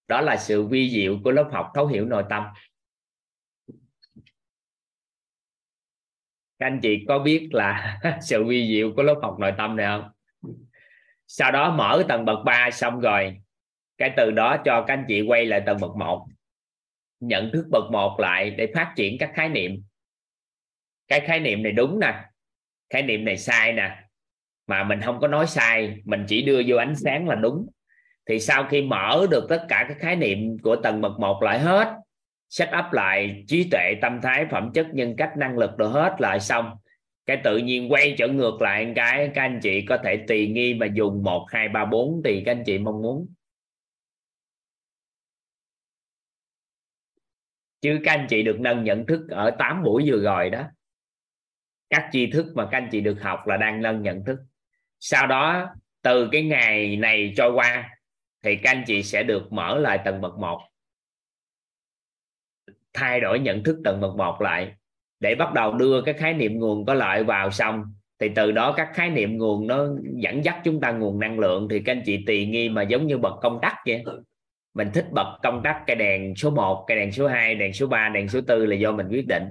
Đó 0.08 0.20
là 0.20 0.36
sự 0.36 0.66
vi 0.66 0.90
diệu 0.90 1.18
của 1.24 1.30
lớp 1.30 1.48
học 1.52 1.70
thấu 1.74 1.86
hiểu 1.86 2.06
nội 2.06 2.24
tâm. 2.30 2.44
Các 6.58 6.66
anh 6.66 6.80
chị 6.82 7.04
có 7.08 7.18
biết 7.18 7.48
là 7.52 8.00
sự 8.22 8.44
vi 8.44 8.68
diệu 8.68 8.92
của 8.96 9.02
lớp 9.02 9.18
học 9.22 9.36
nội 9.38 9.52
tâm 9.58 9.76
này 9.76 9.86
không? 9.86 10.10
Sau 11.26 11.52
đó 11.52 11.74
mở 11.76 12.04
tầng 12.08 12.24
bậc 12.24 12.38
3 12.44 12.70
xong 12.70 13.00
rồi, 13.00 13.36
cái 13.98 14.14
từ 14.16 14.30
đó 14.30 14.56
cho 14.64 14.84
các 14.86 14.94
anh 14.94 15.04
chị 15.08 15.22
quay 15.22 15.46
lại 15.46 15.62
tầng 15.66 15.78
bậc 15.80 15.96
1 15.96 16.26
nhận 17.20 17.50
thức 17.52 17.66
bậc 17.70 17.84
1 17.92 18.20
lại 18.20 18.50
để 18.50 18.72
phát 18.74 18.92
triển 18.96 19.18
các 19.18 19.30
khái 19.34 19.48
niệm 19.48 19.82
cái 21.08 21.20
khái 21.20 21.40
niệm 21.40 21.62
này 21.62 21.72
đúng 21.72 22.00
nè. 22.00 22.24
Khái 22.90 23.02
niệm 23.02 23.24
này 23.24 23.36
sai 23.38 23.72
nè. 23.72 24.04
Mà 24.66 24.84
mình 24.84 25.00
không 25.00 25.20
có 25.20 25.28
nói 25.28 25.46
sai, 25.46 25.96
mình 26.04 26.24
chỉ 26.28 26.42
đưa 26.42 26.62
vô 26.66 26.76
ánh 26.76 26.96
sáng 26.96 27.28
là 27.28 27.34
đúng. 27.34 27.68
Thì 28.26 28.40
sau 28.40 28.64
khi 28.64 28.82
mở 28.82 29.26
được 29.30 29.46
tất 29.48 29.66
cả 29.68 29.84
các 29.88 29.96
khái 30.00 30.16
niệm 30.16 30.58
của 30.62 30.76
tầng 30.76 31.00
bậc 31.00 31.12
một 31.20 31.42
lại 31.42 31.58
hết, 31.58 31.96
set 32.50 32.68
up 32.68 32.92
lại 32.92 33.44
trí 33.48 33.68
tuệ 33.70 33.94
tâm 34.02 34.20
thái, 34.22 34.46
phẩm 34.50 34.70
chất, 34.74 34.86
nhân 34.92 35.14
cách, 35.18 35.32
năng 35.36 35.58
lực 35.58 35.70
rồi 35.78 35.90
hết 35.90 36.16
lại 36.18 36.40
xong, 36.40 36.70
cái 37.26 37.40
tự 37.44 37.56
nhiên 37.56 37.92
quay 37.92 38.14
trở 38.18 38.28
ngược 38.28 38.62
lại 38.62 38.92
cái, 38.96 39.30
các 39.34 39.42
anh 39.42 39.60
chị 39.62 39.84
có 39.88 39.98
thể 40.04 40.24
tùy 40.28 40.48
nghi 40.48 40.74
mà 40.74 40.86
dùng 40.86 41.22
một, 41.22 41.46
hai, 41.48 41.68
ba, 41.68 41.84
bốn 41.84 42.20
tùy 42.24 42.42
các 42.46 42.52
anh 42.52 42.62
chị 42.66 42.78
mong 42.78 43.02
muốn. 43.02 43.28
Chứ 47.80 48.00
các 48.04 48.12
anh 48.12 48.26
chị 48.30 48.42
được 48.42 48.60
nâng 48.60 48.84
nhận 48.84 49.06
thức 49.06 49.28
ở 49.30 49.50
8 49.58 49.82
buổi 49.82 50.10
vừa 50.10 50.22
rồi 50.22 50.50
đó 50.50 50.64
các 51.90 52.08
tri 52.12 52.30
thức 52.30 52.46
mà 52.54 52.68
các 52.70 52.78
anh 52.78 52.88
chị 52.92 53.00
được 53.00 53.22
học 53.22 53.46
là 53.46 53.56
đang 53.56 53.82
nâng 53.82 54.02
nhận 54.02 54.24
thức. 54.24 54.38
Sau 55.00 55.26
đó, 55.26 55.66
từ 56.02 56.28
cái 56.32 56.42
ngày 56.42 56.96
này 56.96 57.32
trôi 57.36 57.52
qua, 57.52 57.90
thì 58.44 58.56
các 58.56 58.70
anh 58.70 58.84
chị 58.86 59.02
sẽ 59.02 59.22
được 59.22 59.52
mở 59.52 59.78
lại 59.78 59.98
tầng 60.04 60.20
bậc 60.20 60.38
một. 60.38 60.60
Thay 62.92 63.20
đổi 63.20 63.38
nhận 63.38 63.64
thức 63.64 63.78
tầng 63.84 64.00
bậc 64.00 64.16
một 64.16 64.40
lại, 64.40 64.72
để 65.20 65.34
bắt 65.34 65.52
đầu 65.52 65.72
đưa 65.72 66.02
cái 66.02 66.14
khái 66.14 66.34
niệm 66.34 66.58
nguồn 66.58 66.86
có 66.86 66.94
lợi 66.94 67.24
vào 67.24 67.50
xong. 67.50 67.84
Thì 68.18 68.28
từ 68.34 68.52
đó 68.52 68.74
các 68.76 68.90
khái 68.94 69.10
niệm 69.10 69.38
nguồn 69.38 69.66
nó 69.66 69.86
dẫn 70.14 70.44
dắt 70.44 70.60
chúng 70.64 70.80
ta 70.80 70.92
nguồn 70.92 71.18
năng 71.18 71.38
lượng. 71.38 71.68
Thì 71.70 71.80
các 71.80 71.92
anh 71.92 72.02
chị 72.06 72.24
tùy 72.26 72.46
nghi 72.46 72.68
mà 72.68 72.82
giống 72.82 73.06
như 73.06 73.18
bật 73.18 73.38
công 73.42 73.58
tắc 73.62 73.74
vậy. 73.86 74.04
Mình 74.74 74.90
thích 74.94 75.06
bật 75.10 75.38
công 75.42 75.62
tắc, 75.64 75.76
cái 75.86 75.96
đèn 75.96 76.34
số 76.36 76.50
1 76.50 76.84
cái 76.86 76.96
đèn 76.96 77.12
số 77.12 77.26
2 77.26 77.54
đèn 77.54 77.72
số 77.72 77.86
3 77.86 78.08
đèn 78.08 78.28
số 78.28 78.40
4 78.48 78.66
là 78.66 78.76
do 78.76 78.92
mình 78.92 79.08
quyết 79.08 79.26
định. 79.26 79.44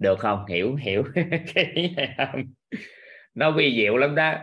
Được 0.00 0.18
không? 0.18 0.46
Hiểu 0.46 0.74
hiểu 0.74 1.04
cái 1.54 1.64
ý 1.74 1.94
này 1.94 2.14
không? 2.16 2.42
Nó 3.34 3.50
vi 3.50 3.76
diệu 3.76 3.96
lắm 3.96 4.14
đó. 4.14 4.34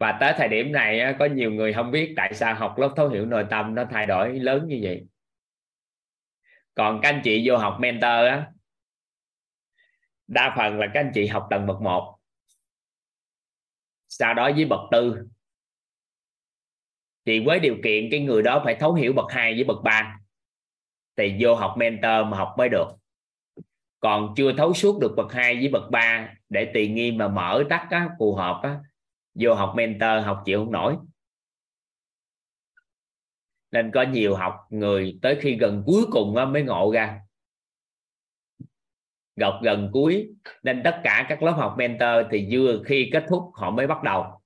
Và 0.00 0.18
tới 0.20 0.32
thời 0.36 0.48
điểm 0.48 0.72
này 0.72 1.14
có 1.18 1.24
nhiều 1.24 1.50
người 1.50 1.72
không 1.72 1.90
biết 1.90 2.14
tại 2.16 2.34
sao 2.34 2.54
học 2.54 2.78
lớp 2.78 2.92
thấu 2.96 3.08
hiểu 3.08 3.26
nội 3.26 3.46
tâm 3.50 3.74
nó 3.74 3.84
thay 3.90 4.06
đổi 4.06 4.38
lớn 4.38 4.66
như 4.68 4.80
vậy. 4.82 5.06
Còn 6.74 7.00
các 7.02 7.08
anh 7.08 7.20
chị 7.24 7.48
vô 7.48 7.56
học 7.56 7.76
mentor 7.80 8.26
á, 8.28 8.46
đa 10.26 10.54
phần 10.56 10.78
là 10.78 10.86
các 10.94 11.00
anh 11.00 11.10
chị 11.14 11.26
học 11.26 11.46
tầng 11.50 11.66
bậc 11.66 11.80
1 11.80 12.16
sau 14.08 14.34
đó 14.34 14.50
với 14.56 14.64
bậc 14.64 14.80
tư. 14.90 15.28
Thì 17.26 17.44
với 17.46 17.60
điều 17.60 17.76
kiện 17.84 18.08
cái 18.10 18.20
người 18.20 18.42
đó 18.42 18.62
phải 18.64 18.74
thấu 18.80 18.94
hiểu 18.94 19.12
bậc 19.12 19.26
2 19.32 19.54
với 19.54 19.64
bậc 19.64 19.76
3 19.84 20.18
thì 21.16 21.36
vô 21.40 21.54
học 21.54 21.74
mentor 21.78 22.26
mà 22.28 22.36
học 22.36 22.54
mới 22.58 22.68
được 22.68 22.99
còn 24.00 24.34
chưa 24.36 24.52
thấu 24.52 24.74
suốt 24.74 24.98
được 25.00 25.14
bậc 25.16 25.32
2 25.32 25.56
với 25.56 25.68
bậc 25.68 25.90
3 25.90 26.34
để 26.48 26.70
tùy 26.74 26.88
nghi 26.88 27.12
mà 27.12 27.28
mở 27.28 27.64
tắt 27.70 27.86
á, 27.90 28.08
phù 28.18 28.34
hợp 28.34 28.60
á, 28.62 28.78
vô 29.34 29.54
học 29.54 29.72
mentor 29.76 30.24
học 30.24 30.42
chịu 30.44 30.64
không 30.64 30.72
nổi. 30.72 30.96
Nên 33.72 33.90
có 33.90 34.02
nhiều 34.02 34.36
học 34.36 34.54
người 34.70 35.18
tới 35.22 35.38
khi 35.40 35.56
gần 35.56 35.82
cuối 35.86 36.04
cùng 36.10 36.36
á, 36.36 36.44
mới 36.44 36.62
ngộ 36.62 36.92
ra. 36.94 37.20
Gặp 39.36 39.52
gần 39.62 39.90
cuối 39.92 40.28
nên 40.62 40.80
tất 40.84 41.00
cả 41.04 41.26
các 41.28 41.42
lớp 41.42 41.52
học 41.52 41.74
mentor 41.78 42.26
thì 42.30 42.48
vừa 42.50 42.82
khi 42.84 43.10
kết 43.12 43.24
thúc 43.28 43.42
họ 43.54 43.70
mới 43.70 43.86
bắt 43.86 44.02
đầu. 44.02 44.39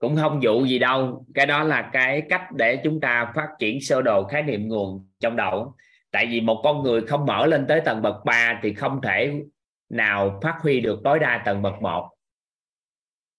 Cũng 0.00 0.16
không 0.16 0.42
dụ 0.42 0.64
gì 0.64 0.78
đâu. 0.78 1.26
Cái 1.34 1.46
đó 1.46 1.62
là 1.62 1.90
cái 1.92 2.22
cách 2.28 2.52
để 2.52 2.80
chúng 2.84 3.00
ta 3.00 3.32
phát 3.34 3.48
triển 3.58 3.80
sơ 3.80 4.02
đồ 4.02 4.24
khái 4.24 4.42
niệm 4.42 4.68
nguồn 4.68 5.08
trong 5.20 5.36
đầu. 5.36 5.74
Tại 6.10 6.26
vì 6.26 6.40
một 6.40 6.60
con 6.64 6.82
người 6.82 7.00
không 7.00 7.26
mở 7.26 7.46
lên 7.46 7.66
tới 7.66 7.80
tầng 7.80 8.02
bậc 8.02 8.24
3 8.24 8.60
thì 8.62 8.74
không 8.74 9.00
thể 9.02 9.40
nào 9.88 10.40
phát 10.42 10.58
huy 10.62 10.80
được 10.80 11.00
tối 11.04 11.18
đa 11.18 11.42
tầng 11.44 11.62
bậc 11.62 11.82
1 11.82 12.10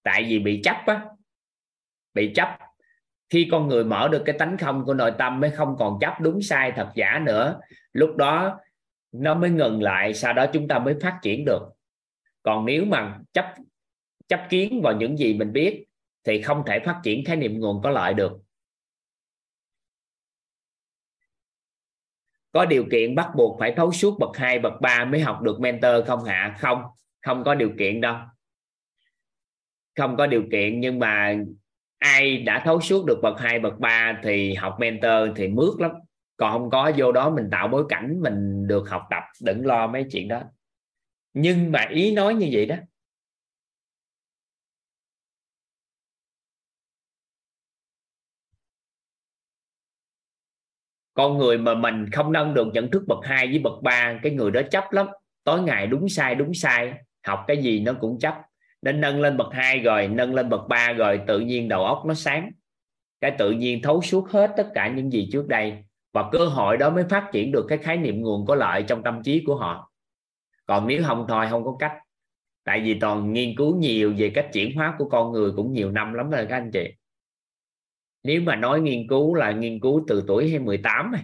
tại 0.04 0.24
vì 0.24 0.40
bị 0.40 0.62
chấp 0.64 0.76
á, 0.86 1.06
bị 2.14 2.32
chấp. 2.36 2.58
Khi 3.30 3.48
con 3.52 3.68
người 3.68 3.84
mở 3.84 4.08
được 4.12 4.24
cái 4.26 4.36
tánh 4.40 4.58
không 4.58 4.86
của 4.86 4.94
nội 4.94 5.12
tâm 5.18 5.40
mới 5.40 5.52
không 5.52 5.76
còn 5.80 5.98
chấp 6.02 6.22
đúng 6.22 6.42
sai 6.42 6.72
thật 6.76 6.90
giả 6.96 7.20
nữa. 7.26 7.60
Lúc 7.94 8.16
đó 8.16 8.60
nó 9.12 9.34
mới 9.34 9.50
ngừng 9.50 9.82
lại, 9.82 10.14
sau 10.14 10.34
đó 10.34 10.46
chúng 10.54 10.68
ta 10.68 10.80
mới 10.80 10.96
phát 11.02 11.20
triển 11.22 11.46
được. 11.46 11.70
Còn 12.44 12.66
nếu 12.66 12.86
mà 12.86 13.20
chấp 13.34 13.54
chấp 14.28 14.48
kiến 14.50 14.82
vào 14.84 14.94
những 14.94 15.18
gì 15.18 15.34
mình 15.34 15.54
biết 15.54 15.86
thì 16.23 16.41
không 16.41 16.64
thể 16.68 16.80
phát 16.85 16.99
triển 17.03 17.26
khái 17.26 17.35
niệm 17.35 17.60
nguồn 17.60 17.81
có 17.81 17.89
lợi 17.89 18.14
được. 18.14 18.31
Có 22.52 22.65
điều 22.65 22.85
kiện 22.91 23.15
bắt 23.15 23.30
buộc 23.35 23.60
phải 23.60 23.73
thấu 23.77 23.91
suốt 23.91 24.19
bậc 24.19 24.38
2, 24.38 24.60
bậc 24.60 24.73
3 24.81 25.06
mới 25.06 25.22
học 25.22 25.41
được 25.41 25.60
mentor 25.60 26.07
không 26.07 26.23
hạ 26.23 26.56
không 26.60 26.84
không 27.22 27.43
có 27.43 27.56
điều 27.56 27.72
kiện 27.80 28.02
đâu. 28.02 28.15
Không 29.95 30.18
có 30.18 30.27
điều 30.27 30.43
kiện 30.52 30.80
nhưng 30.80 30.99
mà 30.99 31.35
ai 31.98 32.38
đã 32.38 32.61
thấu 32.65 32.81
suốt 32.81 33.06
được 33.06 33.19
bậc 33.22 33.39
2, 33.39 33.60
bậc 33.60 33.80
3 33.80 34.19
thì 34.23 34.53
học 34.53 34.77
mentor 34.80 35.30
thì 35.35 35.48
mướt 35.48 35.80
lắm. 35.80 35.91
Còn 36.38 36.52
không 36.52 36.69
có 36.69 36.91
vô 36.98 37.11
đó 37.11 37.30
mình 37.30 37.49
tạo 37.52 37.68
bối 37.68 37.85
cảnh 37.89 38.22
mình 38.22 38.68
được 38.68 38.89
học 38.89 39.03
tập 39.10 39.23
đừng 39.41 39.65
lo 39.65 39.88
mấy 39.88 40.06
chuyện 40.11 40.27
đó. 40.27 40.41
Nhưng 41.34 41.72
mà 41.72 41.88
ý 41.89 42.11
nói 42.15 42.34
như 42.34 42.49
vậy 42.52 42.65
đó 42.65 42.76
con 51.22 51.38
người 51.38 51.57
mà 51.57 51.76
mình 51.76 52.10
không 52.11 52.31
nâng 52.31 52.53
được 52.53 52.68
nhận 52.73 52.91
thức 52.91 53.03
bậc 53.07 53.19
2 53.23 53.48
với 53.48 53.60
bậc 53.60 53.84
3 53.84 54.19
cái 54.23 54.31
người 54.31 54.52
đó 54.52 54.61
chấp 54.72 54.91
lắm. 54.91 55.07
Tối 55.43 55.61
ngày 55.61 55.88
đúng 55.88 56.10
sai 56.10 56.35
đúng 56.35 56.53
sai. 56.53 56.93
Học 57.27 57.43
cái 57.48 57.57
gì 57.57 57.80
nó 57.80 57.93
cũng 57.93 58.19
chấp. 58.19 58.41
Nên 58.81 59.02
nâng 59.02 59.22
lên 59.22 59.38
bậc 59.38 59.48
2 59.52 59.80
rồi, 59.80 60.07
nâng 60.07 60.35
lên 60.35 60.49
bậc 60.49 60.68
3 60.68 60.93
rồi, 60.93 61.22
tự 61.27 61.39
nhiên 61.39 61.69
đầu 61.69 61.85
óc 61.85 62.03
nó 62.06 62.14
sáng. 62.14 62.52
Cái 63.22 63.31
tự 63.31 63.52
nhiên 63.52 63.81
thấu 63.81 64.02
suốt 64.02 64.30
hết 64.30 64.53
tất 64.57 64.68
cả 64.73 64.88
những 64.88 65.11
gì 65.11 65.30
trước 65.31 65.48
đây. 65.48 65.84
Và 66.14 66.30
cơ 66.31 66.45
hội 66.45 66.77
đó 66.77 66.89
mới 66.89 67.03
phát 67.10 67.30
triển 67.31 67.52
được 67.52 67.65
cái 67.69 67.77
khái 67.77 67.98
niệm 67.98 68.22
nguồn 68.22 68.45
có 68.45 68.56
lợi 68.56 68.84
trong 68.84 69.03
tâm 69.03 69.23
trí 69.23 69.43
của 69.45 69.56
họ. 69.56 69.91
Còn 70.65 70.88
nếu 70.88 71.03
không 71.06 71.26
thôi, 71.27 71.45
không 71.49 71.64
có 71.64 71.76
cách. 71.80 71.93
Tại 72.64 72.81
vì 72.81 72.99
toàn 72.99 73.34
nghiên 73.34 73.56
cứu 73.56 73.76
nhiều 73.76 74.14
về 74.18 74.30
cách 74.30 74.48
chuyển 74.53 74.76
hóa 74.76 74.95
của 74.98 75.10
con 75.10 75.31
người 75.31 75.52
cũng 75.56 75.73
nhiều 75.73 75.91
năm 75.91 76.14
lắm 76.14 76.30
rồi 76.30 76.45
các 76.49 76.56
anh 76.56 76.72
chị 76.72 76.93
nếu 78.23 78.41
mà 78.41 78.56
nói 78.56 78.81
nghiên 78.81 79.07
cứu 79.07 79.35
là 79.35 79.52
nghiên 79.52 79.80
cứu 79.80 80.03
từ 80.07 80.23
tuổi 80.27 80.60
18 80.60 81.11
này. 81.11 81.23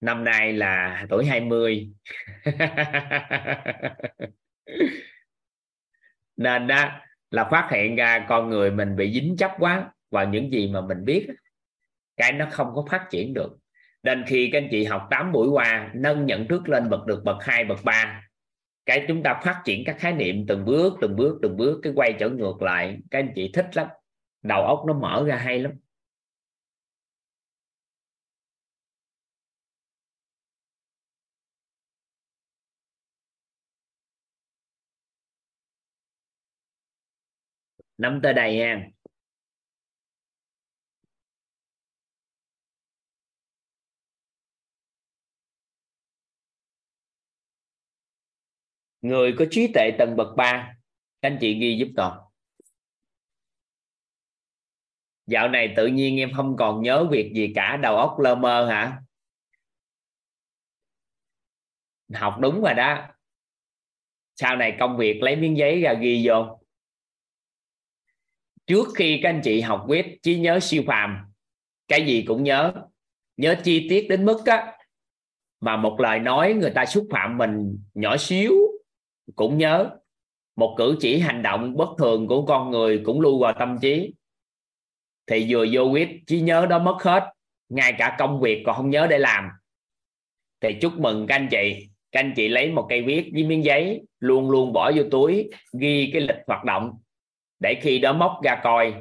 Năm 0.00 0.24
nay 0.24 0.52
là 0.52 1.06
tuổi 1.10 1.26
20 1.26 1.88
nên 6.36 6.66
đó, 6.66 7.00
là 7.30 7.48
phát 7.50 7.68
hiện 7.72 7.96
ra 7.96 8.26
con 8.28 8.48
người 8.48 8.70
mình 8.70 8.96
bị 8.96 9.12
dính 9.12 9.36
chấp 9.36 9.52
quá 9.58 9.92
vào 10.10 10.28
những 10.28 10.50
gì 10.50 10.68
mà 10.68 10.80
mình 10.80 11.04
biết 11.04 11.26
cái 12.16 12.32
nó 12.32 12.46
không 12.50 12.72
có 12.74 12.84
phát 12.90 13.06
triển 13.10 13.34
được. 13.34 13.58
Nên 14.02 14.24
khi 14.26 14.50
các 14.52 14.58
anh 14.58 14.68
chị 14.70 14.84
học 14.84 15.06
8 15.10 15.32
buổi 15.32 15.48
qua, 15.48 15.90
nâng 15.94 16.26
nhận 16.26 16.48
thức 16.48 16.68
lên 16.68 16.90
bậc 16.90 17.06
được 17.06 17.22
bậc 17.24 17.36
2 17.40 17.64
bậc 17.64 17.84
3 17.84 18.23
cái 18.86 19.04
chúng 19.08 19.22
ta 19.22 19.40
phát 19.44 19.62
triển 19.64 19.82
các 19.86 19.96
khái 19.98 20.12
niệm 20.12 20.46
từng 20.48 20.64
bước 20.64 20.94
từng 21.00 21.16
bước 21.16 21.38
từng 21.42 21.56
bước, 21.56 21.80
cái 21.82 21.92
quay 21.96 22.12
trở 22.20 22.30
ngược 22.30 22.62
lại. 22.62 22.98
Các 23.10 23.18
anh 23.18 23.32
chị 23.34 23.50
thích 23.54 23.66
lắm. 23.76 23.88
Đầu 24.42 24.62
óc 24.66 24.84
nó 24.86 24.94
mở 24.94 25.24
ra 25.26 25.36
hay 25.36 25.58
lắm. 25.58 25.72
Nắm 37.98 38.20
tới 38.22 38.34
đây 38.34 38.56
nha 38.56 38.88
người 49.04 49.34
có 49.38 49.44
trí 49.50 49.72
tuệ 49.74 49.90
tầng 49.98 50.16
bậc 50.16 50.36
3 50.36 50.76
các 51.22 51.28
anh 51.28 51.38
chị 51.40 51.58
ghi 51.60 51.76
giúp 51.78 51.88
toàn. 51.96 52.20
Dạo 55.26 55.48
này 55.48 55.74
tự 55.76 55.86
nhiên 55.86 56.20
em 56.20 56.32
không 56.36 56.56
còn 56.56 56.82
nhớ 56.82 57.08
việc 57.10 57.32
gì 57.34 57.52
cả, 57.54 57.76
đầu 57.82 57.96
óc 57.96 58.20
lơ 58.20 58.34
mơ 58.34 58.66
hả? 58.66 59.02
Học 62.14 62.36
đúng 62.40 62.62
rồi 62.62 62.74
đó. 62.74 63.06
Sau 64.34 64.56
này 64.56 64.76
công 64.80 64.96
việc 64.96 65.22
lấy 65.22 65.36
miếng 65.36 65.56
giấy 65.56 65.80
ra 65.80 65.94
ghi 65.94 66.22
vô. 66.28 66.60
Trước 68.66 68.86
khi 68.94 69.20
các 69.22 69.28
anh 69.28 69.40
chị 69.44 69.60
học 69.60 69.84
viết, 69.88 70.18
trí 70.22 70.38
nhớ 70.38 70.60
siêu 70.60 70.82
phàm. 70.86 71.24
Cái 71.88 72.06
gì 72.06 72.24
cũng 72.26 72.44
nhớ. 72.44 72.72
Nhớ 73.36 73.56
chi 73.64 73.86
tiết 73.90 74.06
đến 74.08 74.24
mức 74.24 74.46
á, 74.46 74.78
mà 75.60 75.76
một 75.76 76.00
lời 76.00 76.18
nói 76.18 76.54
người 76.54 76.70
ta 76.70 76.86
xúc 76.86 77.06
phạm 77.10 77.38
mình 77.38 77.84
nhỏ 77.94 78.16
xíu 78.16 78.73
cũng 79.36 79.58
nhớ, 79.58 79.90
một 80.56 80.74
cử 80.78 80.96
chỉ 81.00 81.18
hành 81.18 81.42
động 81.42 81.76
bất 81.76 81.88
thường 81.98 82.26
của 82.26 82.46
con 82.46 82.70
người 82.70 83.02
cũng 83.04 83.20
lưu 83.20 83.38
vào 83.38 83.52
tâm 83.58 83.78
trí. 83.82 84.14
Thì 85.26 85.46
vừa 85.48 85.66
vô 85.72 85.82
quyết, 85.82 86.08
trí 86.26 86.40
nhớ 86.40 86.66
đó 86.66 86.78
mất 86.78 87.02
hết, 87.02 87.32
ngay 87.68 87.94
cả 87.98 88.16
công 88.18 88.40
việc 88.40 88.62
còn 88.66 88.76
không 88.76 88.90
nhớ 88.90 89.06
để 89.10 89.18
làm. 89.18 89.48
Thì 90.60 90.76
chúc 90.80 90.92
mừng 90.98 91.26
các 91.26 91.34
anh 91.34 91.48
chị. 91.50 91.88
Các 92.12 92.20
anh 92.20 92.32
chị 92.36 92.48
lấy 92.48 92.70
một 92.70 92.86
cây 92.88 93.02
viết 93.02 93.30
với 93.34 93.44
miếng 93.44 93.64
giấy, 93.64 94.02
luôn 94.20 94.50
luôn 94.50 94.72
bỏ 94.72 94.92
vô 94.96 95.02
túi, 95.10 95.50
ghi 95.78 96.10
cái 96.12 96.22
lịch 96.22 96.36
hoạt 96.46 96.64
động, 96.64 96.90
để 97.58 97.80
khi 97.82 97.98
đó 97.98 98.12
móc 98.12 98.32
ra 98.44 98.60
coi. 98.62 98.94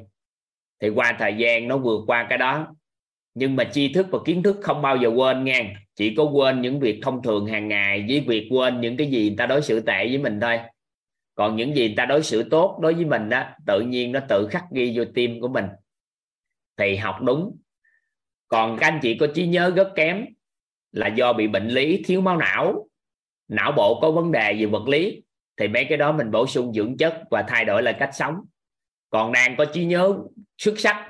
Thì 0.79 0.89
qua 0.89 1.15
thời 1.19 1.35
gian 1.37 1.67
nó 1.67 1.77
vượt 1.77 2.03
qua 2.07 2.27
cái 2.29 2.37
đó 2.37 2.75
nhưng 3.35 3.55
mà 3.55 3.63
tri 3.63 3.93
thức 3.93 4.07
và 4.11 4.19
kiến 4.25 4.43
thức 4.43 4.57
không 4.61 4.81
bao 4.81 4.97
giờ 4.97 5.09
quên 5.09 5.43
nha. 5.43 5.73
Chỉ 5.95 6.15
có 6.15 6.23
quên 6.23 6.61
những 6.61 6.79
việc 6.79 6.99
thông 7.01 7.23
thường 7.23 7.45
hàng 7.45 7.67
ngày 7.67 8.05
với 8.09 8.19
việc 8.19 8.47
quên 8.51 8.81
những 8.81 8.97
cái 8.97 9.07
gì 9.07 9.27
người 9.27 9.35
ta 9.37 9.45
đối 9.45 9.61
xử 9.61 9.79
tệ 9.79 10.07
với 10.07 10.17
mình 10.17 10.39
thôi. 10.39 10.59
Còn 11.35 11.55
những 11.55 11.75
gì 11.75 11.87
người 11.87 11.95
ta 11.97 12.05
đối 12.05 12.23
xử 12.23 12.43
tốt 12.49 12.79
đối 12.81 12.93
với 12.93 13.05
mình 13.05 13.29
đó, 13.29 13.43
tự 13.67 13.81
nhiên 13.81 14.11
nó 14.11 14.19
tự 14.29 14.47
khắc 14.51 14.63
ghi 14.71 14.97
vô 14.97 15.03
tim 15.15 15.41
của 15.41 15.47
mình. 15.47 15.65
Thì 16.77 16.95
học 16.95 17.15
đúng. 17.21 17.57
Còn 18.47 18.77
các 18.79 18.87
anh 18.87 18.99
chị 19.01 19.17
có 19.17 19.27
trí 19.35 19.47
nhớ 19.47 19.73
rất 19.75 19.91
kém 19.95 20.25
là 20.91 21.07
do 21.07 21.33
bị 21.33 21.47
bệnh 21.47 21.67
lý 21.67 22.03
thiếu 22.05 22.21
máu 22.21 22.37
não. 22.37 22.87
Não 23.47 23.71
bộ 23.71 23.99
có 24.01 24.11
vấn 24.11 24.31
đề 24.31 24.53
về 24.59 24.65
vật 24.65 24.87
lý, 24.87 25.21
thì 25.57 25.67
mấy 25.67 25.85
cái 25.85 25.97
đó 25.97 26.11
mình 26.11 26.31
bổ 26.31 26.47
sung 26.47 26.73
dưỡng 26.73 26.97
chất 26.97 27.21
và 27.31 27.45
thay 27.47 27.65
đổi 27.65 27.83
lại 27.83 27.95
cách 27.99 28.09
sống. 28.13 28.35
Còn 29.09 29.31
đang 29.31 29.55
có 29.57 29.65
trí 29.65 29.85
nhớ 29.85 30.17
xuất 30.57 30.79
sắc, 30.79 31.09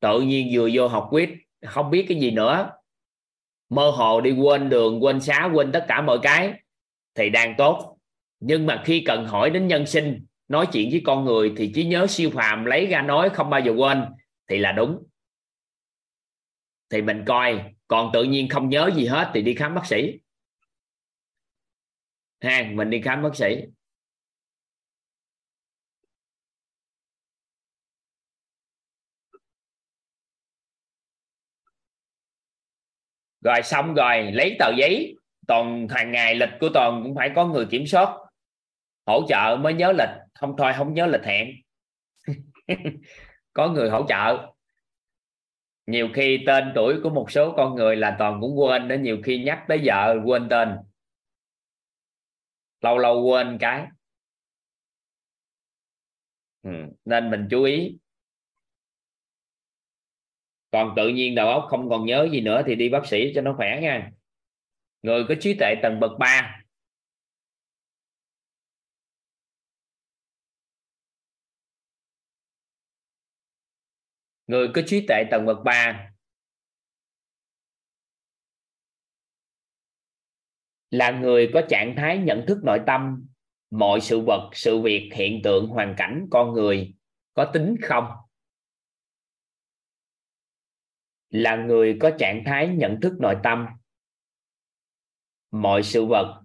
tự 0.00 0.20
nhiên 0.20 0.48
vừa 0.52 0.68
vô 0.72 0.88
học 0.88 1.08
quyết 1.10 1.30
không 1.66 1.90
biết 1.90 2.06
cái 2.08 2.20
gì 2.20 2.30
nữa. 2.30 2.70
Mơ 3.68 3.90
hồ 3.90 4.20
đi 4.20 4.32
quên 4.32 4.68
đường, 4.68 5.04
quên 5.04 5.20
xá, 5.20 5.50
quên 5.54 5.72
tất 5.72 5.84
cả 5.88 6.02
mọi 6.02 6.18
cái 6.22 6.52
thì 7.14 7.30
đang 7.30 7.54
tốt. 7.58 7.98
Nhưng 8.40 8.66
mà 8.66 8.82
khi 8.84 9.02
cần 9.06 9.26
hỏi 9.26 9.50
đến 9.50 9.68
nhân 9.68 9.86
sinh, 9.86 10.26
nói 10.48 10.66
chuyện 10.72 10.90
với 10.90 11.02
con 11.04 11.24
người 11.24 11.52
thì 11.56 11.72
trí 11.74 11.84
nhớ 11.84 12.06
siêu 12.06 12.30
phàm 12.30 12.64
lấy 12.64 12.86
ra 12.86 13.02
nói 13.02 13.30
không 13.30 13.50
bao 13.50 13.60
giờ 13.60 13.72
quên 13.76 14.04
thì 14.48 14.58
là 14.58 14.72
đúng. 14.72 15.02
Thì 16.90 17.02
mình 17.02 17.24
coi, 17.26 17.60
còn 17.88 18.10
tự 18.12 18.24
nhiên 18.24 18.48
không 18.48 18.68
nhớ 18.68 18.90
gì 18.94 19.06
hết 19.06 19.30
thì 19.34 19.42
đi 19.42 19.54
khám 19.54 19.74
bác 19.74 19.86
sĩ. 19.86 20.18
Ha 22.40 22.70
mình 22.72 22.90
đi 22.90 23.00
khám 23.00 23.22
bác 23.22 23.36
sĩ. 23.36 23.56
Rồi 33.44 33.62
xong 33.64 33.94
rồi, 33.94 34.32
lấy 34.32 34.56
tờ 34.58 34.70
giấy. 34.76 35.16
Toàn 35.46 35.88
hàng 35.88 36.12
ngày, 36.12 36.34
lịch 36.34 36.50
của 36.60 36.68
toàn 36.74 37.00
cũng 37.02 37.14
phải 37.14 37.30
có 37.34 37.46
người 37.46 37.66
kiểm 37.70 37.86
soát. 37.86 38.18
Hỗ 39.06 39.26
trợ 39.28 39.56
mới 39.60 39.74
nhớ 39.74 39.92
lịch. 39.92 40.08
Không 40.34 40.54
thôi, 40.58 40.72
không 40.76 40.94
nhớ 40.94 41.06
lịch 41.06 41.24
hẹn. 41.24 41.48
Có 43.52 43.68
người 43.68 43.90
hỗ 43.90 44.06
trợ. 44.08 44.52
Nhiều 45.86 46.08
khi 46.14 46.44
tên 46.46 46.72
tuổi 46.74 47.00
của 47.02 47.10
một 47.10 47.30
số 47.30 47.54
con 47.56 47.74
người 47.74 47.96
là 47.96 48.16
toàn 48.18 48.38
cũng 48.40 48.58
quên 48.58 48.88
đó 48.88 48.94
nhiều 48.94 49.18
khi 49.24 49.42
nhắc 49.44 49.64
tới 49.68 49.80
vợ 49.84 50.16
quên 50.24 50.48
tên. 50.48 50.76
Lâu 52.80 52.98
lâu 52.98 53.22
quên 53.22 53.58
cái. 53.60 53.86
Ừ. 56.62 56.70
nên 57.04 57.30
mình 57.30 57.48
chú 57.50 57.62
ý 57.62 57.98
còn 60.72 60.92
tự 60.96 61.08
nhiên 61.08 61.34
đầu 61.34 61.48
óc 61.48 61.66
không 61.68 61.88
còn 61.88 62.06
nhớ 62.06 62.28
gì 62.32 62.40
nữa 62.40 62.62
thì 62.66 62.74
đi 62.74 62.88
bác 62.88 63.06
sĩ 63.06 63.32
cho 63.34 63.40
nó 63.40 63.54
khỏe 63.56 63.78
nha. 63.82 64.12
Người 65.02 65.24
có 65.28 65.34
trí 65.40 65.54
tuệ 65.54 65.74
tầng 65.82 66.00
bậc 66.00 66.12
3 66.18 66.62
người 74.46 74.68
có 74.74 74.82
trí 74.86 75.06
tuệ 75.08 75.24
tầng 75.30 75.46
bậc 75.46 75.58
3 75.64 76.10
là 80.90 81.10
người 81.10 81.50
có 81.54 81.62
trạng 81.68 81.94
thái 81.96 82.18
nhận 82.18 82.44
thức 82.48 82.58
nội 82.64 82.80
tâm, 82.86 83.26
mọi 83.70 84.00
sự 84.00 84.20
vật, 84.20 84.50
sự 84.52 84.78
việc, 84.78 85.10
hiện 85.14 85.40
tượng, 85.44 85.66
hoàn 85.66 85.94
cảnh, 85.96 86.26
con 86.30 86.52
người 86.52 86.94
có 87.34 87.50
tính 87.54 87.76
không? 87.82 88.04
Là 91.32 91.56
người 91.56 91.98
có 92.00 92.10
trạng 92.18 92.42
thái 92.46 92.68
nhận 92.68 93.00
thức 93.02 93.12
nội 93.20 93.36
tâm. 93.42 93.66
Mọi 95.50 95.82
sự 95.82 96.04
vật, 96.04 96.42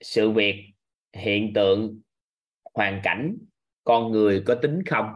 sự 0.00 0.30
việc, 0.30 0.72
hiện 1.12 1.52
tượng, 1.54 2.00
hoàn 2.74 3.00
cảnh, 3.04 3.36
con 3.84 4.12
người 4.12 4.42
có 4.46 4.54
tính 4.62 4.82
không? 4.86 5.06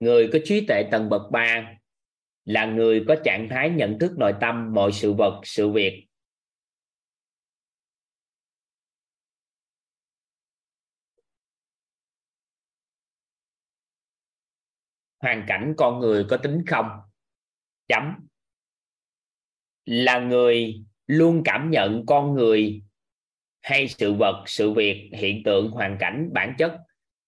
Người 0.00 0.30
có 0.32 0.38
trí 0.44 0.66
tuệ 0.66 0.82
tầng 0.90 1.08
bậc 1.08 1.22
3 1.32 1.76
là 2.46 2.66
người 2.66 3.04
có 3.08 3.16
trạng 3.24 3.48
thái 3.50 3.70
nhận 3.70 3.98
thức 3.98 4.12
nội 4.18 4.32
tâm, 4.40 4.72
mọi 4.74 4.92
sự 4.92 5.12
vật, 5.12 5.40
sự 5.44 5.70
việc. 5.70 6.06
Hoàn 15.18 15.44
cảnh 15.48 15.74
con 15.76 15.98
người 15.98 16.26
có 16.30 16.36
tính 16.36 16.64
không? 16.66 16.86
Chấm. 17.88 18.28
Là 19.84 20.18
người 20.18 20.84
luôn 21.06 21.42
cảm 21.44 21.70
nhận 21.70 22.06
con 22.06 22.34
người 22.34 22.82
hay 23.62 23.88
sự 23.88 24.12
vật, 24.12 24.44
sự 24.46 24.72
việc, 24.72 25.10
hiện 25.12 25.42
tượng, 25.44 25.70
hoàn 25.70 25.96
cảnh, 26.00 26.30
bản 26.32 26.54
chất 26.58 26.78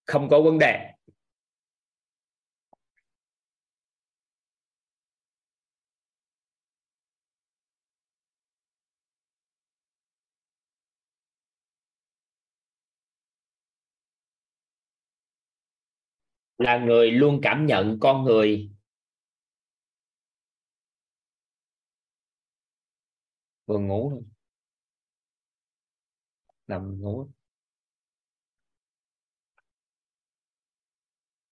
không 0.05 0.29
có 0.29 0.41
vấn 0.41 0.59
đề. 0.59 0.98
Là 16.59 16.77
người 16.77 17.11
luôn 17.11 17.39
cảm 17.43 17.65
nhận 17.65 17.99
con 17.99 18.23
người. 18.23 18.69
Vừa 23.65 23.79
ngủ 23.79 24.09
thôi. 24.11 24.23
Nằm 26.67 27.01
ngủ. 27.01 27.29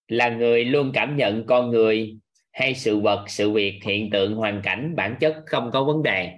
Là 0.08 0.30
người 0.30 0.66
luôn 0.66 0.92
cảm 0.94 1.18
nhận 1.18 1.46
con 1.48 1.70
người 1.70 2.20
hay 2.52 2.76
sự 2.76 3.00
vật, 3.00 3.26
sự 3.30 3.52
việc, 3.52 3.80
hiện 3.84 4.10
tượng, 4.12 4.36
hoàn 4.36 4.62
cảnh, 4.64 4.94
bản 4.96 5.18
chất 5.20 5.44
không 5.46 5.70
có 5.74 5.84
vấn 5.84 6.04
đề. 6.04 6.38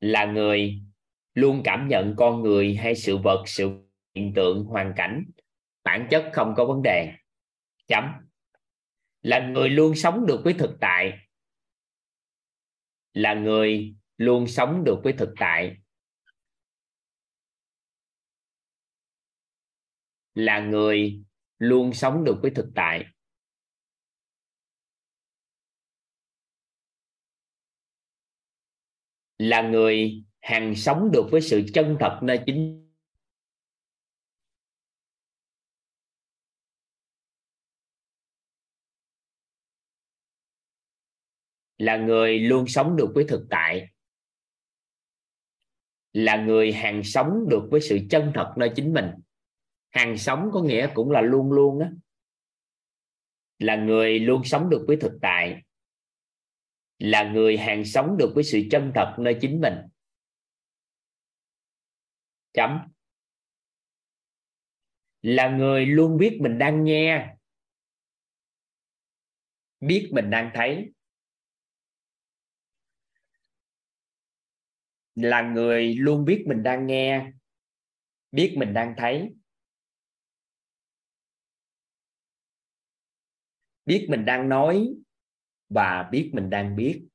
Là 0.00 0.24
người 0.24 0.82
luôn 1.34 1.62
cảm 1.64 1.88
nhận 1.88 2.14
con 2.16 2.42
người 2.42 2.74
hay 2.76 2.94
sự 2.94 3.16
vật, 3.16 3.42
sự 3.46 3.85
hiện 4.16 4.32
tượng 4.36 4.64
hoàn 4.64 4.92
cảnh, 4.96 5.24
bản 5.84 6.08
chất 6.10 6.30
không 6.32 6.54
có 6.56 6.64
vấn 6.64 6.82
đề. 6.82 7.12
Chấm. 7.86 8.04
Là 9.22 9.48
người 9.48 9.68
luôn 9.68 9.94
sống 9.94 10.26
được 10.26 10.40
với 10.44 10.54
thực 10.54 10.76
tại. 10.80 11.18
Là 13.12 13.34
người 13.34 13.96
luôn 14.16 14.46
sống 14.46 14.84
được 14.84 15.00
với 15.04 15.12
thực 15.12 15.34
tại. 15.38 15.76
Là 20.34 20.60
người 20.60 21.24
luôn 21.58 21.92
sống 21.94 22.24
được 22.24 22.38
với 22.42 22.50
thực 22.50 22.68
tại. 22.74 23.04
Là 29.38 29.62
người 29.62 30.24
hàng 30.40 30.74
sống 30.74 31.10
được 31.12 31.28
với 31.30 31.40
sự 31.40 31.62
chân 31.74 31.96
thật 32.00 32.20
nơi 32.22 32.40
chính 32.46 32.85
là 41.78 41.96
người 41.96 42.38
luôn 42.38 42.66
sống 42.66 42.96
được 42.96 43.12
với 43.14 43.24
thực 43.28 43.46
tại, 43.50 43.88
là 46.12 46.36
người 46.36 46.72
hàng 46.72 47.02
sống 47.04 47.48
được 47.48 47.68
với 47.70 47.80
sự 47.80 47.98
chân 48.10 48.32
thật 48.34 48.54
nơi 48.56 48.70
chính 48.76 48.92
mình. 48.92 49.10
Hàng 49.90 50.18
sống 50.18 50.50
có 50.52 50.62
nghĩa 50.62 50.90
cũng 50.94 51.10
là 51.10 51.20
luôn 51.20 51.52
luôn 51.52 51.80
á. 51.80 51.90
Là 53.58 53.76
người 53.76 54.18
luôn 54.18 54.44
sống 54.44 54.70
được 54.70 54.84
với 54.86 54.96
thực 54.96 55.12
tại, 55.22 55.62
là 56.98 57.30
người 57.32 57.56
hàng 57.56 57.84
sống 57.84 58.16
được 58.18 58.32
với 58.34 58.44
sự 58.44 58.60
chân 58.70 58.92
thật 58.94 59.14
nơi 59.18 59.38
chính 59.40 59.60
mình. 59.60 59.74
Chấm. 62.52 62.78
Là 65.22 65.48
người 65.48 65.86
luôn 65.86 66.16
biết 66.16 66.38
mình 66.40 66.58
đang 66.58 66.84
nghe, 66.84 67.36
biết 69.80 70.10
mình 70.12 70.30
đang 70.30 70.50
thấy. 70.54 70.92
Là 75.16 75.42
người 75.42 75.94
luôn 75.94 76.24
biết 76.24 76.44
mình 76.46 76.62
đang 76.62 76.86
nghe, 76.86 77.32
biết 78.32 78.54
mình 78.58 78.74
đang 78.74 78.94
thấy, 78.96 79.34
biết 83.86 84.06
mình 84.10 84.24
đang 84.24 84.48
nói 84.48 84.88
và 85.68 86.08
biết 86.12 86.30
mình 86.34 86.50
đang 86.50 86.76
biết. 86.76 87.06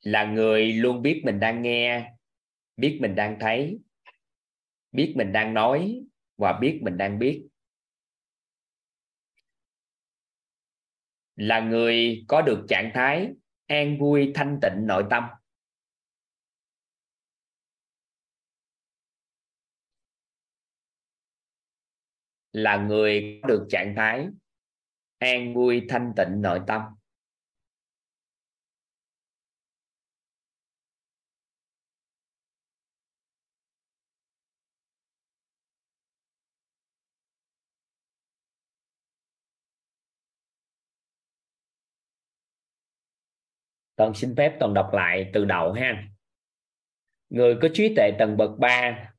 Là 0.00 0.24
người 0.24 0.72
luôn 0.72 1.02
biết 1.02 1.22
mình 1.24 1.40
đang 1.40 1.62
nghe, 1.62 2.12
biết 2.76 2.98
mình 3.00 3.14
đang 3.14 3.36
thấy, 3.40 3.78
biết 4.92 5.14
mình 5.16 5.32
đang 5.32 5.54
nói 5.54 6.00
và 6.36 6.58
biết 6.60 6.80
mình 6.82 6.96
đang 6.96 7.18
biết. 7.18 7.48
Là 11.36 11.60
người 11.60 12.24
có 12.28 12.42
được 12.42 12.64
trạng 12.68 12.90
thái 12.94 13.32
an 13.72 13.98
vui, 13.98 14.32
thanh 14.34 14.58
tịnh 14.62 14.86
nội 14.86 15.04
tâm. 15.10 15.24
Là 22.52 22.76
người 22.76 23.40
có 23.42 23.48
được 23.48 23.66
trạng 23.70 23.94
thái 23.96 24.28
an 25.18 25.54
vui, 25.54 25.86
thanh 25.88 26.12
tịnh 26.16 26.42
nội 26.42 26.60
tâm. 26.66 26.82
Toàn 43.96 44.14
xin 44.14 44.34
phép 44.36 44.56
toàn 44.60 44.74
đọc 44.74 44.90
lại 44.92 45.30
từ 45.32 45.44
đầu 45.44 45.72
ha. 45.72 46.08
Người 47.30 47.56
có 47.62 47.68
trí 47.74 47.94
tuệ 47.96 48.10
tầng 48.18 48.36
bậc 48.36 48.50
3 48.58 49.12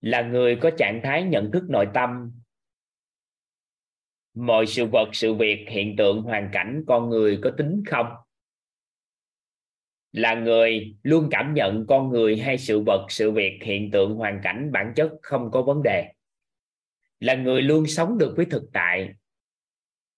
là 0.00 0.22
người 0.22 0.56
có 0.56 0.70
trạng 0.78 1.00
thái 1.04 1.22
nhận 1.22 1.50
thức 1.52 1.64
nội 1.68 1.86
tâm. 1.94 2.32
Mọi 4.34 4.66
sự 4.66 4.86
vật, 4.86 5.08
sự 5.12 5.34
việc, 5.34 5.66
hiện 5.68 5.96
tượng, 5.96 6.22
hoàn 6.22 6.50
cảnh 6.52 6.84
con 6.86 7.08
người 7.08 7.38
có 7.42 7.50
tính 7.58 7.82
không? 7.86 8.06
Là 10.12 10.34
người 10.34 10.96
luôn 11.02 11.28
cảm 11.30 11.54
nhận 11.54 11.86
con 11.86 12.10
người 12.10 12.36
hay 12.36 12.58
sự 12.58 12.80
vật, 12.86 13.06
sự 13.08 13.30
việc, 13.30 13.58
hiện 13.62 13.90
tượng, 13.90 14.14
hoàn 14.14 14.40
cảnh, 14.42 14.72
bản 14.72 14.92
chất 14.96 15.10
không 15.22 15.50
có 15.50 15.62
vấn 15.62 15.82
đề. 15.82 16.12
Là 17.20 17.34
người 17.34 17.62
luôn 17.62 17.86
sống 17.86 18.18
được 18.18 18.34
với 18.36 18.46
thực 18.46 18.62
tại. 18.72 19.14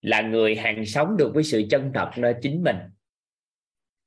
Là 0.01 0.21
người 0.23 0.57
hàng 0.57 0.87
sống 0.87 1.17
được 1.17 1.35
với 1.35 1.45
sự 1.45 1.63
chân 1.71 1.91
thật 1.95 2.11
nơi 2.17 2.35
chính 2.43 2.63
mình 2.63 2.77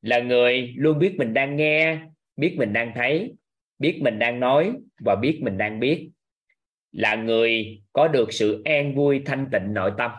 là 0.07 0.19
người 0.19 0.73
luôn 0.77 0.99
biết 0.99 1.15
mình 1.17 1.33
đang 1.33 1.55
nghe, 1.55 1.97
biết 2.37 2.55
mình 2.57 2.73
đang 2.73 2.91
thấy, 2.95 3.33
biết 3.79 3.99
mình 4.01 4.19
đang 4.19 4.39
nói 4.39 4.73
và 4.99 5.15
biết 5.15 5.39
mình 5.41 5.57
đang 5.57 5.79
biết. 5.79 6.09
Là 6.91 7.15
người 7.15 7.81
có 7.93 8.07
được 8.07 8.33
sự 8.33 8.61
an 8.65 8.95
vui 8.95 9.21
thanh 9.25 9.47
tịnh 9.51 9.73
nội 9.73 9.91
tâm. 9.97 10.11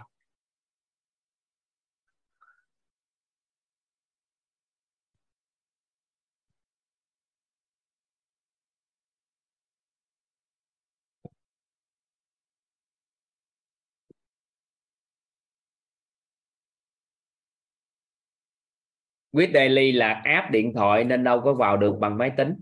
Quyết 19.33 19.51
Daily 19.55 19.93
là 19.93 20.23
app 20.25 20.51
điện 20.51 20.73
thoại 20.75 21.05
nên 21.05 21.25
đâu 21.25 21.41
có 21.45 21.55
vào 21.55 21.77
được 21.77 21.97
bằng 22.01 22.19
máy 22.19 22.33
tính. 22.37 22.55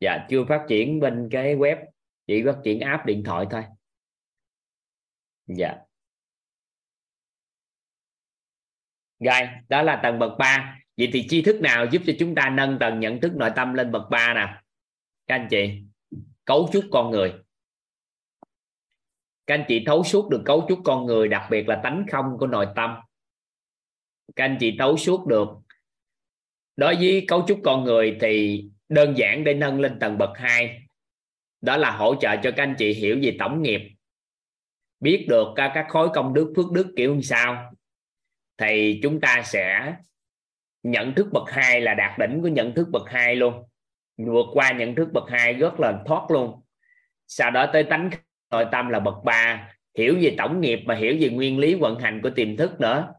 Dạ 0.00 0.26
chưa 0.30 0.44
phát 0.44 0.64
triển 0.68 1.00
bên 1.00 1.28
cái 1.30 1.56
web, 1.56 1.76
chỉ 2.26 2.42
phát 2.46 2.56
triển 2.64 2.80
app 2.80 3.06
điện 3.06 3.22
thoại 3.24 3.46
thôi. 3.50 3.64
Dạ. 5.46 5.76
Rồi, 9.20 9.40
đó 9.68 9.82
là 9.82 10.00
tầng 10.02 10.18
bậc 10.18 10.32
3 10.38 10.78
vậy 10.96 11.10
thì 11.12 11.26
tri 11.28 11.42
thức 11.42 11.60
nào 11.60 11.86
giúp 11.92 12.02
cho 12.06 12.12
chúng 12.18 12.34
ta 12.34 12.50
nâng 12.50 12.78
tầng 12.78 13.00
nhận 13.00 13.20
thức 13.20 13.32
nội 13.34 13.50
tâm 13.56 13.74
lên 13.74 13.92
bậc 13.92 14.02
3 14.10 14.34
nè 14.34 14.62
các 15.26 15.34
anh 15.34 15.48
chị, 15.50 15.82
cấu 16.44 16.68
trúc 16.72 16.84
con 16.92 17.10
người. 17.10 17.34
Các 19.46 19.54
anh 19.54 19.64
chị 19.68 19.84
thấu 19.86 20.04
suốt 20.04 20.28
được 20.30 20.42
cấu 20.44 20.66
trúc 20.68 20.78
con 20.84 21.06
người, 21.06 21.28
đặc 21.28 21.48
biệt 21.50 21.68
là 21.68 21.80
tánh 21.84 22.06
không 22.10 22.36
của 22.38 22.46
nội 22.46 22.66
tâm 22.76 22.96
các 24.36 24.44
anh 24.44 24.56
chị 24.60 24.76
thấu 24.78 24.96
suốt 24.96 25.26
được. 25.26 25.48
Đối 26.76 26.94
với 26.94 27.24
cấu 27.28 27.44
trúc 27.48 27.60
con 27.64 27.84
người 27.84 28.16
thì 28.20 28.64
đơn 28.88 29.14
giản 29.16 29.44
để 29.44 29.54
nâng 29.54 29.80
lên 29.80 29.98
tầng 29.98 30.18
bậc 30.18 30.30
2 30.34 30.82
đó 31.60 31.76
là 31.76 31.90
hỗ 31.90 32.14
trợ 32.14 32.36
cho 32.36 32.50
các 32.50 32.62
anh 32.62 32.74
chị 32.78 32.92
hiểu 32.92 33.18
về 33.22 33.36
tổng 33.38 33.62
nghiệp. 33.62 33.80
Biết 35.00 35.26
được 35.28 35.48
các 35.56 35.86
khối 35.88 36.08
công 36.14 36.34
đức, 36.34 36.52
phước 36.56 36.72
đức 36.72 36.86
kiểu 36.96 37.14
như 37.14 37.22
sao. 37.22 37.72
Thì 38.58 39.00
chúng 39.02 39.20
ta 39.20 39.42
sẽ 39.44 39.94
nhận 40.82 41.14
thức 41.14 41.26
bậc 41.32 41.50
hai 41.50 41.80
là 41.80 41.94
đạt 41.94 42.18
đỉnh 42.18 42.42
của 42.42 42.48
nhận 42.48 42.74
thức 42.74 42.88
bậc 42.92 43.02
hai 43.10 43.36
luôn. 43.36 43.64
Vượt 44.16 44.46
qua 44.52 44.72
nhận 44.72 44.94
thức 44.94 45.08
bậc 45.12 45.24
hai 45.30 45.52
rất 45.52 45.80
là 45.80 46.02
thoát 46.06 46.30
luôn. 46.30 46.60
Sau 47.26 47.50
đó 47.50 47.66
tới 47.72 47.84
tánh 47.84 48.10
nội 48.50 48.66
tâm 48.72 48.88
là 48.88 49.00
bậc 49.00 49.14
ba. 49.24 49.68
Hiểu 49.98 50.18
về 50.20 50.34
tổng 50.38 50.60
nghiệp 50.60 50.80
mà 50.84 50.94
hiểu 50.94 51.16
về 51.20 51.28
nguyên 51.28 51.58
lý 51.58 51.74
vận 51.74 51.98
hành 51.98 52.20
của 52.22 52.30
tiềm 52.30 52.56
thức 52.56 52.80
nữa 52.80 53.12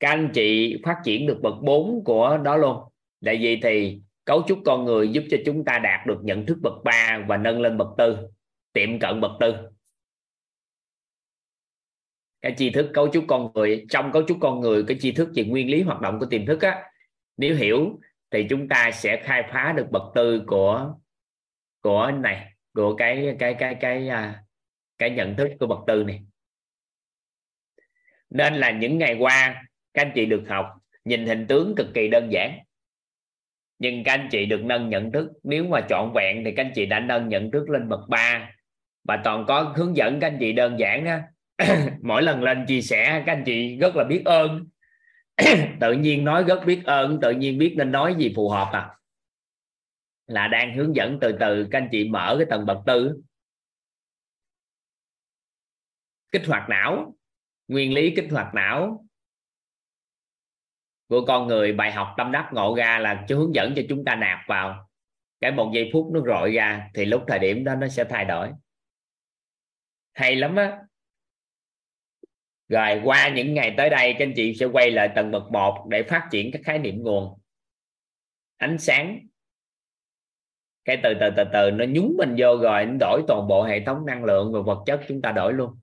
các 0.00 0.08
anh 0.08 0.30
chị 0.34 0.76
phát 0.84 0.96
triển 1.04 1.26
được 1.26 1.38
bậc 1.42 1.54
4 1.62 2.04
của 2.04 2.38
đó 2.44 2.56
luôn. 2.56 2.76
Tại 3.24 3.38
vì 3.40 3.60
thì 3.62 4.00
cấu 4.24 4.42
trúc 4.46 4.58
con 4.64 4.84
người 4.84 5.08
giúp 5.08 5.24
cho 5.30 5.36
chúng 5.46 5.64
ta 5.64 5.78
đạt 5.78 6.06
được 6.06 6.18
nhận 6.22 6.46
thức 6.46 6.58
bậc 6.62 6.74
3 6.84 7.24
và 7.28 7.36
nâng 7.36 7.60
lên 7.60 7.78
bậc 7.78 7.88
tư 7.98 8.16
tiệm 8.72 8.98
cận 8.98 9.20
bậc 9.20 9.30
tư. 9.40 9.54
Cái 12.40 12.54
tri 12.56 12.70
thức 12.70 12.90
cấu 12.94 13.08
trúc 13.12 13.24
con 13.28 13.52
người 13.54 13.86
trong 13.88 14.12
cấu 14.12 14.22
trúc 14.28 14.38
con 14.40 14.60
người 14.60 14.84
cái 14.88 14.96
tri 15.00 15.12
thức 15.12 15.28
về 15.34 15.44
nguyên 15.44 15.70
lý 15.70 15.82
hoạt 15.82 16.00
động 16.00 16.18
của 16.20 16.26
tiềm 16.26 16.46
thức 16.46 16.62
á 16.62 16.90
nếu 17.36 17.56
hiểu 17.56 17.98
thì 18.30 18.46
chúng 18.50 18.68
ta 18.68 18.90
sẽ 18.94 19.22
khai 19.24 19.42
phá 19.52 19.74
được 19.76 19.86
bậc 19.90 20.02
tư 20.14 20.42
của 20.46 20.94
của 21.80 22.10
này 22.10 22.52
của 22.74 22.96
cái 22.96 23.36
cái 23.38 23.54
cái 23.54 23.76
cái 23.80 24.08
cái, 24.08 24.34
cái 24.98 25.10
nhận 25.10 25.36
thức 25.36 25.48
của 25.60 25.66
bậc 25.66 25.78
tư 25.86 26.04
này. 26.04 26.24
Nên 28.30 28.54
là 28.54 28.70
những 28.70 28.98
ngày 28.98 29.16
qua 29.18 29.62
các 29.94 30.02
anh 30.02 30.12
chị 30.14 30.26
được 30.26 30.42
học, 30.48 30.66
nhìn 31.04 31.26
hình 31.26 31.46
tướng 31.46 31.74
cực 31.76 31.86
kỳ 31.94 32.08
đơn 32.08 32.28
giản. 32.32 32.58
Nhưng 33.78 34.04
các 34.04 34.12
anh 34.12 34.28
chị 34.30 34.46
được 34.46 34.64
nâng 34.64 34.88
nhận 34.88 35.12
thức. 35.12 35.30
Nếu 35.42 35.64
mà 35.64 35.80
trọn 35.88 36.12
vẹn 36.14 36.42
thì 36.44 36.52
các 36.56 36.66
anh 36.66 36.72
chị 36.74 36.86
đã 36.86 37.00
nâng 37.00 37.28
nhận 37.28 37.50
thức 37.50 37.70
lên 37.70 37.88
bậc 37.88 38.00
3 38.08 38.50
và 39.04 39.20
toàn 39.24 39.44
có 39.48 39.72
hướng 39.76 39.96
dẫn 39.96 40.20
các 40.20 40.26
anh 40.26 40.36
chị 40.40 40.52
đơn 40.52 40.78
giản 40.78 41.04
á 41.06 41.22
mỗi 42.02 42.22
lần 42.22 42.42
lên 42.42 42.64
chia 42.68 42.82
sẻ, 42.82 43.22
các 43.26 43.32
anh 43.32 43.42
chị 43.46 43.76
rất 43.76 43.96
là 43.96 44.04
biết 44.04 44.22
ơn. 44.24 44.66
Tự 45.80 45.92
nhiên 45.92 46.24
nói 46.24 46.44
rất 46.44 46.60
biết 46.66 46.82
ơn, 46.84 47.18
tự 47.22 47.30
nhiên 47.30 47.58
biết 47.58 47.74
nên 47.76 47.92
nói 47.92 48.14
gì 48.18 48.32
phù 48.36 48.48
hợp 48.48 48.70
à. 48.72 48.90
Là 50.26 50.48
đang 50.48 50.76
hướng 50.76 50.96
dẫn 50.96 51.18
từ 51.20 51.32
từ, 51.40 51.68
các 51.70 51.78
anh 51.78 51.88
chị 51.92 52.08
mở 52.08 52.34
cái 52.38 52.46
tầng 52.50 52.66
bậc 52.66 52.78
tư. 52.86 53.20
Kích 56.32 56.42
hoạt 56.46 56.68
não. 56.68 57.14
Nguyên 57.68 57.94
lý 57.94 58.12
kích 58.16 58.28
hoạt 58.30 58.54
não 58.54 59.04
của 61.10 61.24
con 61.26 61.46
người, 61.46 61.72
bài 61.72 61.92
học 61.92 62.14
tâm 62.16 62.32
đắc 62.32 62.50
ngộ 62.52 62.74
ra 62.74 62.98
là 62.98 63.24
chú 63.28 63.38
hướng 63.38 63.54
dẫn 63.54 63.72
cho 63.76 63.82
chúng 63.88 64.04
ta 64.04 64.14
nạp 64.14 64.38
vào 64.46 64.88
cái 65.40 65.52
một 65.52 65.70
giây 65.74 65.90
phút 65.92 66.10
nó 66.12 66.20
rọi 66.26 66.52
ra 66.52 66.90
thì 66.94 67.04
lúc 67.04 67.22
thời 67.28 67.38
điểm 67.38 67.64
đó 67.64 67.74
nó 67.74 67.88
sẽ 67.88 68.04
thay 68.04 68.24
đổi. 68.24 68.50
Hay 70.12 70.36
lắm 70.36 70.56
á. 70.56 70.78
Rồi 72.68 73.00
qua 73.04 73.28
những 73.28 73.54
ngày 73.54 73.74
tới 73.76 73.90
đây, 73.90 74.14
các 74.18 74.24
anh 74.24 74.32
chị 74.36 74.54
sẽ 74.54 74.66
quay 74.66 74.90
lại 74.90 75.10
tầng 75.14 75.30
bậc 75.30 75.52
một 75.52 75.86
để 75.88 76.02
phát 76.02 76.28
triển 76.30 76.50
các 76.52 76.62
khái 76.64 76.78
niệm 76.78 77.02
nguồn. 77.02 77.38
Ánh 78.56 78.78
sáng. 78.78 79.18
Cái 80.84 81.00
từ 81.02 81.14
từ 81.20 81.30
từ 81.36 81.44
từ, 81.52 81.70
nó 81.70 81.84
nhúng 81.88 82.14
mình 82.18 82.34
vô 82.38 82.56
rồi, 82.62 82.86
nó 82.86 82.96
đổi 83.00 83.22
toàn 83.28 83.48
bộ 83.48 83.62
hệ 83.62 83.84
thống 83.84 84.06
năng 84.06 84.24
lượng 84.24 84.52
và 84.52 84.60
vật 84.60 84.82
chất 84.86 85.00
chúng 85.08 85.22
ta 85.22 85.32
đổi 85.32 85.52
luôn. 85.52 85.78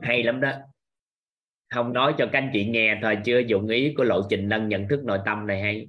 Hay 0.00 0.22
lắm 0.22 0.40
đó. 0.40 0.52
Không 1.70 1.92
nói 1.92 2.14
cho 2.18 2.26
các 2.32 2.38
anh 2.38 2.50
chị 2.52 2.66
nghe 2.66 2.98
thôi, 3.02 3.18
chưa 3.24 3.38
dụng 3.38 3.68
ý 3.68 3.94
của 3.96 4.04
lộ 4.04 4.20
trình 4.30 4.48
nâng 4.48 4.68
nhận 4.68 4.88
thức 4.88 5.04
nội 5.04 5.18
tâm 5.26 5.46
này 5.46 5.60
hay. 5.62 5.88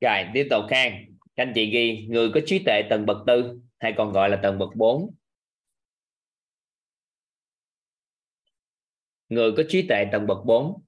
Rồi, 0.00 0.24
tiếp 0.34 0.46
tục 0.50 0.64
khang 0.70 1.04
các 1.36 1.42
anh 1.42 1.52
chị 1.54 1.70
ghi, 1.70 2.06
người 2.10 2.30
có 2.34 2.40
trí 2.46 2.58
tuệ 2.66 2.82
tầng 2.90 3.06
bậc 3.06 3.16
tư, 3.26 3.60
hay 3.78 3.94
còn 3.96 4.12
gọi 4.12 4.30
là 4.30 4.36
tầng 4.42 4.58
bậc 4.58 4.76
4 4.76 5.14
người 9.28 9.52
có 9.56 9.62
trí 9.68 9.86
tuệ 9.88 10.04
tầng 10.12 10.26
bậc 10.26 10.38
4 10.46 10.83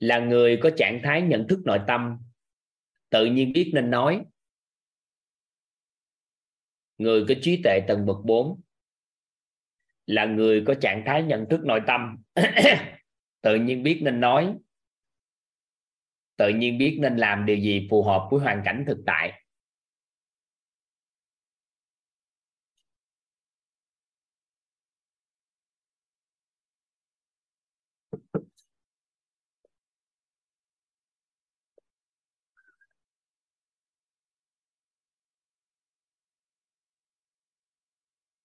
là 0.00 0.18
người 0.18 0.58
có 0.62 0.70
trạng 0.76 1.00
thái 1.04 1.22
nhận 1.22 1.48
thức 1.48 1.60
nội 1.64 1.80
tâm. 1.86 2.18
Tự 3.10 3.26
nhiên 3.26 3.52
biết 3.52 3.70
nên 3.74 3.90
nói. 3.90 4.24
Người 6.98 7.24
có 7.28 7.34
trí 7.42 7.60
tuệ 7.64 7.80
tầng 7.88 8.06
bậc 8.06 8.16
4 8.24 8.60
là 10.06 10.24
người 10.24 10.64
có 10.66 10.74
trạng 10.74 11.02
thái 11.06 11.22
nhận 11.22 11.46
thức 11.50 11.60
nội 11.64 11.80
tâm. 11.86 12.16
Tự 13.40 13.54
nhiên 13.54 13.82
biết 13.82 14.00
nên 14.02 14.20
nói. 14.20 14.54
Tự 16.36 16.48
nhiên 16.48 16.78
biết 16.78 16.98
nên 17.00 17.16
làm 17.16 17.46
điều 17.46 17.56
gì 17.56 17.86
phù 17.90 18.02
hợp 18.02 18.28
với 18.30 18.40
hoàn 18.40 18.62
cảnh 18.64 18.84
thực 18.86 18.98
tại. 19.06 19.42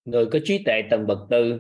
Người 0.06 0.26
có 0.32 0.40
trí 0.44 0.64
tuệ 0.64 0.82
tầng 0.90 1.08
bậc 1.08 1.20
tư 1.30 1.60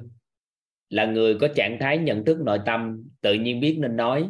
là 0.89 1.05
người 1.05 1.37
có 1.41 1.47
trạng 1.55 1.77
thái 1.79 1.97
nhận 1.97 2.25
thức 2.25 2.37
nội 2.45 2.59
tâm, 2.65 3.03
tự 3.21 3.33
nhiên 3.33 3.59
biết 3.59 3.77
nên 3.79 3.95
nói, 3.95 4.29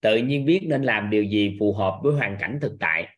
tự 0.00 0.16
nhiên 0.16 0.44
biết 0.44 0.60
nên 0.66 0.82
làm 0.82 1.10
điều 1.10 1.24
gì 1.24 1.56
phù 1.60 1.72
hợp 1.72 2.00
với 2.02 2.12
hoàn 2.14 2.36
cảnh 2.40 2.58
thực 2.62 2.76
tại. 2.80 3.16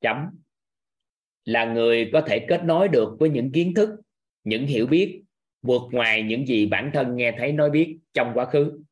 Chấm. 0.00 0.16
Là 1.44 1.64
người 1.64 2.10
có 2.12 2.20
thể 2.26 2.46
kết 2.48 2.64
nối 2.64 2.88
được 2.88 3.16
với 3.20 3.30
những 3.30 3.52
kiến 3.52 3.74
thức, 3.74 3.90
những 4.44 4.66
hiểu 4.66 4.86
biết, 4.86 5.22
vượt 5.62 5.82
ngoài 5.92 6.22
những 6.22 6.46
gì 6.46 6.66
bản 6.66 6.90
thân 6.94 7.16
nghe 7.16 7.34
thấy 7.38 7.52
nói 7.52 7.70
biết 7.70 7.98
trong 8.12 8.32
quá 8.34 8.44
khứ. 8.50 8.82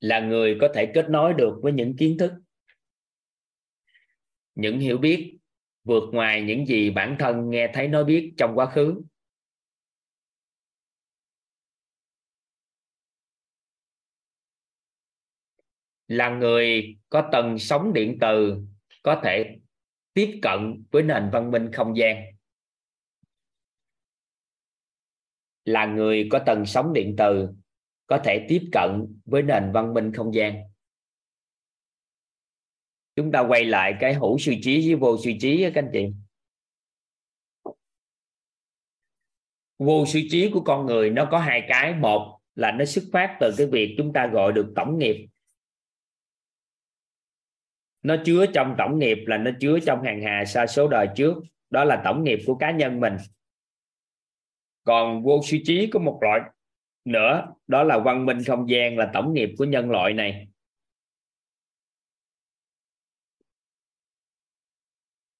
Là 0.00 0.20
người 0.20 0.58
có 0.60 0.68
thể 0.74 0.92
kết 0.94 1.10
nối 1.10 1.34
được 1.34 1.58
với 1.62 1.72
những 1.72 1.96
kiến 1.96 2.16
thức, 2.18 2.32
những 4.54 4.80
hiểu 4.80 4.98
biết, 4.98 5.38
vượt 5.84 6.02
ngoài 6.12 6.42
những 6.42 6.66
gì 6.66 6.90
bản 6.90 7.16
thân 7.18 7.50
nghe 7.50 7.70
thấy 7.74 7.88
nói 7.88 8.04
biết 8.04 8.34
trong 8.36 8.54
quá 8.54 8.70
khứ. 8.74 9.02
Là 16.08 16.28
người 16.30 16.96
có 17.08 17.28
tần 17.32 17.58
sóng 17.58 17.92
điện 17.92 18.18
từ 18.20 18.56
có 19.02 19.20
thể 19.24 19.56
tiếp 20.12 20.38
cận 20.42 20.84
với 20.90 21.02
nền 21.02 21.30
văn 21.32 21.50
minh 21.50 21.70
không 21.72 21.96
gian. 21.96 22.24
Là 25.64 25.86
người 25.86 26.28
có 26.30 26.40
tần 26.46 26.66
sóng 26.66 26.92
điện 26.92 27.14
từ 27.18 27.48
có 28.06 28.20
thể 28.24 28.46
tiếp 28.48 28.62
cận 28.72 29.20
với 29.24 29.42
nền 29.42 29.72
văn 29.72 29.94
minh 29.94 30.12
không 30.12 30.34
gian. 30.34 30.62
Chúng 33.16 33.32
ta 33.32 33.40
quay 33.40 33.64
lại 33.64 33.94
cái 34.00 34.14
hữu 34.14 34.38
suy 34.38 34.60
trí 34.62 34.88
với 34.88 34.96
vô 34.96 35.16
suy 35.24 35.38
trí 35.38 35.62
các 35.74 35.84
anh 35.84 35.90
chị. 35.92 36.06
Vô 39.78 40.04
suy 40.06 40.28
trí 40.30 40.50
của 40.50 40.60
con 40.60 40.86
người 40.86 41.10
nó 41.10 41.28
có 41.30 41.38
hai 41.38 41.62
cái. 41.68 41.94
Một 41.94 42.40
là 42.54 42.72
nó 42.72 42.84
xuất 42.84 43.04
phát 43.12 43.36
từ 43.40 43.54
cái 43.58 43.66
việc 43.66 43.94
chúng 43.98 44.12
ta 44.12 44.26
gọi 44.26 44.52
được 44.52 44.72
tổng 44.76 44.98
nghiệp. 44.98 45.26
Nó 48.02 48.16
chứa 48.24 48.46
trong 48.54 48.74
tổng 48.78 48.98
nghiệp 48.98 49.18
là 49.26 49.38
nó 49.38 49.50
chứa 49.60 49.78
trong 49.86 50.02
hàng 50.02 50.22
hà 50.22 50.44
sa 50.44 50.66
số 50.66 50.88
đời 50.88 51.08
trước. 51.16 51.34
Đó 51.70 51.84
là 51.84 52.02
tổng 52.04 52.24
nghiệp 52.24 52.38
của 52.46 52.54
cá 52.54 52.70
nhân 52.70 53.00
mình. 53.00 53.16
Còn 54.84 55.22
vô 55.22 55.40
suy 55.44 55.62
trí 55.66 55.90
có 55.92 56.00
một 56.00 56.18
loại 56.22 56.40
nữa. 57.06 57.46
Đó 57.66 57.82
là 57.82 57.98
văn 57.98 58.26
minh 58.26 58.38
không 58.46 58.70
gian 58.70 58.98
là 58.98 59.10
tổng 59.14 59.34
nghiệp 59.34 59.48
của 59.58 59.64
nhân 59.64 59.90
loại 59.90 60.12
này. 60.12 60.48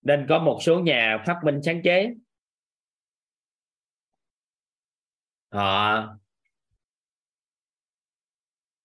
Nên 0.03 0.27
có 0.29 0.39
một 0.39 0.59
số 0.63 0.81
nhà 0.81 1.23
phát 1.27 1.41
minh 1.45 1.61
sáng 1.63 1.83
chế. 1.83 2.15
Họ 5.51 6.03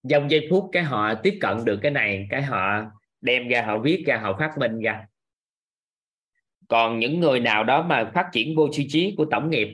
trong 0.09 0.31
giây 0.31 0.47
phút 0.49 0.69
cái 0.71 0.83
họ 0.83 1.13
tiếp 1.23 1.37
cận 1.41 1.65
được 1.65 1.79
cái 1.81 1.91
này, 1.91 2.27
cái 2.29 2.41
họ 2.41 2.91
đem 3.21 3.47
ra, 3.47 3.61
họ 3.65 3.79
viết 3.79 4.03
ra, 4.07 4.17
họ 4.17 4.37
phát 4.39 4.57
minh 4.57 4.79
ra. 4.79 5.07
Còn 6.67 6.99
những 6.99 7.19
người 7.19 7.39
nào 7.39 7.63
đó 7.63 7.83
mà 7.83 8.11
phát 8.13 8.29
triển 8.33 8.55
vô 8.55 8.69
suy 8.73 8.87
trí 8.89 9.13
của 9.17 9.25
tổng 9.31 9.49
nghiệp 9.49 9.67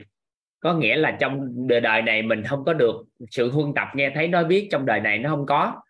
có 0.60 0.74
nghĩa 0.74 0.95
là 0.95 1.18
trong 1.19 1.68
đời 1.68 1.82
đời 1.82 2.02
này 2.02 2.22
mình 2.22 2.44
không 2.44 2.66
có 2.66 2.74
được 2.74 2.95
sự 3.32 3.52
huân 3.52 3.74
tập 3.74 3.88
nghe 3.94 4.11
thấy 4.16 4.27
nói 4.27 4.45
biết 4.45 4.68
trong 4.72 4.86
đời 4.86 5.00
này 5.00 5.18
nó 5.18 5.30
không 5.30 5.45
có. 5.45 5.82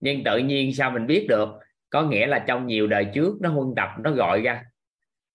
Nhưng 0.00 0.24
tự 0.24 0.38
nhiên 0.38 0.74
sao 0.74 0.90
mình 0.90 1.06
biết 1.06 1.26
được? 1.28 1.48
Có 1.90 2.02
nghĩa 2.02 2.26
là 2.26 2.38
trong 2.38 2.66
nhiều 2.66 2.86
đời 2.86 3.06
trước 3.14 3.40
nó 3.40 3.50
huân 3.50 3.74
tập, 3.76 3.88
nó 3.98 4.10
gọi 4.10 4.40
ra. 4.40 4.64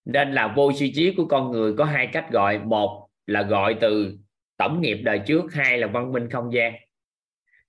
Nên 0.04 0.32
là 0.32 0.48
vô 0.56 0.72
suy 0.72 0.92
trí 0.92 1.14
của 1.14 1.26
con 1.26 1.50
người 1.50 1.74
có 1.78 1.84
hai 1.84 2.06
cách 2.06 2.30
gọi. 2.30 2.58
Một 2.58 3.08
là 3.26 3.42
gọi 3.42 3.76
từ 3.80 4.18
tổng 4.56 4.80
nghiệp 4.80 5.00
đời 5.04 5.20
trước, 5.26 5.54
hai 5.54 5.78
là 5.78 5.86
văn 5.86 6.12
minh 6.12 6.30
không 6.30 6.52
gian. 6.52 6.74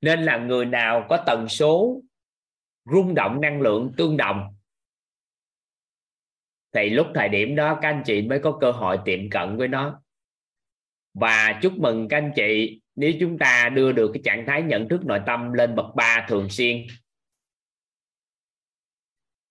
Nên 0.02 0.24
là 0.24 0.38
người 0.38 0.66
nào 0.66 1.06
có 1.10 1.24
tần 1.26 1.48
số 1.50 2.02
rung 2.86 3.16
động 3.16 3.42
năng 3.42 3.62
lượng 3.62 3.92
tương 3.98 4.18
đồng, 4.18 4.56
thì 6.74 6.90
lúc 6.90 7.08
thời 7.16 7.30
điểm 7.30 7.56
đó 7.56 7.80
các 7.82 7.90
anh 7.90 8.04
chị 8.06 8.22
mới 8.22 8.40
có 8.40 8.58
cơ 8.62 8.72
hội 8.72 9.00
tiệm 9.06 9.30
cận 9.30 9.58
với 9.58 9.68
nó 9.68 10.03
và 11.14 11.60
chúc 11.62 11.74
mừng 11.74 12.08
các 12.08 12.18
anh 12.18 12.32
chị, 12.36 12.82
nếu 12.96 13.14
chúng 13.20 13.38
ta 13.38 13.70
đưa 13.76 13.92
được 13.92 14.12
cái 14.14 14.22
trạng 14.26 14.46
thái 14.48 14.64
nhận 14.64 14.90
thức 14.90 15.06
nội 15.06 15.20
tâm 15.26 15.54
lên 15.54 15.76
bậc 15.76 15.86
3 15.96 16.26
thường 16.30 16.50
xuyên, 16.50 16.88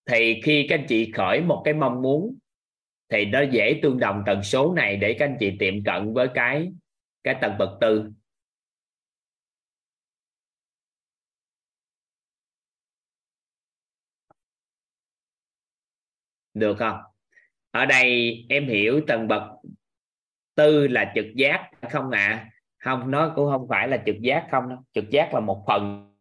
thì 0.05 0.41
khi 0.43 0.65
các 0.69 0.79
anh 0.79 0.85
chị 0.89 1.11
khởi 1.11 1.41
một 1.41 1.61
cái 1.65 1.73
mong 1.73 2.01
muốn, 2.01 2.37
thì 3.09 3.25
nó 3.25 3.41
dễ 3.41 3.79
tương 3.83 3.99
đồng 3.99 4.23
tần 4.25 4.43
số 4.43 4.73
này 4.73 4.97
để 4.97 5.15
các 5.19 5.25
anh 5.25 5.37
chị 5.39 5.51
tiệm 5.59 5.83
cận 5.83 6.13
với 6.13 6.27
cái 6.33 6.71
cái 7.23 7.35
tầng 7.41 7.57
bậc 7.59 7.69
tư. 7.81 8.11
Được 16.53 16.75
không? 16.79 16.97
Ở 17.71 17.85
đây 17.85 18.35
em 18.49 18.67
hiểu 18.67 19.01
tầng 19.07 19.27
bậc 19.27 19.43
tư 20.55 20.87
là 20.87 21.11
trực 21.15 21.25
giác 21.35 21.71
không 21.91 22.11
ạ. 22.11 22.27
À? 22.27 22.49
không, 22.83 23.11
nó 23.11 23.33
cũng 23.35 23.51
không 23.51 23.67
phải 23.69 23.87
là 23.87 24.03
trực 24.05 24.15
giác 24.21 24.47
không 24.51 24.69
đâu. 24.69 24.79
Trực 24.93 25.09
giác 25.11 25.33
là 25.33 25.39
một 25.39 25.63
phần. 25.67 26.13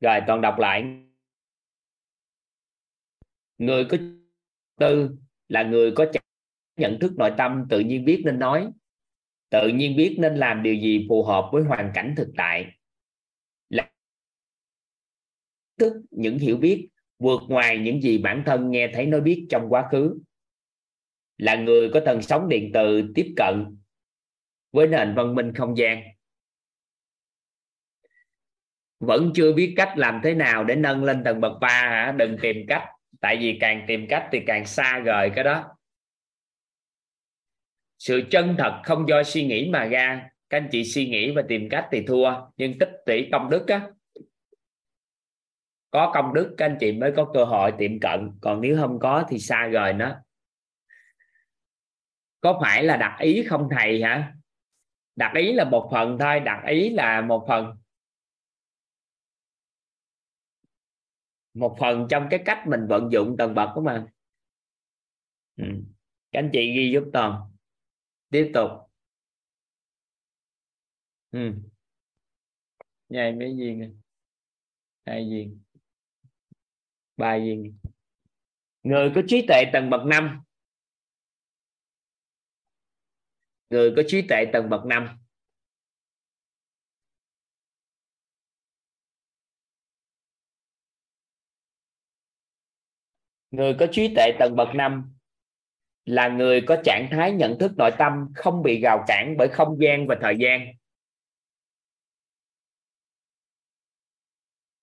Rồi, 0.00 0.20
toàn 0.26 0.40
đọc 0.40 0.58
lại. 0.58 1.04
Người 3.58 3.84
có 3.90 3.96
tư 4.76 5.16
là 5.48 5.62
người 5.62 5.92
có 5.96 6.06
nhận 6.76 6.98
thức 7.00 7.12
nội 7.16 7.32
tâm, 7.38 7.66
tự 7.70 7.80
nhiên 7.80 8.04
biết 8.04 8.22
nên 8.24 8.38
nói, 8.38 8.72
tự 9.50 9.68
nhiên 9.68 9.96
biết 9.96 10.16
nên 10.20 10.36
làm 10.36 10.62
điều 10.62 10.74
gì 10.74 11.06
phù 11.08 11.24
hợp 11.24 11.48
với 11.52 11.62
hoàn 11.62 11.90
cảnh 11.94 12.14
thực 12.16 12.28
tại 12.36 12.66
là 13.68 13.90
thức 15.78 15.92
những 16.10 16.38
hiểu 16.38 16.56
biết, 16.56 16.88
vượt 17.18 17.40
ngoài 17.48 17.78
những 17.78 18.02
gì 18.02 18.18
bản 18.18 18.42
thân 18.46 18.70
nghe 18.70 18.90
thấy 18.94 19.06
nói 19.06 19.20
biết 19.20 19.46
trong 19.50 19.68
quá 19.68 19.88
khứ. 19.90 20.18
Là 21.38 21.54
người 21.56 21.90
có 21.94 22.00
tần 22.00 22.22
sóng 22.22 22.48
điện 22.48 22.70
từ 22.74 23.12
tiếp 23.14 23.32
cận 23.36 23.76
với 24.72 24.86
nền 24.86 25.14
văn 25.14 25.34
minh 25.34 25.52
không 25.54 25.76
gian. 25.76 26.02
Vẫn 29.00 29.30
chưa 29.34 29.52
biết 29.52 29.74
cách 29.76 29.92
làm 29.96 30.20
thế 30.24 30.34
nào 30.34 30.64
để 30.64 30.76
nâng 30.76 31.04
lên 31.04 31.24
tầng 31.24 31.40
bậc 31.40 31.52
ba 31.60 31.68
hả? 31.68 32.14
Đừng 32.18 32.36
tìm 32.42 32.56
cách. 32.68 32.84
Tại 33.20 33.36
vì 33.36 33.58
càng 33.60 33.84
tìm 33.88 34.06
cách 34.08 34.28
thì 34.32 34.40
càng 34.46 34.66
xa 34.66 34.98
rời 34.98 35.30
cái 35.34 35.44
đó. 35.44 35.64
Sự 37.98 38.22
chân 38.30 38.54
thật 38.58 38.80
không 38.84 39.08
do 39.08 39.22
suy 39.22 39.46
nghĩ 39.46 39.68
mà 39.70 39.84
ra. 39.84 40.30
Các 40.50 40.58
anh 40.58 40.68
chị 40.72 40.84
suy 40.84 41.08
nghĩ 41.08 41.30
và 41.30 41.42
tìm 41.48 41.68
cách 41.68 41.88
thì 41.92 42.02
thua. 42.02 42.32
Nhưng 42.56 42.78
tích 42.78 42.90
tỷ 43.06 43.28
công 43.32 43.50
đức 43.50 43.68
á 43.68 43.90
có 45.90 46.10
công 46.14 46.34
đức, 46.34 46.54
các 46.58 46.66
anh 46.66 46.76
chị 46.80 46.92
mới 46.92 47.12
có 47.16 47.30
cơ 47.34 47.44
hội 47.44 47.72
tiệm 47.78 48.00
cận. 48.00 48.38
Còn 48.40 48.60
nếu 48.60 48.76
không 48.80 48.98
có 48.98 49.24
thì 49.28 49.38
xa 49.38 49.66
rồi 49.66 49.92
nó 49.92 50.22
có 52.40 52.58
phải 52.62 52.84
là 52.84 52.96
đặt 52.96 53.16
ý 53.20 53.44
không 53.48 53.68
thầy 53.70 54.02
hả? 54.02 54.34
Đặt 55.16 55.32
ý 55.34 55.52
là 55.52 55.64
một 55.64 55.88
phần 55.92 56.16
thôi, 56.20 56.40
đặt 56.40 56.64
ý 56.66 56.90
là 56.90 57.20
một 57.20 57.44
phần. 57.48 57.76
Một 61.54 61.76
phần 61.80 62.06
trong 62.10 62.26
cái 62.30 62.42
cách 62.44 62.64
mình 62.66 62.86
vận 62.88 63.12
dụng 63.12 63.36
tầng 63.38 63.54
bậc 63.54 63.68
của 63.74 63.80
mình. 63.80 64.02
Ừ. 65.56 65.64
các 66.32 66.38
anh 66.38 66.50
chị 66.52 66.72
ghi 66.76 66.90
giúp 66.92 67.04
toàn 67.12 67.50
tiếp 68.30 68.50
tục. 68.54 68.70
Ừ. 71.30 71.54
nhai 73.08 73.32
mấy 73.32 73.54
viên 73.58 74.00
hai 75.06 75.28
viên 75.30 75.60
ba 77.18 77.36
gì? 77.36 77.72
Người 78.82 79.12
có 79.14 79.22
trí 79.28 79.46
tuệ 79.48 79.64
tầng 79.72 79.90
bậc 79.90 80.00
năm. 80.06 80.40
Người 83.70 83.92
có 83.96 84.02
trí 84.06 84.22
tuệ 84.28 84.44
tầng 84.52 84.70
bậc 84.70 84.84
năm. 84.84 85.18
Người 93.50 93.76
có 93.80 93.86
trí 93.92 94.14
tuệ 94.14 94.32
tầng 94.38 94.56
bậc 94.56 94.68
năm 94.74 95.14
là 96.04 96.28
người 96.28 96.62
có 96.66 96.76
trạng 96.84 97.08
thái 97.10 97.32
nhận 97.32 97.56
thức 97.60 97.72
nội 97.76 97.90
tâm 97.98 98.12
không 98.34 98.62
bị 98.62 98.80
gào 98.80 99.04
cản 99.08 99.34
bởi 99.38 99.48
không 99.48 99.76
gian 99.80 100.06
và 100.06 100.18
thời 100.22 100.36
gian. 100.40 100.72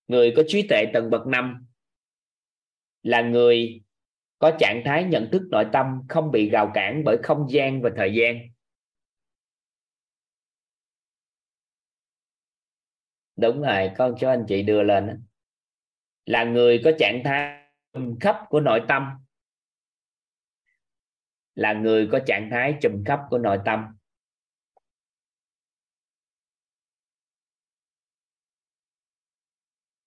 Người 0.08 0.34
có 0.36 0.44
trí 0.48 0.68
tuệ 0.70 0.86
tầng 0.94 1.10
bậc 1.10 1.28
năm 1.28 1.68
là 3.06 3.22
người 3.22 3.84
có 4.40 4.52
trạng 4.60 4.82
thái 4.86 5.04
nhận 5.04 5.30
thức 5.32 5.42
nội 5.52 5.66
tâm, 5.74 6.02
không 6.10 6.32
bị 6.32 6.50
gào 6.50 6.72
cản 6.74 7.02
bởi 7.06 7.18
không 7.24 7.48
gian 7.50 7.82
và 7.82 7.90
thời 7.98 8.14
gian. 8.14 8.40
Đúng 13.36 13.62
rồi, 13.62 13.92
con 13.98 14.16
cho 14.20 14.30
anh 14.30 14.46
chị 14.48 14.64
đưa 14.64 14.84
lên 14.84 15.26
là 16.26 16.44
người 16.44 16.82
có 16.84 16.92
trạng 17.00 17.22
thái 17.24 17.70
khắp 18.22 18.36
của 18.50 18.60
nội 18.60 18.82
tâm. 18.88 19.04
Là 21.56 21.74
người 21.74 22.10
có 22.12 22.20
trạng 22.28 22.50
thái 22.52 22.78
trùm 22.82 23.04
khắp 23.06 23.20
của 23.30 23.38
nội 23.38 23.60
tâm. 23.66 23.86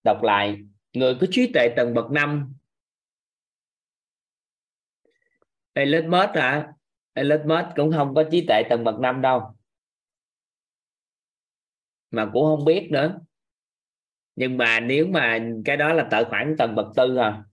Đọc 0.05 0.23
lại, 0.23 0.59
người 0.93 1.17
có 1.20 1.27
trí 1.31 1.51
tuệ 1.55 1.68
tầng 1.77 1.94
bậc 1.94 2.10
năm 2.10 2.58
Elon 5.78 6.10
Musk 6.10 6.34
hả? 6.34 6.73
Elon 7.12 7.48
Musk 7.48 7.66
cũng 7.76 7.92
không 7.92 8.15
có 8.15 8.24
trí 8.31 8.47
tuệ 8.47 8.62
tầng 8.70 8.84
bậc 8.84 9.00
năm 9.00 9.20
đâu. 9.20 9.42
Mà 12.10 12.31
cũng 12.32 12.44
không 12.44 12.65
biết 12.65 12.89
nữa. 12.90 13.20
Nhưng 14.36 14.57
mà 14.57 14.81
nếu 14.81 15.07
mà 15.07 15.39
cái 15.65 15.76
đó 15.76 15.92
là 15.92 16.08
tài 16.10 16.24
khoản 16.24 16.55
tầng 16.58 16.74
bậc 16.74 16.86
tư 16.97 17.16
à. 17.16 17.44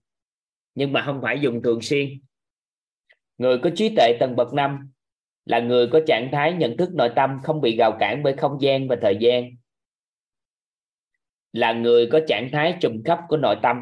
Nhưng 0.74 0.92
mà 0.92 1.02
không 1.06 1.20
phải 1.22 1.40
dùng 1.40 1.62
thường 1.62 1.80
xuyên. 1.82 2.08
Người 3.38 3.58
có 3.62 3.70
trí 3.76 3.94
tuệ 3.96 4.16
tầng 4.20 4.36
bậc 4.36 4.54
năm 4.54 4.92
là 5.44 5.60
người 5.60 5.88
có 5.92 6.00
trạng 6.06 6.28
thái 6.32 6.52
nhận 6.52 6.76
thức 6.76 6.94
nội 6.94 7.10
tâm 7.16 7.38
không 7.42 7.60
bị 7.60 7.76
gào 7.76 7.96
cản 8.00 8.22
bởi 8.22 8.36
không 8.36 8.60
gian 8.60 8.88
và 8.88 8.96
thời 9.02 9.16
gian. 9.20 9.50
Là 11.52 11.72
người 11.72 12.08
có 12.12 12.20
trạng 12.28 12.48
thái 12.52 12.78
trùm 12.80 13.02
khắp 13.04 13.20
của 13.28 13.36
nội 13.36 13.56
tâm. 13.62 13.76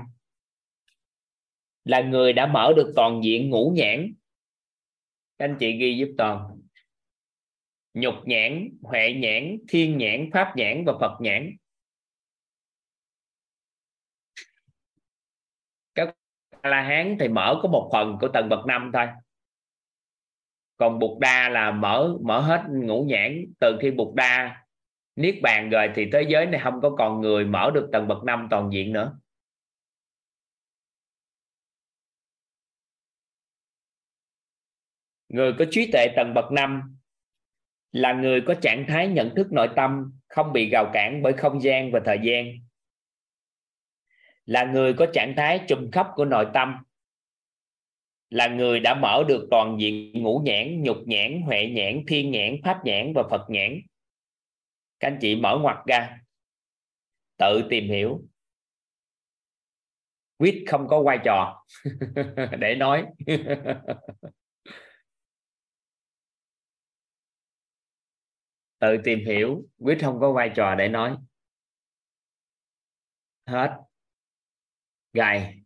Là 1.85 2.01
người 2.01 2.33
đã 2.33 2.47
mở 2.47 2.73
được 2.77 2.93
toàn 2.97 3.25
diện 3.25 3.51
ngũ 3.51 3.73
nhãn 3.77 4.15
các 5.39 5.45
anh 5.45 5.57
chị 5.61 5.77
ghi 5.79 5.97
giúp 5.97 6.15
toàn. 6.19 6.61
Nhục 7.95 8.15
nhãn, 8.25 8.69
huệ 8.83 9.13
nhãn, 9.13 9.59
thiên 9.69 9.99
nhãn, 9.99 10.31
pháp 10.33 10.53
nhãn 10.57 10.85
và 10.87 10.93
phật 11.01 11.21
nhãn. 11.21 11.57
Các 15.95 16.17
la 16.63 16.83
hán 16.83 17.17
thì 17.21 17.29
mở 17.29 17.61
có 17.63 17.69
một 17.69 17.91
phần 17.93 18.19
của 18.21 18.29
tầng 18.29 18.49
bậc 18.49 18.67
năm 18.67 18.91
thôi. 18.93 19.07
Còn 20.77 20.99
bục 20.99 21.19
đa 21.19 21.49
là 21.49 21.71
mở 21.71 22.17
mở 22.23 22.41
hết 22.41 22.65
ngũ 22.71 23.05
nhãn. 23.05 23.45
Từ 23.61 23.79
khi 23.81 23.91
bục 23.91 24.15
đa 24.15 24.65
niết 25.17 25.39
bàn 25.43 25.71
rồi 25.71 25.91
thì 25.95 26.11
thế 26.13 26.23
giới 26.29 26.47
này 26.47 26.61
không 26.65 26.81
có 26.83 26.91
còn 26.99 27.21
người 27.21 27.45
mở 27.45 27.71
được 27.75 27.89
tầng 27.93 28.09
bậc 28.09 28.25
năm 28.25 28.47
toàn 28.51 28.71
diện 28.73 28.93
nữa. 28.93 29.19
Người 35.35 35.53
có 35.59 35.65
trí 35.71 35.91
tuệ 35.93 36.09
tầng 36.17 36.35
bậc 36.35 36.53
năm 36.53 36.97
là 37.93 38.13
người 38.13 38.41
có 38.41 38.55
trạng 38.55 38.85
thái 38.89 39.09
nhận 39.09 39.35
thức 39.35 39.53
nội 39.53 39.69
tâm, 39.77 40.13
không 40.29 40.53
bị 40.53 40.69
gào 40.69 40.91
cản 40.93 41.23
bởi 41.23 41.33
không 41.33 41.63
gian 41.63 41.91
và 41.93 42.01
thời 42.05 42.19
gian. 42.23 42.47
Là 44.45 44.65
người 44.65 44.95
có 44.95 45.07
trạng 45.13 45.35
thái 45.37 45.61
trùm 45.69 45.91
khắp 45.91 46.07
của 46.15 46.25
nội 46.25 46.47
tâm. 46.55 46.75
Là 48.31 48.49
người 48.49 48.81
đã 48.81 48.95
mở 48.95 49.25
được 49.29 49.49
toàn 49.51 49.77
diện 49.81 50.23
ngũ 50.23 50.43
nhãn, 50.45 50.83
nhục 50.83 50.97
nhãn, 51.07 51.41
huệ 51.43 51.67
nhãn, 51.67 52.05
thiên 52.09 52.31
nhãn, 52.31 52.57
pháp 52.65 52.81
nhãn 52.85 53.13
và 53.15 53.23
phật 53.31 53.51
nhãn. 53.51 53.81
Các 55.01 55.09
anh 55.09 55.19
chị 55.21 55.37
mở 55.37 55.59
ngoặt 55.63 55.77
ra. 55.87 56.19
Tự 57.37 57.67
tìm 57.71 57.89
hiểu. 57.89 58.23
Quýt 60.37 60.55
không 60.67 60.89
có 60.89 61.03
vai 61.03 61.19
trò. 61.25 61.65
Để 62.59 62.75
nói. 62.75 63.07
tự 68.85 68.97
tìm 69.05 69.19
hiểu, 69.27 69.65
quyết 69.79 69.99
không 70.01 70.21
có 70.21 70.33
vai 70.33 70.51
trò 70.57 70.75
để 70.75 70.89
nói. 70.89 71.17
Hết. 73.47 73.71
Gài. 75.13 75.61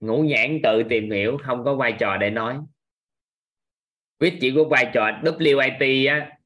Ngũ 0.00 0.22
nhãn 0.22 0.58
tự 0.62 0.82
tìm 0.88 1.10
hiểu, 1.10 1.38
không 1.44 1.64
có 1.64 1.74
vai 1.74 1.96
trò 2.00 2.16
để 2.16 2.30
nói. 2.30 2.58
Quyết 4.18 4.38
chỉ 4.40 4.52
có 4.56 4.64
vai 4.70 4.90
trò 4.94 5.10
WIT 5.22 6.10
á, 6.10 6.38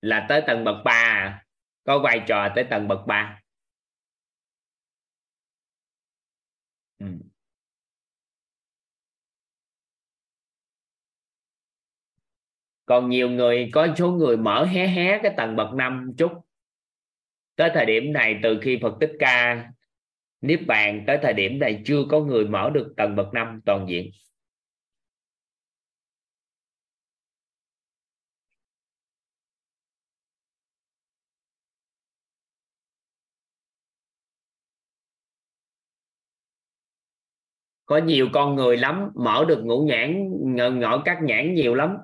là 0.00 0.26
tới 0.28 0.42
tầng 0.46 0.64
bậc 0.64 0.76
3 0.84 0.92
à. 0.92 1.46
có 1.84 1.98
vai 1.98 2.20
trò 2.28 2.48
tới 2.54 2.64
tầng 2.70 2.88
bậc 2.88 2.98
3 3.06 3.39
còn 12.90 13.08
nhiều 13.10 13.30
người, 13.30 13.70
có 13.72 13.88
số 13.96 14.10
người 14.12 14.36
mở 14.36 14.64
hé 14.64 14.86
hé 14.86 15.18
cái 15.22 15.34
tầng 15.36 15.56
bậc 15.56 15.74
năm 15.74 16.12
chút. 16.18 16.32
Tới 17.56 17.70
thời 17.74 17.86
điểm 17.86 18.12
này, 18.12 18.40
từ 18.42 18.58
khi 18.62 18.78
Phật 18.82 18.94
Tích 19.00 19.12
Ca 19.18 19.64
niết 20.40 20.60
bàn 20.66 21.04
tới 21.06 21.18
thời 21.22 21.32
điểm 21.32 21.58
này, 21.58 21.82
chưa 21.86 22.04
có 22.10 22.20
người 22.20 22.44
mở 22.44 22.70
được 22.74 22.94
tầng 22.96 23.16
bậc 23.16 23.34
năm 23.34 23.60
toàn 23.66 23.86
diện. 23.88 24.10
Có 37.86 37.98
nhiều 37.98 38.28
con 38.32 38.54
người 38.54 38.76
lắm, 38.76 39.10
mở 39.14 39.44
được 39.48 39.62
ngũ 39.64 39.86
nhãn 39.86 40.30
ngõ 40.80 41.02
các 41.04 41.18
nhãn 41.22 41.54
nhiều 41.54 41.74
lắm 41.74 41.96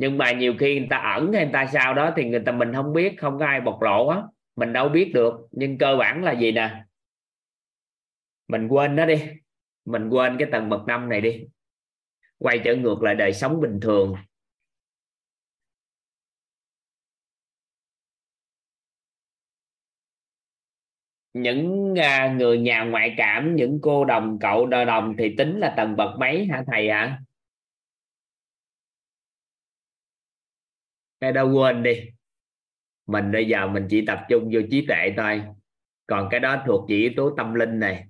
nhưng 0.00 0.18
mà 0.18 0.32
nhiều 0.32 0.54
khi 0.58 0.78
người 0.78 0.88
ta 0.90 0.96
ẩn 0.96 1.32
hay 1.32 1.44
người 1.44 1.52
ta 1.52 1.66
sao 1.72 1.94
đó 1.94 2.12
thì 2.16 2.24
người 2.24 2.42
ta 2.46 2.52
mình 2.52 2.72
không 2.74 2.92
biết, 2.92 3.14
không 3.18 3.38
có 3.38 3.46
ai 3.46 3.60
bộc 3.60 3.82
lộ 3.82 4.06
á. 4.08 4.22
Mình 4.56 4.72
đâu 4.72 4.88
biết 4.88 5.10
được. 5.14 5.34
Nhưng 5.50 5.78
cơ 5.78 5.96
bản 5.96 6.24
là 6.24 6.32
gì 6.32 6.52
nè? 6.52 6.84
Mình 8.48 8.68
quên 8.68 8.96
nó 8.96 9.06
đi. 9.06 9.22
Mình 9.84 10.08
quên 10.08 10.36
cái 10.38 10.48
tầng 10.52 10.68
bậc 10.68 10.86
năm 10.86 11.08
này 11.08 11.20
đi. 11.20 11.44
Quay 12.38 12.58
trở 12.64 12.76
ngược 12.76 13.02
lại 13.02 13.14
đời 13.14 13.32
sống 13.32 13.60
bình 13.60 13.80
thường. 13.82 14.14
Những 21.32 21.94
à, 21.98 22.34
người 22.38 22.58
nhà 22.58 22.84
ngoại 22.84 23.14
cảm, 23.16 23.56
những 23.56 23.78
cô 23.82 24.04
đồng, 24.04 24.38
cậu 24.40 24.66
đờ 24.66 24.84
đồng 24.84 25.14
thì 25.18 25.34
tính 25.38 25.58
là 25.58 25.74
tầng 25.76 25.96
bậc 25.96 26.18
mấy 26.18 26.46
hả 26.46 26.64
thầy 26.66 26.88
ạ? 26.88 27.00
à? 27.00 27.29
Cái 31.20 31.32
đó 31.32 31.44
quên 31.44 31.82
đi. 31.82 32.00
Mình 33.06 33.32
bây 33.32 33.48
giờ 33.48 33.66
mình 33.68 33.86
chỉ 33.90 34.04
tập 34.06 34.18
trung 34.28 34.50
vô 34.52 34.60
trí 34.70 34.86
tuệ 34.86 35.14
thôi. 35.16 35.42
Còn 36.06 36.28
cái 36.30 36.40
đó 36.40 36.62
thuộc 36.66 36.84
chỉ 36.88 36.96
yếu 36.96 37.10
tố 37.16 37.30
tâm 37.36 37.54
linh 37.54 37.80
này. 37.80 38.04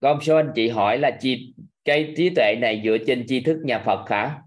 Có 0.00 0.14
một 0.14 0.20
số 0.22 0.36
anh 0.36 0.52
chị 0.54 0.68
hỏi 0.68 0.98
là 0.98 1.10
chi 1.20 1.54
cái 1.84 2.14
trí 2.16 2.30
tuệ 2.36 2.54
này 2.60 2.82
dựa 2.84 2.96
trên 3.06 3.24
tri 3.28 3.40
thức 3.40 3.58
nhà 3.64 3.78
Phật 3.86 4.08
hả? 4.10 4.42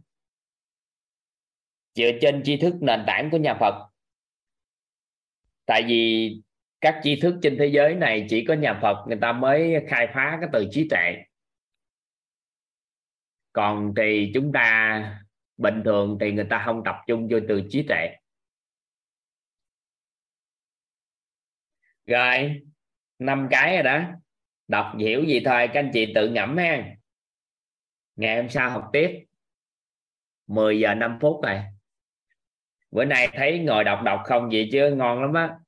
Dựa 1.99 2.11
trên 2.21 2.41
tri 2.43 2.57
thức 2.57 2.73
nền 2.81 3.03
tảng 3.07 3.29
của 3.31 3.37
nhà 3.37 3.57
Phật. 3.59 3.89
Tại 5.65 5.83
vì 5.87 6.33
các 6.81 6.99
tri 7.03 7.19
thức 7.21 7.35
trên 7.41 7.57
thế 7.59 7.67
giới 7.67 7.95
này 7.95 8.25
chỉ 8.29 8.45
có 8.47 8.53
nhà 8.53 8.79
Phật 8.81 9.05
người 9.07 9.17
ta 9.21 9.33
mới 9.33 9.85
khai 9.87 10.07
phá 10.13 10.37
cái 10.41 10.49
từ 10.53 10.67
trí 10.71 10.87
tuệ. 10.89 11.15
Còn 13.53 13.93
thì 13.97 14.31
chúng 14.33 14.51
ta 14.53 15.23
bình 15.57 15.81
thường 15.85 16.17
thì 16.21 16.31
người 16.31 16.47
ta 16.49 16.63
không 16.65 16.81
tập 16.85 16.95
trung 17.07 17.27
vô 17.31 17.39
từ 17.47 17.63
trí 17.69 17.85
tuệ. 17.87 18.15
Rồi, 22.05 22.61
năm 23.19 23.47
cái 23.51 23.73
rồi 23.73 23.83
đó. 23.83 24.03
Đọc 24.67 24.93
hiểu 24.99 25.23
gì 25.23 25.41
thôi, 25.45 25.67
các 25.73 25.79
anh 25.79 25.91
chị 25.93 26.11
tự 26.15 26.29
ngẫm 26.29 26.57
ha. 26.57 26.95
Ngày 28.15 28.35
hôm 28.35 28.49
sau 28.49 28.69
học 28.69 28.89
tiếp. 28.93 29.25
10 30.47 30.79
giờ 30.79 30.93
5 30.93 31.17
phút 31.21 31.41
này 31.43 31.78
bữa 32.91 33.05
nay 33.05 33.29
thấy 33.33 33.59
ngồi 33.59 33.83
đọc 33.83 33.99
đọc 34.05 34.21
không 34.25 34.51
gì 34.51 34.69
chứ? 34.71 34.95
Ngon 34.95 35.21
lắm 35.21 35.33
á. 35.33 35.59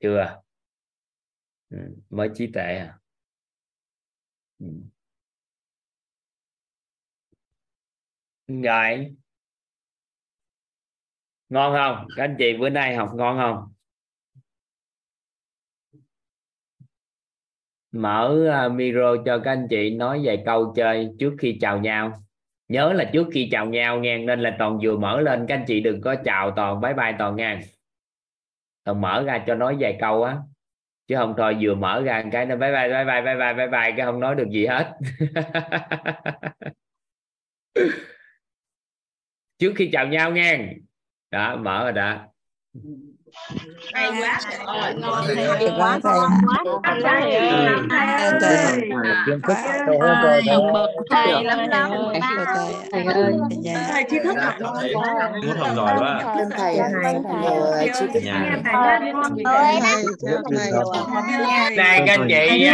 Chưa. 0.00 0.42
Ừ, 1.70 1.78
mới 2.10 2.28
trí 2.34 2.46
tuệ 2.52 2.62
à? 2.62 2.98
Ừ. 4.58 4.66
rồi. 8.48 9.16
Ngon 11.48 11.72
không? 11.74 12.06
Các 12.16 12.22
anh 12.24 12.36
chị 12.38 12.56
bữa 12.60 12.68
nay 12.70 12.96
học 12.96 13.10
ngon 13.14 13.38
không 13.38 13.73
mở 17.94 18.46
à, 18.50 18.68
micro 18.68 19.16
cho 19.24 19.38
các 19.38 19.50
anh 19.50 19.66
chị 19.70 19.90
nói 19.90 20.20
vài 20.24 20.42
câu 20.46 20.72
chơi 20.76 21.08
trước 21.18 21.34
khi 21.38 21.58
chào 21.60 21.78
nhau. 21.78 22.12
Nhớ 22.68 22.92
là 22.92 23.10
trước 23.12 23.26
khi 23.32 23.48
chào 23.52 23.66
nhau 23.66 24.00
nghe 24.00 24.18
nên 24.18 24.40
là 24.40 24.56
toàn 24.58 24.78
vừa 24.82 24.96
mở 24.96 25.20
lên. 25.20 25.46
Các 25.48 25.54
anh 25.54 25.64
chị 25.66 25.80
đừng 25.80 26.00
có 26.00 26.14
chào 26.24 26.50
toàn, 26.50 26.80
bye 26.80 26.94
bye 26.94 27.14
toàn 27.18 27.36
nha. 27.36 27.60
Toàn 28.84 29.00
mở 29.00 29.22
ra 29.22 29.44
cho 29.46 29.54
nói 29.54 29.76
vài 29.78 29.96
câu 30.00 30.22
á. 30.22 30.38
Chứ 31.08 31.16
không 31.16 31.34
thôi, 31.36 31.56
vừa 31.60 31.74
mở 31.74 32.02
ra 32.04 32.24
cái 32.32 32.46
nó 32.46 32.56
bye 32.56 32.72
bye 32.72 32.88
bye 32.88 33.04
bye 33.04 33.20
bye 33.20 33.38
bye 33.38 33.54
bye 33.54 33.66
bye, 33.66 33.92
cái 33.96 34.06
không 34.06 34.20
nói 34.20 34.34
được 34.34 34.48
gì 34.50 34.66
hết. 34.66 34.92
Trước 39.58 39.72
khi 39.76 39.88
chào 39.92 40.06
nhau 40.06 40.30
nghe 40.32 40.68
đó, 41.30 41.56
mở 41.56 41.82
rồi 41.82 41.92
đó 41.92 42.26
hay 43.92 44.10
quá 44.20 44.40
ngon 44.96 45.24
thầy 45.26 45.70
quá 45.76 45.98
thầy 46.02 46.18
học 50.52 50.64
bậc 50.72 50.90
thầy 51.10 51.44
lắm 51.44 51.68
lắm 51.68 51.90
thầy 52.92 53.04
ơi 53.04 53.32
thầy 53.88 54.04
trí 54.10 54.18
thức 54.24 54.36
học 54.40 54.54
muốn 55.42 55.56
học 55.56 55.68
giỏi 55.76 55.96
quá 55.98 56.36
thầy 56.56 56.78
hay 57.02 57.16
thầy 57.42 57.88
trí 58.00 58.06
thức 58.06 58.30
đây 61.76 62.02
các 62.06 62.18
anh 62.18 62.28
chị 62.28 62.66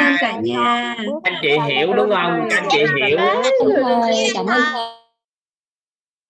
anh 1.24 1.34
chị 1.42 1.58
hiểu 1.68 1.92
đúng 1.94 2.10
không 2.10 2.48
các 2.50 2.62
anh 2.62 2.68
chị 2.70 2.84
hiểu 3.06 3.18
cảm 4.34 4.46
ơn 4.46 4.62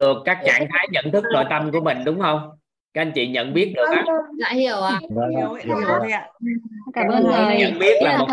được 0.00 0.16
các 0.24 0.38
trạng 0.46 0.66
thái 0.72 0.88
nhận 0.90 1.10
thức 1.12 1.24
nội 1.32 1.44
tâm 1.50 1.70
của 1.72 1.80
mình 1.80 2.04
đúng 2.04 2.20
không 2.20 2.59
các 2.94 3.02
anh 3.02 3.12
chị 3.14 3.28
nhận 3.28 3.54
biết 3.54 3.72
được 3.76 3.84
á. 3.90 4.04
dạ 4.38 4.48
hiểu 4.52 4.76
ạ. 4.76 5.00
Vâng, 5.08 5.30
hiểu, 5.30 5.52
hiểu 5.54 5.76
ạ. 6.12 6.28
Cảm 6.94 7.08
ơn 7.08 7.24
thầy. 7.32 7.58
nhận 7.58 7.78
biết 7.78 8.02
là 8.02 8.18
một 8.18 8.26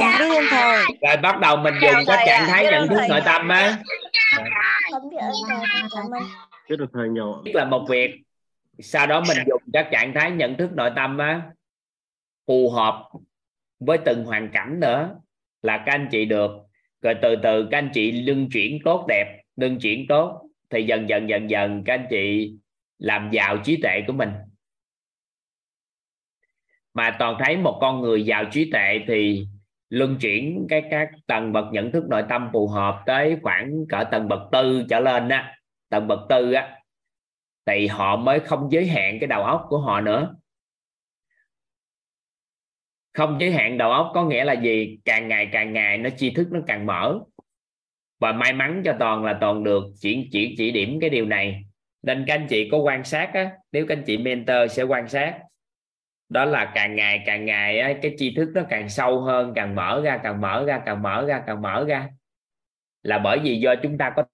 cảm 0.00 0.20
ơn 0.20 0.44
thầy. 0.50 0.82
rồi 1.00 1.16
bắt 1.22 1.40
đầu 1.40 1.56
mình 1.56 1.74
dùng 1.82 2.04
các 2.06 2.18
trạng 2.26 2.48
thái 2.48 2.64
nhận 2.64 2.88
thức 2.88 3.00
nội 3.08 3.20
tâm 3.24 3.48
á. 3.48 3.76
biết 6.68 6.76
được 6.78 6.90
thầy 6.92 7.08
nhỏ 7.08 7.42
biết 7.44 7.52
là 7.54 7.64
một 7.64 7.86
việc. 7.88 8.10
Sau 8.78 9.06
đó 9.06 9.22
mình 9.28 9.36
dùng 9.48 9.62
các 9.72 9.88
trạng 9.92 10.14
thái 10.14 10.30
nhận 10.30 10.56
thức 10.56 10.70
nội 10.72 10.90
tâm 10.96 11.18
á. 11.18 11.42
Phù 12.46 12.70
hợp 12.70 13.08
với 13.80 13.98
từng 14.04 14.24
hoàn 14.24 14.48
cảnh 14.52 14.80
nữa 14.80 15.16
là 15.62 15.82
các 15.86 15.92
anh 15.92 16.08
chị 16.10 16.24
được. 16.24 16.50
Rồi 17.02 17.14
từ 17.22 17.36
từ 17.42 17.68
các 17.70 17.78
anh 17.78 17.90
chị 17.94 18.12
luân 18.12 18.48
chuyển 18.52 18.78
tốt 18.84 19.04
đẹp 19.08 19.42
luân 19.56 19.78
chuyển 19.78 20.06
tốt. 20.08 20.42
Thì 20.70 20.82
dần 20.82 21.08
dần 21.08 21.28
dần 21.28 21.50
dần 21.50 21.82
các 21.84 21.94
anh 21.94 22.06
chị 22.10 22.54
làm 23.02 23.30
giàu 23.30 23.58
trí 23.64 23.80
tuệ 23.82 24.02
của 24.06 24.12
mình. 24.12 24.30
Mà 26.94 27.16
toàn 27.18 27.36
thấy 27.44 27.56
một 27.56 27.78
con 27.80 28.00
người 28.00 28.22
giàu 28.22 28.44
trí 28.52 28.70
tuệ 28.70 29.00
thì 29.06 29.46
luân 29.88 30.18
chuyển 30.20 30.66
cái 30.68 30.82
các 30.90 31.10
tầng 31.26 31.52
bậc 31.52 31.64
nhận 31.72 31.92
thức 31.92 32.04
nội 32.08 32.24
tâm 32.28 32.48
phù 32.52 32.68
hợp 32.68 33.02
tới 33.06 33.36
khoảng 33.42 33.72
cỡ 33.88 34.04
tầng 34.10 34.28
bậc 34.28 34.40
tư 34.52 34.84
trở 34.90 35.00
lên 35.00 35.28
á. 35.28 35.56
Tầng 35.88 36.08
bậc 36.08 36.18
tư 36.28 36.52
á. 36.52 36.78
Thì 37.66 37.86
họ 37.86 38.16
mới 38.16 38.40
không 38.40 38.68
giới 38.72 38.86
hạn 38.86 39.16
cái 39.20 39.26
đầu 39.26 39.44
óc 39.44 39.66
của 39.68 39.78
họ 39.78 40.00
nữa. 40.00 40.34
Không 43.12 43.36
giới 43.40 43.52
hạn 43.52 43.78
đầu 43.78 43.90
óc 43.90 44.10
có 44.14 44.24
nghĩa 44.24 44.44
là 44.44 44.52
gì? 44.52 44.98
Càng 45.04 45.28
ngày 45.28 45.48
càng 45.52 45.72
ngày 45.72 45.98
nó 45.98 46.10
tri 46.10 46.30
thức 46.30 46.48
nó 46.52 46.60
càng 46.66 46.86
mở. 46.86 47.20
Và 48.20 48.32
may 48.32 48.52
mắn 48.52 48.82
cho 48.84 48.96
toàn 48.98 49.24
là 49.24 49.38
toàn 49.40 49.64
được 49.64 49.84
chỉ 49.96 50.28
chỉ 50.32 50.54
chỉ 50.58 50.70
điểm 50.70 50.98
cái 51.00 51.10
điều 51.10 51.26
này 51.26 51.64
nên 52.02 52.24
các 52.26 52.34
anh 52.34 52.46
chị 52.48 52.68
có 52.72 52.78
quan 52.78 53.04
sát 53.04 53.30
á 53.34 53.50
nếu 53.72 53.86
các 53.86 53.98
anh 53.98 54.04
chị 54.04 54.18
mentor 54.18 54.70
sẽ 54.70 54.82
quan 54.82 55.08
sát. 55.08 55.38
Đó 56.28 56.44
là 56.44 56.72
càng 56.74 56.96
ngày 56.96 57.22
càng 57.26 57.44
ngày 57.44 57.78
á, 57.78 57.92
cái 58.02 58.14
tri 58.18 58.34
thức 58.34 58.48
nó 58.54 58.62
càng 58.70 58.88
sâu 58.88 59.20
hơn 59.20 59.52
càng 59.54 59.74
mở 59.74 60.00
ra 60.04 60.20
càng 60.22 60.40
mở 60.40 60.64
ra 60.66 60.82
càng 60.86 61.02
mở 61.02 61.24
ra 61.28 61.42
càng 61.46 61.62
mở 61.62 61.84
ra. 61.88 62.08
Là 63.02 63.18
bởi 63.18 63.38
vì 63.38 63.56
do 63.56 63.74
chúng 63.82 63.98
ta 63.98 64.12
có 64.16 64.24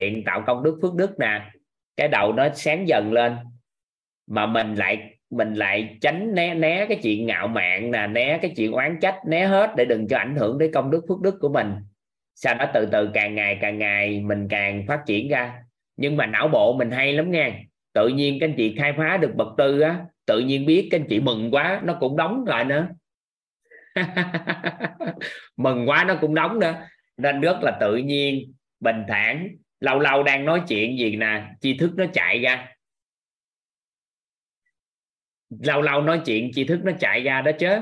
hiện 0.00 0.24
tạo 0.24 0.42
công 0.46 0.62
đức 0.62 0.78
phước 0.82 0.94
đức 0.94 1.18
nè 1.18 1.50
cái 1.96 2.08
đầu 2.08 2.32
nó 2.32 2.48
sáng 2.54 2.88
dần 2.88 3.12
lên 3.12 3.36
mà 4.26 4.46
mình 4.46 4.74
lại 4.74 5.18
mình 5.30 5.54
lại 5.54 5.98
tránh 6.00 6.34
né 6.34 6.54
né 6.54 6.86
cái 6.88 6.98
chuyện 7.02 7.26
ngạo 7.26 7.48
mạn 7.48 7.90
nè 7.90 8.06
né 8.06 8.38
cái 8.42 8.52
chuyện 8.56 8.72
oán 8.72 8.98
trách 9.00 9.20
né 9.26 9.46
hết 9.46 9.72
để 9.76 9.84
đừng 9.84 10.08
cho 10.08 10.18
ảnh 10.18 10.36
hưởng 10.36 10.58
đến 10.58 10.72
công 10.72 10.90
đức 10.90 11.04
phước 11.08 11.20
đức 11.20 11.38
của 11.40 11.48
mình. 11.48 11.74
Sau 12.34 12.54
đó 12.54 12.66
từ 12.74 12.86
từ 12.86 13.10
càng 13.14 13.34
ngày 13.34 13.58
càng 13.60 13.78
ngày 13.78 14.20
mình 14.20 14.48
càng 14.50 14.84
phát 14.88 15.02
triển 15.06 15.28
ra 15.28 15.61
nhưng 15.96 16.16
mà 16.16 16.26
não 16.26 16.48
bộ 16.48 16.76
mình 16.78 16.90
hay 16.90 17.12
lắm 17.12 17.30
nha 17.30 17.62
tự 17.92 18.08
nhiên 18.08 18.38
các 18.40 18.46
anh 18.46 18.54
chị 18.56 18.74
khai 18.78 18.92
phá 18.96 19.16
được 19.16 19.34
bậc 19.34 19.48
tư 19.58 19.80
á, 19.80 20.04
tự 20.26 20.40
nhiên 20.40 20.66
biết 20.66 20.88
các 20.90 21.00
anh 21.00 21.06
chị 21.08 21.20
mừng 21.20 21.50
quá, 21.50 21.80
nó 21.84 21.96
cũng 22.00 22.16
đóng 22.16 22.44
lại 22.46 22.64
nữa. 22.64 22.88
Mừng 25.56 25.88
quá 25.88 26.04
nó 26.08 26.18
cũng 26.20 26.34
đóng 26.34 26.58
nữa. 26.60 26.86
Nên 27.16 27.40
rất 27.40 27.58
là 27.62 27.76
tự 27.80 27.96
nhiên, 27.96 28.52
bình 28.80 29.04
thản, 29.08 29.48
lâu 29.80 29.98
lâu 29.98 30.22
đang 30.22 30.44
nói 30.44 30.62
chuyện 30.68 30.98
gì 30.98 31.16
nè 31.16 31.44
chi 31.60 31.76
thức 31.78 31.90
nó 31.96 32.04
chạy 32.12 32.38
ra. 32.38 32.68
Lâu 35.60 35.82
lâu 35.82 36.02
nói 36.02 36.20
chuyện 36.26 36.50
chi 36.54 36.64
thức 36.64 36.80
nó 36.84 36.92
chạy 37.00 37.22
ra 37.22 37.40
đó 37.42 37.52
chứ. 37.58 37.80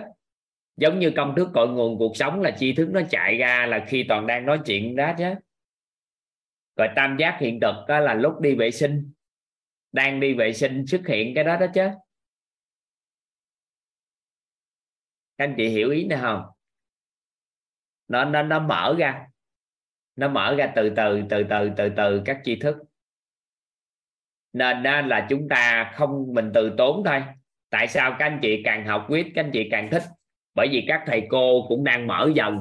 Giống 0.76 0.98
như 0.98 1.10
công 1.10 1.34
thức 1.36 1.48
cội 1.54 1.68
nguồn 1.68 1.98
cuộc 1.98 2.16
sống 2.16 2.40
là 2.40 2.50
chi 2.50 2.72
thức 2.72 2.88
nó 2.92 3.00
chạy 3.10 3.38
ra 3.38 3.66
là 3.66 3.84
khi 3.88 4.04
toàn 4.08 4.26
đang 4.26 4.46
nói 4.46 4.60
chuyện 4.66 4.96
đó 4.96 5.12
chứ 5.18 5.34
rồi 6.76 6.88
tam 6.96 7.16
giác 7.18 7.36
hiện 7.40 7.60
thực 7.60 7.74
đó 7.88 8.00
là 8.00 8.14
lúc 8.14 8.40
đi 8.40 8.54
vệ 8.54 8.70
sinh. 8.70 9.12
Đang 9.92 10.20
đi 10.20 10.34
vệ 10.34 10.52
sinh 10.52 10.86
xuất 10.86 11.06
hiện 11.06 11.34
cái 11.34 11.44
đó 11.44 11.56
đó 11.56 11.66
chứ. 11.74 11.88
Các 15.36 15.44
anh 15.44 15.54
chị 15.56 15.68
hiểu 15.68 15.90
ý 15.90 16.04
này 16.04 16.18
không? 16.22 16.42
Nó 18.08 18.24
nó 18.24 18.42
nó 18.42 18.58
mở 18.58 18.94
ra. 18.98 19.26
Nó 20.16 20.28
mở 20.28 20.54
ra 20.54 20.72
từ 20.76 20.92
từ 20.96 21.22
từ 21.30 21.44
từ 21.50 21.70
từ 21.76 21.88
từ 21.96 22.22
các 22.24 22.40
tri 22.44 22.56
thức. 22.56 22.76
Nên 24.52 24.82
đó 24.82 25.00
là 25.00 25.26
chúng 25.30 25.48
ta 25.48 25.92
không 25.94 26.34
mình 26.34 26.50
từ 26.54 26.74
tốn 26.78 27.02
thôi. 27.04 27.22
Tại 27.70 27.88
sao 27.88 28.16
các 28.18 28.26
anh 28.26 28.38
chị 28.42 28.62
càng 28.64 28.86
học 28.86 29.06
quyết 29.08 29.26
các 29.34 29.44
anh 29.44 29.50
chị 29.52 29.68
càng 29.70 29.88
thích? 29.90 30.02
Bởi 30.54 30.68
vì 30.72 30.84
các 30.88 31.02
thầy 31.06 31.26
cô 31.30 31.66
cũng 31.68 31.84
đang 31.84 32.06
mở 32.06 32.30
dần 32.34 32.60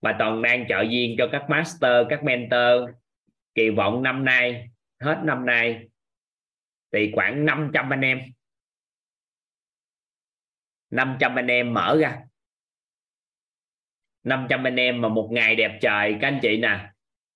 và 0.00 0.16
toàn 0.18 0.42
đang 0.42 0.68
trợ 0.68 0.82
duyên 0.82 1.14
cho 1.18 1.28
các 1.32 1.44
master, 1.48 2.06
các 2.10 2.24
mentor 2.24 2.90
kỳ 3.56 3.70
vọng 3.70 4.02
năm 4.02 4.24
nay, 4.24 4.68
hết 5.00 5.22
năm 5.24 5.46
nay, 5.46 5.88
thì 6.92 7.12
khoảng 7.14 7.44
500 7.44 7.92
anh 7.92 8.00
em. 8.00 8.20
500 10.90 11.34
anh 11.34 11.46
em 11.46 11.74
mở 11.74 11.98
ra. 12.00 12.22
500 14.22 14.64
anh 14.64 14.76
em 14.76 15.00
mà 15.00 15.08
một 15.08 15.28
ngày 15.32 15.56
đẹp 15.56 15.78
trời, 15.82 16.16
các 16.20 16.28
anh 16.28 16.38
chị 16.42 16.56
nè, 16.56 16.92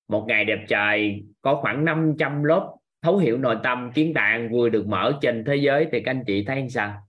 một 0.09 0.25
ngày 0.29 0.45
đẹp 0.45 0.65
trời, 0.69 1.25
có 1.43 1.59
khoảng 1.63 1.85
500 1.85 2.45
lớp 2.45 2.77
thấu 3.03 3.19
hiểu 3.19 3.39
nội 3.39 3.57
tâm, 3.63 3.91
kiến 3.95 4.13
tạng 4.15 4.49
vừa 4.53 4.69
được 4.69 4.87
mở 4.87 5.19
trên 5.23 5.45
thế 5.47 5.57
giới, 5.57 5.87
thì 5.93 6.03
các 6.05 6.11
anh 6.11 6.25
chị 6.27 6.45
thấy 6.47 6.69
sao? 6.69 7.07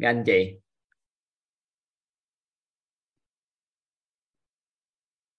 Các 0.00 0.08
anh 0.08 0.22
chị. 0.26 0.58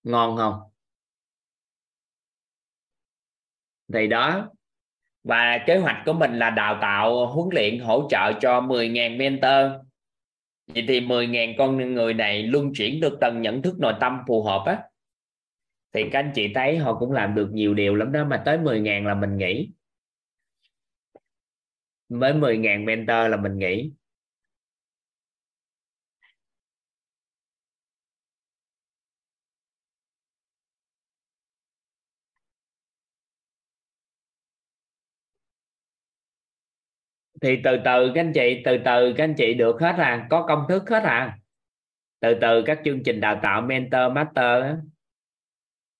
Ngon 0.10 0.38
không? 0.38 0.54
Thì 3.94 4.08
đó. 4.08 4.50
Và 5.24 5.64
kế 5.68 5.78
hoạch 5.78 6.04
của 6.06 6.14
mình 6.14 6.40
là 6.40 6.50
đào 6.50 6.78
tạo 6.82 7.26
huấn 7.26 7.50
luyện 7.52 7.80
hỗ 7.80 8.08
trợ 8.10 8.34
cho 8.42 8.62
10.000 8.62 9.18
mentor. 9.18 9.86
Vậy 10.68 10.86
thì 10.88 11.02
10.000 11.02 11.56
con 11.58 11.94
người 11.94 12.14
này 12.14 12.44
luân 12.44 12.72
chuyển 12.74 13.00
được 13.00 13.18
tầng 13.22 13.42
nhận 13.42 13.62
thức 13.62 13.80
nội 13.80 13.94
tâm 14.00 14.20
phù 14.28 14.44
hợp 14.44 14.64
á. 14.66 14.84
Thì 15.94 16.04
các 16.12 16.20
anh 16.20 16.32
chị 16.36 16.54
thấy 16.56 16.78
họ 16.78 17.00
cũng 17.00 17.12
làm 17.12 17.36
được 17.36 17.50
nhiều 17.54 17.74
điều 17.74 17.96
lắm 17.96 18.12
đó, 18.12 18.26
mà 18.26 18.42
tới 18.46 18.58
10.000 18.58 19.04
là 19.04 19.14
mình 19.14 19.38
nghĩ 19.38 19.70
mới 22.10 22.34
10.000 22.34 22.86
mentor 22.86 23.32
là 23.32 23.38
mình 23.38 23.58
nghĩ 23.58 23.92
thì 37.42 37.62
từ 37.64 37.78
từ 37.86 38.12
các 38.16 38.22
anh 38.22 38.32
chị, 38.34 38.62
từ 38.66 38.78
từ 38.86 39.14
các 39.18 39.24
anh 39.24 39.36
chị 39.38 39.54
được 39.54 39.82
hết 39.82 39.96
à 39.98 40.28
có 40.30 40.46
công 40.48 40.66
thức 40.70 40.90
hết 40.90 41.04
à 41.04 41.38
từ 42.20 42.34
từ 42.42 42.64
các 42.66 42.80
chương 42.86 43.04
trình 43.04 43.22
đào 43.22 43.40
tạo 43.44 43.62
mentor, 43.62 44.14
master 44.14 44.64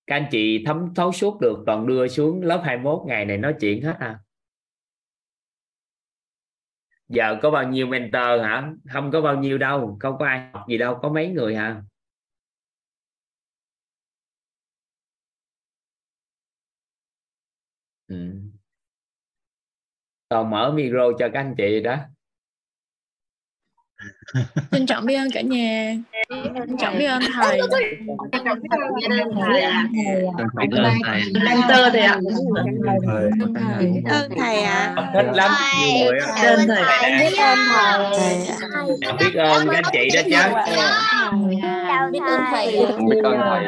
các 0.06 0.16
anh 0.16 0.28
chị 0.30 0.64
thấm 0.66 0.92
thấu 0.96 1.12
suốt 1.12 1.40
được, 1.40 1.64
còn 1.66 1.86
đưa 1.86 2.08
xuống 2.08 2.42
lớp 2.42 2.62
21 2.64 3.02
ngày 3.06 3.24
này 3.24 3.36
nói 3.38 3.54
chuyện 3.60 3.82
hết 3.82 3.96
à. 4.00 4.18
Giờ 7.08 7.38
có 7.42 7.50
bao 7.50 7.68
nhiêu 7.68 7.86
mentor 7.86 8.40
hả? 8.42 8.72
Không 8.92 9.10
có 9.10 9.20
bao 9.20 9.36
nhiêu 9.36 9.58
đâu, 9.58 9.96
không 10.00 10.16
có 10.18 10.26
ai 10.26 10.50
học 10.52 10.64
gì 10.68 10.78
đâu, 10.78 10.98
có 11.02 11.08
mấy 11.08 11.28
người 11.28 11.56
hả 11.56 11.82
ừ 18.08 18.59
còn 20.30 20.50
mở 20.50 20.72
micro 20.74 21.12
cho 21.18 21.28
các 21.32 21.40
anh 21.40 21.54
chị 21.58 21.80
đó. 21.80 21.96
Trân 24.70 24.86
trọng 24.86 25.06
biết 25.06 25.14
ơn 25.14 25.28
cả 25.34 25.40
nhà. 25.40 25.94
Trân 26.30 26.76
trọng 26.80 26.98
biết 26.98 27.06
ơn 27.06 27.22
thầy. 27.34 27.60
Trân 28.32 28.44
trọng 28.44 28.58
biết 28.60 28.68
ơn 29.18 29.32
thầy. 31.04 31.22
Mentor 31.44 31.92
thầy 31.92 32.00
ạ. 32.00 32.18
Biết 33.80 34.02
ơn 34.10 34.30
thầy. 34.38 34.62
Ạ. 34.62 34.94
Thích 35.14 35.26
lắm 35.34 35.50
biết 35.82 36.10
ơn 36.42 36.68
thầy. 36.68 36.82
Biết 37.18 37.38
ơn 37.38 37.58
thầy. 37.68 38.08
Biết 39.18 39.34
ơn 39.34 39.66
các 39.66 39.74
anh 39.74 39.84
chị 39.92 40.08
đó 40.14 40.20
chứ. 40.24 40.30
Biết 42.12 42.20
ơn 42.26 42.40
thầy. 42.50 42.66
Biết 43.10 43.20
ơn 43.24 43.40
thầy 43.40 43.64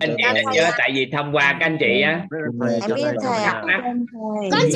anh 0.00 0.14
chị 0.16 0.24
nên 0.34 0.44
nhớ 0.52 0.70
tại 0.78 0.90
vì 0.94 1.10
thông 1.12 1.36
qua 1.36 1.56
các 1.60 1.66
anh 1.66 1.76
chị 1.80 2.00
á. 2.00 2.20
Em 2.88 2.96
biết 2.96 3.04
thầy 3.22 3.44
ạ. 3.44 3.62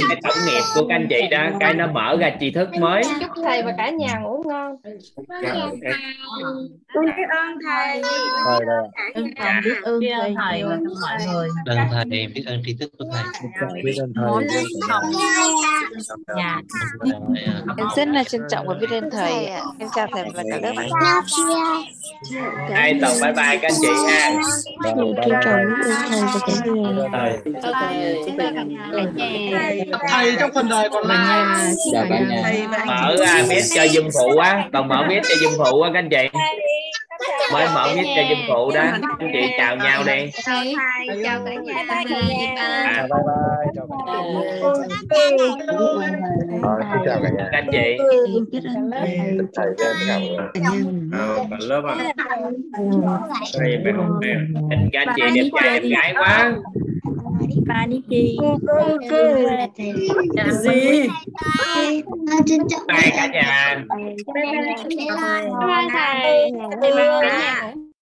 Cái 0.08 0.20
tổng 0.22 0.38
nghiệp 0.46 0.62
của 0.74 0.86
các 0.88 0.94
anh 0.94 1.06
chị 1.10 1.20
đó 1.30 1.46
cái 1.60 1.74
nó 1.74 1.86
mở 1.86 2.16
ra 2.20 2.30
tri 2.40 2.50
thức 2.50 2.68
mới. 2.80 3.02
chúc 3.20 3.30
thầy 3.44 3.62
và 3.62 3.74
cả 3.76 3.90
nhà 3.90 4.18
ngủ 4.22 4.42
ngon. 4.46 4.76
Con 6.94 7.04
biết 7.06 7.28
ơn 7.30 7.58
thầy. 7.66 8.02
Thầy 9.36 9.60
biết 10.00 10.12
ơn 10.14 10.34
thầy 10.36 10.62
và 10.64 10.76
mọi 11.00 11.18
người. 11.32 11.48
ơn 11.66 11.78
thầy. 11.92 12.26
Biết 12.34 12.44
ơn 12.46 12.62
tri 12.66 12.76
thức 12.80 12.92
của 12.98 13.04
thầy. 13.12 13.22
Biết 13.84 13.94
ơn 14.00 14.12
thầy. 14.14 14.46
Em 17.78 17.88
rất 17.96 18.08
là 18.08 18.24
trân 18.24 18.40
trọng 18.50 18.66
và 18.66 18.74
biết 18.80 18.90
ơn 18.90 19.10
thầy 19.10 19.46
em 19.78 19.88
chào 19.94 20.06
thầy 20.12 20.24
và 20.34 20.42
cả 20.50 20.58
lớp 20.62 20.72
hai 22.70 22.98
tuần 23.00 23.12
bye 23.22 23.32
bye 23.32 23.56
các 23.56 23.62
anh 23.62 23.72
chị 23.80 23.88
ha 24.08 24.32
trân 25.16 25.34
trọng 25.44 25.60
ơn 26.84 27.10
thầy 27.12 27.38
và 28.36 28.52
cả 28.54 28.62
nhà 28.62 29.98
thầy 30.10 30.36
trong 30.40 30.50
phần 30.54 30.68
đời 30.68 30.88
còn 30.92 31.06
lại. 31.06 31.44
Chào 31.92 32.04
cả 32.10 32.20
nhà 32.20 32.66
mở 32.86 33.16
ra 33.18 33.42
biết 33.48 33.62
cho 33.74 33.82
dung 33.82 34.08
phụ 34.14 34.38
á 34.38 34.68
còn 34.72 34.88
mở 34.88 35.06
biết 35.08 35.20
cho 35.28 35.34
dung 35.40 35.52
phụ 35.58 35.80
á 35.80 35.90
các 35.94 35.98
anh 35.98 36.08
chị 36.10 36.38
mới 37.52 37.66
mở 37.74 37.92
biết 37.94 38.06
cho 38.16 38.22
dung 38.30 38.38
phụ 38.48 38.70
đó 38.74 38.80
anh 38.80 39.30
chị 39.32 39.54
chào 39.58 39.76
nhau 39.76 40.02
đi 40.06 40.30
chào 41.24 41.44
cả 41.44 41.54
nhà 41.64 41.84
à, 42.84 43.06
bye 43.10 43.22
bye 43.26 43.72
chào 43.74 43.86
cả 43.88 43.96
nhà 44.06 44.26
chào 47.06 47.20
cả 47.22 47.28
nhà 47.36 47.48
các 47.52 47.58
anh 47.58 47.68
chị 47.72 47.96
thầy 49.56 49.66
chào 49.78 50.20
cả 51.50 51.56
lớp 51.60 51.82
à 51.84 52.12
thầy 53.58 53.78
mẹ 53.84 53.92
nhìn 54.20 54.88
các 54.92 55.06
anh 55.06 55.16
chị 55.16 55.22
đẹp 55.34 55.48
trai 55.60 55.80
đẹp 55.80 55.88
gái 55.88 56.14
quá 56.18 56.52
chi 58.08 58.52
gì 60.62 61.06
bye 62.88 63.10
cả 63.16 63.26
nhà. 63.26 63.84
Bye 63.88 64.16
bye 66.80 66.92
bye 66.92 67.20
bye 67.20 67.85